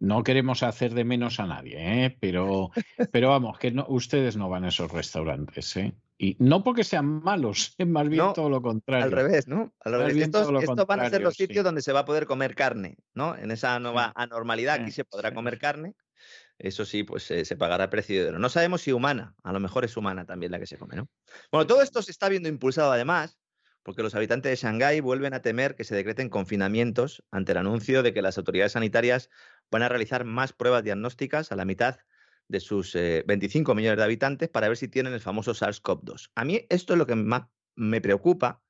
no 0.00 0.22
queremos 0.22 0.62
hacer 0.62 0.94
de 0.94 1.04
menos 1.04 1.38
a 1.38 1.46
nadie, 1.46 1.76
¿eh? 1.76 2.16
pero, 2.18 2.70
pero 3.12 3.28
vamos, 3.28 3.58
que 3.58 3.70
no, 3.70 3.84
ustedes 3.88 4.38
no 4.38 4.48
van 4.48 4.64
a 4.64 4.68
esos 4.68 4.90
restaurantes. 4.90 5.76
¿eh? 5.76 5.94
Y 6.16 6.36
no 6.38 6.64
porque 6.64 6.82
sean 6.82 7.22
malos, 7.22 7.74
es 7.76 7.86
más 7.86 8.08
bien 8.08 8.32
todo 8.34 8.48
lo 8.48 8.62
contrario. 8.62 9.04
Al 9.04 9.12
revés, 9.12 9.46
¿no? 9.46 9.74
Al 9.80 9.92
revés. 9.92 10.16
Estos, 10.16 10.86
van 10.86 11.00
a 11.00 11.10
ser 11.10 11.20
los 11.20 11.34
sitios 11.34 11.62
donde 11.62 11.82
se 11.82 11.92
va 11.92 12.00
a 12.00 12.04
poder 12.06 12.24
comer 12.24 12.54
carne, 12.54 12.96
¿no? 13.12 13.36
En 13.36 13.50
esa 13.50 13.78
nueva 13.80 14.12
anormalidad 14.16 14.80
aquí 14.80 14.90
se 14.90 15.04
podrá 15.04 15.34
comer 15.34 15.58
carne. 15.58 15.94
Eso 16.58 16.86
sí, 16.86 17.04
pues 17.04 17.22
se 17.22 17.56
pagará 17.56 17.88
precio 17.90 18.20
de 18.20 18.30
oro. 18.30 18.38
No 18.38 18.48
sabemos 18.48 18.80
si 18.80 18.92
humana, 18.92 19.34
a 19.44 19.52
lo 19.52 19.60
mejor 19.60 19.84
es 19.84 19.96
humana 19.96 20.24
también 20.24 20.50
la 20.50 20.58
que 20.58 20.66
se 20.66 20.76
come, 20.76 20.96
¿no? 20.96 21.08
Bueno, 21.52 21.66
todo 21.66 21.82
esto 21.82 22.02
se 22.02 22.10
está 22.10 22.28
viendo 22.28 22.48
impulsado 22.48 22.90
además 22.90 23.38
porque 23.88 24.02
los 24.02 24.14
habitantes 24.14 24.50
de 24.50 24.56
Shanghái 24.56 25.00
vuelven 25.00 25.32
a 25.32 25.40
temer 25.40 25.74
que 25.74 25.82
se 25.82 25.94
decreten 25.94 26.28
confinamientos 26.28 27.24
ante 27.30 27.52
el 27.52 27.58
anuncio 27.58 28.02
de 28.02 28.12
que 28.12 28.20
las 28.20 28.36
autoridades 28.36 28.72
sanitarias 28.72 29.30
van 29.70 29.82
a 29.82 29.88
realizar 29.88 30.26
más 30.26 30.52
pruebas 30.52 30.84
diagnósticas 30.84 31.52
a 31.52 31.56
la 31.56 31.64
mitad 31.64 31.96
de 32.48 32.60
sus 32.60 32.92
25 32.92 33.72
eh, 33.72 33.74
millones 33.74 33.96
de 33.96 34.04
habitantes 34.04 34.50
para 34.50 34.68
ver 34.68 34.76
si 34.76 34.88
tienen 34.88 35.14
el 35.14 35.20
famoso 35.20 35.52
SARS-CoV-2. 35.52 36.32
A 36.34 36.44
mí 36.44 36.66
esto 36.68 36.92
es 36.92 36.98
lo 36.98 37.06
que 37.06 37.14
más 37.14 37.44
me 37.76 38.02
preocupa 38.02 38.60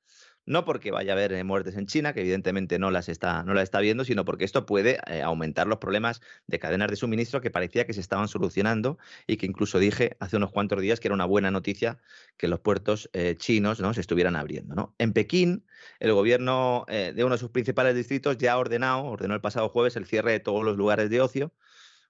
no 0.49 0.65
porque 0.65 0.91
vaya 0.91 1.13
a 1.13 1.17
haber 1.17 1.33
eh, 1.35 1.45
muertes 1.45 1.77
en 1.77 1.87
China, 1.87 2.15
que 2.15 2.21
evidentemente 2.21 2.79
no 2.79 2.91
las 2.91 3.11
está, 3.11 3.43
no 3.45 3.53
las 3.53 3.65
está 3.65 3.81
viendo, 3.81 4.05
sino 4.05 4.25
porque 4.25 4.45
esto 4.45 4.65
puede 4.65 4.99
eh, 5.07 5.21
aumentar 5.23 5.67
los 5.67 5.79
problemas 5.79 6.23
de 6.47 6.59
cadenas 6.59 6.89
de 6.89 6.97
suministro 6.97 7.43
que 7.43 7.51
parecía 7.51 7.87
que 7.87 7.93
se 7.93 8.01
estaban 8.01 8.29
solucionando 8.29 8.99
y 9.27 9.37
que 9.37 9.45
incluso 9.45 9.79
dije 9.79 10.17
hace 10.21 10.39
unos 10.39 10.51
cuantos 10.51 10.81
días 10.81 11.01
que 11.01 11.09
era 11.09 11.15
una 11.15 11.27
buena 11.27 11.51
noticia 11.51 11.99
que 12.39 12.49
los 12.49 12.61
puertos 12.61 13.11
eh, 13.13 13.37
chinos 13.37 13.79
¿no? 13.81 13.93
se 13.93 14.01
estuvieran 14.01 14.37
abriendo. 14.37 14.75
¿no? 14.75 14.95
En 14.99 15.13
Pekín, 15.13 15.67
el 16.01 16.13
gobierno 16.13 16.87
de 16.89 17.25
uno 17.25 17.35
de 17.35 17.39
sus 17.39 17.51
principales 17.51 17.95
distritos 17.95 18.39
ya 18.39 18.55
ha 18.55 18.59
ordenado, 18.59 19.05
ordenó 19.05 19.35
el 19.35 19.41
pasado 19.41 19.69
jueves 19.69 19.97
el 19.97 20.07
cierre 20.07 20.33
de 20.33 20.41
todos 20.41 20.65
los 20.65 20.77
lugares 20.77 21.11
de 21.11 21.21
ocio 21.21 21.53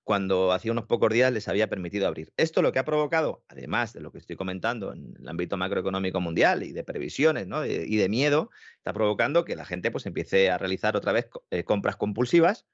cuando 0.08 0.52
hacía 0.52 0.72
unos 0.72 0.86
pocos 0.86 1.12
días 1.12 1.30
les 1.30 1.48
había 1.48 1.68
permitido 1.68 2.08
abrir. 2.08 2.32
Esto 2.38 2.62
lo 2.62 2.72
que 2.72 2.78
ha 2.78 2.84
provocado, 2.86 3.44
además 3.46 3.92
de 3.92 4.00
lo 4.00 4.10
que 4.10 4.16
estoy 4.16 4.36
comentando 4.36 4.94
en 4.94 5.14
el 5.20 5.28
ámbito 5.28 5.58
macroeconómico 5.58 6.18
mundial 6.18 6.62
y 6.62 6.72
de 6.72 6.82
previsiones 6.82 7.46
y 7.46 7.96
de 7.98 8.08
miedo, 8.08 8.48
está 8.78 8.94
provocando 8.94 9.44
que 9.44 9.54
la 9.54 9.66
gente 9.66 9.90
pues, 9.90 10.06
empiece 10.06 10.50
a 10.50 10.56
realizar 10.56 10.96
otra 10.96 11.12
vez 11.12 11.28
eh, 11.50 11.62
compras 11.62 11.96
compulsivas 11.96 12.64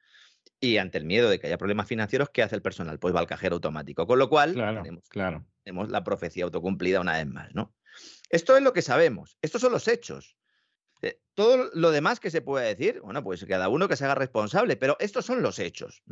y 0.60 0.76
ante 0.76 0.96
el 0.98 1.06
miedo 1.06 1.28
de 1.28 1.40
que 1.40 1.48
haya 1.48 1.58
problemas 1.58 1.88
financieros, 1.88 2.30
¿qué 2.30 2.44
hace 2.44 2.54
el 2.54 2.62
personal? 2.62 3.00
Pues 3.00 3.12
va 3.12 3.18
al 3.18 3.26
cajero 3.26 3.56
automático. 3.56 4.06
Con 4.06 4.20
lo 4.20 4.28
cual, 4.28 4.54
tenemos, 4.54 5.08
claro. 5.08 5.44
tenemos 5.64 5.90
la 5.90 6.04
profecía 6.04 6.44
autocumplida 6.44 7.00
una 7.00 7.14
vez 7.14 7.26
más. 7.26 7.52
¿no? 7.52 7.74
Esto 8.30 8.56
es 8.56 8.62
lo 8.62 8.72
que 8.72 8.82
sabemos. 8.82 9.38
Estos 9.42 9.60
son 9.60 9.72
los 9.72 9.88
hechos. 9.88 10.36
Eh, 11.02 11.18
todo 11.34 11.68
lo 11.74 11.90
demás 11.90 12.20
que 12.20 12.30
se 12.30 12.42
puede 12.42 12.68
decir, 12.68 13.00
bueno, 13.00 13.24
pues 13.24 13.44
cada 13.44 13.68
uno 13.68 13.88
que 13.88 13.96
se 13.96 14.04
haga 14.04 14.14
responsable, 14.14 14.76
pero 14.76 14.96
estos 15.00 15.26
son 15.26 15.42
los 15.42 15.58
hechos. 15.58 16.04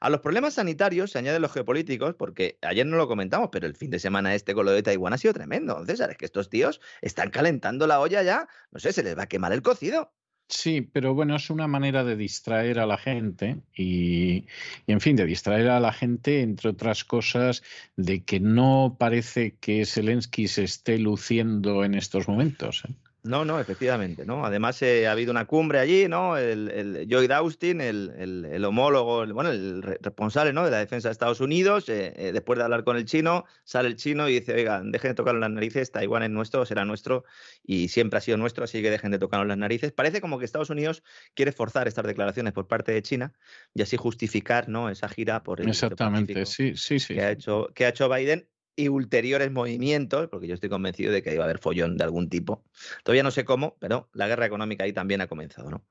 A 0.00 0.10
los 0.10 0.20
problemas 0.20 0.54
sanitarios 0.54 1.12
se 1.12 1.18
añaden 1.18 1.42
los 1.42 1.52
geopolíticos, 1.52 2.14
porque 2.14 2.58
ayer 2.62 2.86
no 2.86 2.96
lo 2.96 3.08
comentamos, 3.08 3.48
pero 3.50 3.66
el 3.66 3.74
fin 3.74 3.90
de 3.90 3.98
semana 3.98 4.34
este 4.34 4.54
con 4.54 4.66
lo 4.66 4.72
de 4.72 4.82
Taiwán 4.82 5.12
ha 5.12 5.18
sido 5.18 5.34
tremendo. 5.34 5.84
César, 5.86 6.10
es 6.10 6.16
que 6.16 6.24
estos 6.24 6.50
tíos 6.50 6.80
están 7.00 7.30
calentando 7.30 7.86
la 7.86 8.00
olla 8.00 8.22
ya, 8.22 8.48
no 8.70 8.80
sé, 8.80 8.92
se 8.92 9.02
les 9.02 9.16
va 9.16 9.24
a 9.24 9.28
quemar 9.28 9.52
el 9.52 9.62
cocido. 9.62 10.12
Sí, 10.48 10.82
pero 10.82 11.14
bueno, 11.14 11.36
es 11.36 11.48
una 11.48 11.66
manera 11.66 12.04
de 12.04 12.16
distraer 12.16 12.78
a 12.78 12.86
la 12.86 12.98
gente 12.98 13.62
y, 13.74 14.46
en 14.86 15.00
fin, 15.00 15.16
de 15.16 15.24
distraer 15.24 15.68
a 15.68 15.80
la 15.80 15.92
gente, 15.92 16.42
entre 16.42 16.70
otras 16.70 17.04
cosas, 17.04 17.62
de 17.96 18.24
que 18.24 18.40
no 18.40 18.96
parece 18.98 19.56
que 19.56 19.86
Zelensky 19.86 20.48
se 20.48 20.64
esté 20.64 20.98
luciendo 20.98 21.82
en 21.82 21.94
estos 21.94 22.28
momentos. 22.28 22.84
¿eh? 22.86 22.94
No, 23.24 23.46
no, 23.46 23.58
efectivamente, 23.58 24.26
¿no? 24.26 24.44
Además 24.44 24.82
eh, 24.82 25.06
ha 25.06 25.12
habido 25.12 25.30
una 25.30 25.46
cumbre 25.46 25.78
allí, 25.78 26.08
¿no? 26.08 26.36
El, 26.36 26.70
el 26.70 27.06
Lloyd 27.08 27.30
Austin, 27.30 27.80
el, 27.80 28.12
el, 28.18 28.64
homólogo, 28.66 29.26
bueno, 29.32 29.50
el 29.50 29.82
responsable, 29.82 30.52
¿no? 30.52 30.62
De 30.62 30.70
la 30.70 30.76
defensa 30.76 31.08
de 31.08 31.12
Estados 31.12 31.40
Unidos, 31.40 31.88
eh, 31.88 32.12
eh, 32.16 32.32
después 32.32 32.58
de 32.58 32.64
hablar 32.64 32.84
con 32.84 32.98
el 32.98 33.06
chino, 33.06 33.46
sale 33.64 33.88
el 33.88 33.96
chino 33.96 34.28
y 34.28 34.40
dice, 34.40 34.52
oiga, 34.52 34.82
dejen 34.84 35.12
de 35.12 35.14
tocar 35.14 35.34
las 35.36 35.50
narices, 35.50 35.90
Taiwán 35.90 36.22
es 36.22 36.28
nuestro, 36.28 36.66
será 36.66 36.84
nuestro 36.84 37.24
y 37.64 37.88
siempre 37.88 38.18
ha 38.18 38.20
sido 38.20 38.36
nuestro, 38.36 38.64
así 38.64 38.82
que 38.82 38.90
dejen 38.90 39.10
de 39.10 39.18
tocarnos 39.18 39.48
las 39.48 39.56
narices. 39.56 39.90
Parece 39.90 40.20
como 40.20 40.38
que 40.38 40.44
Estados 40.44 40.68
Unidos 40.68 41.02
quiere 41.32 41.52
forzar 41.52 41.88
estas 41.88 42.04
declaraciones 42.04 42.52
por 42.52 42.68
parte 42.68 42.92
de 42.92 43.00
China 43.00 43.32
y 43.72 43.80
así 43.80 43.96
justificar, 43.96 44.68
¿no? 44.68 44.90
Esa 44.90 45.08
gira 45.08 45.42
por 45.42 45.62
el 45.62 45.68
Exactamente, 45.70 46.44
sí, 46.44 46.76
sí, 46.76 46.98
sí. 46.98 47.14
Que, 47.14 47.22
Ha 47.22 47.30
hecho, 47.30 47.68
que 47.74 47.86
ha 47.86 47.88
hecho 47.88 48.06
Biden 48.10 48.46
y 48.76 48.88
ulteriores 48.88 49.50
movimientos, 49.50 50.28
porque 50.28 50.48
yo 50.48 50.54
estoy 50.54 50.68
convencido 50.68 51.12
de 51.12 51.22
que 51.22 51.34
iba 51.34 51.44
a 51.44 51.46
haber 51.46 51.58
follón 51.58 51.96
de 51.96 52.04
algún 52.04 52.28
tipo. 52.28 52.64
Todavía 53.02 53.22
no 53.22 53.30
sé 53.30 53.44
cómo, 53.44 53.76
pero 53.78 54.08
la 54.12 54.26
guerra 54.28 54.46
económica 54.46 54.84
ahí 54.84 54.92
también 54.92 55.20
ha 55.20 55.26
comenzado, 55.26 55.70
¿no? 55.70 55.84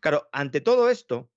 Claro, 0.00 0.28
ante 0.32 0.60
todo 0.60 0.90
esto, 0.90 1.30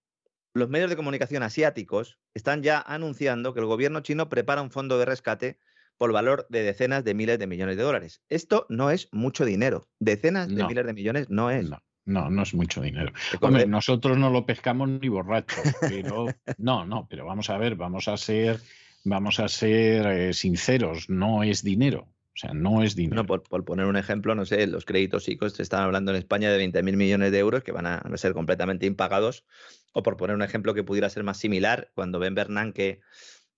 los 0.53 0.69
medios 0.69 0.89
de 0.89 0.95
comunicación 0.95 1.43
asiáticos 1.43 2.19
están 2.33 2.63
ya 2.63 2.79
anunciando 2.79 3.53
que 3.53 3.59
el 3.59 3.65
gobierno 3.65 4.01
chino 4.01 4.29
prepara 4.29 4.61
un 4.61 4.71
fondo 4.71 4.97
de 4.97 5.05
rescate 5.05 5.59
por 5.97 6.11
valor 6.11 6.47
de 6.49 6.63
decenas 6.63 7.03
de 7.03 7.13
miles 7.13 7.39
de 7.39 7.47
millones 7.47 7.77
de 7.77 7.83
dólares. 7.83 8.21
Esto 8.29 8.65
no 8.69 8.89
es 8.89 9.09
mucho 9.11 9.45
dinero. 9.45 9.89
Decenas 9.99 10.47
de 10.47 10.63
miles 10.65 10.85
de 10.85 10.93
millones 10.93 11.29
no 11.29 11.51
es. 11.51 11.69
No. 11.69 11.81
No, 12.05 12.43
es 12.43 12.53
mucho 12.53 12.81
dinero. 12.81 13.13
Hombre, 13.39 13.65
nosotros 13.65 14.17
no 14.17 14.29
lo 14.29 14.45
pescamos 14.45 14.89
ni 14.89 15.07
borrachos, 15.07 15.63
pero 15.79 16.25
no, 16.57 16.85
no, 16.85 17.07
pero 17.09 17.25
vamos 17.25 17.49
a 17.49 17.57
ver, 17.57 17.75
vamos 17.75 18.09
a 18.09 18.17
ser 18.17 18.59
vamos 19.03 19.39
a 19.39 19.47
ser 19.47 20.05
eh, 20.07 20.33
sinceros, 20.33 21.09
no 21.09 21.43
es 21.43 21.63
dinero. 21.63 22.09
O 22.35 22.35
sea, 22.35 22.53
no 22.53 22.81
es 22.81 22.95
dinero. 22.95 23.25
por, 23.25 23.43
poner 23.63 23.85
un 23.85 23.95
ejemplo, 23.95 24.33
no 24.33 24.45
sé, 24.45 24.65
los 24.65 24.85
créditos 24.85 25.29
ICOs 25.29 25.53
se 25.53 25.61
están 25.61 25.83
hablando 25.83 26.11
en 26.11 26.17
España 26.17 26.51
de 26.51 26.67
20.000 26.67 26.95
millones 26.95 27.31
de 27.31 27.37
euros 27.37 27.63
que 27.63 27.71
van 27.71 27.85
a 27.85 28.01
ser 28.17 28.33
completamente 28.33 28.87
impagados. 28.87 29.45
O 29.91 30.01
por 30.01 30.17
poner 30.17 30.35
un 30.35 30.41
ejemplo 30.41 30.73
que 30.73 30.83
pudiera 30.83 31.09
ser 31.09 31.23
más 31.23 31.37
similar, 31.37 31.91
cuando 31.93 32.17
Ben 32.17 32.33
Bernanke 32.33 33.01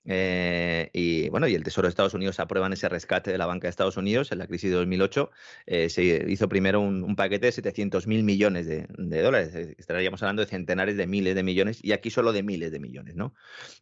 eh, 0.08 0.90
y 0.94 1.30
bueno, 1.30 1.48
y 1.48 1.56
el 1.56 1.64
Tesoro 1.64 1.88
de 1.88 1.90
Estados 1.90 2.14
Unidos 2.14 2.40
aprueban 2.40 2.72
ese 2.74 2.88
rescate 2.88 3.32
de 3.32 3.38
la 3.38 3.48
banca 3.48 3.68
de 3.68 3.72
Estados 3.72 3.98
Unidos 3.98 4.32
en 4.32 4.38
la 4.38 4.48
crisis 4.48 4.70
de 4.70 4.78
2008. 4.78 5.32
Eh, 5.66 5.90
se 5.90 6.04
hizo 6.28 6.48
primero 6.48 6.80
un, 6.80 7.16
paquete 7.16 7.48
de 7.48 7.52
700 7.52 8.08
mil 8.08 8.24
millones 8.24 8.68
de, 8.68 9.22
dólares. 9.22 9.56
Estaríamos 9.78 10.22
hablando 10.22 10.42
de 10.44 10.48
centenares 10.48 10.98
de 10.98 11.08
miles 11.08 11.36
de 11.36 11.44
millones 11.44 11.80
y 11.82 11.92
aquí 11.94 12.10
solo 12.12 12.34
de 12.34 12.44
miles 12.44 12.72
de 12.72 12.80
millones. 12.80 13.16
¿no? 13.16 13.34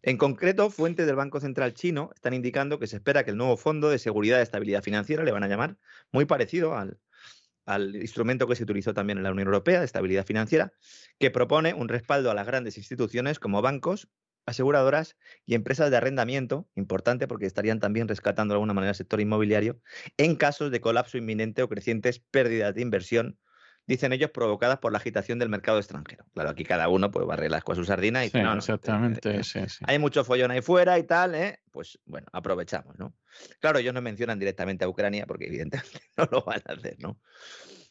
En 0.02 0.18
concreto, 0.18 0.70
fuentes 0.70 1.06
del 1.06 1.16
Banco 1.16 1.40
Central 1.40 1.74
chino 1.74 2.12
están 2.16 2.34
indicando 2.34 2.80
que 2.80 2.88
se 2.88 2.98
espera 2.98 3.24
que 3.24 3.32
el 3.32 3.38
nuevo 3.38 3.58
Fondo 3.58 3.90
de 3.90 4.00
Seguridad 4.00 4.40
y 4.40 4.44
Estabilidad 4.44 4.84
Financiera, 4.84 5.24
le 5.24 5.32
van 5.32 5.44
a 5.44 5.48
llamar, 5.48 5.78
muy 6.12 6.26
parecido 6.26 6.76
al 6.76 7.95
instrumento 7.95 8.48
que 8.48 8.56
se 8.56 8.64
utilizó 8.64 8.94
también 8.94 9.18
en 9.18 9.24
la 9.24 9.32
Unión 9.32 9.48
Europea 9.48 9.80
de 9.80 9.86
estabilidad 9.86 10.26
financiera, 10.26 10.74
que 11.20 11.32
propone 11.32 11.74
un 11.74 11.90
respaldo 11.90 12.32
a 12.32 12.34
las 12.34 12.45
grandes 12.45 12.78
instituciones 12.78 13.40
como 13.40 13.62
bancos 13.62 14.10
aseguradoras 14.45 15.18
y 15.45 15.56
empresas 15.56 15.91
de 15.91 15.98
arrendamiento, 15.98 16.68
importante 16.76 17.28
porque 17.28 17.45
estarían 17.45 17.80
también 17.80 18.07
rescatando 18.07 18.53
de 18.53 18.56
alguna 18.56 18.74
manera 18.74 18.91
el 18.91 18.95
sector 18.95 19.22
inmobiliario, 19.22 19.80
en 20.18 20.36
casos 20.36 20.72
de 20.72 20.82
colapso 20.82 21.18
inminente 21.18 21.64
o 21.64 21.70
crecientes 21.70 22.20
pérdidas 22.20 22.74
de 22.76 22.82
inversión, 22.82 23.38
dicen 23.86 24.14
ellos, 24.14 24.32
provocadas 24.32 24.80
por 24.80 24.91
la 24.91 24.98
agitación 24.98 25.40
del 25.40 25.49
mercado 25.49 25.78
extranjero. 25.78 26.26
Claro, 26.34 26.49
aquí 26.49 26.64
cada 26.64 26.88
uno 26.90 27.11
pues 27.11 27.26
barre 27.26 27.49
las 27.49 27.64
con 27.64 27.76
su 27.76 27.84
sardina 27.84 28.26
y 28.26 28.30
sí, 28.30 28.41
no, 28.41 28.53
exactamente, 28.53 29.41
hay 29.86 29.99
mucho 29.99 30.24
follón 30.24 30.52
ahí 30.52 30.61
fuera 30.61 30.98
y 30.98 31.03
tal, 31.03 31.36
¿eh? 31.36 31.60
pues 31.72 31.99
bueno, 32.06 32.28
aprovechamos, 32.32 32.98
¿no? 32.98 33.14
Claro, 33.60 33.80
ellos 33.80 33.94
no 33.94 34.02
mencionan 34.02 34.40
directamente 34.40 34.86
a 34.86 34.90
Ucrania 34.90 35.26
porque 35.26 35.48
evidentemente 35.48 35.99
no 36.18 36.28
lo 36.32 36.44
van 36.44 36.61
a 36.65 36.74
hacer, 36.74 36.95
¿no? 36.99 37.20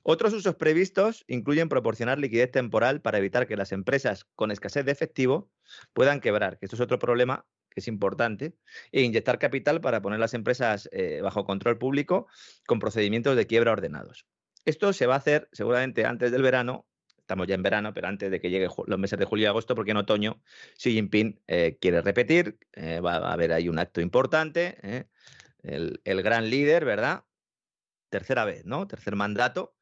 Otros 0.03 0.33
usos 0.33 0.57
previstos 0.57 1.24
incluyen 1.29 1.69
proporcionar 1.69 2.19
liquidez 2.19 2.51
temporal 2.51 3.01
para 3.01 3.19
evitar 3.19 3.47
que 3.47 3.57
las 3.57 3.70
empresas 3.70 4.27
con 4.35 4.51
escasez 4.51 4.85
de 4.85 4.93
efectivo 4.93 5.51
puedan 5.93 6.20
quebrar, 6.20 6.59
que 6.59 6.66
esto 6.66 6.77
es 6.77 6.81
otro 6.81 6.99
problema 6.99 7.47
que 7.70 7.81
es 7.81 7.89
importante, 7.89 8.55
e 8.91 9.03
inyectar 9.03 9.39
capital 9.39 9.81
para 9.81 10.03
poner 10.03 10.19
las 10.19 10.35
empresas 10.35 10.89
eh, 10.93 11.20
bajo 11.23 11.45
control 11.45 11.79
público 11.79 12.27
con 12.66 12.79
procedimientos 12.79 13.37
de 13.37 13.47
quiebra 13.47 13.73
ordenados. 13.73 14.27
Esto 14.65 14.93
se 14.93 15.07
va 15.07 15.15
a 15.15 15.19
hacer 15.19 15.49
seguramente 15.53 16.05
antes 16.05 16.31
del 16.33 16.43
verano, 16.43 16.87
estamos 17.16 17.47
ya 17.47 17.55
en 17.55 17.62
verano, 17.62 17.95
pero 17.95 18.09
antes 18.09 18.31
de 18.31 18.41
que 18.41 18.51
lleguen 18.51 18.70
los 18.87 18.99
meses 18.99 19.19
de 19.19 19.24
julio 19.24 19.45
y 19.45 19.47
agosto, 19.47 19.74
porque 19.74 19.93
en 19.93 19.97
otoño 19.97 20.43
Xi 20.77 20.93
Jinping 20.93 21.41
eh, 21.47 21.79
quiere 21.81 22.03
repetir, 22.03 22.59
eh, 22.73 23.01
va 23.01 23.16
a 23.16 23.33
haber 23.33 23.53
ahí 23.53 23.69
un 23.69 23.79
acto 23.79 24.01
importante, 24.01 25.09
el, 25.62 26.01
el 26.05 26.23
gran 26.23 26.51
líder, 26.51 26.85
¿verdad? 26.85 27.24
Tercera 28.11 28.45
vez, 28.45 28.66
¿no? 28.66 28.87
Tercer 28.87 29.16
mandato. 29.16 29.74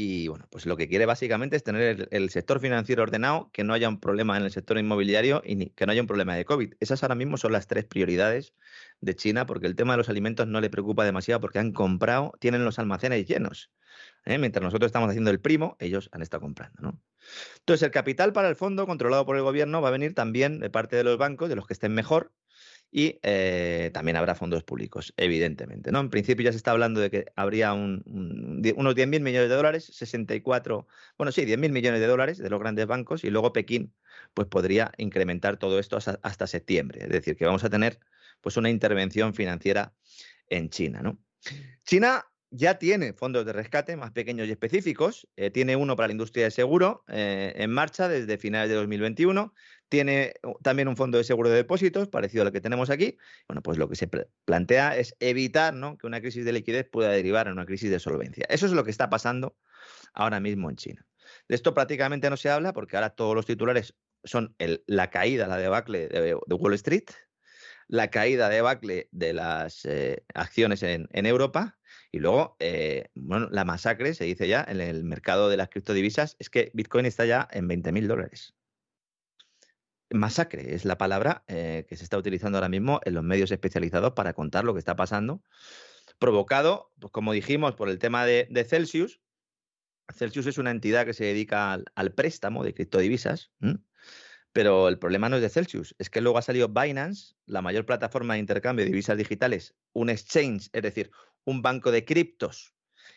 Y 0.00 0.28
bueno, 0.28 0.46
pues 0.48 0.64
lo 0.64 0.76
que 0.76 0.88
quiere 0.88 1.06
básicamente 1.06 1.56
es 1.56 1.64
tener 1.64 2.06
el, 2.12 2.30
sector 2.30 2.60
financiero 2.60 3.02
ordenado, 3.02 3.50
que 3.52 3.64
no 3.64 3.74
haya 3.74 3.88
un 3.88 3.98
problema 3.98 4.36
en 4.36 4.44
el 4.44 4.52
sector 4.52 4.78
inmobiliario 4.78 5.42
y 5.44 5.70
que 5.70 5.86
no 5.86 5.90
haya 5.90 6.02
un 6.02 6.06
problema 6.06 6.36
de 6.36 6.44
COVID. 6.44 6.74
Esas 6.78 7.02
ahora 7.02 7.16
mismo 7.16 7.36
son 7.36 7.50
las 7.50 7.66
tres 7.66 7.84
prioridades 7.84 8.54
de 9.00 9.16
China, 9.16 9.44
porque 9.44 9.66
el 9.66 9.74
tema 9.74 9.94
de 9.94 9.96
los 9.96 10.08
alimentos 10.08 10.46
no 10.46 10.60
le 10.60 10.70
preocupa 10.70 11.04
demasiado 11.04 11.40
porque 11.40 11.58
han 11.58 11.72
comprado, 11.72 12.32
tienen 12.38 12.64
los 12.64 12.78
almacenes 12.78 13.26
llenos. 13.26 13.72
¿eh? 14.24 14.38
Mientras 14.38 14.62
nosotros 14.62 14.86
estamos 14.86 15.08
haciendo 15.08 15.32
el 15.32 15.40
primo, 15.40 15.76
ellos 15.80 16.08
han 16.12 16.22
estado 16.22 16.42
comprando. 16.42 16.80
¿no? 16.80 17.00
Entonces, 17.58 17.82
el 17.82 17.90
capital 17.90 18.32
para 18.32 18.48
el 18.48 18.54
fondo 18.54 18.86
controlado 18.86 19.26
por 19.26 19.34
el 19.34 19.42
gobierno 19.42 19.82
va 19.82 19.88
a 19.88 19.90
venir 19.90 20.14
también 20.14 20.60
de 20.60 20.70
parte 20.70 20.94
de 20.94 21.02
los 21.02 21.18
bancos, 21.18 21.48
de 21.48 21.56
los 21.56 21.66
que 21.66 21.72
estén 21.72 21.92
mejor, 21.92 22.30
y 22.90 23.18
eh, 23.22 23.90
también 23.92 24.16
habrá 24.16 24.34
fondos 24.34 24.64
públicos, 24.64 25.12
evidentemente. 25.16 25.92
¿no? 25.92 26.00
En 26.00 26.10
principio 26.10 26.44
ya 26.44 26.52
se 26.52 26.56
está 26.56 26.70
hablando 26.70 27.00
de 27.00 27.10
que 27.10 27.26
habría 27.36 27.72
un, 27.74 28.02
unos 28.06 28.94
10.000 28.94 29.20
millones 29.20 29.48
de 29.48 29.54
dólares, 29.54 29.90
64, 29.92 30.86
bueno, 31.18 31.32
sí, 31.32 31.42
10.000 31.42 31.70
millones 31.70 32.00
de 32.00 32.06
dólares 32.06 32.38
de 32.38 32.48
los 32.48 32.58
grandes 32.58 32.86
bancos 32.86 33.24
y 33.24 33.30
luego 33.30 33.52
Pekín 33.52 33.92
pues 34.32 34.48
podría 34.48 34.92
incrementar 34.96 35.58
todo 35.58 35.78
esto 35.78 35.96
hasta, 35.96 36.46
septiembre. 36.46 37.02
Es 37.02 37.10
decir, 37.10 37.36
que 37.36 37.44
vamos 37.44 37.64
a 37.64 37.70
tener 37.70 37.98
pues 38.40 38.56
una 38.56 38.70
intervención 38.70 39.34
financiera 39.34 39.92
en 40.48 40.70
China. 40.70 41.02
¿no? 41.02 41.18
China 41.84 42.24
ya 42.50 42.78
tiene 42.78 43.12
fondos 43.12 43.44
de 43.44 43.52
rescate 43.52 43.96
más 43.96 44.12
pequeños 44.12 44.48
y 44.48 44.52
específicos. 44.52 45.28
Eh, 45.36 45.50
tiene 45.50 45.76
uno 45.76 45.96
para 45.96 46.08
la 46.08 46.12
industria 46.12 46.44
de 46.44 46.50
seguro 46.50 47.04
eh, 47.08 47.52
en 47.56 47.70
marcha 47.70 48.08
desde 48.08 48.38
finales 48.38 48.70
de 48.70 48.76
2021. 48.76 49.52
Tiene 49.88 50.34
también 50.62 50.88
un 50.88 50.96
fondo 50.96 51.18
de 51.18 51.24
seguro 51.24 51.48
de 51.48 51.56
depósitos 51.56 52.08
parecido 52.08 52.44
al 52.44 52.52
que 52.52 52.60
tenemos 52.60 52.90
aquí. 52.90 53.16
Bueno, 53.48 53.62
pues 53.62 53.78
lo 53.78 53.88
que 53.88 53.96
se 53.96 54.08
plantea 54.44 54.96
es 54.96 55.16
evitar 55.20 55.74
que 55.98 56.06
una 56.06 56.20
crisis 56.20 56.44
de 56.44 56.52
liquidez 56.52 56.88
pueda 56.90 57.10
derivar 57.10 57.46
en 57.46 57.54
una 57.54 57.66
crisis 57.66 57.90
de 57.90 57.98
solvencia. 57.98 58.44
Eso 58.48 58.66
es 58.66 58.72
lo 58.72 58.84
que 58.84 58.90
está 58.90 59.08
pasando 59.08 59.56
ahora 60.12 60.40
mismo 60.40 60.68
en 60.68 60.76
China. 60.76 61.06
De 61.48 61.54
esto 61.54 61.74
prácticamente 61.74 62.30
no 62.30 62.36
se 62.36 62.50
habla 62.50 62.72
porque 62.72 62.96
ahora 62.96 63.10
todos 63.10 63.34
los 63.34 63.46
titulares 63.46 63.94
son 64.24 64.54
la 64.86 65.10
caída, 65.10 65.46
la 65.46 65.56
debacle 65.56 66.08
de, 66.08 66.34
Wall 66.34 66.74
Street, 66.74 67.04
la 67.86 68.10
caída 68.10 68.48
debacle 68.48 69.08
de 69.12 69.32
las 69.32 69.84
eh, 69.84 70.24
acciones 70.34 70.82
en, 70.82 71.08
Europa 71.12 71.78
y 72.10 72.18
luego, 72.18 72.56
eh, 72.58 73.08
la 73.14 73.64
masacre, 73.64 74.14
se 74.14 74.24
dice 74.24 74.48
ya, 74.48 74.64
en 74.66 74.80
el 74.80 75.04
mercado 75.04 75.48
de 75.48 75.56
las 75.56 75.68
criptodivisas, 75.68 76.36
es 76.38 76.50
que 76.50 76.70
Bitcoin 76.74 77.06
está 77.06 77.24
ya 77.24 77.48
en 77.50 77.68
20 77.68 77.92
mil 77.92 78.08
dólares. 78.08 78.54
Masacre 80.10 80.74
es 80.74 80.84
la 80.84 80.96
palabra 80.96 81.44
eh, 81.48 81.84
que 81.88 81.96
se 81.96 82.04
está 82.04 82.16
utilizando 82.16 82.58
ahora 82.58 82.68
mismo 82.68 83.00
en 83.04 83.14
los 83.14 83.24
medios 83.24 83.50
especializados 83.50 84.12
para 84.12 84.32
contar 84.32 84.64
lo 84.64 84.72
que 84.72 84.78
está 84.78 84.96
pasando, 84.96 85.42
provocado, 86.18 86.92
pues 86.98 87.12
como 87.12 87.32
dijimos, 87.32 87.74
por 87.74 87.88
el 87.88 87.98
tema 87.98 88.24
de, 88.24 88.48
Celsius. 88.68 89.20
Celsius 90.14 90.46
es 90.46 90.58
una 90.58 90.70
entidad 90.70 91.04
que 91.04 91.12
se 91.12 91.24
dedica 91.24 91.74
al, 91.94 92.12
préstamo 92.14 92.64
de 92.64 92.72
criptodivisas, 92.72 93.52
pero 94.52 94.88
el 94.88 94.98
problema 94.98 95.28
no 95.28 95.36
es 95.36 95.42
de 95.42 95.50
Celsius, 95.50 95.94
es 95.98 96.08
que 96.08 96.22
luego 96.22 96.38
ha 96.38 96.42
salido 96.42 96.68
Binance, 96.68 97.34
la 97.44 97.60
mayor 97.60 97.84
plataforma 97.84 98.34
de 98.34 98.40
intercambio 98.40 98.84
de 98.84 98.90
divisas 98.90 99.18
digitales, 99.18 99.74
un 99.92 100.08
exchange, 100.08 100.70
es 100.72 100.82
decir, 100.82 101.10
un 101.44 101.60
banco 101.60 101.90
de 101.90 102.06
criptos, 102.06 102.74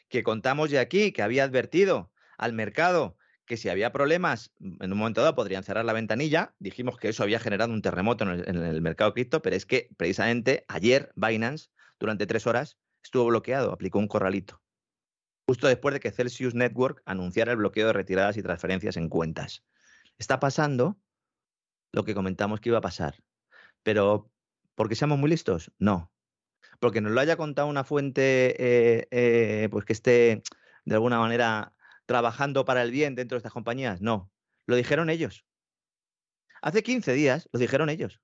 que 0.10 0.24
contamos 0.24 0.70
de 0.70 0.80
aquí, 0.80 1.14
que 1.14 1.22
había 1.22 1.46
advertido 1.46 2.12
al 2.38 2.52
mercado 2.52 3.18
que 3.46 3.58
si 3.58 3.70
había 3.70 3.92
problemas, 3.92 4.54
mm, 4.60 4.84
en 4.84 4.92
un 4.92 4.98
momento 4.98 5.22
dado 5.22 5.36
podrían 5.36 5.64
cerrar 5.64 5.86
la 5.86 5.94
ventanilla. 5.94 6.54
Dijimos 6.60 6.98
que 6.98 7.10
eso 7.10 7.24
había 7.24 7.40
generado 7.40 7.74
un 7.74 7.82
terremoto 7.82 8.24
en 8.24 8.56
el, 8.56 8.82
mercado 8.82 9.14
cripto, 9.14 9.42
pero 9.42 9.56
es 9.56 9.66
que 9.66 9.90
precisamente 9.98 10.66
ayer 10.68 11.12
Binance, 11.16 11.70
durante 12.00 12.26
tres 12.26 12.48
horas, 12.48 12.78
estuvo 13.04 13.26
bloqueado, 13.26 13.72
aplicó 13.72 14.00
un 14.00 14.08
corralito. 14.08 14.62
Justo 15.48 15.68
después 15.68 15.94
de 15.94 16.00
que 16.00 16.12
Celsius 16.12 16.56
Network 16.56 17.02
anunciara 17.06 17.52
el 17.52 17.58
bloqueo 17.58 17.88
de 17.88 17.94
retiradas 17.94 18.38
y 18.38 18.44
transferencias 18.44 18.96
en 18.98 19.10
cuentas. 19.10 19.64
Está 20.18 20.40
pasando 20.40 20.98
lo 21.92 22.04
que 22.04 22.14
comentamos 22.14 22.60
que 22.62 22.70
iba 22.70 22.78
a 22.78 22.82
pasar. 22.82 23.16
Pero, 23.84 24.32
¿porque 24.76 24.96
seamos 24.96 25.18
muy 25.18 25.30
listos? 25.30 25.72
No. 25.80 26.12
Porque 26.80 27.02
nos 27.02 27.12
lo 27.12 27.20
haya 27.20 27.36
contado 27.36 27.68
una 27.68 27.84
fuente 27.84 28.56
eh, 28.58 29.08
eh, 29.12 29.68
pues 29.72 29.86
que 29.86 29.94
esté 29.94 30.44
de 30.86 30.96
alguna 30.96 31.20
manera 31.20 31.74
trabajando 32.12 32.66
para 32.66 32.84
el 32.84 32.92
bien 32.92 33.16
dentro 33.16 33.36
de 33.36 33.38
estas 33.38 33.54
compañías. 33.54 34.02
No, 34.02 34.30
lo 34.66 34.76
dijeron 34.76 35.10
ellos. 35.10 35.46
Hace 36.62 36.84
15 36.84 37.14
días 37.14 37.48
lo 37.54 37.60
dijeron 37.62 37.90
ellos. 37.90 38.20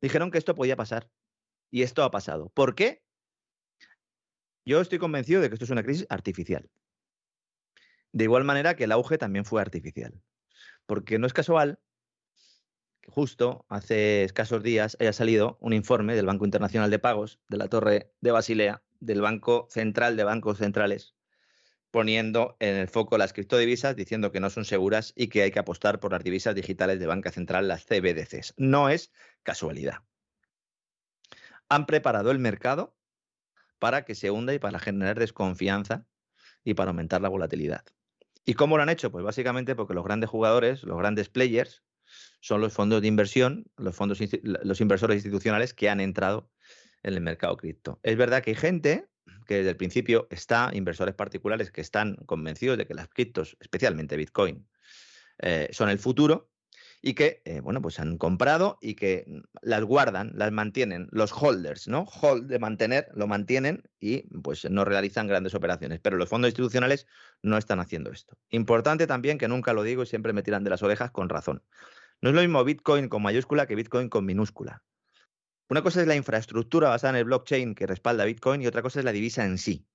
Dijeron 0.00 0.32
que 0.32 0.38
esto 0.38 0.56
podía 0.56 0.74
pasar. 0.74 1.08
Y 1.70 1.82
esto 1.82 2.02
ha 2.02 2.10
pasado. 2.10 2.48
¿Por 2.48 2.74
qué? 2.74 3.04
Yo 4.64 4.80
estoy 4.80 4.98
convencido 4.98 5.40
de 5.40 5.48
que 5.48 5.54
esto 5.54 5.64
es 5.64 5.70
una 5.70 5.84
crisis 5.84 6.08
artificial. 6.10 6.68
De 8.10 8.24
igual 8.24 8.42
manera 8.42 8.74
que 8.74 8.82
el 8.82 8.90
auge 8.90 9.16
también 9.16 9.44
fue 9.44 9.60
artificial. 9.60 10.20
Porque 10.86 11.20
no 11.20 11.28
es 11.28 11.32
casual 11.32 11.78
que 13.00 13.12
justo 13.12 13.64
hace 13.68 14.24
escasos 14.24 14.64
días 14.64 14.96
haya 14.98 15.12
salido 15.12 15.56
un 15.60 15.72
informe 15.72 16.16
del 16.16 16.26
Banco 16.26 16.46
Internacional 16.46 16.90
de 16.90 16.98
Pagos, 16.98 17.38
de 17.48 17.58
la 17.58 17.68
Torre 17.68 18.12
de 18.20 18.32
Basilea, 18.32 18.82
del 18.98 19.20
Banco 19.20 19.68
Central 19.70 20.16
de 20.16 20.24
Bancos 20.24 20.58
Centrales, 20.58 21.14
poniendo 21.90 22.56
en 22.60 22.76
el 22.76 22.88
foco 22.88 23.18
las 23.18 23.32
criptodivisas, 23.32 23.96
diciendo 23.96 24.30
que 24.32 24.40
no 24.40 24.50
son 24.50 24.64
seguras 24.64 25.12
y 25.16 25.28
que 25.28 25.42
hay 25.42 25.50
que 25.50 25.58
apostar 25.58 26.00
por 26.00 26.12
las 26.12 26.22
divisas 26.22 26.54
digitales 26.54 27.00
de 27.00 27.06
banca 27.06 27.32
central, 27.32 27.68
las 27.68 27.84
CBDCs. 27.84 28.54
No 28.56 28.88
es 28.88 29.12
casualidad. 29.42 30.02
Han 31.68 31.86
preparado 31.86 32.30
el 32.30 32.38
mercado 32.38 32.96
para 33.78 34.04
que 34.04 34.14
se 34.14 34.30
hunda 34.30 34.54
y 34.54 34.58
para 34.58 34.78
generar 34.78 35.18
desconfianza 35.18 36.06
y 36.64 36.74
para 36.74 36.90
aumentar 36.90 37.20
la 37.20 37.28
volatilidad. 37.28 37.84
¿Y 38.44 38.54
cómo 38.54 38.76
lo 38.76 38.82
han 38.82 38.88
hecho? 38.88 39.10
Pues 39.10 39.24
básicamente 39.24 39.74
porque 39.74 39.94
los 39.94 40.04
grandes 40.04 40.30
jugadores, 40.30 40.82
los 40.82 40.98
grandes 40.98 41.28
players, 41.28 41.82
son 42.40 42.60
los 42.60 42.72
fondos 42.72 43.02
de 43.02 43.08
inversión, 43.08 43.66
los 43.76 43.94
fondos, 43.94 44.18
los 44.42 44.80
inversores 44.80 45.16
institucionales 45.16 45.74
que 45.74 45.88
han 45.88 46.00
entrado 46.00 46.50
en 47.02 47.14
el 47.14 47.20
mercado 47.20 47.56
cripto. 47.56 48.00
Es 48.02 48.16
verdad 48.16 48.42
que 48.42 48.50
hay 48.50 48.56
gente 48.56 49.08
que 49.46 49.56
desde 49.56 49.70
el 49.70 49.76
principio 49.76 50.28
está, 50.30 50.70
inversores 50.72 51.14
particulares 51.14 51.70
que 51.70 51.80
están 51.80 52.16
convencidos 52.26 52.78
de 52.78 52.86
que 52.86 52.94
las 52.94 53.08
criptos, 53.08 53.56
especialmente 53.60 54.16
Bitcoin, 54.16 54.66
eh, 55.38 55.68
son 55.72 55.88
el 55.88 55.98
futuro 55.98 56.50
y 57.02 57.14
que, 57.14 57.40
eh, 57.44 57.60
bueno, 57.60 57.80
pues 57.80 57.98
han 57.98 58.18
comprado 58.18 58.78
y 58.80 58.94
que 58.94 59.24
las 59.62 59.82
guardan, 59.82 60.32
las 60.34 60.52
mantienen, 60.52 61.08
los 61.12 61.32
holders, 61.32 61.88
¿no? 61.88 62.02
Hold 62.02 62.46
de 62.46 62.58
mantener, 62.58 63.08
lo 63.14 63.26
mantienen 63.26 63.82
y 63.98 64.22
pues 64.40 64.68
no 64.70 64.84
realizan 64.84 65.26
grandes 65.26 65.54
operaciones. 65.54 66.00
Pero 66.00 66.18
los 66.18 66.28
fondos 66.28 66.50
institucionales 66.50 67.06
no 67.42 67.56
están 67.56 67.80
haciendo 67.80 68.10
esto. 68.10 68.36
Importante 68.50 69.06
también, 69.06 69.38
que 69.38 69.48
nunca 69.48 69.72
lo 69.72 69.82
digo 69.82 70.02
y 70.02 70.06
siempre 70.06 70.32
me 70.32 70.42
tiran 70.42 70.62
de 70.62 70.70
las 70.70 70.82
orejas 70.82 71.10
con 71.10 71.28
razón. 71.28 71.62
No 72.20 72.28
es 72.28 72.34
lo 72.34 72.42
mismo 72.42 72.62
Bitcoin 72.64 73.08
con 73.08 73.22
mayúscula 73.22 73.66
que 73.66 73.76
Bitcoin 73.76 74.10
con 74.10 74.26
minúscula. 74.26 74.82
Una 75.70 75.82
cosa 75.82 76.00
es 76.00 76.08
la 76.08 76.16
infraestructura 76.16 76.88
basada 76.88 77.12
en 77.12 77.18
el 77.18 77.24
blockchain 77.26 77.76
que 77.76 77.86
respalda 77.86 78.24
Bitcoin 78.24 78.60
y 78.60 78.66
otra 78.66 78.82
cosa 78.82 78.98
es 78.98 79.04
la 79.04 79.12
divisa 79.12 79.44
en 79.44 79.56
sí. 79.56 79.86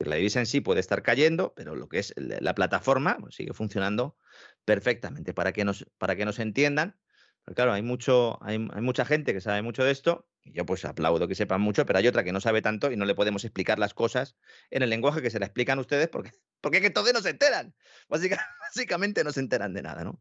La 0.00 0.16
divisa 0.16 0.40
en 0.40 0.46
sí 0.46 0.60
puede 0.60 0.80
estar 0.80 1.04
cayendo, 1.04 1.54
pero 1.54 1.76
lo 1.76 1.88
que 1.88 2.00
es 2.00 2.12
la 2.16 2.52
plataforma 2.56 3.16
pues, 3.20 3.36
sigue 3.36 3.52
funcionando 3.52 4.16
perfectamente. 4.64 5.32
Para 5.32 5.52
que 5.52 5.64
nos, 5.64 5.86
para 5.98 6.16
que 6.16 6.24
nos 6.24 6.40
entiendan, 6.40 6.98
pues 7.44 7.54
claro, 7.54 7.72
hay, 7.74 7.82
mucho, 7.82 8.42
hay, 8.42 8.58
mucha 8.58 9.04
gente 9.04 9.32
que 9.32 9.40
sabe 9.40 9.62
mucho 9.62 9.84
de 9.84 9.92
esto, 9.92 10.28
y 10.42 10.52
yo 10.52 10.66
pues 10.66 10.84
aplaudo 10.84 11.28
que 11.28 11.36
sepan 11.36 11.60
mucho, 11.60 11.86
pero 11.86 12.00
hay 12.00 12.08
otra 12.08 12.24
que 12.24 12.32
no 12.32 12.40
sabe 12.40 12.60
tanto 12.60 12.90
y 12.90 12.96
no 12.96 13.04
le 13.04 13.14
podemos 13.14 13.44
explicar 13.44 13.78
las 13.78 13.94
cosas 13.94 14.36
en 14.70 14.82
el 14.82 14.90
lenguaje 14.90 15.22
que 15.22 15.30
se 15.30 15.38
la 15.38 15.46
explican 15.46 15.78
ustedes 15.78 16.08
porque, 16.08 16.32
porque 16.60 16.80
que 16.80 16.88
entonces 16.88 17.14
no 17.14 17.20
se 17.20 17.30
enteran. 17.30 17.72
Básicamente, 18.08 18.50
básicamente 18.74 19.22
no 19.22 19.30
se 19.30 19.38
enteran 19.38 19.74
de 19.74 19.82
nada, 19.82 20.02
¿no? 20.02 20.20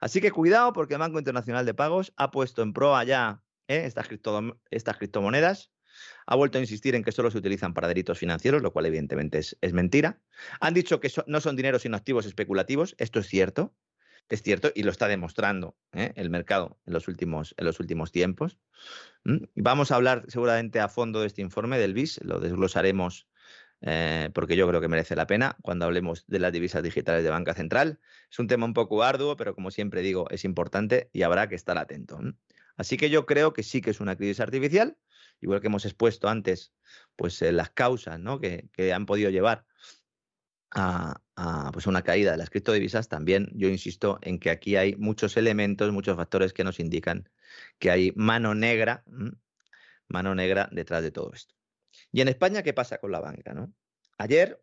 Así 0.00 0.22
que 0.22 0.30
cuidado 0.30 0.72
porque 0.72 0.94
el 0.94 1.00
Banco 1.00 1.18
Internacional 1.18 1.66
de 1.66 1.74
Pagos 1.74 2.14
ha 2.16 2.30
puesto 2.30 2.62
en 2.62 2.72
proa 2.72 3.04
ya 3.04 3.42
¿eh? 3.68 3.84
estas, 3.84 4.08
estas 4.70 4.96
criptomonedas. 4.96 5.72
Ha 6.26 6.36
vuelto 6.36 6.58
a 6.58 6.60
insistir 6.60 6.94
en 6.94 7.02
que 7.02 7.12
solo 7.12 7.30
se 7.30 7.38
utilizan 7.38 7.72
para 7.72 7.88
delitos 7.88 8.18
financieros, 8.18 8.62
lo 8.62 8.72
cual 8.72 8.86
evidentemente 8.86 9.38
es, 9.38 9.72
mentira. 9.72 10.20
Han 10.60 10.74
dicho 10.74 11.00
que 11.00 11.10
no 11.26 11.40
son 11.40 11.56
dineros 11.56 11.82
sino 11.82 11.96
activos 11.96 12.26
especulativos. 12.26 12.94
Esto 12.98 13.20
es 13.20 13.28
cierto, 13.28 13.74
es 14.28 14.42
cierto 14.42 14.72
y 14.74 14.82
lo 14.82 14.90
está 14.90 15.08
demostrando 15.08 15.76
¿eh? 15.92 16.12
el 16.16 16.28
mercado 16.28 16.78
en 16.84 16.92
los 16.92 17.08
últimos, 17.08 17.54
en 17.56 17.64
los 17.64 17.80
últimos 17.80 18.12
tiempos. 18.12 18.58
Vamos 19.54 19.90
a 19.90 19.96
hablar 19.96 20.24
seguramente 20.28 20.80
a 20.80 20.88
fondo 20.88 21.20
de 21.20 21.28
este 21.28 21.40
informe 21.40 21.78
del 21.78 21.94
BIS, 21.94 22.20
lo 22.24 22.40
desglosaremos 22.40 23.26
eh, 23.82 24.30
porque 24.32 24.56
yo 24.56 24.66
creo 24.66 24.80
que 24.80 24.88
merece 24.88 25.16
la 25.16 25.26
pena 25.26 25.56
cuando 25.62 25.84
hablemos 25.84 26.24
de 26.26 26.38
las 26.38 26.52
divisas 26.52 26.82
digitales 26.82 27.24
de 27.24 27.30
banca 27.30 27.54
central. 27.54 28.00
Es 28.30 28.38
un 28.38 28.46
tema 28.46 28.64
un 28.64 28.74
poco 28.74 29.02
arduo, 29.02 29.36
pero 29.36 29.54
como 29.54 29.70
siempre 29.70 30.00
digo, 30.02 30.28
es 30.30 30.44
importante 30.44 31.10
y 31.12 31.22
habrá 31.22 31.48
que 31.48 31.54
estar 31.54 31.76
atento. 31.78 32.18
Así 32.76 32.96
que 32.96 33.10
yo 33.10 33.26
creo 33.26 33.52
que 33.52 33.62
sí 33.62 33.80
que 33.80 33.90
es 33.90 34.00
una 34.00 34.16
crisis 34.16 34.40
artificial, 34.40 34.96
igual 35.40 35.60
que 35.60 35.66
hemos 35.68 35.84
expuesto 35.84 36.28
antes, 36.28 36.72
pues 37.16 37.40
eh, 37.42 37.52
las 37.52 37.70
causas 37.70 38.18
¿no? 38.20 38.40
que, 38.40 38.68
han 38.92 39.06
podido 39.06 39.30
llevar 39.30 39.66
a, 40.70 41.20
pues 41.72 41.86
una 41.86 42.02
caída 42.02 42.32
de 42.32 42.36
las 42.38 42.50
criptodivisas, 42.50 43.08
también 43.08 43.50
yo 43.54 43.68
insisto 43.68 44.18
en 44.22 44.38
que 44.38 44.50
aquí 44.50 44.76
hay 44.76 44.94
muchos 44.96 45.36
elementos, 45.36 45.92
muchos 45.92 46.16
factores 46.16 46.52
que 46.52 46.64
nos 46.64 46.80
indican 46.80 47.30
que 47.78 47.90
hay 47.90 48.12
mano 48.14 48.54
negra, 48.54 49.04
mano 50.08 50.34
negra 50.34 50.68
detrás 50.72 51.02
de 51.02 51.10
todo 51.10 51.32
esto. 51.32 51.54
Y 52.12 52.20
en 52.20 52.28
España, 52.28 52.62
¿qué 52.62 52.74
pasa 52.74 52.98
con 52.98 53.12
la 53.12 53.20
banca? 53.20 53.54
¿no? 53.54 53.72
Ayer 54.18 54.62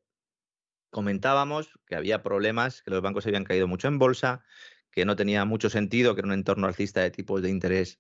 comentábamos 0.92 1.80
que 1.88 1.96
había 1.96 2.22
problemas, 2.22 2.84
que 2.84 2.92
los 2.92 3.02
bancos 3.02 3.26
habían 3.26 3.44
caído 3.44 3.68
mucho 3.68 3.88
en 3.88 3.98
bolsa, 3.98 4.46
que 4.94 5.06
no 5.06 5.16
tenía 5.16 5.44
mucho 5.44 5.70
sentido 5.72 6.14
que 6.14 6.22
en 6.22 6.28
un 6.28 6.34
entorno 6.34 6.68
alcista 6.68 7.02
de 7.02 7.10
tipos 7.10 7.42
de 7.42 7.50
interés 7.50 8.00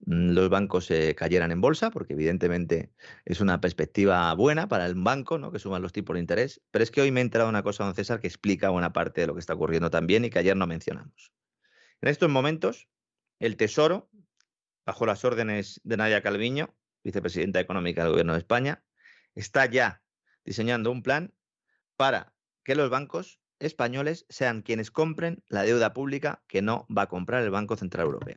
mm, 0.00 0.30
los 0.32 0.50
bancos 0.50 0.86
se 0.86 1.14
cayeran 1.14 1.52
en 1.52 1.60
bolsa, 1.60 1.90
porque 1.90 2.14
evidentemente 2.14 2.92
es 3.24 3.40
una 3.40 3.60
perspectiva 3.60 4.34
buena 4.34 4.68
para 4.68 4.86
el 4.86 4.96
banco, 4.96 5.38
¿no? 5.38 5.52
que 5.52 5.60
suban 5.60 5.80
los 5.80 5.92
tipos 5.92 6.14
de 6.14 6.20
interés. 6.20 6.60
Pero 6.72 6.82
es 6.82 6.90
que 6.90 7.00
hoy 7.00 7.12
me 7.12 7.20
he 7.20 7.22
enterado 7.22 7.48
una 7.48 7.62
cosa, 7.62 7.84
don 7.84 7.94
César, 7.94 8.20
que 8.20 8.26
explica 8.26 8.70
buena 8.70 8.92
parte 8.92 9.20
de 9.20 9.28
lo 9.28 9.34
que 9.34 9.40
está 9.40 9.54
ocurriendo 9.54 9.90
también 9.90 10.24
y 10.24 10.30
que 10.30 10.40
ayer 10.40 10.56
no 10.56 10.66
mencionamos. 10.66 11.32
En 12.00 12.08
estos 12.08 12.28
momentos, 12.28 12.88
el 13.38 13.56
Tesoro, 13.56 14.10
bajo 14.84 15.06
las 15.06 15.24
órdenes 15.24 15.80
de 15.84 15.96
Nadia 15.96 16.20
Calviño, 16.20 16.74
vicepresidenta 17.04 17.60
económica 17.60 18.02
del 18.02 18.10
Gobierno 18.10 18.32
de 18.32 18.40
España, 18.40 18.84
está 19.36 19.66
ya 19.66 20.02
diseñando 20.44 20.90
un 20.90 21.02
plan 21.02 21.32
para 21.96 22.34
que 22.64 22.74
los 22.74 22.90
bancos 22.90 23.38
españoles 23.64 24.26
sean 24.28 24.62
quienes 24.62 24.90
compren 24.90 25.42
la 25.48 25.62
deuda 25.62 25.92
pública 25.92 26.42
que 26.46 26.62
no 26.62 26.86
va 26.96 27.02
a 27.02 27.08
comprar 27.08 27.42
el 27.42 27.50
Banco 27.50 27.76
Central 27.76 28.06
Europeo. 28.06 28.36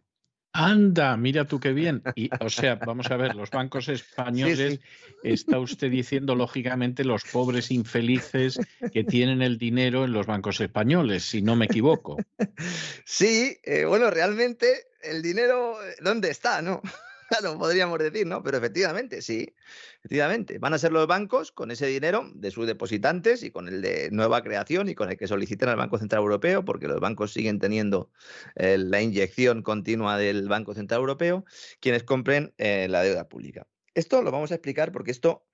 Anda, 0.54 1.16
mira 1.18 1.46
tú 1.46 1.60
qué 1.60 1.72
bien. 1.72 2.02
Y, 2.16 2.30
o 2.40 2.50
sea, 2.50 2.76
vamos 2.76 3.12
a 3.12 3.18
ver, 3.18 3.36
los 3.36 3.52
bancos 3.52 3.90
españoles, 3.90 4.80
está 5.24 5.60
usted 5.60 5.92
diciendo, 5.92 6.34
lógicamente, 6.34 7.04
los 7.04 7.26
pobres 7.26 7.70
infelices 7.70 8.60
que 8.92 9.04
tienen 9.04 9.44
el 9.44 9.60
dinero 9.60 10.06
en 10.06 10.14
los 10.14 10.26
bancos 10.26 10.60
españoles, 10.60 11.24
si 11.24 11.44
no 11.44 11.56
me 11.56 11.66
equivoco. 11.66 12.18
Sí, 13.06 13.58
eh, 13.64 13.86
bueno, 13.86 14.10
realmente 14.10 14.88
el 15.02 15.22
dinero, 15.22 15.78
¿dónde 16.02 16.30
está, 16.30 16.62
no? 16.62 16.82
Claro, 17.42 17.58
podríamos 17.58 18.00
decir, 18.00 18.26
¿no? 18.26 18.42
Pero 18.42 18.58
efectivamente, 18.58 19.22
sí, 19.22 19.54
efectivamente. 20.00 20.60
Van 20.60 20.74
a 20.74 20.78
ser 20.78 20.94
los 20.94 21.08
bancos 21.08 21.52
con 21.52 21.72
ese 21.72 21.86
dinero 21.88 22.32
de 22.34 22.52
sus 22.52 22.66
depositantes 22.68 23.44
y 23.44 23.52
con 23.52 23.68
el 23.68 23.82
de 23.82 24.10
nueva 24.12 24.42
creación 24.42 24.88
y 24.88 24.96
con 24.96 25.10
el 25.10 25.18
que 25.18 25.28
soliciten 25.28 25.68
al 25.68 25.76
Banco 25.76 25.98
Central 25.98 26.22
Europeo, 26.22 26.64
porque 26.64 26.88
los 26.88 27.02
bancos 27.02 27.34
siguen 27.34 27.60
teniendo 27.60 28.12
eh, 28.56 28.78
la 28.78 29.02
inyección 29.02 29.62
continua 29.62 30.18
del 30.18 30.48
Banco 30.48 30.74
Central 30.74 31.02
Europeo, 31.02 31.44
quienes 31.82 32.04
compren 32.04 32.54
eh, 32.58 32.88
la 32.90 33.02
deuda 33.02 33.28
pública. 33.28 33.68
Esto 33.94 34.22
lo 34.22 34.32
vamos 34.32 34.52
a 34.52 34.56
explicar 34.56 34.92
porque 34.94 35.12
esto, 35.12 35.46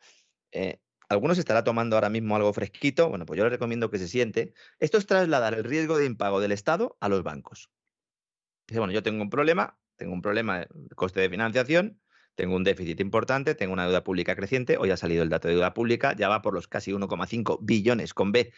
eh, 0.51 0.79
algunos 1.09 1.39
estará 1.39 1.63
tomando 1.63 1.95
ahora 1.95 2.09
mismo 2.09 2.35
algo 2.35 2.53
fresquito, 2.53 3.09
bueno, 3.09 3.25
pues 3.25 3.37
yo 3.37 3.45
les 3.45 3.51
recomiendo 3.51 3.89
que 3.89 3.97
se 3.97 4.07
siente. 4.07 4.53
Esto 4.79 4.99
es 4.99 5.07
trasladar 5.07 5.55
el 5.55 5.63
riesgo 5.63 5.97
de 5.97 6.05
impago 6.05 6.39
del 6.39 6.51
Estado 6.51 6.97
a 6.99 7.09
los 7.09 7.23
bancos. 7.23 7.71
Dice, 8.67 8.79
bueno, 8.79 8.93
yo 8.93 9.03
tengo 9.03 9.21
un 9.21 9.29
problema, 9.29 9.77
tengo 10.03 10.15
un 10.15 10.21
problema 10.21 10.59
de 10.59 10.95
coste 10.95 11.21
de 11.21 11.29
financiación, 11.29 11.97
tengo 12.35 12.57
un 12.57 12.65
déficit 12.65 12.99
importante, 12.99 13.55
tengo 13.55 13.71
una 13.71 13.85
deuda 13.85 14.03
pública 14.03 14.35
creciente, 14.35 14.75
hoy 14.75 14.91
ha 14.91 14.97
salido 14.97 15.23
el 15.23 15.29
dato 15.29 15.47
de 15.47 15.53
deuda 15.53 15.73
pública, 15.73 16.13
ya 16.13 16.27
va 16.27 16.41
por 16.41 16.53
los 16.53 16.67
casi 16.67 16.91
1,5 16.91 17.59
billones 17.61 18.13
con 18.13 18.33
B. 18.33 18.51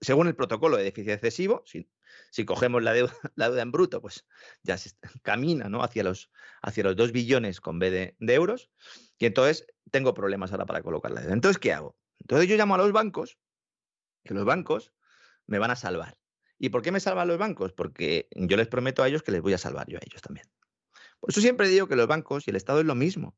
Según 0.00 0.28
el 0.28 0.34
protocolo 0.34 0.78
de 0.78 0.84
déficit 0.84 1.10
excesivo, 1.10 1.62
si, 1.66 2.44
cogemos 2.46 2.82
la 2.82 2.94
deuda, 2.94 3.12
la 3.34 3.50
deuda, 3.50 3.60
en 3.60 3.70
bruto, 3.70 4.00
pues 4.00 4.24
ya 4.62 4.78
se 4.78 4.92
camina 5.20 5.68
¿no? 5.68 5.82
hacia, 5.82 6.04
los, 6.04 6.30
hacia 6.62 6.84
los 6.84 6.96
2 6.96 7.12
billones 7.12 7.60
con 7.60 7.78
B 7.78 7.90
de, 7.90 8.16
de 8.18 8.34
euros, 8.34 8.70
y 9.18 9.26
entonces 9.26 9.66
tengo 9.90 10.14
problemas 10.14 10.52
ahora 10.52 10.64
para 10.64 10.80
colocar 10.80 11.10
la 11.10 11.20
deuda. 11.20 11.34
Entonces, 11.34 11.58
¿qué 11.58 11.74
hago? 11.74 11.98
Entonces 12.20 12.48
yo 12.48 12.56
llamo 12.56 12.76
a 12.76 12.78
los 12.78 12.92
bancos, 12.92 13.36
que 14.24 14.32
los 14.32 14.46
bancos 14.46 14.94
me 15.46 15.58
van 15.58 15.70
a 15.70 15.76
salvar. 15.76 16.16
¿Y 16.58 16.70
por 16.70 16.80
qué 16.80 16.92
me 16.92 17.00
salvan 17.00 17.28
los 17.28 17.36
bancos? 17.36 17.74
Porque 17.74 18.26
yo 18.34 18.56
les 18.56 18.68
prometo 18.68 19.02
a 19.02 19.08
ellos 19.08 19.22
que 19.22 19.32
les 19.32 19.42
voy 19.42 19.52
a 19.52 19.58
salvar 19.58 19.86
yo 19.86 19.98
a 19.98 20.02
ellos 20.02 20.22
también. 20.22 20.46
Por 21.20 21.30
eso 21.30 21.40
siempre 21.40 21.68
digo 21.68 21.88
que 21.88 21.96
los 21.96 22.06
bancos 22.06 22.46
y 22.46 22.50
el 22.50 22.56
Estado 22.56 22.80
es 22.80 22.86
lo 22.86 22.94
mismo. 22.94 23.36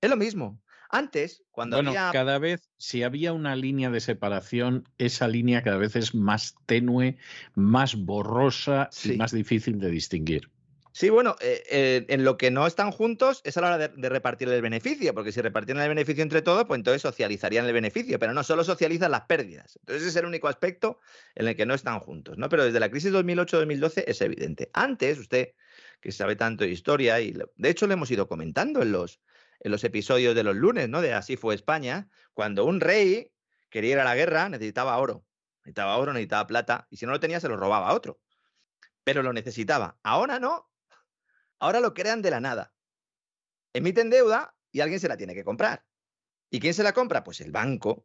Es 0.00 0.10
lo 0.10 0.16
mismo. 0.16 0.60
Antes, 0.90 1.42
cuando 1.50 1.76
bueno, 1.76 1.94
cada 1.94 2.38
vez, 2.38 2.70
si 2.76 3.02
había 3.02 3.32
una 3.32 3.56
línea 3.56 3.88
de 3.88 4.00
separación, 4.00 4.86
esa 4.98 5.26
línea 5.26 5.62
cada 5.62 5.78
vez 5.78 5.96
es 5.96 6.14
más 6.14 6.54
tenue, 6.66 7.16
más 7.54 7.96
borrosa 7.96 8.90
y 9.04 9.16
más 9.16 9.32
difícil 9.32 9.78
de 9.80 9.90
distinguir. 9.90 10.50
Sí, 10.94 11.08
bueno, 11.08 11.36
eh, 11.40 11.62
eh, 11.70 12.04
en 12.08 12.22
lo 12.22 12.36
que 12.36 12.50
no 12.50 12.66
están 12.66 12.92
juntos 12.92 13.40
es 13.44 13.56
a 13.56 13.62
la 13.62 13.74
hora 13.74 13.88
de, 13.88 14.08
repartir 14.10 14.48
el 14.50 14.60
beneficio, 14.60 15.14
porque 15.14 15.32
si 15.32 15.40
repartieran 15.40 15.82
el 15.82 15.88
beneficio 15.88 16.22
entre 16.22 16.42
todos, 16.42 16.66
pues 16.66 16.78
entonces 16.78 17.00
socializarían 17.00 17.64
el 17.64 17.72
beneficio, 17.72 18.18
pero 18.18 18.34
no 18.34 18.44
solo 18.44 18.62
socializan 18.62 19.10
las 19.10 19.22
pérdidas. 19.22 19.78
Entonces 19.80 20.02
ese 20.02 20.10
es 20.10 20.16
el 20.16 20.26
único 20.26 20.48
aspecto 20.48 21.00
en 21.34 21.48
el 21.48 21.56
que 21.56 21.64
no 21.64 21.72
están 21.72 21.98
juntos, 22.00 22.36
¿no? 22.36 22.50
Pero 22.50 22.64
desde 22.64 22.78
la 22.78 22.90
crisis 22.90 23.10
2008-2012 23.10 24.04
es 24.06 24.20
evidente. 24.20 24.70
Antes, 24.74 25.18
usted 25.18 25.54
que 26.02 26.12
sabe 26.12 26.36
tanto 26.36 26.64
de 26.64 26.70
historia, 26.70 27.20
y 27.20 27.32
de 27.32 27.70
hecho 27.70 27.86
lo 27.86 27.94
hemos 27.94 28.10
ido 28.10 28.28
comentando 28.28 28.82
en 28.82 28.92
los, 28.92 29.20
en 29.60 29.72
los 29.72 29.84
episodios 29.84 30.34
de 30.34 30.42
los 30.42 30.56
lunes, 30.56 30.90
¿no? 30.90 31.00
De 31.00 31.14
Así 31.14 31.36
fue 31.36 31.54
España, 31.54 32.10
cuando 32.34 32.66
un 32.66 32.80
rey 32.80 33.32
quería 33.70 33.92
ir 33.92 33.98
a 33.98 34.04
la 34.04 34.14
guerra 34.14 34.50
necesitaba 34.50 34.98
oro. 34.98 35.24
necesitaba 35.60 35.96
oro, 35.96 36.12
necesitaba 36.12 36.46
plata, 36.46 36.86
y 36.90 36.98
si 36.98 37.06
no 37.06 37.12
lo 37.12 37.20
tenía 37.20 37.40
se 37.40 37.48
lo 37.48 37.56
robaba 37.56 37.88
a 37.88 37.94
otro. 37.94 38.20
Pero 39.04 39.22
lo 39.22 39.32
necesitaba. 39.32 39.96
Ahora 40.02 40.38
no. 40.38 40.71
Ahora 41.62 41.78
lo 41.78 41.94
crean 41.94 42.22
de 42.22 42.30
la 42.32 42.40
nada. 42.40 42.74
Emiten 43.72 44.10
deuda 44.10 44.56
y 44.72 44.80
alguien 44.80 44.98
se 44.98 45.06
la 45.06 45.16
tiene 45.16 45.32
que 45.32 45.44
comprar. 45.44 45.86
¿Y 46.50 46.58
quién 46.58 46.74
se 46.74 46.82
la 46.82 46.92
compra? 46.92 47.22
Pues 47.22 47.40
el 47.40 47.52
banco. 47.52 48.04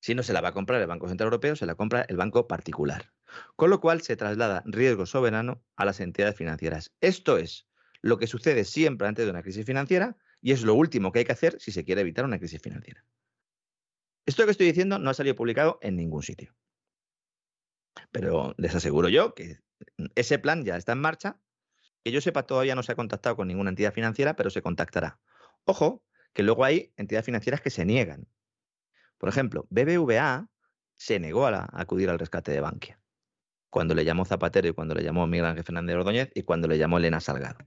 Si 0.00 0.14
no 0.14 0.22
se 0.22 0.32
la 0.32 0.40
va 0.40 0.50
a 0.50 0.52
comprar 0.52 0.80
el 0.80 0.86
Banco 0.86 1.08
Central 1.08 1.26
Europeo, 1.26 1.56
se 1.56 1.66
la 1.66 1.74
compra 1.74 2.02
el 2.02 2.16
banco 2.16 2.46
particular. 2.46 3.12
Con 3.56 3.70
lo 3.70 3.80
cual 3.80 4.02
se 4.02 4.16
traslada 4.16 4.62
riesgo 4.66 5.04
soberano 5.04 5.64
a 5.74 5.84
las 5.84 5.98
entidades 5.98 6.36
financieras. 6.36 6.94
Esto 7.00 7.38
es 7.38 7.66
lo 8.02 8.18
que 8.18 8.28
sucede 8.28 8.64
siempre 8.64 9.08
antes 9.08 9.24
de 9.24 9.32
una 9.32 9.42
crisis 9.42 9.66
financiera 9.66 10.16
y 10.40 10.52
es 10.52 10.62
lo 10.62 10.74
último 10.74 11.10
que 11.10 11.18
hay 11.18 11.24
que 11.24 11.32
hacer 11.32 11.60
si 11.60 11.72
se 11.72 11.84
quiere 11.84 12.02
evitar 12.02 12.24
una 12.24 12.38
crisis 12.38 12.62
financiera. 12.62 13.04
Esto 14.26 14.44
que 14.44 14.52
estoy 14.52 14.66
diciendo 14.66 15.00
no 15.00 15.10
ha 15.10 15.14
salido 15.14 15.34
publicado 15.34 15.80
en 15.82 15.96
ningún 15.96 16.22
sitio. 16.22 16.54
Pero 18.12 18.54
les 18.58 18.76
aseguro 18.76 19.08
yo 19.08 19.34
que 19.34 19.58
ese 20.14 20.38
plan 20.38 20.64
ya 20.64 20.76
está 20.76 20.92
en 20.92 21.00
marcha. 21.00 21.40
Que 22.06 22.12
yo 22.12 22.20
sepa, 22.20 22.44
todavía 22.44 22.76
no 22.76 22.84
se 22.84 22.92
ha 22.92 22.94
contactado 22.94 23.34
con 23.34 23.48
ninguna 23.48 23.70
entidad 23.70 23.92
financiera, 23.92 24.36
pero 24.36 24.48
se 24.48 24.62
contactará. 24.62 25.18
Ojo, 25.64 26.04
que 26.32 26.44
luego 26.44 26.64
hay 26.64 26.92
entidades 26.96 27.26
financieras 27.26 27.60
que 27.60 27.68
se 27.68 27.84
niegan. 27.84 28.28
Por 29.18 29.28
ejemplo, 29.28 29.66
BBVA 29.70 30.48
se 30.94 31.18
negó 31.18 31.48
a, 31.48 31.68
acudir 31.72 32.08
al 32.08 32.20
rescate 32.20 32.52
de 32.52 32.60
Bankia. 32.60 33.00
Cuando 33.70 33.96
le 33.96 34.04
llamó 34.04 34.24
Zapatero 34.24 34.68
y 34.68 34.72
cuando 34.72 34.94
le 34.94 35.02
llamó 35.02 35.26
Miguel 35.26 35.46
Ángel 35.46 35.64
Fernández 35.64 35.96
Ordóñez 35.96 36.30
y 36.32 36.44
cuando 36.44 36.68
le 36.68 36.78
llamó 36.78 36.98
Elena 36.98 37.18
Salgado. 37.18 37.58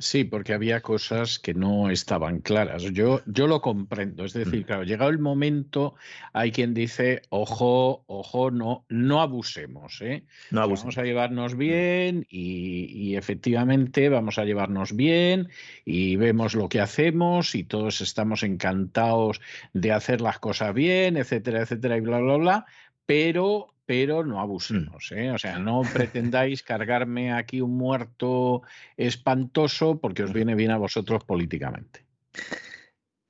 Sí, 0.00 0.22
porque 0.22 0.52
había 0.52 0.80
cosas 0.80 1.40
que 1.40 1.54
no 1.54 1.90
estaban 1.90 2.38
claras. 2.38 2.84
Yo, 2.84 3.20
yo 3.26 3.48
lo 3.48 3.60
comprendo. 3.60 4.24
Es 4.24 4.32
decir, 4.32 4.64
claro, 4.64 4.84
llegado 4.84 5.10
el 5.10 5.18
momento, 5.18 5.96
hay 6.32 6.52
quien 6.52 6.72
dice, 6.72 7.22
ojo, 7.30 8.04
ojo, 8.06 8.52
no, 8.52 8.86
no 8.88 9.20
abusemos. 9.20 10.00
¿eh? 10.00 10.24
No 10.52 10.62
abusemos. 10.62 10.94
Vamos 10.94 10.98
a 10.98 11.02
llevarnos 11.02 11.56
bien 11.56 12.26
y, 12.30 12.84
y, 12.92 13.16
efectivamente 13.16 14.08
vamos 14.08 14.38
a 14.38 14.44
llevarnos 14.44 14.94
bien 14.94 15.48
y 15.84 16.14
vemos 16.14 16.54
lo 16.54 16.68
que 16.68 16.80
hacemos 16.80 17.56
y 17.56 17.64
todos 17.64 18.00
estamos 18.00 18.44
encantados 18.44 19.40
de 19.72 19.90
hacer 19.90 20.20
las 20.20 20.38
cosas 20.38 20.72
bien, 20.74 21.16
etcétera, 21.16 21.62
etcétera, 21.62 21.96
y 21.96 22.00
bla, 22.02 22.20
bla, 22.20 22.36
bla. 22.36 22.66
Pero 23.04 23.74
pero 23.88 24.22
no 24.22 24.38
abusemos. 24.38 25.10
¿eh? 25.12 25.30
O 25.30 25.38
sea, 25.38 25.58
no 25.58 25.80
pretendáis 25.94 26.62
cargarme 26.62 27.32
aquí 27.32 27.62
un 27.62 27.78
muerto 27.78 28.60
espantoso 28.98 29.98
porque 29.98 30.24
os 30.24 30.34
viene 30.34 30.54
bien 30.54 30.72
a 30.72 30.76
vosotros 30.76 31.24
políticamente. 31.24 32.04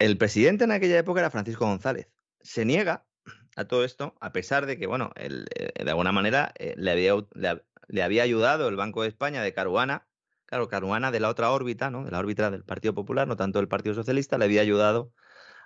El 0.01 0.19
presidente 0.19 0.65
en 0.65 0.73
aquella 0.73 0.99
época 0.99 1.21
era 1.21 1.31
Francisco 1.31 1.65
González. 1.65 2.09
Se 2.41 2.65
niega 2.65 3.05
a 3.55 3.67
todo 3.67 3.85
esto, 3.85 4.17
a 4.21 4.33
pesar 4.33 4.67
de 4.67 4.77
que, 4.81 4.89
bueno, 4.89 5.13
él, 5.15 5.47
eh, 5.55 5.85
de 5.85 5.91
alguna 5.91 6.11
manera 6.11 6.53
eh, 6.59 6.75
le, 6.77 6.91
había, 6.91 7.15
le, 7.35 7.63
le, 7.87 8.03
había 8.03 8.25
ayudado 8.25 8.67
el 8.67 8.75
Banco 8.75 9.03
de 9.03 9.09
España 9.09 9.45
de 9.45 9.55
Caruana, 9.55 10.09
claro, 10.45 10.67
Caruana 10.67 11.13
de 11.13 11.21
la 11.21 11.29
otra 11.29 11.53
órbita, 11.53 11.89
¿no? 11.93 12.05
De 12.05 12.11
la 12.11 12.19
órbita 12.19 12.51
del 12.51 12.65
Partido 12.65 12.95
Popular, 12.95 13.29
no 13.29 13.37
tanto 13.37 13.61
del 13.61 13.69
Partido 13.69 13.95
Socialista, 13.95 14.39
le 14.39 14.47
había 14.47 14.63
ayudado 14.63 15.13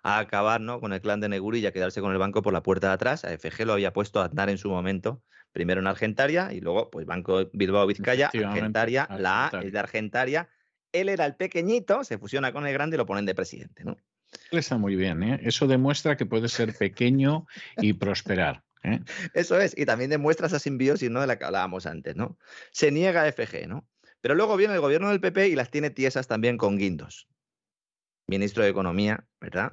a 0.02 0.18
acabar 0.18 0.60
¿no? 0.60 0.80
con 0.80 0.92
el 0.92 1.00
clan 1.00 1.20
de 1.20 1.28
Neguri 1.28 1.60
y 1.60 1.66
a 1.66 1.72
quedarse 1.72 2.00
con 2.00 2.12
el 2.12 2.18
banco 2.18 2.42
por 2.42 2.52
la 2.52 2.62
puerta 2.62 2.88
de 2.88 2.94
atrás. 2.94 3.24
A 3.24 3.36
FG 3.36 3.64
lo 3.64 3.74
había 3.74 3.92
puesto 3.92 4.20
a 4.20 4.26
andar 4.26 4.50
en 4.50 4.58
su 4.58 4.68
momento, 4.68 5.22
primero 5.52 5.80
en 5.80 5.86
Argentaria 5.86 6.52
y 6.52 6.60
luego 6.60 6.90
pues 6.90 7.06
Banco 7.06 7.48
Bilbao 7.52 7.86
Vizcaya, 7.86 8.30
Argentaria, 8.34 9.08
la 9.18 9.46
A 9.46 9.60
es 9.62 9.72
de 9.72 9.78
Argentaria. 9.78 10.48
Él 10.92 11.08
era 11.08 11.24
el 11.24 11.36
pequeñito, 11.36 12.04
se 12.04 12.18
fusiona 12.18 12.52
con 12.52 12.66
el 12.66 12.72
grande 12.72 12.96
y 12.96 12.98
lo 12.98 13.06
ponen 13.06 13.24
de 13.24 13.34
presidente. 13.34 13.84
¿no? 13.84 13.96
Está 14.50 14.76
muy 14.76 14.96
bien, 14.96 15.22
¿eh? 15.22 15.40
eso 15.42 15.66
demuestra 15.66 16.16
que 16.16 16.26
puede 16.26 16.48
ser 16.48 16.76
pequeño 16.76 17.46
y 17.78 17.92
prosperar. 17.94 18.62
¿eh? 18.82 19.00
Eso 19.32 19.58
es, 19.58 19.74
y 19.78 19.86
también 19.86 20.10
demuestra 20.10 20.48
esa 20.48 20.58
simbiosis 20.58 21.10
¿no? 21.10 21.20
de 21.20 21.28
la 21.28 21.38
que 21.38 21.44
hablábamos 21.44 21.86
antes. 21.86 22.16
¿no? 22.16 22.36
Se 22.72 22.90
niega 22.90 23.22
a 23.22 23.32
FG, 23.32 23.68
¿no? 23.68 23.86
Pero 24.20 24.34
luego 24.34 24.56
viene 24.56 24.74
el 24.74 24.80
gobierno 24.80 25.08
del 25.08 25.20
PP 25.20 25.48
y 25.48 25.56
las 25.56 25.70
tiene 25.70 25.90
tiesas 25.90 26.28
también 26.28 26.56
con 26.56 26.76
guindos 26.76 27.26
ministro 28.26 28.62
de 28.62 28.70
Economía, 28.70 29.26
¿verdad? 29.40 29.72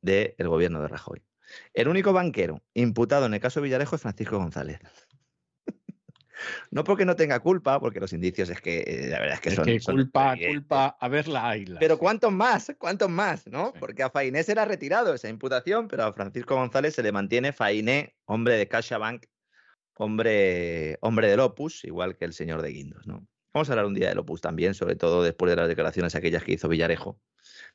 Del 0.00 0.34
gobierno 0.38 0.80
de 0.82 0.88
Rajoy. 0.88 1.22
El 1.74 1.88
único 1.88 2.12
banquero 2.12 2.62
imputado 2.74 3.26
en 3.26 3.34
el 3.34 3.40
caso 3.40 3.60
Villarejo 3.60 3.96
es 3.96 4.02
Francisco 4.02 4.38
González. 4.38 4.80
No 6.72 6.82
porque 6.82 7.04
no 7.04 7.14
tenga 7.14 7.38
culpa, 7.38 7.78
porque 7.78 8.00
los 8.00 8.12
indicios 8.12 8.50
es 8.50 8.60
que 8.60 8.80
eh, 8.80 9.08
la 9.08 9.20
verdad 9.20 9.34
es 9.34 9.40
que 9.40 9.48
es 9.50 9.54
son. 9.54 9.64
Que 9.64 9.78
son 9.78 9.94
culpa, 9.94 10.34
culpa, 10.36 10.96
a 10.98 11.08
ver 11.08 11.28
la 11.28 11.56
isla. 11.56 11.78
Pero 11.78 11.98
¿cuántos 11.98 12.32
más? 12.32 12.72
¿Cuántos 12.78 13.08
más? 13.08 13.46
¿No? 13.46 13.70
Sí. 13.72 13.78
Porque 13.78 14.02
a 14.02 14.10
Fainé 14.10 14.42
se 14.42 14.54
le 14.54 14.60
ha 14.60 14.64
retirado 14.64 15.14
esa 15.14 15.28
imputación, 15.28 15.86
pero 15.86 16.04
a 16.04 16.12
Francisco 16.12 16.56
González 16.56 16.96
se 16.96 17.02
le 17.04 17.12
mantiene 17.12 17.52
Fainé, 17.52 18.16
hombre 18.24 18.56
de 18.56 18.66
CaixaBank, 18.66 19.26
hombre, 19.94 20.98
hombre 21.00 21.28
del 21.28 21.40
Opus, 21.40 21.84
igual 21.84 22.16
que 22.16 22.24
el 22.24 22.32
señor 22.32 22.62
de 22.62 22.70
Guindos, 22.70 23.06
¿no? 23.06 23.24
Vamos 23.54 23.68
a 23.68 23.72
hablar 23.74 23.86
un 23.86 23.94
día 23.94 24.08
del 24.08 24.18
Opus 24.18 24.40
también, 24.40 24.74
sobre 24.74 24.96
todo 24.96 25.22
después 25.22 25.50
de 25.50 25.56
las 25.56 25.68
declaraciones 25.68 26.14
aquellas 26.14 26.42
que 26.42 26.52
hizo 26.52 26.68
Villarejo, 26.68 27.20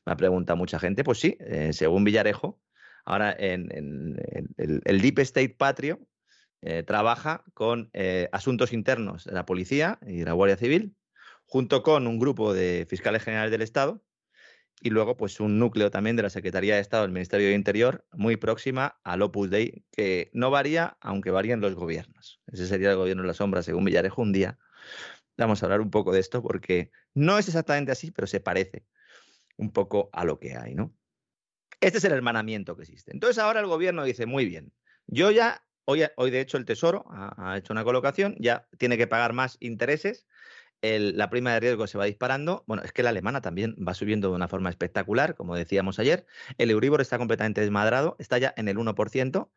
me 0.08 0.14
ha 0.14 0.16
preguntado 0.16 0.56
mucha 0.56 0.78
gente, 0.78 1.04
pues 1.04 1.20
sí, 1.20 1.36
eh, 1.38 1.74
según 1.74 2.02
Villarejo, 2.02 2.58
ahora 3.04 3.36
en, 3.38 3.68
el, 4.56 5.00
Deep 5.02 5.18
State 5.18 5.54
Patrio 5.58 6.00
eh, 6.62 6.82
trabaja 6.82 7.44
con 7.52 7.90
eh, 7.92 8.30
asuntos 8.32 8.72
internos 8.72 9.24
de 9.24 9.32
la 9.32 9.44
policía 9.44 9.98
y 10.06 10.20
de 10.20 10.24
la 10.24 10.32
Guardia 10.32 10.56
Civil, 10.56 10.96
junto 11.44 11.82
con 11.82 12.06
un 12.06 12.18
grupo 12.18 12.54
de 12.54 12.86
fiscales 12.88 13.22
generales 13.22 13.50
del 13.50 13.60
Estado 13.60 14.02
y 14.80 14.88
luego 14.88 15.18
pues 15.18 15.40
un 15.40 15.58
núcleo 15.58 15.90
también 15.90 16.16
de 16.16 16.22
la 16.22 16.30
Secretaría 16.30 16.76
de 16.76 16.80
Estado 16.80 17.02
del 17.02 17.12
Ministerio 17.12 17.48
de 17.48 17.54
Interior 17.54 18.06
muy 18.12 18.36
próxima 18.36 18.98
al 19.04 19.20
Opus 19.20 19.50
Dei, 19.50 19.84
que 19.92 20.30
no 20.32 20.50
varía, 20.50 20.96
aunque 21.02 21.30
varían 21.30 21.60
los 21.60 21.74
gobiernos. 21.74 22.40
Ese 22.46 22.66
sería 22.66 22.92
el 22.92 22.96
gobierno 22.96 23.24
de 23.24 23.28
la 23.28 23.34
sombra, 23.34 23.62
según 23.62 23.84
Villarejo, 23.84 24.22
un 24.22 24.32
día. 24.32 24.58
Vamos 25.36 25.62
a 25.62 25.66
hablar 25.66 25.82
un 25.82 25.90
poco 25.90 26.12
de 26.12 26.20
esto 26.20 26.40
porque 26.40 26.92
no 27.12 27.38
es 27.38 27.46
exactamente 27.48 27.92
así, 27.92 28.10
pero 28.10 28.26
se 28.26 28.40
parece 28.40 28.86
un 29.58 29.70
poco 29.70 30.08
a 30.12 30.24
lo 30.24 30.38
que 30.38 30.56
hay, 30.56 30.74
¿no? 30.74 30.94
Este 31.80 31.98
es 31.98 32.04
el 32.04 32.12
hermanamiento 32.12 32.76
que 32.76 32.82
existe. 32.82 33.12
Entonces 33.12 33.38
ahora 33.38 33.60
el 33.60 33.66
gobierno 33.66 34.02
dice, 34.04 34.26
muy 34.26 34.46
bien, 34.46 34.72
yo 35.06 35.30
ya, 35.30 35.64
hoy, 35.84 36.00
de 36.30 36.40
hecho 36.40 36.56
el 36.56 36.64
Tesoro 36.64 37.04
ha, 37.10 37.56
hecho 37.58 37.72
una 37.72 37.84
colocación, 37.84 38.34
ya 38.40 38.66
tiene 38.78 38.96
que 38.96 39.06
pagar 39.06 39.32
más 39.32 39.56
intereses, 39.60 40.26
la 40.82 41.30
prima 41.30 41.52
de 41.52 41.60
riesgo 41.60 41.86
se 41.86 41.98
va 41.98 42.04
disparando. 42.04 42.64
Bueno, 42.66 42.84
es 42.84 42.92
que 42.92 43.02
la 43.02 43.10
alemana 43.10 43.40
también 43.40 43.76
va 43.76 43.94
subiendo 43.94 44.28
de 44.28 44.36
una 44.36 44.48
forma 44.48 44.70
espectacular, 44.70 45.34
como 45.34 45.56
decíamos 45.56 45.98
ayer. 45.98 46.24
El 46.56 46.70
Euribor 46.70 47.00
está 47.00 47.18
completamente 47.18 47.60
desmadrado, 47.60 48.16
está 48.20 48.38
ya 48.38 48.54
en 48.56 48.68
el 48.68 48.76
1%. 48.76 49.50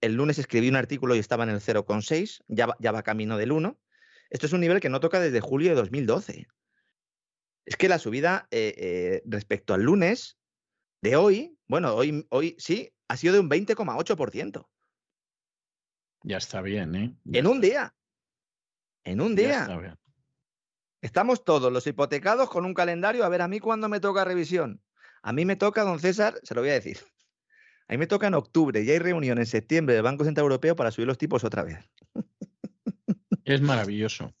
El 0.00 0.14
lunes 0.14 0.38
escribí 0.38 0.68
un 0.68 0.76
artículo 0.76 1.16
y 1.16 1.18
estaba 1.18 1.42
en 1.44 1.50
el 1.50 1.60
0,6, 1.60 2.44
ya, 2.46 2.68
ya 2.78 2.92
va 2.92 3.02
camino 3.02 3.36
del 3.36 3.50
1. 3.50 3.80
Esto 4.30 4.46
es 4.46 4.52
un 4.52 4.60
nivel 4.60 4.80
que 4.80 4.90
no 4.90 5.00
toca 5.00 5.18
desde 5.18 5.40
julio 5.40 5.70
de 5.70 5.76
2012 5.76 6.46
es 7.66 7.76
que 7.76 7.88
la 7.88 7.98
subida 7.98 8.46
eh, 8.50 8.74
eh, 8.76 9.22
respecto 9.26 9.74
al 9.74 9.82
lunes 9.82 10.38
de 11.02 11.16
hoy, 11.16 11.58
bueno, 11.66 11.94
hoy, 11.94 12.26
hoy 12.30 12.56
sí, 12.58 12.92
ha 13.08 13.16
sido 13.16 13.34
de 13.34 13.40
un 13.40 13.50
20,8%. 13.50 14.66
Ya 16.22 16.38
está 16.38 16.62
bien, 16.62 16.94
¿eh? 16.94 17.14
Ya 17.24 17.40
en 17.40 17.46
un 17.46 17.60
día. 17.60 17.94
En 19.04 19.20
un 19.20 19.36
día. 19.36 19.98
Estamos 21.02 21.44
todos 21.44 21.70
los 21.70 21.86
hipotecados 21.86 22.48
con 22.48 22.64
un 22.64 22.72
calendario. 22.72 23.24
A 23.24 23.28
ver, 23.28 23.42
a 23.42 23.48
mí 23.48 23.60
cuándo 23.60 23.90
me 23.90 24.00
toca 24.00 24.24
revisión. 24.24 24.82
A 25.22 25.32
mí 25.34 25.44
me 25.44 25.56
toca, 25.56 25.84
don 25.84 26.00
César, 26.00 26.34
se 26.42 26.54
lo 26.54 26.62
voy 26.62 26.70
a 26.70 26.74
decir. 26.74 26.98
A 27.86 27.92
mí 27.92 27.98
me 27.98 28.06
toca 28.06 28.28
en 28.28 28.32
octubre 28.32 28.80
y 28.80 28.90
hay 28.90 28.98
reunión 28.98 29.36
en 29.36 29.44
septiembre 29.44 29.94
del 29.94 30.02
Banco 30.02 30.24
Central 30.24 30.44
Europeo 30.44 30.74
para 30.74 30.90
subir 30.90 31.06
los 31.06 31.18
tipos 31.18 31.44
otra 31.44 31.64
vez. 31.64 31.76
Es 33.44 33.60
maravilloso. 33.60 34.34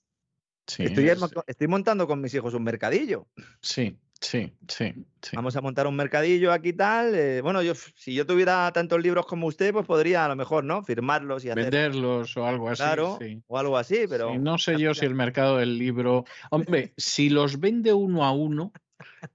Sí, 0.66 0.84
estoy, 0.84 1.08
es... 1.08 1.20
estoy, 1.46 1.68
montando 1.68 2.06
con 2.06 2.20
mis 2.20 2.32
hijos 2.34 2.54
un 2.54 2.64
mercadillo. 2.64 3.26
Sí, 3.60 3.98
sí, 4.20 4.52
sí. 4.68 4.94
sí. 5.20 5.36
Vamos 5.36 5.56
a 5.56 5.60
montar 5.60 5.86
un 5.86 5.94
mercadillo 5.94 6.52
aquí 6.52 6.72
tal. 6.72 7.14
Eh, 7.14 7.40
bueno, 7.42 7.62
yo 7.62 7.74
si 7.74 8.14
yo 8.14 8.26
tuviera 8.26 8.70
tantos 8.72 9.02
libros 9.02 9.26
como 9.26 9.46
usted, 9.46 9.72
pues 9.72 9.86
podría 9.86 10.24
a 10.24 10.28
lo 10.28 10.36
mejor, 10.36 10.64
¿no? 10.64 10.82
Firmarlos 10.82 11.44
y 11.44 11.50
hacer... 11.50 11.64
venderlos 11.64 12.36
o 12.36 12.46
algo 12.46 12.70
así. 12.70 12.82
Claro, 12.82 13.18
sí. 13.20 13.42
o 13.46 13.58
algo 13.58 13.76
así, 13.76 14.06
pero. 14.08 14.38
No 14.38 14.58
sé 14.58 14.78
yo 14.78 14.94
si 14.94 15.04
el 15.04 15.14
mercado 15.14 15.58
del 15.58 15.78
libro. 15.78 16.24
Hombre, 16.50 16.92
si 16.96 17.28
los 17.28 17.60
vende 17.60 17.92
uno 17.92 18.24
a 18.24 18.32
uno, 18.32 18.72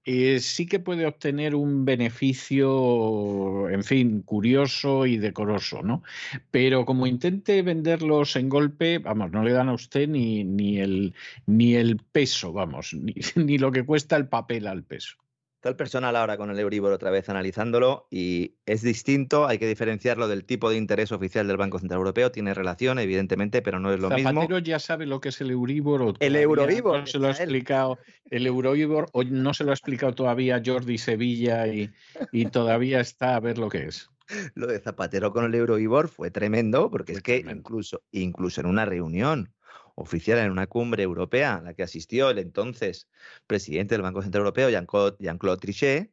eh, 0.04 0.40
sí 0.40 0.66
que 0.66 0.80
puede 0.80 1.06
obtener 1.06 1.54
un 1.54 1.84
beneficio, 1.84 3.68
en 3.70 3.84
fin, 3.84 4.22
curioso 4.22 5.06
y 5.06 5.18
decoroso, 5.18 5.82
¿no? 5.82 6.02
Pero 6.50 6.84
como 6.84 7.06
intente 7.06 7.62
venderlos 7.62 8.36
en 8.36 8.48
golpe, 8.48 8.98
vamos, 8.98 9.30
no 9.32 9.42
le 9.42 9.52
dan 9.52 9.68
a 9.68 9.74
usted 9.74 10.08
ni, 10.08 10.44
ni, 10.44 10.78
el, 10.78 11.14
ni 11.46 11.74
el 11.74 11.98
peso, 11.98 12.52
vamos, 12.52 12.94
ni, 12.94 13.14
ni 13.36 13.58
lo 13.58 13.72
que 13.72 13.84
cuesta 13.84 14.16
el 14.16 14.28
papel 14.28 14.66
al 14.66 14.84
peso. 14.84 15.16
Está 15.60 15.68
el 15.68 15.76
personal 15.76 16.16
ahora 16.16 16.38
con 16.38 16.50
el 16.50 16.58
Euribor 16.58 16.90
otra 16.90 17.10
vez 17.10 17.28
analizándolo 17.28 18.06
y 18.10 18.54
es 18.64 18.80
distinto, 18.80 19.46
hay 19.46 19.58
que 19.58 19.66
diferenciarlo 19.66 20.26
del 20.26 20.46
tipo 20.46 20.70
de 20.70 20.78
interés 20.78 21.12
oficial 21.12 21.46
del 21.46 21.58
Banco 21.58 21.78
Central 21.78 21.98
Europeo, 21.98 22.32
tiene 22.32 22.54
relación 22.54 22.98
evidentemente, 22.98 23.60
pero 23.60 23.78
no 23.78 23.92
es 23.92 24.00
lo 24.00 24.08
Zapatero 24.08 24.32
mismo. 24.32 24.58
ya 24.60 24.78
sabe 24.78 25.04
lo 25.04 25.20
que 25.20 25.28
es 25.28 25.38
el 25.42 25.50
Euribor 25.50 26.00
o 26.00 26.14
el 26.18 26.36
Euribor 26.36 27.00
no 27.00 27.06
se 27.06 27.18
lo 27.18 27.26
ha 27.26 27.32
explicado 27.32 27.98
el 28.30 28.46
Euribor 28.46 29.10
o 29.12 29.22
no 29.22 29.52
se 29.52 29.64
lo 29.64 29.72
ha 29.72 29.74
explicado 29.74 30.14
todavía 30.14 30.62
Jordi 30.64 30.96
Sevilla 30.96 31.66
y, 31.66 31.90
y 32.32 32.46
todavía 32.46 33.00
está 33.00 33.36
a 33.36 33.40
ver 33.40 33.58
lo 33.58 33.68
que 33.68 33.84
es. 33.84 34.08
Lo 34.54 34.66
de 34.66 34.80
Zapatero 34.80 35.30
con 35.30 35.44
el 35.44 35.54
Euribor 35.54 36.08
fue 36.08 36.30
tremendo, 36.30 36.90
porque 36.90 37.12
es 37.12 37.20
que 37.20 37.36
incluso, 37.36 38.00
incluso 38.12 38.62
en 38.62 38.66
una 38.66 38.86
reunión 38.86 39.52
oficial 40.00 40.38
en 40.38 40.50
una 40.50 40.66
cumbre 40.66 41.02
europea 41.02 41.56
a 41.56 41.62
la 41.62 41.74
que 41.74 41.82
asistió 41.82 42.30
el 42.30 42.38
entonces 42.38 43.08
presidente 43.46 43.94
del 43.94 44.02
Banco 44.02 44.22
Central 44.22 44.42
Europeo, 44.42 44.70
Jean-Claude 44.70 45.60
Trichet, 45.60 46.10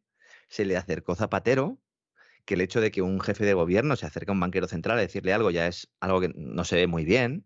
se 0.48 0.66
le 0.66 0.78
acercó 0.78 1.16
Zapatero 1.16 1.78
que 2.46 2.54
el 2.54 2.62
hecho 2.62 2.80
de 2.80 2.92
que 2.92 3.02
un 3.02 3.20
jefe 3.20 3.46
de 3.46 3.54
gobierno 3.54 3.96
se 3.96 4.06
acerque 4.06 4.32
a 4.32 4.34
un 4.34 4.40
banquero 4.40 4.68
central 4.68 4.98
a 4.98 5.02
decirle 5.02 5.34
algo 5.34 5.52
ya 5.52 5.68
es 5.68 5.90
algo 6.00 6.22
que 6.22 6.32
no 6.36 6.64
se 6.64 6.78
ve 6.78 6.88
muy 6.88 7.04
bien, 7.04 7.46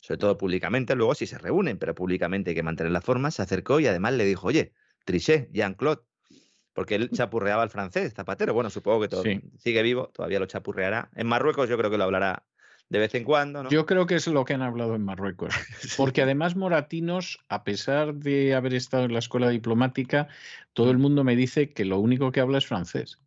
sobre 0.00 0.18
todo 0.18 0.36
públicamente, 0.36 0.94
luego 0.94 1.14
si 1.14 1.26
se 1.26 1.38
reúnen, 1.38 1.78
pero 1.78 1.94
públicamente 1.94 2.50
hay 2.50 2.54
que 2.54 2.62
mantener 2.62 2.92
la 2.92 3.00
forma, 3.00 3.30
se 3.30 3.40
acercó 3.40 3.80
y 3.80 3.86
además 3.86 4.12
le 4.14 4.24
dijo, 4.26 4.48
oye, 4.48 4.72
Trichet, 5.06 5.50
Jean-Claude, 5.50 6.02
porque 6.74 6.96
él 6.96 7.10
chapurreaba 7.10 7.62
al 7.62 7.70
francés, 7.70 8.12
Zapatero, 8.12 8.52
bueno, 8.52 8.68
supongo 8.68 9.02
que 9.02 9.08
todo, 9.08 9.22
sigue 9.58 9.82
vivo, 9.82 10.10
todavía 10.12 10.40
lo 10.40 10.46
chapurreará. 10.46 11.10
En 11.14 11.26
Marruecos 11.26 11.68
yo 11.68 11.78
creo 11.78 11.90
que 11.90 11.96
lo 11.96 12.04
hablará 12.04 12.44
de 12.88 12.98
vez 12.98 13.14
en 13.14 13.24
cuando. 13.24 13.62
¿no? 13.62 13.70
Yo 13.70 13.86
creo 13.86 14.06
que 14.06 14.14
es 14.16 14.26
lo 14.26 14.44
que 14.44 14.54
han 14.54 14.62
hablado 14.62 14.94
en 14.94 15.04
Marruecos. 15.04 15.54
Porque 15.96 16.22
además 16.22 16.56
Moratinos, 16.56 17.38
a 17.48 17.64
pesar 17.64 18.14
de 18.14 18.54
haber 18.54 18.74
estado 18.74 19.04
en 19.04 19.12
la 19.12 19.18
escuela 19.18 19.48
diplomática, 19.48 20.28
todo 20.72 20.90
el 20.90 20.98
mundo 20.98 21.24
me 21.24 21.36
dice 21.36 21.72
que 21.72 21.84
lo 21.84 21.98
único 21.98 22.32
que 22.32 22.40
habla 22.40 22.58
es 22.58 22.66
francés. 22.66 23.18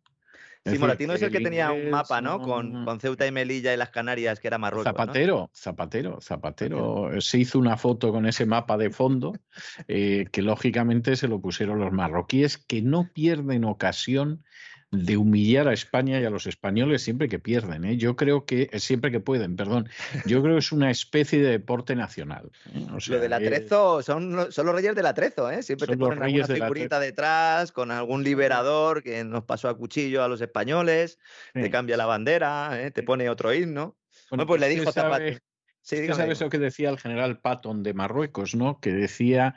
Sí, 0.66 0.78
Moratino 0.78 1.14
es 1.14 1.22
el 1.22 1.30
que 1.30 1.40
tenía 1.40 1.72
un 1.72 1.90
mapa, 1.90 2.20
¿no? 2.20 2.40
Con, 2.40 2.84
con, 2.84 3.00
Ceuta 3.00 3.26
y 3.26 3.32
Melilla 3.32 3.72
y 3.72 3.76
las 3.76 3.90
Canarias, 3.90 4.40
que 4.40 4.48
era 4.48 4.58
Marruecos. 4.58 4.84
Zapatero, 4.84 5.50
Zapatero, 5.54 6.20
Zapatero. 6.20 7.20
Se 7.20 7.38
hizo 7.38 7.58
una 7.58 7.76
foto 7.76 8.12
con 8.12 8.26
ese 8.26 8.44
mapa 8.44 8.76
de 8.76 8.90
fondo, 8.90 9.34
eh, 9.88 10.26
que 10.30 10.42
lógicamente 10.42 11.16
se 11.16 11.28
lo 11.28 11.40
pusieron 11.40 11.78
los 11.78 11.92
marroquíes, 11.92 12.58
que 12.58 12.82
no 12.82 13.08
pierden 13.12 13.64
ocasión 13.64 14.44
de 14.90 15.18
humillar 15.18 15.68
a 15.68 15.74
España 15.74 16.18
y 16.18 16.24
a 16.24 16.30
los 16.30 16.46
españoles 16.46 17.02
siempre 17.02 17.28
que 17.28 17.38
pierden. 17.38 17.84
¿eh? 17.84 17.96
Yo 17.96 18.16
creo 18.16 18.46
que, 18.46 18.70
eh, 18.72 18.80
siempre 18.80 19.10
que 19.10 19.20
pueden, 19.20 19.56
perdón, 19.56 19.88
yo 20.26 20.42
creo 20.42 20.54
que 20.54 20.60
es 20.60 20.72
una 20.72 20.90
especie 20.90 21.42
de 21.42 21.50
deporte 21.50 21.94
nacional. 21.94 22.50
¿eh? 22.72 22.86
Lo 23.08 23.20
del 23.20 23.32
atrezo, 23.32 24.02
son, 24.02 24.50
son, 24.50 24.66
los 24.66 24.74
reyes 24.74 24.94
del 24.94 25.06
atrezo, 25.06 25.50
¿eh? 25.50 25.62
siempre 25.62 25.88
te 25.88 25.96
ponen 25.96 26.22
alguna 26.22 26.46
figurita 26.46 26.98
detrás 27.00 27.70
con 27.72 27.90
algún 27.90 28.24
liberador 28.24 29.02
que 29.02 29.22
nos 29.24 29.44
pasó 29.44 29.68
a 29.68 29.76
cuchillo 29.76 30.22
a 30.22 30.28
los 30.28 30.40
españoles, 30.40 31.18
te 31.52 31.70
cambia 31.70 31.96
la 31.96 32.06
bandera, 32.06 32.90
te 32.92 33.02
pone 33.02 33.28
otro 33.28 33.52
himno. 33.52 33.96
Bueno, 34.30 34.46
pues 34.46 34.60
le 34.60 34.68
dijo 34.68 34.90
Zapatero. 34.92 35.38
Sí, 35.82 36.06
¿Sabes 36.08 36.40
lo 36.42 36.50
que 36.50 36.58
decía 36.58 36.90
el 36.90 36.98
general 36.98 37.40
Patton 37.40 37.82
de 37.82 37.94
Marruecos, 37.94 38.54
no? 38.54 38.78
Que 38.78 38.92
decía 38.92 39.56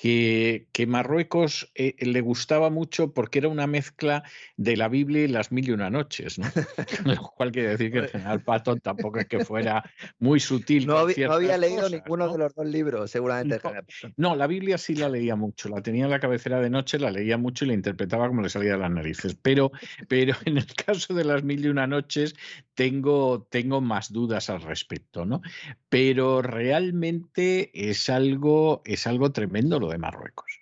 que, 0.00 0.86
Marruecos 0.86 1.72
eh, 1.74 1.96
le 1.98 2.20
gustaba 2.20 2.70
mucho 2.70 3.12
porque 3.12 3.40
era 3.40 3.48
una 3.48 3.66
mezcla 3.66 4.22
de 4.56 4.76
la 4.76 4.88
Biblia 4.88 5.24
y 5.24 5.28
las 5.28 5.50
mil 5.50 5.68
y 5.68 5.72
una 5.72 5.90
noches, 5.90 6.38
¿no? 6.38 6.46
Lo 7.04 7.22
cual 7.36 7.50
quiere 7.50 7.70
decir 7.70 7.90
que 7.90 7.98
el 7.98 8.08
general 8.08 8.40
Patton 8.42 8.78
tampoco 8.78 9.18
es 9.18 9.26
que 9.26 9.44
fuera 9.44 9.82
muy 10.20 10.38
sutil. 10.38 10.86
No, 10.86 10.98
había, 10.98 11.58
leído 11.58 11.88
ninguno 11.88 12.30
de 12.30 12.38
los 12.38 12.54
dos 12.54 12.66
libros, 12.66 13.10
seguramente. 13.10 13.60
No, 14.16 14.36
la 14.36 14.46
Biblia 14.46 14.78
sí 14.78 14.94
la 14.94 15.08
leía 15.08 15.34
mucho, 15.34 15.68
la 15.68 15.82
tenía 15.82 16.04
en 16.04 16.10
la 16.10 16.20
cabecera 16.20 16.60
de 16.60 16.70
noche, 16.70 17.00
la 17.00 17.10
leía 17.10 17.36
mucho 17.36 17.64
y 17.64 17.68
la 17.68 17.74
interpretaba 17.74 18.28
como 18.28 18.42
le 18.42 18.50
salía 18.50 18.72
de 18.72 18.78
las 18.78 18.90
narices. 18.92 19.36
Pero, 19.42 19.72
pero 20.06 20.36
en 20.44 20.58
el 20.58 20.74
caso 20.74 21.12
de 21.12 21.24
las 21.24 21.42
mil 21.42 21.64
y 21.64 21.68
una 21.68 21.88
noches 21.88 22.36
tengo, 22.74 23.48
tengo 23.50 23.80
más 23.80 24.12
dudas 24.12 24.48
al 24.48 24.62
respecto, 24.62 25.24
¿no? 25.24 25.42
Pero 25.88 26.40
realmente 26.40 27.72
es 27.90 28.08
algo, 28.08 28.82
es 28.84 29.08
algo 29.08 29.32
tremendo 29.32 29.80
de 29.90 29.98
Marruecos. 29.98 30.60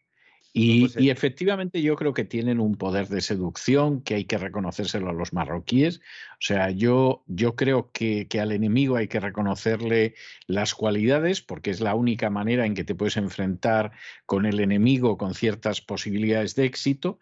Pues 0.56 0.96
y, 0.96 1.10
efectivamente 1.10 1.82
yo 1.82 1.96
creo 1.96 2.14
que 2.14 2.24
tienen 2.24 2.60
un 2.60 2.76
poder 2.76 3.08
de 3.08 3.20
seducción 3.20 4.00
que 4.00 4.14
hay 4.14 4.24
que 4.24 4.38
reconocérselo 4.38 5.10
a 5.10 5.12
los 5.12 5.34
marroquíes. 5.34 5.98
O 5.98 6.40
sea, 6.40 6.70
yo, 6.70 7.22
yo 7.26 7.56
creo 7.56 7.90
que, 7.92 8.26
que, 8.26 8.40
al 8.40 8.52
enemigo 8.52 8.96
hay 8.96 9.06
que 9.06 9.20
reconocerle 9.20 10.14
las 10.46 10.74
cualidades 10.74 11.42
porque 11.42 11.68
es 11.68 11.82
la 11.82 11.94
única 11.94 12.30
manera 12.30 12.64
en 12.64 12.72
que 12.72 12.84
te 12.84 12.94
puedes 12.94 13.18
enfrentar 13.18 13.92
con 14.24 14.46
el 14.46 14.58
enemigo 14.60 15.18
con 15.18 15.34
ciertas 15.34 15.82
posibilidades 15.82 16.54
de 16.54 16.64
éxito. 16.64 17.18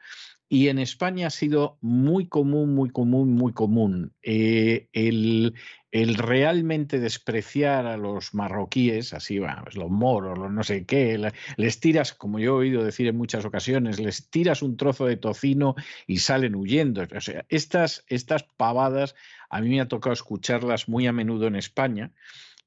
Y 0.48 0.68
en 0.68 0.78
España 0.78 1.28
ha 1.28 1.30
sido 1.30 1.78
muy 1.80 2.28
común, 2.28 2.74
muy 2.74 2.90
común, 2.90 3.34
muy 3.34 3.52
común 3.52 4.12
eh, 4.22 4.88
el, 4.92 5.54
realmente 5.90 7.00
despreciar 7.00 7.86
a 7.86 7.96
los 7.96 8.34
marroquíes, 8.34 9.14
así, 9.14 9.38
bueno, 9.38 9.62
pues 9.64 9.76
los 9.76 9.90
moros, 9.90 10.38
los 10.38 10.52
no 10.52 10.62
sé 10.62 10.84
qué, 10.84 11.32
les 11.56 11.80
tiras, 11.80 12.12
como 12.12 12.38
yo 12.38 12.56
he 12.56 12.66
oído 12.66 12.84
decir 12.84 13.06
en 13.06 13.16
muchas 13.16 13.44
ocasiones, 13.44 13.98
les 13.98 14.28
tiras 14.28 14.62
un 14.62 14.76
trozo 14.76 15.06
de 15.06 15.16
tocino 15.16 15.74
y 16.06 16.18
salen 16.18 16.54
huyendo. 16.54 17.04
O 17.16 17.20
sea, 17.20 17.44
estas, 17.48 18.04
estas 18.08 18.42
pavadas 18.42 19.14
a 19.48 19.60
mí 19.60 19.70
me 19.70 19.80
ha 19.80 19.88
tocado 19.88 20.12
escucharlas 20.12 20.88
muy 20.88 21.06
a 21.06 21.12
menudo 21.12 21.46
en 21.46 21.56
España. 21.56 22.12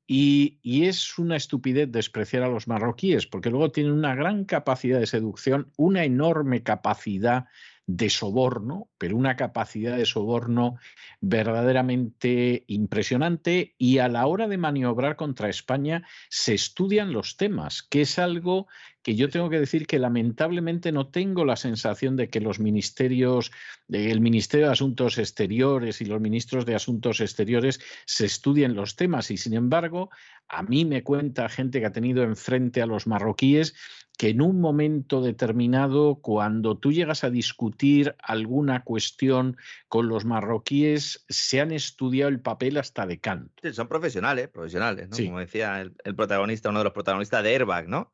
Y, 0.10 0.58
es 0.64 1.20
una 1.20 1.36
estupidez 1.36 1.92
despreciar 1.92 2.44
a 2.44 2.48
los 2.48 2.68
marroquíes, 2.68 3.28
porque 3.28 3.50
luego 3.50 3.72
tienen 3.72 3.92
una 3.92 4.16
gran 4.16 4.46
capacidad 4.46 5.00
de 5.00 5.06
seducción, 5.06 5.70
una 5.76 6.06
enorme 6.06 6.64
capacidad 6.64 7.48
de 7.88 8.10
soborno, 8.10 8.90
pero 8.98 9.16
una 9.16 9.38
capacidad 9.38 9.96
de 9.96 10.06
soborno 10.06 10.76
verdaderamente 11.22 12.66
impresionante 12.68 13.76
y 13.78 14.00
a 14.00 14.10
la 14.10 14.28
hora 14.28 14.50
de 14.50 14.58
maniobrar 14.58 15.16
contra 15.16 15.50
España 15.50 16.06
se 16.30 16.54
estudian 16.54 17.14
los 17.14 17.38
temas, 17.38 17.82
que 17.82 18.02
es 18.02 18.20
algo 18.20 18.68
que 19.08 19.16
yo 19.16 19.30
tengo 19.30 19.50
que 19.50 19.62
decir 19.62 19.88
que 19.88 20.00
lamentablemente 20.00 20.92
no 20.92 21.08
tengo 21.08 21.46
la 21.46 21.56
sensación 21.56 22.18
de 22.18 22.30
que 22.30 22.42
los 22.42 22.60
ministerios, 22.60 23.54
el 23.88 24.20
Ministerio 24.20 24.66
de 24.66 24.74
Asuntos 24.74 25.18
Exteriores 25.18 26.02
y 26.02 26.06
los 26.06 26.20
ministros 26.20 26.66
de 26.66 26.76
Asuntos 26.76 27.22
Exteriores 27.22 27.80
se 28.06 28.26
estudien 28.26 28.76
los 28.76 28.98
temas 28.98 29.32
y 29.32 29.38
sin 29.38 29.54
embargo 29.54 30.10
a 30.50 30.64
mí 30.64 30.86
me 30.86 31.04
cuenta 31.04 31.50
gente 31.50 31.80
que 31.80 31.86
ha 31.86 31.92
tenido 31.92 32.24
enfrente 32.24 32.82
a 32.82 32.86
los 32.86 33.08
marroquíes 33.08 33.76
que 34.18 34.30
en 34.30 34.42
un 34.42 34.60
momento 34.60 35.22
determinado, 35.22 36.16
cuando 36.16 36.76
tú 36.76 36.92
llegas 36.92 37.24
a 37.24 37.30
discutir 37.30 38.16
alguna 38.20 38.84
cuestión 38.84 39.58
con 39.88 40.10
los 40.10 40.26
marroquíes, 40.26 41.24
se 41.30 41.62
han 41.62 41.72
estudiado 41.72 42.30
el 42.30 42.40
papel 42.40 42.78
hasta 42.78 43.06
de 43.06 43.20
Kant. 43.20 43.52
son 43.72 43.88
profesionales, 43.88 44.48
profesionales, 44.48 45.10
¿no? 45.10 45.18
Como 45.18 45.40
decía 45.40 45.82
el, 45.82 46.16
protagonista, 46.16 46.70
uno 46.70 46.80
de 46.80 46.86
los 46.86 46.94
protagonistas 46.94 47.44
de 47.44 47.54
Airbag, 47.54 47.88
¿no? 47.88 48.12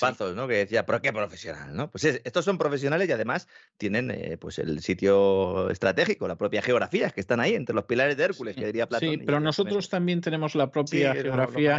Pazos, 0.00 0.34
¿no? 0.34 0.48
Que 0.48 0.54
decía, 0.54 0.84
¿pero 0.86 1.00
qué 1.00 1.12
profesional, 1.12 1.74
no? 1.76 1.88
Pues 1.88 2.04
estos 2.04 2.44
son 2.44 2.58
profesionales 2.58 3.08
y 3.08 3.12
además 3.12 3.46
tienen 3.76 4.10
eh, 4.10 4.36
pues 4.40 4.58
el 4.58 4.80
sitio 4.80 5.70
estratégico, 5.70 6.26
la 6.26 6.34
propia 6.36 6.62
geografía, 6.62 7.10
que 7.10 7.20
están 7.20 7.38
ahí 7.38 7.54
entre 7.54 7.76
los 7.76 7.84
pilares 7.84 8.16
de 8.16 8.24
Hércules, 8.24 8.56
que 8.56 8.66
diría 8.66 8.88
Platón. 8.88 9.08
Sí, 9.08 9.18
pero 9.18 9.38
nosotros 9.38 9.88
también 9.88 10.20
tenemos 10.20 10.56
la 10.56 10.72
propia 10.72 11.14
geografía 11.14 11.73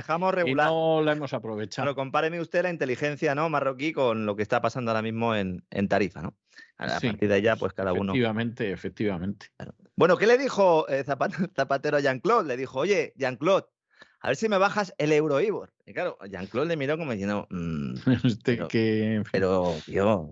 y 0.45 0.53
no 0.53 1.01
la 1.01 1.11
hemos 1.13 1.33
aprovechado. 1.33 1.85
Pero 1.85 1.95
compáreme 1.95 2.39
usted 2.39 2.63
la 2.63 2.69
inteligencia, 2.69 3.35
¿no? 3.35 3.49
Marroquí 3.49 3.93
con 3.93 4.25
lo 4.25 4.35
que 4.35 4.43
está 4.43 4.61
pasando 4.61 4.91
ahora 4.91 5.01
mismo 5.01 5.35
en, 5.35 5.61
Tarifa, 5.87 6.21
¿no? 6.21 6.35
A, 6.77 6.99
partir 6.99 7.29
de 7.29 7.35
allá, 7.35 7.55
pues 7.55 7.73
cada 7.73 7.93
uno. 7.93 8.13
Efectivamente, 8.13 8.71
efectivamente. 8.71 9.47
Bueno, 9.95 10.17
¿qué 10.17 10.27
le 10.27 10.37
dijo 10.37 10.87
eh, 10.89 11.03
Zapatero 11.03 11.97
a 11.97 11.99
Jean-Claude? 11.99 12.47
Le 12.47 12.57
dijo, 12.57 12.79
oye, 12.79 13.13
Jean-Claude, 13.15 13.65
a 14.19 14.29
ver 14.29 14.35
si 14.35 14.49
me 14.49 14.57
bajas 14.57 14.93
el 14.97 15.11
Euroibor. 15.11 15.73
Y 15.85 15.93
claro, 15.93 16.17
Jean-Claude 16.29 16.69
le 16.69 16.77
miró 16.77 16.97
como 16.97 17.11
diciendo, 17.11 17.47
mm, 17.49 17.93
pero, 18.43 18.67
que... 18.67 19.23
pero, 19.31 19.75
tío, 19.85 20.29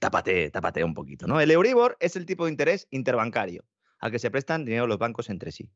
tápate, 0.00 0.50
tápate 0.50 0.84
un 0.84 0.94
poquito, 0.94 1.26
¿no? 1.26 1.40
El 1.40 1.50
Euribor 1.50 1.96
es 2.00 2.16
el 2.16 2.26
tipo 2.26 2.44
de 2.44 2.52
interés 2.52 2.86
interbancario 2.90 3.64
al 4.04 4.10
que 4.10 4.18
se 4.18 4.30
prestan 4.30 4.66
dinero 4.66 4.86
los 4.86 4.98
bancos 4.98 5.30
entre 5.30 5.50
sí. 5.50 5.70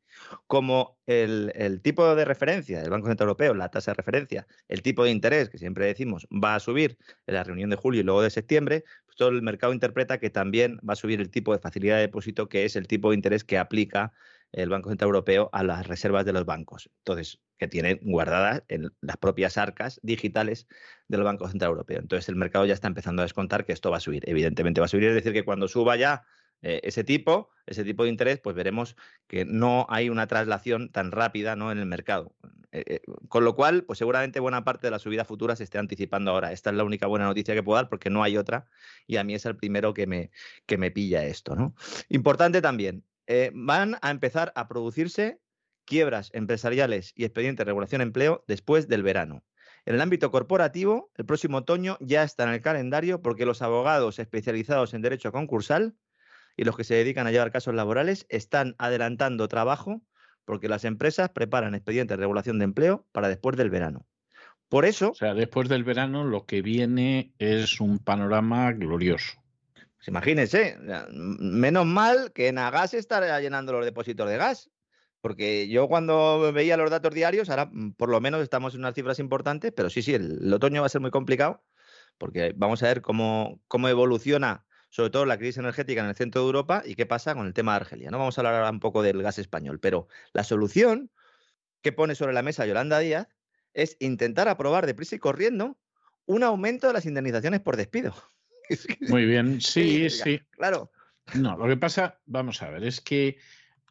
Como 0.47 0.99
el, 1.07 1.81
tipo 1.83 2.15
de 2.15 2.27
referencia 2.27 2.83
del 2.83 2.91
Banco 2.91 3.07
Central 3.07 3.29
Europeo, 3.29 3.55
la 3.55 3.71
tasa 3.71 3.93
de 3.93 3.95
referencia, 3.95 4.47
el 4.69 4.83
tipo 4.83 5.03
de 5.03 5.11
interés, 5.11 5.49
que 5.49 5.57
siempre 5.57 5.87
decimos, 5.87 6.29
va 6.31 6.55
a 6.55 6.61
subir 6.61 6.99
en 7.27 7.35
la 7.37 7.43
reunión 7.43 7.71
de 7.71 7.77
julio 7.77 8.03
y 8.03 8.05
luego 8.05 8.21
de 8.21 8.29
septiembre, 8.29 8.85
pues 9.07 9.17
todo 9.17 9.31
el 9.31 9.41
mercado 9.41 9.73
interpreta 9.73 10.19
que 10.19 10.29
también 10.29 10.79
va 10.87 10.93
a 10.93 10.97
subir 10.97 11.23
el 11.23 11.31
tipo 11.31 11.55
de 11.55 11.59
facilidad 11.59 11.97
de 11.97 12.03
depósito, 12.03 12.51
que 12.51 12.67
es 12.67 12.77
el 12.77 12.87
tipo 12.87 13.09
de 13.09 13.15
interés 13.15 13.45
que 13.45 13.57
aplica 13.57 14.13
el 14.53 14.69
Banco 14.69 14.91
Central 14.91 15.09
Europeo 15.09 15.49
a 15.55 15.65
las 15.65 15.87
reservas 15.87 16.27
de 16.27 16.35
los 16.35 16.45
bancos. 16.45 16.91
Entonces, 16.99 17.41
que 17.57 17.67
tienen 17.67 17.99
guardadas 18.03 18.63
en 18.69 18.91
las 19.01 19.17
propias 19.17 19.57
arcas 19.57 20.01
digitales 20.03 20.69
del 21.09 21.23
Banco 21.23 21.49
Central 21.49 21.71
Europeo. 21.71 22.01
Entonces, 22.01 22.29
el 22.29 22.37
mercado 22.37 22.67
ya 22.67 22.75
está 22.75 22.89
empezando 22.89 23.23
a 23.23 23.25
descontar 23.25 23.65
que 23.65 23.73
esto 23.73 23.91
va 23.91 23.97
a 23.97 24.01
subir. 24.01 24.29
Evidentemente 24.29 24.83
va 24.83 24.85
a 24.85 24.89
subir, 24.89 25.05
es 25.05 25.15
decir, 25.15 25.33
que 25.33 25.47
cuando 25.47 25.67
suba 25.67 25.97
ya 25.97 26.27
eh, 26.63 26.81
ese 26.83 27.05
tipo, 27.05 27.51
ese 27.67 27.85
tipo 27.85 28.05
de 28.05 28.11
interés, 28.11 28.41
pues 28.41 28.57
veremos 28.57 28.97
que 29.27 29.45
no 29.45 29.87
hay 29.89 30.11
una 30.11 30.27
traslación 30.27 30.91
tan 30.91 31.13
rápida 31.13 31.57
¿no? 31.57 31.71
en 31.71 31.79
el 31.79 31.87
mercado. 31.87 32.35
Eh, 32.73 32.85
eh, 32.87 33.01
con 33.29 33.45
lo 33.45 33.55
cual, 33.55 33.85
pues 33.85 33.99
seguramente 33.99 34.41
buena 34.41 34.65
parte 34.65 34.87
de 34.87 34.91
la 34.91 34.99
subida 34.99 35.25
futura 35.25 35.57
se 35.57 35.65
esté 35.65 35.79
anticipando 35.79 36.31
ahora. 36.31 36.53
Esta 36.53 36.71
es 36.71 36.77
la 36.77 36.85
única 36.85 37.07
buena 37.07 37.27
noticia 37.27 37.55
que 37.55 37.63
puedo 37.63 37.77
dar 37.77 37.89
porque 37.89 38.11
no 38.11 38.23
hay 38.23 38.37
otra 38.37 38.67
y 39.07 39.17
a 39.17 39.25
mí 39.25 39.35
es 39.35 39.47
el 39.47 39.57
primero 39.57 39.95
que 39.95 40.07
me, 40.07 40.31
que 40.67 40.79
me 40.79 40.91
pilla 40.91 41.25
esto. 41.25 41.55
¿no? 41.55 41.75
Importante 42.09 42.61
también, 42.61 43.05
van 43.53 43.97
a 44.01 44.11
empezar 44.11 44.53
a 44.55 44.69
producirse 44.69 45.39
quiebras 45.85 46.31
empresariales 46.35 47.13
y 47.15 47.25
expedientes 47.25 47.65
de 47.65 47.71
regulación 47.71 48.01
de 48.01 48.05
empleo 48.05 48.45
después 48.47 48.89
del 48.89 49.03
verano. 49.03 49.43
En 49.87 49.95
el 49.95 50.03
ámbito 50.03 50.31
corporativo, 50.31 51.11
el 51.17 51.25
próximo 51.25 51.59
otoño 51.59 51.97
ya 52.01 52.23
está 52.23 52.45
en 52.45 52.51
el 52.51 52.61
calendario 52.61 53.23
porque 53.23 53.47
los 53.47 53.63
abogados 53.63 54.19
especializados 54.19 54.93
en 54.93 55.01
derecho 55.01 55.33
concursal 55.33 55.95
y 56.59 56.65
los 56.65 56.77
que 56.77 56.83
se 56.85 56.97
dedican 56.97 57.27
a 57.27 57.31
llevar 57.31 57.53
casos 57.53 57.73
laborales 57.73 58.27
están 58.29 58.75
adelantando 58.79 59.47
trabajo 59.47 60.03
porque 60.45 60.69
las 60.69 60.85
empresas 60.85 61.31
preparan 61.31 61.77
expedientes 61.77 62.17
de 62.17 62.21
regulación 62.21 62.59
de 62.59 62.65
empleo 62.65 63.07
para 63.13 63.29
después 63.29 63.57
del 63.57 63.71
verano. 63.71 64.07
Por 64.69 64.85
eso... 64.85 65.11
O 65.11 65.15
sea, 65.15 65.35
después 65.35 65.69
del 65.69 65.85
verano 65.85 66.25
lo 66.25 66.47
que 66.47 66.61
viene 66.61 67.33
es 67.39 67.81
un 67.81 68.01
panorama 68.01 68.73
glorioso. 68.73 69.41
Pues 69.97 70.09
imagínense, 70.09 70.77
menos 71.11 71.87
mal 71.87 72.33
que 72.33 72.49
en 72.49 72.59
Agas 72.59 72.93
está 72.93 73.41
llenando 73.41 73.73
los 73.73 73.85
depósitos 73.85 74.29
de 74.29 74.37
gas. 74.37 74.69
Porque 75.21 75.69
yo 75.69 75.89
cuando 75.89 76.53
veía 76.53 76.77
los 76.77 76.91
datos 76.91 77.15
diarios, 77.15 77.51
ahora 77.51 77.67
mm, 77.67 77.93
por 77.93 78.09
lo 78.09 78.21
menos 78.21 78.43
estamos 78.43 78.75
en 78.75 78.81
unas 78.81 78.95
cifras 78.95 79.19
importantes, 79.21 79.73
pero 79.77 79.91
sí, 79.91 80.03
sí, 80.03 80.15
el, 80.15 80.53
otoño 80.53 80.81
va 80.81 80.87
a 80.87 80.91
ser 80.91 81.01
muy 81.01 81.11
complicado, 81.11 81.63
porque 82.19 82.53
vamos 82.57 82.83
a 82.83 82.87
ver 82.87 83.03
cómo, 83.03 83.61
cómo 83.67 83.89
evoluciona 83.89 84.65
sobre 84.89 85.11
todo 85.11 85.27
la 85.27 85.39
crisis 85.39 85.59
energética 85.59 86.03
en 86.03 86.09
el 86.09 86.15
centro 86.15 86.43
de 86.43 86.47
Europa 86.47 86.83
y 86.85 86.95
qué 86.95 87.07
pasa 87.07 87.35
con 87.35 87.47
el 87.47 87.55
tema 87.55 87.73
de 87.73 87.77
Argelia. 87.77 88.11
No 88.11 88.19
vamos 88.19 88.39
a 88.39 88.41
hablar 88.41 88.55
ahora 88.55 88.71
un 88.71 88.81
poco 88.81 89.03
del 89.03 89.23
gas 89.23 89.39
español, 89.39 89.81
pero 89.81 90.09
la 90.33 90.45
solución 90.45 91.11
que 91.83 91.93
pone 91.93 92.15
sobre 92.15 92.33
la 92.33 92.43
mesa 92.43 92.67
Yolanda 92.67 92.99
Díaz 92.99 93.29
es 93.75 93.97
intentar 94.01 94.49
aprobar 94.49 94.87
deprisa 94.87 95.17
y 95.17 95.19
corriendo 95.19 95.79
un 96.27 96.43
aumento 96.43 96.87
de 96.87 96.93
las 96.93 97.07
indemnizaciones 97.07 97.61
por 97.61 97.77
despido. 97.77 98.15
Muy 99.09 99.25
bien, 99.25 99.61
sí, 99.61 100.11
sí. 100.11 100.41
Claro. 100.51 100.91
No, 101.35 101.57
lo 101.57 101.67
que 101.67 101.77
pasa, 101.77 102.21
vamos 102.27 102.63
a 102.63 102.71
ver, 102.71 102.85
es 102.85 103.01
que 103.01 103.39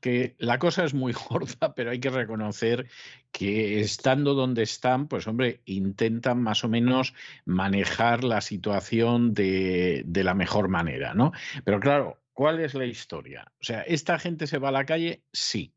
que 0.02 0.36
la 0.38 0.60
cosa 0.60 0.84
es 0.84 0.94
muy 0.94 1.14
gorda, 1.30 1.74
pero 1.76 1.91
hay 1.91 1.99
que 1.99 2.10
reconocer 2.10 2.88
que 3.32 3.80
estando 3.82 4.34
donde 4.34 4.64
están, 4.64 5.07
pues 5.07 5.28
hombre, 5.28 5.61
intentan 5.65 6.41
más 6.41 6.64
o 6.64 6.69
menos 6.69 7.14
manejar 7.45 8.24
la 8.24 8.41
situación 8.41 9.34
de, 9.34 10.03
de 10.06 10.24
la 10.24 10.34
mejor 10.34 10.69
manera, 10.69 11.14
¿no? 11.14 11.32
Pero 11.64 11.80
claro, 11.80 12.22
¿cuál 12.34 12.60
es 12.60 12.74
la 12.74 12.86
historia? 12.86 13.52
O 13.60 13.64
sea, 13.64 13.82
¿esta 13.82 14.19
gente 14.19 14.48
se 14.48 14.60
va 14.60 14.69
a 14.69 14.74
la 14.74 14.86
calle? 14.86 15.24
Sí. 15.34 15.74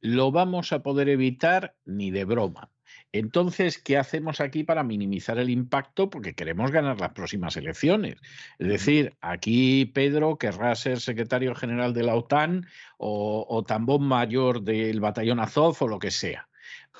¿Lo 0.00 0.32
vamos 0.32 0.72
a 0.72 0.82
poder 0.82 1.08
evitar? 1.08 1.76
Ni 1.84 2.10
de 2.10 2.24
broma. 2.24 2.70
Entonces, 3.14 3.78
¿qué 3.78 3.96
hacemos 3.96 4.40
aquí 4.40 4.64
para 4.64 4.82
minimizar 4.82 5.38
el 5.38 5.48
impacto? 5.48 6.10
Porque 6.10 6.34
queremos 6.34 6.72
ganar 6.72 7.00
las 7.00 7.12
próximas 7.12 7.56
elecciones. 7.56 8.16
Es 8.58 8.66
decir, 8.66 9.16
aquí 9.20 9.86
Pedro 9.86 10.36
querrá 10.36 10.74
ser 10.74 10.98
secretario 10.98 11.54
general 11.54 11.94
de 11.94 12.02
la 12.02 12.16
OTAN 12.16 12.66
o, 12.98 13.46
o 13.48 13.62
tambón 13.62 14.02
mayor 14.02 14.62
del 14.62 14.98
batallón 14.98 15.38
Azov 15.38 15.76
o 15.78 15.86
lo 15.86 16.00
que 16.00 16.10
sea. 16.10 16.48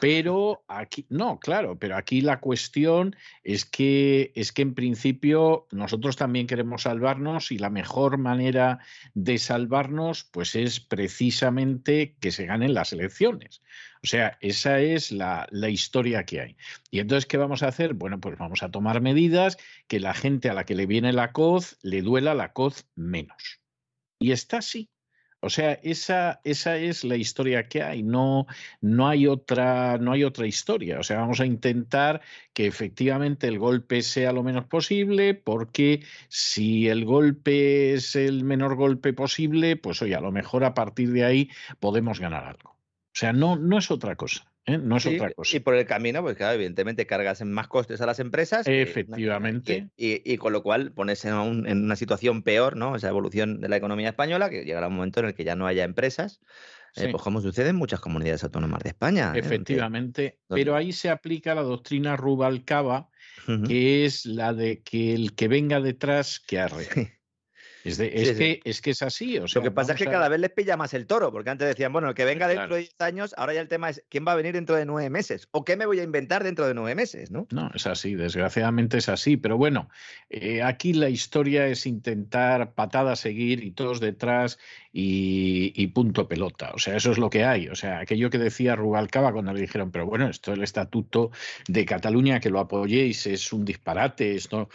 Pero 0.01 0.65
aquí, 0.67 1.07
no, 1.09 1.39
claro, 1.39 1.79
pero 1.79 1.97
aquí 1.97 2.21
la 2.21 2.41
cuestión 2.41 3.15
es 3.45 3.65
que, 3.65 4.33
es 4.35 4.53
que 4.53 4.63
en 4.63 4.75
principio 4.75 5.67
nosotros 5.71 6.17
también 6.17 6.47
queremos 6.47 6.83
salvarnos 6.83 7.53
y 7.53 7.59
la 7.59 7.71
mejor 7.71 8.19
manera 8.19 8.81
de 9.15 9.39
salvarnos 9.39 10.25
pues 10.25 10.57
es 10.57 10.81
precisamente 10.81 12.17
que 12.21 12.33
se 12.33 12.45
ganen 12.45 12.75
las 12.75 12.93
elecciones. 12.93 13.63
O 14.03 14.07
sea, 14.07 14.37
esa 14.41 14.81
es 14.81 15.13
la, 15.13 15.47
la 15.51 15.71
historia 15.71 16.25
que 16.25 16.41
hay. 16.41 16.57
Y 16.91 16.99
entonces, 16.99 17.27
¿qué 17.27 17.37
vamos 17.37 17.63
a 17.63 17.69
hacer? 17.69 17.95
Bueno, 17.95 18.21
pues 18.21 18.37
vamos 18.37 18.63
a 18.63 18.71
tomar 18.71 19.01
medidas 19.01 19.57
que 19.87 20.01
la 20.01 20.13
gente 20.13 20.51
a 20.51 20.55
la 20.55 20.65
que 20.65 20.75
le 20.75 20.87
viene 20.87 21.13
la 21.13 21.33
coz 21.33 21.79
le 21.83 22.03
duela 22.03 22.35
la 22.35 22.53
coz 22.53 22.87
menos. 22.97 23.61
Y 24.19 24.33
está 24.33 24.59
así. 24.59 24.91
O 25.45 25.51
sea, 25.51 25.73
esa, 25.83 26.41
esa 26.45 26.77
es 26.79 27.05
la 27.05 27.17
historia 27.17 27.69
que 27.69 27.83
hay, 27.83 28.03
no, 28.03 28.47
no, 28.81 29.09
hay 29.09 29.27
otra, 29.27 29.99
no 29.99 30.13
hay 30.13 30.25
otra 30.25 30.47
historia. 30.47 30.99
O 30.99 31.03
sea, 31.03 31.19
vamos 31.19 31.41
a 31.41 31.47
intentar 31.47 32.23
que 32.55 32.67
efectivamente 32.67 33.47
el 33.47 33.59
golpe 33.59 34.03
sea 34.03 34.33
lo 34.33 34.43
menos 34.43 34.65
posible, 34.67 35.35
porque 35.35 36.03
si 36.29 36.89
el 36.89 37.05
golpe 37.05 37.95
es 37.95 38.17
el 38.17 38.45
menor 38.45 38.77
golpe 38.77 39.13
posible, 39.13 39.77
pues 39.77 40.01
oye, 40.03 40.15
a 40.15 40.21
lo 40.21 40.33
mejor 40.33 40.65
a 40.65 40.75
partir 40.75 41.13
de 41.13 41.25
ahí 41.25 41.51
podemos 41.81 42.21
ganar 42.21 42.45
algo. 42.45 42.71
O 42.71 43.17
sea, 43.17 43.33
no, 43.33 43.57
no 43.57 43.79
es 43.79 43.91
otra 43.91 44.17
cosa. 44.17 44.54
¿Eh? 44.67 44.79
No 44.79 44.97
es 44.97 45.07
otra 45.07 45.31
cosa. 45.33 45.57
Y 45.57 45.61
por 45.61 45.75
el 45.75 45.87
camino, 45.87 46.23
pues 46.23 46.37
claro, 46.37 46.55
evidentemente 46.55 47.07
cargas 47.07 47.41
en 47.41 47.53
más 47.53 47.69
costes 47.69 48.01
a 48.01 48.07
las 48.07 48.19
empresas. 48.19 48.67
Efectivamente. 48.67 49.91
Y, 49.97 50.37
con 50.37 50.53
lo 50.53 50.63
cual 50.63 50.93
pones 50.93 51.25
en, 51.25 51.35
una 51.35 51.97
situación 51.97 52.43
peor, 52.43 52.77
¿no? 52.77 52.97
Esa 52.97 53.09
evolución 53.09 53.61
de 53.61 53.69
la 53.69 53.77
economía 53.77 54.09
española, 54.09 54.51
que 54.51 54.65
llegará 54.65 54.89
un 54.89 54.97
momento 54.97 55.21
en 55.21 55.27
el 55.27 55.35
que 55.35 55.45
ya 55.45 55.57
no 55.57 55.67
haya 55.67 55.85
empresas. 55.85 56.41
Eh, 56.97 57.09
pues 57.11 57.23
como 57.23 57.41
sucede 57.41 57.71
en 57.71 57.77
muchas 57.77 57.99
comunidades 57.99 58.45
autónomas 58.45 58.83
de 58.85 58.91
España. 58.91 59.33
¿eh? 59.35 59.41
Efectivamente. 59.41 60.39
Pero 60.49 60.77
ahí 60.77 60.93
se 60.93 61.11
aplica 61.11 61.55
la 61.55 61.63
doctrina 61.63 62.17
Rubalcaba, 62.17 63.11
que 63.67 64.05
es 64.05 64.27
la 64.27 64.53
de 64.53 64.83
que 64.83 65.13
el 65.15 65.35
que 65.35 65.49
venga 65.49 65.81
detrás 65.81 66.39
que 66.39 66.61
arre. 66.61 67.14
Es, 67.85 67.99
que, 67.99 68.61
es 68.65 68.81
que 68.81 68.91
es 68.91 69.03
así. 69.03 69.39
O 69.39 69.45
Lo 69.55 69.63
que 69.63 69.71
pasa 69.71 69.93
es 69.93 69.99
que 69.99 70.07
cada 70.07 70.29
vez 70.29 70.41
les 70.41 70.51
pilla 70.51 70.77
más 70.77 70.95
el 70.95 71.07
toro, 71.07 71.31
porque 71.31 71.51
antes 71.51 71.69
decían, 71.69 71.93
bueno, 71.93 72.09
el 72.09 72.15
que 72.15 72.25
venga 72.25 72.49
dentro 72.49 72.77
de 72.77 72.83
10 72.83 73.01
años, 73.01 73.35
ahora 73.37 73.53
ya 73.53 73.61
el 73.61 73.69
tema 73.69 73.91
es 73.91 74.03
quién 74.09 74.25
va 74.27 74.33
a 74.33 74.37
venir 74.37 74.55
dentro 74.55 74.75
de 74.77 74.87
nueve 74.87 75.11
meses 75.11 75.49
o 75.51 75.65
qué 75.65 75.77
me 75.77 75.85
voy 75.85 76.01
a 76.01 76.03
inventar 76.03 76.43
dentro 76.45 76.67
de 76.67 76.73
nueve 76.73 76.95
meses, 76.95 77.31
¿no? 77.31 77.47
No, 77.51 77.71
es 77.75 77.87
así, 77.87 78.15
desgraciadamente 78.15 78.99
es 78.99 79.09
así. 79.09 79.37
Pero 79.37 79.59
bueno, 79.59 79.91
eh, 80.31 80.63
aquí 80.63 80.95
la 80.95 81.11
historia 81.11 81.67
es 81.67 81.87
intentar 81.87 82.73
patada 82.73 83.17
seguir 83.17 83.63
y 83.63 83.73
todos 83.73 84.01
detrás 84.01 84.59
y, 84.93 85.87
punto 85.89 86.27
pelota. 86.27 86.73
O 86.75 86.79
sea, 86.79 86.97
eso 86.97 87.13
es 87.13 87.19
lo 87.19 87.31
que 87.31 87.45
hay. 87.45 87.69
O 87.69 87.75
sea, 87.75 88.01
aquello 88.01 88.31
que 88.31 88.39
decía 88.39 88.77
Rubalcaba 88.77 89.33
cuando 89.33 89.53
le 89.53 89.61
dijeron, 89.61 89.91
pero 89.91 90.07
bueno, 90.07 90.29
esto 90.29 90.53
es 90.53 90.59
el 90.59 90.65
estatuto 90.65 91.31
de 91.69 91.85
Cataluña, 91.85 92.41
que 92.41 92.51
lo 92.51 92.61
apoyéis, 92.61 93.27
es 93.27 93.53
un 93.53 93.65
disparate, 93.65 94.35
esto 94.35 94.69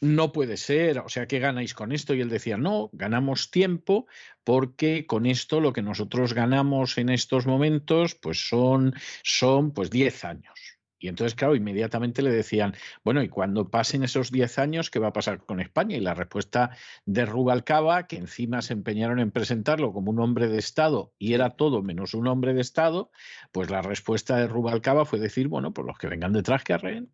no 0.00 0.32
puede 0.32 0.56
ser, 0.56 0.98
o 0.98 1.08
sea, 1.08 1.26
¿qué 1.26 1.38
ganáis 1.38 1.74
con 1.74 1.92
esto? 1.92 2.14
Y 2.14 2.20
él 2.20 2.30
decía, 2.30 2.56
no, 2.56 2.90
ganamos 2.92 3.50
tiempo 3.50 4.06
porque 4.44 5.06
con 5.06 5.26
esto 5.26 5.60
lo 5.60 5.72
que 5.72 5.82
nosotros 5.82 6.32
ganamos 6.32 6.96
en 6.98 7.10
estos 7.10 7.46
momentos 7.46 8.14
pues 8.14 8.48
son, 8.48 8.94
son 9.22 9.72
pues 9.72 9.90
10 9.90 10.24
años. 10.24 10.80
Y 11.02 11.08
entonces, 11.08 11.34
claro, 11.34 11.56
inmediatamente 11.56 12.20
le 12.20 12.30
decían, 12.30 12.74
bueno, 13.02 13.22
y 13.22 13.28
cuando 13.30 13.70
pasen 13.70 14.04
esos 14.04 14.30
10 14.30 14.58
años, 14.58 14.90
¿qué 14.90 14.98
va 14.98 15.08
a 15.08 15.12
pasar 15.14 15.44
con 15.46 15.58
España? 15.58 15.96
Y 15.96 16.00
la 16.00 16.12
respuesta 16.12 16.76
de 17.06 17.24
Rubalcaba, 17.24 18.06
que 18.06 18.16
encima 18.16 18.60
se 18.60 18.74
empeñaron 18.74 19.18
en 19.18 19.30
presentarlo 19.30 19.94
como 19.94 20.10
un 20.10 20.20
hombre 20.20 20.48
de 20.48 20.58
Estado 20.58 21.14
y 21.18 21.32
era 21.32 21.50
todo 21.50 21.82
menos 21.82 22.12
un 22.12 22.26
hombre 22.26 22.52
de 22.52 22.60
Estado, 22.60 23.10
pues 23.50 23.70
la 23.70 23.80
respuesta 23.80 24.36
de 24.36 24.46
Rubalcaba 24.46 25.06
fue 25.06 25.18
decir, 25.18 25.48
bueno, 25.48 25.72
pues 25.72 25.86
los 25.86 25.96
que 25.96 26.08
vengan 26.08 26.34
detrás 26.34 26.64
que 26.64 26.74
arreen. 26.74 27.10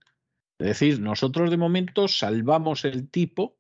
Es 0.59 0.67
decir, 0.67 1.01
nosotros 1.01 1.51
de 1.51 1.57
momento 1.57 2.09
salvamos 2.09 2.85
el 2.85 3.09
tipo 3.11 3.57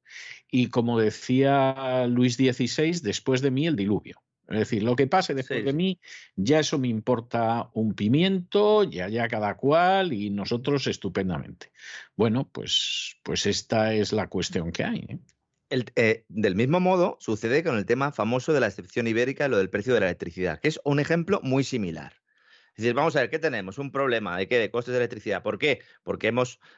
y 0.50 0.68
como 0.68 0.98
decía 0.98 2.06
Luis 2.06 2.36
XVI, 2.36 3.00
después 3.02 3.42
de 3.42 3.50
mí 3.50 3.66
el 3.66 3.76
diluvio. 3.76 4.22
Es 4.48 4.60
decir, 4.60 4.84
lo 4.84 4.94
que 4.94 5.08
pase 5.08 5.34
después 5.34 5.64
de 5.64 5.72
mí, 5.72 6.00
ya 6.36 6.60
eso 6.60 6.78
me 6.78 6.86
importa 6.86 7.68
un 7.74 7.94
pimiento, 7.94 8.84
ya 8.84 9.08
ya 9.08 9.26
cada 9.26 9.56
cual 9.56 10.12
y 10.12 10.30
nosotros 10.30 10.86
estupendamente. 10.86 11.72
Bueno, 12.14 12.48
pues, 12.50 13.16
pues 13.24 13.46
esta 13.46 13.92
es 13.92 14.12
la 14.12 14.28
cuestión 14.28 14.70
que 14.70 14.84
hay. 14.84 15.06
¿eh? 15.08 15.18
Eh, 15.96 16.24
del 16.28 16.54
mismo 16.54 16.78
modo, 16.78 17.16
sucede 17.20 17.64
con 17.64 17.76
el 17.76 17.86
tema 17.86 18.12
famoso 18.12 18.52
de 18.52 18.60
la 18.60 18.68
excepción 18.68 19.08
ibérica, 19.08 19.48
lo 19.48 19.58
del 19.58 19.68
precio 19.68 19.94
de 19.94 20.00
la 20.00 20.06
electricidad, 20.06 20.60
que 20.60 20.68
es 20.68 20.80
un 20.84 21.00
ejemplo 21.00 21.40
muy 21.42 21.64
similar. 21.64 22.12
Es 22.76 22.82
decir, 22.82 22.94
vamos 22.94 23.16
a 23.16 23.20
ver, 23.20 23.30
¿qué 23.30 23.38
tenemos? 23.38 23.78
Un 23.78 23.90
problema 23.90 24.36
de 24.36 24.46
qué? 24.48 24.58
De 24.58 24.70
costes 24.70 24.92
de 24.92 24.98
electricidad. 24.98 25.42
¿Por 25.42 25.58
qué? 25.58 25.80
Porque 26.02 26.30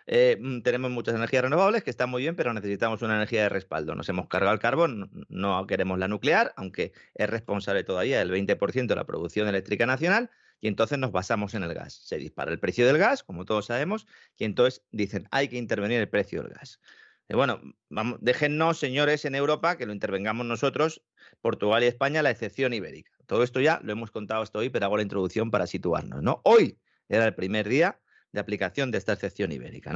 eh, 0.06 0.36
mm, 0.40 0.60
tenemos 0.60 0.92
muchas 0.92 1.16
energías 1.16 1.42
renovables, 1.42 1.82
que 1.82 1.90
están 1.90 2.08
muy 2.08 2.22
bien, 2.22 2.36
pero 2.36 2.54
necesitamos 2.54 3.02
una 3.02 3.16
energía 3.16 3.42
de 3.42 3.48
respaldo. 3.48 3.96
Nos 3.96 4.08
hemos 4.08 4.28
cargado 4.28 4.54
el 4.54 4.60
carbón, 4.60 5.26
no 5.28 5.66
queremos 5.66 5.98
la 5.98 6.06
nuclear, 6.06 6.52
aunque 6.56 6.92
es 7.14 7.28
responsable 7.28 7.82
todavía 7.82 8.20
del 8.20 8.30
20% 8.30 8.86
de 8.86 8.94
la 8.94 9.06
producción 9.06 9.48
eléctrica 9.48 9.86
nacional, 9.86 10.30
y 10.60 10.68
entonces 10.68 10.98
nos 11.00 11.10
basamos 11.10 11.54
en 11.54 11.64
el 11.64 11.74
gas. 11.74 11.94
Se 11.94 12.16
dispara 12.16 12.52
el 12.52 12.60
precio 12.60 12.86
del 12.86 12.98
gas, 12.98 13.24
como 13.24 13.44
todos 13.44 13.66
sabemos, 13.66 14.06
y 14.36 14.44
entonces 14.44 14.84
dicen, 14.92 15.26
hay 15.32 15.48
que 15.48 15.56
intervenir 15.56 15.98
el 15.98 16.08
precio 16.08 16.42
del 16.44 16.52
gas. 16.52 16.80
bueno, 17.28 17.60
vamos, 17.88 18.18
déjennos, 18.20 18.78
señores, 18.78 19.24
en 19.24 19.34
Europa, 19.34 19.76
que 19.76 19.86
lo 19.86 19.92
intervengamos 19.92 20.46
nosotros, 20.46 21.02
Portugal 21.40 21.82
y 21.82 21.86
España, 21.86 22.22
la 22.22 22.30
excepción 22.30 22.72
ibérica. 22.72 23.17
Todo 23.28 23.44
esto 23.44 23.60
ya 23.60 23.78
lo 23.84 23.92
hemos 23.92 24.10
contado 24.10 24.42
hasta 24.42 24.58
hoy, 24.58 24.70
pero 24.70 24.86
hago 24.86 24.96
la 24.96 25.02
introducción 25.02 25.50
para 25.50 25.66
situarnos. 25.66 26.22
¿no? 26.22 26.40
Hoy 26.44 26.78
era 27.08 27.26
el 27.26 27.34
primer 27.34 27.68
día 27.68 28.00
de 28.32 28.40
aplicación 28.40 28.90
de 28.90 28.96
esta 28.98 29.12
excepción 29.12 29.52
ibérica. 29.52 29.92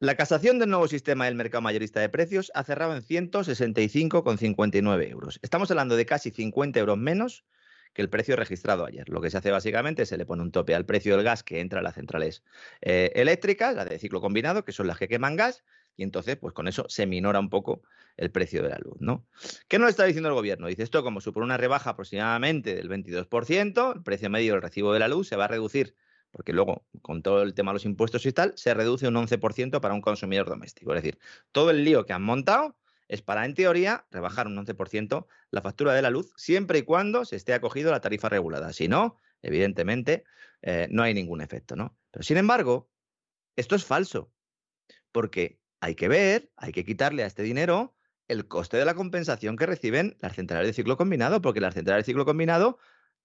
La 0.00 0.14
casación 0.14 0.58
del 0.58 0.70
nuevo 0.70 0.88
sistema 0.88 1.26
del 1.26 1.34
mercado 1.34 1.60
mayorista 1.60 2.00
de 2.00 2.08
precios 2.08 2.50
ha 2.54 2.64
cerrado 2.64 2.96
en 2.96 3.02
165,59 3.02 5.10
euros. 5.10 5.38
Estamos 5.42 5.70
hablando 5.70 5.96
de 5.96 6.06
casi 6.06 6.30
50 6.30 6.80
euros 6.80 6.96
menos 6.96 7.44
que 7.92 8.00
el 8.00 8.08
precio 8.08 8.36
registrado 8.36 8.86
ayer. 8.86 9.06
Lo 9.10 9.20
que 9.20 9.28
se 9.28 9.36
hace 9.36 9.50
básicamente 9.50 10.04
es 10.04 10.08
se 10.08 10.16
le 10.16 10.24
pone 10.24 10.40
un 10.42 10.50
tope 10.50 10.74
al 10.74 10.86
precio 10.86 11.14
del 11.14 11.24
gas 11.24 11.42
que 11.42 11.60
entra 11.60 11.80
a 11.80 11.82
las 11.82 11.94
centrales 11.94 12.42
eh, 12.80 13.12
eléctricas, 13.16 13.74
las 13.74 13.86
de 13.88 13.98
ciclo 13.98 14.22
combinado, 14.22 14.64
que 14.64 14.72
son 14.72 14.86
las 14.86 14.96
que 14.98 15.08
queman 15.08 15.36
gas, 15.36 15.62
y 15.98 16.04
entonces, 16.04 16.36
pues 16.36 16.54
con 16.54 16.68
eso 16.68 16.86
se 16.88 17.06
minora 17.06 17.40
un 17.40 17.50
poco 17.50 17.82
el 18.16 18.30
precio 18.30 18.62
de 18.62 18.68
la 18.68 18.78
luz, 18.78 18.96
¿no? 19.00 19.26
¿Qué 19.66 19.80
nos 19.80 19.90
está 19.90 20.04
diciendo 20.04 20.28
el 20.28 20.34
gobierno? 20.36 20.68
Dice 20.68 20.84
esto, 20.84 21.02
como 21.02 21.20
supone 21.20 21.44
una 21.44 21.56
rebaja 21.56 21.90
aproximadamente 21.90 22.76
del 22.76 22.88
22%, 22.88 23.96
el 23.96 24.02
precio 24.04 24.30
medio 24.30 24.52
del 24.52 24.62
recibo 24.62 24.92
de 24.92 25.00
la 25.00 25.08
luz 25.08 25.26
se 25.26 25.34
va 25.34 25.46
a 25.46 25.48
reducir, 25.48 25.96
porque 26.30 26.52
luego, 26.52 26.86
con 27.02 27.22
todo 27.22 27.42
el 27.42 27.52
tema 27.52 27.72
de 27.72 27.74
los 27.74 27.84
impuestos 27.84 28.24
y 28.26 28.32
tal, 28.32 28.52
se 28.56 28.74
reduce 28.74 29.08
un 29.08 29.16
11% 29.16 29.80
para 29.80 29.92
un 29.92 30.00
consumidor 30.00 30.48
doméstico. 30.48 30.94
Es 30.94 31.02
decir, 31.02 31.18
todo 31.50 31.70
el 31.70 31.84
lío 31.84 32.06
que 32.06 32.12
han 32.12 32.22
montado 32.22 32.76
es 33.08 33.20
para, 33.20 33.44
en 33.44 33.54
teoría, 33.54 34.06
rebajar 34.12 34.46
un 34.46 34.56
11% 34.64 35.26
la 35.50 35.62
factura 35.62 35.94
de 35.94 36.02
la 36.02 36.10
luz, 36.10 36.32
siempre 36.36 36.78
y 36.78 36.82
cuando 36.82 37.24
se 37.24 37.34
esté 37.34 37.54
acogido 37.54 37.88
a 37.88 37.92
la 37.92 38.00
tarifa 38.00 38.28
regulada. 38.28 38.72
Si 38.72 38.86
no, 38.86 39.16
evidentemente, 39.42 40.22
eh, 40.62 40.86
no 40.92 41.02
hay 41.02 41.12
ningún 41.12 41.40
efecto, 41.40 41.74
¿no? 41.74 41.98
Pero 42.12 42.22
sin 42.22 42.36
embargo, 42.36 42.88
esto 43.56 43.74
es 43.74 43.84
falso, 43.84 44.30
porque 45.10 45.58
hay 45.80 45.94
que 45.94 46.08
ver, 46.08 46.50
hay 46.56 46.72
que 46.72 46.84
quitarle 46.84 47.22
a 47.22 47.26
este 47.26 47.42
dinero 47.42 47.94
el 48.28 48.46
coste 48.46 48.76
de 48.76 48.84
la 48.84 48.94
compensación 48.94 49.56
que 49.56 49.66
reciben 49.66 50.16
las 50.20 50.34
centrales 50.34 50.66
de 50.66 50.72
ciclo 50.74 50.96
combinado, 50.96 51.40
porque 51.40 51.60
las 51.60 51.74
centrales 51.74 52.04
de 52.04 52.12
ciclo 52.12 52.24
combinado, 52.24 52.78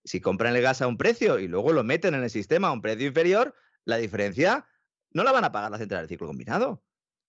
si 0.05 0.21
compran 0.21 0.55
el 0.55 0.61
gas 0.61 0.81
a 0.81 0.87
un 0.87 0.97
precio 0.97 1.39
y 1.39 1.47
luego 1.47 1.73
lo 1.73 1.83
meten 1.83 2.13
en 2.13 2.23
el 2.23 2.29
sistema 2.29 2.69
a 2.69 2.71
un 2.71 2.81
precio 2.81 3.07
inferior, 3.07 3.53
la 3.83 3.97
diferencia 3.97 4.65
no 5.11 5.23
la 5.23 5.31
van 5.31 5.43
a 5.43 5.51
pagar 5.51 5.71
las 5.71 5.79
centrales 5.79 6.07
de 6.07 6.13
ciclo 6.13 6.27
combinado, 6.27 6.83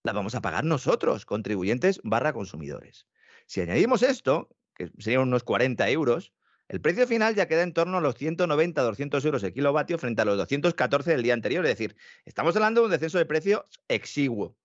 la 0.04 0.12
vamos 0.12 0.34
a 0.34 0.40
pagar 0.40 0.64
nosotros, 0.64 1.26
contribuyentes 1.26 2.00
barra 2.04 2.32
consumidores. 2.32 3.06
Si 3.46 3.60
añadimos 3.60 4.02
esto, 4.02 4.48
que 4.74 4.90
serían 4.98 5.22
unos 5.22 5.42
40 5.42 5.88
euros, 5.90 6.32
el 6.68 6.80
precio 6.80 7.06
final 7.06 7.34
ya 7.34 7.46
queda 7.46 7.62
en 7.62 7.74
torno 7.74 7.98
a 7.98 8.00
los 8.00 8.16
190-200 8.16 9.24
euros 9.24 9.42
el 9.42 9.52
kilovatio 9.52 9.98
frente 9.98 10.22
a 10.22 10.24
los 10.24 10.38
214 10.38 11.10
del 11.10 11.22
día 11.22 11.34
anterior. 11.34 11.64
Es 11.66 11.72
decir, 11.72 11.96
estamos 12.24 12.56
hablando 12.56 12.80
de 12.80 12.86
un 12.86 12.90
descenso 12.90 13.18
de 13.18 13.26
precio 13.26 13.66
exiguo. 13.88 14.56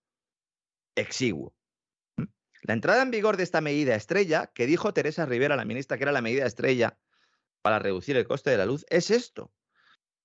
Exiguo. 0.99 1.55
La 2.63 2.73
entrada 2.73 3.01
en 3.01 3.11
vigor 3.11 3.37
de 3.37 3.43
esta 3.43 3.61
medida 3.61 3.95
estrella, 3.95 4.51
que 4.53 4.67
dijo 4.67 4.93
Teresa 4.93 5.25
Rivera, 5.25 5.55
la 5.55 5.65
ministra, 5.65 5.97
que 5.97 6.03
era 6.03 6.11
la 6.11 6.21
medida 6.21 6.45
estrella 6.45 6.99
para 7.61 7.79
reducir 7.79 8.17
el 8.17 8.27
coste 8.27 8.49
de 8.49 8.57
la 8.57 8.65
luz, 8.65 8.85
es 8.89 9.09
esto. 9.09 9.53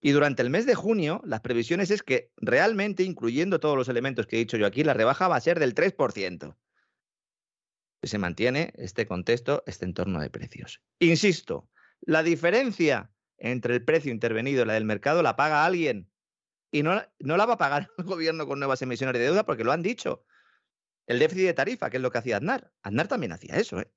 Y 0.01 0.11
durante 0.11 0.43
el 0.43 0.51
mes 0.51 0.67
de 0.67 0.75
junio, 0.75 1.23
las 1.25 1.41
previsiones 1.41 1.91
es 1.91 2.03
que 2.03 2.33
realmente, 2.37 3.03
incluyendo 3.03 3.61
todos 3.61 3.77
los 3.77 3.89
elementos 3.89 4.27
que 4.27 4.37
he 4.37 4.41
dicho 4.41 4.57
yo 4.57 4.67
aquí, 4.67 4.85
la 4.85 4.95
rebaja 4.95 5.29
va 5.29 5.37
a 5.37 5.41
ser 5.41 5.59
del 5.59 5.75
3% 5.75 6.57
se 8.07 8.19
mantiene 8.19 8.73
este 8.77 9.07
contexto, 9.07 9.63
este 9.67 9.85
entorno 9.85 10.21
de 10.21 10.31
precios. 10.31 10.83
Insisto, 10.99 11.69
la 12.01 12.23
diferencia 12.23 13.11
entre 13.39 13.75
el 13.75 13.85
precio 13.85 14.13
intervenido 14.13 14.63
y 14.63 14.67
la 14.67 14.75
del 14.75 14.85
mercado 14.85 15.23
la 15.23 15.37
paga 15.37 15.65
alguien 15.65 16.11
y 16.71 16.83
no, 16.83 17.03
no 17.19 17.37
la 17.37 17.47
va 17.47 17.55
a 17.55 17.59
pagar 17.59 17.89
el 17.99 18.05
gobierno 18.05 18.47
con 18.47 18.59
nuevas 18.59 18.83
emisiones 18.83 19.15
de 19.15 19.25
deuda 19.25 19.45
porque 19.45 19.65
lo 19.65 19.73
han 19.73 19.83
dicho. 19.83 20.25
El 21.07 21.19
déficit 21.19 21.47
de 21.47 21.55
tarifa, 21.55 21.91
que 21.91 21.99
es 21.99 22.03
lo 22.03 22.11
que 22.11 22.19
hacía 22.19 22.39
Aznar. 22.39 22.73
Aznar 22.83 23.09
también 23.09 23.33
hacía 23.33 23.57
eso. 23.57 23.81
¿eh? 23.81 23.91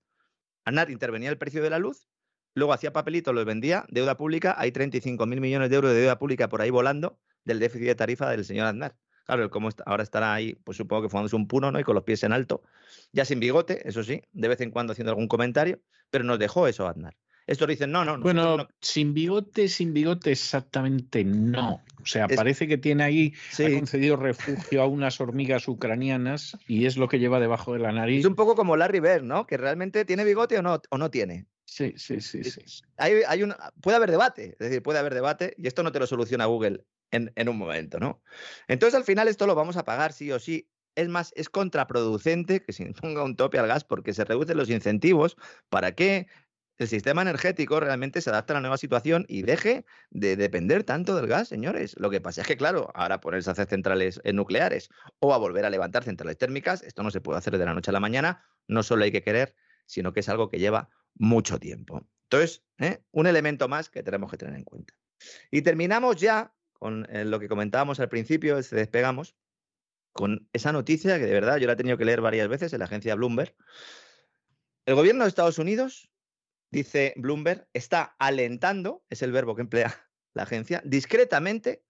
Aznar 0.65 0.89
intervenía 0.89 1.29
el 1.29 1.37
precio 1.37 1.63
de 1.63 1.69
la 1.69 1.79
luz, 1.79 2.09
luego 2.53 2.73
hacía 2.73 2.91
papelitos, 2.91 3.33
los 3.33 3.45
vendía, 3.45 3.85
deuda 3.89 4.17
pública, 4.17 4.55
hay 4.57 4.71
35 4.71 5.25
mil 5.25 5.39
millones 5.39 5.69
de 5.69 5.75
euros 5.75 5.91
de 5.91 5.99
deuda 5.99 6.19
pública 6.19 6.49
por 6.49 6.61
ahí 6.61 6.69
volando 6.69 7.19
del 7.45 7.59
déficit 7.59 7.87
de 7.87 7.95
tarifa 7.95 8.29
del 8.29 8.43
señor 8.43 8.67
Aznar. 8.67 8.97
Claro, 9.25 9.49
como 9.49 9.69
ahora 9.85 10.03
estará 10.03 10.33
ahí, 10.33 10.55
pues 10.63 10.77
supongo 10.77 11.03
que 11.03 11.09
fumándose 11.09 11.35
un 11.35 11.47
puno, 11.47 11.71
¿no? 11.71 11.79
Y 11.79 11.83
con 11.83 11.95
los 11.95 12.03
pies 12.03 12.23
en 12.23 12.31
alto, 12.31 12.63
ya 13.11 13.25
sin 13.25 13.39
bigote, 13.39 13.87
eso 13.87 14.03
sí, 14.03 14.21
de 14.31 14.47
vez 14.47 14.61
en 14.61 14.71
cuando 14.71 14.93
haciendo 14.93 15.11
algún 15.11 15.27
comentario, 15.27 15.81
pero 16.09 16.23
nos 16.23 16.39
dejó 16.39 16.67
eso 16.67 16.87
Aznar. 16.87 17.17
Estos 17.47 17.67
dicen, 17.69 17.91
no, 17.91 18.03
no. 18.03 18.19
Bueno, 18.19 18.67
sin 18.81 19.13
bigote, 19.13 19.69
sin 19.69 19.93
bigote, 19.93 20.31
exactamente 20.31 21.23
no. 21.23 21.81
O 22.01 22.05
sea, 22.05 22.27
parece 22.27 22.67
que 22.67 22.77
tiene 22.77 23.03
ahí, 23.03 23.33
ha 23.53 23.73
concedido 23.73 24.17
refugio 24.17 24.81
a 24.81 24.85
unas 24.85 25.19
hormigas 25.19 25.67
ucranianas 25.67 26.57
y 26.67 26.85
es 26.85 26.97
lo 26.97 27.07
que 27.07 27.19
lleva 27.19 27.39
debajo 27.39 27.73
de 27.73 27.79
la 27.79 27.91
nariz. 27.91 28.19
Es 28.19 28.25
un 28.25 28.35
poco 28.35 28.55
como 28.55 28.77
Larry 28.77 28.99
Bird, 28.99 29.23
¿no? 29.23 29.47
Que 29.47 29.57
realmente 29.57 30.05
tiene 30.05 30.23
bigote 30.23 30.59
o 30.59 30.61
no, 30.61 30.81
o 30.89 30.97
no 30.97 31.09
tiene. 31.09 31.47
Sí, 31.65 31.93
sí, 31.97 32.21
sí, 32.21 32.43
sí. 32.43 32.61
Hay, 32.97 33.21
hay 33.27 33.43
un, 33.43 33.53
puede 33.81 33.97
haber 33.97 34.11
debate, 34.11 34.51
es 34.51 34.59
decir, 34.59 34.81
puede 34.81 34.99
haber 34.99 35.13
debate 35.13 35.53
y 35.57 35.67
esto 35.67 35.83
no 35.83 35.91
te 35.91 35.99
lo 35.99 36.07
soluciona 36.07 36.45
Google 36.45 36.85
en, 37.11 37.49
un 37.49 37.57
momento, 37.57 37.99
¿no? 37.99 38.21
Entonces 38.67 38.95
al 38.95 39.03
final 39.03 39.27
esto 39.27 39.47
lo 39.47 39.55
vamos 39.55 39.77
a 39.77 39.85
pagar 39.85 40.13
sí 40.13 40.31
o 40.31 40.39
sí. 40.39 40.69
Es 40.95 41.09
más, 41.09 41.31
es 41.35 41.49
contraproducente 41.49 42.63
que 42.63 42.73
se 42.73 42.85
ponga 43.01 43.23
un 43.23 43.35
tope 43.35 43.59
al 43.59 43.67
gas 43.67 43.83
porque 43.83 44.13
se 44.13 44.25
reducen 44.25 44.57
los 44.57 44.69
incentivos 44.69 45.37
para 45.69 45.93
que 45.93 46.27
el 46.77 46.87
sistema 46.87 47.23
energético 47.23 47.79
realmente 47.79 48.21
se 48.21 48.29
adapte 48.29 48.53
a 48.53 48.55
la 48.55 48.61
nueva 48.61 48.77
situación 48.77 49.25
y 49.27 49.41
deje 49.41 49.85
de 50.11 50.35
depender 50.35 50.83
tanto 50.83 51.15
del 51.15 51.27
gas, 51.27 51.47
señores. 51.47 51.95
Lo 51.97 52.09
que 52.09 52.21
pasa 52.21 52.41
es 52.41 52.47
que, 52.47 52.57
claro, 52.57 52.91
ahora 52.93 53.19
ponerse 53.19 53.49
a 53.49 53.53
hacer 53.53 53.67
centrales 53.67 54.21
eh, 54.23 54.33
nucleares 54.33 54.89
o 55.19 55.33
a 55.33 55.37
volver 55.37 55.65
a 55.65 55.69
levantar 55.69 56.03
centrales 56.03 56.37
térmicas, 56.37 56.83
esto 56.83 57.01
no 57.01 57.09
se 57.09 57.21
puede 57.21 57.39
hacer 57.39 57.57
de 57.57 57.65
la 57.65 57.73
noche 57.73 57.89
a 57.89 57.93
la 57.93 57.99
mañana. 57.99 58.43
No 58.67 58.83
solo 58.83 59.03
hay 59.03 59.11
que 59.11 59.23
querer, 59.23 59.55
sino 59.85 60.13
que 60.13 60.19
es 60.19 60.29
algo 60.29 60.49
que 60.49 60.59
lleva 60.59 60.89
mucho 61.15 61.59
tiempo. 61.59 62.05
Entonces, 62.23 62.63
¿eh? 62.77 63.01
un 63.11 63.25
elemento 63.25 63.67
más 63.67 63.89
que 63.89 64.03
tenemos 64.03 64.29
que 64.29 64.37
tener 64.37 64.55
en 64.55 64.63
cuenta. 64.63 64.93
Y 65.49 65.63
terminamos 65.63 66.17
ya 66.17 66.53
con 66.73 67.07
eh, 67.09 67.25
lo 67.25 67.39
que 67.39 67.47
comentábamos 67.47 67.99
al 67.99 68.09
principio, 68.09 68.61
se 68.61 68.75
despegamos, 68.75 69.35
con 70.13 70.47
esa 70.53 70.71
noticia 70.71 71.17
que 71.17 71.25
de 71.25 71.33
verdad 71.33 71.57
yo 71.57 71.67
la 71.67 71.73
he 71.73 71.75
tenido 71.77 71.97
que 71.97 72.05
leer 72.05 72.21
varias 72.21 72.47
veces 72.47 72.73
en 72.73 72.79
la 72.79 72.85
agencia 72.85 73.15
Bloomberg. 73.15 73.55
El 74.85 74.95
gobierno 74.95 75.23
de 75.23 75.29
Estados 75.29 75.57
Unidos, 75.57 76.09
dice 76.71 77.13
Bloomberg, 77.17 77.67
está 77.73 78.15
alentando, 78.19 79.03
es 79.09 79.21
el 79.21 79.31
verbo 79.31 79.55
que 79.55 79.61
emplea 79.61 79.93
la 80.33 80.43
agencia, 80.43 80.81
discretamente 80.85 81.83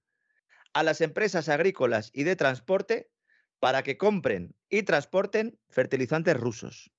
a 0.73 0.83
las 0.83 1.01
empresas 1.01 1.49
agrícolas 1.49 2.11
y 2.13 2.23
de 2.23 2.35
transporte 2.35 3.09
para 3.59 3.83
que 3.83 3.97
compren 3.97 4.55
y 4.69 4.83
transporten 4.83 5.59
fertilizantes 5.69 6.37
rusos. 6.37 6.91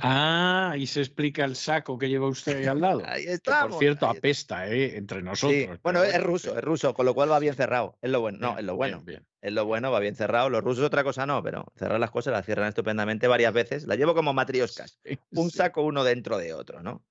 Ah, 0.00 0.74
y 0.78 0.86
se 0.86 1.00
explica 1.00 1.44
el 1.44 1.56
saco 1.56 1.98
que 1.98 2.08
lleva 2.08 2.28
usted 2.28 2.58
ahí 2.58 2.66
al 2.66 2.80
lado. 2.80 3.02
Ahí 3.06 3.24
está. 3.24 3.66
Por 3.68 3.78
cierto, 3.78 4.06
apesta, 4.06 4.68
¿eh? 4.68 4.96
Entre 4.96 5.22
nosotros. 5.22 5.78
Bueno, 5.82 6.02
es 6.02 6.22
ruso, 6.22 6.56
es 6.56 6.62
ruso, 6.62 6.94
con 6.94 7.06
lo 7.06 7.14
cual 7.14 7.30
va 7.30 7.38
bien 7.38 7.54
cerrado. 7.54 7.98
Es 8.00 8.10
lo 8.10 8.20
bueno. 8.20 8.38
No, 8.40 8.58
es 8.58 8.64
lo 8.64 8.76
bueno. 8.76 9.02
Es 9.40 9.52
lo 9.52 9.64
bueno, 9.64 9.90
va 9.90 10.00
bien 10.00 10.14
cerrado. 10.14 10.50
Los 10.50 10.62
rusos 10.62 10.84
otra 10.84 11.02
cosa 11.02 11.26
no, 11.26 11.42
pero 11.42 11.66
cerrar 11.76 11.98
las 11.98 12.10
cosas 12.10 12.32
las 12.32 12.44
cierran 12.44 12.68
estupendamente 12.68 13.26
varias 13.26 13.52
veces. 13.52 13.86
La 13.86 13.96
llevo 13.96 14.14
como 14.14 14.32
matrioscas. 14.32 15.00
un 15.32 15.50
saco 15.50 15.82
uno 15.82 16.04
dentro 16.04 16.38
de 16.38 16.54
otro, 16.54 16.82
¿no? 16.82 17.04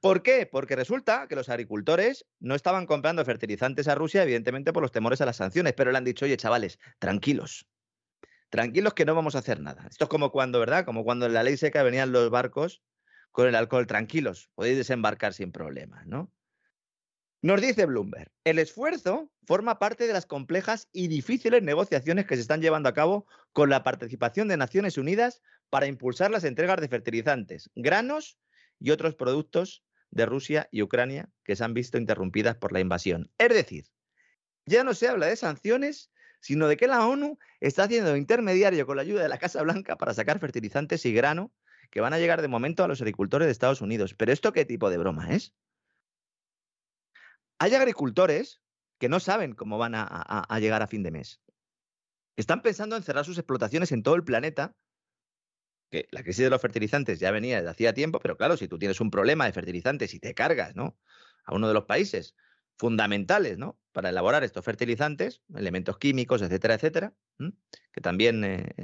¿Por 0.00 0.22
qué? 0.22 0.46
Porque 0.46 0.76
resulta 0.76 1.26
que 1.26 1.34
los 1.34 1.48
agricultores 1.48 2.26
no 2.38 2.54
estaban 2.54 2.86
comprando 2.86 3.24
fertilizantes 3.24 3.88
a 3.88 3.94
Rusia, 3.94 4.22
evidentemente 4.22 4.72
por 4.72 4.82
los 4.82 4.92
temores 4.92 5.20
a 5.20 5.26
las 5.26 5.36
sanciones, 5.36 5.72
pero 5.72 5.90
le 5.90 5.98
han 5.98 6.04
dicho, 6.04 6.26
oye, 6.26 6.36
chavales, 6.36 6.78
tranquilos, 6.98 7.66
tranquilos 8.50 8.94
que 8.94 9.04
no 9.04 9.14
vamos 9.14 9.34
a 9.34 9.38
hacer 9.38 9.60
nada. 9.60 9.86
Esto 9.88 10.04
es 10.04 10.10
como 10.10 10.30
cuando, 10.30 10.60
¿verdad? 10.60 10.84
Como 10.84 11.04
cuando 11.04 11.26
en 11.26 11.34
la 11.34 11.42
ley 11.42 11.56
seca 11.56 11.82
venían 11.82 12.12
los 12.12 12.30
barcos 12.30 12.82
con 13.32 13.48
el 13.48 13.54
alcohol 13.54 13.86
tranquilos, 13.86 14.50
podéis 14.54 14.78
desembarcar 14.78 15.34
sin 15.34 15.52
problemas, 15.52 16.06
¿no? 16.06 16.32
Nos 17.42 17.60
dice 17.60 17.86
Bloomberg, 17.86 18.32
el 18.44 18.58
esfuerzo 18.58 19.30
forma 19.46 19.78
parte 19.78 20.06
de 20.06 20.12
las 20.12 20.26
complejas 20.26 20.88
y 20.90 21.08
difíciles 21.08 21.62
negociaciones 21.62 22.26
que 22.26 22.34
se 22.34 22.40
están 22.40 22.62
llevando 22.62 22.88
a 22.88 22.94
cabo 22.94 23.26
con 23.52 23.68
la 23.68 23.84
participación 23.84 24.48
de 24.48 24.56
Naciones 24.56 24.96
Unidas 24.98 25.42
para 25.68 25.86
impulsar 25.86 26.30
las 26.30 26.44
entregas 26.44 26.80
de 26.80 26.88
fertilizantes, 26.88 27.70
granos 27.74 28.38
y 28.80 28.90
otros 28.90 29.14
productos 29.14 29.84
de 30.10 30.26
Rusia 30.26 30.68
y 30.72 30.82
Ucrania 30.82 31.28
que 31.44 31.56
se 31.56 31.64
han 31.64 31.74
visto 31.74 31.98
interrumpidas 31.98 32.56
por 32.56 32.72
la 32.72 32.80
invasión. 32.80 33.30
Es 33.38 33.50
decir, 33.50 33.86
ya 34.64 34.82
no 34.82 34.94
se 34.94 35.08
habla 35.08 35.26
de 35.26 35.36
sanciones, 35.36 36.10
sino 36.40 36.68
de 36.68 36.76
que 36.76 36.86
la 36.86 37.06
ONU 37.06 37.38
está 37.60 37.84
haciendo 37.84 38.16
intermediario 38.16 38.86
con 38.86 38.96
la 38.96 39.02
ayuda 39.02 39.22
de 39.22 39.28
la 39.28 39.38
Casa 39.38 39.62
Blanca 39.62 39.96
para 39.96 40.14
sacar 40.14 40.38
fertilizantes 40.38 41.04
y 41.06 41.12
grano 41.12 41.52
que 41.90 42.00
van 42.00 42.12
a 42.12 42.18
llegar 42.18 42.42
de 42.42 42.48
momento 42.48 42.84
a 42.84 42.88
los 42.88 43.00
agricultores 43.00 43.46
de 43.46 43.52
Estados 43.52 43.80
Unidos. 43.80 44.14
Pero 44.14 44.32
¿esto 44.32 44.52
qué 44.52 44.64
tipo 44.64 44.90
de 44.90 44.98
broma 44.98 45.30
es? 45.30 45.54
Hay 47.58 47.74
agricultores 47.74 48.60
que 48.98 49.08
no 49.08 49.20
saben 49.20 49.54
cómo 49.54 49.78
van 49.78 49.94
a, 49.94 50.58
llegar 50.60 50.82
a 50.82 50.86
fin 50.86 51.02
de 51.02 51.10
mes. 51.10 51.40
Están 52.36 52.62
pensando 52.62 52.96
en 52.96 53.02
cerrar 53.02 53.24
sus 53.24 53.38
explotaciones 53.38 53.92
en 53.92 54.02
todo 54.02 54.14
el 54.14 54.24
planeta 54.24 54.74
que 55.90 56.08
la 56.10 56.22
crisis 56.22 56.44
de 56.44 56.50
los 56.50 56.60
fertilizantes 56.60 57.20
ya 57.20 57.30
venía 57.30 57.56
desde 57.58 57.70
hacía 57.70 57.94
tiempo, 57.94 58.18
pero 58.18 58.36
claro, 58.36 58.56
si 58.56 58.68
tú 58.68 58.78
tienes 58.78 59.00
un 59.00 59.10
problema 59.10 59.46
de 59.46 59.52
fertilizantes 59.52 60.14
y 60.14 60.18
te 60.18 60.34
cargas, 60.34 60.74
¿no? 60.74 60.98
A 61.44 61.54
uno 61.54 61.68
de 61.68 61.74
los 61.74 61.84
países 61.84 62.34
fundamentales 62.78 63.58
¿no? 63.58 63.78
para 63.92 64.10
elaborar 64.10 64.44
estos 64.44 64.64
fertilizantes, 64.64 65.42
elementos 65.54 65.98
químicos, 65.98 66.42
etcétera, 66.42 66.74
etcétera, 66.74 67.14
que 67.92 68.00
también 68.00 68.44
eh, 68.44 68.74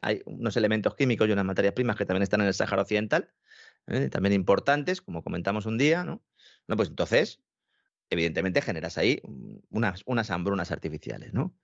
hay 0.00 0.22
unos 0.24 0.56
elementos 0.56 0.94
químicos 0.94 1.28
y 1.28 1.32
unas 1.32 1.44
materias 1.44 1.74
primas 1.74 1.96
que 1.96 2.06
también 2.06 2.22
están 2.22 2.40
en 2.40 2.46
el 2.46 2.54
Sáhara 2.54 2.82
Occidental, 2.82 3.32
¿eh? 3.86 4.08
también 4.08 4.32
importantes, 4.32 5.02
como 5.02 5.22
comentamos 5.22 5.66
un 5.66 5.76
día, 5.76 6.04
¿no? 6.04 6.24
No, 6.66 6.76
pues 6.76 6.88
entonces, 6.88 7.40
evidentemente 8.08 8.62
generas 8.62 8.96
ahí 8.96 9.20
unas, 9.68 10.02
unas 10.06 10.30
hambrunas 10.30 10.70
artificiales, 10.70 11.34
¿no? 11.34 11.54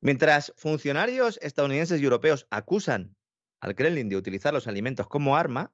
Mientras 0.00 0.52
funcionarios 0.56 1.38
estadounidenses 1.42 2.00
y 2.00 2.04
europeos 2.04 2.46
acusan 2.50 3.16
al 3.60 3.74
Kremlin 3.74 4.08
de 4.08 4.16
utilizar 4.16 4.52
los 4.52 4.68
alimentos 4.68 5.08
como 5.08 5.36
arma, 5.36 5.72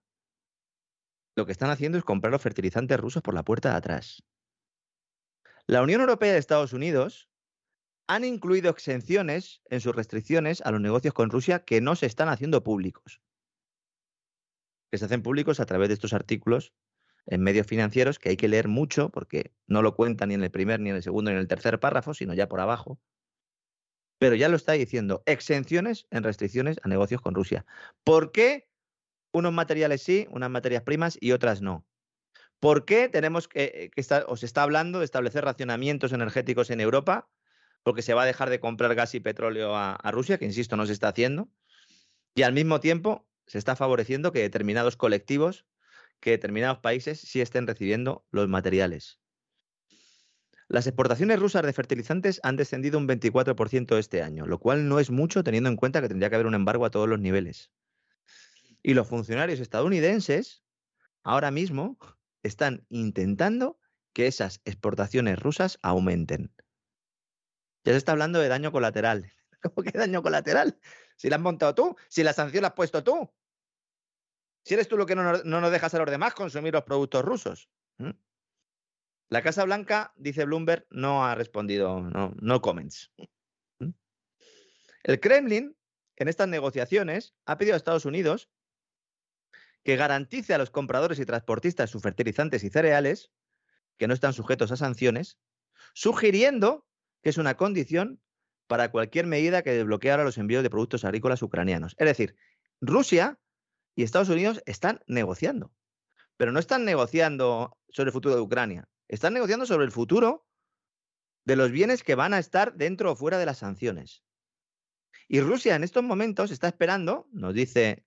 lo 1.37 1.47
que 1.47 1.53
están 1.53 1.71
haciendo 1.71 1.99
es 1.99 2.05
comprar 2.05 2.31
los 2.31 2.41
fertilizantes 2.41 2.99
rusos 2.99 3.23
por 3.23 3.35
la 3.35 3.43
puerta 3.43 3.71
de 3.71 3.77
atrás. 3.77 4.23
La 5.71 5.83
Unión 5.83 6.01
Europea 6.01 6.35
y 6.35 6.37
Estados 6.37 6.73
Unidos 6.73 7.31
han 8.09 8.25
incluido 8.25 8.73
exenciones 8.73 9.63
en 9.67 9.81
sus 9.81 9.95
restricciones 9.95 10.63
a 10.63 10.73
los 10.73 10.81
negocios 10.81 11.15
con 11.15 11.31
Rusia 11.31 11.65
que 11.65 11.81
no 11.81 11.95
se 11.95 12.07
están 12.07 12.29
haciendo 12.29 12.65
públicos. 12.65 13.23
Que 14.91 14.99
se 14.99 15.05
hacen 15.05 15.23
públicos 15.23 15.61
a 15.61 15.67
través 15.67 15.87
de 15.87 15.95
estos 15.95 16.13
artículos 16.13 16.75
en 17.27 17.43
medios 17.43 17.69
financieros 17.69 18.19
que 18.19 18.31
hay 18.31 18.37
que 18.37 18.49
leer 18.49 18.67
mucho 18.67 19.11
porque 19.11 19.55
no 19.69 19.81
lo 19.81 19.95
cuentan 19.95 20.31
ni 20.31 20.35
en 20.35 20.43
el 20.43 20.51
primer, 20.51 20.81
ni 20.81 20.91
en 20.91 20.97
el 20.97 21.05
segundo, 21.05 21.31
ni 21.31 21.37
en 21.37 21.41
el 21.41 21.47
tercer 21.47 21.79
párrafo, 21.79 22.15
sino 22.15 22.35
ya 22.35 22.49
por 22.49 22.59
abajo. 22.59 22.99
pero 24.19 24.35
ya 24.35 24.49
lo 24.49 24.57
está 24.57 24.73
diciendo, 24.73 25.23
exenciones 25.25 26.09
en 26.11 26.25
restricciones 26.25 26.79
a 26.83 26.89
negocios 26.89 27.21
con 27.23 27.35
Rusia. 27.35 27.65
¿Por 28.03 28.33
qué 28.33 28.69
unos 29.33 29.53
materiales 29.53 30.03
sí, 30.03 30.27
unas 30.33 30.51
materias 30.51 30.83
primas 30.83 31.17
y 31.21 31.31
otras 31.31 31.63
no? 31.63 31.87
¿Por 32.61 32.85
qué 32.85 33.09
tenemos 33.09 33.49
que, 33.49 33.91
que 33.95 34.05
os 34.27 34.43
está 34.43 34.63
hablando 34.63 34.99
de 34.99 35.07
establecer 35.07 35.45
racionamientos 35.45 36.13
energéticos 36.13 36.71
en 36.71 36.81
Europa? 36.81 37.29
Porque 37.83 38.03
se 38.03 38.15
va 38.15 38.23
a 38.23 38.27
dejar 38.27 38.51
de 38.51 38.61
comprar 38.61 38.95
gas 38.95 39.15
y 39.15 39.21
petróleo 39.21 39.75
a, 39.75 39.95
a 39.95 40.11
Rusia, 40.11 40.39
que 40.39 40.45
insisto, 40.45 40.77
no 40.77 40.87
se 40.87 40.93
está 40.93 41.09
haciendo. 41.09 41.49
Y 42.35 42.43
al 42.43 42.53
mismo 42.53 42.79
tiempo 42.81 43.27
se 43.47 43.59
está 43.59 43.77
favoreciendo 43.77 44.31
que 44.31 44.41
determinados 44.41 44.97
colectivos, 44.97 45.67
que 46.21 46.31
determinados 46.31 46.79
países 46.79 47.19
sí 47.19 47.41
estén 47.41 47.67
recibiendo 47.67 48.27
los 48.31 48.49
materiales. 48.49 49.21
Las 50.69 50.87
exportaciones 50.87 51.41
rusas 51.41 51.63
de 51.63 51.73
fertilizantes 51.73 52.41
han 52.45 52.55
descendido 52.55 52.97
un 52.97 53.09
24% 53.09 53.99
este 53.99 54.23
año, 54.23 54.47
lo 54.47 54.61
cual 54.61 54.89
no 54.89 55.01
es 55.01 55.11
mucho 55.11 55.43
teniendo 55.43 55.69
en 55.69 55.75
cuenta 55.75 56.01
que 56.01 56.09
tendría 56.09 56.31
que 56.31 56.37
haber 56.37 56.47
un 56.47 56.55
embargo 56.55 56.85
a 56.85 56.91
todos 56.91 57.09
los 57.09 57.19
niveles. 57.19 57.73
Y 58.81 58.95
los 58.95 59.09
funcionarios 59.09 59.59
estadounidenses 59.59 60.63
ahora 61.25 61.51
mismo 61.51 61.99
están 62.43 62.87
intentando 62.89 63.79
que 64.13 64.27
esas 64.27 64.61
exportaciones 64.65 65.39
rusas 65.39 65.79
aumenten. 65.83 66.53
Ya 67.85 67.93
se 67.93 67.99
está 67.99 68.13
hablando 68.13 68.41
de 68.41 68.49
daño 68.49 68.73
colateral. 68.73 69.33
¿Cómo 69.63 69.83
que 69.83 69.97
daño 69.97 70.23
colateral? 70.23 70.79
Si 71.17 71.29
la 71.29 71.37
has 71.37 71.43
montado 71.43 71.75
tú, 71.75 71.97
si 72.09 72.23
la 72.23 72.33
sanción 72.33 72.63
la 72.63 72.69
has 72.69 72.75
puesto 72.75 73.05
tú. 73.05 73.33
Si 74.65 74.75
eres 74.75 74.89
tú 74.89 74.97
lo 74.97 75.07
que 75.07 75.15
no, 75.15 75.43
no 75.43 75.61
nos 75.61 75.71
dejas 75.71 75.95
a 75.95 75.99
los 75.99 76.11
demás 76.11 76.35
consumir 76.35 76.73
los 76.73 76.85
productos 76.85 77.25
rusos. 77.25 77.71
La 79.31 79.43
Casa 79.43 79.65
Blanca, 79.65 80.13
dice 80.17 80.45
Bloomberg, 80.45 80.87
no 80.91 81.25
ha 81.25 81.37
respondido, 81.37 82.01
no, 82.01 82.35
no 82.41 82.61
comments. 82.61 83.13
¿Mm? 83.79 83.91
El 85.05 85.21
Kremlin, 85.21 85.77
en 86.17 86.29
estas 86.29 86.49
negociaciones, 86.49 87.35
ha 87.47 87.57
pedido 87.57 87.75
a 87.75 87.77
Estados 87.77 88.07
Unidos 88.07 88.51
que 89.83 89.97
garantice 89.97 90.55
a 90.55 90.59
los 90.59 90.71
compradores 90.71 91.19
y 91.19 91.27
transportistas 91.27 91.91
sus 91.91 92.03
fertilizantes 92.03 92.65
y 92.65 92.71
cereales, 92.71 93.31
que 93.97 94.09
no 94.09 94.15
están 94.15 94.33
sujetos 94.33 94.73
a 94.73 94.77
sanciones, 94.77 95.39
sugiriendo 95.95 96.87
que 97.23 97.31
es 97.31 97.39
una 97.39 97.57
condición 97.57 98.21
para 98.67 98.91
cualquier 98.91 99.27
medida 99.27 99.63
que 99.63 99.73
desbloqueara 99.73 100.25
los 100.25 100.39
envíos 100.39 100.63
de 100.63 100.71
productos 100.71 101.05
agrícolas 101.05 101.43
ucranianos. 101.43 101.95
Es 101.99 102.07
decir, 102.07 102.37
Rusia 102.81 103.39
y 103.95 104.05
Estados 104.05 104.29
Unidos 104.29 104.63
están 104.67 105.01
negociando, 105.07 105.73
pero 106.37 106.53
no 106.53 106.61
están 106.61 106.85
negociando 106.85 107.77
sobre 107.89 108.09
el 108.09 108.13
futuro 108.13 108.35
de 108.37 108.41
Ucrania, 108.41 108.89
están 109.09 109.35
negociando 109.35 109.67
sobre 109.67 109.85
el 109.85 109.91
futuro 109.91 110.47
de 111.45 111.57
los 111.57 111.71
bienes 111.71 112.05
que 112.05 112.15
van 112.15 112.33
a 112.33 112.39
estar 112.39 112.75
dentro 112.75 113.11
o 113.11 113.17
fuera 113.17 113.39
de 113.39 113.47
las 113.47 113.59
sanciones. 113.59 114.23
Y 115.27 115.41
Rusia 115.41 115.75
en 115.75 115.85
estos 115.85 116.03
momentos 116.03 116.51
está 116.51 116.69
esperando, 116.69 117.29
nos 117.33 117.55
dice 117.55 118.05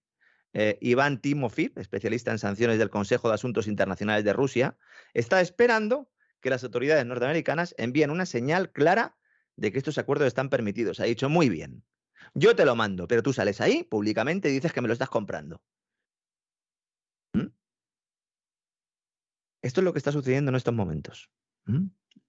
eh, 0.54 0.78
Iván 0.82 1.20
Timofev, 1.20 1.78
especialista 1.78 2.32
en 2.32 2.40
sanciones 2.40 2.78
del 2.78 2.90
Consejo 2.90 3.28
de 3.28 3.36
Asuntos 3.36 3.68
Internacionales 3.68 4.24
de 4.24 4.34
Rusia, 4.34 4.78
está 5.14 5.42
esperando 5.42 6.10
que 6.42 6.50
las 6.50 6.64
autoridades 6.64 7.06
norteamericanas 7.06 7.74
envíen 7.78 8.12
una 8.12 8.26
señal 8.26 8.72
clara 8.72 9.18
de 9.56 9.72
que 9.72 9.78
estos 9.78 9.98
acuerdos 9.98 10.28
están 10.28 10.50
permitidos. 10.50 11.00
Ha 11.00 11.06
dicho, 11.06 11.30
muy 11.30 11.50
bien, 11.50 11.84
yo 12.34 12.56
te 12.56 12.66
lo 12.66 12.76
mando, 12.76 13.08
pero 13.08 13.24
tú 13.24 13.34
sales 13.34 13.62
ahí 13.62 13.84
públicamente 13.84 14.50
y 14.50 14.54
dices 14.54 14.74
que 14.74 14.82
me 14.82 14.88
lo 14.88 14.94
estás 14.94 15.10
comprando. 15.10 15.62
Esto 19.62 19.80
es 19.80 19.86
lo 19.86 19.94
que 19.94 20.00
está 20.00 20.12
sucediendo 20.12 20.50
en 20.50 20.56
estos 20.56 20.74
momentos. 20.74 21.32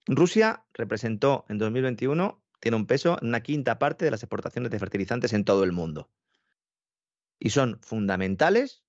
Rusia 0.07 0.65
representó 0.73 1.45
en 1.49 1.59
2021, 1.59 2.43
tiene 2.61 2.77
un 2.77 2.87
peso 2.87 3.19
en 3.21 3.29
una 3.29 3.43
quinta 3.43 3.79
parte 3.81 4.05
de 4.05 4.13
las 4.13 4.23
exportaciones 4.23 4.71
de 4.71 4.79
fertilizantes 4.79 5.33
en 5.33 5.45
todo 5.45 5.65
el 5.65 5.73
mundo. 5.73 6.11
Y 7.45 7.51
son 7.51 7.79
fundamentales, 7.83 8.83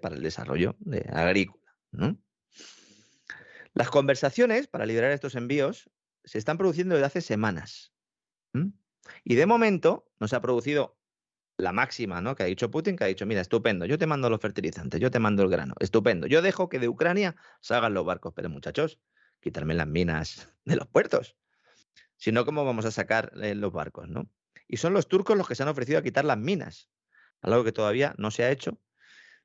para 0.00 0.14
el 0.14 0.22
desarrollo 0.22 0.78
agrícola. 1.12 1.62
Las 3.74 3.90
conversaciones 3.90 4.66
para 4.66 4.86
liberar 4.86 5.10
estos 5.10 5.34
envíos 5.34 5.90
se 6.24 6.38
están 6.38 6.56
produciendo 6.56 6.94
desde 6.94 7.06
hace 7.06 7.20
semanas. 7.20 7.92
Y 9.24 9.34
de 9.34 9.44
momento 9.44 10.08
no 10.18 10.26
se 10.26 10.36
ha 10.36 10.40
producido 10.40 10.96
la 11.58 11.72
máxima, 11.72 12.22
¿no? 12.22 12.34
Que 12.34 12.44
ha 12.44 12.46
dicho 12.46 12.70
Putin, 12.70 12.96
que 12.96 13.04
ha 13.04 13.08
dicho, 13.08 13.26
mira, 13.26 13.42
estupendo, 13.42 13.84
yo 13.84 13.98
te 13.98 14.06
mando 14.06 14.30
los 14.30 14.40
fertilizantes, 14.40 14.98
yo 14.98 15.10
te 15.10 15.18
mando 15.18 15.42
el 15.42 15.50
grano, 15.50 15.74
estupendo. 15.78 16.26
Yo 16.26 16.40
dejo 16.40 16.70
que 16.70 16.78
de 16.78 16.88
Ucrania 16.88 17.36
salgan 17.60 17.92
los 17.92 18.06
barcos, 18.06 18.32
pero 18.34 18.48
muchachos, 18.48 18.98
quitarme 19.40 19.74
las 19.74 19.86
minas 19.86 20.50
de 20.64 20.76
los 20.76 20.86
puertos. 20.86 21.36
Si 22.16 22.32
no, 22.32 22.46
¿cómo 22.46 22.64
vamos 22.64 22.86
a 22.86 22.90
sacar 22.90 23.32
eh, 23.42 23.54
los 23.54 23.70
barcos, 23.70 24.08
no? 24.08 24.30
Y 24.66 24.78
son 24.78 24.94
los 24.94 25.08
turcos 25.08 25.36
los 25.36 25.46
que 25.46 25.54
se 25.54 25.62
han 25.62 25.68
ofrecido 25.68 25.98
a 25.98 26.02
quitar 26.02 26.24
las 26.24 26.38
minas, 26.38 26.88
algo 27.42 27.64
que 27.64 27.72
todavía 27.72 28.14
no 28.18 28.30
se 28.30 28.44
ha 28.44 28.50
hecho. 28.50 28.78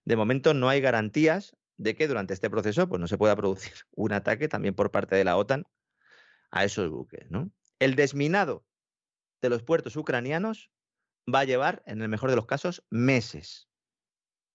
De 0.05 0.15
momento 0.15 0.53
no 0.53 0.69
hay 0.69 0.81
garantías 0.81 1.55
de 1.77 1.95
que 1.95 2.07
durante 2.07 2.33
este 2.33 2.49
proceso 2.49 2.87
pues, 2.87 2.99
no 2.99 3.07
se 3.07 3.17
pueda 3.17 3.35
producir 3.35 3.73
un 3.91 4.13
ataque 4.13 4.47
también 4.47 4.75
por 4.75 4.91
parte 4.91 5.15
de 5.15 5.23
la 5.23 5.37
OTAN 5.37 5.65
a 6.51 6.65
esos 6.65 6.89
buques, 6.89 7.29
¿no? 7.29 7.51
El 7.79 7.95
desminado 7.95 8.65
de 9.41 9.49
los 9.49 9.63
puertos 9.63 9.95
ucranianos 9.95 10.69
va 11.33 11.39
a 11.39 11.45
llevar, 11.45 11.81
en 11.85 12.01
el 12.01 12.09
mejor 12.09 12.29
de 12.29 12.35
los 12.35 12.45
casos, 12.45 12.83
meses. 12.89 13.69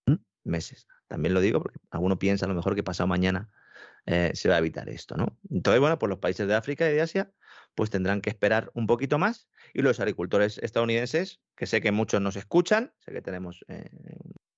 ¿Mm? 0.07 0.17
Meses. 0.45 0.87
También 1.09 1.35
lo 1.35 1.41
digo 1.41 1.61
porque 1.61 1.79
alguno 1.91 2.19
piensa 2.19 2.47
a 2.47 2.49
lo 2.49 2.55
mejor 2.55 2.75
que 2.75 2.83
pasado 2.83 3.07
mañana 3.07 3.51
eh, 4.05 4.31
se 4.35 4.49
va 4.49 4.57
a 4.57 4.59
evitar 4.59 4.89
esto, 4.89 5.17
¿no? 5.17 5.39
Entonces, 5.51 5.81
bueno, 5.81 5.99
pues 5.99 6.11
los 6.11 6.19
países 6.19 6.47
de 6.47 6.55
África 6.55 6.89
y 6.89 6.95
de 6.95 7.03
Asia 7.03 7.33
pues 7.77 7.91
tendrán 7.91 8.23
que 8.23 8.31
esperar 8.31 8.71
un 8.75 8.87
poquito 8.87 9.19
más 9.19 9.49
y 9.73 9.83
los 9.83 10.01
agricultores 10.01 10.59
estadounidenses, 10.59 11.41
que 11.55 11.67
sé 11.67 11.81
que 11.81 11.93
muchos 11.93 12.21
nos 12.21 12.35
escuchan, 12.35 12.93
sé 12.99 13.13
que 13.13 13.21
tenemos 13.23 13.65
eh, 13.69 13.89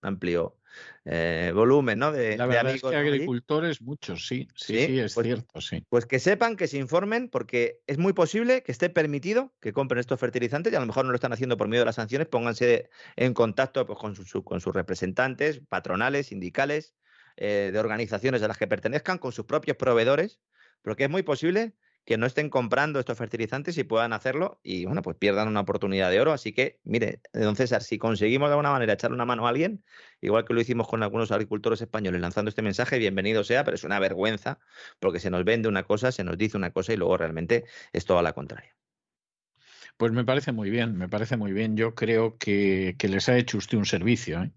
amplio 0.00 0.56
eh, 1.04 1.50
volumen 1.52 1.98
¿no? 1.98 2.12
de, 2.12 2.36
La 2.36 2.46
verdad 2.46 2.72
es 2.72 2.80
que 2.80 2.94
agricultores, 2.94 3.82
muchos, 3.82 4.28
sí, 4.28 4.46
sí, 4.54 4.86
sí, 4.86 5.00
es 5.00 5.14
pues, 5.14 5.26
cierto, 5.26 5.60
sí. 5.60 5.84
Pues 5.88 6.06
que 6.06 6.20
sepan, 6.20 6.56
que 6.56 6.68
se 6.68 6.78
informen, 6.78 7.28
porque 7.28 7.80
es 7.88 7.98
muy 7.98 8.12
posible 8.12 8.62
que 8.62 8.70
esté 8.70 8.88
permitido 8.88 9.52
que 9.60 9.72
compren 9.72 9.98
estos 9.98 10.20
fertilizantes 10.20 10.72
y 10.72 10.76
a 10.76 10.80
lo 10.80 10.86
mejor 10.86 11.04
no 11.04 11.10
lo 11.10 11.16
están 11.16 11.32
haciendo 11.32 11.56
por 11.56 11.66
miedo 11.66 11.82
a 11.82 11.86
las 11.86 11.96
sanciones, 11.96 12.28
pónganse 12.28 12.88
en 13.16 13.34
contacto 13.34 13.84
pues, 13.84 13.98
con, 13.98 14.14
con 14.44 14.60
sus 14.60 14.72
representantes, 14.72 15.60
patronales, 15.68 16.28
sindicales, 16.28 16.94
eh, 17.36 17.70
de 17.72 17.78
organizaciones 17.80 18.42
a 18.44 18.48
las 18.48 18.58
que 18.58 18.68
pertenezcan, 18.68 19.18
con 19.18 19.32
sus 19.32 19.44
propios 19.44 19.76
proveedores, 19.76 20.40
porque 20.82 21.04
es 21.04 21.10
muy 21.10 21.24
posible 21.24 21.74
que 22.08 22.16
no 22.16 22.24
estén 22.24 22.48
comprando 22.48 23.00
estos 23.00 23.18
fertilizantes 23.18 23.76
y 23.76 23.84
puedan 23.84 24.14
hacerlo 24.14 24.60
y, 24.62 24.86
bueno, 24.86 25.02
pues 25.02 25.18
pierdan 25.18 25.46
una 25.46 25.60
oportunidad 25.60 26.10
de 26.10 26.22
oro. 26.22 26.32
Así 26.32 26.54
que, 26.54 26.80
mire, 26.82 27.20
César, 27.54 27.82
si 27.82 27.98
conseguimos 27.98 28.48
de 28.48 28.54
alguna 28.54 28.70
manera 28.70 28.94
echarle 28.94 29.14
una 29.14 29.26
mano 29.26 29.46
a 29.46 29.50
alguien, 29.50 29.84
igual 30.22 30.46
que 30.46 30.54
lo 30.54 30.60
hicimos 30.62 30.88
con 30.88 31.02
algunos 31.02 31.32
agricultores 31.32 31.82
españoles 31.82 32.22
lanzando 32.22 32.48
este 32.48 32.62
mensaje, 32.62 32.98
bienvenido 32.98 33.44
sea, 33.44 33.62
pero 33.62 33.74
es 33.74 33.84
una 33.84 33.98
vergüenza 33.98 34.58
porque 35.00 35.20
se 35.20 35.28
nos 35.28 35.44
vende 35.44 35.68
una 35.68 35.82
cosa, 35.82 36.10
se 36.10 36.24
nos 36.24 36.38
dice 36.38 36.56
una 36.56 36.70
cosa 36.70 36.94
y 36.94 36.96
luego 36.96 37.18
realmente 37.18 37.66
es 37.92 38.06
todo 38.06 38.18
a 38.18 38.22
la 38.22 38.32
contraria. 38.32 38.74
Pues 39.98 40.12
me 40.12 40.24
parece 40.24 40.52
muy 40.52 40.70
bien, 40.70 40.96
me 40.96 41.08
parece 41.08 41.36
muy 41.36 41.52
bien. 41.52 41.76
Yo 41.76 41.96
creo 41.96 42.38
que, 42.38 42.94
les 43.02 43.28
ha 43.28 43.36
hecho 43.36 43.58
usted 43.58 43.78
un 43.78 43.84
servicio. 43.84 44.44
¿eh? 44.44 44.52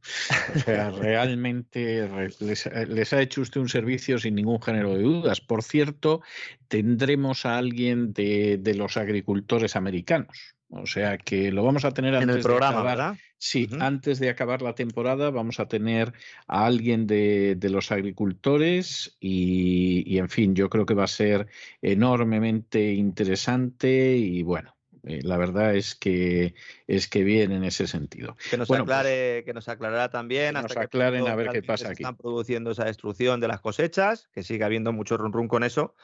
O 0.56 0.60
sea, 0.60 0.92
realmente 0.92 2.08
les, 2.40 3.14
ha 3.14 3.22
hecho 3.22 3.42
usted 3.42 3.60
un 3.60 3.68
servicio 3.68 4.20
sin 4.20 4.36
ningún 4.36 4.62
género 4.62 4.94
de 4.94 5.02
dudas. 5.02 5.42
Por 5.42 5.64
cierto, 5.64 6.22
tendremos 6.68 7.48
a 7.48 7.58
alguien 7.58 8.14
de, 8.14 8.62
los 8.78 8.98
agricultores 8.98 9.76
americanos. 9.76 10.54
O 10.70 10.86
sea 10.86 11.18
que 11.18 11.52
lo 11.52 11.64
vamos 11.64 11.86
a 11.86 11.92
tener 11.92 12.14
antes 12.14 12.30
en 12.30 12.38
el 12.38 12.44
programa, 12.44 12.74
de 12.74 12.78
acabar. 12.78 12.98
¿verdad? 12.98 13.18
Sí, 13.40 13.68
antes 13.80 14.20
de 14.20 14.30
acabar 14.30 14.62
la 14.62 14.76
temporada 14.76 15.32
vamos 15.32 15.60
a 15.60 15.68
tener 15.68 16.14
a 16.48 16.68
alguien 16.68 17.08
de, 17.08 17.58
los 17.64 17.92
agricultores 17.92 19.18
y, 19.20 20.04
y, 20.06 20.20
en 20.20 20.30
fin, 20.30 20.54
yo 20.54 20.70
creo 20.70 20.86
que 20.86 20.94
va 20.94 21.06
a 21.06 21.08
ser 21.08 21.48
enormemente 21.82 22.94
interesante 22.94 24.16
y 24.16 24.44
bueno, 24.44 24.76
eh, 25.04 25.22
la 25.24 25.38
verdad 25.38 25.76
es 25.76 25.96
que 25.96 26.54
es 26.88 27.08
que 27.08 27.24
bien 27.24 27.52
en 27.52 27.64
ese 27.64 27.88
sentido. 27.88 28.38
Que 28.50 28.58
nos 28.58 28.68
Bueno, 28.68 28.84
aclare, 28.84 29.44
que 29.44 29.54
nos 29.54 29.68
aclarará 29.68 30.10
también. 30.10 30.54
que 30.54 30.60
hasta 30.60 30.76
nos 30.76 30.86
aclaren 30.86 31.28
a 31.28 31.36
ver 31.36 31.50
qué 31.50 31.64
pasa 31.64 31.90
aquí. 31.90 32.04
Están 32.04 32.18
produciendo 32.18 32.72
esa 32.72 32.86
destrucción 32.86 33.40
de 33.40 33.48
las 33.48 33.62
cosechas, 33.62 34.30
que 34.34 34.44
sigue 34.44 34.64
habiendo 34.64 34.94
mucho 34.94 35.18
run 35.18 35.34
run 35.34 35.48
con 35.48 35.64
eso. 35.64 35.96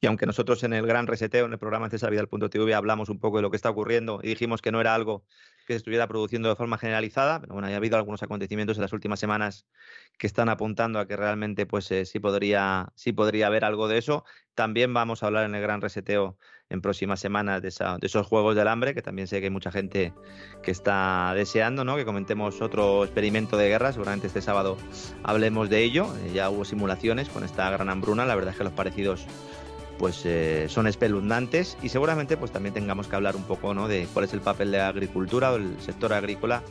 Y 0.00 0.06
aunque 0.06 0.26
nosotros 0.26 0.62
en 0.64 0.72
el 0.72 0.86
gran 0.86 1.06
reseteo, 1.06 1.46
en 1.46 1.52
el 1.52 1.58
programa 1.58 1.86
en 1.86 1.90
cesarvidal.tv, 1.90 2.74
hablamos 2.74 3.08
un 3.08 3.18
poco 3.18 3.38
de 3.38 3.42
lo 3.42 3.50
que 3.50 3.56
está 3.56 3.70
ocurriendo 3.70 4.20
y 4.22 4.28
dijimos 4.28 4.62
que 4.62 4.72
no 4.72 4.80
era 4.80 4.94
algo 4.94 5.24
que 5.66 5.74
se 5.74 5.78
estuviera 5.78 6.06
produciendo 6.08 6.48
de 6.48 6.56
forma 6.56 6.78
generalizada, 6.78 7.40
pero 7.40 7.54
bueno, 7.54 7.68
ya 7.68 7.74
ha 7.74 7.76
habido 7.76 7.96
algunos 7.96 8.22
acontecimientos 8.22 8.76
en 8.76 8.82
las 8.82 8.92
últimas 8.92 9.20
semanas 9.20 9.66
que 10.18 10.26
están 10.26 10.48
apuntando 10.48 10.98
a 10.98 11.06
que 11.06 11.16
realmente 11.16 11.66
pues 11.66 11.90
eh, 11.90 12.04
sí, 12.06 12.18
podría, 12.18 12.92
sí 12.94 13.12
podría 13.12 13.46
haber 13.46 13.64
algo 13.64 13.88
de 13.88 13.98
eso. 13.98 14.24
También 14.54 14.92
vamos 14.92 15.22
a 15.22 15.26
hablar 15.26 15.46
en 15.46 15.54
el 15.54 15.62
gran 15.62 15.80
reseteo 15.80 16.38
en 16.70 16.80
próximas 16.80 17.20
semanas 17.20 17.60
de, 17.60 17.68
esa- 17.68 17.98
de 17.98 18.06
esos 18.06 18.26
juegos 18.26 18.54
del 18.56 18.68
hambre, 18.68 18.94
que 18.94 19.02
también 19.02 19.28
sé 19.28 19.40
que 19.40 19.46
hay 19.46 19.50
mucha 19.50 19.70
gente 19.72 20.12
que 20.62 20.70
está 20.70 21.32
deseando, 21.34 21.84
¿no? 21.84 21.96
Que 21.96 22.04
comentemos 22.04 22.62
otro 22.62 23.04
experimento 23.04 23.56
de 23.56 23.68
guerra, 23.68 23.92
seguramente 23.92 24.28
este 24.28 24.40
sábado 24.40 24.76
hablemos 25.22 25.68
de 25.68 25.82
ello. 25.82 26.06
Eh, 26.24 26.32
ya 26.32 26.48
hubo 26.48 26.64
simulaciones 26.64 27.28
con 27.28 27.44
esta 27.44 27.68
gran 27.70 27.88
hambruna, 27.90 28.24
la 28.24 28.34
verdad 28.36 28.52
es 28.52 28.58
que 28.58 28.64
los 28.64 28.72
parecidos 28.72 29.26
pues 29.98 30.22
eh, 30.24 30.66
son 30.70 30.86
espeluznantes 30.86 31.76
y 31.82 31.90
seguramente 31.90 32.38
pues 32.38 32.50
también 32.52 32.72
tengamos 32.72 33.06
que 33.06 33.16
hablar 33.16 33.36
un 33.36 33.42
poco 33.42 33.74
¿no? 33.74 33.86
de 33.86 34.06
cuál 34.14 34.24
es 34.24 34.32
el 34.32 34.40
papel 34.40 34.70
de 34.70 34.78
la 34.78 34.88
agricultura 34.88 35.52
o 35.52 35.56
el 35.56 35.78
sector 35.80 36.14
agrícola 36.14 36.62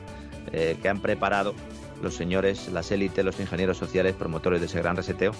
eh, 0.51 0.77
que 0.81 0.89
han 0.89 0.99
preparado 0.99 1.53
los 2.01 2.15
señores, 2.15 2.69
las 2.69 2.91
élites, 2.91 3.23
los 3.23 3.39
ingenieros 3.39 3.77
sociales, 3.77 4.15
promotores 4.15 4.59
de 4.59 4.67
ese 4.67 4.79
gran 4.79 4.95
reseteo, 4.95 5.31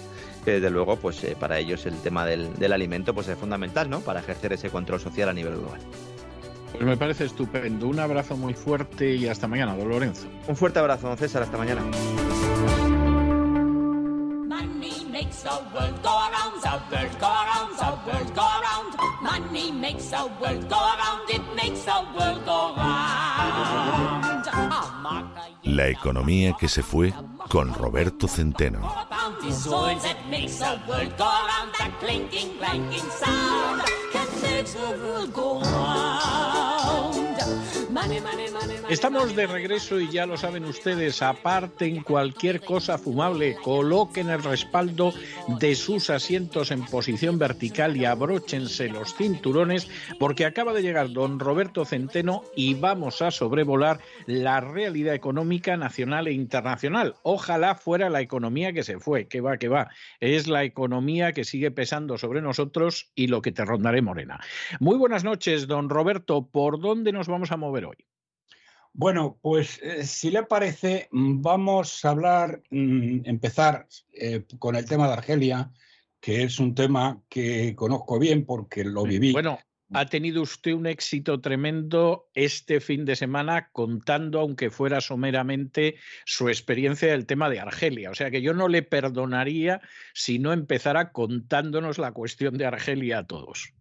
que 0.46 0.52
desde 0.52 0.70
luego 0.70 0.98
pues 0.98 1.24
eh, 1.24 1.36
para 1.40 1.60
ellos 1.60 1.86
el 1.86 1.96
tema 2.02 2.26
del, 2.26 2.54
del, 2.56 2.74
alimento 2.74 3.14
pues 3.14 3.28
es 3.28 3.38
fundamental, 3.38 3.90
¿no? 3.90 4.00
Para 4.02 4.20
ejercer 4.20 4.54
ese 4.54 4.70
control 4.70 5.00
social 5.00 5.30
a 5.30 5.34
nivel 5.34 5.56
global. 5.58 5.80
Pues 6.72 6.84
me 6.84 6.98
parece 6.98 7.26
estupendo. 7.26 7.88
Un 7.88 8.00
abrazo 8.00 8.38
muy 8.38 8.54
fuerte 8.54 9.16
y 9.16 9.28
hasta 9.28 9.48
mañana, 9.48 9.76
don 9.76 9.90
Lorenzo. 9.90 10.28
Un 10.48 10.56
fuerte 10.56 10.80
abrazo, 10.80 11.08
don 11.08 11.18
César, 11.18 11.42
hasta 11.44 11.58
mañana. 11.58 11.82
makes 15.20 15.44
the 15.44 15.50
world 15.74 16.02
go 16.02 16.10
around, 16.10 16.62
the 16.62 16.82
world 16.92 17.20
go 17.20 17.28
around, 17.28 17.78
the 17.78 18.12
world 18.12 18.36
go 18.36 18.42
around. 18.42 19.22
Money 19.22 19.72
makes 19.72 20.10
the 20.10 20.32
world 20.42 20.70
go 20.70 20.78
around, 20.78 21.30
it 21.30 21.42
makes 21.56 21.84
the 21.84 22.06
world 22.16 22.46
go 22.46 22.74
round. 22.78 24.29
La 25.80 25.88
economía 25.88 26.58
que 26.60 26.68
se 26.68 26.84
fue 26.84 27.14
con 27.48 27.74
Roberto 27.74 28.28
Centeno. 28.28 28.82
Estamos 38.90 39.36
de 39.36 39.46
regreso 39.46 40.00
y 40.00 40.10
ya 40.10 40.26
lo 40.26 40.36
saben 40.36 40.66
ustedes, 40.66 41.22
aparten 41.22 42.02
cualquier 42.02 42.62
cosa 42.62 42.98
fumable, 42.98 43.56
coloquen 43.56 44.30
el 44.30 44.42
respaldo 44.42 45.14
de 45.60 45.76
sus 45.76 46.10
asientos 46.10 46.72
en 46.72 46.86
posición 46.86 47.38
vertical 47.38 47.96
y 47.98 48.06
abróchense 48.06 48.90
los 48.90 49.14
cinturones 49.14 49.88
porque 50.20 50.46
acaba 50.46 50.74
de 50.74 50.82
llegar 50.82 51.12
don 51.12 51.40
Roberto 51.40 51.86
Centeno 51.86 52.44
y 52.56 52.74
vamos 52.74 53.22
a 53.22 53.32
sobrevolar 53.32 54.00
la 54.26 54.60
realidad 54.60 55.14
económica 55.14 55.78
nacional 55.78 56.28
e 56.28 56.34
internacional. 56.34 57.16
Ojalá 57.24 57.76
fuera 57.76 58.10
la 58.10 58.22
economía 58.22 58.74
que 58.74 58.84
se 58.84 59.00
fue, 59.00 59.28
que 59.28 59.42
va, 59.42 59.58
que 59.58 59.68
va. 59.68 59.90
Es 60.20 60.48
la 60.48 60.64
economía 60.64 61.34
que 61.34 61.44
sigue 61.44 61.70
pesando 61.70 62.18
sobre 62.18 62.42
nosotros 62.42 63.12
y 63.14 63.28
lo 63.28 63.42
que 63.42 63.52
te 63.52 63.66
rondaré 63.66 64.02
morena. 64.02 64.40
Muy 64.80 64.98
buenas 64.98 65.24
noches, 65.24 65.68
don 65.68 65.90
Roberto. 65.90 66.48
¿Por 66.48 66.80
dónde 66.80 67.12
nos 67.12 67.28
vamos 67.28 67.52
a 67.52 67.58
mover 67.58 67.89
hoy? 67.90 67.98
Bueno, 68.94 69.38
pues 69.42 69.80
eh, 69.82 70.04
si 70.06 70.32
le 70.32 70.44
parece, 70.44 71.08
mm, 71.12 71.42
vamos 71.42 72.04
a 72.04 72.10
hablar, 72.10 72.62
mm, 72.70 73.22
empezar 73.26 73.88
eh, 74.14 74.44
con 74.58 74.76
el 74.76 74.86
tema 74.86 75.08
de 75.08 75.14
Argelia, 75.14 75.72
que 76.20 76.44
es 76.44 76.60
un 76.60 76.76
tema 76.76 77.22
que 77.30 77.76
conozco 77.76 78.20
bien 78.20 78.46
porque 78.46 78.84
lo 78.84 79.04
viví. 79.04 79.32
Bueno, 79.32 79.60
ha 79.94 80.06
tenido 80.06 80.42
usted 80.42 80.74
un 80.74 80.86
éxito 80.86 81.42
tremendo 81.42 82.30
este 82.34 82.80
fin 82.80 83.06
de 83.06 83.16
semana 83.16 83.70
contando, 83.72 84.40
aunque 84.40 84.70
fuera 84.70 85.02
someramente, 85.02 85.96
su 86.26 86.50
experiencia 86.50 87.10
del 87.10 87.26
tema 87.26 87.50
de 87.50 87.60
Argelia. 87.60 88.12
O 88.12 88.16
sea 88.16 88.30
que 88.30 88.42
yo 88.42 88.54
no 88.54 88.68
le 88.68 88.84
perdonaría 88.84 89.82
si 90.14 90.40
no 90.40 90.54
empezara 90.54 91.12
contándonos 91.12 91.98
la 91.98 92.12
cuestión 92.12 92.58
de 92.58 92.66
Argelia 92.66 93.20
a 93.20 93.28
todos. 93.28 93.74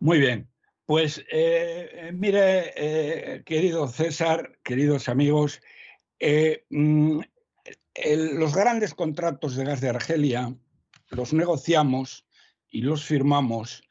Muy 0.00 0.18
bien. 0.18 0.48
Pues 0.86 1.18
eh, 1.32 1.90
eh, 1.92 2.12
mire, 2.12 2.72
eh, 2.76 3.42
querido 3.44 3.88
César, 3.88 4.56
queridos 4.62 5.08
amigos, 5.08 5.60
mm, 6.70 7.20
los 8.38 8.54
grandes 8.54 8.94
contratos 8.94 9.56
de 9.56 9.64
gas 9.64 9.80
de 9.80 9.88
Argelia 9.88 10.54
los 11.10 11.32
negociamos 11.32 12.24
y 12.68 12.82
los 12.82 13.04
firmamos 13.04 13.82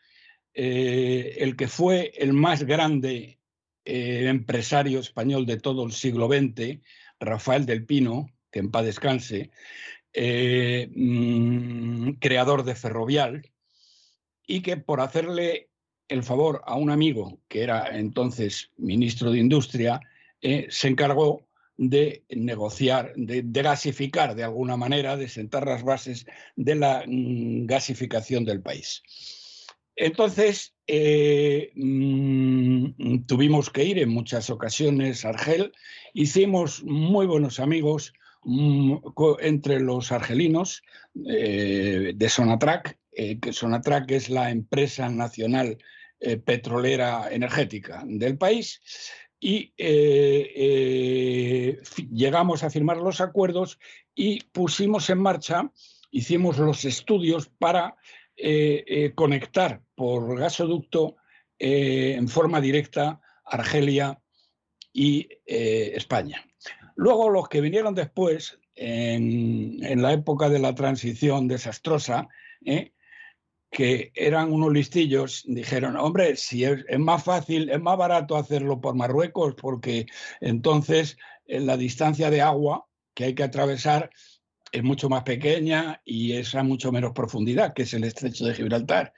el 0.53 1.57
que 1.57 1.67
fue 1.67 2.13
el 2.15 2.31
más 2.31 2.63
grande 2.63 3.39
empresario 3.83 4.99
español 4.99 5.45
de 5.45 5.57
todo 5.57 5.85
el 5.85 5.91
siglo 5.91 6.27
XX, 6.27 6.79
Rafael 7.19 7.65
del 7.65 7.85
Pino, 7.85 8.29
que 8.51 8.59
en 8.59 8.71
paz 8.71 8.85
descanse, 8.85 9.51
mm, 10.15 12.11
creador 12.21 12.63
de 12.63 12.75
Ferrovial, 12.75 13.51
y 14.47 14.61
que 14.61 14.77
por 14.77 15.01
hacerle 15.01 15.69
el 16.07 16.23
favor 16.23 16.61
a 16.65 16.75
un 16.75 16.89
amigo 16.89 17.39
que 17.47 17.63
era 17.63 17.97
entonces 17.97 18.71
ministro 18.77 19.31
de 19.31 19.39
Industria, 19.39 20.01
eh, 20.41 20.67
se 20.69 20.87
encargó 20.87 21.47
de 21.77 22.23
negociar, 22.29 23.13
de, 23.15 23.41
gasificar 23.43 24.35
de 24.35 24.43
alguna 24.43 24.77
manera, 24.77 25.17
de 25.17 25.27
sentar 25.27 25.65
las 25.65 25.83
bases 25.83 26.25
de 26.55 26.75
la 26.75 27.03
mm, 27.05 27.65
gasificación 27.65 28.45
del 28.45 28.61
país. 28.61 29.03
Entonces, 29.95 30.73
eh, 30.87 31.71
mm, 31.75 33.25
tuvimos 33.25 33.69
que 33.69 33.85
ir 33.85 33.99
en 33.99 34.09
muchas 34.09 34.49
ocasiones 34.49 35.25
a 35.25 35.29
Argel, 35.29 35.73
hicimos 36.13 36.83
muy 36.83 37.25
buenos 37.25 37.59
amigos 37.59 38.13
mm, 38.43 38.97
entre 39.39 39.79
los 39.79 40.11
argelinos 40.11 40.83
eh, 41.27 42.13
de 42.15 42.29
Sonatrac, 42.29 42.97
que 43.15 43.53
Sonatrac 43.53 44.11
es 44.11 44.29
la 44.29 44.51
empresa 44.51 45.09
nacional 45.09 45.77
eh, 46.21 46.37
petrolera 46.37 47.27
energética 47.29 48.01
del 48.05 48.37
país 48.37 48.81
y 49.37 49.73
eh, 49.77 50.51
eh, 50.55 51.81
llegamos 52.09 52.63
a 52.63 52.69
firmar 52.69 52.97
los 52.97 53.19
acuerdos 53.19 53.79
y 54.15 54.41
pusimos 54.45 55.09
en 55.09 55.19
marcha, 55.19 55.69
hicimos 56.11 56.57
los 56.57 56.85
estudios 56.85 57.49
para 57.59 57.97
conectar 59.15 59.81
por 59.95 60.37
gasoducto 60.37 61.15
en 61.57 62.27
forma 62.27 62.59
directa 62.59 63.21
Argelia 63.45 64.19
y 64.91 65.29
España. 65.45 66.45
Luego 66.95 67.29
los 67.29 67.47
que 67.47 67.61
vinieron 67.61 67.95
después, 67.95 68.59
en, 68.75 69.79
en, 69.85 70.01
la 70.01 70.11
época 70.11 70.49
de 70.49 70.59
la 70.59 70.75
transición 70.75 71.47
desastrosa, 71.47 72.27
que 73.75 74.13
eran 74.15 74.53
unos 74.53 74.71
listillos, 74.71 75.43
dijeron, 75.45 75.97
hombre, 75.97 76.37
si 76.37 76.63
es, 76.63 76.85
más 76.97 77.25
fácil, 77.25 77.69
es 77.69 77.81
más 77.81 77.97
barato 77.97 78.37
hacerlo 78.37 78.79
por 78.79 78.95
Marruecos, 78.95 79.53
porque 79.55 80.05
entonces 80.39 81.17
eh, 81.45 81.59
la 81.59 81.75
distancia 81.75 82.29
de 82.29 82.41
agua 82.41 82.87
que 83.13 83.25
hay 83.25 83.35
que 83.35 83.43
atravesar 83.43 84.11
es 84.71 84.81
mucho 84.81 85.09
más 85.09 85.23
pequeña 85.23 86.01
y 86.05 86.37
es 86.37 86.55
a 86.55 86.63
mucho 86.63 86.93
menos 86.93 87.11
profundidad, 87.11 87.73
que 87.73 87.83
es 87.83 87.93
el 87.93 88.05
estrecho 88.05 88.45
de 88.45 88.53
Gibraltar. 88.53 89.11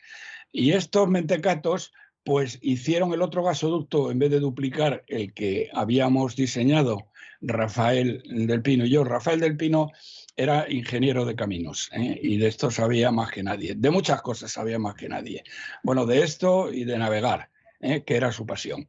Y 0.51 0.71
estos 0.71 1.07
mentecatos, 1.07 1.93
pues 2.23 2.57
hicieron 2.63 3.13
el 3.13 3.21
otro 3.21 3.43
gasoducto, 3.43 4.09
en 4.09 4.17
vez 4.17 4.31
de 4.31 4.39
duplicar 4.39 5.03
el 5.05 5.35
que 5.35 5.69
habíamos 5.71 6.35
diseñado 6.35 7.11
Rafael 7.41 8.23
del 8.25 8.63
Pino 8.63 8.87
y 8.87 8.89
yo. 8.89 9.03
Rafael 9.03 9.39
del 9.39 9.55
Pino 9.55 9.91
era 10.37 10.71
ingeniero 10.71 11.25
de 11.25 11.35
caminos 11.35 11.89
¿eh? 11.93 12.17
y 12.21 12.37
de 12.37 12.47
esto 12.47 12.69
sabía 12.69 13.11
más 13.11 13.31
que 13.31 13.41
nadie. 13.41 13.73
De 13.75 13.89
muchas 13.89 14.21
cosas 14.21 14.51
sabía 14.51 14.77
más 14.77 14.93
que 14.93 15.09
nadie. 15.09 15.43
Bueno, 15.81 16.05
de 16.05 16.21
esto 16.21 16.71
y 16.71 16.85
de 16.85 16.99
navegar, 16.99 17.49
¿eh? 17.81 18.03
que 18.05 18.15
era 18.15 18.31
su 18.31 18.45
pasión. 18.45 18.87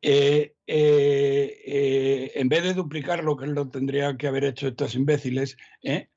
Eh, 0.00 0.54
en 0.66 2.48
vez 2.48 2.62
de 2.62 2.72
duplicar 2.72 3.22
lo 3.22 3.36
que 3.36 3.46
lo 3.46 3.68
tendría 3.68 4.16
que 4.16 4.28
haber 4.28 4.44
hecho 4.44 4.68
estos 4.68 4.94
imbéciles, 4.94 5.58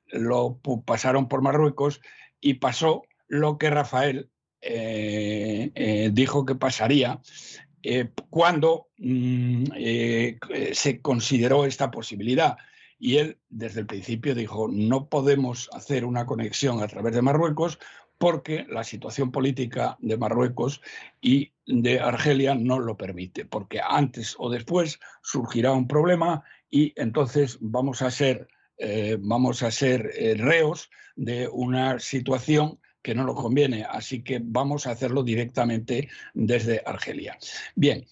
lo 0.07 0.61
pasaron 0.85 1.27
por 1.27 1.41
Marruecos 1.41 1.99
y 2.39 2.53
pasó 2.55 3.03
lo 3.27 3.57
que 3.57 3.69
Rafael 3.69 4.29
dijo 6.11 6.45
que 6.45 6.55
pasaría 6.55 7.19
cuando 8.29 8.89
mm, 8.97 9.65
se 10.73 11.01
consideró 11.01 11.65
esta 11.65 11.91
posibilidad. 11.91 12.55
Y 13.03 13.17
él 13.17 13.39
desde 13.49 13.79
el 13.79 13.87
principio 13.87 14.35
dijo, 14.35 14.67
no 14.71 15.09
podemos 15.09 15.71
hacer 15.73 16.05
una 16.05 16.27
conexión 16.27 16.83
a 16.83 16.87
través 16.87 17.15
de 17.15 17.23
Marruecos 17.23 17.79
porque 18.19 18.67
la 18.69 18.83
situación 18.83 19.31
política 19.31 19.97
de 19.99 20.17
Marruecos 20.17 20.81
y 21.19 21.51
de 21.65 21.99
Argelia 21.99 22.53
no 22.53 22.77
lo 22.77 22.97
permite, 22.97 23.43
porque 23.43 23.81
antes 23.83 24.35
o 24.37 24.51
después 24.51 24.99
surgirá 25.23 25.71
un 25.71 25.87
problema 25.87 26.43
y 26.69 26.93
entonces 26.95 27.57
vamos 27.59 28.03
a 28.03 28.11
ser, 28.11 28.47
eh, 28.77 29.17
vamos 29.19 29.63
a 29.63 29.71
ser 29.71 30.11
eh, 30.15 30.35
reos 30.37 30.91
de 31.15 31.47
una 31.47 31.97
situación 31.97 32.79
que 33.01 33.15
no 33.15 33.23
nos 33.23 33.35
conviene, 33.35 33.83
así 33.83 34.23
que 34.23 34.39
vamos 34.43 34.85
a 34.85 34.91
hacerlo 34.91 35.23
directamente 35.23 36.07
desde 36.35 36.83
Argelia. 36.85 37.35
Bien, 37.73 38.05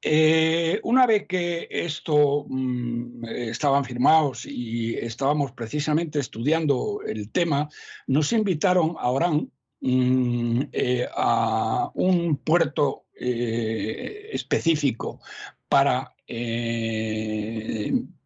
eh, 0.00 0.80
una 0.84 1.06
vez 1.06 1.26
que 1.26 1.66
esto 1.70 2.46
mm, 2.48 3.24
estaban 3.24 3.84
firmados 3.84 4.46
y 4.46 4.94
estábamos 4.94 5.52
precisamente 5.52 6.20
estudiando 6.20 7.00
el 7.04 7.30
tema, 7.30 7.68
nos 8.06 8.32
invitaron 8.32 8.94
a 8.98 9.10
Orán 9.10 9.50
mm, 9.80 10.62
eh, 10.72 11.08
a 11.16 11.90
un 11.94 12.36
puerto 12.36 13.06
eh, 13.14 14.30
específico 14.32 15.20
para, 15.68 16.14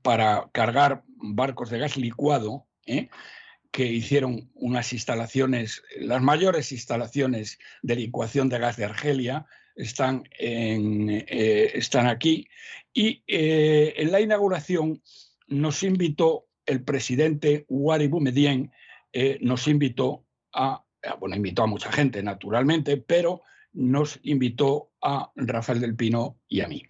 para 0.03 0.51
cargar 0.53 1.05
barcos 1.07 1.71
de 1.71 1.79
gas 1.79 1.97
licuado 1.97 2.67
que 3.71 3.87
hicieron 3.87 4.51
unas 4.55 4.93
instalaciones, 4.93 5.83
las 5.99 6.21
mayores 6.21 6.73
instalaciones 6.73 7.59
de 7.81 7.97
licuación 7.97 8.51
de 8.51 8.59
gas 8.59 8.77
de 8.77 8.85
Argelia, 8.85 9.47
están, 9.75 10.25
eh, 10.39 11.71
están 11.75 12.07
aquí. 12.07 12.49
Y 12.93 13.23
eh, 13.27 13.95
en 13.97 14.13
la 14.13 14.21
inauguración 14.21 15.03
nos 15.49 15.83
invitó 15.83 16.47
el 16.67 16.83
presidente 16.83 17.65
Ouari 17.69 18.07
Boumediene, 18.07 18.71
eh, 19.13 19.39
nos 19.41 19.67
invitó 19.69 20.25
a, 20.53 20.85
bueno, 21.19 21.37
invitó 21.37 21.63
a 21.63 21.67
mucha 21.67 21.91
gente, 21.91 22.23
naturalmente, 22.23 22.97
pero 22.97 23.43
nos 23.73 24.21
invitó 24.23 24.93
a 25.01 25.31
Rafael 25.35 25.81
del 25.81 25.97
Pino 25.97 26.39
y 26.49 26.61
a 26.61 26.69
mí. 26.69 26.83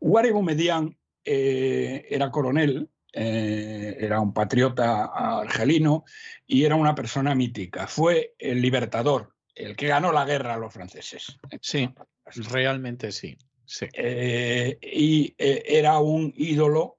Ouari 0.00 0.30
Boumediene 0.30 0.96
era 1.24 2.30
coronel 2.30 2.88
era 3.12 4.20
un 4.20 4.32
patriota 4.32 5.04
argelino 5.40 6.04
y 6.46 6.64
era 6.64 6.76
una 6.76 6.94
persona 6.94 7.34
mítica. 7.34 7.86
Fue 7.86 8.34
el 8.38 8.60
libertador, 8.60 9.34
el 9.54 9.76
que 9.76 9.88
ganó 9.88 10.12
la 10.12 10.24
guerra 10.24 10.54
a 10.54 10.58
los 10.58 10.72
franceses. 10.72 11.38
Sí, 11.60 11.90
realmente 12.50 13.12
sí. 13.12 13.36
Eh, 13.92 14.78
y 14.80 15.34
eh, 15.36 15.62
era 15.66 15.98
un 15.98 16.32
ídolo 16.36 16.96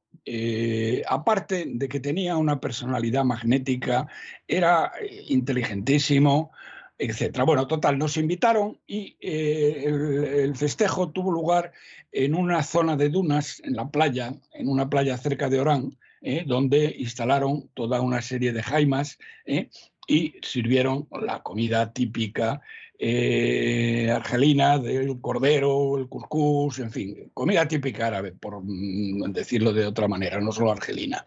aparte 1.08 1.66
de 1.67 1.90
que 1.90 1.99
tenía 1.99 2.38
una 2.38 2.59
personalidad 2.59 3.24
magnética, 3.24 4.08
era 4.48 4.91
inteligentísimo, 5.27 6.51
etc. 6.99 7.41
Bueno, 7.48 7.66
total, 7.66 7.98
nos 7.98 8.16
invitaron 8.16 8.80
y 8.85 9.17
el, 9.19 10.56
festejo 10.56 11.09
tuvo 11.09 11.32
lugar 11.32 11.72
en 12.11 12.35
una 12.35 12.61
zona 12.61 12.95
de 12.95 13.09
dunas, 13.09 13.59
en 13.64 13.75
la 13.75 13.90
playa, 13.90 14.35
en 14.53 14.67
una 14.67 14.88
playa 14.88 15.17
cerca 15.17 15.49
de 15.49 15.59
Orán, 15.59 15.98
¿eh? 16.22 16.43
donde 16.45 16.95
instalaron 16.98 17.69
toda 17.74 18.01
una 18.01 18.22
serie 18.22 18.51
de 18.51 18.64
jaimas 18.64 19.17
¿eh? 19.45 19.69
y 20.08 20.33
sirvieron 20.41 21.08
la 21.11 21.41
comida 21.41 21.93
típica 21.93 22.61
eh, 23.01 24.11
argelina 24.13 24.77
del 24.77 25.21
cordero, 25.21 25.97
el 25.97 26.09
cuscús, 26.09 26.79
en 26.79 26.91
fin, 26.91 27.31
comida 27.33 27.65
típica 27.67 28.07
árabe, 28.07 28.33
por 28.33 28.61
mm, 28.61 29.31
decirlo 29.31 29.71
de 29.71 29.85
otra 29.85 30.09
manera, 30.09 30.41
no 30.41 30.51
solo 30.51 30.71
argelina. 30.71 31.25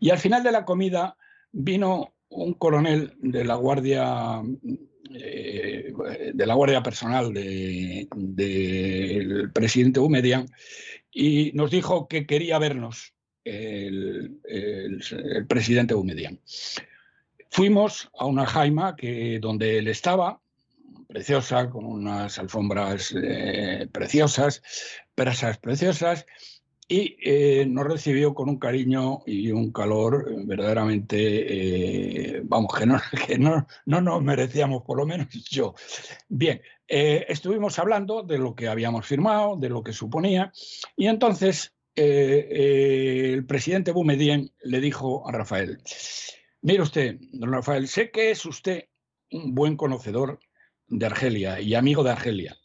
Y 0.00 0.10
al 0.10 0.18
final 0.18 0.42
de 0.42 0.52
la 0.52 0.64
comida 0.64 1.16
vino 1.52 2.14
un 2.28 2.54
coronel 2.54 3.14
de 3.20 3.44
la 3.44 3.54
Guardia 3.54 4.42
de 5.10 6.46
la 6.46 6.54
Guardia 6.54 6.82
Personal 6.82 7.32
del 7.34 8.08
presidente 9.52 9.98
Humedian 9.98 10.46
y 11.12 11.50
nos 11.54 11.70
dijo 11.70 12.06
que 12.06 12.26
quería 12.26 12.58
vernos 12.58 13.14
el, 13.44 14.38
presidente 15.48 15.94
Boumediene. 15.94 16.38
Fuimos 17.50 18.08
a 18.16 18.26
una 18.26 18.46
jaima 18.46 18.94
que, 18.94 19.40
donde 19.40 19.78
él 19.78 19.88
estaba, 19.88 20.40
preciosa, 21.08 21.68
con 21.68 21.84
unas 21.84 22.38
alfombras 22.38 23.12
eh, 23.20 23.88
preciosas, 23.90 24.62
presas 25.16 25.58
preciosas, 25.58 26.26
y 26.86 27.16
eh, 27.22 27.66
nos 27.66 27.86
recibió 27.86 28.34
con 28.34 28.48
un 28.48 28.58
cariño 28.58 29.20
y 29.26 29.50
un 29.50 29.72
calor 29.72 30.26
verdaderamente, 30.46 32.36
eh, 32.36 32.40
vamos, 32.44 32.72
que, 32.72 32.86
no, 32.86 33.00
que 33.26 33.36
no, 33.36 33.66
no, 33.84 34.00
nos 34.00 34.22
merecíamos, 34.22 34.82
por 34.82 34.98
lo 34.98 35.04
menos 35.04 35.26
yo. 35.50 35.74
Bien, 36.28 36.62
estuvimos 36.86 37.80
hablando 37.80 38.22
de 38.22 38.38
lo 38.38 38.54
que 38.54 38.68
habíamos 38.68 39.06
firmado, 39.06 39.56
de 39.56 39.68
lo 39.68 39.82
que 39.82 39.92
suponía, 39.92 40.52
y 40.96 41.08
entonces 41.08 41.74
el 41.96 43.44
presidente 43.44 43.90
Boumediene 43.90 44.52
le 44.62 44.80
dijo 44.80 45.28
a 45.28 45.32
Rafael, 45.32 45.80
mire 46.62 46.82
usted, 46.82 47.18
don 47.32 47.52
Rafael, 47.52 47.88
sé 47.88 48.10
que 48.10 48.30
es 48.30 48.44
usted 48.46 48.84
un 49.30 49.54
buen 49.54 49.76
conocedor 49.76 50.40
de 50.88 51.06
Argelia 51.06 51.60
y 51.60 51.74
amigo 51.74 52.02
de 52.02 52.10
Argelia. 52.10 52.56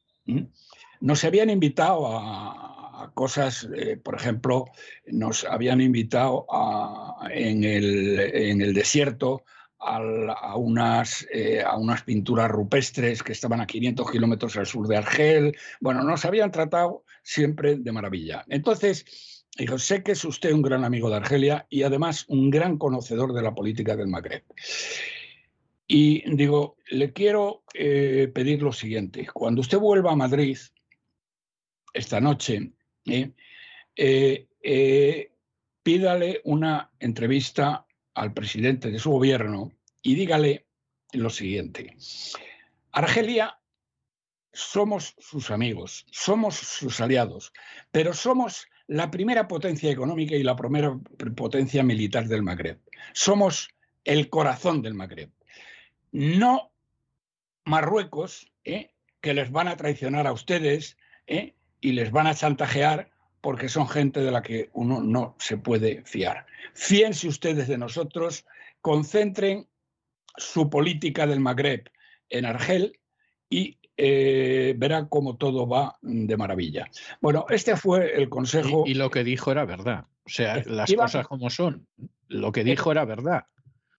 Nos 0.99 1.23
habían 1.23 1.49
invitado 1.49 2.07
a, 2.07 3.11
cosas, 3.13 3.67
eh, 3.75 3.97
por 3.97 4.15
ejemplo, 4.15 4.65
nos 5.07 5.45
habían 5.45 5.79
invitado 5.79 6.47
en, 7.29 7.63
el, 7.63 8.73
desierto 8.73 9.43
a, 9.79 10.55
unas, 10.57 11.27
a 11.63 11.77
unas 11.77 12.01
pinturas 12.01 12.49
rupestres 12.49 13.21
que 13.21 13.33
estaban 13.33 13.61
a 13.61 13.67
500 13.67 14.09
kilómetros 14.09 14.57
al 14.57 14.65
sur 14.65 14.87
de 14.87 14.97
Argel. 14.97 15.55
Bueno, 15.79 16.03
nos 16.03 16.25
habían 16.25 16.51
tratado 16.51 17.03
siempre 17.21 17.75
de 17.75 17.91
maravilla. 17.91 18.43
Entonces, 18.47 19.34
dijo, 19.55 19.77
sé 19.77 20.03
que 20.03 20.11
es 20.13 20.25
usted 20.25 20.51
un 20.51 20.61
gran 20.61 20.83
amigo 20.83 21.09
de 21.09 21.15
Argelia 21.15 21.65
y 21.69 21.83
además 21.83 22.25
un 22.27 22.49
gran 22.49 22.77
conocedor 22.77 23.33
de 23.33 23.41
la 23.41 23.55
política 23.55 23.95
del 23.95 24.07
Magreb. 24.07 24.43
Y 25.87 26.23
digo, 26.35 26.77
le 26.89 27.13
quiero 27.13 27.63
eh, 27.73 28.29
pedir 28.33 28.61
lo 28.61 28.73
siguiente. 28.73 29.27
Cuando 29.31 29.61
usted 29.61 29.77
vuelva 29.77 30.11
a 30.11 30.15
Madrid 30.15 30.57
esta 31.93 32.19
noche, 32.19 32.71
eh, 33.05 34.47
eh, 34.61 35.31
pídale 35.83 36.41
una 36.45 36.91
entrevista 36.99 37.85
al 38.15 38.33
presidente 38.33 38.89
de 38.89 38.99
su 38.99 39.11
gobierno 39.11 39.71
y 40.01 40.15
dígale 40.15 40.65
lo 41.13 41.29
siguiente. 41.29 41.95
Argelia 42.91 43.59
somos 44.51 45.15
sus 45.19 45.51
amigos, 45.51 46.05
somos 46.11 46.55
sus 46.55 46.99
aliados, 46.99 47.53
pero 47.91 48.13
somos 48.13 48.67
la 48.87 49.09
primera 49.09 49.47
potencia 49.47 49.91
económica 49.91 50.35
y 50.35 50.43
la 50.43 50.55
primera 50.55 50.97
potencia 51.35 51.83
militar 51.83 52.27
del 52.27 52.43
Magreb. 52.43 52.79
Somos 53.13 53.69
el 54.03 54.29
corazón 54.29 54.81
del 54.81 54.93
Magreb. 54.93 55.29
No 56.11 56.71
Marruecos, 57.65 58.51
¿eh? 58.63 58.91
que 59.21 59.33
les 59.33 59.51
van 59.51 59.67
a 59.67 59.75
traicionar 59.75 60.27
a 60.27 60.33
ustedes 60.33 60.97
¿eh? 61.25 61.55
y 61.81 61.93
les 61.93 62.11
van 62.11 62.27
a 62.27 62.35
chantajear 62.35 63.11
porque 63.41 63.69
son 63.69 63.87
gente 63.87 64.21
de 64.21 64.31
la 64.31 64.41
que 64.41 64.69
uno 64.73 65.01
no 65.01 65.35
se 65.39 65.57
puede 65.57 66.03
fiar. 66.03 66.45
Fíense 66.73 67.27
ustedes 67.27 67.67
de 67.67 67.77
nosotros, 67.77 68.45
concentren 68.81 69.67
su 70.37 70.69
política 70.69 71.25
del 71.25 71.39
Magreb 71.39 71.89
en 72.29 72.45
Argel 72.45 72.99
y 73.49 73.79
eh, 73.97 74.73
verá 74.77 75.07
cómo 75.07 75.37
todo 75.37 75.67
va 75.67 75.97
de 76.01 76.37
maravilla. 76.37 76.89
Bueno, 77.21 77.45
este 77.49 77.75
fue 77.75 78.15
el 78.15 78.29
consejo. 78.29 78.83
Y, 78.85 78.93
lo 78.95 79.09
que 79.09 79.23
dijo 79.23 79.51
era 79.51 79.65
verdad. 79.65 80.05
O 80.25 80.29
sea, 80.29 80.63
las 80.65 80.91
cosas 80.93 81.27
como 81.27 81.49
son. 81.49 81.87
Lo 82.27 82.51
que 82.51 82.63
dijo 82.63 82.91
era 82.91 83.05
verdad. 83.05 83.45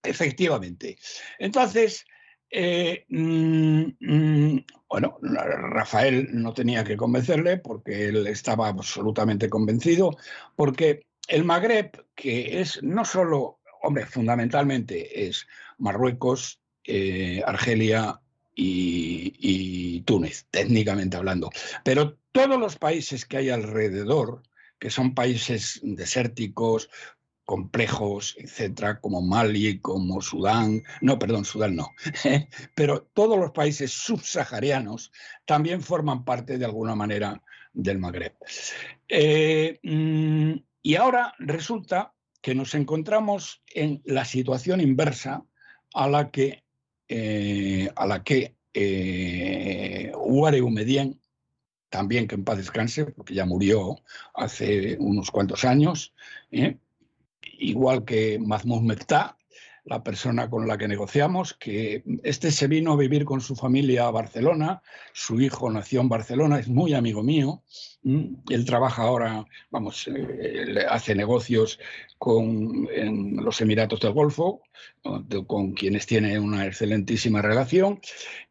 Efectivamente. 0.03 0.99
Entonces, 1.39 2.05
eh, 2.51 3.05
mm, 3.09 3.85
mm, 4.01 4.65
bueno, 4.89 5.19
Rafael 5.21 6.29
no 6.33 6.53
tenía 6.53 6.85
que 6.85 6.97
convencerle 6.97 7.59
porque 7.59 8.09
él 8.09 8.27
estaba 8.27 8.69
absolutamente 8.69 9.49
convencido, 9.49 10.17
porque 10.55 11.07
el 11.29 11.45
Magreb, 11.45 12.07
que 12.15 12.61
es 12.61 12.83
no 12.83 13.05
solo, 13.05 13.59
hombre, 13.83 14.07
fundamentalmente 14.07 15.27
es 15.27 15.47
Marruecos, 15.79 16.61
eh, 16.85 17.43
Argelia, 17.45 18.21
y, 18.57 20.01
Túnez, 20.03 20.47
técnicamente 20.51 21.17
hablando. 21.17 21.51
Pero 21.85 22.19
todos 22.33 22.59
los 22.59 22.77
países 22.77 23.25
que 23.27 23.37
hay 23.37 23.51
alrededor, 23.51 24.43
que 24.79 24.91
son 24.91 25.15
países 25.15 25.81
desérticos, 25.83 26.89
complejos, 27.45 28.35
etcétera, 28.39 29.01
como 29.01 29.23
Mali, 29.23 29.79
como 29.79 30.21
Sudán, 30.21 30.83
no, 31.01 31.19
perdón, 31.19 31.45
Sudán 31.45 31.77
no, 31.77 31.91
pero 32.75 33.03
todos 33.15 33.39
los 33.39 33.53
países 33.53 33.93
subsaharianos 33.93 35.13
también 35.45 35.81
forman 35.81 36.25
parte 36.25 36.59
de 36.59 36.65
alguna 36.65 36.97
manera 36.97 37.41
del 37.73 37.99
Magreb. 37.99 38.35
Eh, 39.09 39.79
mm, 39.83 40.55
y 40.83 40.95
ahora 40.97 41.35
resulta 41.39 42.15
que 42.43 42.55
nos 42.55 42.75
encontramos 42.75 43.63
en 43.69 44.03
la 44.05 44.25
situación 44.25 44.81
inversa 44.81 45.45
a 45.95 46.09
la 46.09 46.31
que 46.31 46.66
eh, 47.09 47.91
a 47.95 48.07
la 48.07 48.23
que 48.23 48.57
eh, 48.75 50.13
Uare 50.15 50.61
también 51.89 52.29
que 52.29 52.35
en 52.35 52.45
paz 52.45 52.59
descanse, 52.59 53.07
porque 53.07 53.35
ya 53.35 53.47
murió 53.47 53.97
hace 54.35 54.97
unos 54.99 55.31
cuantos 55.31 55.65
años, 55.65 56.13
¿eh? 56.51 56.77
igual 57.59 58.05
que 58.05 58.39
Mahmoud 58.39 58.83
Mekta, 58.83 59.36
la 59.87 60.03
persona 60.03 60.51
con 60.51 60.67
la 60.67 60.77
que 60.77 60.89
negociamos, 60.89 61.55
que 61.55 62.03
este 62.25 62.51
se 62.51 62.67
vino 62.67 62.93
a 62.93 62.97
vivir 62.97 63.25
con 63.25 63.41
su 63.41 63.55
familia 63.55 64.07
a 64.07 64.11
Barcelona, 64.11 64.83
su 65.13 65.41
hijo 65.41 65.71
nació 65.71 66.01
en 66.01 66.09
Barcelona, 66.09 66.59
es 66.59 66.69
muy 66.69 66.93
amigo 66.93 67.23
mío, 67.23 67.63
él 68.05 68.65
trabaja 68.67 69.03
ahora, 69.03 69.45
vamos, 69.71 70.09
eh, 70.09 70.85
hace 70.89 71.15
negocios 71.15 71.79
con, 72.19 72.89
en 72.93 73.37
los 73.37 73.61
Emiratos 73.61 74.01
del 74.01 74.13
Golfo, 74.13 74.61
con 75.47 75.73
quienes 75.73 76.07
tiene 76.07 76.39
una 76.41 76.67
excelentísima 76.67 77.41
relación, 77.41 78.01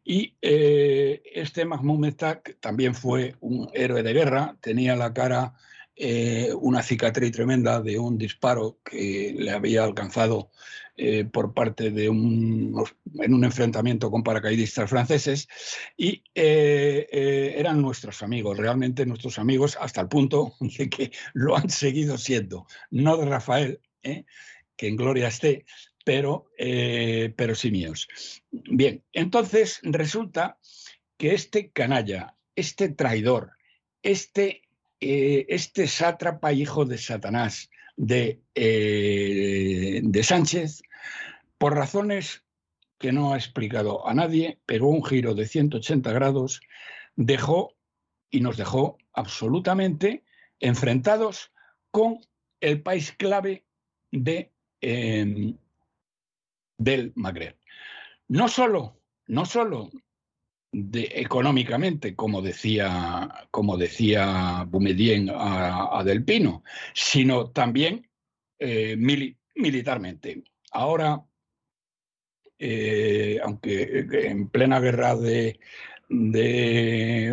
y 0.04 0.34
eh, 0.40 1.22
este 1.34 1.66
Mahmoud 1.66 1.98
Mestak 1.98 2.56
también 2.60 2.94
fue 2.94 3.36
un 3.40 3.68
héroe 3.74 4.02
de 4.02 4.14
guerra, 4.14 4.56
tenía 4.60 4.96
la 4.96 5.12
cara 5.12 5.54
eh, 5.98 6.52
una 6.60 6.82
cicatriz 6.82 7.32
tremenda 7.32 7.80
de 7.80 7.98
un 7.98 8.18
disparo 8.18 8.78
que 8.84 9.34
le 9.34 9.50
había 9.50 9.82
alcanzado 9.82 10.50
eh, 10.94 11.24
por 11.24 11.54
parte 11.54 11.90
de 11.90 12.10
un, 12.10 12.84
en 13.14 13.32
un 13.32 13.44
enfrentamiento 13.44 14.10
con 14.10 14.22
paracaidistas 14.22 14.90
franceses. 14.90 15.48
Y 15.96 16.22
eh, 16.34 17.54
eran 17.56 17.80
nuestros 17.80 18.22
amigos, 18.22 18.58
realmente 18.58 19.06
nuestros 19.06 19.38
amigos 19.38 19.78
hasta 19.80 20.02
el 20.02 20.08
punto 20.08 20.52
de 20.60 20.90
que 20.90 21.12
lo 21.32 21.56
han 21.56 21.70
seguido 21.70 22.18
siendo, 22.18 22.66
no 22.90 23.16
de 23.16 23.24
Rafael, 23.24 23.80
que 24.02 24.88
en 24.88 24.96
gloria 24.96 25.28
esté, 25.28 25.64
pero, 26.04 26.50
pero 26.56 27.54
sí 27.56 27.72
míos. 27.72 28.06
Bien, 28.52 29.02
entonces 29.12 29.80
resulta 29.82 30.58
que 31.16 31.34
este 31.34 31.70
canalla, 31.70 32.36
este 32.54 32.90
traidor, 32.90 33.52
este 34.02 34.62
eh, 35.00 35.46
este 35.48 35.86
sátrapa 35.88 36.52
hijo 36.52 36.84
de 36.84 36.98
Satanás 36.98 37.70
de, 37.96 38.40
eh, 38.54 40.00
de 40.02 40.22
Sánchez, 40.22 40.82
por 41.58 41.74
razones 41.74 42.44
que 42.98 43.12
no 43.12 43.32
ha 43.32 43.36
explicado 43.36 44.06
a 44.06 44.14
nadie, 44.14 44.58
pero 44.66 44.86
un 44.86 45.04
giro 45.04 45.34
de 45.34 45.46
180 45.46 46.12
grados, 46.12 46.60
dejó 47.14 47.74
y 48.30 48.40
nos 48.40 48.56
dejó 48.56 48.98
absolutamente 49.12 50.24
enfrentados 50.60 51.52
con 51.90 52.20
el 52.60 52.82
país 52.82 53.12
clave 53.12 53.64
de, 54.10 54.52
em, 54.80 55.56
del 56.78 57.12
Magreb. 57.14 57.56
No 58.28 58.48
solo, 58.48 58.98
no 59.26 59.44
solo 59.44 59.90
económicamente, 60.72 62.14
como 62.14 62.42
decía, 62.42 63.48
como 63.50 63.76
decía 63.76 64.64
Boumedien 64.68 65.30
a, 65.32 66.02
Del 66.04 66.24
Pino, 66.24 66.62
sino 66.94 67.50
también 67.50 68.08
eh, 68.58 68.96
militarmente. 69.54 70.44
Ahora, 70.72 71.22
eh, 72.58 73.38
aunque 73.42 74.06
en 74.28 74.48
plena 74.48 74.80
guerra 74.80 75.14
de, 75.16 75.58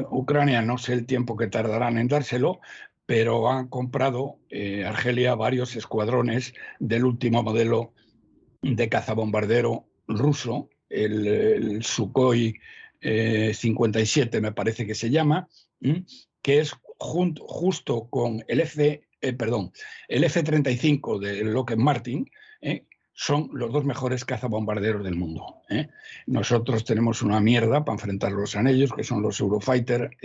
Ucrania 0.10 0.62
no 0.62 0.78
sé 0.78 0.94
el 0.94 1.06
tiempo 1.06 1.38
que 1.38 1.48
tardarán 1.48 1.98
en 1.98 2.08
dárselo, 2.08 2.60
pero 3.06 3.50
han 3.50 3.68
comprado 3.68 4.40
eh, 4.50 4.86
Argelia 4.86 5.36
varios 5.36 5.76
escuadrones 5.76 6.54
del 6.80 7.06
último 7.06 7.44
modelo 7.44 7.94
de 8.62 8.90
cazabombardero 8.90 9.86
ruso, 10.08 10.70
el, 10.90 11.28
el 11.28 11.84
Sukhoi 11.84 12.56
57 13.04 14.38
eh, 14.38 14.42
me 14.42 14.52
parece 14.54 14.88
que 14.88 14.96
se 14.96 15.10
llama, 15.10 15.48
que 16.42 16.60
es 16.60 16.74
justo 16.98 18.08
con 18.10 18.44
el 18.48 18.62
F, 18.62 19.08
eh, 19.22 19.34
perdón, 19.34 19.72
el 20.08 20.24
F-35 20.24 21.20
de 21.20 21.44
Lockheed 21.44 21.78
Martin, 21.78 22.30
¿eh? 22.62 22.86
son 23.14 23.50
los 23.54 23.72
dos 23.72 23.84
mejores 23.84 24.26
cazabombarderos 24.26 25.04
del 25.04 25.16
mundo. 25.16 25.62
Nosotros 26.26 26.84
tenemos 26.84 27.22
una 27.22 27.40
mierda 27.42 27.86
para 27.86 27.96
enfrentarlos 27.96 28.56
a 28.56 28.62
ellos, 28.70 28.92
que 28.92 29.04
son 29.04 29.22
los 29.22 29.40
Eurofighter, 29.40 30.18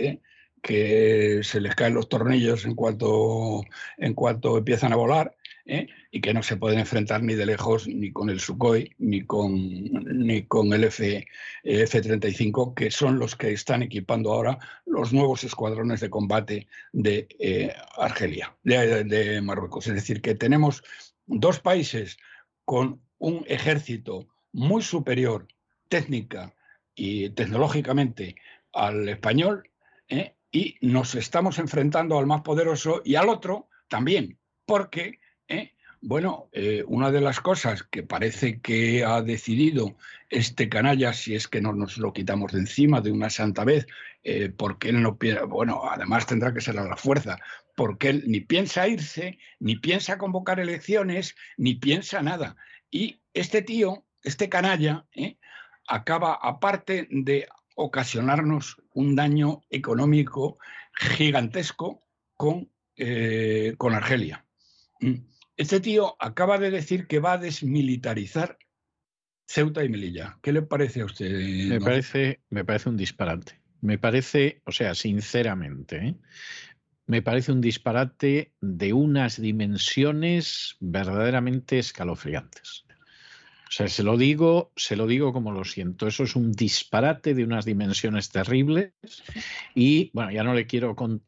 que 0.63 1.41
se 1.43 1.61
les 1.61 1.75
caen 1.75 1.93
los 1.93 2.09
tornillos 2.09 2.65
en 2.65 2.75
cuanto, 2.75 3.61
en 3.97 4.13
cuanto 4.13 4.57
empiezan 4.57 4.93
a 4.93 4.95
volar 4.95 5.35
¿eh? 5.69 5.87
y 6.11 6.19
que 6.19 6.33
no 6.33 6.41
se 6.43 6.57
pueden 6.57 6.79
enfrentar 6.79 7.21
ni 7.21 7.35
de 7.35 7.45
lejos 7.45 7.87
ni 7.87 8.11
con 8.11 8.29
el 8.29 8.39
Sukhoi 8.39 8.95
ni 8.97 9.25
con, 9.25 9.53
ni 9.53 10.43
con 10.43 10.73
el 10.73 10.85
F, 10.85 11.25
F-35, 11.63 12.73
que 12.73 12.91
son 12.91 13.19
los 13.19 13.35
que 13.35 13.53
están 13.53 13.83
equipando 13.83 14.33
ahora 14.33 14.57
los 14.85 15.13
nuevos 15.13 15.43
escuadrones 15.43 16.01
de 16.01 16.09
combate 16.09 16.67
de 16.91 17.27
eh, 17.39 17.73
Argelia, 17.97 18.57
de, 18.63 19.41
Marruecos. 19.41 19.87
Es 19.87 19.93
decir, 19.93 20.21
que 20.21 20.35
tenemos 20.35 20.83
dos 21.27 21.59
países 21.59 22.17
con 22.65 23.01
un 23.19 23.45
ejército 23.47 24.27
muy 24.51 24.81
superior 24.81 25.47
técnica 25.87 26.55
y 26.95 27.29
tecnológicamente 27.29 28.35
al 28.73 29.07
español, 29.07 29.69
¿eh? 30.07 30.35
y 30.51 30.77
nos 30.81 31.13
estamos 31.13 31.59
enfrentando 31.59 32.17
al 32.17 32.25
más 32.25 32.41
poderoso 32.41 33.01
y 33.05 33.15
al 33.15 33.29
otro 33.29 33.69
también, 33.87 34.39
porque 34.65 35.19
¿eh? 35.49 35.73
Bueno, 36.01 36.49
eh, 36.53 36.83
una 36.87 37.11
de 37.11 37.19
las 37.19 37.41
cosas 37.41 37.83
que 37.83 38.03
parece 38.03 38.61
que 38.61 39.03
ha 39.03 39.21
decidido 39.21 39.97
este 40.29 40.69
canalla, 40.69 41.11
si 41.11 41.35
es 41.35 41.49
que 41.49 41.59
no 41.59 41.73
nos 41.73 41.97
lo 41.97 42.13
quitamos 42.13 42.53
de 42.53 42.59
encima 42.59 43.01
de 43.01 43.11
una 43.11 43.29
santa 43.29 43.65
vez, 43.65 43.85
eh, 44.23 44.49
porque 44.49 44.89
él 44.89 45.01
no 45.01 45.17
piensa, 45.17 45.43
bueno, 45.43 45.81
además 45.89 46.25
tendrá 46.25 46.53
que 46.53 46.61
ser 46.61 46.79
a 46.79 46.85
la 46.85 46.95
fuerza, 46.95 47.37
porque 47.75 48.09
él 48.09 48.23
ni 48.27 48.39
piensa 48.39 48.87
irse, 48.87 49.39
ni 49.59 49.75
piensa 49.75 50.17
convocar 50.17 50.61
elecciones, 50.61 51.35
ni 51.57 51.75
piensa 51.75 52.21
nada. 52.21 52.55
Y 52.89 53.21
este 53.33 53.61
tío, 53.61 54.05
este 54.23 54.47
canalla, 54.47 55.05
acaba, 55.87 56.39
aparte 56.41 57.07
de 57.09 57.47
ocasionarnos 57.75 58.81
un 58.93 59.15
daño 59.15 59.63
económico 59.69 60.59
gigantesco 60.93 62.03
con, 62.35 62.71
con 63.77 63.93
Argelia. 63.95 64.45
Este 65.59 65.81
tío 65.81 66.15
acaba 66.19 66.57
de 66.57 66.71
decir 66.71 67.05
que 67.05 67.19
va 67.19 67.33
a 67.33 67.37
desmilitarizar 67.37 68.57
Ceuta 69.45 69.83
y 69.83 69.89
Melilla. 69.89 70.39
¿Qué 70.41 70.53
le 70.53 70.61
parece 70.61 71.01
a 71.01 71.05
usted? 71.05 71.29
Me, 71.67 71.81
parece, 71.81 72.39
me 72.49 72.63
parece 72.63 72.87
un 72.87 72.95
disparate. 72.95 73.59
Me 73.81 73.97
parece, 73.97 74.61
o 74.65 74.71
sea, 74.71 74.95
sinceramente, 74.95 75.97
¿eh? 75.97 76.15
me 77.07 77.21
parece 77.21 77.51
un 77.51 77.59
disparate 77.59 78.53
de 78.61 78.93
unas 78.93 79.41
dimensiones 79.41 80.77
verdaderamente 80.79 81.77
escalofriantes. 81.77 82.85
O 83.67 83.71
sea, 83.71 83.89
se 83.89 84.03
lo 84.03 84.15
digo, 84.15 84.71
se 84.77 84.95
lo 84.95 85.07
digo 85.07 85.33
como 85.33 85.51
lo 85.51 85.65
siento. 85.65 86.07
Eso 86.07 86.23
es 86.23 86.37
un 86.37 86.53
disparate 86.53 87.33
de 87.33 87.43
unas 87.43 87.65
dimensiones 87.65 88.29
terribles. 88.29 88.93
Y 89.75 90.09
bueno, 90.13 90.31
ya 90.31 90.45
no 90.45 90.53
le 90.53 90.67
quiero 90.67 90.95
contar 90.95 91.27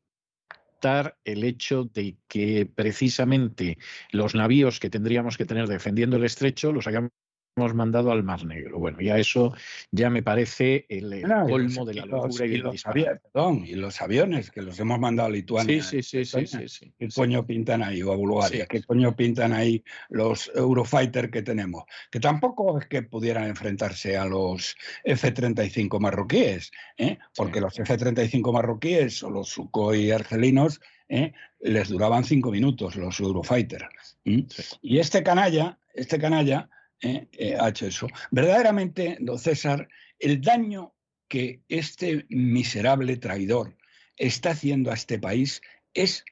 el 1.24 1.44
hecho 1.44 1.86
de 1.86 2.18
que 2.28 2.66
precisamente 2.66 3.78
los 4.12 4.36
navíos 4.36 4.80
que 4.80 4.90
tendríamos 4.90 5.38
que 5.38 5.46
tener 5.46 5.68
defendiendo 5.68 6.18
el 6.18 6.24
estrecho 6.24 6.72
los 6.72 6.88
hayamos 6.88 7.12
hemos 7.56 7.74
mandado 7.74 8.12
al 8.12 8.24
Mar 8.24 8.46
Negro. 8.46 8.80
Bueno, 8.80 9.02
ya 9.02 9.18
eso 9.18 9.54
ya 9.92 10.10
me 10.10 10.24
parece 10.24 10.86
el, 10.90 11.22
colmo 11.22 11.86
de 11.86 11.96
la 11.96 12.06
locura 12.06 12.46
y, 12.46 12.58
los, 12.58 12.84
perdón, 12.84 13.66
y 13.66 13.76
los 13.76 14.02
aviones 14.02 14.52
que 14.52 14.62
los 14.62 14.80
hemos 14.80 15.00
mandado 15.00 15.28
a 15.28 15.32
Lituania. 15.32 15.84
Sí, 15.84 16.02
sí, 16.02 16.24
sí, 16.24 16.48
sí, 16.48 16.68
sí, 16.70 16.94
¿Qué 16.98 17.10
coño 17.14 17.46
pintan 17.46 17.84
ahí? 17.84 18.02
O 18.04 18.14
a 18.14 18.16
Bulgaria. 18.16 18.66
¿Qué 18.68 18.82
coño 18.82 19.16
pintan 19.16 19.52
ahí 19.52 19.84
los 20.10 20.50
Eurofighter 20.56 21.30
que 21.30 21.42
tenemos? 21.42 21.84
Que 22.10 22.20
tampoco 22.20 22.80
es 22.80 22.88
que 22.88 23.02
pudieran 23.02 23.46
enfrentarse 23.46 24.16
a 24.16 24.26
los 24.26 24.76
F-35 25.04 26.00
marroquíes, 26.00 26.72
¿eh? 26.98 27.18
porque 27.36 27.60
los 27.60 27.78
F-35 27.78 28.54
marroquíes 28.54 29.24
o 29.24 29.30
los 29.30 29.50
Sukhoi 29.50 30.12
argelinos 30.12 30.80
¿eh? 31.10 31.34
les 31.60 31.90
duraban 31.90 32.24
cinco 32.24 32.50
minutos 32.52 32.96
los 32.96 33.20
Eurofighter. 33.20 33.90
Y 34.24 35.00
este 35.00 35.24
canalla, 35.24 35.78
este 35.94 36.18
canalla 36.18 36.70
hecho 37.02 37.88
eso. 37.88 38.08
Verdaderamente, 38.32 39.18
don 39.20 39.40
César, 39.40 39.88
el 40.20 40.42
daño 40.42 40.94
que 41.28 41.62
este 41.70 42.26
miserable 42.30 43.18
traidor 43.18 43.78
está 44.18 44.52
haciendo 44.52 44.92
a 44.92 44.96
este 44.96 45.18
país 45.18 45.62
es 45.94 46.24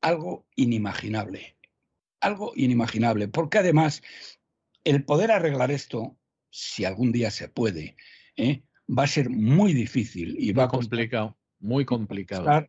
algo 0.00 0.46
inimaginable. 0.56 1.56
Algo 2.20 2.52
inimaginable, 2.56 3.28
porque 3.28 3.58
además 3.58 4.02
el 4.84 5.04
poder 5.04 5.30
arreglar 5.30 5.70
esto, 5.70 6.18
si 6.50 6.84
algún 6.84 7.12
día 7.12 7.30
se 7.30 7.48
puede, 7.48 7.96
¿eh? 8.36 8.62
va 8.88 9.04
a 9.04 9.08
ser 9.08 9.30
muy 9.30 9.72
difícil 9.72 10.36
y 10.38 10.52
va 10.52 10.64
a 10.64 10.68
complicado, 10.68 11.36
muy 11.60 11.84
complicado. 11.84 12.66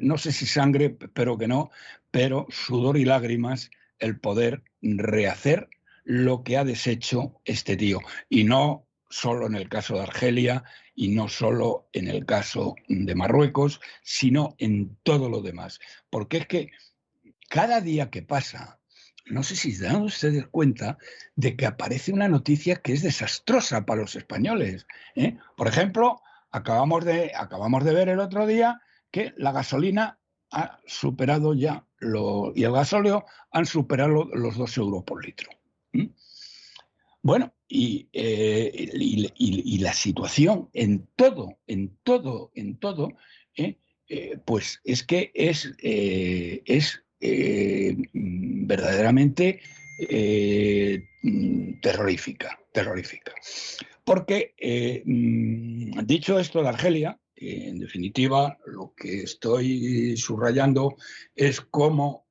no 0.00 0.18
sé 0.18 0.32
si 0.32 0.46
sangre, 0.46 0.90
pero 0.90 1.36
que 1.38 1.46
no, 1.46 1.70
pero 2.10 2.46
sudor 2.48 2.96
y 2.96 3.04
lágrimas 3.04 3.70
el 3.98 4.18
poder 4.18 4.64
rehacer 4.80 5.68
lo 6.04 6.42
que 6.42 6.56
ha 6.56 6.64
deshecho 6.64 7.40
este 7.44 7.76
tío. 7.76 8.00
Y 8.28 8.44
no 8.44 8.86
solo 9.08 9.46
en 9.46 9.54
el 9.54 9.68
caso 9.68 9.94
de 9.94 10.02
Argelia 10.02 10.64
y 10.94 11.08
no 11.08 11.28
solo 11.28 11.88
en 11.92 12.08
el 12.08 12.24
caso 12.26 12.74
de 12.88 13.14
Marruecos, 13.14 13.80
sino 14.02 14.54
en 14.58 14.96
todo 15.02 15.28
lo 15.28 15.42
demás. 15.42 15.80
Porque 16.10 16.38
es 16.38 16.46
que 16.46 16.70
cada 17.48 17.80
día 17.80 18.10
que 18.10 18.22
pasa, 18.22 18.80
no 19.26 19.42
sé 19.42 19.56
si 19.56 19.72
se 19.72 19.84
dan 19.84 20.02
ustedes 20.02 20.46
cuenta 20.48 20.98
de 21.36 21.56
que 21.56 21.66
aparece 21.66 22.12
una 22.12 22.28
noticia 22.28 22.76
que 22.76 22.94
es 22.94 23.02
desastrosa 23.02 23.84
para 23.84 24.00
los 24.00 24.16
españoles. 24.16 24.86
¿eh? 25.14 25.36
Por 25.56 25.68
ejemplo, 25.68 26.22
acabamos 26.50 27.04
de, 27.04 27.32
acabamos 27.34 27.84
de 27.84 27.94
ver 27.94 28.08
el 28.08 28.20
otro 28.20 28.46
día 28.46 28.80
que 29.10 29.34
la 29.36 29.52
gasolina 29.52 30.18
ha 30.50 30.78
superado 30.86 31.54
ya 31.54 31.86
lo, 31.98 32.52
y 32.54 32.64
el 32.64 32.72
gasóleo 32.72 33.24
han 33.50 33.66
superado 33.66 34.28
los 34.32 34.56
dos 34.56 34.76
euros 34.76 35.04
por 35.04 35.24
litro. 35.24 35.50
¿Mm? 35.92 36.06
Bueno, 37.22 37.54
eh, 37.68 38.90
y, 38.94 39.78
la 39.78 39.94
situación 39.94 40.68
en 40.72 41.06
todo, 41.16 41.58
en 41.66 41.96
todo, 42.02 42.50
en 42.54 42.76
todo, 42.78 43.08
¿eh? 43.56 43.78
eh, 44.08 44.38
pues 44.44 44.80
es 44.84 45.02
que 45.04 45.30
es, 45.34 45.72
es 45.78 47.02
verdaderamente 48.12 49.60
terrorífica, 51.80 52.58
terrorífica. 52.72 53.32
Porque, 54.04 55.02
mm, 55.06 56.00
dicho 56.04 56.38
esto 56.40 56.60
de 56.62 56.68
Argelia, 56.68 57.18
en 57.36 57.78
definitiva 57.78 58.58
lo 58.66 58.92
que 58.96 59.22
estoy 59.22 60.16
subrayando 60.16 60.96
es 61.34 61.60
cómo 61.60 62.26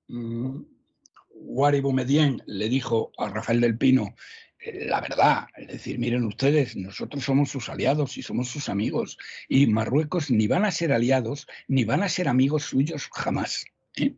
mmm, 1.42 1.82
Boumediene 1.82 2.38
le 2.46 2.70
dijo 2.70 3.12
a 3.18 3.30
Rafael 3.30 3.62
del 3.62 3.78
Pino 3.78 4.16
eh, 4.64 4.86
la 4.86 5.02
verdad, 5.02 5.48
es 5.58 5.68
decir, 5.68 5.98
miren 5.98 6.24
ustedes, 6.24 6.76
nosotros 6.76 7.24
somos 7.24 7.50
sus 7.50 7.68
aliados 7.68 8.18
y 8.18 8.22
somos 8.22 8.48
sus 8.48 8.70
amigos, 8.70 9.18
y 9.50 9.66
Marruecos 9.66 10.30
ni 10.30 10.46
van 10.46 10.66
a 10.66 10.72
ser 10.72 10.94
aliados 10.94 11.48
ni 11.68 11.84
van 11.84 12.04
a 12.04 12.10
ser 12.10 12.28
amigos 12.28 12.66
suyos 12.66 13.10
jamás. 13.12 13.66
¿eh? 13.96 14.14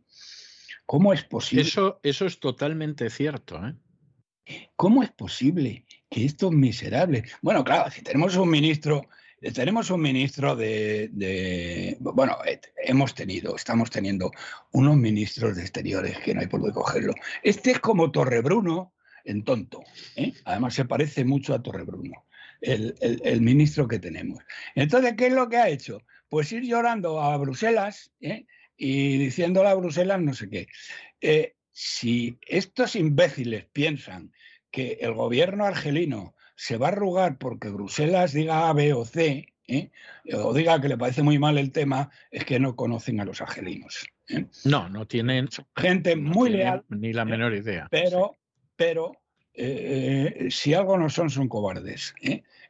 ¿Cómo 0.84 1.14
es 1.14 1.24
posible? 1.24 1.62
Eso, 1.62 1.98
eso 2.02 2.26
es 2.26 2.40
totalmente 2.40 3.08
cierto. 3.08 3.58
¿eh? 3.66 4.68
¿Cómo 4.76 5.02
es 5.02 5.10
posible 5.12 5.86
que 6.10 6.26
estos 6.26 6.52
miserables... 6.52 7.32
Bueno, 7.40 7.64
claro, 7.64 7.90
si 7.90 8.02
tenemos 8.02 8.36
un 8.36 8.50
ministro 8.50 9.08
tenemos 9.52 9.90
un 9.90 10.00
ministro 10.00 10.56
de, 10.56 11.96
bueno, 12.00 12.38
eh, 12.46 12.60
hemos 12.84 13.14
tenido, 13.14 13.56
estamos 13.56 13.90
teniendo 13.90 14.30
unos 14.72 14.96
ministros 14.96 15.56
de 15.56 15.62
exteriores 15.62 16.18
que 16.18 16.34
no 16.34 16.40
hay 16.40 16.46
por 16.46 16.60
dónde 16.60 16.74
cogerlo. 16.74 17.14
Este 17.42 17.72
es 17.72 17.80
como 17.80 18.10
Torrebruno 18.10 18.94
en 19.24 19.44
tonto. 19.44 19.82
¿eh? 20.16 20.32
Además 20.44 20.74
se 20.74 20.84
parece 20.84 21.24
mucho 21.24 21.54
a 21.54 21.62
Torrebruno, 21.62 22.26
el, 22.60 22.94
el, 23.00 23.40
ministro 23.40 23.88
que 23.88 23.98
tenemos. 23.98 24.40
Entonces, 24.74 25.14
¿qué 25.16 25.26
es 25.26 25.32
lo 25.32 25.48
que 25.48 25.56
ha 25.56 25.68
hecho? 25.68 26.02
Pues 26.28 26.50
ir 26.52 26.62
llorando 26.62 27.20
a 27.20 27.36
Bruselas 27.36 28.12
¿eh? 28.20 28.46
y 28.76 29.18
diciéndole 29.18 29.68
a 29.68 29.74
Bruselas 29.74 30.20
no 30.20 30.34
sé 30.34 30.48
qué. 30.48 31.52
si 31.72 32.38
estos 32.46 32.96
imbéciles 32.96 33.66
piensan 33.72 34.32
que 34.70 34.98
el 35.00 35.12
gobierno 35.14 35.64
argelino 35.64 36.33
se 36.56 36.76
va 36.76 36.88
a 36.88 36.92
arrugar 36.92 37.38
porque 37.38 37.68
Bruselas 37.68 38.32
diga 38.32 38.68
A, 38.68 38.72
B 38.72 38.92
o 38.92 39.04
C, 39.04 39.54
¿eh? 39.66 39.90
o 40.32 40.52
diga 40.52 40.80
que 40.80 40.88
le 40.88 40.98
parece 40.98 41.22
muy 41.22 41.38
mal 41.38 41.58
el 41.58 41.72
tema, 41.72 42.10
es 42.30 42.44
que 42.44 42.60
no 42.60 42.76
conocen 42.76 43.20
a 43.20 43.24
los 43.24 43.40
argelinos. 43.40 44.06
¿eh? 44.28 44.46
No, 44.64 44.88
no 44.88 45.06
tienen 45.06 45.48
gente 45.76 46.16
muy 46.16 46.50
leal. 46.50 46.84
Ni 46.88 47.12
la 47.12 47.24
menor 47.24 47.54
idea. 47.54 47.88
Pero, 47.90 48.36
pero 48.76 49.12
eh, 49.52 50.48
si 50.50 50.74
algo 50.74 50.98
no 50.98 51.10
son, 51.10 51.30
son 51.30 51.48
cobardes. 51.48 52.14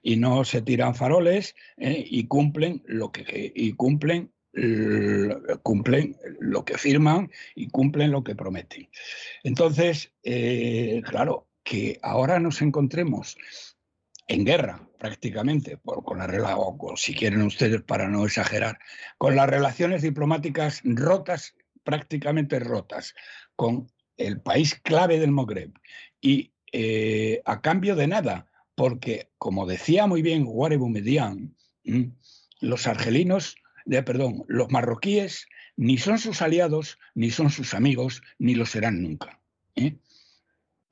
Y 0.06 0.16
no 0.16 0.44
se 0.44 0.60
tiran 0.60 0.94
faroles 0.94 1.54
y 1.78 2.26
cumplen 2.26 2.82
lo 2.84 3.10
que 3.10 3.52
y 3.54 3.72
cumplen 3.72 4.30
cumplen 5.62 6.16
lo 6.40 6.64
que 6.64 6.76
firman 6.76 7.30
y 7.54 7.68
cumplen 7.68 8.10
lo 8.10 8.22
que 8.22 8.36
prometen. 8.36 8.90
Entonces, 9.44 10.12
claro, 11.04 11.48
que 11.62 11.98
ahora 12.02 12.38
nos 12.38 12.60
encontremos 12.60 13.38
en 14.26 14.44
guerra 14.44 14.88
prácticamente, 14.98 15.76
por, 15.76 16.02
con 16.02 16.20
o 16.22 16.96
si 16.96 17.14
quieren 17.14 17.42
ustedes 17.42 17.82
para 17.82 18.08
no 18.08 18.24
exagerar, 18.24 18.78
con 19.18 19.36
las 19.36 19.48
relaciones 19.48 20.02
diplomáticas 20.02 20.80
rotas, 20.84 21.54
prácticamente 21.82 22.58
rotas, 22.58 23.14
con 23.54 23.88
el 24.16 24.40
país 24.40 24.76
clave 24.82 25.18
del 25.18 25.32
Magreb 25.32 25.72
y 26.20 26.52
eh, 26.72 27.42
a 27.44 27.60
cambio 27.60 27.96
de 27.96 28.06
nada, 28.06 28.46
porque 28.74 29.30
como 29.38 29.66
decía 29.66 30.06
muy 30.06 30.22
bien 30.22 30.44
Guarebu 30.44 30.88
Median, 30.88 31.54
los 32.60 32.86
argelinos, 32.86 33.56
de, 33.84 34.02
perdón, 34.02 34.44
los 34.48 34.70
marroquíes 34.70 35.46
ni 35.76 35.98
son 35.98 36.18
sus 36.18 36.40
aliados, 36.40 36.98
ni 37.14 37.30
son 37.30 37.50
sus 37.50 37.74
amigos, 37.74 38.22
ni 38.38 38.54
lo 38.54 38.64
serán 38.64 39.02
nunca. 39.02 39.40
¿eh? 39.76 39.96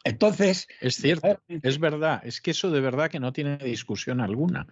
Entonces. 0.04 0.68
Es 0.80 0.96
cierto, 0.96 1.40
es 1.48 1.78
verdad. 1.78 2.20
Es 2.24 2.40
que 2.40 2.52
eso 2.52 2.70
de 2.70 2.80
verdad 2.80 3.10
que 3.10 3.20
no 3.20 3.32
tiene 3.32 3.56
discusión 3.58 4.20
alguna. 4.20 4.66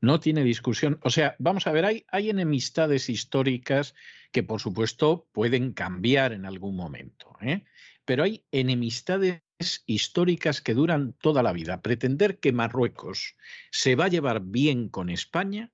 No 0.00 0.20
tiene 0.20 0.42
discusión. 0.42 0.98
O 1.02 1.10
sea, 1.10 1.36
vamos 1.38 1.66
a 1.66 1.72
ver, 1.72 1.84
hay, 1.84 2.04
hay 2.08 2.30
enemistades 2.30 3.08
históricas 3.08 3.94
que, 4.32 4.42
por 4.42 4.60
supuesto, 4.60 5.28
pueden 5.32 5.72
cambiar 5.72 6.32
en 6.32 6.44
algún 6.44 6.76
momento. 6.76 7.36
¿eh? 7.40 7.64
Pero 8.04 8.24
hay 8.24 8.44
enemistades 8.50 9.42
históricas 9.86 10.60
que 10.60 10.74
duran 10.74 11.14
toda 11.20 11.42
la 11.42 11.52
vida. 11.52 11.82
Pretender 11.82 12.38
que 12.38 12.52
Marruecos 12.52 13.36
se 13.70 13.94
va 13.94 14.06
a 14.06 14.08
llevar 14.08 14.40
bien 14.40 14.88
con 14.88 15.08
España 15.08 15.70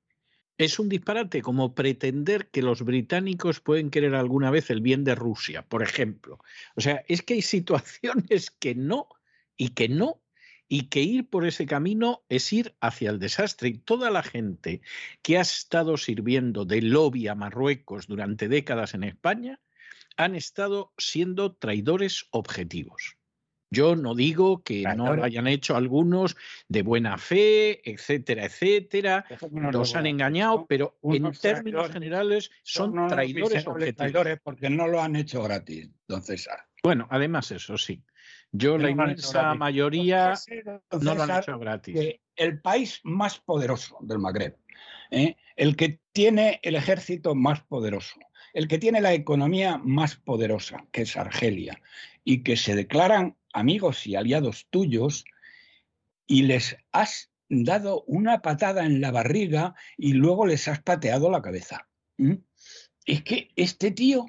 es 0.58 0.80
un 0.80 0.88
disparate, 0.88 1.40
como 1.40 1.74
pretender 1.74 2.50
que 2.50 2.62
los 2.62 2.82
británicos 2.82 3.60
pueden 3.60 3.90
querer 3.90 4.16
alguna 4.16 4.50
vez 4.50 4.70
el 4.70 4.80
bien 4.80 5.04
de 5.04 5.14
Rusia, 5.14 5.62
por 5.62 5.82
ejemplo. 5.84 6.40
O 6.74 6.80
sea, 6.80 7.04
es 7.08 7.22
que 7.22 7.34
hay 7.34 7.42
situaciones 7.56 8.50
que 8.50 8.74
no 8.74 9.08
y 9.56 9.70
que 9.70 9.88
no, 9.88 10.20
y 10.68 10.88
que 10.88 11.00
ir 11.00 11.28
por 11.30 11.46
ese 11.46 11.64
camino 11.64 12.24
es 12.28 12.52
ir 12.52 12.74
hacia 12.80 13.10
el 13.10 13.20
desastre. 13.20 13.68
Y 13.68 13.78
toda 13.78 14.10
la 14.10 14.22
gente 14.22 14.82
que 15.22 15.38
ha 15.38 15.42
estado 15.42 15.96
sirviendo 15.96 16.64
de 16.64 16.82
lobby 16.82 17.28
a 17.28 17.36
Marruecos 17.36 18.08
durante 18.08 18.48
décadas 18.48 18.94
en 18.94 19.04
España 19.04 19.60
han 20.16 20.34
estado 20.34 20.92
siendo 20.98 21.54
traidores 21.54 22.26
objetivos. 22.30 23.17
Yo 23.70 23.97
no 23.97 24.14
digo 24.14 24.62
que 24.62 24.82
no 24.97 25.14
lo 25.14 25.24
hayan 25.24 25.47
hecho 25.47 25.76
algunos 25.76 26.36
de 26.68 26.82
buena 26.82 27.18
fe, 27.18 27.80
etcétera, 27.90 28.47
etcétera, 28.47 29.26
los 29.50 29.94
han 29.94 30.06
engañado, 30.06 30.66
pero 30.66 30.98
en 31.02 31.30
términos 31.32 31.90
generales 31.90 32.50
son 32.62 33.08
traidores 33.08 33.64
traidores 33.97 34.40
porque 34.42 34.70
no 34.70 34.88
lo 34.88 35.02
han 35.02 35.16
hecho 35.16 35.42
gratis, 35.42 35.88
don 36.06 36.22
César. 36.22 36.66
Bueno, 36.82 37.06
además 37.10 37.50
eso 37.50 37.76
sí. 37.76 38.02
Yo 38.52 38.78
la 38.78 38.88
inmensa 38.88 39.55
mayoría 39.55 40.34
no 41.00 41.14
lo 41.14 41.22
han 41.22 41.38
hecho 41.42 41.58
gratis. 41.58 42.16
el 42.36 42.60
país 42.60 43.00
más 43.05 43.38
poderoso 43.38 43.98
del 44.00 44.18
Magreb, 44.18 44.56
¿eh? 45.10 45.36
el 45.56 45.76
que 45.76 46.00
tiene 46.12 46.60
el 46.62 46.74
ejército 46.74 47.34
más 47.34 47.60
poderoso, 47.60 48.18
el 48.55 48.68
que 48.68 48.78
tiene 48.78 49.02
la 49.02 49.12
economía 49.12 49.78
más 49.78 50.16
poderosa, 50.16 50.86
que 50.92 51.02
es 51.02 51.16
Argelia, 51.16 51.82
y 52.24 52.42
que 52.42 52.56
se 52.56 52.74
declaran 52.74 53.36
amigos 53.58 54.06
y 54.06 54.16
aliados 54.16 54.66
tuyos 54.70 55.24
y 56.26 56.42
les 56.42 56.76
has 56.92 57.30
dado 57.48 58.04
una 58.06 58.42
patada 58.42 58.84
en 58.84 59.00
la 59.00 59.10
barriga 59.10 59.74
y 59.96 60.12
luego 60.12 60.46
les 60.46 60.68
has 60.68 60.82
pateado 60.82 61.30
la 61.30 61.42
cabeza. 61.42 61.88
Es 63.06 63.22
que 63.22 63.50
este 63.56 63.90
tío, 63.90 64.26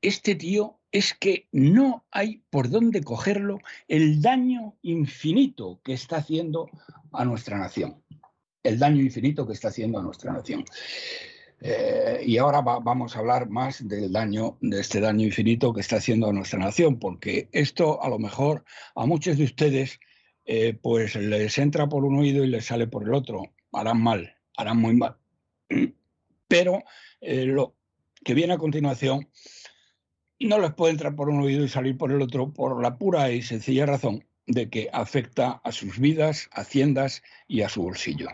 este 0.00 0.34
tío 0.34 0.80
es 0.90 1.14
que 1.14 1.48
no 1.52 2.04
hay 2.10 2.42
por 2.50 2.68
dónde 2.68 3.02
cogerlo 3.02 3.58
el 3.88 4.20
daño 4.20 4.76
infinito 4.82 5.80
que 5.82 5.94
está 5.94 6.16
haciendo 6.16 6.68
a 7.12 7.24
nuestra 7.24 7.58
nación. 7.58 8.02
El 8.62 8.78
daño 8.78 9.00
infinito 9.00 9.46
que 9.46 9.54
está 9.54 9.68
haciendo 9.68 9.98
a 9.98 10.02
nuestra 10.02 10.32
nación. 10.32 10.64
Eh, 11.64 12.22
y 12.26 12.38
ahora 12.38 12.60
vamos 12.60 13.14
a 13.14 13.20
hablar 13.20 13.48
más 13.48 13.86
del 13.86 14.12
daño, 14.12 14.58
de 14.60 14.80
este 14.80 15.00
daño 15.00 15.26
infinito 15.26 15.72
que 15.72 15.80
está 15.80 15.96
haciendo 15.96 16.28
a 16.28 16.32
nuestra 16.32 16.58
nación, 16.58 16.98
porque 16.98 17.48
esto 17.52 18.02
a 18.02 18.08
lo 18.08 18.18
mejor 18.18 18.64
a 18.96 19.06
muchos 19.06 19.38
de 19.38 19.44
ustedes 19.44 20.00
eh, 20.44 20.74
pues 20.74 21.14
les 21.14 21.56
entra 21.58 21.88
por 21.88 22.04
un 22.04 22.18
oído 22.18 22.42
y 22.42 22.48
les 22.48 22.66
sale 22.66 22.88
por 22.88 23.04
el 23.04 23.14
otro. 23.14 23.54
Harán 23.72 24.02
mal, 24.02 24.34
harán 24.56 24.78
muy 24.78 24.96
mal. 24.96 25.16
Pero 26.48 26.82
eh, 27.20 27.44
lo 27.44 27.76
que 28.24 28.34
viene 28.34 28.54
a 28.54 28.58
continuación 28.58 29.28
no 30.40 30.58
les 30.58 30.74
puede 30.74 30.92
entrar 30.92 31.14
por 31.14 31.28
un 31.28 31.40
oído 31.40 31.64
y 31.64 31.68
salir 31.68 31.96
por 31.96 32.10
el 32.10 32.22
otro 32.22 32.52
por 32.52 32.82
la 32.82 32.98
pura 32.98 33.30
y 33.30 33.40
sencilla 33.40 33.86
razón 33.86 34.24
de 34.46 34.68
que 34.68 34.90
afecta 34.92 35.60
a 35.62 35.70
sus 35.70 36.00
vidas, 36.00 36.50
haciendas 36.52 37.22
y 37.46 37.62
a 37.62 37.68
su 37.68 37.82
bolsillo. 37.82 38.28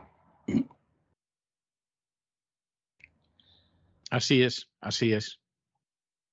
Así 4.10 4.42
es, 4.42 4.68
así 4.80 5.12
es. 5.12 5.40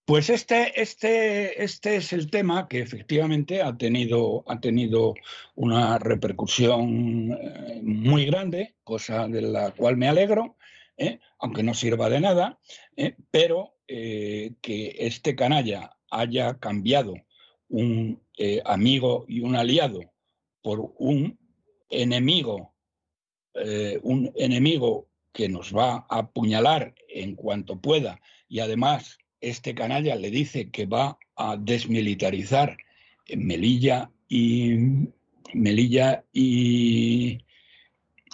Pues 0.06 0.30
este, 0.30 0.80
este, 0.80 1.64
este 1.64 1.96
es 1.96 2.14
el 2.14 2.30
tema 2.30 2.68
que 2.68 2.80
efectivamente 2.80 3.64
ha 3.64 3.76
tenido, 3.76 4.44
ha 4.48 4.60
tenido 4.60 5.16
una 5.56 5.98
repercusión 5.98 7.32
eh, 7.32 7.80
muy 7.82 8.26
grande, 8.26 8.76
cosa 8.84 9.28
de 9.28 9.42
la 9.42 9.72
cual 9.72 9.98
me 9.98 10.08
alegro, 10.08 10.58
¿eh? 10.98 11.20
aunque 11.40 11.64
no 11.64 11.74
sirva 11.74 12.08
de 12.10 12.22
nada, 12.22 12.60
¿eh? 12.96 13.16
pero 13.32 13.74
que 13.88 14.96
este 14.98 15.36
canalla 15.36 15.96
haya 16.10 16.58
cambiado 16.58 17.14
un 17.70 18.20
amigo 18.64 19.26
y 19.28 19.42
un 19.42 19.56
aliado 19.56 20.00
por 20.64 20.92
un 20.98 21.38
enemigo, 21.92 22.74
un 24.02 24.32
enemigo 24.36 25.08
que 25.36 25.50
nos 25.50 25.76
va 25.76 26.08
a 26.10 26.20
apuñalar 26.20 26.96
en 27.10 27.36
cuanto 27.36 27.80
pueda 27.80 28.22
y 28.48 28.62
además 28.62 29.20
este 29.42 29.76
canalla 29.76 30.16
le 30.16 30.32
dice 30.32 30.72
que 30.72 30.86
va 30.86 31.20
a 31.36 31.58
desmilitarizar 31.58 32.78
Melilla 33.36 34.10
y 34.30 35.10
Melilla 35.54 36.24
y, 36.32 37.40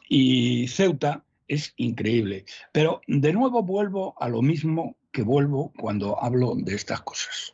y 0.07 0.67
Ceuta, 0.67 1.25
es 1.47 1.73
increíble. 1.75 2.45
Pero 2.71 3.01
de 3.07 3.33
nuevo 3.33 3.63
vuelvo 3.63 4.15
a 4.21 4.29
lo 4.29 4.41
mismo 4.43 4.95
que 5.11 5.23
vuelvo 5.23 5.73
cuando 5.77 6.21
hablo 6.23 6.53
de 6.55 6.75
estas 6.75 7.01
cosas. 7.01 7.51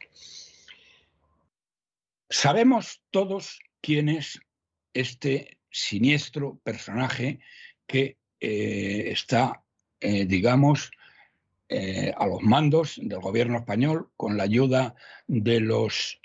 Sabemos 2.30 3.02
todos 3.12 3.60
quién 3.82 4.10
es 4.10 4.40
este 4.94 5.58
siniestro 5.72 6.60
personaje 6.64 7.40
que 7.88 8.17
eh, 8.40 9.10
está, 9.12 9.64
eh, 10.00 10.26
digamos, 10.26 10.92
eh, 11.70 12.14
a 12.16 12.26
los 12.28 12.42
mandos 12.42 13.00
del 13.02 13.20
gobierno 13.20 13.58
español 13.58 14.10
con 14.16 14.38
la 14.38 14.44
ayuda 14.44 14.96
de 15.28 15.60
los 15.60 16.20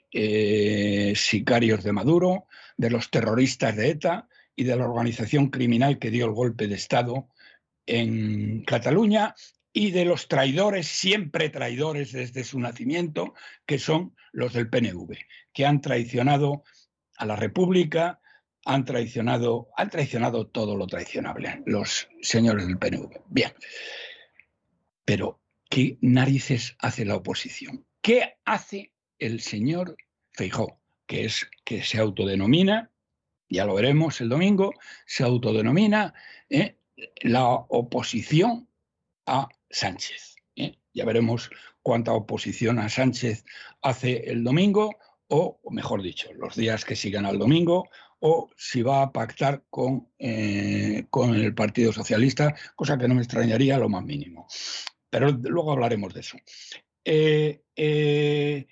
sicarios 1.14 1.82
de 1.82 1.92
Maduro, 1.92 2.46
de 2.76 2.90
los 2.90 3.10
terroristas 3.10 3.74
de 3.74 3.88
ETA 3.88 4.28
y 4.54 4.64
de 4.64 4.76
la 4.76 4.86
organización 4.86 5.48
criminal 5.48 5.98
que 5.98 6.10
dio 6.10 6.26
el 6.26 6.32
golpe 6.32 6.68
de 6.68 6.74
Estado 6.74 7.28
en 7.86 8.62
Cataluña 8.64 9.34
y 9.72 9.90
de 9.90 10.04
los 10.04 10.28
traidores, 10.28 10.86
siempre 10.86 11.48
traidores 11.48 12.12
desde 12.12 12.44
su 12.44 12.60
nacimiento, 12.60 13.32
que 13.64 13.78
son 13.78 14.14
los 14.32 14.52
del 14.52 14.68
PNV, 14.68 15.16
que 15.54 15.64
han 15.64 15.80
traicionado 15.80 16.62
a 17.16 17.24
la 17.24 17.36
República, 17.36 18.20
han 18.64 18.84
traicionado, 18.84 19.68
han 19.76 19.90
traicionado 19.90 20.46
todo 20.46 20.76
lo 20.76 20.86
traicionable, 20.86 21.62
los 21.66 22.08
señores 22.20 22.66
del 22.66 22.78
PNV. 22.78 23.22
Bien. 23.28 23.52
Pero, 25.04 25.40
¿qué 25.68 25.98
narices 26.00 26.76
hace 26.78 27.04
la 27.04 27.16
oposición? 27.16 27.86
¿Qué 28.00 28.36
hace 28.44 28.92
el 29.18 29.40
señor 29.40 29.96
Feijó, 30.32 30.80
que 31.06 31.24
es 31.24 31.48
que 31.64 31.82
se 31.82 31.98
autodenomina, 31.98 32.90
ya 33.48 33.66
lo 33.66 33.74
veremos 33.74 34.20
el 34.20 34.28
domingo, 34.28 34.72
se 35.06 35.24
autodenomina 35.24 36.14
eh, 36.48 36.78
la 37.22 37.46
oposición 37.46 38.68
a 39.26 39.48
Sánchez. 39.70 40.36
¿eh? 40.56 40.78
Ya 40.94 41.04
veremos 41.04 41.50
cuánta 41.82 42.12
oposición 42.12 42.78
a 42.78 42.88
Sánchez 42.88 43.44
hace 43.82 44.30
el 44.30 44.42
domingo, 44.42 44.96
o 45.28 45.60
mejor 45.70 46.02
dicho, 46.02 46.32
los 46.34 46.56
días 46.56 46.84
que 46.84 46.96
sigan 46.96 47.26
al 47.26 47.38
domingo, 47.38 47.88
o 48.24 48.48
si 48.56 48.82
va 48.82 49.02
a 49.02 49.12
pactar 49.12 49.64
con, 49.68 50.08
eh, 50.18 51.06
con 51.10 51.34
el 51.34 51.54
Partido 51.54 51.92
Socialista, 51.92 52.54
cosa 52.76 52.96
que 52.96 53.08
no 53.08 53.16
me 53.16 53.22
extrañaría 53.22 53.78
lo 53.78 53.88
más 53.88 54.04
mínimo. 54.04 54.46
Pero 55.10 55.30
luego 55.30 55.72
hablaremos 55.72 56.14
de 56.14 56.20
eso. 56.20 56.38
Eh, 57.04 58.66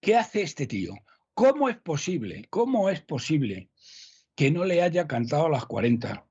¿Qué 0.00 0.16
hace 0.16 0.42
este 0.42 0.66
tío? 0.66 0.94
¿Cómo 1.32 1.70
es 1.70 1.78
posible? 1.78 2.46
¿Cómo 2.50 2.90
es 2.90 3.00
posible 3.00 3.70
que 4.34 4.50
no 4.50 4.64
le 4.64 4.82
haya 4.82 5.06
cantado 5.06 5.46
a 5.46 5.50
las 5.50 5.64
40 5.64 6.26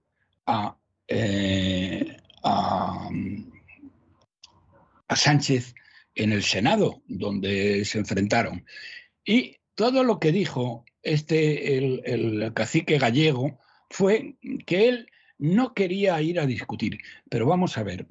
a, 0.45 0.77
a, 2.43 3.09
Sánchez 5.16 5.74
en 6.16 6.32
el 6.32 6.43
Senado, 6.43 7.01
donde 7.08 7.83
se 7.85 8.00
enfrentaron. 8.00 8.66
Y 9.25 9.58
todo 9.75 10.03
lo 10.03 10.19
que 10.19 10.32
dijo 10.32 10.85
este, 11.04 11.78
el, 11.78 12.52
cacique 12.54 12.98
gallego 12.98 13.60
fue 13.90 14.36
que 14.66 14.90
él 14.90 15.12
no 15.38 15.74
quería 15.74 16.22
ir 16.22 16.40
a 16.40 16.46
discutir. 16.46 17.00
Pero 17.30 17.46
vamos 17.46 17.78
a 17.78 17.84
ver, 17.84 18.06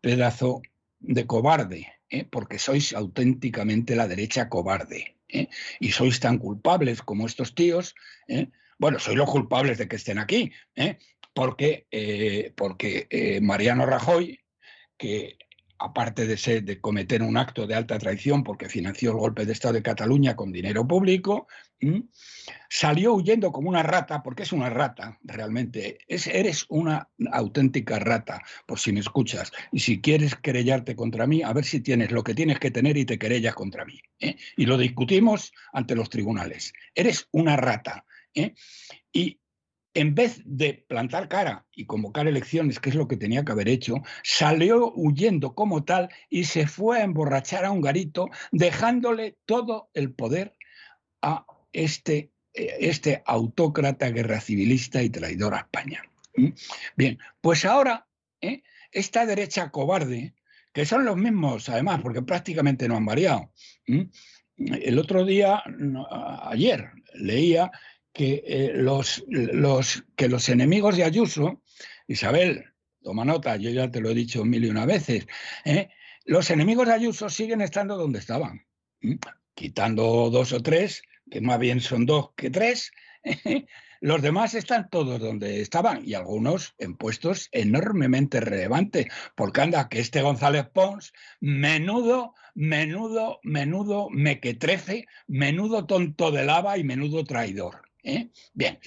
pedazo 0.00 0.62
de 1.00 1.26
cobarde, 1.26 1.92
¿eh? 2.10 2.24
porque 2.24 2.58
sois 2.58 2.92
auténticamente 2.92 3.96
la 3.96 4.08
derecha 4.08 4.48
cobarde. 4.48 5.16
¿eh? 5.28 5.48
Y 5.80 5.92
sois 5.92 6.20
tan 6.20 6.38
culpables 6.38 7.02
como 7.02 7.26
estos 7.26 7.54
tíos. 7.54 7.94
¿eh? 8.28 8.48
Bueno, 8.78 8.98
sois 8.98 9.16
los 9.16 9.30
culpables 9.30 9.78
de 9.78 9.88
que 9.88 9.96
estén 9.96 10.18
aquí, 10.18 10.52
porque, 11.34 11.86
porque 12.56 13.38
Mariano 13.42 13.86
Rajoy, 13.86 14.38
que 14.96 15.36
aparte 15.78 16.26
de, 16.26 16.36
ser, 16.36 16.64
de 16.64 16.80
cometer 16.80 17.22
un 17.22 17.36
acto 17.36 17.66
de 17.66 17.74
alta 17.74 17.98
traición 17.98 18.42
porque 18.42 18.68
financió 18.68 19.12
el 19.12 19.18
golpe 19.18 19.46
de 19.46 19.52
Estado 19.52 19.74
de 19.74 19.82
Cataluña 19.82 20.36
con 20.36 20.52
dinero 20.52 20.86
público, 20.86 21.46
salió 22.68 23.14
huyendo 23.14 23.52
como 23.52 23.68
una 23.68 23.82
rata, 23.82 24.22
porque 24.22 24.42
es 24.42 24.52
una 24.52 24.68
rata 24.70 25.18
realmente, 25.22 25.98
es, 26.06 26.26
eres 26.26 26.66
una 26.68 27.08
auténtica 27.32 27.98
rata, 27.98 28.42
por 28.66 28.78
si 28.78 28.92
me 28.92 29.00
escuchas, 29.00 29.52
y 29.72 29.80
si 29.80 30.00
quieres 30.00 30.34
querellarte 30.36 30.96
contra 30.96 31.26
mí, 31.26 31.42
a 31.42 31.52
ver 31.52 31.64
si 31.64 31.80
tienes 31.80 32.10
lo 32.10 32.24
que 32.24 32.34
tienes 32.34 32.58
que 32.58 32.70
tener 32.70 32.96
y 32.96 33.04
te 33.04 33.18
querellas 33.18 33.54
contra 33.54 33.84
mí. 33.84 34.00
¿eh? 34.20 34.36
Y 34.56 34.66
lo 34.66 34.76
discutimos 34.76 35.52
ante 35.72 35.94
los 35.94 36.10
tribunales. 36.10 36.72
Eres 36.94 37.28
una 37.32 37.56
rata. 37.56 38.04
¿eh? 38.34 38.54
Y 39.12 39.40
en 39.94 40.14
vez 40.14 40.40
de 40.44 40.84
plantar 40.88 41.28
cara 41.28 41.66
y 41.74 41.86
convocar 41.86 42.28
elecciones, 42.28 42.78
que 42.78 42.90
es 42.90 42.94
lo 42.94 43.08
que 43.08 43.16
tenía 43.16 43.44
que 43.44 43.52
haber 43.52 43.68
hecho, 43.68 43.96
salió 44.22 44.92
huyendo 44.94 45.54
como 45.54 45.84
tal 45.84 46.08
y 46.28 46.44
se 46.44 46.66
fue 46.66 46.98
a 47.00 47.04
emborrachar 47.04 47.64
a 47.64 47.72
un 47.72 47.80
garito, 47.80 48.28
dejándole 48.52 49.38
todo 49.44 49.90
el 49.94 50.12
poder 50.12 50.56
a 51.22 51.46
este, 51.72 52.30
este 52.52 53.22
autócrata 53.26 54.10
guerra 54.10 54.40
civilista 54.40 55.02
y 55.02 55.10
traidor 55.10 55.54
a 55.54 55.58
España. 55.58 56.02
¿Mm? 56.36 56.48
Bien, 56.96 57.18
pues 57.40 57.64
ahora 57.64 58.06
¿eh? 58.40 58.62
esta 58.92 59.26
derecha 59.26 59.70
cobarde, 59.70 60.34
que 60.72 60.86
son 60.86 61.04
los 61.04 61.16
mismos 61.16 61.68
además, 61.68 62.00
porque 62.02 62.22
prácticamente 62.22 62.88
no 62.88 62.96
han 62.96 63.06
variado. 63.06 63.52
El 64.56 64.98
otro 64.98 65.24
día, 65.24 65.62
ayer, 66.42 66.90
leía 67.14 67.70
que, 68.12 68.42
eh, 68.46 68.72
los, 68.74 69.24
los, 69.28 70.04
que 70.16 70.28
los 70.28 70.48
enemigos 70.48 70.96
de 70.96 71.04
Ayuso, 71.04 71.62
Isabel, 72.06 72.64
toma 73.02 73.24
nota, 73.24 73.56
yo 73.56 73.70
ya 73.70 73.90
te 73.90 74.00
lo 74.00 74.10
he 74.10 74.14
dicho 74.14 74.44
mil 74.44 74.64
y 74.64 74.70
una 74.70 74.86
veces, 74.86 75.26
¿eh? 75.64 75.88
los 76.24 76.50
enemigos 76.50 76.86
de 76.86 76.94
Ayuso 76.94 77.30
siguen 77.30 77.60
estando 77.60 77.96
donde 77.96 78.18
estaban, 78.18 78.66
quitando 79.54 80.30
dos 80.30 80.52
o 80.52 80.62
tres, 80.62 81.02
que 81.30 81.40
más 81.40 81.58
bien 81.58 81.80
son 81.80 82.06
dos 82.06 82.30
que 82.36 82.50
tres, 82.50 82.92
los 84.00 84.22
demás 84.22 84.54
están 84.54 84.88
todos 84.90 85.20
donde 85.20 85.60
estaban 85.60 86.02
y 86.04 86.14
algunos 86.14 86.74
en 86.78 86.96
puestos 86.96 87.48
enormemente 87.52 88.40
relevantes, 88.40 89.06
porque 89.34 89.60
anda 89.60 89.88
que 89.88 90.00
este 90.00 90.22
González 90.22 90.66
Pons, 90.72 91.12
menudo, 91.40 92.34
menudo, 92.54 93.40
menudo 93.42 94.08
mequetrefe, 94.10 95.06
menudo 95.26 95.86
tonto 95.86 96.30
de 96.30 96.44
lava 96.44 96.78
y 96.78 96.84
menudo 96.84 97.24
traidor. 97.24 97.82
¿eh? 98.02 98.30
Bien. 98.54 98.78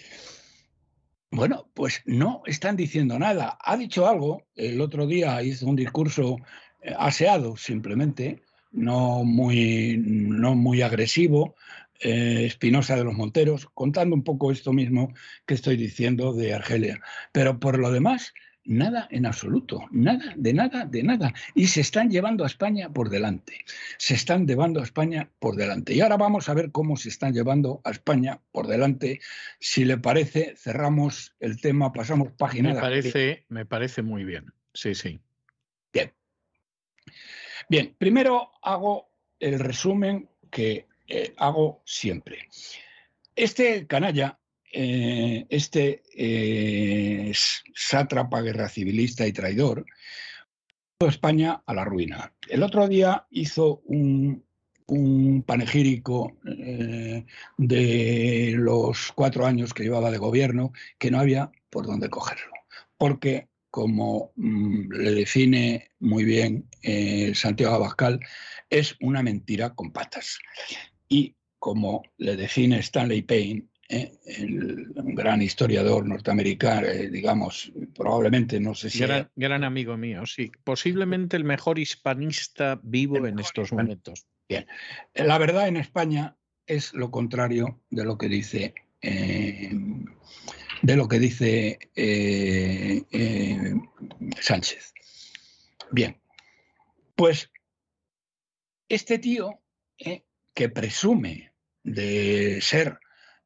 Bueno, 1.34 1.70
pues 1.74 2.02
no 2.06 2.42
están 2.46 2.76
diciendo 2.76 3.18
nada. 3.18 3.58
Ha 3.62 3.78
dicho 3.78 4.08
algo, 4.08 4.44
el 4.56 4.82
otro 4.82 5.08
día 5.08 5.42
hizo 5.42 5.66
un 5.66 5.78
discurso 5.78 6.36
eh, 6.82 6.94
aseado 6.98 7.56
simplemente, 7.56 8.42
no 8.72 9.24
muy, 9.24 9.98
no 9.98 10.56
muy 10.56 10.82
agresivo, 10.82 11.56
eh, 12.02 12.46
Espinosa 12.46 12.96
de 12.96 13.04
los 13.04 13.16
Monteros, 13.16 13.68
contando 13.74 14.16
un 14.16 14.24
poco 14.24 14.52
esto 14.52 14.74
mismo 14.74 15.14
que 15.46 15.54
estoy 15.54 15.78
diciendo 15.78 16.34
de 16.34 16.54
Argelia. 16.54 17.00
Pero 17.32 17.60
por 17.60 17.78
lo 17.80 17.92
demás, 17.92 18.34
Nada 18.64 19.08
en 19.10 19.26
absoluto, 19.26 19.88
nada, 19.90 20.34
de 20.36 20.54
nada, 20.54 20.86
de 20.86 21.02
nada. 21.02 21.34
Y 21.56 21.66
se 21.66 21.82
están 21.82 22.12
llevando 22.12 22.44
a 22.44 22.48
España 22.48 22.90
por 22.90 23.10
delante. 23.10 23.66
Se 23.98 24.14
están 24.14 24.46
llevando 24.46 24.82
a 24.82 24.84
España 24.84 25.32
por 25.40 25.56
delante. 25.56 25.96
Y 25.96 26.02
ahora 26.02 26.18
vamos 26.18 26.48
a 26.48 26.54
ver 26.54 26.72
cómo 26.72 26.96
se 26.96 27.10
están 27.10 27.34
llevando 27.34 27.82
a 27.84 27.90
España 27.90 28.40
por 28.52 28.68
delante. 28.68 29.20
Si 29.60 29.84
le 29.84 29.98
parece, 29.98 30.54
cerramos 30.58 31.36
el 31.40 31.60
tema, 31.60 31.92
pasamos 31.92 32.34
página. 32.34 32.76
Me 32.76 32.80
parece, 32.80 33.46
me 33.50 33.66
parece 33.66 34.04
muy 34.04 34.26
bien. 34.26 34.54
Sí, 34.76 34.94
sí. 34.94 35.20
Bien. 35.92 36.14
Bien, 37.68 37.96
primero 37.98 38.52
hago 38.62 39.10
el 39.40 39.58
resumen 39.60 40.30
que 40.52 40.88
eh, 41.14 41.34
hago 41.36 41.82
siempre. 41.86 42.48
Este 43.36 43.86
canalla 43.86 44.40
eh, 44.72 45.46
este 45.50 46.04
eh, 46.16 47.34
sátrapa 47.76 48.42
guerra 48.42 48.70
civilista 48.70 49.28
y 49.28 49.34
traidor 49.34 49.86
España 51.00 51.64
a 51.66 51.74
la 51.74 51.84
ruina. 51.84 52.34
El 52.48 52.64
otro 52.64 52.88
día 52.88 53.26
hizo 53.30 53.82
un, 53.86 54.46
panegírico 55.46 56.38
de 57.58 58.54
los 58.58 59.12
cuatro 59.14 59.46
años 59.46 59.74
que 59.74 59.84
llevaba 59.84 60.12
de 60.12 60.18
gobierno 60.18 60.74
que 60.98 61.10
no 61.10 61.20
había 61.20 61.50
por 61.70 61.88
dónde 61.88 62.10
cogerlo. 62.10 62.52
Porque, 62.98 63.48
como 63.70 64.32
mm, 64.36 64.92
le 64.92 65.12
define 65.12 65.92
muy 66.00 66.26
bien 66.26 66.68
Santiago 67.34 67.76
Abascal, 67.76 68.20
es 68.70 68.96
una 69.00 69.24
mentira 69.24 69.74
con 69.74 69.92
patas. 69.92 70.40
Y 71.12 71.36
como 71.60 72.04
le 72.20 72.38
define 72.38 72.80
Stanley 72.80 73.22
Payne, 73.24 73.66
¿eh? 73.90 74.18
el, 74.26 74.94
un 74.96 75.14
gran 75.14 75.42
historiador 75.42 76.08
norteamericano, 76.08 76.88
eh, 76.88 77.10
digamos, 77.10 77.70
probablemente, 77.94 78.62
no 78.62 78.74
sé 78.74 78.90
si... 78.90 79.00
Gran, 79.00 79.30
gran, 79.36 79.66
amigo 79.66 79.98
mío, 79.98 80.26
sí. 80.26 80.54
Posiblemente 80.64 81.36
el 81.36 81.44
mejor 81.44 81.80
hispanista 81.80 82.80
vivo 82.82 83.28
en 83.28 83.40
estos 83.40 83.74
momentos. 83.74 84.26
Bien. 84.48 84.66
La 85.14 85.38
verdad 85.38 85.68
en 85.68 85.76
España 85.76 86.38
es 86.66 86.94
lo 86.94 87.12
contrario 87.12 87.82
de 87.90 88.06
lo 88.06 88.18
que 88.18 88.30
dice... 88.30 88.74
Eh, 89.02 89.72
de 90.82 90.96
lo 90.96 91.08
que 91.08 91.20
dice 91.20 91.78
Sánchez. 94.40 94.94
Bien, 95.92 96.20
pues 97.16 97.52
este 98.90 99.20
tío 99.20 99.62
eh, 100.00 100.24
que 100.54 100.70
presume 100.70 101.52
de 101.84 102.60
ser 102.62 103.00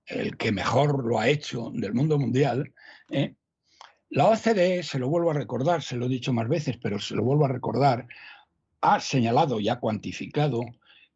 el 0.05 0.37
que 0.37 0.51
mejor 0.51 1.05
lo 1.05 1.19
ha 1.19 1.29
hecho 1.29 1.71
del 1.73 1.93
mundo 1.93 2.19
mundial, 2.19 2.73
eh, 3.09 3.35
la 4.09 4.27
OCDE, 4.27 4.83
se 4.83 4.99
lo 4.99 5.09
vuelvo 5.09 5.31
a 5.31 5.33
recordar, 5.33 5.81
se 5.81 5.95
lo 5.95 6.05
he 6.05 6.09
dicho 6.09 6.31
más 6.31 6.47
veces, 6.47 6.77
pero 6.77 6.99
se 6.99 7.15
lo 7.15 7.23
vuelvo 7.23 7.45
a 7.45 7.49
recordar, 7.49 8.07
ha 8.81 8.99
señalado 8.99 9.59
y 9.59 9.69
ha 9.69 9.79
cuantificado 9.79 10.61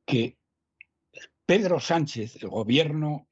que 0.05 0.37
Pedro 1.45 1.79
Sánchez, 1.79 2.41
el 2.41 2.49
gobierno 2.49 3.27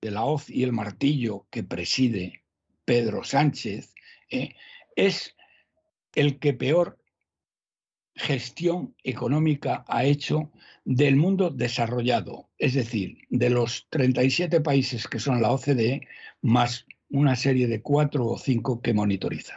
de 0.00 0.10
la 0.10 0.24
hoz 0.24 0.48
y 0.48 0.62
el 0.62 0.72
martillo 0.72 1.46
que 1.50 1.62
preside 1.62 2.44
Pedro 2.84 3.24
Sánchez, 3.24 3.94
eh, 4.30 4.54
es 4.96 5.36
el 6.14 6.38
que 6.38 6.52
peor 6.52 7.01
gestión 8.14 8.94
económica 9.02 9.84
ha 9.88 10.04
hecho 10.04 10.50
del 10.84 11.16
mundo 11.16 11.50
desarrollado, 11.50 12.50
es 12.58 12.74
decir, 12.74 13.18
de 13.30 13.50
los 13.50 13.86
37 13.90 14.60
países 14.60 15.06
que 15.06 15.18
son 15.18 15.40
la 15.40 15.52
OCDE, 15.52 16.06
más 16.42 16.86
una 17.08 17.36
serie 17.36 17.66
de 17.66 17.82
cuatro 17.82 18.26
o 18.26 18.38
cinco 18.38 18.80
que 18.80 18.94
monitoriza. 18.94 19.54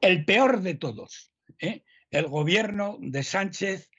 El 0.00 0.24
peor 0.24 0.62
de 0.62 0.74
todos, 0.74 1.32
¿eh? 1.58 1.82
el 2.10 2.28
gobierno 2.28 2.98
de 3.00 3.22
Sánchez, 3.22 3.90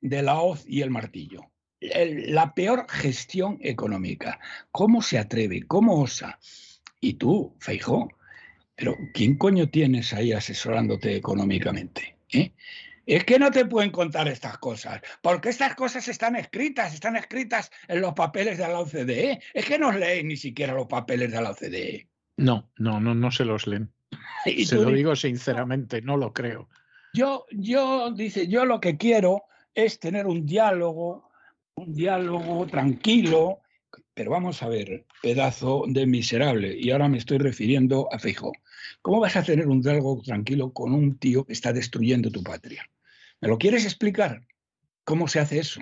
de 0.00 0.22
la 0.22 0.40
hoz 0.40 0.64
y 0.66 0.82
el 0.82 0.90
martillo. 0.90 1.50
la 1.80 2.54
peor 2.54 2.86
gestión 2.88 3.58
económica. 3.60 4.40
¿Cómo 4.72 5.00
se 5.00 5.18
atreve? 5.18 5.62
¿Cómo 5.66 6.00
osa? 6.00 6.38
Y 7.00 7.14
tú, 7.14 7.56
Feijó, 7.60 8.08
pero 8.74 8.96
¿quién 9.14 9.36
coño 9.36 9.68
tienes 9.70 10.12
ahí 10.12 10.32
asesorándote 10.32 11.16
económicamente? 11.16 12.17
¿Eh? 12.32 12.52
Es 13.06 13.24
que 13.24 13.38
no 13.38 13.50
te 13.50 13.64
pueden 13.64 13.90
contar 13.90 14.28
estas 14.28 14.58
cosas, 14.58 15.00
porque 15.22 15.48
estas 15.48 15.74
cosas 15.74 16.06
están 16.08 16.36
escritas, 16.36 16.92
están 16.92 17.16
escritas 17.16 17.70
en 17.88 18.02
los 18.02 18.12
papeles 18.12 18.58
de 18.58 18.68
la 18.68 18.80
OCDE. 18.80 19.40
Es 19.54 19.64
que 19.64 19.78
no 19.78 19.90
leen 19.92 20.28
ni 20.28 20.36
siquiera 20.36 20.74
los 20.74 20.88
papeles 20.88 21.32
de 21.32 21.40
la 21.40 21.52
OCDE. 21.52 22.06
No, 22.36 22.70
no, 22.76 23.00
no, 23.00 23.14
no 23.14 23.30
se 23.30 23.46
los 23.46 23.66
leen. 23.66 23.90
se 24.44 24.74
lo 24.76 24.90
digo 24.90 25.16
sinceramente, 25.16 26.02
no 26.02 26.18
lo 26.18 26.34
creo. 26.34 26.68
Yo, 27.14 27.46
yo, 27.50 28.12
dice, 28.12 28.46
yo 28.46 28.66
lo 28.66 28.78
que 28.78 28.98
quiero 28.98 29.44
es 29.74 29.98
tener 29.98 30.26
un 30.26 30.44
diálogo, 30.44 31.30
un 31.76 31.94
diálogo 31.94 32.66
tranquilo, 32.66 33.60
pero 34.12 34.32
vamos 34.32 34.62
a 34.62 34.68
ver, 34.68 35.06
pedazo 35.22 35.84
de 35.88 36.06
miserable, 36.06 36.76
y 36.78 36.90
ahora 36.90 37.08
me 37.08 37.18
estoy 37.18 37.38
refiriendo 37.38 38.08
a 38.12 38.18
Feijóo. 38.18 38.52
¿Cómo 39.02 39.20
vas 39.20 39.36
a 39.36 39.42
tener 39.42 39.66
un 39.66 39.80
diálogo 39.80 40.22
tranquilo 40.22 40.72
con 40.72 40.92
un 40.92 41.18
tío 41.18 41.44
que 41.44 41.52
está 41.52 41.72
destruyendo 41.72 42.30
tu 42.30 42.42
patria? 42.42 42.88
¿Me 43.40 43.48
lo 43.48 43.58
quieres 43.58 43.84
explicar? 43.84 44.46
¿Cómo 45.04 45.28
se 45.28 45.40
hace 45.40 45.58
eso? 45.58 45.80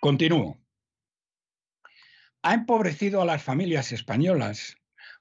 Continúo. 0.00 0.58
Ha 2.42 2.54
empobrecido 2.54 3.20
a 3.20 3.24
las 3.24 3.42
familias 3.42 3.92
españolas 3.92 4.76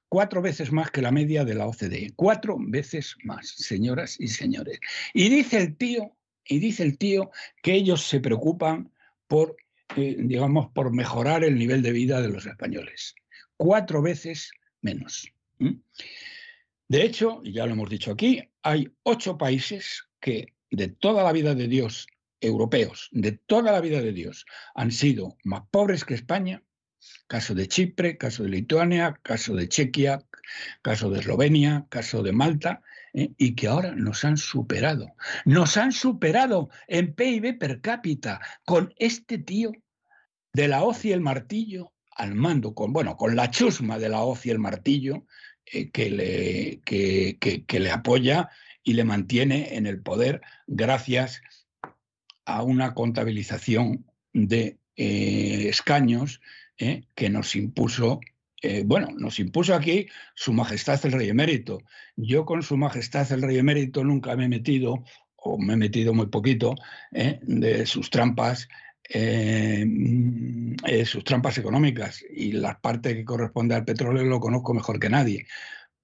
cuatro 0.10 0.42
veces 0.42 0.72
más 0.72 0.92
que 0.92 1.02
la 1.02 1.12
media 1.12 1.44
de 1.46 1.56
la 1.56 1.68
OCDE. 1.68 2.14
Cuatro 2.16 2.58
veces 2.60 3.16
más, 3.24 3.50
señoras 3.50 4.20
y 4.20 4.28
señores. 4.28 4.80
Y 5.14 5.30
dice 5.30 5.58
el 5.58 5.76
tío, 5.78 6.16
y 6.46 6.60
dice 6.60 6.84
el 6.84 6.98
tío 6.98 7.32
que 7.62 7.74
ellos 7.74 8.04
se 8.04 8.20
preocupan 8.20 8.92
por, 9.28 9.58
digamos, 9.96 10.72
por 10.74 10.92
mejorar 10.94 11.44
el 11.44 11.58
nivel 11.58 11.82
de 11.82 11.92
vida 11.92 12.22
de 12.22 12.30
los 12.30 12.46
españoles. 12.46 13.16
Cuatro 13.56 14.02
veces 14.02 14.52
menos. 14.82 15.32
De 15.60 17.04
hecho, 17.04 17.42
ya 17.44 17.66
lo 17.66 17.74
hemos 17.74 17.90
dicho 17.90 18.12
aquí, 18.12 18.42
hay 18.62 18.92
ocho 19.04 19.38
países 19.38 20.08
que 20.20 20.54
de 20.70 20.88
toda 20.88 21.24
la 21.24 21.32
vida 21.32 21.56
de 21.56 21.68
Dios, 21.68 22.08
europeos, 22.40 23.10
de 23.12 23.32
toda 23.32 23.72
la 23.72 23.82
vida 23.82 24.02
de 24.02 24.14
Dios, 24.14 24.46
han 24.76 24.92
sido 24.92 25.38
más 25.44 25.64
pobres 25.72 26.06
que 26.06 26.14
España. 26.14 26.64
Caso 27.28 27.56
de 27.56 27.68
Chipre, 27.68 28.18
caso 28.18 28.44
de 28.44 28.50
Lituania, 28.50 29.20
caso 29.22 29.56
de 29.56 29.70
Chequia, 29.70 30.24
caso 30.82 31.10
de 31.10 31.20
Eslovenia, 31.20 31.86
caso 31.90 32.24
de 32.24 32.32
Malta, 32.32 32.82
¿eh? 33.14 33.32
y 33.38 33.56
que 33.56 33.68
ahora 33.68 33.94
nos 33.96 34.24
han 34.26 34.38
superado. 34.38 35.14
Nos 35.46 35.78
han 35.78 35.92
superado 35.92 36.70
en 36.88 37.14
PIB 37.14 37.58
per 37.58 37.82
cápita 37.82 38.40
con 38.66 38.94
este 38.98 39.38
tío 39.38 39.72
de 40.54 40.68
la 40.68 40.84
hoz 40.84 41.06
y 41.06 41.12
el 41.12 41.22
martillo 41.22 41.94
al 42.12 42.34
mando, 42.34 42.74
con, 42.74 42.94
bueno, 42.94 43.16
con 43.16 43.36
la 43.36 43.52
chusma 43.52 44.00
de 44.00 44.10
la 44.10 44.24
hoz 44.24 44.46
y 44.46 44.50
el 44.50 44.60
martillo 44.60 45.26
eh, 45.66 45.92
que, 45.92 46.10
le, 46.10 46.82
que 46.84 47.80
le 47.80 47.92
apoya 47.92 48.50
y 48.84 48.94
le 48.94 49.04
mantiene 49.04 49.76
en 49.76 49.86
el 49.86 50.02
poder 50.02 50.42
gracias 50.66 51.42
a 52.46 52.64
una 52.64 52.94
contabilización 52.94 54.06
de 54.34 54.80
eh, 54.96 55.68
escaños 55.70 56.42
que 56.78 57.30
nos 57.30 57.56
impuso, 57.56 58.20
eh, 58.62 58.84
bueno, 58.86 59.10
nos 59.18 59.40
impuso 59.40 59.76
aquí 59.76 60.08
Su 60.36 60.54
Majestad 60.54 61.06
el 61.06 61.12
Rey 61.14 61.30
Emérito. 61.30 61.80
Yo 62.16 62.46
con 62.46 62.64
Su 62.64 62.78
Majestad 62.78 63.32
el 63.32 63.42
Rey 63.42 63.58
Emérito 63.58 64.04
nunca 64.04 64.36
me 64.36 64.46
he 64.46 64.50
metido, 64.50 65.04
o 65.36 65.58
me 65.58 65.74
he 65.74 65.78
metido 65.78 66.14
muy 66.14 66.28
poquito, 66.28 66.76
de 67.12 67.86
sus 67.86 68.10
trampas 68.10 68.68
sus 71.06 71.24
trampas 71.24 71.58
económicas 71.58 72.26
y 72.30 72.52
la 72.52 72.78
parte 72.80 73.16
que 73.16 73.24
corresponde 73.24 73.74
al 73.74 73.86
petróleo 73.86 74.26
lo 74.26 74.42
conozco 74.42 74.74
mejor 74.74 75.00
que 75.00 75.10
nadie, 75.10 75.48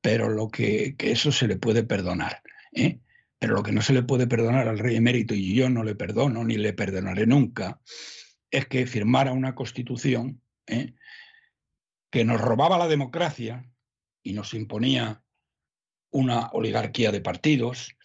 pero 0.03 0.29
lo 0.29 0.49
que, 0.49 0.95
que 0.97 1.11
eso 1.11 1.31
se 1.31 1.47
le 1.47 1.55
puede 1.55 1.83
perdonar. 1.83 2.41
¿eh? 2.73 2.99
Pero 3.39 3.55
lo 3.55 3.63
que 3.63 3.71
no 3.71 3.81
se 3.81 3.93
le 3.93 4.03
puede 4.03 4.27
perdonar 4.27 4.67
al 4.67 4.79
rey 4.79 4.97
emérito, 4.97 5.33
y 5.33 5.55
yo 5.55 5.69
no 5.69 5.83
le 5.83 5.95
perdono 5.95 6.43
ni 6.43 6.57
le 6.57 6.73
perdonaré 6.73 7.25
nunca, 7.25 7.79
es 8.51 8.67
que 8.67 8.85
firmara 8.85 9.31
una 9.31 9.55
constitución 9.55 10.41
¿eh? 10.67 10.93
Que 12.13 12.23
nos 12.25 12.39
robaba 12.39 12.77
la 12.77 12.87
democracia 12.87 13.65
y 14.21 14.33
nos 14.33 14.53
imponía 14.53 15.23
una 16.11 16.51
oligarquía 16.51 17.11
de 17.11 17.21
partidos, 17.21 17.97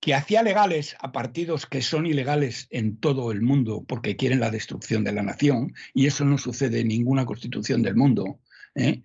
que 0.00 0.12
hacía 0.12 0.42
legales 0.42 0.96
a 0.98 1.12
partidos 1.12 1.66
que 1.66 1.82
son 1.82 2.04
ilegales 2.04 2.66
en 2.70 2.96
todo 2.96 3.30
el 3.30 3.40
mundo 3.40 3.84
porque 3.86 4.16
quieren 4.16 4.40
la 4.40 4.50
destrucción 4.50 5.04
de 5.04 5.12
la 5.12 5.22
nación, 5.22 5.72
y 5.94 6.06
eso 6.06 6.24
no 6.24 6.36
sucede 6.36 6.80
en 6.80 6.88
ninguna 6.88 7.24
constitución 7.24 7.82
del 7.82 7.94
mundo, 7.94 8.40
¿eh? 8.74 9.02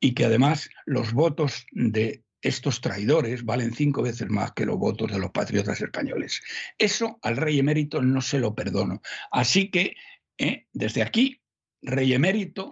y 0.00 0.14
que 0.14 0.24
además 0.24 0.70
los 0.86 1.12
votos 1.12 1.66
de 1.70 2.24
estos 2.40 2.80
traidores 2.80 3.44
valen 3.44 3.74
cinco 3.74 4.00
veces 4.00 4.30
más 4.30 4.52
que 4.52 4.64
los 4.64 4.78
votos 4.78 5.12
de 5.12 5.18
los 5.18 5.30
patriotas 5.30 5.78
españoles. 5.82 6.40
Eso 6.78 7.18
al 7.20 7.36
rey 7.36 7.58
emérito 7.58 8.00
no 8.00 8.22
se 8.22 8.38
lo 8.38 8.54
perdono. 8.54 9.02
Así 9.30 9.70
que, 9.70 9.94
eh, 10.38 10.68
desde 10.72 11.02
aquí, 11.02 11.42
rey 11.82 12.14
emérito, 12.14 12.70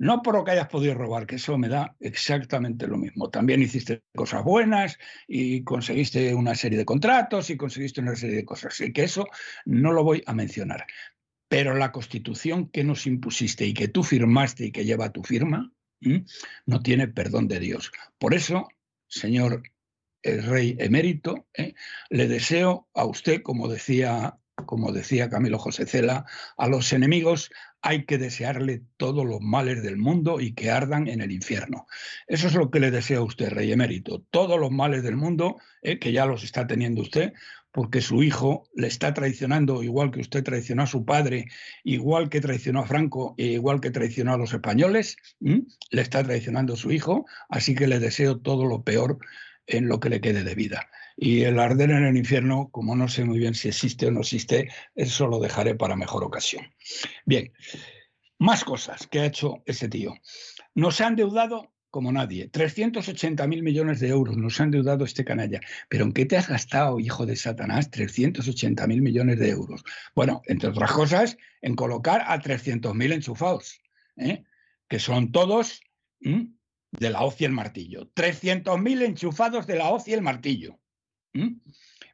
no 0.00 0.22
por 0.22 0.34
lo 0.34 0.44
que 0.44 0.52
hayas 0.52 0.68
podido 0.68 0.94
robar, 0.94 1.26
que 1.26 1.36
eso 1.36 1.58
me 1.58 1.68
da 1.68 1.94
exactamente 2.00 2.86
lo 2.86 2.96
mismo. 2.96 3.28
También 3.28 3.60
hiciste 3.60 4.02
cosas 4.16 4.42
buenas 4.42 4.98
y 5.28 5.62
conseguiste 5.62 6.34
una 6.34 6.54
serie 6.54 6.78
de 6.78 6.86
contratos 6.86 7.50
y 7.50 7.58
conseguiste 7.58 8.00
una 8.00 8.16
serie 8.16 8.36
de 8.36 8.44
cosas. 8.46 8.80
Y 8.80 8.94
que 8.94 9.04
eso 9.04 9.26
no 9.66 9.92
lo 9.92 10.02
voy 10.02 10.22
a 10.24 10.32
mencionar. 10.32 10.86
Pero 11.48 11.74
la 11.74 11.92
constitución 11.92 12.70
que 12.70 12.82
nos 12.82 13.06
impusiste 13.06 13.66
y 13.66 13.74
que 13.74 13.88
tú 13.88 14.02
firmaste 14.02 14.64
y 14.64 14.72
que 14.72 14.86
lleva 14.86 15.12
tu 15.12 15.22
firma, 15.22 15.70
no 16.64 16.82
tiene 16.82 17.06
perdón 17.06 17.46
de 17.46 17.60
Dios. 17.60 17.92
Por 18.18 18.32
eso 18.32 18.68
señor 19.06 19.62
el 20.22 20.44
rey 20.44 20.76
emérito, 20.78 21.46
¿eh? 21.52 21.74
le 22.08 22.26
deseo 22.26 22.88
a 22.94 23.04
usted, 23.04 23.42
como 23.42 23.68
decía, 23.68 24.39
como 24.66 24.92
decía 24.92 25.30
Camilo 25.30 25.58
José 25.58 25.86
Cela, 25.86 26.24
a 26.56 26.68
los 26.68 26.92
enemigos 26.92 27.50
hay 27.82 28.04
que 28.04 28.18
desearle 28.18 28.82
todos 28.96 29.24
los 29.24 29.40
males 29.40 29.82
del 29.82 29.96
mundo 29.96 30.40
y 30.40 30.52
que 30.52 30.70
ardan 30.70 31.08
en 31.08 31.20
el 31.20 31.32
infierno. 31.32 31.86
Eso 32.26 32.48
es 32.48 32.54
lo 32.54 32.70
que 32.70 32.80
le 32.80 32.90
deseo 32.90 33.20
a 33.20 33.24
usted, 33.24 33.50
rey 33.50 33.72
emérito, 33.72 34.22
todos 34.30 34.60
los 34.60 34.70
males 34.70 35.02
del 35.02 35.16
mundo, 35.16 35.56
¿eh? 35.82 35.98
que 35.98 36.12
ya 36.12 36.26
los 36.26 36.44
está 36.44 36.66
teniendo 36.66 37.00
usted, 37.02 37.32
porque 37.72 38.00
su 38.00 38.22
hijo 38.22 38.64
le 38.74 38.88
está 38.88 39.14
traicionando 39.14 39.82
igual 39.82 40.10
que 40.10 40.20
usted 40.20 40.42
traicionó 40.42 40.82
a 40.82 40.86
su 40.86 41.04
padre, 41.04 41.46
igual 41.84 42.28
que 42.28 42.40
traicionó 42.40 42.80
a 42.80 42.86
Franco 42.86 43.34
e 43.38 43.46
igual 43.46 43.80
que 43.80 43.90
traicionó 43.90 44.34
a 44.34 44.38
los 44.38 44.52
españoles, 44.52 45.16
le 45.38 46.02
está 46.02 46.22
traicionando 46.24 46.76
su 46.76 46.90
hijo, 46.90 47.26
así 47.48 47.74
que 47.74 47.86
le 47.86 48.00
deseo 48.00 48.38
todo 48.40 48.66
lo 48.66 48.82
peor 48.82 49.18
en 49.66 49.88
lo 49.88 50.00
que 50.00 50.10
le 50.10 50.20
quede 50.20 50.42
de 50.42 50.54
vida. 50.54 50.88
Y 51.22 51.42
el 51.42 51.58
arder 51.58 51.90
en 51.90 52.06
el 52.06 52.16
infierno, 52.16 52.70
como 52.70 52.96
no 52.96 53.06
sé 53.06 53.26
muy 53.26 53.38
bien 53.38 53.54
si 53.54 53.68
existe 53.68 54.06
o 54.06 54.10
no 54.10 54.20
existe, 54.20 54.70
eso 54.94 55.26
lo 55.26 55.38
dejaré 55.38 55.74
para 55.74 55.94
mejor 55.94 56.24
ocasión. 56.24 56.64
Bien, 57.26 57.52
más 58.38 58.64
cosas 58.64 59.06
que 59.06 59.20
ha 59.20 59.26
hecho 59.26 59.62
ese 59.66 59.90
tío. 59.90 60.14
Nos 60.74 61.02
ha 61.02 61.08
endeudado 61.08 61.74
como 61.90 62.10
nadie. 62.10 62.48
380 62.48 63.46
mil 63.48 63.62
millones 63.62 64.00
de 64.00 64.08
euros 64.08 64.38
nos 64.38 64.58
han 64.62 64.70
deudado 64.70 65.04
este 65.04 65.22
canalla. 65.22 65.60
¿Pero 65.90 66.06
en 66.06 66.12
qué 66.14 66.24
te 66.24 66.38
has 66.38 66.48
gastado, 66.48 66.98
hijo 66.98 67.26
de 67.26 67.36
Satanás, 67.36 67.90
380 67.90 68.86
mil 68.86 69.02
millones 69.02 69.38
de 69.38 69.50
euros? 69.50 69.84
Bueno, 70.14 70.40
entre 70.46 70.70
otras 70.70 70.90
cosas, 70.90 71.36
en 71.60 71.76
colocar 71.76 72.24
a 72.28 72.40
300 72.40 72.94
mil 72.94 73.12
enchufados, 73.12 73.82
¿eh? 74.16 74.44
que 74.88 74.98
son 74.98 75.32
todos 75.32 75.82
de 76.20 77.10
la 77.10 77.20
hoz 77.20 77.38
y 77.42 77.44
el 77.44 77.52
martillo. 77.52 78.10
300.000 78.14 79.02
enchufados 79.02 79.66
de 79.66 79.76
la 79.76 79.90
hoz 79.90 80.08
y 80.08 80.14
el 80.14 80.22
martillo. 80.22 80.79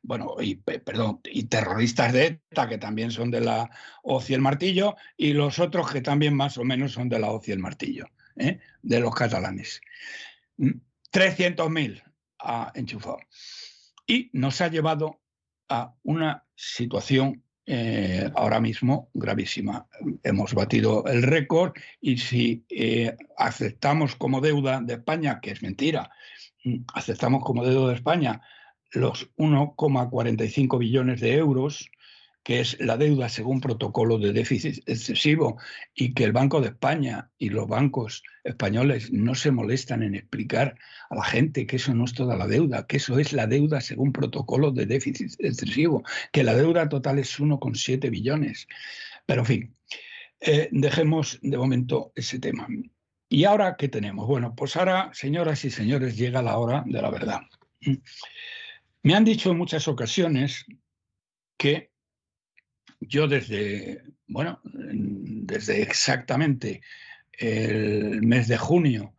Bueno, 0.03 0.37
y 0.41 0.55
perdón, 0.57 1.21
y 1.25 1.45
terroristas 1.45 2.13
de 2.13 2.27
ETA 2.27 2.69
que 2.69 2.79
también 2.79 3.11
son 3.11 3.31
de 3.31 3.41
la 3.41 3.71
hoz 4.03 4.31
y 4.31 4.35
el 4.35 4.41
martillo, 4.41 4.97
y 5.17 5.33
los 5.33 5.59
otros 5.59 5.91
que 5.91 6.01
también 6.01 6.35
más 6.35 6.59
o 6.59 6.65
menos 6.65 6.93
son 6.93 7.09
de 7.09 7.19
la 7.19 7.31
hoz 7.31 7.49
y 7.49 7.53
el 7.53 7.59
martillo, 7.59 8.07
¿eh? 8.37 8.61
de 8.83 9.01
los 9.01 9.15
catalanes. 9.15 9.81
300.000 10.59 12.03
ha 12.39 12.73
enchufado. 12.75 13.19
Y 14.07 14.31
nos 14.33 14.61
ha 14.61 14.69
llevado 14.69 15.21
a 15.69 15.95
una 16.05 16.45
situación 16.55 17.43
eh, 17.69 18.31
ahora 18.37 18.61
mismo 18.61 19.11
gravísima. 19.13 19.89
Hemos 20.23 20.55
batido 20.55 21.05
el 21.07 21.25
récord 21.25 21.73
y 22.01 22.19
si 22.19 22.65
eh, 22.69 23.17
aceptamos 23.37 24.15
como 24.15 24.41
deuda 24.41 24.81
de 24.81 24.95
España, 24.95 25.41
que 25.41 25.51
es 25.51 25.63
mentira, 25.63 26.11
aceptamos 26.95 27.43
como 27.43 27.65
deuda 27.65 27.89
de 27.89 27.97
España 27.97 28.41
los 28.97 29.31
1,45 29.37 30.79
billones 30.79 31.21
de 31.21 31.35
euros, 31.35 31.91
que 32.43 32.61
es 32.61 32.81
la 32.81 32.97
deuda 32.97 33.29
según 33.29 33.61
protocolo 33.61 34.19
de 34.19 34.33
déficit 34.33 34.89
excesivo, 34.89 35.59
y 35.95 36.15
que 36.15 36.25
el 36.25 36.33
Banco 36.33 36.61
de 36.61 36.69
España 36.69 37.31
y 37.39 37.51
los 37.51 37.67
bancos 37.69 38.23
españoles 38.45 39.13
no 39.13 39.35
se 39.35 39.51
molestan 39.51 40.03
en 40.03 40.15
explicar 40.15 40.79
a 41.11 41.17
la 41.17 41.25
gente 41.25 41.67
que 41.67 41.77
eso 41.77 41.93
no 41.93 42.05
es 42.05 42.15
toda 42.15 42.37
la 42.37 42.47
deuda, 42.47 42.87
que 42.87 42.99
eso 42.99 43.19
es 43.19 43.33
la 43.33 43.47
deuda 43.47 43.81
según 43.81 44.13
protocolo 44.13 44.71
de 44.71 44.87
déficit 44.87 45.33
excesivo, 45.41 46.05
que 46.33 46.45
la 46.45 46.55
deuda 46.55 46.89
total 46.89 47.19
es 47.19 47.39
1,7 47.39 48.11
billones. 48.11 48.67
Pero 49.27 49.43
en 49.43 49.47
fin, 49.47 49.77
eh, 50.41 50.69
dejemos 50.71 51.39
de 51.43 51.59
momento 51.59 52.13
ese 52.15 52.39
tema. 52.39 52.67
¿Y 53.29 53.45
ahora 53.45 53.77
qué 53.77 53.89
tenemos? 53.89 54.27
Bueno, 54.27 54.55
pues 54.55 54.77
ahora, 54.77 55.11
señoras 55.13 55.65
y 55.65 55.71
señores, 55.71 56.17
llega 56.17 56.43
la 56.43 56.57
hora 56.59 56.85
de 56.87 57.03
la 57.03 57.11
verdad. 57.11 57.41
Me 59.07 59.15
han 59.15 59.25
dicho 59.25 59.53
en 59.53 59.59
muchas 59.59 59.87
ocasiones 59.87 60.67
que 61.57 61.93
yo 62.99 63.29
desde, 63.29 64.03
bueno, 64.27 64.59
desde 64.65 65.81
exactamente 65.81 66.81
el 67.31 68.21
mes 68.23 68.49
de 68.49 68.57
junio 68.57 69.15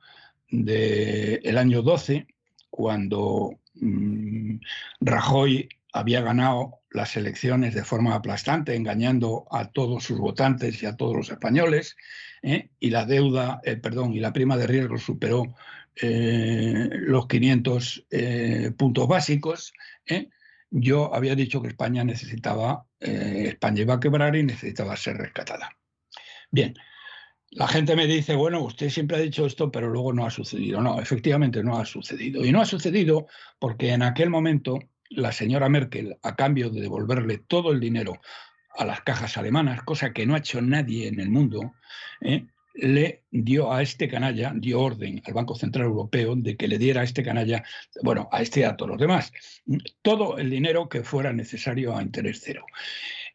del 0.50 1.58
año 1.58 1.84
12, 1.84 2.28
cuando 2.70 3.62
mm, 3.76 4.58
Rajoy 5.00 5.70
había 5.94 6.20
ganado 6.20 6.82
las 6.92 7.16
elecciones 7.16 7.74
de 7.74 7.86
forma 7.86 8.14
aplastante, 8.14 8.76
engañando 8.76 9.46
a 9.52 9.72
todos 9.72 10.04
sus 10.04 10.20
votantes 10.20 10.84
y 10.84 10.86
a 10.86 10.98
todos 10.98 11.16
los 11.16 11.30
españoles, 11.30 11.96
¿eh? 12.42 12.72
y 12.82 12.90
la 12.90 13.06
deuda, 13.06 13.62
eh, 13.64 13.78
perdón, 13.78 14.14
y 14.14 14.20
la 14.20 14.34
prima 14.34 14.58
de 14.58 14.68
riesgo 14.68 14.98
superó 14.98 15.56
eh, 16.02 16.90
los 16.92 17.28
500 17.28 18.08
puntos 18.78 19.08
básicos, 19.08 19.74
yo 20.70 21.14
había 21.14 21.36
dicho 21.36 21.62
que 21.62 21.70
España 21.70 22.04
necesitaba, 22.04 22.86
España 23.00 23.82
iba 23.82 23.96
a 23.96 24.00
quebrar 24.00 24.36
y 24.36 24.44
necesitaba 24.44 24.96
ser 24.98 25.18
rescatada. 25.18 25.70
Bien, 26.52 26.76
la 27.52 27.68
gente 27.68 27.96
me 27.96 28.08
dice, 28.08 28.36
bueno, 28.36 28.62
usted 28.62 28.90
siempre 28.90 29.18
ha 29.18 29.22
dicho 29.22 29.46
esto, 29.46 29.72
pero 29.72 29.90
luego 29.90 30.14
no 30.14 30.26
ha 30.26 30.30
sucedido. 30.30 30.82
No, 30.82 31.00
efectivamente 31.00 31.64
no 31.64 31.78
ha 31.78 31.86
sucedido. 31.86 32.46
Y 32.46 32.52
no 32.52 32.62
ha 32.62 32.66
sucedido 32.66 33.28
porque 33.60 33.92
en 33.92 34.04
aquel 34.04 34.30
momento 34.30 34.80
la 35.10 35.32
señora 35.32 35.70
Merkel, 35.70 36.18
a 36.22 36.36
cambio 36.36 36.70
de 36.70 36.82
devolverle 36.82 37.38
todo 37.40 37.72
el 37.72 37.80
dinero 37.80 38.20
a 38.78 38.86
las 38.86 39.02
cajas 39.02 39.38
alemanas, 39.38 39.82
cosa 39.84 40.12
que 40.12 40.26
no 40.26 40.36
ha 40.36 40.40
hecho 40.40 40.62
nadie 40.62 41.08
en 41.08 41.20
el 41.20 41.30
mundo, 41.30 41.74
¿eh? 42.22 42.46
Le 42.78 43.24
dio 43.32 43.74
a 43.74 43.82
este 43.82 44.08
canalla, 44.08 44.54
dio 44.56 44.80
orden 44.82 45.22
al 45.26 45.34
Banco 45.34 45.56
Central 45.56 45.86
Europeo 45.86 46.36
de 46.36 46.56
que 46.56 46.68
le 46.68 46.78
diera 46.78 47.02
a 47.02 47.04
este 47.04 47.24
canalla, 47.24 47.64
bueno, 48.04 48.30
a 48.32 48.42
este 48.42 48.62
y 48.62 48.64
a 48.64 48.76
todos 48.76 48.92
los 48.92 49.00
demás, 49.00 49.32
todo 50.02 50.38
el 50.38 50.50
dinero 50.50 50.88
que 50.88 51.04
fuera 51.04 51.34
necesario 51.34 51.96
a 51.96 52.02
interés 52.02 52.42
cero. 52.44 52.66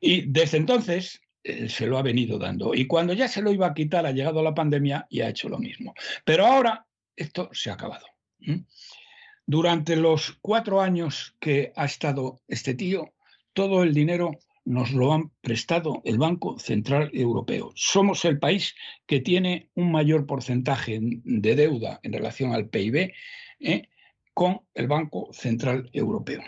Y 0.01 0.23
desde 0.23 0.59
entonces 0.59 1.21
eh, 1.43 1.69
se 1.69 1.87
lo 1.87 1.99
ha 1.99 2.03
venido 2.03 2.39
dando. 2.39 2.75
Y 2.75 2.87
cuando 2.87 3.13
ya 3.13 3.27
se 3.29 3.43
lo 3.43 3.53
iba 3.53 3.67
a 3.67 3.75
quitar, 3.75 4.07
ha 4.07 4.13
llegado 4.13 4.43
la 4.43 4.55
pandemia 4.55 5.07
y 5.11 5.21
ha 5.21 5.29
hecho 5.29 5.49
lo 5.49 5.59
mismo. 5.59 5.95
Pero 6.25 6.47
ahora 6.47 6.87
esto 7.17 7.51
se 7.53 7.71
ha 7.71 7.75
acabado. 7.75 8.07
Durante 9.47 9.97
los 9.97 10.39
cuatro 10.41 10.81
años 10.81 11.37
que 11.41 11.73
ha 11.77 11.85
estado 11.85 12.41
este 12.49 12.75
tío, 12.75 13.13
todo 13.53 13.83
el 13.83 13.93
dinero 13.93 14.39
nos 14.65 14.93
lo 14.93 15.13
han 15.13 15.31
prestado 15.41 16.03
el 16.05 16.19
Banco 16.19 16.59
Central 16.59 17.11
Europeo. 17.13 17.73
Somos 17.75 18.25
el 18.25 18.39
país 18.39 18.75
que 19.07 19.21
tiene 19.21 19.71
un 19.75 19.91
mayor 19.91 20.27
porcentaje 20.27 20.99
de 21.01 21.57
deuda 21.57 22.01
en 22.03 22.13
relación 22.13 22.53
al 22.53 22.69
PIB 22.69 23.13
¿eh? 23.61 23.89
con 24.35 24.61
el 24.75 24.87
Banco 24.87 25.31
Central 25.33 25.91
Europeo. 25.93 26.43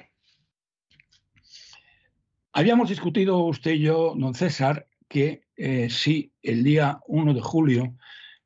Habíamos 2.52 2.88
discutido 2.88 3.38
usted 3.38 3.72
y 3.72 3.80
yo, 3.80 4.14
don 4.16 4.34
César, 4.34 4.86
que 5.08 5.42
eh, 5.56 5.88
si 5.90 6.32
el 6.40 6.62
día 6.62 7.00
1 7.08 7.34
de 7.34 7.40
julio, 7.40 7.96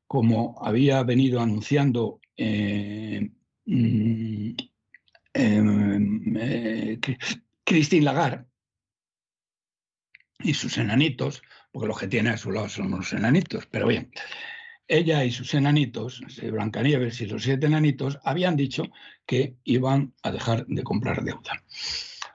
como 0.07 0.55
había 0.63 1.03
venido 1.03 1.39
anunciando 1.41 2.19
eh, 2.35 3.29
mm, 3.65 4.51
em, 5.33 6.37
eh, 6.37 6.99
Christine 7.63 8.05
Lagarde 8.05 8.48
y 10.41 10.53
sus 10.53 10.77
enanitos, 10.77 11.41
porque 11.71 11.87
los 11.87 11.99
que 11.99 12.07
tiene 12.07 12.31
a 12.31 12.37
su 12.37 12.51
lado 12.51 12.69
son 12.69 12.91
los 12.91 13.13
enanitos, 13.13 13.67
pero 13.67 13.87
bien, 13.87 14.11
ella 14.87 15.23
y 15.23 15.31
sus 15.31 15.53
enanitos, 15.53 16.21
Blancanieves 16.41 17.21
y 17.21 17.27
los 17.27 17.43
siete 17.43 17.67
enanitos, 17.67 18.19
habían 18.23 18.55
dicho 18.55 18.83
que 19.25 19.55
iban 19.63 20.13
a 20.23 20.31
dejar 20.31 20.65
de 20.65 20.83
comprar 20.83 21.23
deuda. 21.23 21.63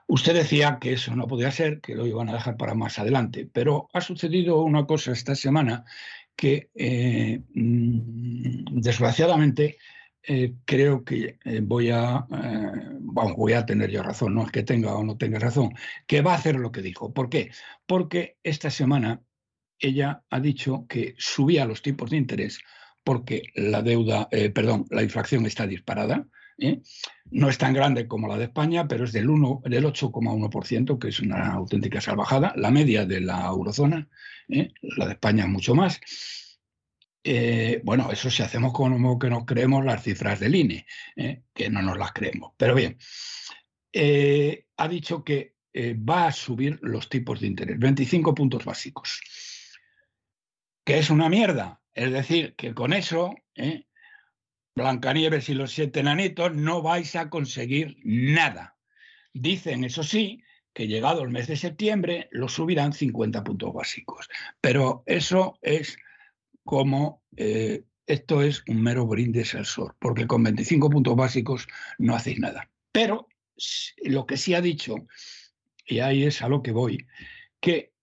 Usted 0.07 0.35
decía 0.35 0.77
que 0.79 0.93
eso 0.93 1.15
no 1.15 1.27
podía 1.27 1.51
ser, 1.51 1.81
que 1.81 1.95
lo 1.95 2.05
iban 2.05 2.29
a 2.29 2.33
dejar 2.33 2.57
para 2.57 2.75
más 2.75 2.99
adelante, 2.99 3.49
pero 3.51 3.89
ha 3.91 4.01
sucedido 4.01 4.61
una 4.61 4.85
cosa 4.85 5.11
esta 5.11 5.35
semana 5.35 5.83
que 6.35 6.69
eh, 6.75 7.41
mm, 7.53 8.79
desgraciadamente 8.81 9.77
eh, 10.27 10.55
creo 10.65 11.03
que 11.03 11.39
eh, 11.43 11.61
voy 11.63 11.89
a, 11.91 12.25
voy 13.35 13.53
a 13.53 13.65
tener 13.65 13.89
yo 13.91 14.03
razón, 14.03 14.35
no 14.35 14.43
es 14.45 14.51
que 14.51 14.63
tenga 14.63 14.95
o 14.95 15.03
no 15.03 15.17
tenga 15.17 15.39
razón, 15.39 15.73
que 16.07 16.21
va 16.21 16.33
a 16.33 16.37
hacer 16.37 16.55
lo 16.55 16.71
que 16.71 16.81
dijo. 16.81 17.13
¿Por 17.13 17.29
qué? 17.29 17.51
Porque 17.85 18.37
esta 18.43 18.69
semana 18.69 19.21
ella 19.79 20.23
ha 20.29 20.39
dicho 20.39 20.85
que 20.87 21.15
subía 21.17 21.65
los 21.65 21.81
tipos 21.81 22.09
de 22.09 22.17
interés 22.17 22.59
porque 23.03 23.43
la 23.55 23.83
deuda, 23.83 24.29
perdón, 24.53 24.85
la 24.89 25.03
inflación 25.03 25.45
está 25.45 25.67
disparada, 25.67 26.27
¿eh? 26.57 26.81
No 27.31 27.49
es 27.49 27.57
tan 27.57 27.73
grande 27.73 28.07
como 28.07 28.27
la 28.27 28.37
de 28.37 28.45
España, 28.45 28.87
pero 28.87 29.05
es 29.05 29.11
del, 29.11 29.27
del 29.27 29.85
8,1%, 29.85 30.99
que 30.99 31.07
es 31.09 31.19
una 31.19 31.53
auténtica 31.53 32.01
salvajada. 32.01 32.53
La 32.55 32.71
media 32.71 33.05
de 33.05 33.21
la 33.21 33.45
eurozona, 33.47 34.07
¿eh? 34.49 34.71
la 34.81 35.07
de 35.07 35.13
España 35.13 35.43
es 35.43 35.49
mucho 35.49 35.75
más. 35.75 35.99
Eh, 37.27 37.81
bueno, 37.83 38.11
eso 38.11 38.29
si 38.29 38.43
hacemos 38.43 38.71
como 38.71 39.17
que 39.17 39.29
nos 39.29 39.45
creemos 39.45 39.83
las 39.83 40.03
cifras 40.03 40.39
del 40.39 40.55
INE, 40.55 40.85
que 41.53 41.69
no 41.69 41.81
nos 41.81 41.97
las 41.97 42.11
creemos. 42.13 42.53
Pero 42.55 42.75
bien, 42.75 42.97
ha 44.77 44.87
dicho 44.87 45.23
que 45.23 45.55
va 45.75 46.27
a 46.27 46.31
subir 46.31 46.77
los 46.83 47.09
tipos 47.09 47.39
de 47.39 47.47
interés, 47.47 47.79
25 47.79 48.35
puntos 48.35 48.63
básicos. 48.63 49.21
Que 50.83 50.99
es 50.99 51.09
una 51.09 51.29
mierda. 51.29 51.81
Es 51.93 52.11
decir, 52.11 52.53
que 52.55 52.75
con 52.75 52.93
eso 52.93 53.33
Blancanieves 54.75 55.47
y 55.47 55.53
los 55.53 55.71
siete 55.71 56.01
enanitos, 56.01 56.53
no 56.53 56.81
vais 56.81 57.15
a 57.15 57.29
conseguir 57.29 57.97
nada. 58.03 58.77
Dicen, 59.33 59.85
eso 59.85 60.03
sí, 60.03 60.43
que 60.73 60.87
llegado 60.87 61.23
el 61.23 61.29
mes 61.29 61.47
de 61.47 61.55
septiembre 61.55 62.27
lo 62.31 62.49
subirán 62.49 62.91
50 62.91 63.41
puntos 63.41 63.73
básicos. 63.73 64.27
Pero 64.59 65.03
eso 65.05 65.57
es 65.61 65.97
como, 66.65 67.21
eh, 67.37 67.83
esto 68.07 68.41
es 68.41 68.63
un 68.67 68.81
mero 68.81 69.05
brindis 69.07 69.55
al 69.55 69.65
sol, 69.65 69.93
porque 69.99 70.27
con 70.27 70.43
25 70.43 70.89
puntos 70.89 71.15
básicos 71.15 71.67
no 71.97 72.15
hacéis 72.15 72.39
nada. 72.39 72.69
Pero 72.91 73.27
lo 74.03 74.25
que 74.25 74.35
sí 74.35 74.53
ha 74.53 74.61
dicho, 74.61 74.95
y 75.85 75.99
ahí 75.99 76.23
es 76.23 76.41
a 76.41 76.49
lo 76.49 76.61
que 76.61 76.71
voy, 76.71 77.07
que 77.61 77.93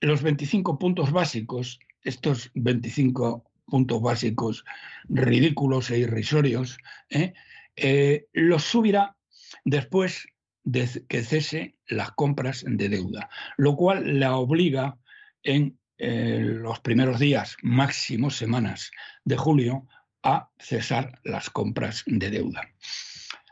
los 0.00 0.22
25 0.22 0.78
puntos 0.78 1.10
básicos, 1.10 1.80
estos 2.02 2.50
25 2.54 3.44
puntos 3.66 4.02
básicos 4.02 4.64
ridículos 5.08 5.90
e 5.90 6.00
irrisorios, 6.00 6.78
¿eh? 7.08 7.32
Eh, 7.76 8.26
los 8.32 8.64
subirá 8.64 9.16
después 9.64 10.26
de 10.64 11.04
que 11.08 11.22
cese 11.22 11.76
las 11.86 12.12
compras 12.12 12.64
de 12.66 12.88
deuda, 12.88 13.30
lo 13.56 13.76
cual 13.76 14.20
la 14.20 14.36
obliga 14.36 14.98
en 15.42 15.78
eh, 16.02 16.40
los 16.40 16.80
primeros 16.80 17.18
días, 17.18 17.56
máximo 17.62 18.30
semanas 18.30 18.90
de 19.24 19.36
julio, 19.36 19.86
a 20.22 20.50
cesar 20.58 21.20
las 21.24 21.50
compras 21.50 22.02
de 22.06 22.30
deuda. 22.30 22.68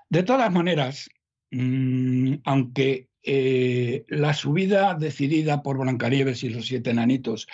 De 0.09 0.23
todas 0.23 0.53
maneras, 0.53 1.09
mm, 1.51 2.35
aunque 2.45 3.09
la 3.23 4.33
subida 4.33 4.95
decidida 4.95 5.63
por 5.63 5.77
Blancanieves 5.79 6.43
y 6.43 6.49
los 6.49 6.67
siete 6.67 6.91
enanitos 6.91 7.47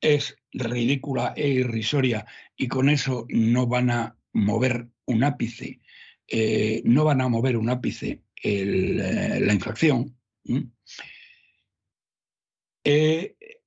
es 0.00 0.36
ridícula 0.52 1.34
e 1.36 1.48
irrisoria 1.48 2.26
y 2.56 2.68
con 2.68 2.88
eso 2.88 3.26
no 3.28 3.66
van 3.66 3.90
a 3.90 4.16
mover 4.32 4.88
un 5.06 5.24
ápice, 5.24 5.80
eh, 6.26 6.82
no 6.84 7.04
van 7.04 7.20
a 7.20 7.28
mover 7.28 7.56
un 7.56 7.68
ápice 7.70 8.22
eh, 8.42 9.38
la 9.40 9.52
inflación, 9.52 10.16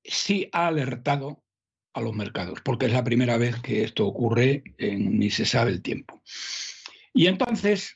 sí 0.04 0.50
ha 0.52 0.68
alertado 0.68 1.44
a 1.94 2.02
los 2.02 2.14
mercados, 2.16 2.60
porque 2.62 2.88
es 2.88 2.94
la 2.94 3.04
primera 3.04 3.38
vez 3.38 3.60
que 3.62 3.84
esto 3.84 4.08
ocurre 4.08 4.64
en 4.78 5.20
ni 5.20 5.30
se 5.30 5.46
sabe 5.46 5.72
el 5.72 5.82
tiempo. 5.82 6.22
Y 7.14 7.28
entonces 7.28 7.96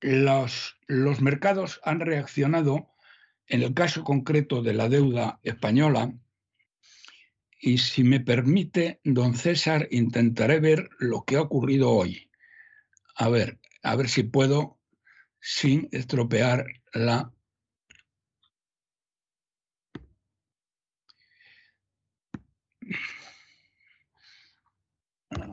los, 0.00 0.76
los 0.86 1.20
mercados 1.20 1.80
han 1.84 2.00
reaccionado, 2.00 2.92
en 3.46 3.62
el 3.62 3.74
caso 3.74 4.04
concreto 4.04 4.62
de 4.62 4.74
la 4.74 4.88
deuda 4.88 5.40
española, 5.42 6.12
y 7.58 7.78
si 7.78 8.04
me 8.04 8.20
permite, 8.20 9.00
don 9.02 9.34
César, 9.34 9.88
intentaré 9.90 10.60
ver 10.60 10.90
lo 10.98 11.24
que 11.24 11.36
ha 11.36 11.40
ocurrido 11.40 11.90
hoy. 11.90 12.30
A 13.14 13.30
ver, 13.30 13.58
a 13.82 13.96
ver 13.96 14.08
si 14.10 14.24
puedo, 14.24 14.78
sin 15.40 15.88
estropear 15.90 16.66
la 16.92 17.32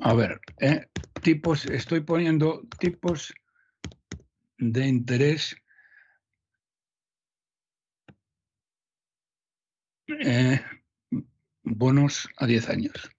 A 0.02 0.14
ver, 0.14 0.40
eh, 0.60 0.88
tipos, 1.22 1.66
estoy 1.66 2.02
poniendo 2.02 2.62
tipos 2.78 3.34
de 4.58 4.88
interés 4.88 5.56
eh, 10.08 10.62
bonos 11.64 12.30
a 12.38 12.46
10 12.46 12.70
años. 12.70 13.10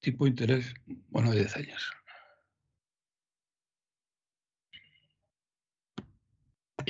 Tipo 0.00 0.26
interés, 0.26 0.74
bono 1.08 1.30
a 1.30 1.34
10 1.34 1.56
años. 1.56 1.97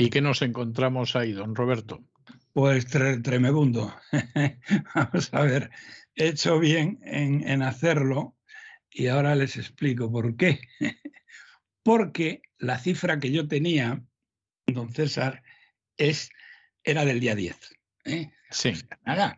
¿Y 0.00 0.10
qué 0.10 0.20
nos 0.20 0.42
encontramos 0.42 1.16
ahí, 1.16 1.32
don 1.32 1.56
Roberto? 1.56 2.04
Pues 2.52 2.86
tremebundo. 2.86 3.92
Vamos 4.94 5.34
a 5.34 5.42
ver, 5.42 5.70
he 6.14 6.28
hecho 6.28 6.60
bien 6.60 7.00
en, 7.02 7.62
hacerlo 7.62 8.36
y 8.90 9.08
ahora 9.08 9.34
les 9.34 9.56
explico 9.56 10.10
por 10.10 10.36
qué. 10.36 10.60
Porque 11.82 12.42
la 12.58 12.78
cifra 12.78 13.18
que 13.18 13.32
yo 13.32 13.48
tenía, 13.48 14.04
don 14.66 14.92
César, 14.92 15.42
es, 15.96 16.30
era 16.84 17.04
del 17.04 17.18
día 17.18 17.34
10. 17.34 17.56
¿eh? 18.04 18.30
Sí. 18.50 18.74
Nada, 19.04 19.36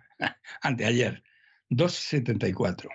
anteayer, 0.61 1.23
2,74. 1.71 2.89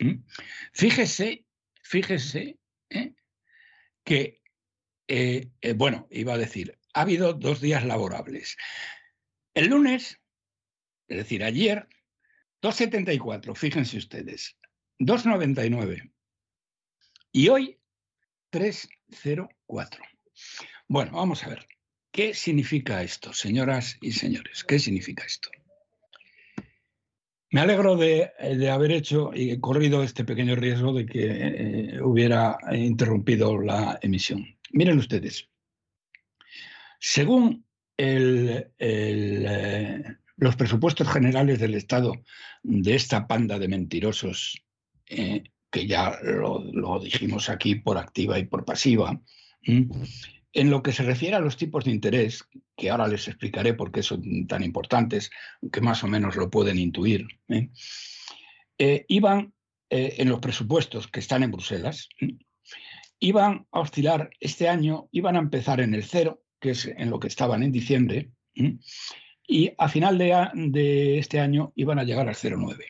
¿Mm? 0.00 0.24
Fíjese, 0.72 1.44
fíjese 1.80 2.58
¿eh? 2.90 3.14
que, 4.02 4.42
eh, 5.06 5.50
bueno, 5.76 6.08
iba 6.10 6.34
a 6.34 6.38
decir, 6.38 6.77
ha 6.94 7.00
habido 7.02 7.32
dos 7.32 7.60
días 7.60 7.84
laborables. 7.84 8.56
El 9.54 9.68
lunes, 9.68 10.18
es 11.08 11.16
decir, 11.16 11.44
ayer, 11.44 11.88
2,74, 12.62 13.54
fíjense 13.54 13.98
ustedes, 13.98 14.56
2,99. 14.98 16.10
Y 17.32 17.48
hoy, 17.48 17.78
3,04. 18.50 19.98
Bueno, 20.88 21.12
vamos 21.12 21.44
a 21.44 21.50
ver. 21.50 21.66
¿Qué 22.10 22.34
significa 22.34 23.02
esto, 23.02 23.32
señoras 23.32 23.98
y 24.00 24.12
señores? 24.12 24.64
¿Qué 24.64 24.78
significa 24.78 25.24
esto? 25.24 25.50
Me 27.50 27.60
alegro 27.60 27.96
de, 27.96 28.30
haber 28.70 28.92
hecho 28.92 29.30
y 29.34 29.58
corrido 29.58 30.02
este 30.02 30.24
pequeño 30.24 30.54
riesgo 30.54 30.92
de 30.92 31.06
que 31.06 31.26
eh, 31.26 32.02
hubiera 32.02 32.58
interrumpido 32.72 33.58
la 33.58 33.98
emisión. 34.02 34.44
Miren 34.72 34.98
ustedes, 34.98 35.48
según 36.98 37.64
eh, 37.96 38.70
los 40.36 40.56
presupuestos 40.56 41.08
generales 41.08 41.58
del 41.58 41.74
Estado 41.74 42.22
de 42.62 42.94
esta 42.94 43.26
panda 43.26 43.58
de 43.58 43.68
mentirosos, 43.68 44.62
eh, 45.06 45.42
que 45.70 45.86
ya 45.86 46.18
lo, 46.22 47.00
dijimos 47.00 47.48
aquí 47.48 47.76
por 47.76 47.98
activa 47.98 48.38
y 48.38 48.46
por 48.46 48.64
pasiva, 48.64 49.20
en 49.62 50.70
lo 50.70 50.82
que 50.82 50.92
se 50.92 51.02
refiere 51.02 51.36
a 51.36 51.40
los 51.40 51.56
tipos 51.56 51.84
de 51.84 51.90
interés, 51.90 52.44
que 52.76 52.90
ahora 52.90 53.08
les 53.08 53.28
explicaré 53.28 53.74
por 53.74 53.90
qué 53.90 54.02
son 54.02 54.46
tan 54.46 54.62
importantes, 54.62 55.30
que 55.72 55.80
más 55.80 56.02
o 56.04 56.08
menos 56.08 56.36
lo 56.36 56.50
pueden 56.50 56.78
intuir, 56.78 57.26
¿eh? 57.48 59.04
iban 59.08 59.52
en 59.90 60.28
los 60.28 60.40
presupuestos 60.40 61.08
que 61.08 61.20
están 61.20 61.42
en 61.42 61.50
Bruselas, 61.50 62.08
iban 63.18 63.66
a 63.72 63.80
oscilar 63.80 64.30
este 64.40 64.68
año, 64.68 65.08
iban 65.10 65.36
a 65.36 65.40
empezar 65.40 65.80
en 65.80 65.94
el 65.94 66.04
cero 66.04 66.42
que 66.60 66.70
es 66.70 66.86
en 66.86 67.10
lo 67.10 67.20
que 67.20 67.28
estaban 67.28 67.62
en 67.62 67.72
diciembre, 67.72 68.30
y 69.46 69.72
a 69.78 69.88
final 69.88 70.18
de, 70.18 71.18
este 71.18 71.40
año 71.40 71.72
iban 71.74 71.98
a 71.98 72.04
llegar 72.04 72.28
al 72.28 72.34
0,9. 72.34 72.84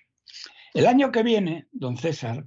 El 0.74 0.86
año 0.86 1.12
que 1.12 1.22
viene, 1.22 1.68
don 1.70 1.96
César, 1.96 2.46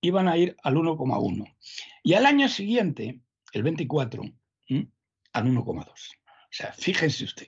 iban 0.00 0.28
a 0.28 0.36
ir 0.36 0.56
al 0.62 0.74
1,1. 0.74 1.56
Y 2.02 2.14
al 2.14 2.26
año 2.26 2.48
siguiente, 2.48 3.20
el 3.52 3.62
24, 3.62 4.22
al 5.32 5.44
1,2. 5.44 5.88
O 5.88 5.94
sea, 6.50 6.72
fíjense 6.72 7.24
usted, 7.24 7.46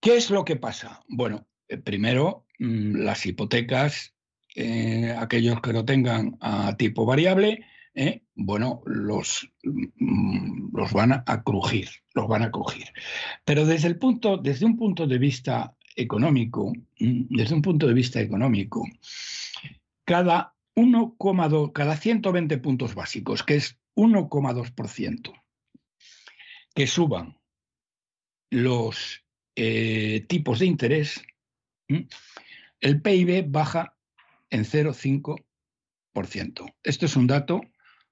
¿Qué 0.05 0.17
es 0.17 0.29
lo 0.29 0.45
que 0.45 0.55
pasa? 0.55 1.03
Bueno, 1.07 1.47
eh, 1.67 1.77
primero, 1.77 2.45
mm, 2.59 2.97
las 2.97 3.25
hipotecas, 3.25 4.13
eh, 4.55 5.15
aquellos 5.17 5.59
que 5.61 5.73
lo 5.73 5.83
tengan 5.83 6.37
a 6.41 6.77
tipo 6.77 7.07
variable, 7.07 7.65
eh, 7.95 8.21
bueno, 8.35 8.83
los, 8.85 9.51
mm, 9.63 10.77
los 10.77 10.93
van 10.93 11.23
a 11.25 11.43
crujir, 11.43 11.89
los 12.13 12.27
van 12.27 12.43
a 12.43 12.51
crujir. 12.51 12.85
Pero 13.45 13.65
desde 13.65 13.87
el 13.87 13.97
punto, 13.97 14.37
desde 14.37 14.67
un 14.67 14.77
punto 14.77 15.07
de 15.07 15.17
vista 15.17 15.75
económico, 15.95 16.71
mm, 16.99 17.35
desde 17.35 17.55
un 17.55 17.63
punto 17.63 17.87
de 17.87 17.95
vista 17.95 18.21
económico, 18.21 18.85
cada 20.03 20.53
1,2, 20.75 21.71
cada 21.71 21.97
120 21.97 22.59
puntos 22.59 22.93
básicos, 22.93 23.41
que 23.41 23.55
es 23.55 23.79
1,2%, 23.95 25.33
que 26.75 26.85
suban 26.85 27.39
los 28.51 29.24
eh, 29.55 30.25
tipos 30.27 30.59
de 30.59 30.65
interés, 30.65 31.23
el 32.79 33.01
PIB 33.01 33.45
baja 33.47 33.95
en 34.49 34.65
0,5%. 34.65 36.75
Esto 36.83 37.05
es 37.05 37.15
un 37.15 37.27
dato 37.27 37.61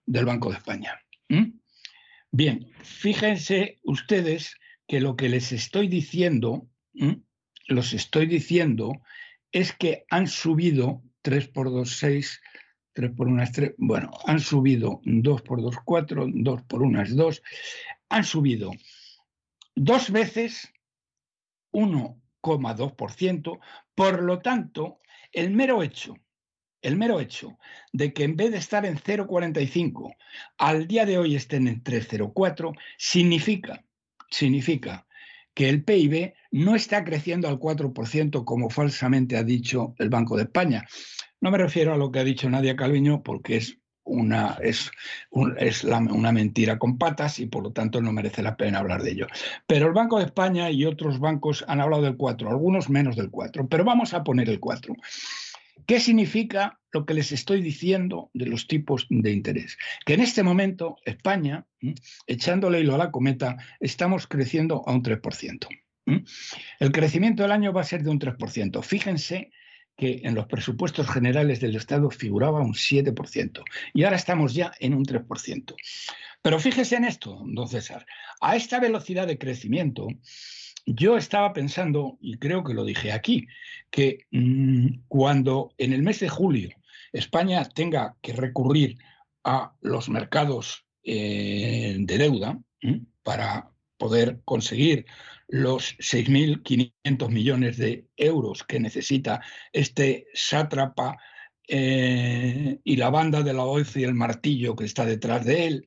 del 0.06 0.26
Banco 0.26 0.50
de 0.50 0.58
España. 0.58 1.00
Bien, 2.32 2.72
fíjense 2.84 3.80
ustedes 3.84 4.58
que 4.88 5.00
lo 5.00 5.16
que 5.16 5.30
les 5.30 5.52
estoy 5.52 5.88
diciendo, 5.88 6.68
los 7.68 7.94
estoy 7.94 8.28
diciendo, 8.28 9.02
es 9.52 9.74
que 9.74 10.06
han 10.10 10.28
subido 10.28 11.04
3 11.22 11.48
por 11.50 11.72
2, 11.72 11.98
6, 11.98 12.42
3 12.94 13.12
por 13.12 13.28
1 13.28 13.44
es 13.44 13.52
3, 13.52 13.74
bueno, 13.78 14.12
han 14.26 14.40
subido 14.40 15.02
2 15.06 15.42
por 15.44 15.62
2, 15.62 15.76
4, 15.86 16.26
2 16.34 16.62
por 16.64 16.82
1 16.82 17.02
es 17.02 17.16
2, 17.16 17.44
han 18.10 18.24
subido 18.24 18.72
dos 19.76 20.12
veces 20.12 20.73
1,2%, 21.74 23.60
por 23.96 24.24
lo 24.24 24.40
tanto, 24.40 25.02
el 25.32 25.52
mero 25.52 25.84
hecho, 25.84 26.16
el 26.82 26.96
mero 26.96 27.20
hecho 27.20 27.58
de 27.92 28.14
que 28.14 28.24
en 28.24 28.36
vez 28.36 28.52
de 28.52 28.58
estar 28.58 28.86
en 28.86 28.98
0,45, 28.98 30.16
al 30.58 30.88
día 30.88 31.06
de 31.06 31.18
hoy 31.18 31.36
estén 31.36 31.68
en 31.68 31.84
3,04, 31.84 32.74
significa, 32.98 33.84
significa 34.30 35.06
que 35.54 35.70
el 35.70 35.84
PIB 35.84 36.34
no 36.52 36.76
está 36.76 37.04
creciendo 37.04 37.48
al 37.48 37.60
4% 37.60 38.44
como 38.44 38.70
falsamente 38.70 39.38
ha 39.38 39.44
dicho 39.44 39.96
el 39.98 40.10
Banco 40.10 40.36
de 40.36 40.44
España. 40.44 40.86
No 41.42 41.52
me 41.52 41.58
refiero 41.58 41.94
a 41.94 41.98
lo 41.98 42.12
que 42.12 42.20
ha 42.20 42.24
dicho 42.24 42.50
Nadia 42.50 42.76
Calviño 42.76 43.22
porque 43.22 43.58
es 43.58 43.80
una, 44.06 44.58
es, 44.62 44.92
es 45.58 45.84
una 45.84 46.32
mentira 46.32 46.78
con 46.78 46.98
patas 46.98 47.40
y 47.40 47.46
por 47.46 47.64
lo 47.64 47.72
tanto 47.72 48.02
no 48.02 48.12
merece 48.12 48.44
la 48.44 48.58
pena 48.58 48.80
hablar 48.80 49.02
de 49.04 49.12
ello. 49.12 49.28
Pero 49.68 49.88
el 49.88 49.94
Banco 49.94 50.20
de 50.20 50.26
España 50.26 50.70
y 50.70 50.86
otros 50.86 51.20
bancos 51.20 51.64
han 51.68 51.82
hablado 51.82 52.04
del 52.04 52.18
4, 52.18 52.50
algunos 52.50 52.90
menos 52.90 53.16
del 53.16 53.30
4, 53.30 53.68
pero 53.68 53.84
vamos 53.84 54.14
a 54.14 54.24
poner 54.24 54.50
el 54.50 54.60
4. 54.60 54.96
¿Qué 55.86 56.00
significa 56.00 56.80
lo 56.92 57.06
que 57.06 57.14
les 57.14 57.32
estoy 57.32 57.62
diciendo 57.62 58.30
de 58.34 58.46
los 58.46 58.68
tipos 58.68 59.08
de 59.10 59.32
interés? 59.32 59.78
Que 60.06 60.14
en 60.14 60.22
este 60.22 60.44
momento 60.44 60.98
España, 61.06 61.66
echándole 62.28 62.80
hilo 62.80 62.96
a 62.96 63.00
la 63.00 63.12
cometa, 63.12 63.58
estamos 63.80 64.28
creciendo 64.28 64.84
a 64.86 64.94
un 64.94 65.04
3%. 65.04 65.68
El 66.80 66.92
crecimiento 66.92 67.44
del 67.44 67.52
año 67.52 67.74
va 67.74 67.82
a 67.82 67.86
ser 67.86 68.04
de 68.04 68.10
un 68.10 68.20
3%. 68.20 68.82
Fíjense 68.84 69.52
que 70.04 70.20
en 70.28 70.36
los 70.36 70.48
presupuestos 70.48 71.10
generales 71.10 71.62
del 71.62 71.78
Estado 71.78 72.10
figuraba 72.10 72.60
un 72.60 72.74
7% 72.74 73.64
y 73.94 74.04
ahora 74.04 74.18
estamos 74.18 74.54
ya 74.54 74.74
en 74.82 74.96
un 74.96 75.06
3%. 75.06 75.76
Pero 76.42 76.60
fíjese 76.60 76.98
en 76.98 77.06
esto, 77.06 77.42
don 77.46 77.70
César, 77.70 78.06
a 78.42 78.58
esta 78.58 78.82
velocidad 78.82 79.28
de 79.28 79.38
crecimiento, 79.38 80.10
yo 80.86 81.16
estaba 81.16 81.54
pensando, 81.54 82.18
y 82.20 82.38
creo 82.38 82.66
que 82.66 82.74
lo 82.74 82.84
dije 82.84 83.14
aquí, 83.14 83.48
que 83.90 84.26
mm, 84.32 85.04
cuando 85.08 85.74
en 85.78 85.94
el 85.94 86.04
mes 86.04 86.20
de 86.20 86.28
julio 86.28 86.72
España 87.14 87.64
tenga 87.64 88.18
que 88.22 88.34
recurrir 88.34 88.98
a 89.46 89.74
los 89.80 90.10
mercados 90.10 90.86
eh, 91.06 91.96
de 91.98 92.18
deuda 92.18 92.60
para 93.24 93.70
poder 93.98 94.42
conseguir 94.44 95.06
los 95.54 95.96
6.500 96.00 97.30
millones 97.30 97.78
de 97.78 98.08
euros 98.18 98.64
que 98.64 98.80
necesita 98.80 99.40
este 99.72 100.26
sátrapa 100.34 101.20
eh, 101.68 102.80
y 102.84 102.96
la 102.96 103.12
banda 103.12 103.44
de 103.44 103.54
la 103.54 103.64
hoz 103.64 103.96
y 103.96 104.04
el 104.04 104.16
martillo 104.16 104.76
que 104.76 104.86
está 104.86 105.06
detrás 105.06 105.46
de 105.46 105.68
él, 105.68 105.86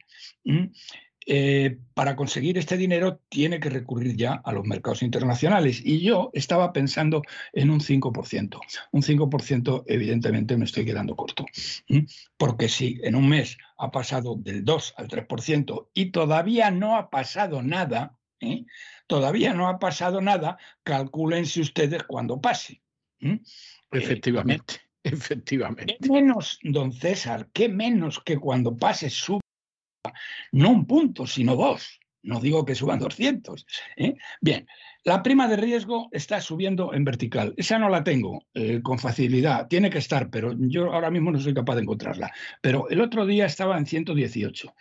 eh, 1.27 1.79
para 1.95 2.15
conseguir 2.15 2.57
este 2.59 2.77
dinero 2.77 3.21
tiene 3.29 3.59
que 3.59 3.69
recurrir 3.69 4.17
ya 4.17 4.35
a 4.35 4.53
los 4.53 4.65
mercados 4.65 5.03
internacionales. 5.03 5.83
Y 5.85 5.99
yo 5.99 6.31
estaba 6.33 6.73
pensando 6.73 7.23
en 7.53 7.71
un 7.71 7.81
5%. 7.81 8.61
Un 8.93 9.03
5% 9.03 9.83
evidentemente 9.89 10.57
me 10.57 10.67
estoy 10.67 10.85
quedando 10.85 11.17
corto. 11.17 11.45
Porque 12.37 12.69
si 12.69 13.01
en 13.03 13.17
un 13.17 13.29
mes 13.29 13.59
ha 13.79 13.91
pasado 13.91 14.37
del 14.37 14.65
2 14.65 14.95
al 14.97 15.09
3% 15.09 15.89
y 15.93 16.13
todavía 16.13 16.71
no 16.71 16.95
ha 16.95 17.11
pasado 17.11 17.65
nada, 17.65 18.17
¿eh? 18.39 18.65
Todavía 19.07 19.55
no 19.55 19.69
ha 19.69 19.79
pasado 19.79 20.21
nada, 20.21 20.59
calcúlense 20.83 21.61
ustedes 21.61 22.03
cuando 22.05 22.41
pase. 22.41 22.83
Eh, 23.21 23.41
efectivamente, 23.93 24.81
efectivamente. 25.03 25.97
¿Qué 26.01 26.11
menos, 26.11 26.59
don 26.63 26.93
César, 26.93 27.49
qué 27.53 27.69
menos 27.69 28.21
que 28.21 28.39
cuando 28.39 28.77
pase 28.77 29.11
su 29.11 29.41
no 30.53 30.71
un 30.71 30.87
punto, 30.87 31.27
sino 31.27 31.57
dos. 31.57 32.01
No 32.23 32.41
digo 32.41 32.65
que 32.65 32.75
suban 32.75 32.99
200. 32.99 33.67
¿eh? 33.97 34.17
Bien, 34.41 34.67
la 35.05 35.23
prima 35.23 35.47
de 35.47 35.57
riesgo 35.57 36.09
está 36.11 36.41
subiendo 36.41 36.93
en 36.93 37.05
vertical. 37.05 37.55
Esa 37.57 37.79
no 37.79 37.89
la 37.89 38.03
tengo 38.03 38.43
eh, 38.53 38.81
con 38.83 38.99
facilidad. 38.99 39.69
Tiene 39.69 39.91
que 39.91 39.99
estar, 39.99 40.29
pero 40.29 40.53
yo 40.59 40.93
ahora 40.93 41.11
mismo 41.11 41.31
no 41.31 41.39
soy 41.39 41.55
capaz 41.55 41.77
de 41.77 41.83
encontrarla. 41.83 42.33
Pero 42.61 42.89
el 42.91 43.01
otro 43.01 43.27
día 43.27 43.47
estaba 43.47 43.79
en 43.79 43.87
118. 43.87 44.75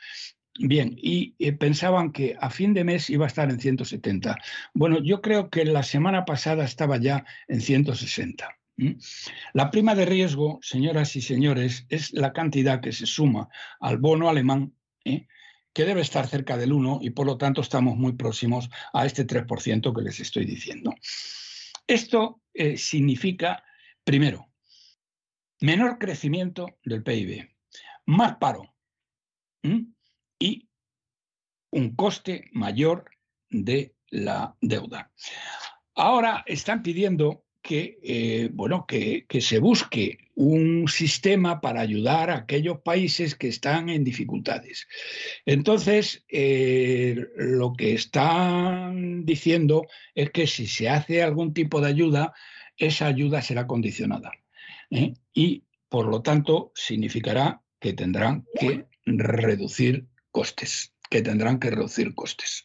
Bien, 0.58 0.95
y 0.98 1.35
eh, 1.40 1.51
pensaban 1.51 2.11
que 2.14 2.38
a 2.40 2.50
fin 2.50 2.74
de 2.74 2.85
mes 2.85 3.09
iba 3.09 3.25
a 3.25 3.27
estar 3.27 3.50
en 3.50 3.59
170. 3.59 4.38
Bueno, 4.74 5.00
yo 5.03 5.22
creo 5.22 5.50
que 5.50 5.66
la 5.66 5.84
semana 5.84 6.24
pasada 6.24 6.64
estaba 6.64 6.98
ya 6.98 7.25
en 7.48 7.59
160. 7.59 8.58
La 9.53 9.72
prima 9.72 9.95
de 9.95 10.06
riesgo, 10.06 10.59
señoras 10.61 11.16
y 11.16 11.22
señores, 11.22 11.85
es 11.90 12.14
la 12.14 12.34
cantidad 12.34 12.82
que 12.82 12.92
se 12.92 13.06
suma 13.06 13.50
al 13.80 13.98
bono 13.98 14.30
alemán 14.30 14.74
¿eh? 15.06 15.27
que 15.74 15.85
debe 15.85 16.01
estar 16.01 16.27
cerca 16.27 16.58
del 16.58 16.74
1 16.74 17.00
y 17.01 17.09
por 17.11 17.25
lo 17.25 17.38
tanto 17.38 17.61
estamos 17.61 17.98
muy 17.98 18.14
próximos 18.14 18.69
a 18.93 19.06
este 19.06 19.25
3% 19.25 19.93
que 19.93 20.01
les 20.01 20.19
estoy 20.19 20.45
diciendo. 20.45 20.93
Esto 21.88 22.42
eh, 22.53 22.77
significa, 22.77 23.64
primero, 24.03 24.50
menor 25.61 25.98
crecimiento 25.98 26.77
del 26.84 27.03
PIB, 27.03 27.50
más 28.06 28.35
paro 28.38 28.74
y 30.45 30.69
un 31.72 31.95
coste 31.95 32.49
mayor 32.53 33.06
de 33.49 33.95
la 34.09 34.56
deuda. 34.61 35.11
Ahora 35.95 36.43
están 36.45 36.83
pidiendo 36.83 37.45
que, 37.61 37.98
eh, 38.03 38.49
bueno, 38.53 38.85
que, 38.88 39.25
se 39.41 39.57
busque 39.57 40.30
un 40.35 40.88
sistema 40.88 41.61
para 41.61 41.82
ayudar 41.82 42.30
a 42.30 42.38
aquellos 42.38 42.82
países 42.82 43.33
que 43.33 43.48
están 43.48 43.90
en 43.90 44.03
dificultades. 44.03 44.88
Entonces, 45.45 46.24
eh, 46.30 47.25
lo 47.38 47.74
que 47.74 47.95
están 47.95 49.25
diciendo 49.25 49.88
es 50.14 50.30
que 50.30 50.45
si 50.45 50.67
se 50.67 50.90
hace 50.90 51.24
algún 51.24 51.53
tipo 51.53 51.82
de 51.82 51.88
ayuda, 51.88 52.33
esa 52.77 53.07
ayuda 53.07 53.41
será 53.41 53.65
condicionada. 53.65 54.32
¿eh? 54.91 55.15
Y, 55.33 55.64
por 55.90 56.06
lo 56.06 56.22
tanto, 56.22 56.72
significará 56.75 57.64
que 57.80 57.93
tendrán 57.93 58.45
que 58.59 58.85
reducir 59.06 60.07
costes, 60.35 60.93
que 61.09 61.22
tendrán 61.22 61.59
que 61.59 61.69
reducir 61.69 62.14
costes. 62.14 62.61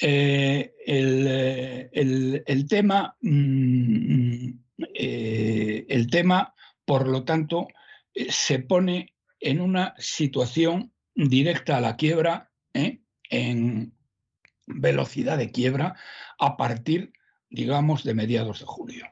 Eh, 0.00 0.74
eh, 0.84 2.42
el, 2.44 2.66
tema, 2.66 3.16
mm, 3.20 4.48
eh, 4.92 5.86
el 5.88 6.10
tema, 6.10 6.52
por 6.84 7.06
lo 7.06 7.22
tanto, 7.22 7.68
se 8.28 8.58
pone 8.58 9.14
en 9.38 9.60
una 9.60 9.94
situación 9.98 10.92
directa 11.14 11.76
a 11.76 11.80
la 11.80 11.94
quiebra, 11.94 12.50
en 13.30 13.94
velocidad 14.66 15.38
de 15.38 15.52
quiebra, 15.52 15.94
a 16.40 16.56
partir, 16.56 17.12
digamos, 17.50 18.02
de 18.02 18.14
mediados 18.14 18.58
de 18.58 18.66
julio. 18.66 19.06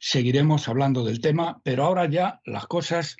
Seguiremos 0.00 0.66
hablando 0.68 1.04
del 1.04 1.20
tema, 1.20 1.60
pero 1.62 1.84
ahora 1.84 2.10
ya 2.10 2.40
las 2.44 2.66
cosas 2.66 3.16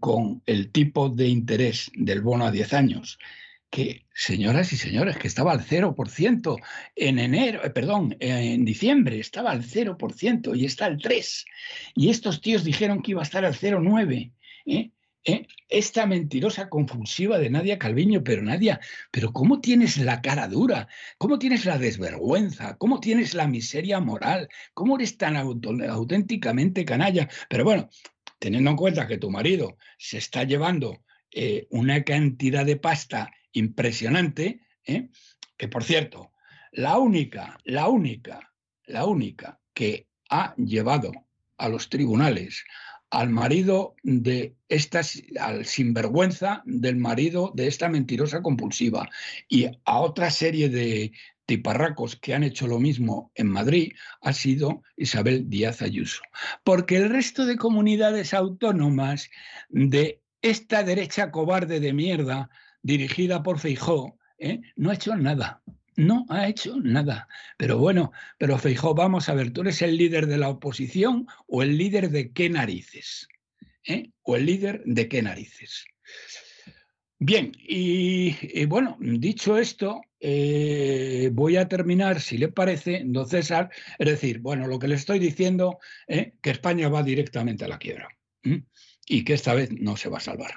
con 0.00 0.42
el 0.46 0.72
tipo 0.72 1.08
de 1.08 1.28
interés 1.28 1.90
del 1.94 2.22
bono 2.22 2.46
a 2.46 2.50
10 2.50 2.72
años 2.72 3.18
que, 3.72 4.04
señoras 4.14 4.70
y 4.74 4.76
señores, 4.76 5.16
que 5.16 5.26
estaba 5.26 5.50
al 5.50 5.64
0% 5.64 6.56
en 6.94 7.18
enero, 7.18 7.64
eh, 7.64 7.70
perdón, 7.70 8.14
en 8.20 8.66
diciembre 8.66 9.18
estaba 9.18 9.50
al 9.50 9.62
0% 9.64 10.54
y 10.54 10.66
está 10.66 10.84
al 10.84 10.98
3%. 10.98 11.46
Y 11.94 12.10
estos 12.10 12.42
tíos 12.42 12.64
dijeron 12.64 13.00
que 13.00 13.12
iba 13.12 13.22
a 13.22 13.24
estar 13.24 13.46
al 13.46 13.54
0,9%. 13.54 14.32
¿eh? 14.66 14.90
¿Eh? 15.24 15.46
Esta 15.68 16.04
mentirosa 16.04 16.68
confusiva 16.68 17.38
de 17.38 17.48
Nadia 17.48 17.78
Calviño, 17.78 18.22
pero 18.22 18.42
Nadia, 18.42 18.78
pero 19.10 19.32
¿cómo 19.32 19.60
tienes 19.60 19.96
la 19.96 20.20
cara 20.20 20.48
dura? 20.48 20.88
¿Cómo 21.16 21.38
tienes 21.38 21.64
la 21.64 21.78
desvergüenza? 21.78 22.76
¿Cómo 22.76 23.00
tienes 23.00 23.32
la 23.32 23.46
miseria 23.46 24.00
moral? 24.00 24.48
¿Cómo 24.74 24.96
eres 24.96 25.16
tan 25.16 25.36
auténticamente 25.36 26.84
canalla? 26.84 27.28
Pero 27.48 27.64
bueno, 27.64 27.88
teniendo 28.42 28.70
en 28.70 28.76
cuenta 28.76 29.06
que 29.06 29.18
tu 29.18 29.30
marido 29.30 29.78
se 29.98 30.18
está 30.18 30.42
llevando 30.42 31.04
una 31.70 32.02
cantidad 32.02 32.66
de 32.66 32.76
pasta 32.76 33.30
impresionante, 33.52 34.62
¿eh? 34.84 35.10
que 35.56 35.68
por 35.68 35.84
cierto, 35.84 36.32
la 36.72 36.98
única, 36.98 37.56
la 37.62 37.88
única, 37.88 38.52
la 38.86 39.06
única 39.06 39.60
que 39.72 40.08
ha 40.28 40.56
llevado 40.56 41.12
a 41.56 41.68
los 41.68 41.88
tribunales 41.88 42.64
al 43.10 43.30
marido 43.30 43.94
de 44.02 44.56
esta, 44.68 45.02
al 45.38 45.64
sinvergüenza 45.64 46.62
del 46.64 46.96
marido 46.96 47.52
de 47.54 47.68
esta 47.68 47.88
mentirosa 47.88 48.42
compulsiva 48.42 49.08
y 49.48 49.66
a 49.84 50.00
otra 50.00 50.30
serie 50.32 50.68
de 50.68 51.12
tiparracos 51.46 52.16
que 52.16 52.34
han 52.34 52.44
hecho 52.44 52.66
lo 52.66 52.78
mismo 52.78 53.32
en 53.34 53.48
Madrid 53.48 53.92
ha 54.20 54.32
sido 54.32 54.82
Isabel 54.96 55.48
Díaz 55.48 55.82
Ayuso. 55.82 56.22
Porque 56.64 56.96
el 56.96 57.10
resto 57.10 57.46
de 57.46 57.56
comunidades 57.56 58.34
autónomas 58.34 59.30
de 59.68 60.22
esta 60.40 60.82
derecha 60.82 61.30
cobarde 61.30 61.80
de 61.80 61.92
mierda 61.92 62.50
dirigida 62.82 63.42
por 63.42 63.58
Feijó, 63.58 64.18
¿eh? 64.38 64.60
no 64.76 64.90
ha 64.90 64.94
hecho 64.94 65.16
nada. 65.16 65.62
No 65.94 66.24
ha 66.30 66.48
hecho 66.48 66.76
nada. 66.80 67.28
Pero 67.58 67.76
bueno, 67.76 68.12
pero 68.38 68.58
Feijó, 68.58 68.94
vamos 68.94 69.28
a 69.28 69.34
ver, 69.34 69.50
¿tú 69.52 69.60
eres 69.60 69.82
el 69.82 69.96
líder 69.96 70.26
de 70.26 70.38
la 70.38 70.48
oposición 70.48 71.26
o 71.46 71.62
el 71.62 71.76
líder 71.76 72.10
de 72.10 72.32
qué 72.32 72.48
narices? 72.48 73.28
¿Eh? 73.84 74.10
¿O 74.22 74.36
el 74.36 74.46
líder 74.46 74.82
de 74.86 75.08
qué 75.08 75.22
narices? 75.22 75.84
Bien, 77.24 77.52
y, 77.56 78.64
bueno, 78.64 78.96
dicho 78.98 79.56
esto, 79.56 80.02
eh, 80.18 81.30
voy 81.32 81.56
a 81.56 81.68
terminar, 81.68 82.20
si 82.20 82.36
le 82.36 82.48
parece, 82.48 83.02
don 83.04 83.28
César, 83.28 83.70
es 84.00 84.08
decir, 84.08 84.40
bueno, 84.40 84.66
lo 84.66 84.80
que 84.80 84.88
le 84.88 84.96
estoy 84.96 85.20
diciendo, 85.20 85.78
es 86.08 86.32
que 86.42 86.50
España 86.50 86.88
va 86.88 87.04
directamente 87.04 87.64
a 87.64 87.68
la 87.68 87.78
quiebra 87.78 88.08
y 89.06 89.22
que 89.22 89.34
esta 89.34 89.54
vez 89.54 89.70
no 89.70 89.96
se 89.96 90.08
va 90.08 90.18
a 90.18 90.20
salvar. 90.20 90.50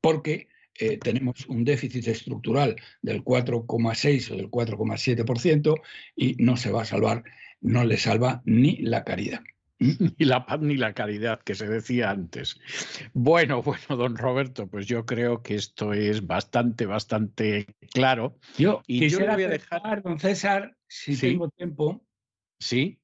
Porque 0.00 0.46
eh, 0.78 0.98
tenemos 0.98 1.44
un 1.48 1.64
déficit 1.64 2.06
estructural 2.06 2.76
del 3.02 3.24
4,6 3.24 4.30
o 4.30 4.36
del 4.36 4.48
4,7% 4.48 5.80
y 6.14 6.36
no 6.38 6.56
se 6.56 6.70
va 6.70 6.82
a 6.82 6.84
salvar, 6.84 7.24
no 7.60 7.82
le 7.82 7.96
salva 7.96 8.40
ni 8.44 8.76
la 8.76 9.02
caridad. 9.02 9.40
Ni 10.18 10.24
la 10.24 10.46
paz 10.46 10.60
ni 10.60 10.76
la 10.76 10.94
caridad 10.94 11.40
que 11.42 11.54
se 11.54 11.68
decía 11.68 12.10
antes. 12.10 12.58
Bueno, 13.12 13.62
bueno, 13.62 13.96
don 13.96 14.16
Roberto, 14.16 14.66
pues 14.68 14.86
yo 14.86 15.04
creo 15.04 15.42
que 15.42 15.54
esto 15.54 15.92
es 15.92 16.26
bastante, 16.26 16.86
bastante 16.86 17.66
claro. 17.92 18.38
Yo 18.56 18.82
y 18.86 19.08
yo 19.08 19.20
le 19.20 19.34
voy 19.34 19.44
a 19.44 19.48
dejar, 19.48 20.02
don 20.02 20.18
César, 20.18 20.76
si 20.88 21.16
tengo 21.16 21.48
tiempo. 21.50 22.02
Sí 22.58 22.98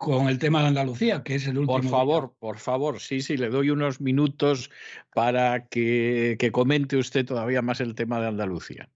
con 0.00 0.28
el 0.28 0.38
tema 0.38 0.62
de 0.62 0.68
Andalucía, 0.68 1.22
que 1.22 1.34
es 1.34 1.46
el 1.46 1.58
último. 1.58 1.78
Por 1.78 1.86
favor, 1.86 2.34
por 2.38 2.56
favor, 2.56 3.00
sí, 3.00 3.20
sí, 3.20 3.36
le 3.36 3.50
doy 3.50 3.68
unos 3.68 4.00
minutos 4.00 4.70
para 5.12 5.66
que, 5.66 6.38
comente 6.52 6.96
usted 6.96 7.26
todavía 7.26 7.60
más 7.60 7.82
el 7.82 7.94
tema 7.94 8.18
de 8.18 8.28
Andalucía. 8.28 8.88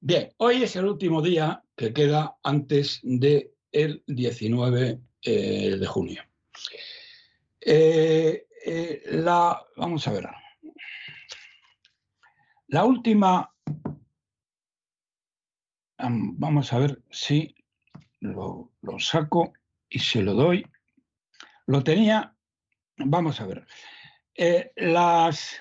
Bien, 0.00 0.30
hoy 0.38 0.62
es 0.62 0.74
el 0.76 0.86
último 0.86 1.20
día 1.20 1.62
que 1.76 1.92
queda 1.92 2.38
antes 2.42 3.00
del 3.02 3.50
el 3.72 4.02
19 4.06 4.98
eh, 5.20 5.76
de 5.78 5.86
junio. 5.86 6.22
Eh, 7.60 8.46
eh, 8.64 9.02
la, 9.06 9.62
vamos 9.76 10.06
a 10.08 10.12
ver. 10.12 10.28
La 12.68 12.84
última. 12.84 13.54
Vamos 16.00 16.72
a 16.72 16.78
ver 16.78 17.02
si 17.10 17.54
lo 18.20 18.70
saco 18.98 19.52
y 19.88 19.98
se 19.98 20.22
lo 20.22 20.34
doy. 20.34 20.64
Lo 21.66 21.82
tenía, 21.84 22.34
vamos 22.96 23.40
a 23.40 23.46
ver, 23.46 23.66
eh, 24.34 24.72
las, 24.76 25.60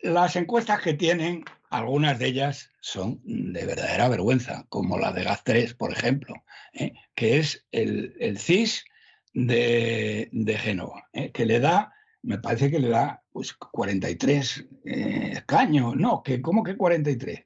las 0.00 0.36
encuestas 0.36 0.80
que 0.80 0.94
tienen, 0.94 1.44
algunas 1.68 2.18
de 2.18 2.28
ellas 2.28 2.70
son 2.80 3.20
de 3.24 3.66
verdadera 3.66 4.08
vergüenza, 4.08 4.64
como 4.68 4.98
la 4.98 5.12
de 5.12 5.24
GAZ3, 5.24 5.76
por 5.76 5.92
ejemplo, 5.92 6.34
que 7.14 7.38
es 7.38 7.66
el, 7.72 8.38
CIS 8.38 8.84
de, 9.32 10.28
de 10.32 10.58
Génova, 10.58 11.08
¿eh? 11.12 11.30
que 11.32 11.46
le 11.46 11.60
da, 11.60 11.92
me 12.22 12.38
parece 12.38 12.70
que 12.70 12.78
le 12.78 12.88
da 12.88 13.22
pues, 13.32 13.52
43 13.52 14.66
escaños, 14.84 15.96
no, 15.96 16.22
que 16.22 16.40
¿cómo 16.42 16.62
que 16.62 16.76
43? 16.76 17.44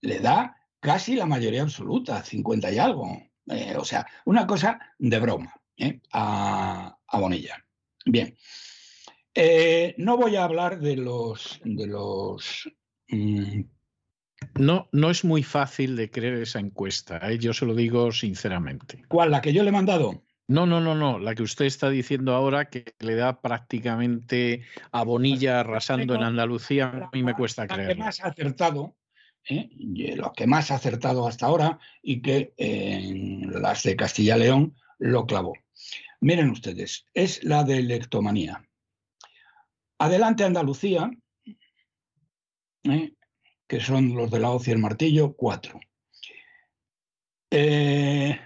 Le 0.00 0.20
da 0.20 0.56
casi 0.80 1.16
la 1.16 1.26
mayoría 1.26 1.62
absoluta, 1.62 2.22
50 2.22 2.70
y 2.70 2.78
algo. 2.78 3.22
Eh, 3.48 3.74
o 3.76 3.84
sea, 3.84 4.06
una 4.24 4.46
cosa 4.46 4.78
de 4.98 5.18
broma 5.18 5.54
¿eh? 5.76 6.00
a, 6.12 6.96
Bonilla. 7.12 7.64
Bien. 8.04 8.36
Eh, 9.34 9.94
no 9.98 10.16
voy 10.16 10.36
a 10.36 10.44
hablar 10.44 10.80
de 10.80 10.96
los. 10.96 11.60
De 11.64 11.86
los 11.86 12.70
mm, 13.08 13.60
No, 14.58 14.88
no 14.92 15.10
es 15.10 15.24
muy 15.24 15.42
fácil 15.42 15.96
de 15.96 16.10
creer 16.10 16.34
esa 16.34 16.60
encuesta, 16.60 17.32
yo 17.32 17.52
se 17.52 17.66
lo 17.66 17.74
digo 17.74 18.12
sinceramente. 18.12 19.04
¿Cuál? 19.08 19.30
¿La 19.30 19.40
que 19.40 19.52
yo 19.52 19.62
le 19.62 19.70
he 19.70 19.72
mandado? 19.72 20.22
No, 20.46 20.66
no, 20.66 20.80
no, 20.80 20.94
no. 20.94 21.18
La 21.18 21.34
que 21.34 21.42
usted 21.42 21.64
está 21.64 21.88
diciendo 21.88 22.34
ahora 22.34 22.66
que 22.66 22.94
le 22.98 23.14
da 23.14 23.40
prácticamente 23.40 24.62
a 24.92 25.02
Bonilla 25.02 25.60
arrasando 25.60 26.14
en 26.14 26.22
Andalucía, 26.22 26.88
a 26.88 27.10
mí 27.12 27.22
me 27.22 27.34
cuesta 27.34 27.66
creer. 27.66 27.88
La 27.88 27.94
que 27.94 28.00
más 28.00 28.20
acertado 28.20 28.96
¿eh? 29.48 29.70
lo 30.16 30.32
que 30.32 30.46
más 30.46 30.70
ha 30.70 30.76
acertado 30.76 31.26
hasta 31.26 31.46
ahora 31.46 31.78
y 32.02 32.20
que 32.22 32.54
en 32.56 33.62
las 33.62 33.82
de 33.82 33.96
Castilla 33.96 34.36
León 34.36 34.76
lo 34.98 35.26
clavó. 35.26 35.54
Miren 36.20 36.50
ustedes, 36.50 37.06
es 37.12 37.44
la 37.44 37.64
de 37.64 37.78
electomanía. 37.78 38.66
Adelante 39.98 40.44
Andalucía, 40.44 41.10
¿eh? 42.84 43.14
que 43.66 43.80
son 43.80 44.14
los 44.14 44.30
de 44.30 44.40
la 44.40 44.50
hoz 44.50 44.66
y 44.68 44.70
el 44.70 44.78
martillo, 44.78 45.34
cuatro. 45.34 45.80
Eh, 47.50 48.38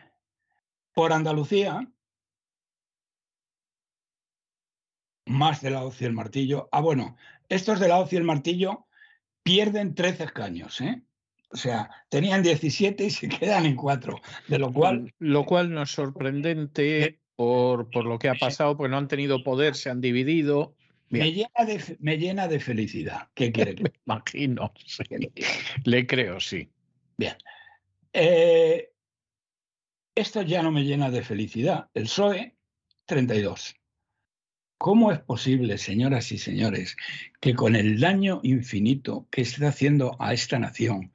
por 0.99 1.13
Andalucía, 1.13 1.89
más 5.27 5.63
de 5.63 5.71
la 5.71 5.85
hoz 5.85 6.03
y 6.03 6.07
el 6.07 6.13
martillo. 6.13 6.69
Ah, 6.73 6.81
bueno, 6.81 7.17
estos 7.49 7.79
de 7.79 7.87
la 7.87 8.01
hoz 8.01 8.13
y 8.13 8.17
el 8.17 8.25
martillo 8.25 8.89
pierden 9.45 9.95
13 9.95 10.25
escaños, 10.25 10.81
¿eh? 10.81 11.01
O 11.53 11.57
sea, 11.57 11.89
tenían 12.09 12.43
17 12.43 13.05
y 13.05 13.11
se 13.11 13.29
quedan 13.39 13.65
en 13.67 13.77
4, 13.77 14.21
de 14.49 14.59
lo 14.59 14.73
cual... 14.73 15.15
Lo 15.21 15.47
cual 15.47 15.73
no 15.73 15.83
es 15.83 15.91
sorprendente 15.93 17.05
eh, 17.05 17.21
por, 17.37 17.89
por 17.91 18.05
lo 18.05 18.19
que 18.19 18.31
ha 18.31 18.35
pasado, 18.35 18.77
porque 18.77 18.91
no 18.91 18.99
han 18.99 19.07
tenido 19.07 19.45
poder, 19.45 19.77
se 19.77 19.91
han 19.91 20.01
dividido. 20.01 20.75
Me 21.11 21.31
llena, 21.33 21.65
de, 21.65 21.97
me 22.01 22.19
llena, 22.19 22.49
de, 22.49 22.59
felicidad. 22.59 23.29
¿Qué 23.35 23.53
quiere 23.53 23.77
que... 23.77 23.85
me 23.85 23.93
imagino. 24.05 24.73
Le 25.85 26.07
creo, 26.09 26.41
sí. 26.41 26.69
Bien. 27.17 27.37
Eh, 28.13 28.91
esto 30.19 30.43
ya 30.43 30.63
no 30.63 30.73
me 30.73 30.85
llena 30.85 31.11
de 31.11 31.23
felicidad. 31.23 31.89
El 31.95 32.05
PSOE, 32.05 32.57
32. 33.07 33.77
¿Cómo 34.77 35.13
es 35.13 35.21
posible, 35.21 35.79
señoras 35.79 36.33
y 36.33 36.39
señores, 36.39 36.97
que 37.41 37.55
con 37.55 37.77
el 37.77 38.01
daño 38.01 38.41
infinito 38.43 39.29
que 39.31 39.43
está 39.43 39.69
haciendo 39.69 40.17
a 40.21 40.33
esta 40.33 40.59
nación 40.59 41.13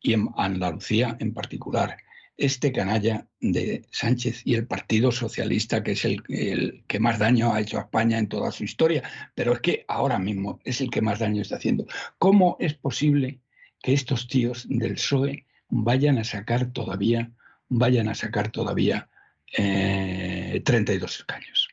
y 0.00 0.14
en 0.14 0.28
Andalucía 0.36 1.16
en 1.20 1.34
particular, 1.34 1.98
este 2.38 2.72
canalla 2.72 3.26
de 3.40 3.86
Sánchez 3.90 4.42
y 4.44 4.54
el 4.54 4.66
Partido 4.66 5.12
Socialista, 5.12 5.82
que 5.82 5.92
es 5.92 6.04
el, 6.04 6.84
que 6.86 7.00
más 7.00 7.18
daño 7.18 7.54
ha 7.54 7.60
hecho 7.60 7.78
a 7.78 7.82
España 7.82 8.18
en 8.18 8.28
toda 8.28 8.52
su 8.52 8.64
historia, 8.64 9.02
pero 9.34 9.52
es 9.54 9.60
que 9.60 9.84
ahora 9.88 10.18
mismo 10.18 10.60
es 10.64 10.80
el 10.80 10.90
que 10.90 11.02
más 11.02 11.18
daño 11.18 11.42
está 11.42 11.56
haciendo. 11.56 11.86
¿Cómo 12.18 12.56
es 12.60 12.74
posible 12.74 13.40
que 13.82 13.92
estos 13.92 14.28
tíos 14.28 14.66
del 14.68 14.94
PSOE 14.94 15.46
vayan 15.68 16.18
a 16.18 16.24
sacar 16.24 16.72
todavía, 16.72 17.32
vayan 17.68 18.08
a 18.08 18.14
sacar 18.14 18.50
todavía 18.50 19.08
32 19.54 19.58
eh, 19.58 21.14
escaños? 21.20 21.68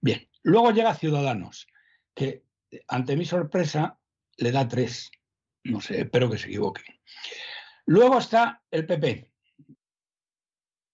Bien, 0.00 0.30
Luego 0.42 0.70
llega 0.72 0.94
Ciudadanos, 0.94 1.66
que 2.14 2.44
ante 2.88 3.16
mi 3.16 3.24
sorpresa 3.24 3.98
le 4.36 4.52
da 4.52 4.66
tres. 4.68 5.10
No 5.64 5.80
sé, 5.80 6.00
espero 6.00 6.30
que 6.30 6.38
se 6.38 6.48
equivoque. 6.48 6.82
Luego 7.86 8.18
está 8.18 8.62
el 8.70 8.86
PP, 8.86 9.30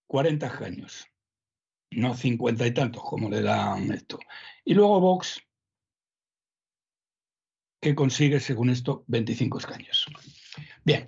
40 0.09 0.65
años, 0.65 1.07
no 1.91 2.15
50 2.15 2.67
y 2.67 2.75
tantos 2.75 3.03
como 3.03 3.31
le 3.31 3.43
dan 3.43 3.93
esto. 3.93 4.19
Y 4.65 4.75
luego 4.75 5.01
Vox, 5.01 5.41
que 7.81 7.95
consigue, 7.95 8.41
según 8.41 8.71
esto, 8.71 9.05
25 9.07 9.59
escaños. 9.59 10.07
Bien. 10.85 11.05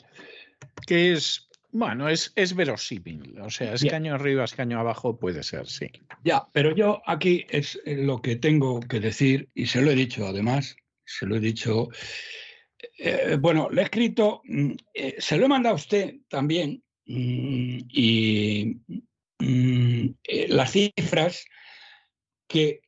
Que 0.86 1.12
es 1.12 1.47
bueno, 1.70 2.08
es, 2.08 2.32
es 2.34 2.54
verosímil. 2.54 3.38
O 3.40 3.50
sea, 3.50 3.74
escaño 3.74 4.14
arriba, 4.14 4.44
escaño 4.44 4.80
abajo 4.80 5.18
puede 5.18 5.42
ser, 5.42 5.66
sí. 5.66 5.90
Ya, 6.24 6.46
pero 6.52 6.74
yo 6.74 7.02
aquí 7.06 7.46
es 7.50 7.78
eh, 7.84 7.96
lo 7.96 8.22
que 8.22 8.36
tengo 8.36 8.80
que 8.80 9.00
decir, 9.00 9.50
y 9.54 9.66
se 9.66 9.82
lo 9.82 9.90
he 9.90 9.94
dicho 9.94 10.26
además, 10.26 10.76
se 11.04 11.26
lo 11.26 11.36
he 11.36 11.40
dicho. 11.40 11.88
Eh, 12.98 13.36
bueno, 13.38 13.68
le 13.70 13.82
he 13.82 13.84
escrito, 13.84 14.42
mm, 14.44 14.72
eh, 14.94 15.16
se 15.18 15.36
lo 15.36 15.44
he 15.44 15.48
mandado 15.48 15.74
a 15.74 15.76
usted 15.76 16.16
también, 16.28 16.82
mm, 17.06 17.78
y 17.90 18.76
mm, 19.38 20.08
las 20.48 20.72
cifras 20.72 21.44
que 22.48 22.80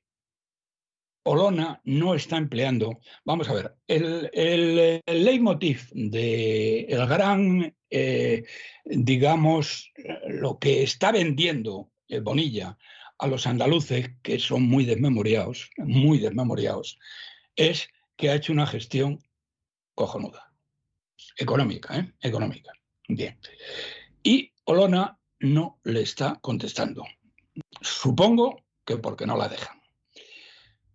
Olona 1.24 1.82
no 1.84 2.14
está 2.14 2.38
empleando. 2.38 2.98
Vamos 3.24 3.48
a 3.50 3.52
ver, 3.52 3.74
el, 3.86 4.30
el, 4.32 5.02
el 5.04 5.24
leitmotiv 5.24 5.90
del 5.92 6.86
el 6.88 7.06
gran 7.06 7.74
eh, 7.90 8.44
digamos, 8.84 9.92
lo 10.28 10.58
que 10.58 10.82
está 10.82 11.12
vendiendo 11.12 11.90
Bonilla 12.22 12.76
a 13.18 13.26
los 13.26 13.46
andaluces, 13.46 14.10
que 14.22 14.38
son 14.38 14.62
muy 14.62 14.84
desmemoriados, 14.84 15.70
muy 15.76 16.18
desmemoriados, 16.18 16.98
es 17.54 17.88
que 18.16 18.30
ha 18.30 18.34
hecho 18.34 18.52
una 18.52 18.66
gestión 18.66 19.22
cojonuda. 19.94 20.52
Económica, 21.36 21.98
¿eh? 21.98 22.12
Económica. 22.20 22.72
Bien. 23.08 23.38
Y 24.22 24.52
Olona 24.64 25.18
no 25.38 25.78
le 25.84 26.02
está 26.02 26.38
contestando. 26.40 27.04
Supongo 27.80 28.64
que 28.84 28.96
porque 28.96 29.26
no 29.26 29.36
la 29.36 29.48
dejan. 29.48 29.79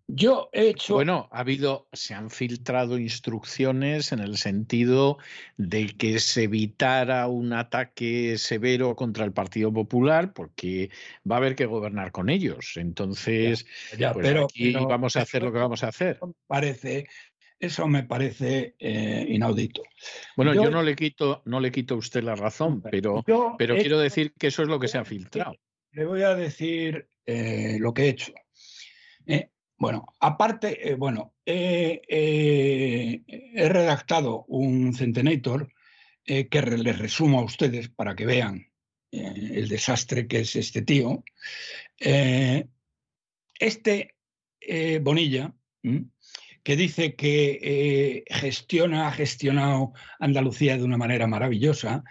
Yo 0.07 0.49
he 0.53 0.69
hecho. 0.69 0.93
Bueno, 0.93 1.27
ha 1.31 1.39
habido, 1.39 1.87
se 1.91 2.13
han 2.13 2.29
filtrado 2.29 2.99
instrucciones 2.99 4.11
en 4.11 4.19
el 4.19 4.37
sentido 4.37 5.17
de 5.57 5.87
que 5.87 6.19
se 6.19 6.43
evitara 6.43 7.27
un 7.27 7.53
ataque 7.53 8.37
severo 8.37 8.95
contra 8.95 9.25
el 9.25 9.33
Partido 9.33 9.73
Popular, 9.73 10.31
porque 10.33 10.91
va 11.29 11.35
a 11.35 11.37
haber 11.39 11.55
que 11.55 11.65
gobernar 11.65 12.11
con 12.11 12.29
ellos. 12.29 12.73
Entonces, 12.77 13.65
Ya, 13.97 14.13
pues 14.13 14.27
pero, 14.27 14.45
aquí 14.45 14.73
pero 14.73 14.87
vamos 14.87 15.15
a 15.15 15.21
hacer 15.23 15.41
lo 15.41 15.51
que 15.51 15.57
vamos 15.57 15.83
a 15.83 15.87
hacer. 15.87 16.17
eso 16.17 16.27
me 16.27 16.33
parece, 16.45 17.07
eso 17.59 17.87
me 17.87 18.03
parece 18.03 18.75
eh, 18.77 19.25
inaudito. 19.27 19.81
Bueno, 20.37 20.53
yo- 20.53 20.65
yo 20.65 20.69
no 20.71 20.83
le 20.83 20.95
quito, 20.95 21.41
no 21.45 21.59
le 21.59 21.71
quito 21.71 21.95
a 21.95 21.97
usted 21.97 22.21
la 22.23 22.35
razón, 22.35 22.83
pero, 22.91 23.23
pero 23.57 23.73
he 23.75 23.79
quiero 23.79 23.95
hecho- 23.95 23.99
decir 23.99 24.33
que 24.37 24.47
eso 24.47 24.61
es 24.61 24.67
lo 24.67 24.79
que 24.79 24.87
se 24.87 24.99
ha 24.99 25.03
filtrado. 25.05 25.55
Le 25.93 26.05
voy 26.05 26.21
a 26.21 26.35
decir 26.35 27.09
eh, 27.25 27.77
lo 27.79 27.91
que 27.91 28.03
he 28.03 28.09
hecho. 28.09 28.31
Eh, 29.25 29.49
bueno, 29.77 30.05
aparte, 30.19 30.89
eh, 30.89 30.95
bueno, 30.95 31.33
he 31.45 33.21
redactado 33.55 34.45
un 34.47 34.93
Centenator 34.93 35.71
eh, 36.25 36.47
que 36.47 36.61
les 36.61 36.97
resumo 36.97 37.39
a 37.39 37.43
ustedes 37.43 37.89
para 37.89 38.15
que 38.15 38.25
vean 38.25 38.71
eh, 39.11 39.33
el 39.35 39.67
desastre 39.67 40.27
que 40.27 40.39
es 40.39 40.55
este 40.55 40.81
tío. 40.81 41.23
Este 43.59 44.15
Bonilla, 45.01 45.53
que 46.63 46.75
dice 46.75 47.15
que 47.15 48.23
gestiona, 48.27 49.07
ha 49.07 49.11
gestionado 49.11 49.93
Andalucía 50.19 50.77
de 50.77 50.83
una 50.83 50.97
manera 50.97 51.27
maravillosa, 51.27 52.03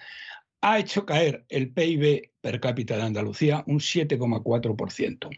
ha 0.67 0.79
hecho 0.79 1.05
caer 1.05 1.45
el 1.51 1.75
PIB 1.75 2.33
per 2.41 2.59
cápita 2.59 2.97
de 2.97 3.03
Andalucía 3.03 3.63
un 3.67 3.81
7,4%. 3.81 5.29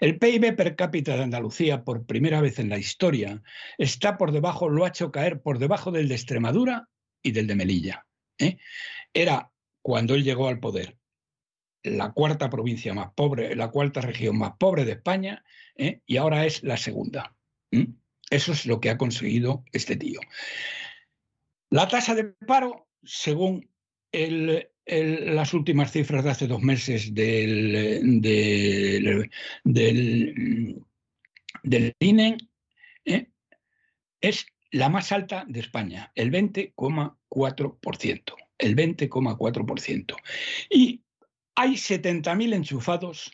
El 0.00 0.18
PIB 0.18 0.56
per 0.56 0.74
cápita 0.74 1.18
de 1.18 1.22
Andalucía, 1.22 1.84
por 1.84 2.06
primera 2.06 2.40
vez 2.40 2.58
en 2.58 2.70
la 2.70 2.78
historia, 2.78 3.42
está 3.76 4.16
por 4.16 4.32
debajo, 4.32 4.70
lo 4.70 4.86
ha 4.86 4.88
hecho 4.88 5.12
caer 5.12 5.42
por 5.42 5.58
debajo 5.58 5.90
del 5.90 6.08
de 6.08 6.14
Extremadura 6.14 6.88
y 7.22 7.32
del 7.32 7.46
de 7.46 7.56
Melilla. 7.56 8.06
¿eh? 8.38 8.56
Era 9.12 9.52
cuando 9.82 10.14
él 10.14 10.24
llegó 10.24 10.48
al 10.48 10.60
poder 10.60 10.96
la 11.82 12.12
cuarta 12.12 12.48
provincia 12.48 12.94
más 12.94 13.10
pobre, 13.14 13.54
la 13.54 13.70
cuarta 13.70 14.00
región 14.00 14.38
más 14.38 14.52
pobre 14.58 14.86
de 14.86 14.92
España, 14.92 15.44
¿eh? 15.76 16.00
y 16.06 16.16
ahora 16.16 16.46
es 16.46 16.62
la 16.62 16.78
segunda. 16.78 17.36
¿m? 17.70 17.88
Eso 18.30 18.52
es 18.52 18.64
lo 18.64 18.80
que 18.80 18.88
ha 18.88 18.96
conseguido 18.96 19.62
este 19.72 19.96
tío. 19.96 20.20
La 21.68 21.86
tasa 21.86 22.14
de 22.14 22.24
paro, 22.46 22.88
según 23.02 23.68
el- 24.14 24.68
las 25.34 25.54
últimas 25.54 25.92
cifras 25.92 26.24
de 26.24 26.30
hace 26.30 26.46
dos 26.46 26.62
meses 26.62 27.14
del, 27.14 28.20
del, 28.20 29.30
del, 29.64 30.82
del 31.62 31.94
INE, 31.98 32.36
¿eh? 33.04 33.28
es 34.20 34.46
la 34.70 34.88
más 34.88 35.12
alta 35.12 35.44
de 35.48 35.60
España, 35.60 36.12
el 36.14 36.30
20,4%. 36.30 38.34
El 38.58 38.76
20,4%. 38.76 40.16
Y 40.70 41.02
hay 41.54 41.72
70.000 41.72 42.54
enchufados 42.54 43.32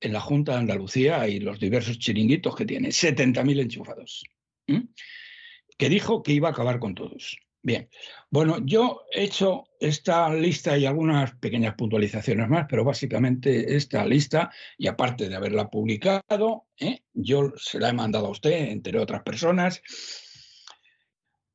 en 0.00 0.12
la 0.12 0.20
Junta 0.20 0.52
de 0.52 0.58
Andalucía 0.58 1.26
y 1.28 1.40
los 1.40 1.60
diversos 1.60 1.98
chiringuitos 1.98 2.56
que 2.56 2.66
tiene. 2.66 2.88
70.000 2.88 3.60
enchufados. 3.60 4.24
Que 5.78 5.88
dijo 5.88 6.22
que 6.22 6.32
iba 6.32 6.48
a 6.48 6.52
acabar 6.52 6.78
con 6.78 6.94
todos. 6.94 7.38
Bien, 7.66 7.88
bueno, 8.28 8.58
yo 8.62 9.06
he 9.10 9.24
hecho 9.24 9.64
esta 9.80 10.28
lista 10.34 10.76
y 10.76 10.84
algunas 10.84 11.34
pequeñas 11.36 11.74
puntualizaciones 11.76 12.46
más, 12.46 12.66
pero 12.68 12.84
básicamente 12.84 13.74
esta 13.74 14.04
lista, 14.04 14.52
y 14.76 14.86
aparte 14.86 15.30
de 15.30 15.34
haberla 15.34 15.70
publicado, 15.70 16.66
¿eh? 16.78 17.04
yo 17.14 17.54
se 17.56 17.80
la 17.80 17.88
he 17.88 17.94
mandado 17.94 18.26
a 18.26 18.32
usted, 18.32 18.68
entre 18.68 18.98
otras 18.98 19.22
personas, 19.22 19.80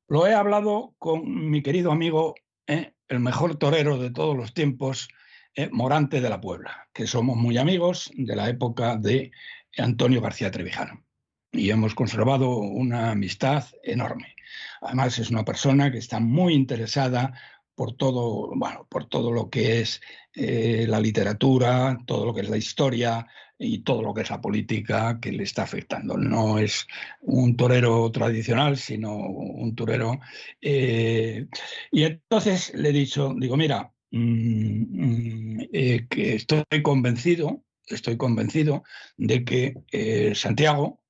lo 0.07 0.25
he 0.25 0.33
hablado 0.33 0.95
con 0.97 1.51
mi 1.51 1.61
querido 1.61 1.91
amigo, 1.91 2.33
¿eh? 2.65 2.93
el 3.07 3.19
mejor 3.19 3.57
torero 3.59 3.99
de 3.99 4.09
todos 4.09 4.35
los 4.35 4.55
tiempos, 4.55 5.09
¿eh? 5.53 5.69
Morante 5.71 6.21
de 6.21 6.29
la 6.31 6.41
Puebla, 6.41 6.89
que 6.91 7.05
somos 7.05 7.37
muy 7.37 7.59
amigos 7.59 8.09
de 8.15 8.35
la 8.35 8.49
época 8.49 8.97
de 8.97 9.29
Antonio 9.77 10.21
García 10.21 10.49
Trevijano. 10.49 11.05
Y 11.51 11.69
hemos 11.69 11.93
conservado 11.93 12.57
una 12.57 13.11
amistad 13.11 13.65
enorme. 13.83 14.35
Además, 14.81 15.19
es 15.19 15.29
una 15.29 15.45
persona 15.45 15.91
que 15.91 15.97
está 15.97 16.19
muy 16.19 16.53
interesada 16.53 17.33
por 17.79 17.93
todo, 17.93 18.51
bueno, 18.57 18.85
por 18.89 19.05
todo 19.05 19.31
lo 19.31 19.49
que 19.49 19.79
es 19.79 20.01
eh, 20.35 20.85
la 20.85 20.99
literatura, 20.99 21.97
todo 22.05 22.25
lo 22.25 22.33
que 22.33 22.41
es 22.41 22.49
la 22.49 22.57
historia 22.57 23.25
y 23.57 23.83
todo 23.83 24.01
lo 24.01 24.13
que 24.13 24.23
es 24.23 24.29
la 24.29 24.41
política 24.41 25.17
que 25.21 25.31
le 25.31 25.43
está 25.43 25.63
afectando. 25.63 26.17
No 26.17 26.59
es 26.59 26.85
un 27.21 27.55
torero 27.55 28.11
tradicional, 28.11 28.75
sino 28.75 29.15
un 29.15 29.75
torero. 29.75 30.19
eh, 30.61 31.47
y 31.89 32.03
entonces 32.03 32.73
le 32.75 32.89
he 32.89 32.91
dicho, 32.91 33.33
digo, 33.37 33.55
mira, 33.55 33.93
mm, 34.11 35.61
eh, 35.71 36.05
que 36.09 36.35
estoy 36.35 36.65
convencido, 36.83 37.63
estoy 37.87 38.17
convencido 38.17 38.83
de 39.15 39.45
que 39.45 40.33
Santiago 40.35 41.01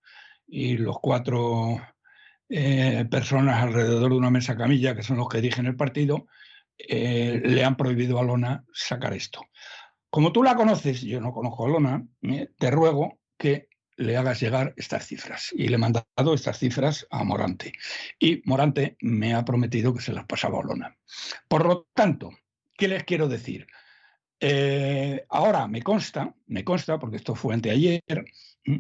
y 0.48 0.78
los 0.78 1.00
cuatro 1.00 1.82
eh, 2.52 3.06
personas 3.12 3.62
alrededor 3.62 4.10
de 4.10 4.18
una 4.18 4.32
mesa 4.32 4.58
camilla, 4.58 4.96
que 4.96 5.04
son 5.04 5.18
los 5.18 5.30
que 5.30 5.40
dirigen 5.40 5.68
el 5.68 5.76
partido, 5.76 6.26
eh, 6.80 7.42
le 7.46 7.64
han 7.64 7.78
prohibido 7.78 8.20
a 8.20 8.24
Lona 8.24 8.66
sacar 8.74 9.14
esto. 9.14 9.46
Como 10.10 10.32
tú 10.32 10.42
la 10.42 10.56
conoces, 10.56 11.02
yo 11.02 11.22
no 11.22 11.32
conozco 11.32 11.68
a 11.68 11.70
Lona, 11.70 12.04
eh, 12.24 12.50
te 12.58 12.72
ruego 12.72 13.20
que 13.38 13.68
le 13.98 14.18
hagas 14.18 14.40
llegar 14.40 14.74
estas 14.78 15.06
cifras. 15.06 15.50
Y 15.54 15.68
le 15.68 15.76
he 15.76 15.78
mandado 15.78 16.34
estas 16.34 16.58
cifras 16.58 17.06
a 17.12 17.24
Morante. 17.24 17.74
Y 18.18 18.42
Morante 18.46 18.98
me 19.02 19.36
ha 19.36 19.46
prometido 19.46 19.94
que 19.94 20.02
se 20.02 20.14
las 20.14 20.26
pasaba 20.26 20.58
a 20.58 20.62
Olona. 20.62 20.98
Por 21.48 21.68
lo 21.68 21.88
tanto, 21.94 22.32
¿qué 22.76 22.88
les 22.88 23.04
quiero 23.04 23.28
decir? 23.28 23.68
Ahora 25.30 25.68
me 25.68 25.84
consta, 25.84 26.34
me 26.48 26.64
consta, 26.64 26.98
porque 26.98 27.18
esto 27.18 27.36
fue 27.36 27.54
anteayer, 27.54 28.02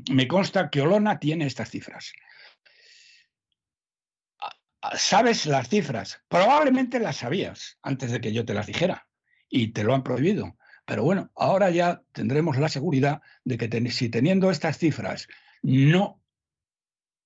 me 0.10 0.26
consta 0.26 0.70
que 0.70 0.82
Olona 0.82 1.20
tiene 1.20 1.46
estas 1.46 1.70
cifras. 1.70 2.14
¿Sabes 4.96 5.46
las 5.46 5.68
cifras? 5.68 6.22
Probablemente 6.28 7.00
las 7.00 7.18
sabías 7.18 7.78
antes 7.82 8.12
de 8.12 8.22
que 8.22 8.32
yo 8.32 8.46
te 8.46 8.54
las 8.54 8.68
dijera 8.68 9.08
y 9.50 9.74
te 9.74 9.84
lo 9.84 9.94
han 9.94 10.04
prohibido. 10.04 10.58
Pero 10.86 11.04
bueno, 11.04 11.32
ahora 11.36 11.70
ya 11.70 12.02
tendremos 12.14 12.58
la 12.58 12.70
seguridad 12.70 13.22
de 13.44 13.58
que 13.58 13.92
si 13.92 14.10
teniendo 14.10 14.50
estas 14.50 14.78
cifras 14.78 15.28
no 15.62 16.22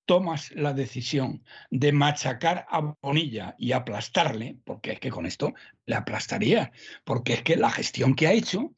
tomas 0.04 0.50
la 0.52 0.74
decisión 0.74 1.44
de 1.70 1.92
machacar 1.92 2.66
a 2.68 2.94
Bonilla 3.00 3.54
y 3.58 3.72
aplastarle, 3.72 4.58
porque 4.64 4.92
es 4.92 5.00
que 5.00 5.10
con 5.10 5.24
esto 5.24 5.54
le 5.86 5.94
aplastaría, 5.94 6.72
porque 7.04 7.34
es 7.34 7.42
que 7.42 7.56
la 7.56 7.70
gestión 7.70 8.14
que 8.14 8.26
ha 8.26 8.32
hecho, 8.32 8.74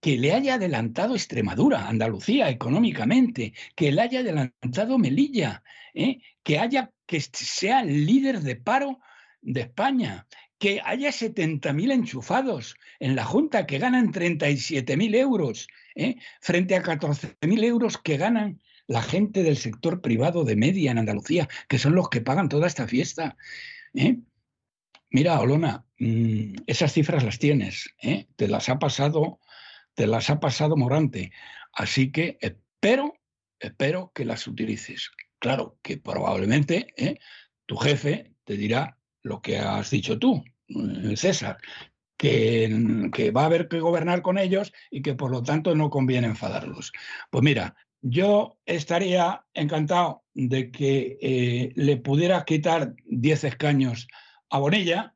que 0.00 0.16
le 0.16 0.32
haya 0.32 0.54
adelantado 0.54 1.14
Extremadura, 1.14 1.88
Andalucía 1.88 2.50
económicamente, 2.50 3.52
que 3.74 3.90
le 3.90 4.02
haya 4.02 4.20
adelantado 4.20 4.98
Melilla, 4.98 5.64
¿eh? 5.92 6.20
que 6.44 6.58
haya 6.58 6.92
que 7.08 7.20
sea 7.22 7.80
el 7.80 8.04
líder 8.04 8.40
de 8.42 8.54
paro 8.54 9.00
de 9.40 9.62
España, 9.62 10.26
que 10.58 10.80
haya 10.84 11.08
70.000 11.08 11.90
enchufados 11.90 12.76
en 13.00 13.16
la 13.16 13.24
Junta 13.24 13.66
que 13.66 13.78
ganan 13.78 14.12
37.000 14.12 15.16
euros, 15.16 15.68
¿eh? 15.94 16.16
frente 16.40 16.76
a 16.76 16.82
14.000 16.82 17.64
euros 17.64 17.96
que 17.96 18.18
ganan 18.18 18.60
la 18.86 19.02
gente 19.02 19.42
del 19.42 19.56
sector 19.56 20.02
privado 20.02 20.44
de 20.44 20.56
media 20.56 20.90
en 20.90 20.98
Andalucía, 20.98 21.48
que 21.68 21.78
son 21.78 21.94
los 21.94 22.10
que 22.10 22.20
pagan 22.20 22.50
toda 22.50 22.66
esta 22.66 22.86
fiesta. 22.86 23.36
¿eh? 23.94 24.18
Mira, 25.10 25.40
Olona, 25.40 25.86
mm, 25.98 26.56
esas 26.66 26.92
cifras 26.92 27.24
las 27.24 27.38
tienes, 27.38 27.88
¿eh? 28.02 28.26
te 28.36 28.48
las 28.48 28.68
ha 28.68 28.78
pasado, 28.78 29.40
te 29.94 30.06
las 30.06 30.28
ha 30.28 30.40
pasado 30.40 30.76
Morante, 30.76 31.32
así 31.72 32.12
que 32.12 32.36
espero, 32.42 33.14
espero 33.60 34.12
que 34.14 34.26
las 34.26 34.46
utilices. 34.46 35.10
Claro 35.38 35.78
que 35.82 35.98
probablemente 35.98 36.92
¿eh? 36.96 37.18
tu 37.66 37.76
jefe 37.76 38.32
te 38.44 38.56
dirá 38.56 38.98
lo 39.22 39.40
que 39.40 39.58
has 39.58 39.90
dicho 39.90 40.18
tú, 40.18 40.42
eh, 40.68 41.16
César, 41.16 41.58
que, 42.16 43.32
va 43.34 43.42
a 43.42 43.46
haber 43.46 43.68
que 43.68 43.80
gobernar 43.80 44.22
con 44.22 44.38
ellos 44.38 44.72
y 44.90 45.02
que 45.02 45.14
por 45.14 45.30
lo 45.30 45.42
tanto 45.42 45.74
no 45.74 45.90
conviene 45.90 46.26
enfadarlos. 46.26 46.92
Pues 47.30 47.44
mira, 47.44 47.76
yo 48.00 48.58
estaría 48.64 49.44
encantado 49.54 50.24
de 50.34 50.70
que 50.70 51.18
eh, 51.20 51.72
le 51.74 51.96
pudieras 51.96 52.44
quitar 52.44 52.94
10 53.06 53.44
escaños 53.44 54.08
a 54.50 54.58
Bonilla 54.58 55.14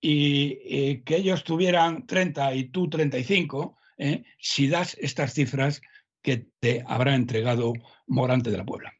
y 0.00 0.98
que 1.02 1.16
ellos 1.16 1.42
tuvieran 1.42 2.06
30 2.06 2.54
y 2.54 2.68
tú 2.68 2.88
35, 2.88 3.76
¿eh? 3.98 4.24
si 4.38 4.68
das 4.68 4.96
estas 5.00 5.34
cifras 5.34 5.82
que 6.22 6.46
te 6.60 6.84
habrá 6.86 7.14
entregado 7.14 7.72
Morante 8.06 8.50
de 8.50 8.58
la 8.58 8.64
Puebla. 8.64 8.97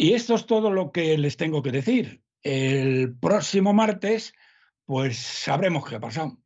Y 0.00 0.14
esto 0.14 0.36
es 0.36 0.46
todo 0.46 0.70
lo 0.70 0.92
que 0.92 1.18
les 1.18 1.36
tengo 1.36 1.60
que 1.60 1.72
decir. 1.72 2.22
El 2.42 3.16
próximo 3.18 3.74
martes, 3.74 4.32
pues 4.84 5.18
sabremos 5.18 5.88
qué 5.88 5.96
ha 5.96 6.00
pasado. 6.00 6.38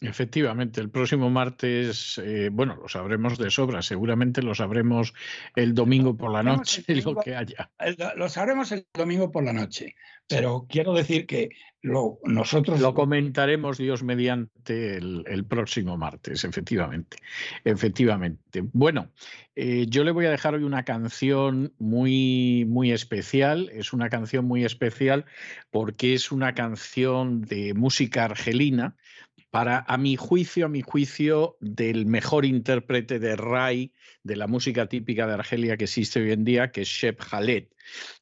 Efectivamente, 0.00 0.80
el 0.80 0.90
próximo 0.90 1.28
martes, 1.28 2.18
eh, 2.24 2.50
bueno, 2.52 2.76
lo 2.76 2.88
sabremos 2.88 3.36
de 3.36 3.50
sobra, 3.50 3.82
seguramente 3.82 4.42
lo 4.42 4.54
sabremos 4.54 5.12
el 5.56 5.74
domingo 5.74 6.16
por 6.16 6.32
la 6.32 6.44
noche, 6.44 6.84
lo 7.04 7.16
que 7.16 7.34
haya. 7.34 7.70
Lo 8.16 8.28
sabremos 8.28 8.70
el 8.70 8.86
domingo 8.94 9.32
por 9.32 9.42
la 9.42 9.52
noche, 9.52 9.96
pero 10.28 10.66
quiero 10.68 10.92
decir 10.92 11.26
que 11.26 11.48
lo, 11.82 12.20
nosotros... 12.22 12.80
Lo 12.80 12.94
comentaremos, 12.94 13.76
Dios, 13.78 14.04
mediante 14.04 14.98
el, 14.98 15.44
próximo 15.48 15.96
martes, 15.96 16.44
efectivamente. 16.44 17.16
Efectivamente. 17.64 18.62
Bueno, 18.72 19.10
eh, 19.56 19.86
yo 19.88 20.04
le 20.04 20.12
voy 20.12 20.26
a 20.26 20.30
dejar 20.30 20.54
hoy 20.54 20.62
una 20.62 20.84
canción 20.84 21.72
muy, 21.78 22.64
muy 22.68 22.92
especial. 22.92 23.68
Es 23.72 23.92
una 23.92 24.10
canción 24.10 24.44
muy 24.44 24.64
especial 24.64 25.24
porque 25.70 26.14
es 26.14 26.30
una 26.30 26.54
canción 26.54 27.42
de 27.42 27.74
música 27.74 28.24
argelina 28.24 28.96
para, 29.50 29.84
a 29.88 29.96
mi 29.96 30.16
juicio, 30.16 30.66
a 30.66 30.68
mi 30.68 30.82
juicio, 30.82 31.56
del 31.60 32.06
mejor 32.06 32.44
intérprete 32.44 33.18
de 33.18 33.36
Rai, 33.36 33.92
de 34.22 34.36
la 34.36 34.46
música 34.46 34.88
típica 34.88 35.26
de 35.26 35.34
Argelia 35.34 35.76
que 35.76 35.84
existe 35.84 36.20
hoy 36.20 36.32
en 36.32 36.44
día, 36.44 36.70
que 36.70 36.82
es 36.82 36.88
Shep 36.88 37.18
Khaled. 37.18 37.68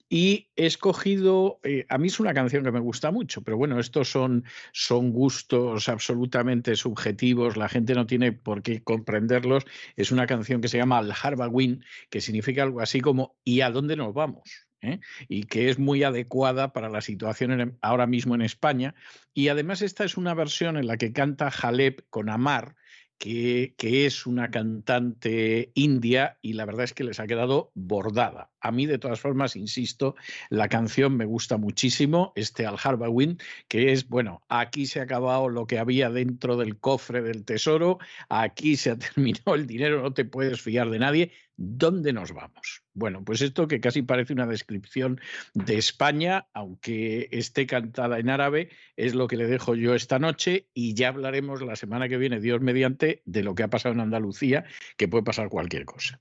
Y 0.08 0.50
he 0.54 0.66
escogido, 0.66 1.58
eh, 1.64 1.84
a 1.88 1.98
mí 1.98 2.06
es 2.06 2.20
una 2.20 2.32
canción 2.32 2.62
que 2.62 2.70
me 2.70 2.78
gusta 2.78 3.10
mucho, 3.10 3.42
pero 3.42 3.56
bueno, 3.56 3.80
estos 3.80 4.08
son, 4.08 4.44
son 4.72 5.12
gustos 5.12 5.88
absolutamente 5.88 6.76
subjetivos, 6.76 7.56
la 7.56 7.68
gente 7.68 7.94
no 7.94 8.06
tiene 8.06 8.30
por 8.30 8.62
qué 8.62 8.84
comprenderlos. 8.84 9.64
Es 9.96 10.12
una 10.12 10.28
canción 10.28 10.60
que 10.60 10.68
se 10.68 10.78
llama 10.78 10.98
Al 10.98 11.12
Harbawin, 11.12 11.84
que 12.08 12.20
significa 12.20 12.62
algo 12.62 12.80
así 12.80 13.00
como 13.00 13.36
¿y 13.42 13.62
a 13.62 13.70
dónde 13.70 13.96
nos 13.96 14.14
vamos? 14.14 14.65
¿Eh? 14.80 15.00
y 15.28 15.44
que 15.44 15.70
es 15.70 15.78
muy 15.78 16.02
adecuada 16.02 16.72
para 16.72 16.88
la 16.88 17.00
situación 17.00 17.78
ahora 17.82 18.06
mismo 18.06 18.34
en 18.34 18.42
España. 18.42 18.94
Y 19.34 19.48
además 19.48 19.82
esta 19.82 20.04
es 20.04 20.16
una 20.16 20.34
versión 20.34 20.76
en 20.76 20.86
la 20.86 20.96
que 20.96 21.12
canta 21.12 21.50
Jaleb 21.50 22.04
con 22.10 22.28
Amar, 22.28 22.76
que, 23.18 23.74
es 23.78 24.26
una 24.26 24.50
cantante 24.50 25.70
india 25.74 26.38
y 26.42 26.52
la 26.52 26.66
verdad 26.66 26.84
es 26.84 26.92
que 26.92 27.04
les 27.04 27.20
ha 27.20 27.26
quedado 27.26 27.70
bordada. 27.74 28.50
A 28.60 28.70
mí, 28.72 28.86
de 28.86 28.98
todas 28.98 29.20
formas, 29.20 29.56
insisto, 29.56 30.16
la 30.50 30.68
canción 30.68 31.16
me 31.16 31.24
gusta 31.24 31.56
muchísimo, 31.56 32.32
este 32.36 32.66
Al 32.66 32.76
Harbawin, 32.82 33.38
que 33.68 33.92
es, 33.92 34.08
bueno, 34.08 34.42
aquí 34.48 34.86
se 34.86 35.00
ha 35.00 35.04
acabado 35.04 35.48
lo 35.48 35.66
que 35.66 35.78
había 35.78 36.10
dentro 36.10 36.56
del 36.56 36.78
cofre 36.78 37.22
del 37.22 37.44
tesoro, 37.44 37.98
aquí 38.28 38.76
se 38.76 38.90
ha 38.90 38.98
terminado 38.98 39.54
el 39.54 39.66
dinero, 39.66 40.02
no 40.02 40.12
te 40.12 40.24
puedes 40.24 40.60
fiar 40.60 40.90
de 40.90 40.98
nadie. 40.98 41.32
¿Dónde 41.56 42.12
nos 42.12 42.32
vamos? 42.32 42.82
Bueno, 42.92 43.24
pues 43.24 43.40
esto 43.40 43.66
que 43.66 43.80
casi 43.80 44.02
parece 44.02 44.34
una 44.34 44.46
descripción 44.46 45.20
de 45.54 45.78
España, 45.78 46.46
aunque 46.52 47.28
esté 47.32 47.66
cantada 47.66 48.18
en 48.18 48.28
árabe, 48.28 48.68
es 48.96 49.14
lo 49.14 49.26
que 49.26 49.36
le 49.36 49.46
dejo 49.46 49.74
yo 49.74 49.94
esta 49.94 50.18
noche 50.18 50.68
y 50.74 50.94
ya 50.94 51.08
hablaremos 51.08 51.62
la 51.62 51.76
semana 51.76 52.08
que 52.08 52.18
viene, 52.18 52.40
Dios 52.40 52.60
mediante, 52.60 53.22
de 53.24 53.42
lo 53.42 53.54
que 53.54 53.62
ha 53.62 53.68
pasado 53.68 53.94
en 53.94 54.00
Andalucía, 54.00 54.64
que 54.98 55.08
puede 55.08 55.24
pasar 55.24 55.48
cualquier 55.48 55.86
cosa. 55.86 56.20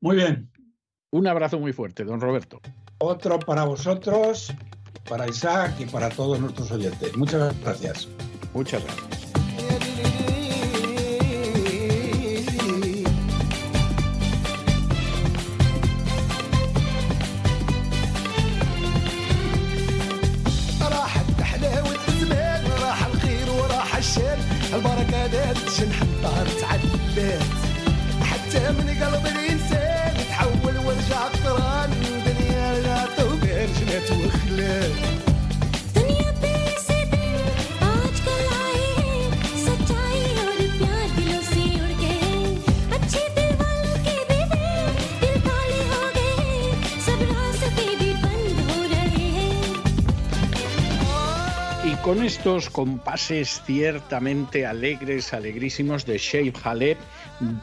Muy 0.00 0.16
bien. 0.16 0.50
Un 1.10 1.26
abrazo 1.26 1.58
muy 1.58 1.72
fuerte, 1.72 2.04
don 2.04 2.20
Roberto. 2.20 2.60
Otro 2.98 3.38
para 3.40 3.64
vosotros, 3.64 4.52
para 5.08 5.28
Isaac 5.28 5.74
y 5.80 5.86
para 5.86 6.08
todos 6.08 6.40
nuestros 6.40 6.70
oyentes. 6.70 7.16
Muchas 7.16 7.60
gracias. 7.60 8.08
Muchas 8.54 8.84
gracias. 8.84 9.31
Estos 52.42 52.70
compases 52.70 53.62
ciertamente 53.64 54.66
alegres, 54.66 55.32
alegrísimos 55.32 56.04
de 56.04 56.18
Sheikh 56.18 56.58
Haleb, 56.64 56.98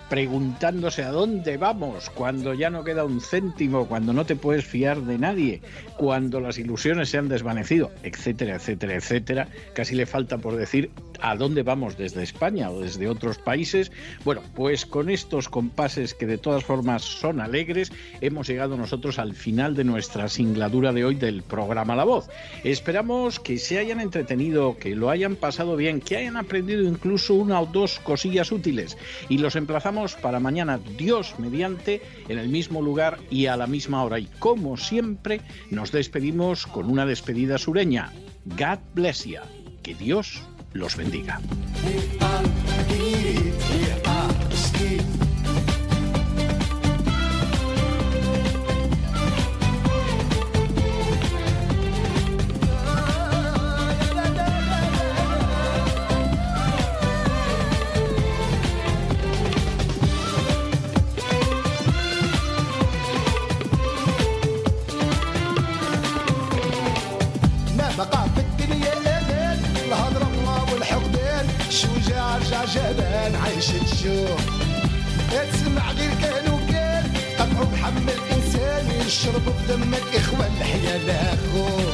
preguntándose 0.09 1.03
a 1.03 1.11
dónde 1.11 1.57
vamos 1.57 2.09
cuando 2.09 2.53
ya 2.53 2.69
no 2.69 2.83
queda 2.83 3.05
un 3.05 3.21
céntimo, 3.21 3.87
cuando 3.87 4.13
no 4.13 4.25
te 4.25 4.35
puedes 4.35 4.65
fiar 4.65 5.01
de 5.01 5.17
nadie, 5.17 5.61
cuando 5.97 6.39
las 6.39 6.57
ilusiones 6.57 7.09
se 7.09 7.17
han 7.17 7.29
desvanecido, 7.29 7.91
etcétera, 8.03 8.55
etcétera, 8.55 8.95
etcétera. 8.95 9.47
Casi 9.73 9.95
le 9.95 10.05
falta 10.05 10.37
por 10.37 10.55
decir 10.55 10.91
a 11.21 11.35
dónde 11.35 11.63
vamos 11.63 11.97
desde 11.97 12.23
España 12.23 12.69
o 12.69 12.81
desde 12.81 13.07
otros 13.07 13.37
países. 13.37 13.91
Bueno, 14.23 14.41
pues 14.55 14.85
con 14.85 15.09
estos 15.09 15.49
compases 15.49 16.13
que 16.13 16.25
de 16.25 16.37
todas 16.37 16.63
formas 16.63 17.03
son 17.03 17.41
alegres, 17.41 17.91
hemos 18.21 18.47
llegado 18.47 18.77
nosotros 18.77 19.19
al 19.19 19.33
final 19.33 19.75
de 19.75 19.83
nuestra 19.83 20.29
singladura 20.29 20.93
de 20.93 21.05
hoy 21.05 21.15
del 21.15 21.43
programa 21.43 21.95
La 21.95 22.03
Voz. 22.03 22.29
Esperamos 22.63 23.39
que 23.39 23.57
se 23.57 23.79
hayan 23.79 23.99
entretenido, 23.99 24.77
que 24.77 24.95
lo 24.95 25.09
hayan 25.09 25.35
pasado 25.35 25.75
bien, 25.75 26.01
que 26.01 26.17
hayan 26.17 26.37
aprendido 26.37 26.83
incluso 26.83 27.33
una 27.33 27.61
o 27.61 27.65
dos 27.65 27.99
cosillas 27.99 28.51
útiles 28.51 28.97
y 29.27 29.37
los 29.37 29.55
emplazamos 29.69 30.15
para 30.15 30.39
mañana, 30.39 30.79
Dios 30.97 31.35
mediante, 31.37 32.01
en 32.27 32.39
el 32.39 32.49
mismo 32.49 32.81
lugar 32.81 33.19
y 33.29 33.45
a 33.45 33.55
la 33.55 33.67
misma 33.67 34.03
hora. 34.03 34.17
Y 34.17 34.25
como 34.39 34.77
siempre, 34.77 35.41
nos 35.69 35.91
despedimos 35.91 36.65
con 36.65 36.89
una 36.89 37.05
despedida 37.05 37.59
sureña. 37.59 38.11
God 38.45 38.79
bless 38.95 39.25
you. 39.25 39.37
Que 39.83 39.93
Dios 39.93 40.41
los 40.73 40.95
bendiga. 40.95 41.39
جبان 72.73 73.35
عايش 73.35 73.67
تشوف. 73.67 74.41
تسمع 75.31 75.91
غير 75.91 76.11
كان 76.21 76.53
وكان 76.53 77.03
قطعوا 77.39 77.65
بحمل 77.65 78.09
الانسان 78.09 79.07
يشربوا 79.07 79.53
بدمك 79.67 80.15
اخوان 80.15 80.51
الحياة 80.59 80.97
لأخوه. 80.97 81.93